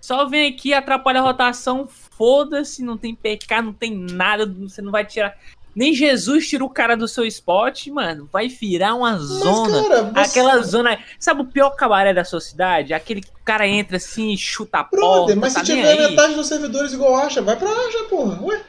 Só 0.00 0.26
vem 0.26 0.48
aqui, 0.48 0.72
atrapalha 0.72 1.20
a 1.20 1.22
rotação, 1.22 1.86
foda-se, 1.86 2.82
não 2.82 2.96
tem 2.96 3.14
PK, 3.14 3.62
não 3.62 3.72
tem 3.72 3.94
nada, 3.94 4.46
você 4.46 4.80
não 4.80 4.90
vai 4.90 5.04
tirar. 5.04 5.36
Nem 5.74 5.94
Jesus 5.94 6.48
tira 6.48 6.64
o 6.64 6.70
cara 6.70 6.96
do 6.96 7.06
seu 7.06 7.24
spot, 7.24 7.86
mano. 7.88 8.28
Vai 8.32 8.48
virar 8.48 8.94
uma 8.94 9.12
Mas, 9.12 9.22
zona. 9.22 9.82
Cara, 9.82 10.02
você... 10.02 10.20
Aquela 10.20 10.62
zona. 10.62 10.98
Sabe 11.18 11.42
o 11.42 11.46
pior 11.46 11.70
cabaré 11.70 12.12
da 12.12 12.24
sua 12.24 12.40
cidade? 12.40 12.92
Aquele 12.92 13.20
que 13.20 13.28
o 13.28 13.44
cara 13.44 13.68
entra 13.68 13.96
assim, 13.96 14.36
chuta 14.36 14.78
a 14.78 14.84
porta. 14.84 15.36
Mas 15.36 15.54
tá 15.54 15.60
se 15.60 15.66
tiver 15.66 15.92
aí. 15.92 16.10
metade 16.10 16.34
dos 16.34 16.48
servidores 16.48 16.92
igual 16.92 17.16
acha, 17.16 17.40
vai 17.40 17.56
pra 17.56 17.70
Acha, 17.70 18.04
porra. 18.08 18.42
Ué. 18.42 18.60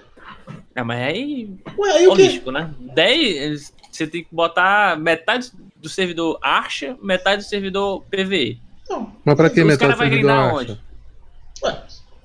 É, 0.75 0.83
mas 0.83 1.01
aí. 1.01 1.49
Ué, 1.77 1.91
aí 1.91 2.07
o 2.07 2.15
quê? 2.15 2.41
né? 2.51 2.69
10. 2.79 3.73
Você 3.91 4.07
tem 4.07 4.23
que 4.23 4.33
botar 4.33 4.97
metade 4.97 5.51
do 5.75 5.89
servidor 5.89 6.37
Archa, 6.41 6.95
metade 7.01 7.43
do 7.43 7.47
servidor 7.49 8.03
PVE. 8.09 8.61
Não. 8.89 9.11
Mas 9.25 9.35
pra 9.35 9.49
que 9.49 9.63
metade 9.63 9.93
do 9.93 9.97
servidor 9.97 10.31
Archa? 10.31 10.55
Onde? 10.55 10.90
Ué, 11.63 11.77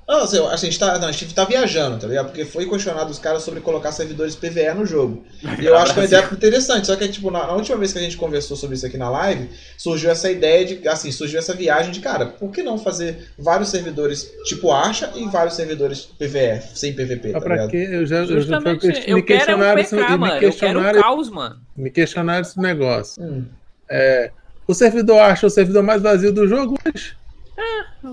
Não, 0.08 0.22
assim, 0.22 0.38
a, 0.38 0.56
gente 0.56 0.78
tá, 0.78 0.98
não, 0.98 1.08
a 1.08 1.12
gente 1.12 1.34
tá 1.34 1.44
viajando, 1.44 1.98
tá 1.98 2.06
ligado? 2.06 2.26
Porque 2.26 2.44
foi 2.44 2.68
questionado 2.68 3.10
os 3.10 3.18
caras 3.18 3.42
sobre 3.42 3.60
colocar 3.60 3.90
servidores 3.90 4.36
PVE 4.36 4.72
no 4.74 4.86
jogo. 4.86 5.24
E 5.60 5.66
eu 5.66 5.76
acho 5.76 5.92
que 5.92 5.98
é 5.98 6.02
uma 6.02 6.06
ideia 6.06 6.28
interessante. 6.32 6.86
Só 6.86 6.94
que, 6.94 7.08
tipo, 7.08 7.28
na, 7.30 7.46
na, 7.46 7.54
última 7.54 7.76
vez 7.76 7.92
que 7.92 7.98
a 7.98 8.02
gente 8.02 8.16
conversou 8.16 8.56
sobre 8.56 8.76
isso 8.76 8.86
aqui 8.86 8.96
na 8.96 9.10
live, 9.10 9.50
surgiu 9.76 10.10
essa 10.10 10.30
ideia 10.30 10.64
de, 10.64 10.88
assim, 10.88 11.10
surgiu 11.10 11.40
essa 11.40 11.54
viagem 11.54 11.90
de, 11.90 11.98
cara, 12.00 12.26
por 12.26 12.52
que 12.52 12.62
não 12.62 12.78
fazer 12.78 13.30
vários 13.36 13.68
servidores 13.68 14.32
tipo 14.44 14.70
Acha 14.70 15.10
e 15.16 15.26
vários 15.26 15.56
servidores 15.56 16.02
PVE, 16.02 16.62
sem 16.74 16.92
PVP, 16.92 17.32
tá 17.32 17.40
pra 17.40 17.66
quê? 17.66 17.88
Eu 17.90 18.06
já, 18.06 18.18
eu 18.18 18.40
já 18.40 18.58
eu 19.06 19.16
me 19.16 19.22
questionaram, 19.22 19.82
PK, 19.82 19.96
mano. 19.96 20.34
Me 20.34 20.40
questionaram, 20.40 20.80
eu 20.80 20.92
quero 20.92 21.02
caos, 21.02 21.30
mano. 21.30 21.56
Me 21.76 21.90
questionaram 21.90 22.42
esse 22.42 22.60
negócio. 22.60 23.22
Hum. 23.22 23.44
É, 23.90 24.30
o 24.68 24.74
servidor 24.74 25.20
Acha 25.20 25.46
o 25.46 25.50
servidor 25.50 25.82
mais 25.82 26.02
vazio 26.02 26.32
do 26.32 26.46
jogo 26.46 26.76
hoje. 26.86 27.16
É, 27.58 28.08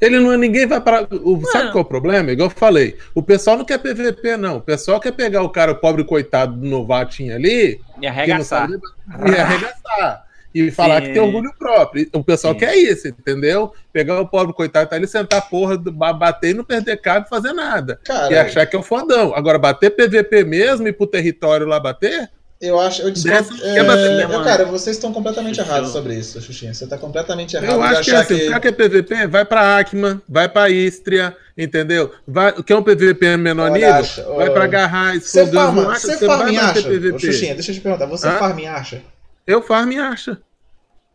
ele 0.00 0.18
não 0.18 0.32
é 0.32 0.36
ninguém 0.36 0.66
vai 0.66 0.80
para. 0.80 1.06
O, 1.10 1.40
sabe 1.46 1.72
qual 1.72 1.78
é 1.78 1.86
o 1.86 1.88
problema? 1.88 2.30
Igual 2.30 2.50
eu 2.50 2.54
falei. 2.54 2.96
O 3.14 3.22
pessoal 3.22 3.56
não 3.56 3.64
quer 3.64 3.78
PVP, 3.78 4.36
não. 4.36 4.58
O 4.58 4.60
pessoal 4.60 5.00
quer 5.00 5.12
pegar 5.12 5.42
o 5.42 5.48
cara, 5.48 5.72
o 5.72 5.76
pobre 5.76 6.04
coitado 6.04 6.54
do 6.54 6.66
novatinho 6.66 7.34
ali. 7.34 7.80
E 8.00 8.06
arregaçar. 8.06 8.68
Sabe, 8.68 8.78
e 9.26 9.38
arregaçar. 9.38 10.26
E 10.54 10.70
falar 10.70 11.00
Sim. 11.00 11.08
que 11.08 11.12
tem 11.14 11.22
orgulho 11.22 11.52
próprio. 11.58 12.08
O 12.12 12.24
pessoal 12.24 12.54
Sim. 12.54 12.60
quer 12.60 12.76
isso, 12.76 13.08
entendeu? 13.08 13.72
Pegar 13.92 14.20
o 14.20 14.28
pobre 14.28 14.54
coitado, 14.54 14.88
tá 14.88 14.96
ali, 14.96 15.06
sentar 15.06 15.38
a 15.38 15.42
porra, 15.42 15.76
bater 15.76 16.50
e 16.50 16.54
não 16.54 16.64
perder 16.64 16.96
cabo 16.98 17.26
e 17.26 17.28
fazer 17.28 17.52
nada. 17.52 18.00
Cara, 18.04 18.32
e 18.32 18.38
achar 18.38 18.66
que 18.66 18.76
é 18.76 18.78
o 18.78 18.82
fodão. 18.82 19.34
Agora, 19.34 19.58
bater 19.58 19.90
PVP 19.90 20.44
mesmo 20.44 20.88
e 20.88 20.92
pro 20.92 21.06
território 21.06 21.66
lá 21.66 21.78
bater, 21.78 22.30
eu 22.60 22.80
acho, 22.80 23.02
eu 23.02 23.10
discordo. 23.10 23.54
É, 23.62 23.84
bater, 23.84 24.30
eu, 24.30 24.42
cara, 24.42 24.64
vocês 24.64 24.96
estão 24.96 25.12
completamente 25.12 25.60
errados 25.60 25.90
sobre 25.90 26.14
isso, 26.14 26.40
Xuxinha. 26.40 26.72
Você 26.72 26.84
está 26.84 26.96
completamente 26.96 27.54
errado. 27.54 27.70
Eu 27.70 27.82
acho 27.82 28.02
que 28.02 28.10
é 28.10 28.16
assim, 28.16 28.38
que... 28.38 28.46
o 28.46 28.48
cara 28.48 28.60
que 28.60 28.68
é 28.68 28.72
PVP, 28.72 29.26
vai 29.26 29.44
pra 29.44 29.78
Acma, 29.78 30.22
vai 30.26 30.48
pra 30.48 30.70
Istria, 30.70 31.36
entendeu? 31.56 32.12
Vai, 32.26 32.52
quer 32.62 32.76
um 32.76 32.82
PVP 32.82 33.36
menor 33.36 33.70
nível? 33.70 33.92
Acha, 33.92 34.24
vai 34.24 34.48
pra 34.50 34.66
Garrais. 34.66 35.24
Você 35.24 35.46
farma, 35.46 35.84
você, 35.98 36.16
você 36.16 36.26
farm 36.26 36.56
acha? 36.56 36.82
PVP. 36.82 37.14
Ô, 37.14 37.18
Xuxinha, 37.18 37.54
deixa 37.54 37.72
eu 37.72 37.74
te 37.74 37.80
perguntar, 37.82 38.06
você 38.06 38.26
Hã? 38.26 38.38
farm 38.38 38.58
acha? 38.66 39.02
Eu 39.46 39.60
farm 39.60 39.92
acha. 39.98 40.38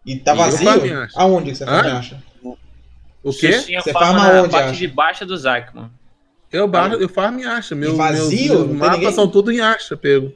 E 0.06 0.18
tá 0.18 0.36
vazio? 0.36 0.68
Aonde 1.16 1.52
que 1.52 1.58
você 1.58 1.66
farm 1.66 1.88
acha? 1.88 2.24
O 3.24 3.34
quê? 3.34 3.52
Você 3.54 3.94
farma 3.94 4.42
onde? 4.42 4.52
parte 4.52 4.78
de 4.78 4.88
baixa 4.88 5.26
do 5.26 5.36
Zacman. 5.36 5.90
Eu, 6.52 6.68
bar, 6.68 6.94
eu 6.94 7.10
farm 7.10 7.40
acha. 7.48 7.74
Meu, 7.74 7.96
vazio? 7.96 8.60
Meus, 8.60 8.68
meus 8.68 8.78
mapas 8.78 9.16
são 9.16 9.28
tudo 9.28 9.52
em 9.52 9.60
acha, 9.60 9.98
pego. 9.98 10.34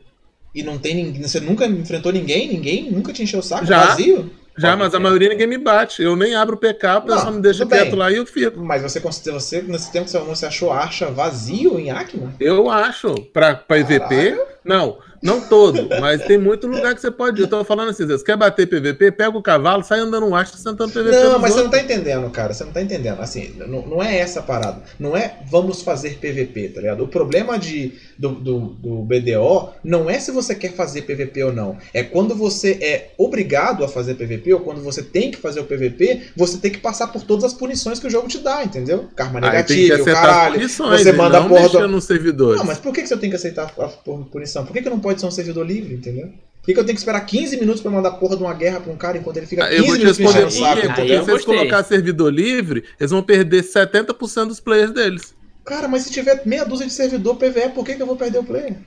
E 0.56 0.64
não 0.64 0.78
tem 0.78 0.96
ninguém. 0.96 1.22
Você 1.22 1.42
nunca 1.42 1.66
enfrentou 1.66 2.14
ninguém? 2.14 2.48
Ninguém? 2.48 2.90
Nunca 2.90 3.12
te 3.12 3.22
encheu 3.22 3.42
o 3.42 3.44
saco? 3.44 3.66
Já, 3.66 3.88
vazio? 3.88 4.32
Já, 4.58 4.70
Pode 4.70 4.84
mas 4.84 4.92
ser. 4.92 4.98
a 4.98 5.00
maioria 5.02 5.30
ninguém 5.30 5.48
me 5.48 5.58
bate. 5.58 6.02
Eu 6.02 6.16
nem 6.16 6.34
abro 6.34 6.56
o 6.56 6.58
PK, 6.58 7.00
o 7.00 7.02
pessoal 7.02 7.34
me 7.34 7.42
deixa 7.42 7.66
quieto 7.66 7.90
bem. 7.90 8.00
lá 8.00 8.10
e 8.10 8.16
eu 8.16 8.26
fico. 8.26 8.58
Mas 8.62 8.82
você, 8.82 9.02
você 9.30 9.62
nesse 9.62 9.92
tempo 9.92 10.06
que 10.06 10.18
você 10.18 10.46
achou 10.46 10.72
acha 10.72 11.12
vazio 11.12 11.78
em 11.78 11.92
Acma? 11.92 12.34
Eu 12.40 12.70
acho. 12.70 13.14
Pra, 13.34 13.54
pra 13.54 13.80
EVP, 13.80 14.40
não. 14.64 14.98
Não 15.26 15.42
todo, 15.42 15.90
mas 16.00 16.24
tem 16.24 16.38
muito 16.38 16.68
lugar 16.68 16.94
que 16.94 17.02
você 17.02 17.10
pode 17.10 17.42
ir. 17.42 17.46
Eu 17.46 17.48
tô 17.48 17.64
falando 17.64 17.90
assim, 17.90 18.06
você 18.06 18.24
quer 18.24 18.38
bater 18.38 18.68
PVP, 18.68 19.12
pega 19.12 19.36
o 19.36 19.42
cavalo, 19.42 19.84
sai 19.84 20.00
andando 20.00 20.28
um 20.28 20.36
astro, 20.36 20.60
sentando 20.60 20.94
PVP. 20.94 21.10
Não, 21.10 21.40
mas 21.40 21.52
outros. 21.52 21.54
você 21.56 21.64
não 21.64 21.70
tá 21.72 21.80
entendendo, 21.80 22.30
cara. 22.30 22.54
Você 22.54 22.64
não 22.64 22.72
tá 22.72 22.80
entendendo. 22.80 23.20
Assim, 23.20 23.56
não, 23.58 23.82
não 23.88 24.04
é 24.04 24.20
essa 24.20 24.42
a 24.42 24.44
parada. 24.44 24.84
Não 25.00 25.18
é 25.18 25.38
vamos 25.50 25.82
fazer 25.82 26.20
PVP, 26.20 26.70
tá 26.76 26.82
ligado? 26.82 27.04
O 27.04 27.08
problema 27.08 27.58
de, 27.58 27.94
do, 28.18 28.30
do, 28.30 28.60
do 28.60 29.02
BDO 29.04 29.74
não 29.84 30.10
é 30.10 30.20
se 30.20 30.32
você 30.32 30.56
quer 30.56 30.74
fazer 30.74 31.04
PVP 31.04 31.44
ou 31.44 31.54
não. 31.54 31.78
É 31.94 32.04
quando 32.04 32.36
você 32.36 32.72
é 32.82 33.12
obrigado 33.18 33.84
a 33.84 33.88
fazer 33.88 34.16
PVP 34.16 34.54
ou 34.54 34.60
quando 34.62 34.82
você 34.82 35.04
tem 35.04 35.32
que 35.32 35.38
fazer 35.38 35.60
o 35.60 35.66
PVP, 35.66 36.28
você 36.36 36.58
tem 36.58 36.72
que 36.72 36.80
passar 36.80 37.08
por 37.08 37.24
todas 37.24 37.44
as 37.44 37.54
punições 37.54 38.00
que 38.00 38.08
o 38.08 38.10
jogo 38.10 38.28
te 38.28 38.40
dá, 38.40 38.64
entendeu? 38.64 39.10
Karma 39.16 39.40
negativo, 39.40 40.06
caralho. 40.06 40.68
Você 40.68 41.12
manda 41.12 41.40
a 41.40 41.48
porra 41.48 41.70
do... 41.70 41.88
no 41.88 42.02
servidor. 42.02 42.58
Não, 42.58 42.66
mas 42.66 42.80
por 42.80 42.94
que 42.94 43.06
você 43.06 43.18
tem 43.18 43.30
que 43.30 43.36
aceitar 43.36 43.74
a 43.78 43.88
punição? 43.88 44.66
Por 44.66 44.74
que, 44.74 44.82
que 44.82 44.90
não 44.90 45.00
pode 45.00 45.20
ser 45.20 45.28
um 45.28 45.32
servidor 45.32 45.66
livre, 45.66 45.94
entendeu? 45.94 46.28
Por 46.62 46.70
que, 46.70 46.74
que 46.74 46.80
eu 46.80 46.84
tenho 46.84 46.96
que 46.96 47.02
esperar 47.02 47.22
15 47.22 47.58
minutos 47.58 47.80
para 47.80 47.92
mandar 47.92 48.12
porra 48.14 48.36
de 48.36 48.42
uma 48.42 48.54
guerra 48.54 48.80
pra 48.80 48.92
um 48.92 48.98
cara 48.98 49.20
enquanto 49.20 49.38
ele 49.38 49.46
fica 49.46 49.68
15 49.68 49.76
ah, 49.76 49.78
eu 49.78 49.86
vou 49.86 49.96
te 49.96 50.00
minutos 50.00 50.18
responder, 50.18 50.52
saco? 50.52 51.26
Se 51.26 51.32
eles 51.32 51.46
colocar 51.46 51.84
servidor 51.84 52.34
livre, 52.34 52.84
eles 53.00 53.12
vão 53.12 53.22
perder 53.22 53.64
70% 53.64 54.48
dos 54.48 54.60
players 54.60 54.92
deles. 54.92 55.36
Cara, 55.66 55.88
mas 55.88 56.04
se 56.04 56.12
tiver 56.12 56.44
meia 56.46 56.64
dúzia 56.64 56.86
de 56.86 56.94
servidor 56.94 57.36
PVE, 57.38 57.70
por 57.74 57.84
que, 57.84 57.96
que 57.96 58.02
eu 58.02 58.06
vou 58.06 58.16
perder 58.16 58.38
o 58.38 58.44
player? 58.44 58.78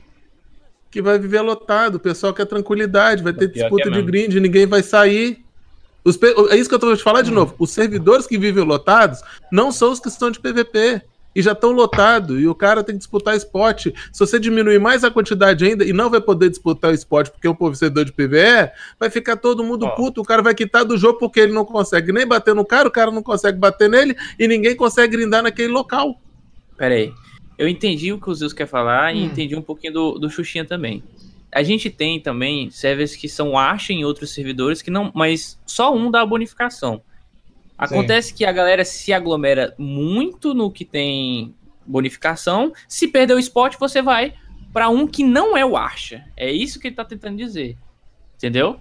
Que 0.90 1.02
vai 1.02 1.18
viver 1.18 1.40
lotado, 1.40 1.96
o 1.96 2.00
pessoal 2.00 2.32
quer 2.32 2.46
tranquilidade, 2.46 3.22
vai 3.22 3.32
ter 3.32 3.48
disputa 3.48 3.88
é 3.88 3.90
de 3.90 4.02
grind, 4.02 4.34
ninguém 4.36 4.64
vai 4.64 4.82
sair. 4.82 5.44
Os, 6.05 6.16
é 6.50 6.56
isso 6.56 6.68
que 6.68 6.74
eu 6.74 6.78
tô 6.78 6.96
te 6.96 7.02
falar 7.02 7.22
de 7.22 7.32
novo. 7.32 7.55
Os 7.59 7.70
servidores 7.70 8.26
que 8.26 8.38
vivem 8.38 8.64
lotados 8.64 9.20
não 9.50 9.72
são 9.72 9.90
os 9.90 9.98
que 9.98 10.09
estão 10.09 10.30
de 10.30 10.38
PVP 10.38 11.02
e 11.34 11.42
já 11.42 11.52
estão 11.52 11.72
lotados, 11.72 12.40
e 12.40 12.46
o 12.46 12.55
cara 12.55 12.82
tem 12.82 12.94
que 12.94 13.00
disputar 13.00 13.36
spot. 13.36 13.86
Se 14.12 14.18
você 14.18 14.38
diminuir 14.38 14.78
mais 14.78 15.05
a 15.05 15.10
quantidade 15.10 15.64
ainda 15.64 15.84
e 15.84 15.92
não 15.92 16.09
vai 16.09 16.20
poder 16.20 16.48
disputar 16.48 16.92
o 16.92 16.94
spot 16.94 17.28
porque 17.28 17.46
é 17.46 17.50
um 17.50 17.55
vencedor 17.55 18.05
de 18.05 18.12
PVE, 18.12 18.70
vai 18.98 19.10
ficar 19.10 19.36
todo 19.36 19.64
mundo 19.64 19.84
oh. 19.84 19.94
puto, 19.94 20.20
o 20.20 20.24
cara 20.24 20.42
vai 20.42 20.55
quitar 20.55 20.84
do 20.84 20.96
jogo 20.96 21.18
porque 21.18 21.40
ele 21.40 21.52
não 21.52 21.64
consegue 21.64 22.12
nem 22.12 22.26
bater 22.26 22.55
no 22.55 22.64
cara, 22.64 22.88
o 22.88 22.90
cara 22.90 23.10
não 23.10 23.22
consegue 23.22 23.59
bater 23.59 23.90
nele 23.90 24.16
e 24.38 24.48
ninguém 24.48 24.76
consegue 24.76 25.16
grindar 25.16 25.42
naquele 25.42 25.72
local. 25.72 26.20
Pera 26.78 26.94
aí. 26.94 27.12
Eu 27.59 27.68
entendi 27.68 28.12
o 28.12 28.20
que 28.20 28.30
o 28.30 28.34
Zeus 28.34 28.52
quer 28.52 28.66
falar 28.66 29.12
hum. 29.12 29.16
e 29.16 29.24
entendi 29.24 29.56
um 29.56 29.62
pouquinho 29.62 29.92
do, 29.92 30.18
do 30.18 30.30
Xuxinha 30.30 30.64
também. 30.64 31.02
A 31.50 31.62
gente 31.62 31.90
tem 31.90 32.20
também 32.20 32.70
servers 32.70 33.16
que 33.16 33.28
são 33.28 33.59
acha 33.59 33.92
em 33.92 34.05
outros 34.05 34.32
servidores 34.32 34.80
que 34.80 34.90
não, 34.90 35.10
mas 35.14 35.59
só 35.66 35.94
um 35.94 36.10
dá 36.10 36.20
a 36.20 36.26
bonificação. 36.26 37.02
Acontece 37.76 38.30
Sim. 38.30 38.34
que 38.36 38.44
a 38.44 38.52
galera 38.52 38.84
se 38.84 39.12
aglomera 39.12 39.74
muito 39.78 40.55
no 40.55 40.70
que 40.70 40.84
tem 40.84 41.55
bonificação. 41.86 42.72
Se 42.86 43.09
perder 43.09 43.34
o 43.34 43.38
spot, 43.38 43.76
você 43.78 44.02
vai 44.02 44.34
para 44.72 44.88
um 44.88 45.06
que 45.06 45.24
não 45.24 45.56
é 45.56 45.64
o 45.64 45.76
Archa. 45.76 46.24
É 46.36 46.52
isso 46.52 46.78
que 46.78 46.88
ele 46.88 46.96
tá 46.96 47.05
tentando 47.05 47.36
dizer. 47.36 47.76
Entendeu? 48.36 48.78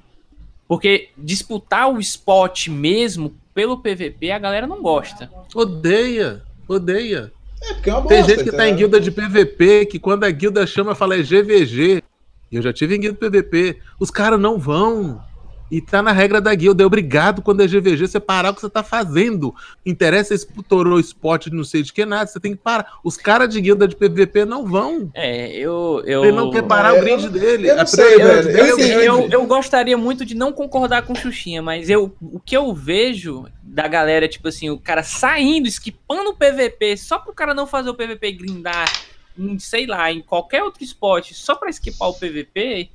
Porque 0.67 1.09
disputar 1.17 1.89
o 1.89 1.99
spot 1.99 2.67
mesmo 2.67 3.35
pelo 3.53 3.77
PVP, 3.77 4.31
a 4.31 4.39
galera 4.39 4.67
não 4.67 4.81
gosta. 4.81 5.31
Odeia, 5.55 6.43
odeia. 6.67 7.31
É, 7.61 7.73
porque 7.73 7.89
é 7.89 7.93
uma 7.93 8.01
bosta, 8.01 8.15
Tem 8.15 8.23
gente 8.23 8.43
que 8.43 8.55
tá 8.55 8.67
em 8.67 8.75
guilda 8.75 8.99
de 8.99 9.11
PVP, 9.11 9.85
que 9.87 9.99
quando 9.99 10.23
a 10.23 10.31
guilda 10.31 10.65
chama, 10.67 10.95
fala 10.95 11.15
é 11.15 11.23
GVG. 11.23 12.03
E 12.51 12.55
eu 12.55 12.61
já 12.61 12.71
tive 12.71 12.95
em 12.95 12.99
guilda 12.99 13.29
de 13.29 13.29
PVP. 13.29 13.77
Os 13.99 14.09
caras 14.09 14.39
não 14.39 14.57
vão. 14.57 15.21
E 15.69 15.81
tá 15.81 16.01
na 16.01 16.11
regra 16.11 16.39
da 16.39 16.53
guilda. 16.55 16.83
É 16.83 16.85
obrigado 16.85 17.41
quando 17.41 17.61
é 17.61 17.67
GVG 17.67 18.07
você 18.07 18.19
parar 18.19 18.51
o 18.51 18.55
que 18.55 18.61
você 18.61 18.69
tá 18.69 18.83
fazendo. 18.83 19.53
Interessa 19.85 20.33
esse 20.33 20.47
torou 20.63 20.99
spot 20.99 21.47
não 21.47 21.63
sei 21.63 21.83
de 21.83 21.91
que 21.91 22.05
nada. 22.05 22.27
Você 22.27 22.39
tem 22.39 22.53
que 22.53 22.61
parar. 22.61 22.93
Os 23.03 23.17
caras 23.17 23.49
de 23.49 23.59
guilda 23.59 23.87
de 23.87 23.95
PVP 23.95 24.45
não 24.45 24.65
vão. 24.65 25.09
É, 25.13 25.51
eu. 25.51 26.01
eu... 26.05 26.23
Ele 26.23 26.31
não 26.31 26.51
quer 26.51 26.63
parar 26.63 26.95
é, 26.95 26.99
o 26.99 27.03
grind 27.03 27.29
dele. 27.31 27.69
Eu, 27.69 27.85
sei, 27.85 28.15
eu, 28.15 28.19
eu, 28.19 28.73
assim, 28.73 28.91
eu, 28.91 29.29
eu, 29.29 29.45
gostaria 29.45 29.97
muito 29.97 30.25
de 30.25 30.35
não 30.35 30.53
concordar 30.53 31.03
com 31.03 31.15
Xuxinha, 31.15 31.61
mas 31.61 31.89
eu, 31.89 32.15
o 32.21 32.39
que 32.39 32.55
eu 32.55 32.73
vejo 32.73 33.45
da 33.61 33.87
galera, 33.87 34.27
tipo 34.27 34.47
assim, 34.47 34.69
o 34.69 34.79
cara 34.79 35.03
saindo, 35.03 35.67
esquipando 35.67 36.29
o 36.29 36.35
PVP 36.35 36.95
só 36.97 37.19
pro 37.19 37.33
cara 37.33 37.53
não 37.53 37.67
fazer 37.67 37.89
o 37.89 37.93
PVP 37.93 38.31
grindar 38.31 38.91
em, 39.37 39.59
sei 39.59 39.85
lá, 39.85 40.11
em 40.11 40.21
qualquer 40.21 40.63
outro 40.63 40.83
spot 40.83 41.31
só 41.33 41.55
pra 41.55 41.69
esquipar 41.69 42.09
o 42.09 42.13
PVP 42.13 42.89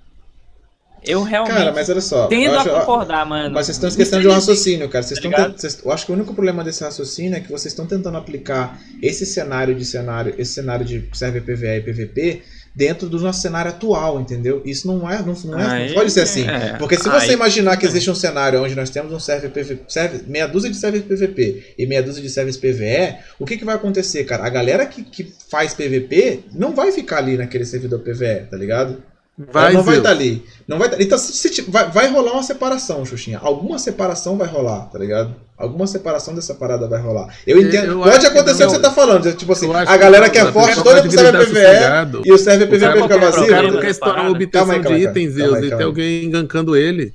eu 1.04 1.22
realmente. 1.22 1.56
Cara, 1.56 1.72
mas 1.72 1.88
olha 1.88 2.00
só. 2.00 2.26
Tendo 2.28 2.56
acho, 2.56 2.70
a 2.70 2.80
concordar, 2.80 3.26
mano. 3.26 3.54
Mas 3.54 3.66
vocês 3.66 3.76
estão 3.76 3.88
esquecendo 3.88 4.22
de 4.22 4.28
um 4.28 4.32
raciocínio, 4.32 4.88
cara. 4.88 5.02
Vocês 5.02 5.20
tá 5.20 5.28
estão 5.28 5.52
vocês, 5.52 5.78
eu 5.84 5.90
acho 5.90 6.06
que 6.06 6.12
o 6.12 6.14
único 6.14 6.32
problema 6.32 6.62
desse 6.62 6.84
raciocínio 6.84 7.36
é 7.36 7.40
que 7.40 7.50
vocês 7.50 7.72
estão 7.72 7.86
tentando 7.86 8.16
aplicar 8.16 8.80
esse 9.02 9.26
cenário 9.26 9.74
de 9.74 9.84
cenário, 9.84 10.34
esse 10.38 10.52
cenário 10.52 10.84
de 10.84 11.08
server 11.12 11.42
PVE 11.42 11.66
e 11.66 11.80
PVP 11.80 12.42
dentro 12.74 13.08
do 13.08 13.18
nosso 13.20 13.40
cenário 13.40 13.70
atual, 13.70 14.20
entendeu? 14.20 14.62
Isso 14.64 14.86
não 14.86 15.08
é, 15.10 15.18
não, 15.22 15.34
não, 15.44 15.60
é, 15.60 15.88
não 15.88 15.94
pode 15.94 16.10
ser 16.10 16.22
assim. 16.22 16.46
É, 16.48 16.76
porque 16.78 16.96
se 16.96 17.08
você 17.08 17.30
aí, 17.30 17.32
imaginar 17.32 17.76
que 17.76 17.84
existe 17.84 18.10
um 18.10 18.14
cenário 18.14 18.62
onde 18.62 18.74
nós 18.74 18.88
temos 18.88 19.12
um 19.12 19.20
server 19.20 19.50
PVP, 19.50 19.82
server, 19.88 20.22
meia 20.26 20.46
dúzia 20.46 20.70
de 20.70 20.76
servers 20.76 21.04
PVP 21.04 21.74
e 21.78 21.86
meia 21.86 22.02
dúzia 22.02 22.22
de 22.22 22.30
servers 22.30 22.56
PVE, 22.56 23.16
o 23.38 23.44
que, 23.44 23.58
que 23.58 23.64
vai 23.64 23.74
acontecer, 23.74 24.24
cara? 24.24 24.46
A 24.46 24.48
galera 24.48 24.86
que, 24.86 25.02
que 25.02 25.32
faz 25.50 25.74
PVP 25.74 26.44
não 26.52 26.74
vai 26.74 26.92
ficar 26.92 27.18
ali 27.18 27.36
naquele 27.36 27.64
servidor 27.64 28.00
PVE, 28.00 28.46
tá 28.50 28.56
ligado? 28.56 29.02
Vai, 29.38 29.72
não 29.72 29.82
vai 29.82 29.96
estar 29.96 30.10
tá 30.10 30.14
ali. 30.14 30.44
Não 30.68 30.78
vai 30.78 30.90
tá, 30.90 30.96
Então, 31.00 31.16
se, 31.16 31.48
se, 31.48 31.62
vai, 31.62 31.90
vai 31.90 32.08
rolar 32.08 32.32
uma 32.32 32.42
separação, 32.42 33.04
Xuxinha. 33.04 33.38
Alguma 33.42 33.78
separação 33.78 34.36
vai 34.36 34.46
rolar, 34.46 34.90
tá 34.90 34.98
ligado? 34.98 35.34
Alguma 35.56 35.86
separação 35.86 36.34
dessa 36.34 36.54
parada 36.54 36.86
vai 36.86 37.00
rolar. 37.00 37.34
Eu 37.46 37.60
entendo. 37.60 37.92
Eu 37.92 38.00
Pode 38.00 38.26
acontecer 38.26 38.64
o 38.64 38.66
que 38.66 38.74
você 38.74 38.80
tá 38.80 38.90
falando. 38.90 39.32
Tipo 39.32 39.52
assim, 39.52 39.72
a 39.72 39.96
galera 39.96 40.28
que 40.28 40.38
é 40.38 40.52
forte, 40.52 40.82
toda 40.82 41.00
pro 41.00 41.10
server 41.10 41.46
PVE 41.46 42.22
e 42.24 42.32
o 42.32 42.38
server 42.38 42.68
PVP 42.68 43.02
fica 43.02 43.18
vazio. 43.18 43.44
O 43.44 43.48
cara 43.48 43.70
não 43.70 43.80
quer 43.80 43.90
estourar 43.90 44.22
uma 44.22 44.32
obtenção 44.32 44.80
de 44.80 44.92
itens, 44.94 45.32
Zeus, 45.34 45.58
e 45.58 45.70
tem 45.70 45.82
alguém 45.82 46.24
engancando 46.24 46.76
ele. 46.76 47.14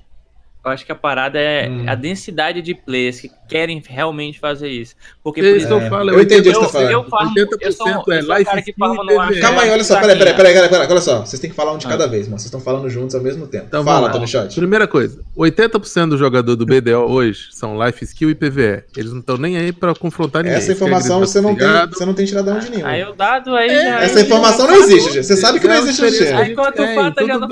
Eu 0.67 0.73
acho 0.73 0.85
que 0.85 0.91
a 0.91 0.95
parada 0.95 1.39
é 1.39 1.69
hum. 1.69 1.85
a 1.87 1.95
densidade 1.95 2.61
de 2.61 2.75
players 2.75 3.21
que 3.21 3.31
querem 3.47 3.81
realmente 3.87 4.37
fazer 4.37 4.67
isso. 4.67 4.95
Porque, 5.23 5.39
é 5.39 5.51
isso 5.55 5.67
que 5.67 5.73
eu 5.73 5.81
falo. 5.89 6.11
Eu, 6.11 6.15
eu 6.15 6.21
entendi 6.21 6.49
o 6.49 6.53
que 6.53 6.59
você 6.59 6.65
tá 6.65 6.71
falando. 6.71 6.91
Eu, 6.91 7.03
farmo, 7.05 7.33
80% 7.33 7.57
eu 7.61 7.71
sou, 7.71 7.87
é 8.13 8.21
life 8.21 8.59
skill 8.59 9.41
Calma 9.41 9.61
aí, 9.61 9.69
olha 9.71 9.83
só, 9.83 9.99
peraí, 9.99 10.17
peraí, 10.17 10.35
peraí, 10.35 10.53
peraí, 10.53 10.69
peraí, 10.69 10.87
olha 10.89 11.01
só. 11.01 11.21
Vocês 11.21 11.39
têm 11.39 11.49
que 11.49 11.55
falar 11.55 11.71
um 11.71 11.77
de 11.77 11.85
ah. 11.87 11.89
cada 11.89 12.05
vez, 12.07 12.27
mano. 12.27 12.37
Vocês 12.37 12.47
estão 12.47 12.59
falando 12.59 12.89
juntos 12.89 13.15
ao 13.15 13.21
mesmo 13.21 13.47
tempo. 13.47 13.65
Então, 13.67 13.83
Fala, 13.83 14.09
Tony 14.09 14.27
Shot. 14.27 14.53
Primeira 14.53 14.87
coisa, 14.87 15.21
80% 15.37 16.09
do 16.09 16.17
jogador 16.17 16.55
do 16.55 16.65
BDO 16.65 17.09
hoje 17.09 17.47
são 17.51 17.81
life 17.81 18.03
skill 18.03 18.29
e 18.29 18.35
PVE. 18.35 18.83
Eles 18.97 19.11
não 19.11 19.19
estão 19.19 19.37
nem 19.37 19.57
aí 19.57 19.71
pra 19.71 19.95
confrontar 19.95 20.43
ninguém. 20.43 20.57
Essa 20.57 20.73
informação 20.73 21.19
você 21.19 21.39
não, 21.39 21.55
tem, 21.55 21.67
você 21.89 22.05
não 22.05 22.13
tem 22.13 22.25
tirado 22.25 22.51
onde 22.51 22.69
nenhum. 22.69 22.85
Aí 22.85 23.03
o 23.03 23.13
dado 23.13 23.55
aí 23.55 23.69
é, 23.69 23.83
já... 23.83 24.01
Essa 24.01 24.21
informação 24.21 24.67
não 24.67 24.75
existe, 24.75 25.13
gente. 25.13 25.25
Você 25.25 25.37
sabe 25.37 25.59
que 25.59 25.67
não 25.67 25.75
existe, 25.75 26.09
gente. 26.09 26.33
Aí 26.33 26.53
quanto 26.53 26.85
fato 26.93 27.25
já 27.25 27.39
não... 27.39 27.47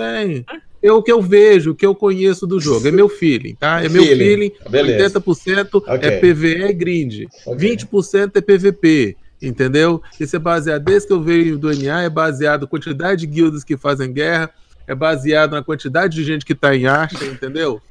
é 0.88 0.92
o 0.92 1.02
que 1.02 1.12
eu 1.12 1.22
vejo, 1.22 1.72
o 1.72 1.76
que 1.76 1.86
eu 1.86 1.96
conheço 1.96 2.46
do 2.46 2.60
jogo. 2.60 2.88
É 2.88 2.92
meu 2.92 3.10
feeling, 3.10 3.56
tá? 3.56 3.84
É 3.84 3.90
meu 3.90 4.04
feeling. 4.04 4.52
Beleza. 4.70 5.20
80% 5.20 5.84
é 5.88 5.94
okay. 5.94 6.10
é 6.10 6.20
PVE 6.20 6.64
e 6.70 6.74
grind. 6.74 7.26
Okay. 7.46 7.76
20% 7.76 8.32
é 8.36 8.42
PVP. 8.42 9.18
Entendeu? 9.42 10.02
Isso 10.20 10.36
é 10.36 10.40
baseado, 10.40 10.84
desde 10.84 11.08
que 11.08 11.14
eu 11.14 11.22
vejo 11.22 11.58
do 11.58 11.70
NA, 11.76 12.04
é 12.04 12.10
baseado 12.10 12.62
na 12.62 12.68
quantidade 12.68 13.22
de 13.22 13.28
guildas 13.28 13.64
que 13.64 13.76
fazem 13.76 14.12
guerra, 14.12 14.50
é 14.88 14.96
baseado 14.96 15.52
na 15.52 15.64
quantidade 15.64 16.16
de 16.16 16.24
gente 16.24 16.46
que 16.46 16.54
está 16.54 16.76
em 16.76 16.86
arte, 16.86 17.24
entendeu? 17.26 17.82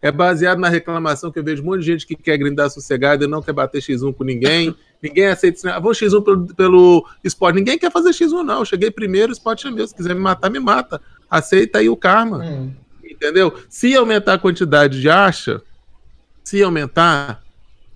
É 0.00 0.10
baseado 0.10 0.58
na 0.58 0.68
reclamação 0.68 1.30
que 1.30 1.38
eu 1.38 1.44
vejo 1.44 1.62
um 1.62 1.66
monte 1.66 1.80
de 1.80 1.86
gente 1.86 2.06
que 2.06 2.16
quer 2.16 2.36
grindar 2.36 2.70
sossegado 2.70 3.24
e 3.24 3.26
não 3.26 3.42
quer 3.42 3.52
bater 3.52 3.80
X1 3.80 4.14
com 4.14 4.24
ninguém. 4.24 4.74
Ninguém 5.02 5.26
aceita 5.26 5.58
assim, 5.58 5.68
ah, 5.68 5.78
vou 5.80 5.92
X1 5.92 6.22
pelo, 6.22 6.46
pelo 6.54 7.08
esporte. 7.22 7.56
Ninguém 7.56 7.78
quer 7.78 7.90
fazer 7.90 8.10
X1, 8.10 8.42
não. 8.42 8.60
Eu 8.60 8.64
cheguei 8.64 8.90
primeiro, 8.90 9.30
o 9.30 9.32
esporte 9.32 9.66
é 9.66 9.70
meu. 9.70 9.86
Se 9.86 9.94
quiser 9.94 10.14
me 10.14 10.20
matar, 10.20 10.50
me 10.50 10.60
mata 10.60 11.00
aceita 11.32 11.78
aí 11.78 11.88
o 11.88 11.96
karma. 11.96 12.38
Hum. 12.44 12.72
Entendeu? 13.02 13.54
Se 13.68 13.96
aumentar 13.96 14.34
a 14.34 14.38
quantidade 14.38 15.00
de 15.00 15.08
acha, 15.08 15.62
se 16.44 16.62
aumentar, 16.62 17.42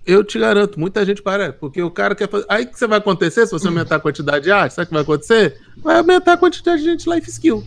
eu 0.05 0.23
te 0.23 0.39
garanto, 0.39 0.79
muita 0.79 1.05
gente 1.05 1.21
para, 1.21 1.53
porque 1.53 1.81
o 1.81 1.91
cara 1.91 2.15
quer 2.15 2.27
fazer. 2.27 2.45
Aí 2.49 2.63
o 2.63 2.67
que 2.67 2.79
você 2.79 2.87
vai 2.87 2.97
acontecer 2.97 3.45
se 3.45 3.51
você 3.51 3.67
aumentar 3.67 3.97
a 3.97 3.99
quantidade 3.99 4.45
de 4.45 4.51
acha? 4.51 4.75
Sabe 4.75 4.85
o 4.85 4.87
que 4.87 4.93
vai 4.93 5.03
acontecer? 5.03 5.59
Vai 5.77 5.97
aumentar 5.97 6.33
a 6.33 6.37
quantidade 6.37 6.81
de 6.81 6.89
gente 6.89 7.09
life 7.09 7.29
skill. 7.29 7.63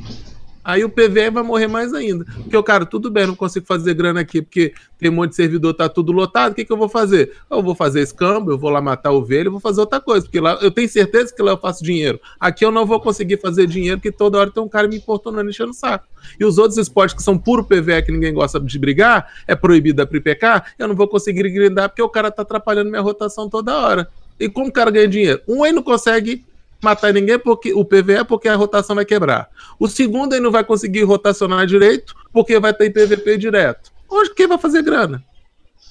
Aí 0.62 0.84
o 0.84 0.90
PVE 0.90 1.30
vai 1.30 1.42
morrer 1.42 1.66
mais 1.66 1.94
ainda. 1.94 2.24
Porque 2.24 2.56
o 2.56 2.62
cara, 2.62 2.84
tudo 2.84 3.10
bem, 3.10 3.26
não 3.26 3.34
consigo 3.34 3.66
fazer 3.66 3.94
grana 3.94 4.20
aqui, 4.20 4.42
porque 4.42 4.74
tem 4.98 5.10
um 5.10 5.14
monte 5.14 5.30
de 5.30 5.36
servidor, 5.36 5.72
tá 5.72 5.88
tudo 5.88 6.12
lotado. 6.12 6.52
O 6.52 6.54
que, 6.54 6.64
que 6.64 6.72
eu 6.72 6.76
vou 6.76 6.88
fazer? 6.88 7.32
Eu 7.50 7.62
vou 7.62 7.74
fazer 7.74 8.02
escambo, 8.02 8.50
eu 8.50 8.58
vou 8.58 8.70
lá 8.70 8.80
matar 8.80 9.10
ovelha, 9.10 9.48
eu 9.48 9.52
vou 9.52 9.60
fazer 9.60 9.80
outra 9.80 10.00
coisa. 10.00 10.26
Porque 10.26 10.38
lá 10.38 10.58
eu 10.60 10.70
tenho 10.70 10.88
certeza 10.88 11.34
que 11.34 11.42
lá 11.42 11.52
eu 11.52 11.58
faço 11.58 11.82
dinheiro. 11.82 12.20
Aqui 12.38 12.64
eu 12.64 12.70
não 12.70 12.84
vou 12.84 13.00
conseguir 13.00 13.38
fazer 13.38 13.66
dinheiro, 13.66 13.98
porque 13.98 14.12
toda 14.12 14.38
hora 14.38 14.50
tem 14.50 14.62
um 14.62 14.68
cara 14.68 14.86
me 14.86 14.96
importunando, 14.96 15.48
enchendo 15.48 15.70
o 15.70 15.74
saco. 15.74 16.06
E 16.38 16.44
os 16.44 16.58
outros 16.58 16.76
esportes 16.76 17.16
que 17.16 17.22
são 17.22 17.38
puro 17.38 17.64
PVE, 17.64 18.02
que 18.04 18.12
ninguém 18.12 18.34
gosta 18.34 18.60
de 18.60 18.78
brigar, 18.78 19.32
é 19.46 19.54
proibido 19.54 20.02
a 20.02 20.06
PPK, 20.06 20.62
eu 20.78 20.88
não 20.88 20.94
vou 20.94 21.08
conseguir 21.08 21.48
grindar 21.50 21.88
porque 21.88 22.02
o 22.02 22.08
cara 22.08 22.30
tá 22.30 22.42
atrapalhando 22.42 22.90
minha 22.90 23.02
rotação 23.02 23.48
toda 23.48 23.76
hora. 23.78 24.08
E 24.38 24.48
como 24.48 24.68
o 24.68 24.72
cara 24.72 24.90
ganha 24.90 25.08
dinheiro? 25.08 25.40
Um 25.48 25.62
aí 25.62 25.72
não 25.72 25.82
consegue 25.82 26.44
matar 26.82 27.12
ninguém 27.12 27.38
porque 27.38 27.72
o 27.72 27.84
PVE 27.84 28.14
é 28.14 28.24
porque 28.24 28.48
a 28.48 28.56
rotação 28.56 28.96
vai 28.96 29.04
quebrar. 29.04 29.48
O 29.78 29.88
segundo 29.88 30.32
aí 30.32 30.40
não 30.40 30.50
vai 30.50 30.64
conseguir 30.64 31.02
rotacionar 31.02 31.66
direito 31.66 32.14
porque 32.32 32.58
vai 32.58 32.72
ter 32.72 32.90
PVP 32.90 33.36
direto. 33.38 33.92
Hoje 34.08 34.34
quem 34.34 34.46
vai 34.46 34.58
fazer 34.58 34.82
grana? 34.82 35.22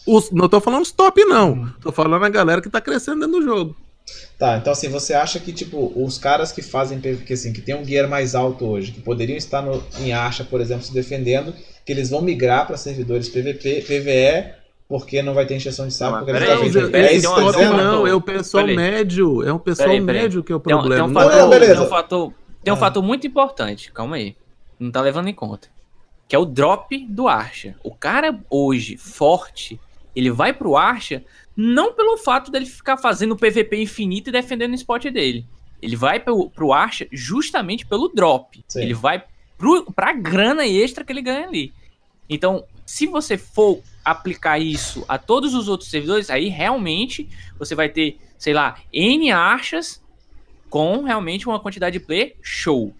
Os, 0.06 0.32
não 0.32 0.50
tô 0.50 0.60
falando 0.60 0.86
stop 0.86 1.24
não, 1.26 1.52
uhum. 1.52 1.70
tô 1.82 1.92
falando 1.92 2.26
a 2.26 2.30
galera 2.30 2.62
que 2.62 2.70
tá 2.70 2.82
crescendo 2.82 3.20
dentro 3.20 3.40
do 3.40 3.46
jogo. 3.46 3.76
Tá, 4.40 4.58
então 4.58 4.74
assim, 4.74 4.90
você 4.90 5.14
acha 5.14 5.40
que 5.40 5.54
tipo 5.54 5.92
os 5.96 6.18
caras 6.18 6.52
que 6.52 6.62
fazem 6.62 7.00
PVP 7.00 7.34
assim, 7.34 7.54
que 7.54 7.62
tem 7.62 7.76
um 7.76 7.86
gear 7.86 8.10
mais 8.10 8.34
alto 8.34 8.66
hoje, 8.66 8.92
que 8.92 9.02
poderiam 9.02 9.38
estar 9.38 9.62
no, 9.62 9.84
em 10.00 10.14
Acha, 10.14 10.44
por 10.44 10.62
exemplo, 10.62 10.84
se 10.84 10.94
defendendo, 10.94 11.54
que 11.86 11.92
eles 11.92 12.10
vão 12.10 12.22
migrar 12.22 12.66
para 12.66 12.78
servidores 12.78 13.30
PVP, 13.30 13.82
PVE 13.82 14.59
porque 14.90 15.22
não 15.22 15.36
vai 15.36 15.46
ter 15.46 15.56
injeção 15.56 15.88
de 15.88 15.94
saco. 15.94 16.14
Não, 16.14 16.26
porque 16.26 16.34
peraí, 16.34 16.72
peraí, 16.72 16.92
peraí, 16.92 17.06
é, 17.06 17.14
isso, 17.14 17.28
é, 17.28 17.70
não, 17.70 18.08
é 18.08 18.14
o 18.14 18.20
pessoal 18.20 18.66
médio. 18.66 19.44
É 19.44 19.54
um 19.54 19.60
pessoal 19.60 20.02
médio 20.02 20.44
que 20.44 20.52
é 20.52 20.56
o 20.56 20.60
problema. 20.60 21.04
Tem, 21.04 21.12
um, 21.12 21.14
fator, 21.14 21.38
não, 21.38 21.60
tem 21.60 21.80
um 21.80 21.88
fator, 21.88 22.34
tem 22.64 22.74
um 22.74 22.76
ah. 22.76 22.80
fator 22.80 23.04
muito 23.04 23.28
importante, 23.28 23.92
calma 23.92 24.16
aí. 24.16 24.36
Não 24.80 24.90
tá 24.90 25.00
levando 25.00 25.28
em 25.28 25.34
conta. 25.34 25.70
Que 26.28 26.36
é 26.36 26.40
o 26.40 26.46
drop 26.46 26.98
do 27.08 27.28
Archa. 27.28 27.76
O 27.84 27.94
cara 27.94 28.40
hoje, 28.50 28.98
forte, 28.98 29.80
ele 30.16 30.32
vai 30.32 30.54
pro 30.54 30.76
Archa 30.76 31.24
não 31.56 31.94
pelo 31.94 32.18
fato 32.18 32.50
dele 32.50 32.66
ficar 32.66 32.98
fazendo 32.98 33.36
PVP 33.36 33.80
infinito 33.80 34.30
e 34.30 34.32
defendendo 34.32 34.72
o 34.72 34.76
spot 34.76 35.06
dele. 35.06 35.46
Ele 35.80 35.96
vai 35.96 36.20
pro, 36.20 36.50
pro 36.50 36.74
Archa 36.74 37.08
justamente 37.12 37.86
pelo 37.86 38.08
drop. 38.08 38.64
Sim. 38.68 38.82
Ele 38.82 38.96
vai 38.96 39.24
pro, 39.56 39.92
pra 39.92 40.14
grana 40.14 40.66
extra 40.66 41.04
que 41.04 41.14
ele 41.14 41.22
ganha 41.22 41.48
ali. 41.48 41.72
Então, 42.28 42.64
se 42.86 43.06
você 43.06 43.38
for 43.38 43.82
aplicar 44.12 44.60
isso 44.60 45.04
a 45.08 45.18
todos 45.18 45.54
os 45.54 45.68
outros 45.68 45.90
servidores, 45.90 46.30
aí 46.30 46.48
realmente 46.48 47.30
você 47.58 47.76
vai 47.76 47.90
ter, 47.90 48.18
sei 48.38 48.54
lá, 48.54 48.78
N 48.92 49.32
archas 49.32 50.02
com 50.70 51.04
realmente 51.04 51.48
uma 51.48 51.60
quantidade 51.60 52.00
de 52.00 52.06
player 52.06 52.36
show. 52.42 52.94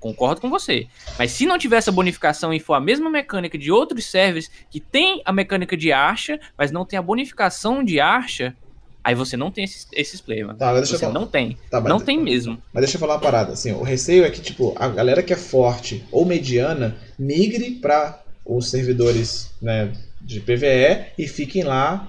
Concordo 0.00 0.40
com 0.40 0.50
você. 0.50 0.88
Mas 1.16 1.30
se 1.30 1.46
não 1.46 1.56
tiver 1.56 1.76
essa 1.76 1.92
bonificação 1.92 2.52
e 2.52 2.58
for 2.58 2.74
a 2.74 2.80
mesma 2.80 3.08
mecânica 3.08 3.56
de 3.56 3.70
outros 3.70 4.06
servers 4.06 4.50
que 4.68 4.80
tem 4.80 5.22
a 5.24 5.32
mecânica 5.32 5.76
de 5.76 5.92
archa, 5.92 6.40
mas 6.58 6.72
não 6.72 6.84
tem 6.84 6.98
a 6.98 7.02
bonificação 7.02 7.84
de 7.84 8.00
archa, 8.00 8.56
aí 9.04 9.14
você 9.14 9.36
não 9.36 9.48
tem 9.50 9.62
esses, 9.62 9.86
esses 9.92 10.20
players, 10.20 10.48
mano. 10.48 10.58
Tá, 10.58 10.72
você 10.72 11.06
não 11.06 11.24
tem. 11.24 11.56
Tá, 11.70 11.80
não 11.80 12.00
tem 12.00 12.20
mesmo. 12.20 12.60
Mas 12.72 12.82
deixa 12.82 12.96
eu 12.96 13.00
falar 13.00 13.14
uma 13.14 13.20
parada. 13.20 13.52
Assim, 13.52 13.70
o 13.70 13.82
receio 13.82 14.24
é 14.24 14.30
que, 14.30 14.40
tipo, 14.40 14.74
a 14.76 14.88
galera 14.88 15.22
que 15.22 15.32
é 15.32 15.36
forte 15.36 16.04
ou 16.10 16.24
mediana 16.24 16.96
migre 17.16 17.70
para 17.70 18.20
os 18.44 18.70
servidores, 18.70 19.52
né, 19.62 19.92
de 20.24 20.40
PVE 20.40 21.06
e 21.18 21.26
fiquem 21.26 21.64
lá 21.64 22.08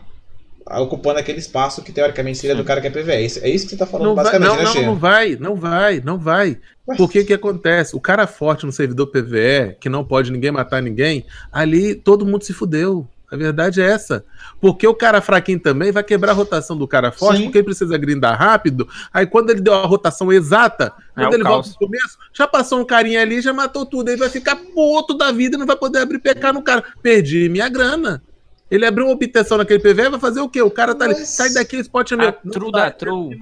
ocupando 0.66 1.20
aquele 1.20 1.40
espaço 1.40 1.84
que 1.84 1.92
teoricamente 1.92 2.38
seria 2.38 2.56
do 2.56 2.64
cara 2.64 2.80
que 2.80 2.88
é 2.88 2.90
PVE. 2.90 3.12
É 3.12 3.22
isso 3.22 3.40
que 3.40 3.70
você 3.70 3.76
está 3.76 3.86
falando 3.86 4.08
não 4.08 4.16
basicamente, 4.16 4.50
vai, 4.50 4.58
não, 4.58 4.64
né, 4.64 4.74
não, 4.74 4.86
não 4.86 4.96
vai, 4.96 5.36
não 5.36 5.56
vai, 5.56 6.02
não 6.04 6.18
vai. 6.18 6.58
Porque 6.98 7.24
que 7.24 7.34
acontece? 7.34 7.96
O 7.96 8.00
cara 8.00 8.28
forte 8.28 8.66
no 8.66 8.72
servidor 8.72 9.08
PVE, 9.08 9.78
que 9.80 9.90
não 9.90 10.04
pode 10.04 10.32
ninguém 10.32 10.52
matar 10.52 10.82
ninguém, 10.82 11.26
ali 11.52 11.96
todo 11.96 12.26
mundo 12.26 12.44
se 12.44 12.54
fudeu. 12.54 13.08
A 13.34 13.36
verdade 13.36 13.82
é 13.82 13.86
essa. 13.86 14.24
Porque 14.62 14.86
o 14.88 14.94
cara 14.94 15.20
fraquinho 15.20 15.60
também 15.60 15.92
vai 15.92 16.04
quebrar 16.04 16.34
a 16.34 16.36
rotação 16.36 16.78
do 16.78 16.88
cara 16.88 17.12
forte, 17.12 17.38
Sim. 17.38 17.44
porque 17.46 17.58
ele 17.58 17.66
precisa 17.66 17.98
grindar 17.98 18.38
rápido. 18.38 18.88
Aí 19.12 19.26
quando 19.26 19.50
ele 19.50 19.60
deu 19.60 19.74
a 19.74 19.88
rotação 19.88 20.32
exata, 20.32 20.94
é 21.18 21.24
quando 21.24 21.34
ele 21.34 21.44
caos. 21.44 21.56
volta 21.56 21.70
no 21.72 21.88
começo, 21.88 22.20
já 22.32 22.48
passou 22.48 22.80
um 22.80 22.86
carinha 22.86 23.24
ali, 23.24 23.42
já 23.42 23.52
matou 23.52 23.88
tudo. 23.88 24.10
Ele 24.10 24.20
vai 24.20 24.30
ficar 24.30 24.56
puto 24.56 25.18
da 25.18 25.32
vida 25.32 25.56
e 25.56 25.60
não 25.60 25.66
vai 25.66 25.76
poder 25.76 25.98
abrir 25.98 26.20
PK 26.20 26.54
no 26.54 26.62
cara. 26.62 26.84
Perdi 27.02 27.50
minha 27.50 27.68
grana. 27.68 28.22
Ele 28.70 28.86
abriu 28.86 29.08
uma 29.08 29.14
obtenção 29.14 29.58
naquele 29.58 29.80
PV, 29.80 30.10
vai 30.10 30.20
fazer 30.20 30.42
o 30.42 30.48
quê? 30.48 30.62
O 30.62 30.70
cara 30.70 30.94
tá 30.94 31.08
Mas... 31.08 31.18
ali, 31.18 31.26
sai 31.26 31.50
daqui, 31.54 31.78
spot 31.78 32.12
é 32.12 32.16
meu. 32.16 32.32
True 32.32 32.72
da 32.72 32.92
true. 32.92 33.36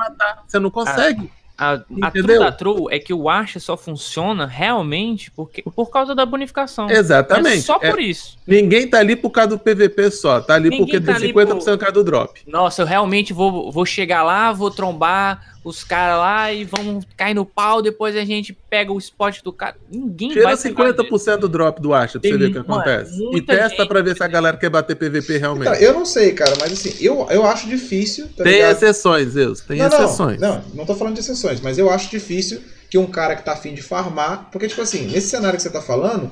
Você 0.48 0.58
não 0.58 0.72
consegue. 0.72 1.30
A... 1.38 1.41
A, 1.58 1.80
a 2.02 2.12
true 2.12 2.40
da 2.40 2.52
true 2.52 2.86
é 2.90 3.00
que 3.00 3.14
o 3.14 3.30
Archa 3.30 3.60
só 3.60 3.78
funciona 3.78 4.46
realmente 4.46 5.30
porque, 5.32 5.62
por 5.62 5.90
causa 5.90 6.16
da 6.16 6.26
bonificação. 6.26 6.90
Exatamente. 6.90 7.58
É 7.58 7.62
só 7.62 7.78
por 7.78 8.00
é, 8.00 8.04
isso. 8.04 8.38
Ninguém 8.48 8.90
tá 8.90 9.00
ali 9.00 9.16
por 9.16 9.30
causa 9.30 9.52
do 9.52 9.60
PVP 9.60 10.12
só. 10.12 10.42
Tá 10.42 10.56
ali 10.56 10.70
ninguém 10.70 10.86
porque 10.86 11.00
tá 11.00 11.20
tem 11.20 11.32
50% 11.32 11.34
por... 11.34 11.64
por 11.64 11.78
causa 11.78 11.94
do 11.94 12.04
drop. 12.04 12.42
Nossa, 12.48 12.82
eu 12.82 12.86
realmente 12.86 13.34
vou, 13.34 13.72
vou 13.72 13.86
chegar 13.86 14.24
lá, 14.24 14.52
vou 14.52 14.72
trombar 14.72 15.52
os 15.64 15.84
caras 15.84 16.18
lá 16.18 16.52
e 16.52 16.64
vão 16.64 17.00
cair 17.16 17.34
no 17.34 17.46
pau, 17.46 17.82
depois 17.82 18.16
a 18.16 18.26
gente 18.26 18.52
pega 18.70 18.92
o 18.92 18.98
spot 18.98 19.42
do 19.44 19.54
cara. 19.54 19.76
Ninguém 19.92 20.30
Tira 20.30 20.44
vai 20.44 20.56
50% 20.56 21.38
do 21.38 21.48
drop 21.48 21.82
do 21.82 21.94
Asha 21.94 22.20
pra 22.20 22.22
Tem, 22.22 22.32
você 22.32 22.38
ver 22.38 22.46
o 22.48 22.52
que 22.52 22.58
acontece. 22.58 23.24
e 23.34 23.42
testa 23.42 23.78
gente... 23.78 23.88
pra 23.88 24.02
ver 24.02 24.16
se 24.16 24.24
a 24.24 24.28
galera 24.28 24.58
quer 24.58 24.70
bater 24.70 24.96
PVP 24.96 25.38
realmente. 25.38 25.70
Então, 25.70 25.82
eu 25.82 25.94
não 25.94 26.06
sei, 26.06 26.34
cara, 26.34 26.56
mas 26.60 26.72
assim, 26.74 26.96
eu, 27.00 27.28
eu 27.30 27.46
acho 27.46 27.68
difícil. 27.68 28.28
Tá 28.36 28.44
tem 28.44 28.54
ligado? 28.54 28.72
exceções, 28.72 29.30
Zeus, 29.30 29.62
tem 29.62 29.78
não, 29.78 29.88
exceções. 29.88 30.40
Não, 30.40 30.56
não, 30.56 30.64
não 30.74 30.86
tô 30.86 30.96
falando 30.96 31.14
de 31.14 31.20
exceções, 31.20 31.62
mas 31.62 31.78
eu 31.78 31.90
acho 31.90 32.10
difícil 32.10 32.62
que 32.90 32.98
um 32.98 33.06
cara 33.06 33.38
que 33.38 33.46
tá 33.46 33.54
afim 33.54 33.74
de 33.74 33.82
farmar. 33.82 34.50
Porque, 34.52 34.68
tipo 34.68 34.82
assim, 34.82 35.08
nesse 35.08 35.30
cenário 35.30 35.56
que 35.56 35.64
você 35.64 35.70
tá 35.70 35.82
falando, 35.82 36.30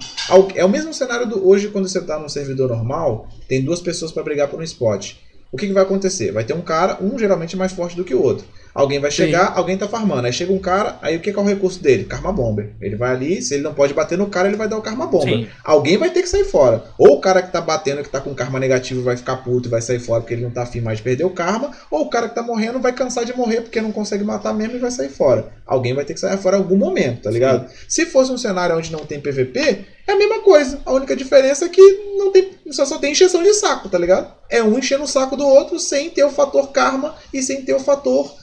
é 0.56 0.65
o 0.65 0.69
mesmo 0.69 0.93
cenário 0.93 1.26
do 1.26 1.47
hoje 1.47 1.69
quando 1.69 1.88
você 1.88 2.01
tá 2.01 2.19
num 2.19 2.27
servidor 2.27 2.68
normal, 2.68 3.30
tem 3.47 3.64
duas 3.64 3.80
pessoas 3.80 4.11
para 4.11 4.23
brigar 4.23 4.49
por 4.49 4.60
um 4.60 4.64
spot. 4.64 5.14
O 5.51 5.57
que, 5.57 5.67
que 5.67 5.73
vai 5.73 5.84
acontecer? 5.84 6.31
Vai 6.31 6.43
ter 6.43 6.53
um 6.53 6.61
cara, 6.61 6.97
um 7.01 7.17
geralmente 7.17 7.57
mais 7.57 7.71
forte 7.71 7.95
do 7.95 8.03
que 8.03 8.13
o 8.13 8.21
outro. 8.21 8.45
Alguém 8.73 8.99
vai 8.99 9.09
chegar, 9.09 9.47
Sim. 9.47 9.53
alguém 9.55 9.77
tá 9.77 9.88
farmando. 9.88 10.27
Aí 10.27 10.34
chega 10.34 10.53
um 10.53 10.59
cara, 10.59 10.97
aí 11.01 11.17
o 11.17 11.19
que, 11.19 11.34
que 11.34 11.39
é 11.39 11.41
o 11.41 11.45
recurso 11.45 11.81
dele? 11.81 12.03
Karma 12.03 12.31
Bomber. 12.31 12.69
Ele 12.80 12.95
vai 12.95 13.11
ali, 13.11 13.41
se 13.41 13.55
ele 13.55 13.63
não 13.63 13.73
pode 13.73 13.93
bater 13.93 14.17
no 14.17 14.27
cara, 14.27 14.47
ele 14.47 14.57
vai 14.57 14.69
dar 14.69 14.77
o 14.77 14.81
Karma 14.81 15.07
Bomber. 15.07 15.39
Sim. 15.39 15.47
Alguém 15.63 15.97
vai 15.97 16.11
ter 16.11 16.21
que 16.21 16.30
sair 16.30 16.45
fora. 16.45 16.84
Ou 16.97 17.17
o 17.17 17.19
cara 17.19 17.41
que 17.41 17.51
tá 17.51 17.59
batendo, 17.61 18.03
que 18.03 18.09
tá 18.09 18.21
com 18.21 18.34
karma 18.34 18.59
negativo, 18.59 19.01
vai 19.01 19.17
ficar 19.17 19.38
puto 19.38 19.67
e 19.67 19.71
vai 19.71 19.81
sair 19.81 19.99
fora 19.99 20.21
porque 20.21 20.35
ele 20.35 20.43
não 20.43 20.51
tá 20.51 20.63
afim 20.63 20.81
mais 20.81 20.99
de 20.99 21.03
perder 21.03 21.23
o 21.23 21.31
karma. 21.31 21.71
Ou 21.89 22.01
o 22.01 22.09
cara 22.09 22.30
que 22.30 22.35
tá 22.35 22.43
morrendo 22.43 22.80
vai 22.80 22.93
cansar 22.93 23.26
de 23.26 23.35
morrer 23.35 23.61
porque 23.61 23.81
não 23.81 23.91
consegue 23.91 24.23
matar 24.23 24.53
mesmo 24.53 24.76
e 24.76 24.80
vai 24.80 24.91
sair 24.91 25.09
fora. 25.09 25.51
Alguém 25.65 25.93
vai 25.93 26.05
ter 26.05 26.13
que 26.13 26.19
sair 26.19 26.38
fora 26.38 26.57
em 26.57 26.59
algum 26.59 26.77
momento, 26.77 27.23
tá 27.23 27.31
ligado? 27.31 27.67
Sim. 27.69 27.76
Se 27.88 28.05
fosse 28.05 28.31
um 28.31 28.38
cenário 28.38 28.77
onde 28.77 28.91
não 28.91 28.99
tem 28.99 29.19
PVP, 29.19 29.85
é 30.10 30.14
a 30.14 30.18
mesma 30.18 30.40
coisa. 30.40 30.81
A 30.86 30.91
única 30.91 31.15
diferença 31.15 31.65
é 31.65 31.69
que 31.69 31.81
não 32.18 32.31
tem, 32.31 32.52
só, 32.72 32.86
só 32.86 32.98
tem 32.98 33.11
encheção 33.11 33.44
de 33.44 33.53
saco, 33.53 33.90
tá 33.90 33.98
ligado? 33.98 34.34
É 34.49 34.64
um 34.64 34.77
enchendo 34.77 35.03
o 35.03 35.07
saco 35.07 35.38
do 35.38 35.45
outro 35.45 35.80
sem 35.80 36.10
ter 36.10 36.23
o 36.23 36.31
fator 36.31 36.72
karma 36.72 37.15
e 37.34 37.41
sem 37.44 37.61
ter 37.64 37.73
o 37.73 37.80
fator 37.80 38.34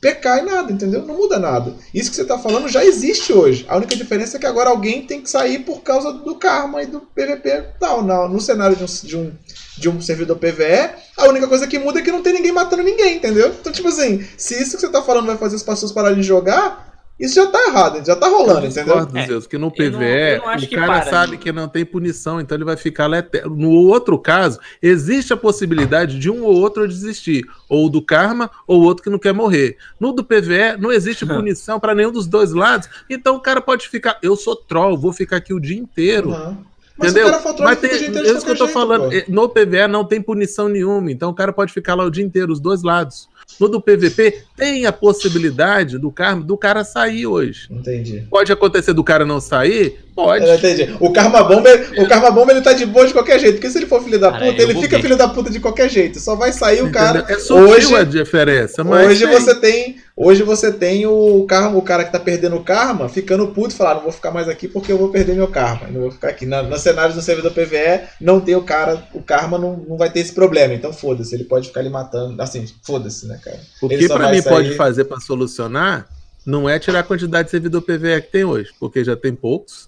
PK 0.00 0.38
e 0.38 0.42
nada, 0.42 0.72
entendeu? 0.72 1.02
Não 1.02 1.16
muda 1.16 1.38
nada. 1.38 1.74
Isso 1.92 2.10
que 2.10 2.16
você 2.16 2.24
tá 2.24 2.38
falando 2.38 2.68
já 2.68 2.84
existe 2.84 3.32
hoje. 3.32 3.64
A 3.68 3.76
única 3.76 3.96
diferença 3.96 4.36
é 4.36 4.40
que 4.40 4.46
agora 4.46 4.70
alguém 4.70 5.02
tem 5.02 5.20
que 5.20 5.28
sair 5.28 5.60
por 5.60 5.82
causa 5.82 6.12
do 6.12 6.34
karma 6.36 6.82
e 6.82 6.86
do 6.86 7.00
PVP 7.00 7.64
tal. 7.80 8.02
No, 8.02 8.28
no 8.28 8.40
cenário 8.40 8.76
de 8.76 8.84
um, 8.84 8.86
de, 8.86 9.16
um, 9.16 9.32
de 9.78 9.88
um 9.88 10.00
servidor 10.00 10.36
PVE, 10.36 10.90
a 11.16 11.26
única 11.26 11.48
coisa 11.48 11.66
que 11.66 11.78
muda 11.78 11.98
é 11.98 12.02
que 12.02 12.12
não 12.12 12.22
tem 12.22 12.34
ninguém 12.34 12.52
matando 12.52 12.82
ninguém, 12.82 13.16
entendeu? 13.16 13.48
Então, 13.48 13.72
tipo 13.72 13.88
assim, 13.88 14.24
se 14.36 14.54
isso 14.62 14.76
que 14.76 14.82
você 14.82 14.88
tá 14.88 15.02
falando 15.02 15.26
vai 15.26 15.38
fazer 15.38 15.56
as 15.56 15.62
pessoas 15.62 15.90
pararem 15.90 16.20
de 16.20 16.26
jogar, 16.26 16.85
isso 17.18 17.36
já 17.36 17.46
tá 17.46 17.58
errado, 17.68 18.04
já 18.04 18.14
tá 18.14 18.28
rolando, 18.28 18.66
entendeu? 18.66 19.08
É, 19.14 19.26
Deus, 19.26 19.46
que 19.46 19.56
no 19.56 19.70
PVE 19.70 19.90
não, 19.90 20.02
eu 20.02 20.38
não 20.38 20.54
o 20.54 20.70
cara 20.70 21.00
para, 21.00 21.10
sabe 21.10 21.38
que 21.38 21.50
não 21.50 21.66
tem 21.66 21.82
punição, 21.82 22.38
então 22.38 22.56
ele 22.56 22.64
vai 22.64 22.76
ficar 22.76 23.06
lá 23.06 23.18
eterno. 23.18 23.56
No 23.56 23.70
outro 23.70 24.18
caso, 24.18 24.60
existe 24.82 25.32
a 25.32 25.36
possibilidade 25.36 26.18
de 26.18 26.30
um 26.30 26.44
ou 26.44 26.54
outro 26.54 26.86
desistir, 26.86 27.46
ou 27.70 27.88
do 27.88 28.02
karma, 28.02 28.50
ou 28.66 28.82
outro 28.82 29.02
que 29.02 29.08
não 29.08 29.18
quer 29.18 29.32
morrer. 29.32 29.78
No 29.98 30.12
do 30.12 30.22
PVE, 30.22 30.76
não 30.78 30.92
existe 30.92 31.24
punição 31.26 31.80
para 31.80 31.94
nenhum 31.94 32.12
dos 32.12 32.26
dois 32.26 32.52
lados, 32.52 32.86
então 33.08 33.36
o 33.36 33.40
cara 33.40 33.62
pode 33.62 33.88
ficar, 33.88 34.18
eu 34.22 34.36
sou 34.36 34.54
troll, 34.54 34.98
vou 34.98 35.12
ficar 35.12 35.38
aqui 35.38 35.54
o 35.54 35.60
dia 35.60 35.78
inteiro. 35.78 36.30
Uhum. 36.30 36.56
Mas 36.98 37.12
Entendeu? 37.12 37.30
Mas 37.60 37.78
tem, 37.78 37.90
é 37.90 38.32
isso 38.32 38.44
que 38.44 38.50
eu 38.50 38.56
tô 38.56 38.68
falando. 38.68 39.10
Pô. 39.10 39.32
No 39.32 39.48
PVE 39.48 39.86
não 39.86 40.04
tem 40.04 40.20
punição 40.20 40.66
nenhuma, 40.66 41.10
então 41.10 41.30
o 41.30 41.34
cara 41.34 41.52
pode 41.52 41.72
ficar 41.72 41.94
lá 41.94 42.04
o 42.04 42.10
dia 42.10 42.24
inteiro, 42.24 42.52
os 42.52 42.60
dois 42.60 42.82
lados. 42.82 43.28
No 43.60 43.68
do 43.68 43.80
PVP 43.80 44.42
tem 44.56 44.86
a 44.86 44.92
possibilidade 44.92 45.98
do 45.98 46.10
karma 46.10 46.42
do 46.42 46.56
cara 46.56 46.84
sair 46.84 47.26
hoje. 47.26 47.68
Entendi. 47.70 48.26
Pode 48.28 48.52
acontecer 48.52 48.92
do 48.92 49.04
cara 49.04 49.24
não 49.24 49.40
sair? 49.40 50.05
Pode. 50.16 50.46
Eu 50.46 50.54
entendi. 50.54 50.96
O 50.98 51.12
Karma 51.12 51.44
Bomba, 51.44 51.68
o 51.98 52.08
Karma 52.08 52.30
Bomba 52.30 52.50
ele 52.50 52.62
tá 52.62 52.72
de 52.72 52.86
boa 52.86 53.06
de 53.06 53.12
qualquer 53.12 53.38
jeito, 53.38 53.56
porque 53.56 53.68
se 53.68 53.76
ele 53.76 53.84
for 53.84 54.02
filho 54.02 54.18
da 54.18 54.32
puta, 54.32 54.62
ele 54.62 54.74
fica 54.80 54.98
filho 54.98 55.14
da 55.14 55.28
puta 55.28 55.50
de 55.50 55.60
qualquer 55.60 55.90
jeito. 55.90 56.18
Só 56.18 56.34
vai 56.34 56.52
sair 56.52 56.82
o 56.82 56.90
cara. 56.90 57.26
É 57.28 57.52
hoje, 57.52 57.94
a 57.94 58.02
diferença, 58.02 58.82
mas 58.82 59.08
hoje 59.08 59.26
você 59.26 59.54
tem, 59.54 59.98
hoje 60.16 60.42
você 60.42 60.72
tem 60.72 61.06
o 61.06 61.44
karma, 61.46 61.76
o 61.76 61.82
cara 61.82 62.02
que 62.02 62.10
tá 62.10 62.18
perdendo 62.18 62.56
o 62.56 62.64
karma, 62.64 63.10
ficando 63.10 63.48
puto 63.48 63.74
e 63.74 63.76
falar, 63.76 63.96
não 63.96 64.04
vou 64.04 64.12
ficar 64.12 64.30
mais 64.30 64.48
aqui 64.48 64.66
porque 64.66 64.90
eu 64.90 64.96
vou 64.96 65.10
perder 65.10 65.36
meu 65.36 65.48
karma. 65.48 65.86
Não 65.90 66.00
vou 66.00 66.10
ficar 66.10 66.28
aqui. 66.28 66.46
Na, 66.46 66.62
no 66.62 66.78
cenário 66.78 67.14
do 67.14 67.20
servidor 67.20 67.52
PVE, 67.52 68.08
não 68.18 68.40
tem 68.40 68.56
o 68.56 68.62
cara, 68.62 69.06
o 69.12 69.20
karma 69.20 69.58
não, 69.58 69.76
não 69.86 69.98
vai 69.98 70.08
ter 70.08 70.20
esse 70.20 70.32
problema. 70.32 70.72
Então 70.72 70.94
foda-se, 70.94 71.34
ele 71.34 71.44
pode 71.44 71.68
ficar 71.68 71.80
ali 71.80 71.90
matando, 71.90 72.40
assim, 72.40 72.64
foda-se, 72.82 73.26
né, 73.26 73.38
cara? 73.44 73.60
O 73.82 73.86
que 73.86 74.08
para 74.08 74.30
mim 74.30 74.40
sair... 74.40 74.50
pode 74.50 74.74
fazer 74.76 75.04
para 75.04 75.20
solucionar 75.20 76.08
não 76.46 76.68
é 76.68 76.78
tirar 76.78 77.00
a 77.00 77.02
quantidade 77.02 77.46
de 77.46 77.50
servidor 77.50 77.82
PVE 77.82 78.22
que 78.22 78.30
tem 78.30 78.44
hoje, 78.44 78.70
porque 78.78 79.04
já 79.04 79.16
tem 79.16 79.34
poucos, 79.34 79.85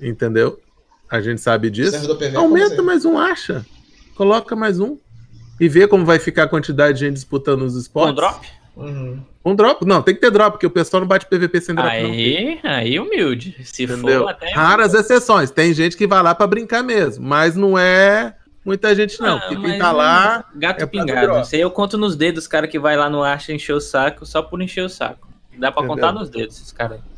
entendeu? 0.00 0.60
A 1.08 1.20
gente 1.20 1.40
sabe 1.40 1.70
disso. 1.70 1.96
Aumenta 2.36 2.82
mais 2.82 3.04
um, 3.04 3.18
acha. 3.18 3.64
Coloca 4.14 4.54
mais 4.54 4.78
um. 4.78 4.96
E 5.58 5.68
vê 5.68 5.86
como 5.86 6.04
vai 6.04 6.18
ficar 6.18 6.44
a 6.44 6.48
quantidade 6.48 6.98
de 6.98 7.06
gente 7.06 7.14
disputando 7.14 7.62
os 7.62 7.76
esportes. 7.76 8.12
Um 8.12 8.16
drop? 8.16 8.48
Uhum. 8.76 9.22
Um 9.44 9.54
drop? 9.54 9.84
Não, 9.84 10.02
tem 10.02 10.14
que 10.14 10.20
ter 10.20 10.30
drop, 10.30 10.52
porque 10.52 10.66
o 10.66 10.70
pessoal 10.70 11.00
não 11.00 11.08
bate 11.08 11.26
PVP 11.26 11.60
sem 11.60 11.74
drop. 11.74 11.88
Aí, 11.88 12.60
não. 12.62 12.70
aí 12.70 13.00
humilde. 13.00 13.56
Se 13.64 13.84
Entendeu? 13.84 14.22
for 14.22 14.28
até. 14.28 14.52
Raras 14.52 14.94
exceções. 14.94 15.50
Tem 15.50 15.74
gente 15.74 15.96
que 15.96 16.06
vai 16.06 16.22
lá 16.22 16.34
para 16.34 16.46
brincar 16.46 16.82
mesmo, 16.82 17.26
mas 17.26 17.56
não 17.56 17.78
é 17.78 18.34
Muita 18.64 18.94
gente 18.94 19.20
não, 19.20 19.38
ah, 19.38 19.40
porque 19.40 19.56
quem 19.56 19.78
tá 19.78 19.90
lá. 19.90 20.44
Gato 20.54 20.82
é 20.82 20.86
pingado. 20.86 21.40
Isso 21.40 21.54
aí 21.54 21.62
eu 21.62 21.70
conto 21.70 21.96
nos 21.96 22.14
dedos, 22.14 22.46
cara 22.46 22.68
que 22.68 22.78
vai 22.78 22.96
lá 22.96 23.08
no 23.08 23.22
Acha 23.22 23.52
encher 23.52 23.72
o 23.72 23.80
saco 23.80 24.26
só 24.26 24.42
por 24.42 24.60
encher 24.60 24.84
o 24.84 24.88
saco. 24.88 25.28
Dá 25.58 25.72
pra 25.72 25.82
Entendeu? 25.82 25.96
contar 25.96 26.12
nos 26.12 26.28
dedos 26.28 26.56
esses 26.56 26.70
caras 26.70 26.98
aí. 26.98 27.09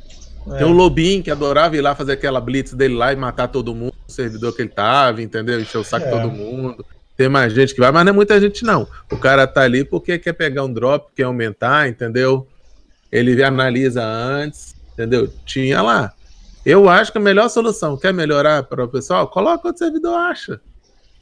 Tem 0.58 0.66
o 0.66 0.72
Lobinho 0.72 1.22
que 1.22 1.30
adorava 1.30 1.76
ir 1.76 1.80
lá 1.80 1.94
fazer 1.94 2.12
aquela 2.12 2.40
blitz 2.40 2.72
dele 2.72 2.94
lá 2.94 3.12
e 3.12 3.16
matar 3.16 3.48
todo 3.48 3.74
mundo, 3.74 3.94
o 4.08 4.12
servidor 4.12 4.54
que 4.54 4.62
ele 4.62 4.68
tava, 4.68 5.22
entendeu? 5.22 5.60
Encher 5.60 5.78
o 5.78 5.84
saco 5.84 6.06
é. 6.06 6.10
todo 6.10 6.30
mundo. 6.30 6.84
Tem 7.16 7.28
mais 7.28 7.52
gente 7.52 7.74
que 7.74 7.80
vai, 7.80 7.92
mas 7.92 8.04
não 8.04 8.10
é 8.10 8.14
muita 8.14 8.40
gente 8.40 8.64
não. 8.64 8.86
O 9.10 9.16
cara 9.16 9.46
tá 9.46 9.62
ali 9.62 9.84
porque 9.84 10.18
quer 10.18 10.32
pegar 10.32 10.64
um 10.64 10.72
drop, 10.72 11.12
quer 11.14 11.24
aumentar, 11.24 11.88
entendeu? 11.88 12.46
Ele 13.10 13.42
analisa 13.44 14.02
antes, 14.02 14.74
entendeu? 14.92 15.28
Tinha 15.44 15.82
lá. 15.82 16.12
Eu 16.64 16.88
acho 16.88 17.12
que 17.12 17.18
a 17.18 17.20
melhor 17.20 17.48
solução, 17.48 17.96
quer 17.96 18.12
melhorar 18.12 18.62
para 18.64 18.84
o 18.84 18.88
pessoal? 18.88 19.28
Coloca 19.28 19.68
o 19.68 19.76
servidor 19.76 20.16
acha 20.16 20.60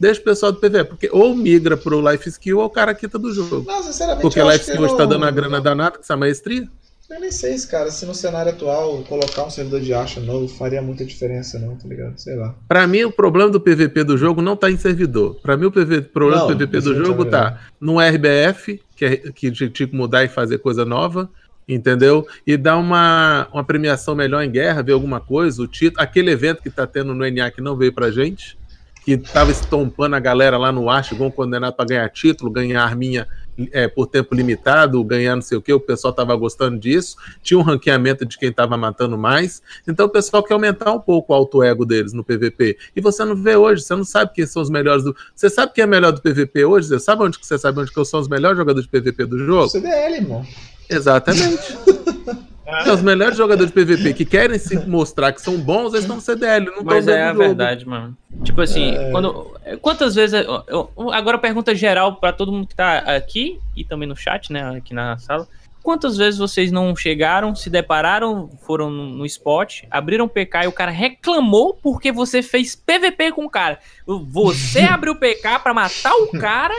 deixa 0.01 0.19
o 0.19 0.25
pessoal 0.25 0.51
do 0.51 0.59
PVE, 0.59 0.85
porque 0.85 1.11
ou 1.13 1.37
migra 1.37 1.77
pro 1.77 2.01
Life 2.11 2.27
Skill 2.27 2.59
ou 2.59 2.65
o 2.65 2.71
cara 2.71 2.95
quita 2.95 3.19
do 3.19 3.35
jogo. 3.35 3.63
Não, 3.67 3.83
sinceramente, 3.83 4.23
porque 4.23 4.43
Life 4.43 4.71
Skill 4.71 4.87
está 4.87 5.05
dando 5.05 5.27
a 5.27 5.31
grana 5.31 5.61
danada 5.61 5.99
com 5.99 6.03
essa 6.03 6.17
maestria. 6.17 6.67
Eu 7.11 7.19
nem 7.19 7.33
sei, 7.33 7.59
cara, 7.67 7.91
se 7.91 8.07
no 8.07 8.15
cenário 8.15 8.53
atual 8.53 9.03
colocar 9.03 9.45
um 9.45 9.51
servidor 9.51 9.81
de 9.81 9.93
acha 9.93 10.21
novo 10.21 10.47
faria 10.47 10.81
muita 10.81 11.05
diferença, 11.05 11.59
não, 11.59 11.75
tá 11.75 11.89
ligado? 11.89 12.17
Sei 12.17 12.37
lá. 12.37 12.55
Pra 12.69 12.87
mim, 12.87 13.03
o 13.03 13.11
problema 13.11 13.51
do 13.51 13.61
PVP 13.61 14.05
do 14.05 14.17
jogo 14.17 14.41
não 14.41 14.57
tá 14.57 14.71
em 14.71 14.77
servidor. 14.77 15.35
Pra 15.43 15.57
mim, 15.57 15.67
o 15.67 15.73
PV, 15.73 16.03
problema 16.03 16.43
não, 16.43 16.49
do 16.49 16.57
PVP 16.57 16.81
do 16.81 17.05
jogo 17.05 17.25
tá 17.25 17.59
no 17.81 17.99
RBF, 17.99 18.81
que, 18.95 19.05
é, 19.05 19.17
que 19.17 19.51
tinha 19.51 19.69
que 19.69 19.87
mudar 19.93 20.23
e 20.23 20.29
fazer 20.29 20.59
coisa 20.59 20.85
nova, 20.85 21.29
entendeu? 21.69 22.25
E 22.47 22.57
dar 22.57 22.77
uma, 22.77 23.49
uma 23.53 23.65
premiação 23.65 24.15
melhor 24.15 24.45
em 24.45 24.51
guerra, 24.51 24.81
ver 24.81 24.93
alguma 24.93 25.21
coisa, 25.21 25.61
o 25.61 25.67
título, 25.67 26.01
aquele 26.01 26.31
evento 26.31 26.63
que 26.63 26.71
tá 26.71 26.87
tendo 26.87 27.13
no 27.13 27.29
NA 27.29 27.51
que 27.51 27.61
não 27.61 27.77
veio 27.77 27.93
pra 27.93 28.13
gente, 28.13 28.57
que 29.05 29.17
tava 29.17 29.51
estompando 29.51 30.15
a 30.15 30.21
galera 30.21 30.57
lá 30.57 30.71
no 30.71 30.89
ar, 30.89 31.05
chegou 31.05 31.27
um 31.27 31.31
condenado 31.31 31.75
para 31.75 31.87
ganhar 31.87 32.09
título, 32.11 32.53
ganhar 32.53 32.85
arminha 32.85 33.27
é, 33.73 33.89
por 33.89 34.07
tempo 34.07 34.35
limitado, 34.35 35.03
ganhar 35.05 35.35
não 35.35 35.43
sei 35.43 35.59
o 35.59 35.63
que, 35.63 35.73
o 35.73 35.81
pessoal 35.81 36.13
tava 36.13 36.35
gostando 36.37 36.79
disso, 36.79 37.17
tinha 37.43 37.59
um 37.59 37.63
ranqueamento 37.63 38.25
de 38.25 38.39
quem 38.39 38.53
tava 38.53 38.77
matando 38.77 39.17
mais, 39.17 39.63
então 39.87 40.07
o 40.07 40.09
pessoal 40.09 40.43
quer 40.43 40.55
aumentar 40.55 40.93
um 40.93 41.01
pouco 41.01 41.33
o 41.33 41.37
auto-ego 41.37 41.85
deles 41.85 42.13
no 42.13 42.25
PVP. 42.25 42.79
E 42.95 43.01
você 43.01 43.25
não 43.25 43.37
vê 43.37 43.57
hoje, 43.57 43.83
você 43.83 43.95
não 43.95 44.05
sabe 44.05 44.33
quem 44.35 44.47
são 44.47 44.63
os 44.63 44.71
melhores 44.71 45.05
do. 45.05 45.15
Você 45.35 45.51
sabe 45.51 45.73
quem 45.73 45.83
é 45.83 45.87
melhor 45.87 46.13
do 46.13 46.21
PVP 46.21 46.65
hoje? 46.65 46.89
Você 46.89 46.99
sabe 46.99 47.23
onde 47.23 47.39
que 47.39 47.47
você 47.47 47.59
sabe 47.59 47.81
onde 47.81 47.93
que 47.93 48.05
são 48.05 48.21
os 48.21 48.29
melhores 48.29 48.57
jogadores 48.57 48.89
de 48.89 49.01
PVP 49.01 49.27
do 49.27 49.39
jogo? 49.39 49.69
CDL, 49.69 50.15
irmão. 50.15 50.47
Exatamente. 50.89 51.77
É. 52.71 52.93
Os 52.93 53.03
melhores 53.03 53.37
jogadores 53.37 53.73
de 53.73 53.85
PVP 53.85 54.15
que 54.15 54.25
querem 54.25 54.59
se 54.59 54.77
mostrar 54.87 55.33
que 55.33 55.41
são 55.41 55.59
bons, 55.59 55.93
eles 55.93 56.01
estão 56.01 56.17
no 56.17 56.23
CDL, 56.23 56.67
não 56.67 56.85
Mas 56.85 57.09
é 57.09 57.25
a 57.25 57.33
verdade, 57.33 57.87
mano. 57.87 58.17
Tipo 58.45 58.61
assim, 58.61 58.95
é... 58.95 59.11
quando, 59.11 59.57
quantas 59.81 60.15
vezes. 60.15 60.45
Eu, 60.69 60.93
agora 61.13 61.39
pergunta 61.39 61.75
geral 61.75 62.17
para 62.17 62.33
todo 62.33 62.53
mundo 62.53 62.67
que 62.67 62.75
tá 62.75 62.99
aqui 62.99 63.59
e 63.77 63.85
também 63.85 64.09
no 64.09 64.17
chat, 64.17 64.53
né? 64.53 64.77
Aqui 64.77 64.95
na 64.95 65.19
sala. 65.19 65.49
Quantas 65.83 66.17
vezes 66.19 66.39
vocês 66.39 66.71
não 66.71 66.95
chegaram, 66.95 67.55
se 67.55 67.71
depararam, 67.71 68.51
foram 68.67 68.91
no, 68.91 69.07
no 69.07 69.27
spot, 69.27 69.85
abriram 69.91 70.29
PK 70.29 70.65
e 70.65 70.67
o 70.67 70.73
cara 70.73 70.91
reclamou 70.91 71.73
porque 71.73 72.13
você 72.13 72.43
fez 72.43 72.75
PVP 72.77 73.33
com 73.33 73.47
o 73.47 73.51
cara? 73.51 73.79
Você 74.07 74.81
abriu 74.85 75.17
PK 75.17 75.59
para 75.61 75.73
matar 75.73 76.15
o 76.17 76.39
cara 76.39 76.75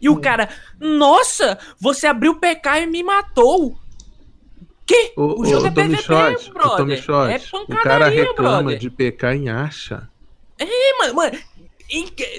e 0.00 0.08
o 0.08 0.20
cara, 0.20 0.48
nossa, 0.78 1.58
você 1.80 2.06
abriu 2.06 2.36
PK 2.36 2.82
e 2.82 2.86
me 2.86 3.02
matou 3.02 3.78
quê? 4.88 5.12
O, 5.16 5.42
o 5.42 5.46
jogo 5.46 5.64
o, 5.64 5.66
é 5.66 5.70
PVP, 5.70 6.02
Short, 6.02 6.52
brother. 6.52 6.72
O, 6.72 6.76
Tommy 6.76 6.96
Short, 6.96 7.32
é 7.32 7.58
o 7.58 7.76
cara 7.76 8.08
reclama 8.08 8.62
brother. 8.62 8.78
de 8.78 8.90
PK 8.90 9.34
em 9.34 9.48
acha. 9.48 10.08
É, 10.58 10.98
mano, 10.98 11.14
mano 11.14 11.38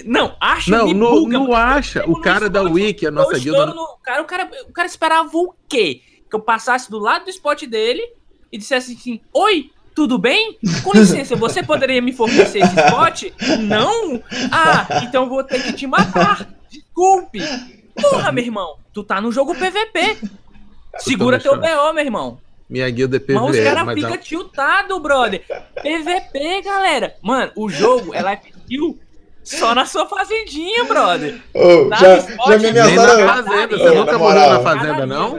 não, 0.05 0.35
acha 0.39 0.69
não, 0.69 0.93
no, 0.93 1.09
buga, 1.09 1.33
não 1.33 1.55
acha. 1.55 2.03
O 2.07 2.21
cara 2.21 2.49
da 2.49 2.61
Wiki, 2.61 3.07
a 3.07 3.11
nossa 3.11 3.39
guilda. 3.39 3.65
No, 3.67 3.97
cara, 4.03 4.21
o, 4.21 4.25
cara, 4.25 4.49
o 4.67 4.71
cara 4.71 4.87
esperava 4.87 5.29
o 5.33 5.53
quê? 5.67 6.01
Que 6.29 6.35
eu 6.35 6.39
passasse 6.39 6.89
do 6.89 6.99
lado 6.99 7.25
do 7.25 7.31
spot 7.31 7.63
dele 7.63 8.01
e 8.51 8.57
dissesse 8.57 8.93
assim: 8.93 9.19
Oi, 9.33 9.71
tudo 9.95 10.19
bem? 10.19 10.59
Com 10.83 10.93
licença, 10.93 11.35
você 11.35 11.63
poderia 11.63 12.01
me 12.01 12.13
fornecer 12.13 12.59
esse 12.59 12.75
spot? 12.79 13.23
Não? 13.67 14.21
Ah, 14.51 15.01
então 15.03 15.27
vou 15.27 15.43
ter 15.43 15.63
que 15.63 15.73
te 15.73 15.87
matar. 15.87 16.47
Desculpe. 16.69 17.39
Porra, 17.99 18.31
meu 18.31 18.43
irmão, 18.43 18.77
tu 18.93 19.03
tá 19.03 19.19
no 19.19 19.31
jogo 19.31 19.55
PVP. 19.55 20.17
Segura 20.97 21.39
teu 21.39 21.55
BO, 21.55 21.93
meu 21.93 22.03
irmão. 22.03 22.37
Minha 22.69 22.89
guilda 22.89 23.17
é 23.17 23.19
PVP. 23.19 23.33
Mas 23.33 23.57
os 23.57 23.63
caras 23.63 23.93
ficam 23.93 24.13
a... 24.13 24.17
tiltados, 24.17 25.01
brother. 25.01 25.41
PVP, 25.81 26.61
galera. 26.63 27.15
Mano, 27.21 27.51
o 27.55 27.69
jogo 27.69 28.13
é 28.13 28.21
life 28.21 28.53
kill 28.67 28.99
só 29.43 29.73
na 29.73 29.85
sua 29.85 30.05
fazendinha, 30.07 30.83
brother. 30.83 31.41
Oh, 31.55 31.89
já, 31.95 32.19
já 32.19 32.57
me 32.59 32.67
ameaçaram. 32.69 33.25
Na 33.25 33.43
fazenda. 33.43 33.77
Você 33.77 33.95
nunca 33.95 34.17
morreu 34.19 34.49
na 34.49 34.59
fazenda, 34.59 35.05
não? 35.07 35.31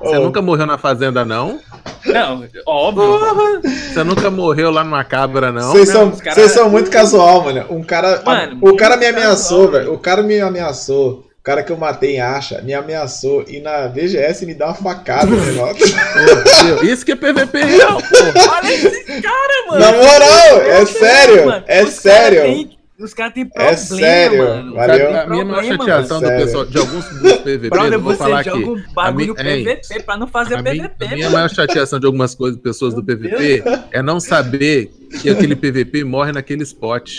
Você 0.00 0.16
oh. 0.16 0.20
nunca 0.20 0.42
morreu 0.42 0.66
na 0.66 0.78
fazenda, 0.78 1.24
não? 1.26 1.60
Não, 2.06 2.48
óbvio. 2.66 3.60
Você 3.62 4.02
nunca 4.02 4.30
morreu 4.30 4.70
lá 4.70 4.82
numa 4.82 5.04
cabra, 5.04 5.52
não? 5.52 5.72
Vocês 5.72 5.90
são, 5.90 6.10
cara... 6.12 6.48
são 6.48 6.70
muito 6.70 6.90
casual, 6.90 7.44
mano. 7.44 7.66
Um 7.68 7.82
cara. 7.82 8.22
Mano, 8.24 8.58
o 8.62 8.76
cara 8.76 8.96
me 8.96 9.06
ameaçou, 9.06 9.70
velho. 9.70 9.92
O 9.92 9.98
cara 9.98 10.22
me 10.22 10.40
ameaçou 10.40 11.29
o 11.40 11.42
cara 11.42 11.62
que 11.62 11.72
eu 11.72 11.76
matei 11.78 12.16
em 12.16 12.20
acha 12.20 12.60
me 12.60 12.74
ameaçou 12.74 13.46
e 13.48 13.60
na 13.60 13.86
VGS 13.88 14.44
me 14.44 14.52
dá 14.52 14.66
uma 14.66 14.74
facada, 14.74 15.30
oh, 15.32 16.84
Isso 16.84 17.02
que 17.02 17.12
é 17.12 17.16
PVP 17.16 17.64
real, 17.64 17.96
pô. 17.96 18.50
Olha 18.50 18.74
esse 18.74 19.22
cara, 19.22 19.66
mano. 19.66 19.80
Na 19.80 19.92
moral, 19.92 20.60
é 20.60 20.84
sério, 20.84 21.46
mano. 21.46 21.64
É 21.66 21.82
Os 21.82 21.94
sério. 21.94 22.79
Os 23.00 23.14
caras 23.14 23.32
têm 23.34 23.46
problema, 23.46 23.72
é 23.72 23.76
sério, 23.76 24.38
mano. 24.38 24.74
Valeu. 24.74 25.16
A 25.20 25.26
minha 25.26 25.44
maior 25.44 25.64
chateação 25.64 26.20
do 26.20 26.28
pessoal, 26.28 26.66
de 26.66 26.78
alguns 26.78 27.04
dos 27.08 27.32
PVP, 27.38 27.70
Brother, 27.70 27.92
eu 27.94 28.00
vou 28.00 28.12
você 28.12 28.18
falar 28.18 28.42
joga 28.42 28.58
aqui. 28.58 28.68
um 28.68 28.94
bagulho 28.94 29.34
A 29.38 29.42
mi- 29.42 29.64
PVP 29.64 30.02
pra 30.02 30.16
não 30.16 30.26
fazer 30.26 30.54
A, 30.56 30.62
PVP, 30.62 31.06
mi- 31.06 31.06
a 31.12 31.14
minha 31.16 31.30
maior 31.30 31.48
chateação 31.50 31.98
de 31.98 32.06
algumas 32.06 32.34
coisas, 32.34 32.60
pessoas 32.60 32.94
do 32.94 33.02
PVP, 33.02 33.62
é 33.90 34.02
não 34.02 34.20
saber 34.20 34.90
que 35.20 35.28
aquele 35.28 35.56
PVP 35.56 36.04
morre 36.04 36.30
naquele 36.30 36.62
spot. 36.62 37.10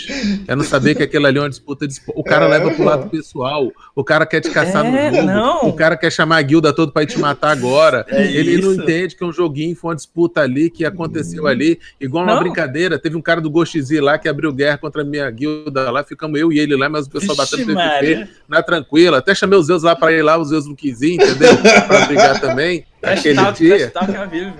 É 0.48 0.56
não 0.56 0.64
saber 0.64 0.94
que 0.94 1.02
aquilo 1.02 1.26
ali 1.26 1.36
é 1.36 1.42
uma 1.42 1.50
disputa 1.50 1.86
de 1.86 1.92
spot. 1.92 2.14
O 2.16 2.24
cara 2.24 2.46
É, 2.46 2.48
leva 2.48 2.70
pro 2.70 2.84
lado 2.84 3.10
pessoal, 3.10 3.70
o 3.94 4.02
cara 4.02 4.24
quer 4.24 4.40
te 4.40 4.48
caçar 4.50 4.86
É, 4.86 5.10
no 5.10 5.16
jogo, 5.16 5.26
não. 5.26 5.68
o 5.68 5.72
cara 5.74 5.94
quer 5.96 6.10
chamar 6.10 6.38
a 6.38 6.42
guilda 6.42 6.72
toda 6.72 6.90
pra 6.90 7.02
ir 7.02 7.06
te 7.06 7.18
matar 7.18 7.50
agora. 7.50 8.06
É 8.08 8.22
Ele 8.32 8.62
não 8.62 8.72
isso. 8.72 8.82
entende 8.82 9.14
que 9.14 9.22
é 9.22 9.26
um 9.26 9.32
joguinho, 9.32 9.76
foi 9.76 9.90
uma 9.90 9.96
disputa 9.96 10.40
ali 10.40 10.70
que 10.70 10.84
aconteceu 10.86 11.46
ali. 11.46 11.78
Igual 12.00 12.24
Não. 12.24 12.38
brincadeira, 12.38 12.98
teve 12.98 13.14
um 13.16 13.20
cara 13.20 13.40
do 13.42 13.50
Ghost 13.50 13.78
Z 13.82 14.00
lá 14.00 14.16
que 14.16 14.28
abriu 14.28 14.52
guerra 14.54 14.78
contra 14.78 15.02
a 15.02 15.04
minha 15.04 15.30
guilda 15.30 15.71
lá, 15.72 16.04
ficamos 16.04 16.38
eu 16.38 16.52
e 16.52 16.58
ele 16.58 16.76
lá, 16.76 16.88
mas 16.88 17.06
o 17.06 17.10
pessoal 17.10 17.36
Vixe, 17.36 17.50
batendo 17.56 17.66
PVP 17.74 17.88
Maria. 17.88 18.30
na 18.48 18.62
tranquila. 18.62 19.18
Até 19.18 19.34
chamei 19.34 19.58
os 19.58 19.66
Zeus 19.66 19.82
lá 19.82 19.96
pra 19.96 20.12
ir 20.12 20.22
lá, 20.22 20.38
os 20.38 20.48
Zeus 20.48 20.66
não 20.66 20.74
quis 20.74 21.00
ir, 21.02 21.14
entendeu? 21.14 21.50
pra 21.88 22.06
brigar 22.06 22.40
também. 22.40 22.84
Aquele 23.02 23.34
talk, 23.34 23.58
dia. 23.58 23.92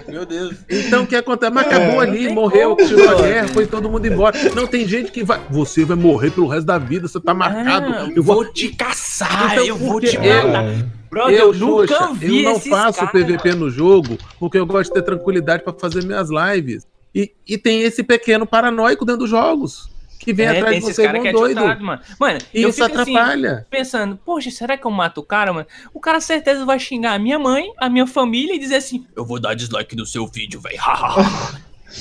meu 0.08 0.26
Deus. 0.26 0.56
Então 0.68 1.04
o 1.04 1.06
que 1.06 1.14
acontece? 1.14 1.52
Mas 1.52 1.66
acabou 1.66 2.00
ali, 2.00 2.26
tem 2.26 2.34
morreu, 2.34 2.74
como, 2.74 2.88
tirou 2.88 3.08
a 3.10 3.22
guerra, 3.22 3.48
foi 3.48 3.66
todo 3.66 3.88
mundo 3.88 4.04
embora. 4.06 4.36
Não, 4.54 4.66
tem 4.66 4.86
gente 4.86 5.12
que 5.12 5.22
vai. 5.22 5.40
Você 5.48 5.84
vai 5.84 5.96
morrer 5.96 6.30
pelo 6.32 6.48
resto 6.48 6.66
da 6.66 6.76
vida, 6.78 7.06
você 7.06 7.20
tá 7.20 7.32
marcado. 7.32 7.86
Ah, 7.94 8.08
eu 8.14 8.22
vou. 8.22 8.44
te 8.52 8.70
caçar, 8.70 9.52
Então, 9.52 9.64
eu 9.64 9.76
vou 9.76 10.00
te 10.00 10.16
eu- 10.16 10.22
matar. 10.22 10.64
Brother, 11.08 11.38
Eu, 11.38 11.52
eu, 11.52 11.54
nunca 11.54 11.94
Xuxa, 11.94 12.12
vi 12.14 12.42
eu 12.44 12.52
não 12.52 12.58
faço 12.58 13.00
caras. 13.00 13.12
PVP 13.12 13.54
no 13.54 13.70
jogo 13.70 14.16
porque 14.40 14.58
eu 14.58 14.64
gosto 14.66 14.88
de 14.88 14.94
ter 14.94 15.02
tranquilidade 15.02 15.62
pra 15.62 15.72
fazer 15.74 16.02
minhas 16.04 16.28
lives. 16.30 16.86
E, 17.14 17.30
e 17.46 17.58
tem 17.58 17.82
esse 17.82 18.02
pequeno 18.02 18.46
paranoico 18.46 19.04
dentro 19.04 19.20
dos 19.20 19.30
jogos 19.30 19.91
que 20.24 20.32
vem 20.32 20.46
É, 20.46 20.50
atrás 20.50 20.64
tem 20.70 20.78
de 20.78 20.84
esses 20.84 20.96
você 20.96 21.02
caras 21.04 21.20
igual 21.20 21.22
que 21.22 21.28
é 21.28 21.32
doido. 21.54 21.60
chutado, 21.60 21.84
mano. 21.84 22.02
Mano, 22.18 22.38
E 22.54 22.62
eu 22.62 22.68
isso 22.70 22.84
fico 22.84 23.00
assim, 23.00 23.16
atrapalha. 23.16 23.66
pensando, 23.70 24.16
poxa, 24.24 24.50
será 24.50 24.76
que 24.76 24.86
eu 24.86 24.90
mato 24.90 25.18
o 25.20 25.24
cara, 25.24 25.52
mano? 25.52 25.66
O 25.92 26.00
cara 26.00 26.20
certeza 26.20 26.64
vai 26.64 26.78
xingar 26.78 27.12
a 27.14 27.18
minha 27.18 27.38
mãe, 27.38 27.72
a 27.78 27.88
minha 27.88 28.06
família 28.06 28.54
e 28.54 28.58
dizer 28.58 28.76
assim, 28.76 29.06
eu 29.16 29.24
vou 29.24 29.40
dar 29.40 29.54
dislike 29.54 29.96
no 29.96 30.06
seu 30.06 30.26
vídeo, 30.26 30.60
velho. 30.60 30.78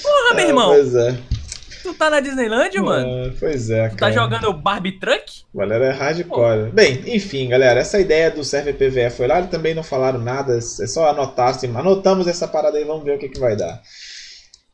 Porra, 0.01 0.35
meu 0.35 0.47
irmão, 0.47 0.69
Pois 0.69 0.95
é. 0.95 1.17
tu 1.83 1.93
tá 1.95 2.09
na 2.09 2.19
Disneylandia, 2.19 2.81
mano? 2.81 3.25
Ah, 3.27 3.33
Pois 3.39 3.69
é, 3.69 3.89
Tu 3.89 3.97
tá 3.97 4.11
jogando 4.11 4.53
Barbie 4.53 4.93
Truck? 4.99 5.43
Galera 5.53 5.85
é 5.87 5.91
hardcore. 5.91 6.71
Bem, 6.71 7.03
enfim, 7.07 7.49
galera, 7.49 7.79
essa 7.81 7.99
ideia 7.99 8.31
do 8.31 8.43
server 8.43 8.73
PVE 8.75 9.09
foi 9.09 9.27
lá, 9.27 9.39
eles 9.39 9.49
também 9.49 9.73
não 9.75 9.83
falaram 9.83 10.19
nada, 10.19 10.57
é 10.57 10.61
só 10.61 11.09
anotar, 11.09 11.49
assim, 11.49 11.75
anotamos 11.75 12.27
essa 12.27 12.47
parada 12.47 12.77
aí, 12.77 12.85
vamos 12.85 13.03
ver 13.03 13.15
o 13.15 13.19
que, 13.19 13.27
que 13.29 13.39
vai 13.39 13.55
dar. 13.57 13.81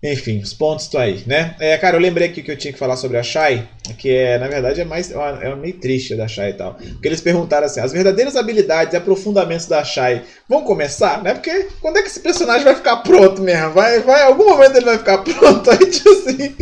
Enfim, 0.04 0.40
os 0.44 0.54
pontos 0.54 0.86
estão 0.86 1.02
aí, 1.02 1.24
né? 1.26 1.56
É, 1.60 1.76
cara, 1.76 1.96
eu 1.96 2.00
lembrei 2.00 2.28
aqui 2.28 2.44
que 2.44 2.52
eu 2.52 2.58
tinha 2.58 2.72
que 2.72 2.78
falar 2.78 2.96
sobre 2.96 3.18
a 3.18 3.24
Shai, 3.24 3.68
que 3.98 4.12
é, 4.12 4.38
na 4.38 4.48
verdade, 4.48 4.80
é 4.80 4.86
mais 4.86 5.12
é, 5.12 5.16
é 5.42 5.56
meio 5.56 5.74
triste 5.80 6.16
da 6.16 6.28
Shai 6.28 6.52
e 6.52 6.54
tal. 6.54 6.76
Porque 6.76 7.08
eles 7.08 7.20
perguntaram 7.20 7.66
assim: 7.66 7.80
as 7.80 7.94
verdadeiras 7.94 8.36
habilidades 8.36 8.94
e 8.94 8.98
aprofundamentos 8.98 9.66
da 9.66 9.84
Shai 9.84 10.22
vão 10.48 10.64
começar, 10.64 11.24
né? 11.24 11.34
Porque 11.34 11.70
quando 11.82 11.98
é 11.98 12.04
que 12.04 12.10
esse 12.10 12.20
personagem 12.20 12.64
vai 12.64 12.76
ficar 12.76 12.98
pronto 12.98 13.42
mesmo? 13.42 13.72
Vai, 13.72 14.00
vai, 14.02 14.22
algum 14.22 14.48
momento 14.50 14.76
ele 14.76 14.86
vai 14.86 15.00
ficar 15.00 15.18
pronto. 15.26 15.72
Aí, 15.72 15.90
tipo 15.90 16.10
assim, 16.10 16.56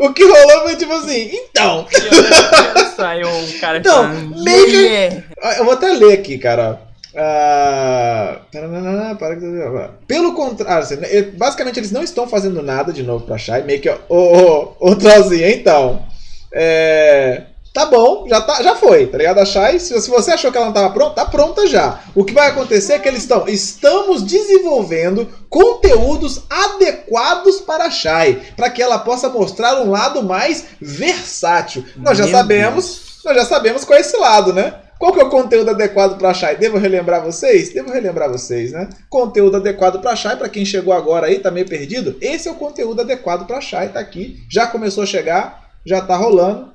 o 0.00 0.12
que 0.12 0.24
rolou 0.24 0.62
foi 0.62 0.74
tipo 0.74 0.92
assim: 0.92 1.30
então, 1.32 1.86
Saiu 2.96 3.28
um 3.28 3.58
cara 3.60 3.78
Então, 3.78 4.08
meio 4.42 4.66
que-. 4.66 5.22
Eu 5.56 5.64
vou 5.64 5.74
até 5.74 5.92
ler 5.92 6.14
aqui, 6.14 6.36
cara. 6.36 6.80
Que- 8.50 8.58
Pelo 10.06 10.34
contrário, 10.34 10.82
assim, 10.82 10.96
né, 10.96 11.22
basicamente 11.36 11.78
eles 11.78 11.90
não 11.92 12.02
estão 12.02 12.26
fazendo 12.26 12.62
nada 12.62 12.92
de 12.92 13.02
novo 13.02 13.24
pra 13.26 13.38
Shai. 13.38 13.62
Meio 13.62 13.80
que, 13.80 13.90
ô, 14.08 14.74
ô, 14.80 14.92
então. 15.44 16.04
É, 16.52 17.42
Tá 17.72 17.86
bom, 17.86 18.26
já, 18.28 18.38
tá, 18.42 18.62
já 18.62 18.76
foi, 18.76 19.06
tá 19.06 19.16
ligado? 19.16 19.38
A 19.38 19.46
Shai, 19.46 19.78
se, 19.78 19.98
se 19.98 20.10
você 20.10 20.32
achou 20.32 20.52
que 20.52 20.58
ela 20.58 20.66
não 20.66 20.74
tava 20.74 20.90
pronta, 20.92 21.14
tá 21.14 21.24
pronta 21.24 21.66
já. 21.66 22.00
O 22.14 22.22
que 22.22 22.34
vai 22.34 22.48
acontecer 22.48 22.92
é 22.94 22.98
que 22.98 23.08
eles 23.08 23.22
estão. 23.22 23.48
Estamos 23.48 24.22
desenvolvendo 24.22 25.26
conteúdos 25.48 26.42
adequados 26.50 27.60
para 27.60 27.84
a 27.86 27.90
Shai, 27.90 28.42
para 28.58 28.68
que 28.68 28.82
ela 28.82 28.98
possa 28.98 29.30
mostrar 29.30 29.80
um 29.80 29.90
lado 29.90 30.22
mais 30.22 30.66
versátil. 30.82 31.82
Nós 31.96 32.18
já 32.18 32.24
Meu 32.24 32.32
sabemos, 32.34 33.00
nós 33.24 33.36
já 33.36 33.44
sabemos 33.46 33.84
qual 33.86 33.96
é 33.96 34.02
esse 34.02 34.18
lado, 34.18 34.52
né? 34.52 34.74
Qual 35.02 35.12
que 35.12 35.20
é 35.20 35.24
o 35.24 35.28
conteúdo 35.28 35.68
adequado 35.68 36.16
para 36.16 36.32
Shai? 36.32 36.54
Devo 36.54 36.78
relembrar 36.78 37.24
vocês? 37.24 37.74
Devo 37.74 37.90
relembrar 37.90 38.30
vocês, 38.30 38.70
né? 38.70 38.88
Conteúdo 39.10 39.56
adequado 39.56 40.00
para 40.00 40.14
Shai, 40.14 40.36
para 40.36 40.48
quem 40.48 40.64
chegou 40.64 40.94
agora 40.94 41.26
aí, 41.26 41.40
tá 41.40 41.50
meio 41.50 41.68
perdido. 41.68 42.16
Esse 42.20 42.46
é 42.46 42.52
o 42.52 42.54
conteúdo 42.54 43.00
adequado 43.00 43.44
para 43.44 43.60
Shai, 43.60 43.88
tá 43.88 43.98
aqui. 43.98 44.40
Já 44.48 44.68
começou 44.68 45.02
a 45.02 45.06
chegar, 45.06 45.72
já 45.84 46.00
tá 46.00 46.14
rolando. 46.14 46.72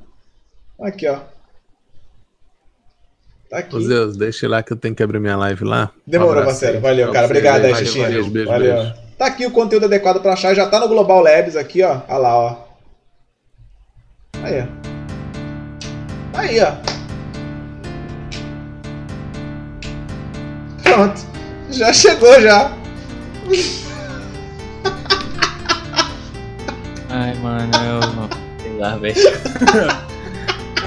Aqui, 0.81 1.07
ó. 1.07 1.19
Tá 3.49 3.59
aqui. 3.59 3.73
Ô 3.73 3.79
Zeus, 3.79 4.17
deixa 4.17 4.45
lá 4.45 4.61
que 4.61 4.73
eu 4.73 4.77
tenho 4.77 4.93
que 4.93 5.01
abrir 5.01 5.21
minha 5.21 5.37
live 5.37 5.63
lá. 5.63 5.89
Demorou, 6.05 6.43
Um 6.43 6.49
aí. 6.49 6.77
Valeu, 6.81 7.13
cara. 7.13 7.27
Obrigado 7.27 7.63
aí, 7.63 7.71
Valeu, 7.71 7.85
Xixinha. 7.85 8.09
Beijo, 8.09 8.29
beijo, 8.29 8.49
Valeu. 8.49 8.75
beijo. 8.75 8.93
Tá 9.17 9.27
aqui 9.27 9.45
o 9.45 9.51
conteúdo 9.51 9.85
adequado 9.85 10.21
pra 10.21 10.33
achar. 10.33 10.53
Já 10.53 10.67
tá 10.67 10.81
no 10.81 10.89
Global 10.89 11.21
Labs 11.21 11.55
aqui, 11.55 11.81
ó. 11.81 12.01
Olha 12.09 12.17
lá, 12.17 12.37
ó. 12.37 12.57
Aí, 14.43 14.59
ó. 14.59 16.37
Aí, 16.37 16.59
ó. 16.59 16.96
Pronto. 20.93 21.21
Já 21.69 21.93
chegou, 21.93 22.41
já. 22.41 22.71
Ai, 27.09 27.33
mano, 27.35 27.71
eu. 27.85 28.01
Sei 28.61 28.77
lá, 28.77 28.95
velho. 28.97 29.15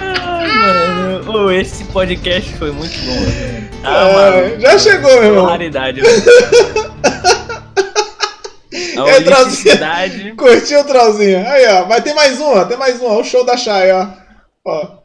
Ai, 0.00 0.48
mano. 0.48 1.32
Ô, 1.46 1.50
esse 1.50 1.84
podcast 1.84 2.54
foi 2.56 2.70
muito 2.72 2.98
bom, 3.00 3.20
velho. 3.20 3.70
Ah, 3.84 4.02
Ah, 4.02 4.12
mano. 4.12 4.60
já 4.60 4.78
chegou, 4.78 5.10
meu 5.12 5.24
irmão. 5.24 5.46
Raridade. 5.46 6.00
A 6.00 6.04
É, 9.00 9.16
holisticidade. 9.16 10.34
Curtiu 10.36 10.80
o 10.80 10.84
trollzinho? 10.84 11.38
Aí, 11.48 11.66
ó. 11.68 11.86
Mas 11.86 12.02
tem 12.04 12.14
mais 12.14 12.38
um, 12.40 12.58
ó. 12.58 12.64
Tem 12.64 12.76
mais 12.76 13.00
um, 13.00 13.06
ó. 13.06 13.20
O 13.20 13.24
show 13.24 13.44
da 13.44 13.56
Shai, 13.56 13.90
ó. 13.92 14.06
Ó. 14.66 14.99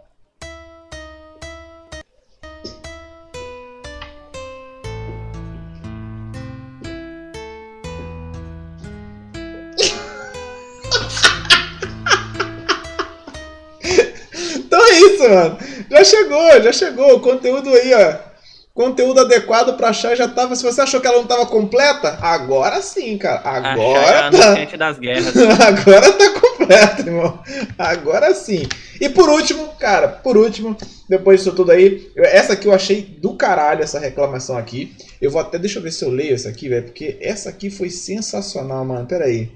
mano. 15.29 15.57
Já 15.89 16.03
chegou, 16.03 16.61
já 16.61 16.71
chegou. 16.71 17.15
O 17.15 17.19
conteúdo 17.19 17.69
aí, 17.69 17.93
ó. 17.93 18.35
Conteúdo 18.75 19.21
adequado 19.21 19.77
pra 19.77 19.89
achar 19.89 20.15
já 20.15 20.27
tava. 20.27 20.53
Se 20.53 20.61
você 20.61 20.81
achou 20.81 20.99
que 20.99 21.07
ela 21.07 21.19
não 21.19 21.25
tava 21.25 21.45
completa, 21.45 22.19
agora 22.21 22.81
sim, 22.81 23.17
cara. 23.17 23.41
Agora 23.45 24.27
Achar 24.27 24.31
tá. 24.67 24.77
das 24.77 24.99
guerras. 24.99 25.33
Agora 25.65 26.11
tá 26.11 26.39
completo, 26.41 27.01
irmão. 27.03 27.39
Agora 27.77 28.33
sim. 28.35 28.67
E 28.99 29.07
por 29.07 29.29
último, 29.29 29.69
cara, 29.79 30.09
por 30.09 30.35
último, 30.35 30.75
depois 31.07 31.39
disso 31.39 31.55
tudo 31.55 31.71
aí, 31.71 32.11
essa 32.17 32.51
aqui 32.51 32.67
eu 32.67 32.73
achei 32.73 33.01
do 33.01 33.35
caralho, 33.35 33.81
essa 33.81 33.97
reclamação 33.97 34.57
aqui. 34.57 34.93
Eu 35.21 35.31
vou 35.31 35.39
até, 35.39 35.57
deixa 35.57 35.79
eu 35.79 35.83
ver 35.83 35.91
se 35.91 36.03
eu 36.03 36.09
leio 36.09 36.33
essa 36.35 36.49
aqui, 36.49 36.67
velho, 36.67 36.83
porque 36.83 37.17
essa 37.21 37.47
aqui 37.47 37.69
foi 37.69 37.89
sensacional, 37.89 38.83
mano. 38.83 39.07
Pera 39.07 39.23
aí. 39.23 39.49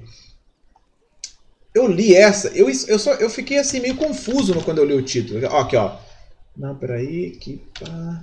Eu 1.79 1.87
li 1.87 2.13
essa, 2.13 2.49
eu, 2.49 2.69
eu, 2.69 2.99
só, 2.99 3.13
eu 3.13 3.29
fiquei 3.29 3.57
assim 3.57 3.79
meio 3.79 3.95
confuso 3.95 4.53
no, 4.53 4.61
quando 4.61 4.79
eu 4.79 4.85
li 4.85 4.93
o 4.93 5.01
título. 5.01 5.39
Ó, 5.49 5.61
aqui, 5.61 5.77
ó. 5.77 5.93
Não, 6.57 6.75
peraí, 6.75 7.31
que 7.31 7.63
pá. 7.79 8.21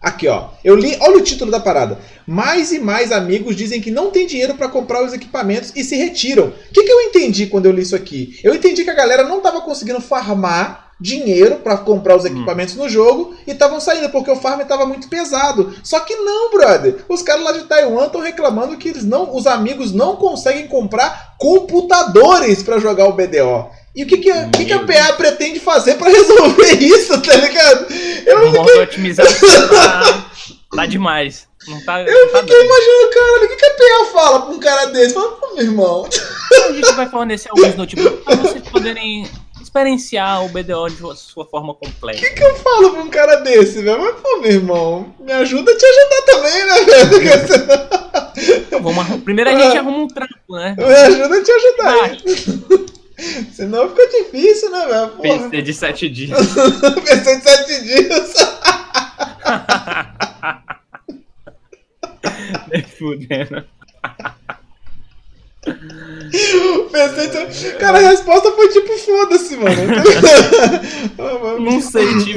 Aqui, 0.00 0.28
ó. 0.28 0.50
Eu 0.62 0.76
li, 0.76 0.96
olha 1.00 1.16
o 1.16 1.24
título 1.24 1.50
da 1.50 1.58
parada. 1.58 1.98
Mais 2.24 2.70
e 2.70 2.78
mais 2.78 3.10
amigos 3.10 3.56
dizem 3.56 3.80
que 3.80 3.90
não 3.90 4.12
tem 4.12 4.24
dinheiro 4.24 4.54
para 4.54 4.68
comprar 4.68 5.04
os 5.04 5.12
equipamentos 5.12 5.72
e 5.74 5.82
se 5.82 5.96
retiram. 5.96 6.46
O 6.46 6.72
que, 6.72 6.84
que 6.84 6.92
eu 6.92 7.00
entendi 7.00 7.48
quando 7.48 7.66
eu 7.66 7.72
li 7.72 7.82
isso 7.82 7.96
aqui? 7.96 8.38
Eu 8.44 8.54
entendi 8.54 8.84
que 8.84 8.90
a 8.90 8.94
galera 8.94 9.24
não 9.24 9.40
tava 9.40 9.60
conseguindo 9.60 10.00
farmar 10.00 10.87
dinheiro 11.00 11.56
para 11.56 11.76
comprar 11.76 12.16
os 12.16 12.24
equipamentos 12.24 12.74
no 12.74 12.88
jogo 12.88 13.34
e 13.46 13.52
estavam 13.52 13.80
saindo 13.80 14.08
porque 14.10 14.30
o 14.30 14.36
farm 14.36 14.60
tava 14.62 14.84
muito 14.86 15.08
pesado. 15.08 15.74
Só 15.82 16.00
que 16.00 16.14
não, 16.16 16.50
brother. 16.50 17.04
Os 17.08 17.22
caras 17.22 17.44
lá 17.44 17.52
de 17.52 17.64
Taiwan 17.64 18.06
estão 18.06 18.20
reclamando 18.20 18.76
que 18.76 18.88
eles 18.88 19.04
não, 19.04 19.34
os 19.34 19.46
amigos 19.46 19.92
não 19.92 20.16
conseguem 20.16 20.66
comprar 20.66 21.34
computadores 21.38 22.62
para 22.62 22.78
jogar 22.80 23.06
o 23.06 23.12
BDO. 23.12 23.70
E 23.94 24.04
o 24.04 24.06
que, 24.06 24.18
que, 24.18 24.32
que, 24.50 24.64
que 24.66 24.72
a 24.72 24.80
PA 24.80 25.12
pretende 25.14 25.58
fazer 25.58 25.94
para 25.94 26.10
resolver 26.12 26.72
isso, 26.74 27.20
tá 27.20 27.34
ligado? 27.36 27.86
Eu 28.26 28.48
O 28.48 28.52
modo 28.52 28.80
otimização 28.80 29.48
tá, 29.68 30.30
tá 30.74 30.86
demais. 30.86 31.46
Não 31.66 31.80
tá, 31.84 32.00
Eu 32.06 32.26
não 32.26 32.32
tá 32.32 32.38
fiquei 32.40 32.56
dando. 32.56 32.66
imaginando, 32.66 33.10
caralho, 33.14 33.44
o 33.44 33.48
que, 33.48 33.56
que 33.56 33.64
a 33.64 33.70
PA 33.70 34.12
fala 34.12 34.42
pra 34.42 34.54
um 34.54 34.60
cara 34.60 34.86
desse? 34.86 35.14
Fala, 35.14 35.32
pô, 35.32 35.54
meu 35.54 35.64
irmão, 35.64 36.08
A 36.68 36.72
gente 36.72 36.92
vai 36.92 37.08
fornecer 37.08 37.50
alguns 37.50 37.74
notebooks 37.74 38.20
para 38.24 38.36
vocês 38.36 38.68
poderem 38.68 39.28
experienciar 39.78 40.44
o 40.44 40.48
BDO 40.48 40.88
de 40.88 41.16
sua 41.18 41.44
forma 41.46 41.72
completa. 41.74 42.18
que, 42.18 42.30
que 42.30 42.42
eu 42.42 42.54
falo 42.56 42.90
pra 42.92 43.00
um 43.02 43.08
cara 43.08 43.36
desse, 43.36 43.80
velho? 43.82 44.00
Mas, 44.00 44.16
pô, 44.20 44.38
meu 44.40 44.50
irmão, 44.50 45.14
me 45.20 45.30
ajuda 45.32 45.70
a 45.70 45.76
te 45.76 45.84
ajudar 45.84 46.22
também, 46.26 46.66
né, 46.66 46.84
velho? 46.84 47.08
Então, 48.66 48.82
vamos 48.82 48.98
arrum- 48.98 49.20
Primeiro 49.20 49.50
a 49.50 49.54
gente 49.58 49.76
arruma 49.78 49.98
um 49.98 50.08
trampo, 50.08 50.32
né? 50.50 50.74
me 50.76 50.84
ajuda 50.84 51.38
a 51.38 51.42
te 51.42 51.50
ajudar. 51.50 51.98
Vai. 51.98 52.18
Senão 53.52 53.88
fica 53.90 54.06
difícil, 54.08 54.70
né, 54.70 54.86
velho? 54.86 55.08
PC 55.40 55.62
de 55.62 55.74
7 55.74 56.08
dias. 56.08 56.38
PC 57.04 57.36
de 57.36 57.42
7 57.42 57.82
dias. 57.82 58.34
Nem 62.72 62.82
fudendo. 62.82 63.64
Pensei, 66.90 67.72
cara, 67.78 67.98
a 67.98 68.10
resposta 68.10 68.52
foi 68.52 68.68
tipo, 68.68 68.96
foda-se, 68.98 69.56
mano. 69.56 69.76
Não 71.60 71.80
sei, 71.80 72.06
te 72.18 72.34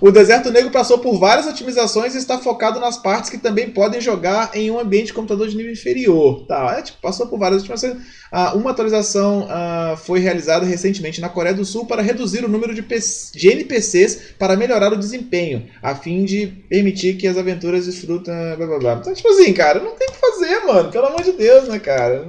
O 0.00 0.10
Deserto 0.10 0.50
Negro 0.50 0.70
passou 0.70 0.98
por 0.98 1.18
várias 1.18 1.46
otimizações 1.46 2.14
e 2.14 2.18
está 2.18 2.38
focado 2.38 2.80
nas 2.80 2.96
partes 2.96 3.30
que 3.30 3.38
também 3.38 3.70
podem 3.70 4.00
jogar 4.00 4.50
em 4.54 4.70
um 4.70 4.78
ambiente 4.78 5.06
de 5.06 5.12
computador 5.12 5.48
de 5.48 5.56
nível 5.56 5.72
inferior. 5.72 6.44
Tá, 6.46 6.76
é, 6.78 6.82
tipo, 6.82 6.98
passou 7.00 7.26
por 7.26 7.38
várias 7.38 7.62
otimizações. 7.62 7.96
Ah, 8.32 8.54
uma 8.54 8.70
atualização 8.70 9.46
ah, 9.50 9.96
foi 10.04 10.20
realizada 10.20 10.64
recentemente 10.64 11.20
na 11.20 11.28
Coreia 11.28 11.54
do 11.54 11.64
Sul 11.64 11.86
para 11.86 12.00
reduzir 12.00 12.44
o 12.44 12.48
número 12.48 12.72
de, 12.72 12.82
PC, 12.82 13.36
de 13.36 13.48
NPCs 13.48 14.34
para 14.38 14.56
melhorar 14.56 14.92
o 14.92 14.96
desempenho, 14.96 15.66
a 15.82 15.94
fim 15.96 16.24
de 16.24 16.46
permitir 16.46 17.16
que 17.16 17.26
as 17.26 17.36
aventuras 17.36 17.86
desfrutem. 17.86 18.34
Blá, 18.56 18.66
blá, 18.66 18.78
blá. 18.78 18.94
Então, 19.00 19.12
tipo 19.12 19.28
assim, 19.28 19.52
cara, 19.52 19.80
não 19.80 19.96
tem 19.96 20.08
o 20.08 20.12
que 20.12 20.18
fazer, 20.18 20.64
mano. 20.64 20.90
Pelo 20.90 21.06
amor 21.06 21.22
de 21.22 21.32
Deus, 21.32 21.68
né, 21.68 21.78
cara? 21.78 22.26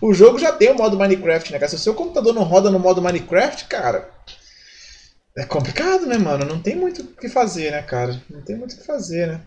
O 0.00 0.12
jogo 0.12 0.38
já 0.38 0.52
tem 0.52 0.70
o 0.70 0.76
modo 0.76 0.98
Minecraft, 0.98 1.52
né, 1.52 1.58
cara? 1.58 1.68
Se 1.68 1.76
o 1.76 1.78
seu 1.78 1.94
computador 1.94 2.34
não 2.34 2.42
roda 2.42 2.70
no 2.70 2.78
modo 2.78 3.02
Minecraft, 3.02 3.64
cara. 3.66 4.10
É 5.36 5.44
complicado, 5.44 6.06
né, 6.06 6.16
mano? 6.16 6.44
Não 6.44 6.60
tem 6.60 6.76
muito 6.76 7.02
o 7.02 7.06
que 7.06 7.28
fazer, 7.28 7.70
né, 7.72 7.82
cara? 7.82 8.20
Não 8.30 8.40
tem 8.42 8.56
muito 8.56 8.74
o 8.74 8.76
que 8.78 8.86
fazer, 8.86 9.26
né? 9.26 9.40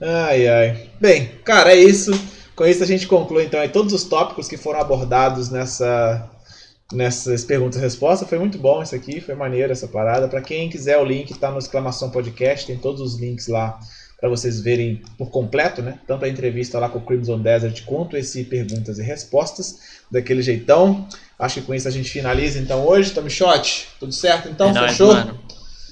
Ai, 0.00 0.48
ai. 0.48 0.90
Bem, 1.00 1.38
cara, 1.44 1.72
é 1.72 1.76
isso. 1.76 2.10
Com 2.56 2.66
isso 2.66 2.82
a 2.82 2.86
gente 2.86 3.06
conclui 3.06 3.44
então 3.44 3.60
aí 3.60 3.68
todos 3.68 3.92
os 3.92 4.04
tópicos 4.04 4.48
que 4.48 4.56
foram 4.56 4.80
abordados 4.80 5.50
nessa 5.50 6.30
nessas 6.92 7.44
perguntas 7.44 7.78
e 7.78 7.82
respostas. 7.82 8.28
Foi 8.28 8.38
muito 8.38 8.58
bom 8.58 8.82
isso 8.82 8.94
aqui, 8.94 9.20
foi 9.20 9.34
maneiro 9.34 9.72
essa 9.72 9.88
parada. 9.88 10.28
Para 10.28 10.40
quem 10.40 10.68
quiser 10.68 10.98
o 10.98 11.04
link 11.04 11.34
tá 11.34 11.50
no 11.50 11.58
exclamação 11.58 12.10
podcast, 12.10 12.66
tem 12.66 12.76
todos 12.76 13.00
os 13.00 13.18
links 13.18 13.48
lá 13.48 13.78
para 14.20 14.28
vocês 14.28 14.60
verem 14.60 15.02
por 15.18 15.30
completo, 15.30 15.82
né? 15.82 15.98
Tanto 16.06 16.24
a 16.24 16.28
entrevista 16.28 16.78
lá 16.78 16.88
com 16.88 16.98
o 16.98 17.02
Crimson 17.02 17.40
Desert 17.40 17.84
quanto 17.84 18.16
esse 18.16 18.44
perguntas 18.44 18.98
e 18.98 19.02
respostas 19.02 20.02
daquele 20.10 20.42
jeitão. 20.42 21.06
Acho 21.38 21.60
que 21.60 21.66
com 21.66 21.74
isso 21.74 21.88
a 21.88 21.90
gente 21.90 22.10
finaliza 22.10 22.58
então 22.58 22.86
hoje, 22.86 23.12
Tommy 23.12 23.30
Shot. 23.30 23.88
Tudo 24.00 24.12
certo 24.12 24.48
então? 24.48 24.70
É 24.70 24.88
Fechou? 24.88 25.14
Nóis, 25.14 25.36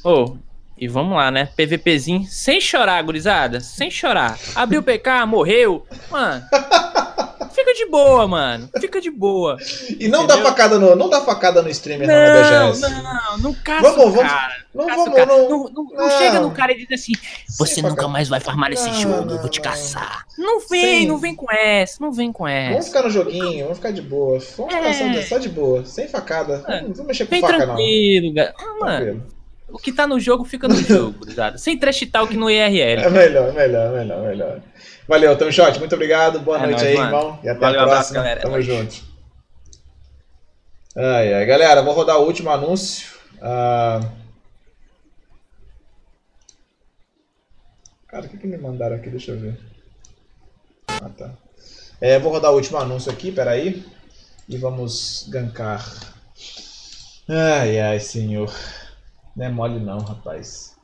oh, 0.05 0.37
e 0.79 0.89
vamos 0.89 1.17
lá, 1.17 1.31
né? 1.31 1.49
PVPzinho, 1.57 2.25
sem 2.27 2.61
chorar, 2.61 3.03
gurizada. 3.03 3.61
Sem 3.61 3.91
chorar. 3.91 4.39
Abriu 4.55 4.81
o 4.81 4.83
PK, 4.83 5.27
morreu. 5.27 5.87
Mano. 6.11 6.43
Fica 7.63 7.75
de 7.75 7.87
boa, 7.87 8.27
mano. 8.27 8.69
Fica 8.81 9.01
de 9.01 9.11
boa. 9.11 9.57
E 10.01 10.09
não 10.09 10.27
dá 10.27 10.37
facada 10.39 10.79
no, 10.79 10.97
não 10.97 11.09
dá 11.09 11.21
facada 11.21 11.63
no 11.63 11.69
streamer 11.69 12.09
não, 12.09 12.15
não 12.15 12.23
na 12.23 12.71
BGS. 12.71 12.81
Não, 12.81 13.03
não, 13.03 13.39
não 13.39 13.55
caça 13.55 13.83
vamos, 13.83 14.15
vamos, 14.15 14.33
cara. 14.33 14.55
Não, 14.75 14.87
caça 14.87 14.97
vamos, 14.99 15.15
cara. 15.15 15.27
Não, 15.27 15.49
não, 15.49 15.65
não, 15.71 15.85
não, 15.85 16.11
chega 16.19 16.41
no 16.41 16.51
cara 16.51 16.73
e 16.73 16.85
diz 16.85 17.01
assim: 17.01 17.13
Você 17.57 17.81
nunca 17.81 17.95
facada. 17.95 18.09
mais 18.09 18.29
vai 18.29 18.41
farmar 18.41 18.71
nesse 18.71 18.93
jogo, 18.95 19.31
eu 19.31 19.39
vou 19.39 19.49
te 19.49 19.61
caçar. 19.61 20.27
Não 20.37 20.61
vem, 20.67 21.03
Sim. 21.03 21.07
não 21.07 21.19
vem 21.19 21.37
com 21.37 21.47
essa, 21.53 21.99
não 22.01 22.13
vem 22.13 22.33
com 22.33 22.49
essa. 22.49 22.71
Vamos 22.71 22.87
ficar 22.89 23.03
no 23.03 23.11
joguinho, 23.11 23.63
vamos 23.65 23.79
ficar 23.79 23.93
de 23.93 24.03
boa. 24.03 24.39
Vamos 24.57 24.75
é. 24.75 24.93
ficar 24.93 25.23
só 25.23 25.39
de 25.39 25.49
boa, 25.49 25.85
sem 25.85 26.09
facada. 26.09 26.65
É. 26.67 26.81
Não 26.81 26.93
vamos 26.93 27.07
mexer 27.07 27.27
com 27.27 27.31
Bem 27.31 27.41
faca, 27.41 27.57
tranquilo, 27.59 28.35
não. 28.35 28.43
Ah, 28.43 28.79
mano. 28.81 29.05
Tranquilo. 29.05 29.42
O 29.73 29.79
que 29.79 29.91
tá 29.91 30.07
no 30.07 30.21
jogo 30.21 30.45
fica 30.45 30.69
no 30.69 30.77
jogo, 30.77 31.19
gurizada. 31.25 31.57
Sem 31.57 31.79
trash 31.79 32.07
talk 32.13 32.37
no 32.37 32.51
IRL. 32.51 33.03
É 33.03 33.11
melhor, 33.11 33.53
melhor, 33.55 33.93
melhor, 33.93 34.23
melhor. 34.23 34.63
Valeu, 35.09 35.37
tamo 35.37 35.51
shot. 35.51 35.79
Muito 35.79 35.95
obrigado. 35.95 36.41
Boa 36.41 36.59
é 36.59 36.61
noite 36.61 36.83
nóis, 36.83 36.87
aí, 36.87 36.95
mano. 36.97 37.07
irmão. 37.07 37.41
E 37.43 37.49
até 37.49 37.61
Valeu, 37.61 37.81
a 37.81 37.85
próxima. 37.85 37.93
Abraço, 37.93 38.15
galera. 38.15 38.41
Tamo 38.41 38.57
é 38.59 38.63
junto. 38.63 39.03
Ai, 40.95 41.35
ai. 41.35 41.47
Galera, 41.47 41.83
vou 41.83 41.95
rodar 41.95 42.19
o 42.19 42.27
último 42.27 42.51
anúncio. 42.51 43.09
Uh... 43.39 44.23
Cara, 48.09 48.27
o 48.27 48.29
que, 48.29 48.37
que 48.37 48.47
me 48.47 48.59
mandaram 48.59 48.97
aqui? 48.97 49.09
Deixa 49.09 49.33
eu 49.33 49.39
ver. 49.39 49.59
Ah, 50.87 51.09
tá. 51.17 51.31
É, 51.99 52.19
vou 52.19 52.31
rodar 52.31 52.53
o 52.53 52.57
último 52.57 52.77
anúncio 52.77 53.11
aqui, 53.11 53.33
peraí. 53.33 53.83
E 54.47 54.59
vamos 54.59 55.27
gankar. 55.31 55.83
Ai, 57.27 57.81
ai, 57.81 58.01
senhor. 58.01 58.53
Não 59.35 59.47
é 59.47 59.49
mole 59.49 59.81
não, 59.81 59.99
rapaz. 59.99 60.77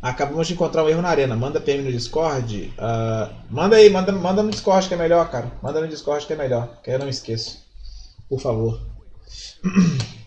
Acabamos 0.00 0.46
de 0.46 0.54
encontrar 0.54 0.84
um 0.84 0.88
erro 0.88 1.02
na 1.02 1.08
arena. 1.08 1.34
Manda 1.34 1.60
PM 1.60 1.82
no 1.82 1.90
Discord. 1.90 2.72
Uh, 2.78 3.34
manda 3.50 3.76
aí, 3.76 3.90
manda, 3.90 4.12
manda 4.12 4.42
no 4.42 4.50
Discord 4.50 4.86
que 4.86 4.94
é 4.94 4.96
melhor, 4.96 5.28
cara. 5.30 5.50
Manda 5.60 5.80
no 5.80 5.88
Discord 5.88 6.24
que 6.24 6.32
é 6.32 6.36
melhor. 6.36 6.80
Que 6.82 6.90
eu 6.90 6.98
não 6.98 7.08
esqueço. 7.08 7.66
Por 8.28 8.40
favor. 8.40 8.80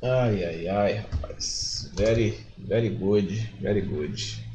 Ai, 0.00 0.44
ai, 0.44 0.68
ai, 0.68 0.94
rapaz. 1.10 1.90
Very, 1.96 2.46
very 2.56 2.88
good. 2.88 3.34
Very 3.60 3.80
good. 3.80 4.46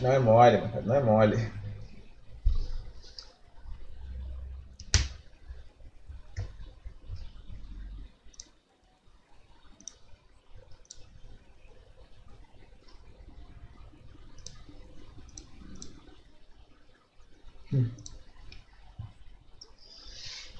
Não 0.00 0.10
é 0.10 0.18
mole, 0.18 0.56
não 0.86 0.94
é 0.94 1.02
mole. 1.02 1.52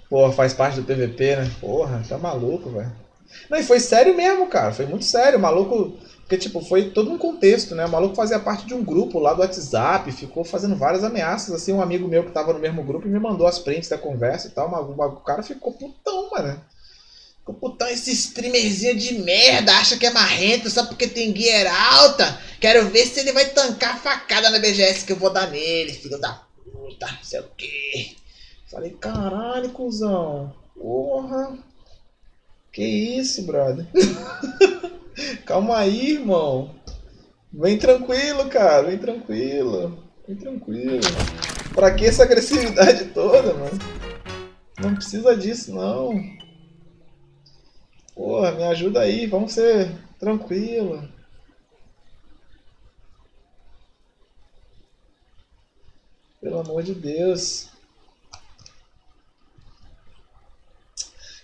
Porra, 0.08 0.32
faz 0.32 0.52
parte 0.52 0.80
do 0.80 0.84
PVP, 0.84 1.36
né? 1.36 1.50
Porra, 1.60 2.02
tá 2.08 2.16
maluco, 2.16 2.70
velho. 2.70 2.92
Não, 3.50 3.58
e 3.58 3.62
foi 3.62 3.80
sério 3.80 4.14
mesmo, 4.14 4.46
cara. 4.46 4.72
Foi 4.72 4.86
muito 4.86 5.04
sério. 5.04 5.38
O 5.38 5.42
maluco. 5.42 5.98
Porque, 6.20 6.38
tipo, 6.38 6.60
foi 6.60 6.90
todo 6.90 7.10
um 7.10 7.18
contexto, 7.18 7.74
né? 7.74 7.84
O 7.84 7.90
maluco 7.90 8.14
fazia 8.14 8.38
parte 8.38 8.64
de 8.64 8.72
um 8.72 8.82
grupo 8.82 9.18
lá 9.18 9.34
do 9.34 9.40
WhatsApp, 9.40 10.10
ficou 10.12 10.42
fazendo 10.44 10.76
várias 10.76 11.04
ameaças. 11.04 11.54
Assim, 11.54 11.72
um 11.72 11.82
amigo 11.82 12.08
meu 12.08 12.24
que 12.24 12.30
tava 12.30 12.52
no 12.52 12.58
mesmo 12.58 12.82
grupo 12.82 13.08
me 13.08 13.18
mandou 13.18 13.46
as 13.46 13.58
prints 13.58 13.88
da 13.88 13.98
conversa 13.98 14.46
e 14.46 14.50
tal. 14.50 14.68
O 14.70 15.16
cara 15.20 15.42
ficou 15.42 15.72
putão, 15.72 16.30
mano. 16.30 16.60
Ficou 17.40 17.54
putão, 17.56 17.88
esse 17.88 18.10
streamerzinho 18.12 18.96
de 18.96 19.18
merda, 19.18 19.76
acha 19.76 19.98
que 19.98 20.06
é 20.06 20.10
marrento 20.10 20.70
só 20.70 20.86
porque 20.86 21.06
tem 21.06 21.36
gear 21.36 21.66
alta. 21.92 22.40
Quero 22.58 22.88
ver 22.88 23.04
se 23.04 23.20
ele 23.20 23.32
vai 23.32 23.44
tancar 23.46 23.96
a 23.96 23.98
facada 23.98 24.48
na 24.48 24.58
BGS 24.58 25.04
que 25.04 25.12
eu 25.12 25.18
vou 25.18 25.28
dar 25.28 25.50
nele, 25.50 25.92
filho 25.92 26.18
da 26.18 26.40
puta, 26.70 27.06
não 27.06 27.22
sei 27.22 27.40
o 27.40 27.48
quê. 27.56 28.16
Falei, 28.70 28.90
caralho, 28.90 29.70
cuzão. 29.70 30.54
Porra. 30.74 31.58
Que 32.72 32.84
isso, 32.84 33.46
brother. 33.46 33.86
Calma 35.46 35.78
aí, 35.78 36.12
irmão. 36.12 36.74
Vem 37.52 37.78
tranquilo, 37.78 38.48
cara. 38.48 38.88
Vem 38.88 38.98
tranquilo. 38.98 40.02
Vem 40.26 40.36
tranquilo. 40.36 41.00
Pra 41.72 41.94
que 41.94 42.06
essa 42.06 42.24
agressividade 42.24 43.06
toda, 43.06 43.54
mano? 43.54 43.78
Não 44.80 44.94
precisa 44.94 45.36
disso, 45.36 45.72
não. 45.72 46.20
Porra, 48.14 48.52
me 48.52 48.64
ajuda 48.64 49.00
aí. 49.00 49.26
Vamos 49.26 49.52
ser 49.52 49.92
tranquilo. 50.18 51.08
Pelo 56.44 56.60
amor 56.60 56.82
de 56.82 56.94
Deus. 56.94 57.68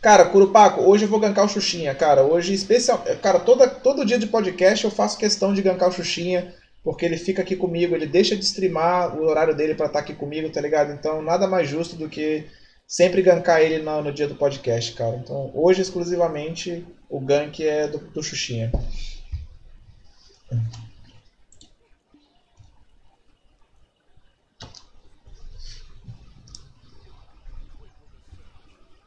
Cara, 0.02 0.26
Curupaco, 0.26 0.82
hoje 0.82 1.06
eu 1.06 1.08
vou 1.08 1.18
gankar 1.18 1.46
o 1.46 1.48
Xuxinha, 1.48 1.94
cara. 1.94 2.22
Hoje, 2.22 2.52
especial. 2.52 3.02
Cara, 3.22 3.40
toda, 3.40 3.66
todo 3.66 4.04
dia 4.04 4.18
de 4.18 4.26
podcast 4.26 4.84
eu 4.84 4.90
faço 4.90 5.16
questão 5.16 5.54
de 5.54 5.62
gankar 5.62 5.88
o 5.88 5.92
Xuxinha, 5.92 6.54
porque 6.84 7.06
ele 7.06 7.16
fica 7.16 7.40
aqui 7.40 7.56
comigo, 7.56 7.94
ele 7.94 8.04
deixa 8.04 8.36
de 8.36 8.44
streamar 8.44 9.16
o 9.18 9.24
horário 9.24 9.56
dele 9.56 9.74
para 9.74 9.86
estar 9.86 10.00
tá 10.00 10.04
aqui 10.04 10.14
comigo, 10.14 10.50
tá 10.50 10.60
ligado? 10.60 10.92
Então, 10.92 11.22
nada 11.22 11.46
mais 11.46 11.66
justo 11.66 11.96
do 11.96 12.06
que 12.06 12.44
sempre 12.86 13.22
gankar 13.22 13.62
ele 13.62 13.82
no, 13.82 14.02
no 14.02 14.12
dia 14.12 14.28
do 14.28 14.34
podcast, 14.34 14.92
cara. 14.92 15.16
Então, 15.16 15.50
hoje, 15.54 15.80
exclusivamente, 15.80 16.86
o 17.08 17.18
gank 17.18 17.66
é 17.66 17.88
do, 17.88 17.96
do 17.96 18.22
Xuxinha. 18.22 18.70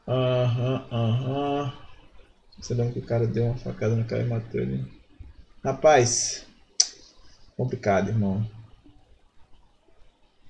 Aham, 0.07 0.85
aham. 0.91 1.73
Você 2.59 2.73
lembra 2.73 2.93
que 2.93 2.99
o 2.99 3.05
cara 3.05 3.27
deu 3.27 3.45
uma 3.45 3.57
facada 3.57 3.95
no 3.95 4.05
cara 4.05 4.23
e 4.23 4.27
matou 4.27 4.61
ele? 4.61 4.85
Rapaz, 5.63 6.45
complicado, 7.57 8.09
irmão. 8.09 8.45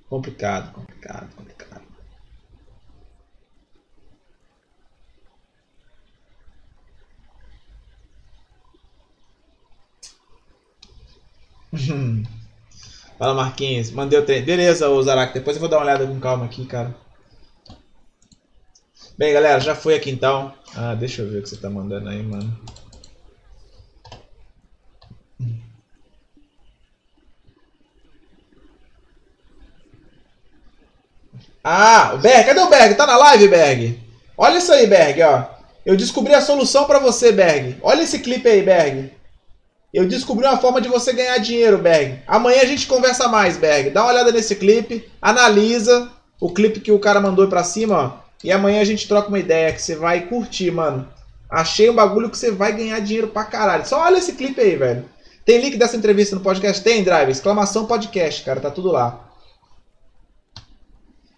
Complicado, 0.08 0.72
complicado, 0.72 1.36
complicado. 1.36 1.84
Fala, 13.18 13.34
Marquinhos. 13.34 13.92
Mandei 13.92 14.20
o 14.20 14.26
treino. 14.26 14.46
Beleza, 14.46 14.90
ô 14.90 15.02
Zarak. 15.02 15.34
Depois 15.34 15.56
eu 15.56 15.62
vou 15.62 15.70
dar 15.70 15.78
uma 15.78 15.84
olhada 15.84 16.06
com 16.08 16.20
calma 16.20 16.46
aqui, 16.46 16.66
cara. 16.66 16.96
Bem, 19.16 19.32
galera, 19.32 19.60
já 19.60 19.76
foi 19.76 19.96
aqui 19.96 20.10
então. 20.10 20.52
Ah, 20.76 20.96
deixa 20.96 21.22
eu 21.22 21.30
ver 21.30 21.40
o 21.40 21.44
que 21.44 21.50
você 21.50 21.58
tá 21.58 21.70
mandando 21.70 22.10
aí, 22.10 22.24
mano. 22.24 22.52
Ah, 31.64 32.14
o 32.16 32.18
Berg, 32.18 32.46
cadê 32.46 32.60
o 32.60 32.70
Berg? 32.70 32.96
Tá 32.96 33.06
na 33.06 33.16
live, 33.16 33.48
Berg? 33.48 34.00
Olha 34.36 34.58
isso 34.58 34.74
aí, 34.74 34.88
Berg, 34.88 35.22
ó. 35.22 35.46
Eu 35.86 35.96
descobri 35.96 36.34
a 36.34 36.42
solução 36.42 36.86
para 36.86 37.00
você, 37.00 37.32
Berg. 37.32 37.78
Olha 37.82 38.02
esse 38.02 38.20
clipe 38.20 38.50
aí, 38.50 38.64
Berg. 38.64 39.14
Eu 39.94 40.08
descobri 40.08 40.46
uma 40.46 40.58
forma 40.58 40.82
de 40.82 40.90
você 40.90 41.14
ganhar 41.14 41.38
dinheiro, 41.38 41.78
Berg. 41.78 42.20
Amanhã 42.26 42.62
a 42.64 42.66
gente 42.66 42.88
conversa 42.88 43.28
mais, 43.28 43.58
Berg. 43.58 43.92
Dá 43.92 44.02
uma 44.02 44.12
olhada 44.12 44.32
nesse 44.32 44.56
clipe, 44.56 45.08
analisa 45.22 46.12
o 46.42 46.52
clipe 46.52 46.80
que 46.80 46.92
o 46.92 47.00
cara 47.00 47.22
mandou 47.22 47.48
pra 47.48 47.64
cima, 47.64 47.98
ó. 48.20 48.23
E 48.44 48.52
amanhã 48.52 48.82
a 48.82 48.86
gente 48.86 49.08
troca 49.08 49.30
uma 49.30 49.40
ideia 49.40 49.72
que 49.72 49.82
você 49.82 49.96
vai 49.96 50.22
curtir, 50.22 50.72
mano. 50.72 51.08
Achei 51.50 51.90
um 51.90 51.96
bagulho 51.96 52.30
que 52.30 52.38
você 52.38 52.52
vai 52.52 52.72
ganhar 52.74 53.00
dinheiro 53.00 53.28
pra 53.28 53.44
caralho. 53.44 53.86
Só 53.86 54.02
olha 54.02 54.18
esse 54.18 54.34
clipe 54.34 54.60
aí, 54.60 54.76
velho. 54.76 55.06
Tem 55.46 55.62
link 55.62 55.78
dessa 55.78 55.96
entrevista 55.96 56.36
no 56.36 56.42
podcast? 56.42 56.84
Tem, 56.84 57.04
Drive. 57.04 57.30
Exclamação 57.30 57.86
podcast, 57.86 58.44
cara. 58.44 58.60
Tá 58.60 58.72
tudo 58.72 58.92
lá. 58.92 59.20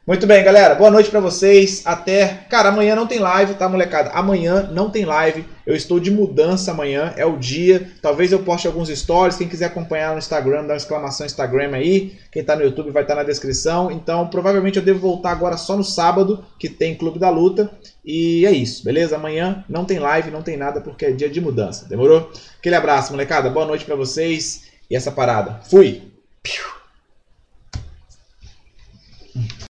Muito 0.07 0.27
bem, 0.27 0.43
galera. 0.43 0.75
Boa 0.75 0.91
noite 0.91 1.09
para 1.09 1.19
vocês. 1.19 1.81
Até. 1.83 2.45
Cara, 2.47 2.69
amanhã 2.69 2.95
não 2.95 3.07
tem 3.07 3.17
live, 3.17 3.55
tá, 3.55 3.67
molecada? 3.67 4.11
Amanhã 4.11 4.69
não 4.71 4.87
tem 4.87 5.03
live. 5.03 5.43
Eu 5.65 5.75
estou 5.75 5.99
de 5.99 6.11
mudança 6.11 6.69
amanhã. 6.69 7.11
É 7.17 7.25
o 7.25 7.37
dia. 7.37 7.89
Talvez 8.03 8.31
eu 8.31 8.37
poste 8.37 8.67
alguns 8.67 8.89
stories. 8.89 9.35
Quem 9.35 9.47
quiser 9.47 9.65
acompanhar 9.65 10.11
no 10.11 10.19
Instagram, 10.19 10.61
dá 10.61 10.73
uma 10.73 10.77
exclamação 10.77 11.25
Instagram 11.25 11.71
aí. 11.73 12.19
Quem 12.31 12.43
tá 12.43 12.55
no 12.55 12.61
YouTube 12.61 12.91
vai 12.91 13.01
estar 13.01 13.15
tá 13.15 13.21
na 13.21 13.27
descrição. 13.27 13.89
Então, 13.89 14.27
provavelmente 14.27 14.77
eu 14.77 14.85
devo 14.85 14.99
voltar 14.99 15.31
agora 15.31 15.57
só 15.57 15.75
no 15.75 15.83
sábado, 15.83 16.45
que 16.59 16.69
tem 16.69 16.93
Clube 16.93 17.17
da 17.17 17.31
Luta. 17.31 17.71
E 18.05 18.45
é 18.45 18.51
isso, 18.51 18.85
beleza? 18.85 19.15
Amanhã 19.15 19.65
não 19.67 19.85
tem 19.85 19.97
live, 19.97 20.29
não 20.29 20.43
tem 20.43 20.55
nada, 20.55 20.81
porque 20.81 21.05
é 21.05 21.11
dia 21.11 21.31
de 21.31 21.41
mudança. 21.41 21.89
Demorou? 21.89 22.31
Aquele 22.59 22.75
abraço, 22.75 23.11
molecada. 23.11 23.49
Boa 23.49 23.65
noite 23.65 23.83
para 23.83 23.95
vocês. 23.95 24.65
E 24.87 24.95
essa 24.95 25.11
parada. 25.11 25.61
Fui! 25.67 26.03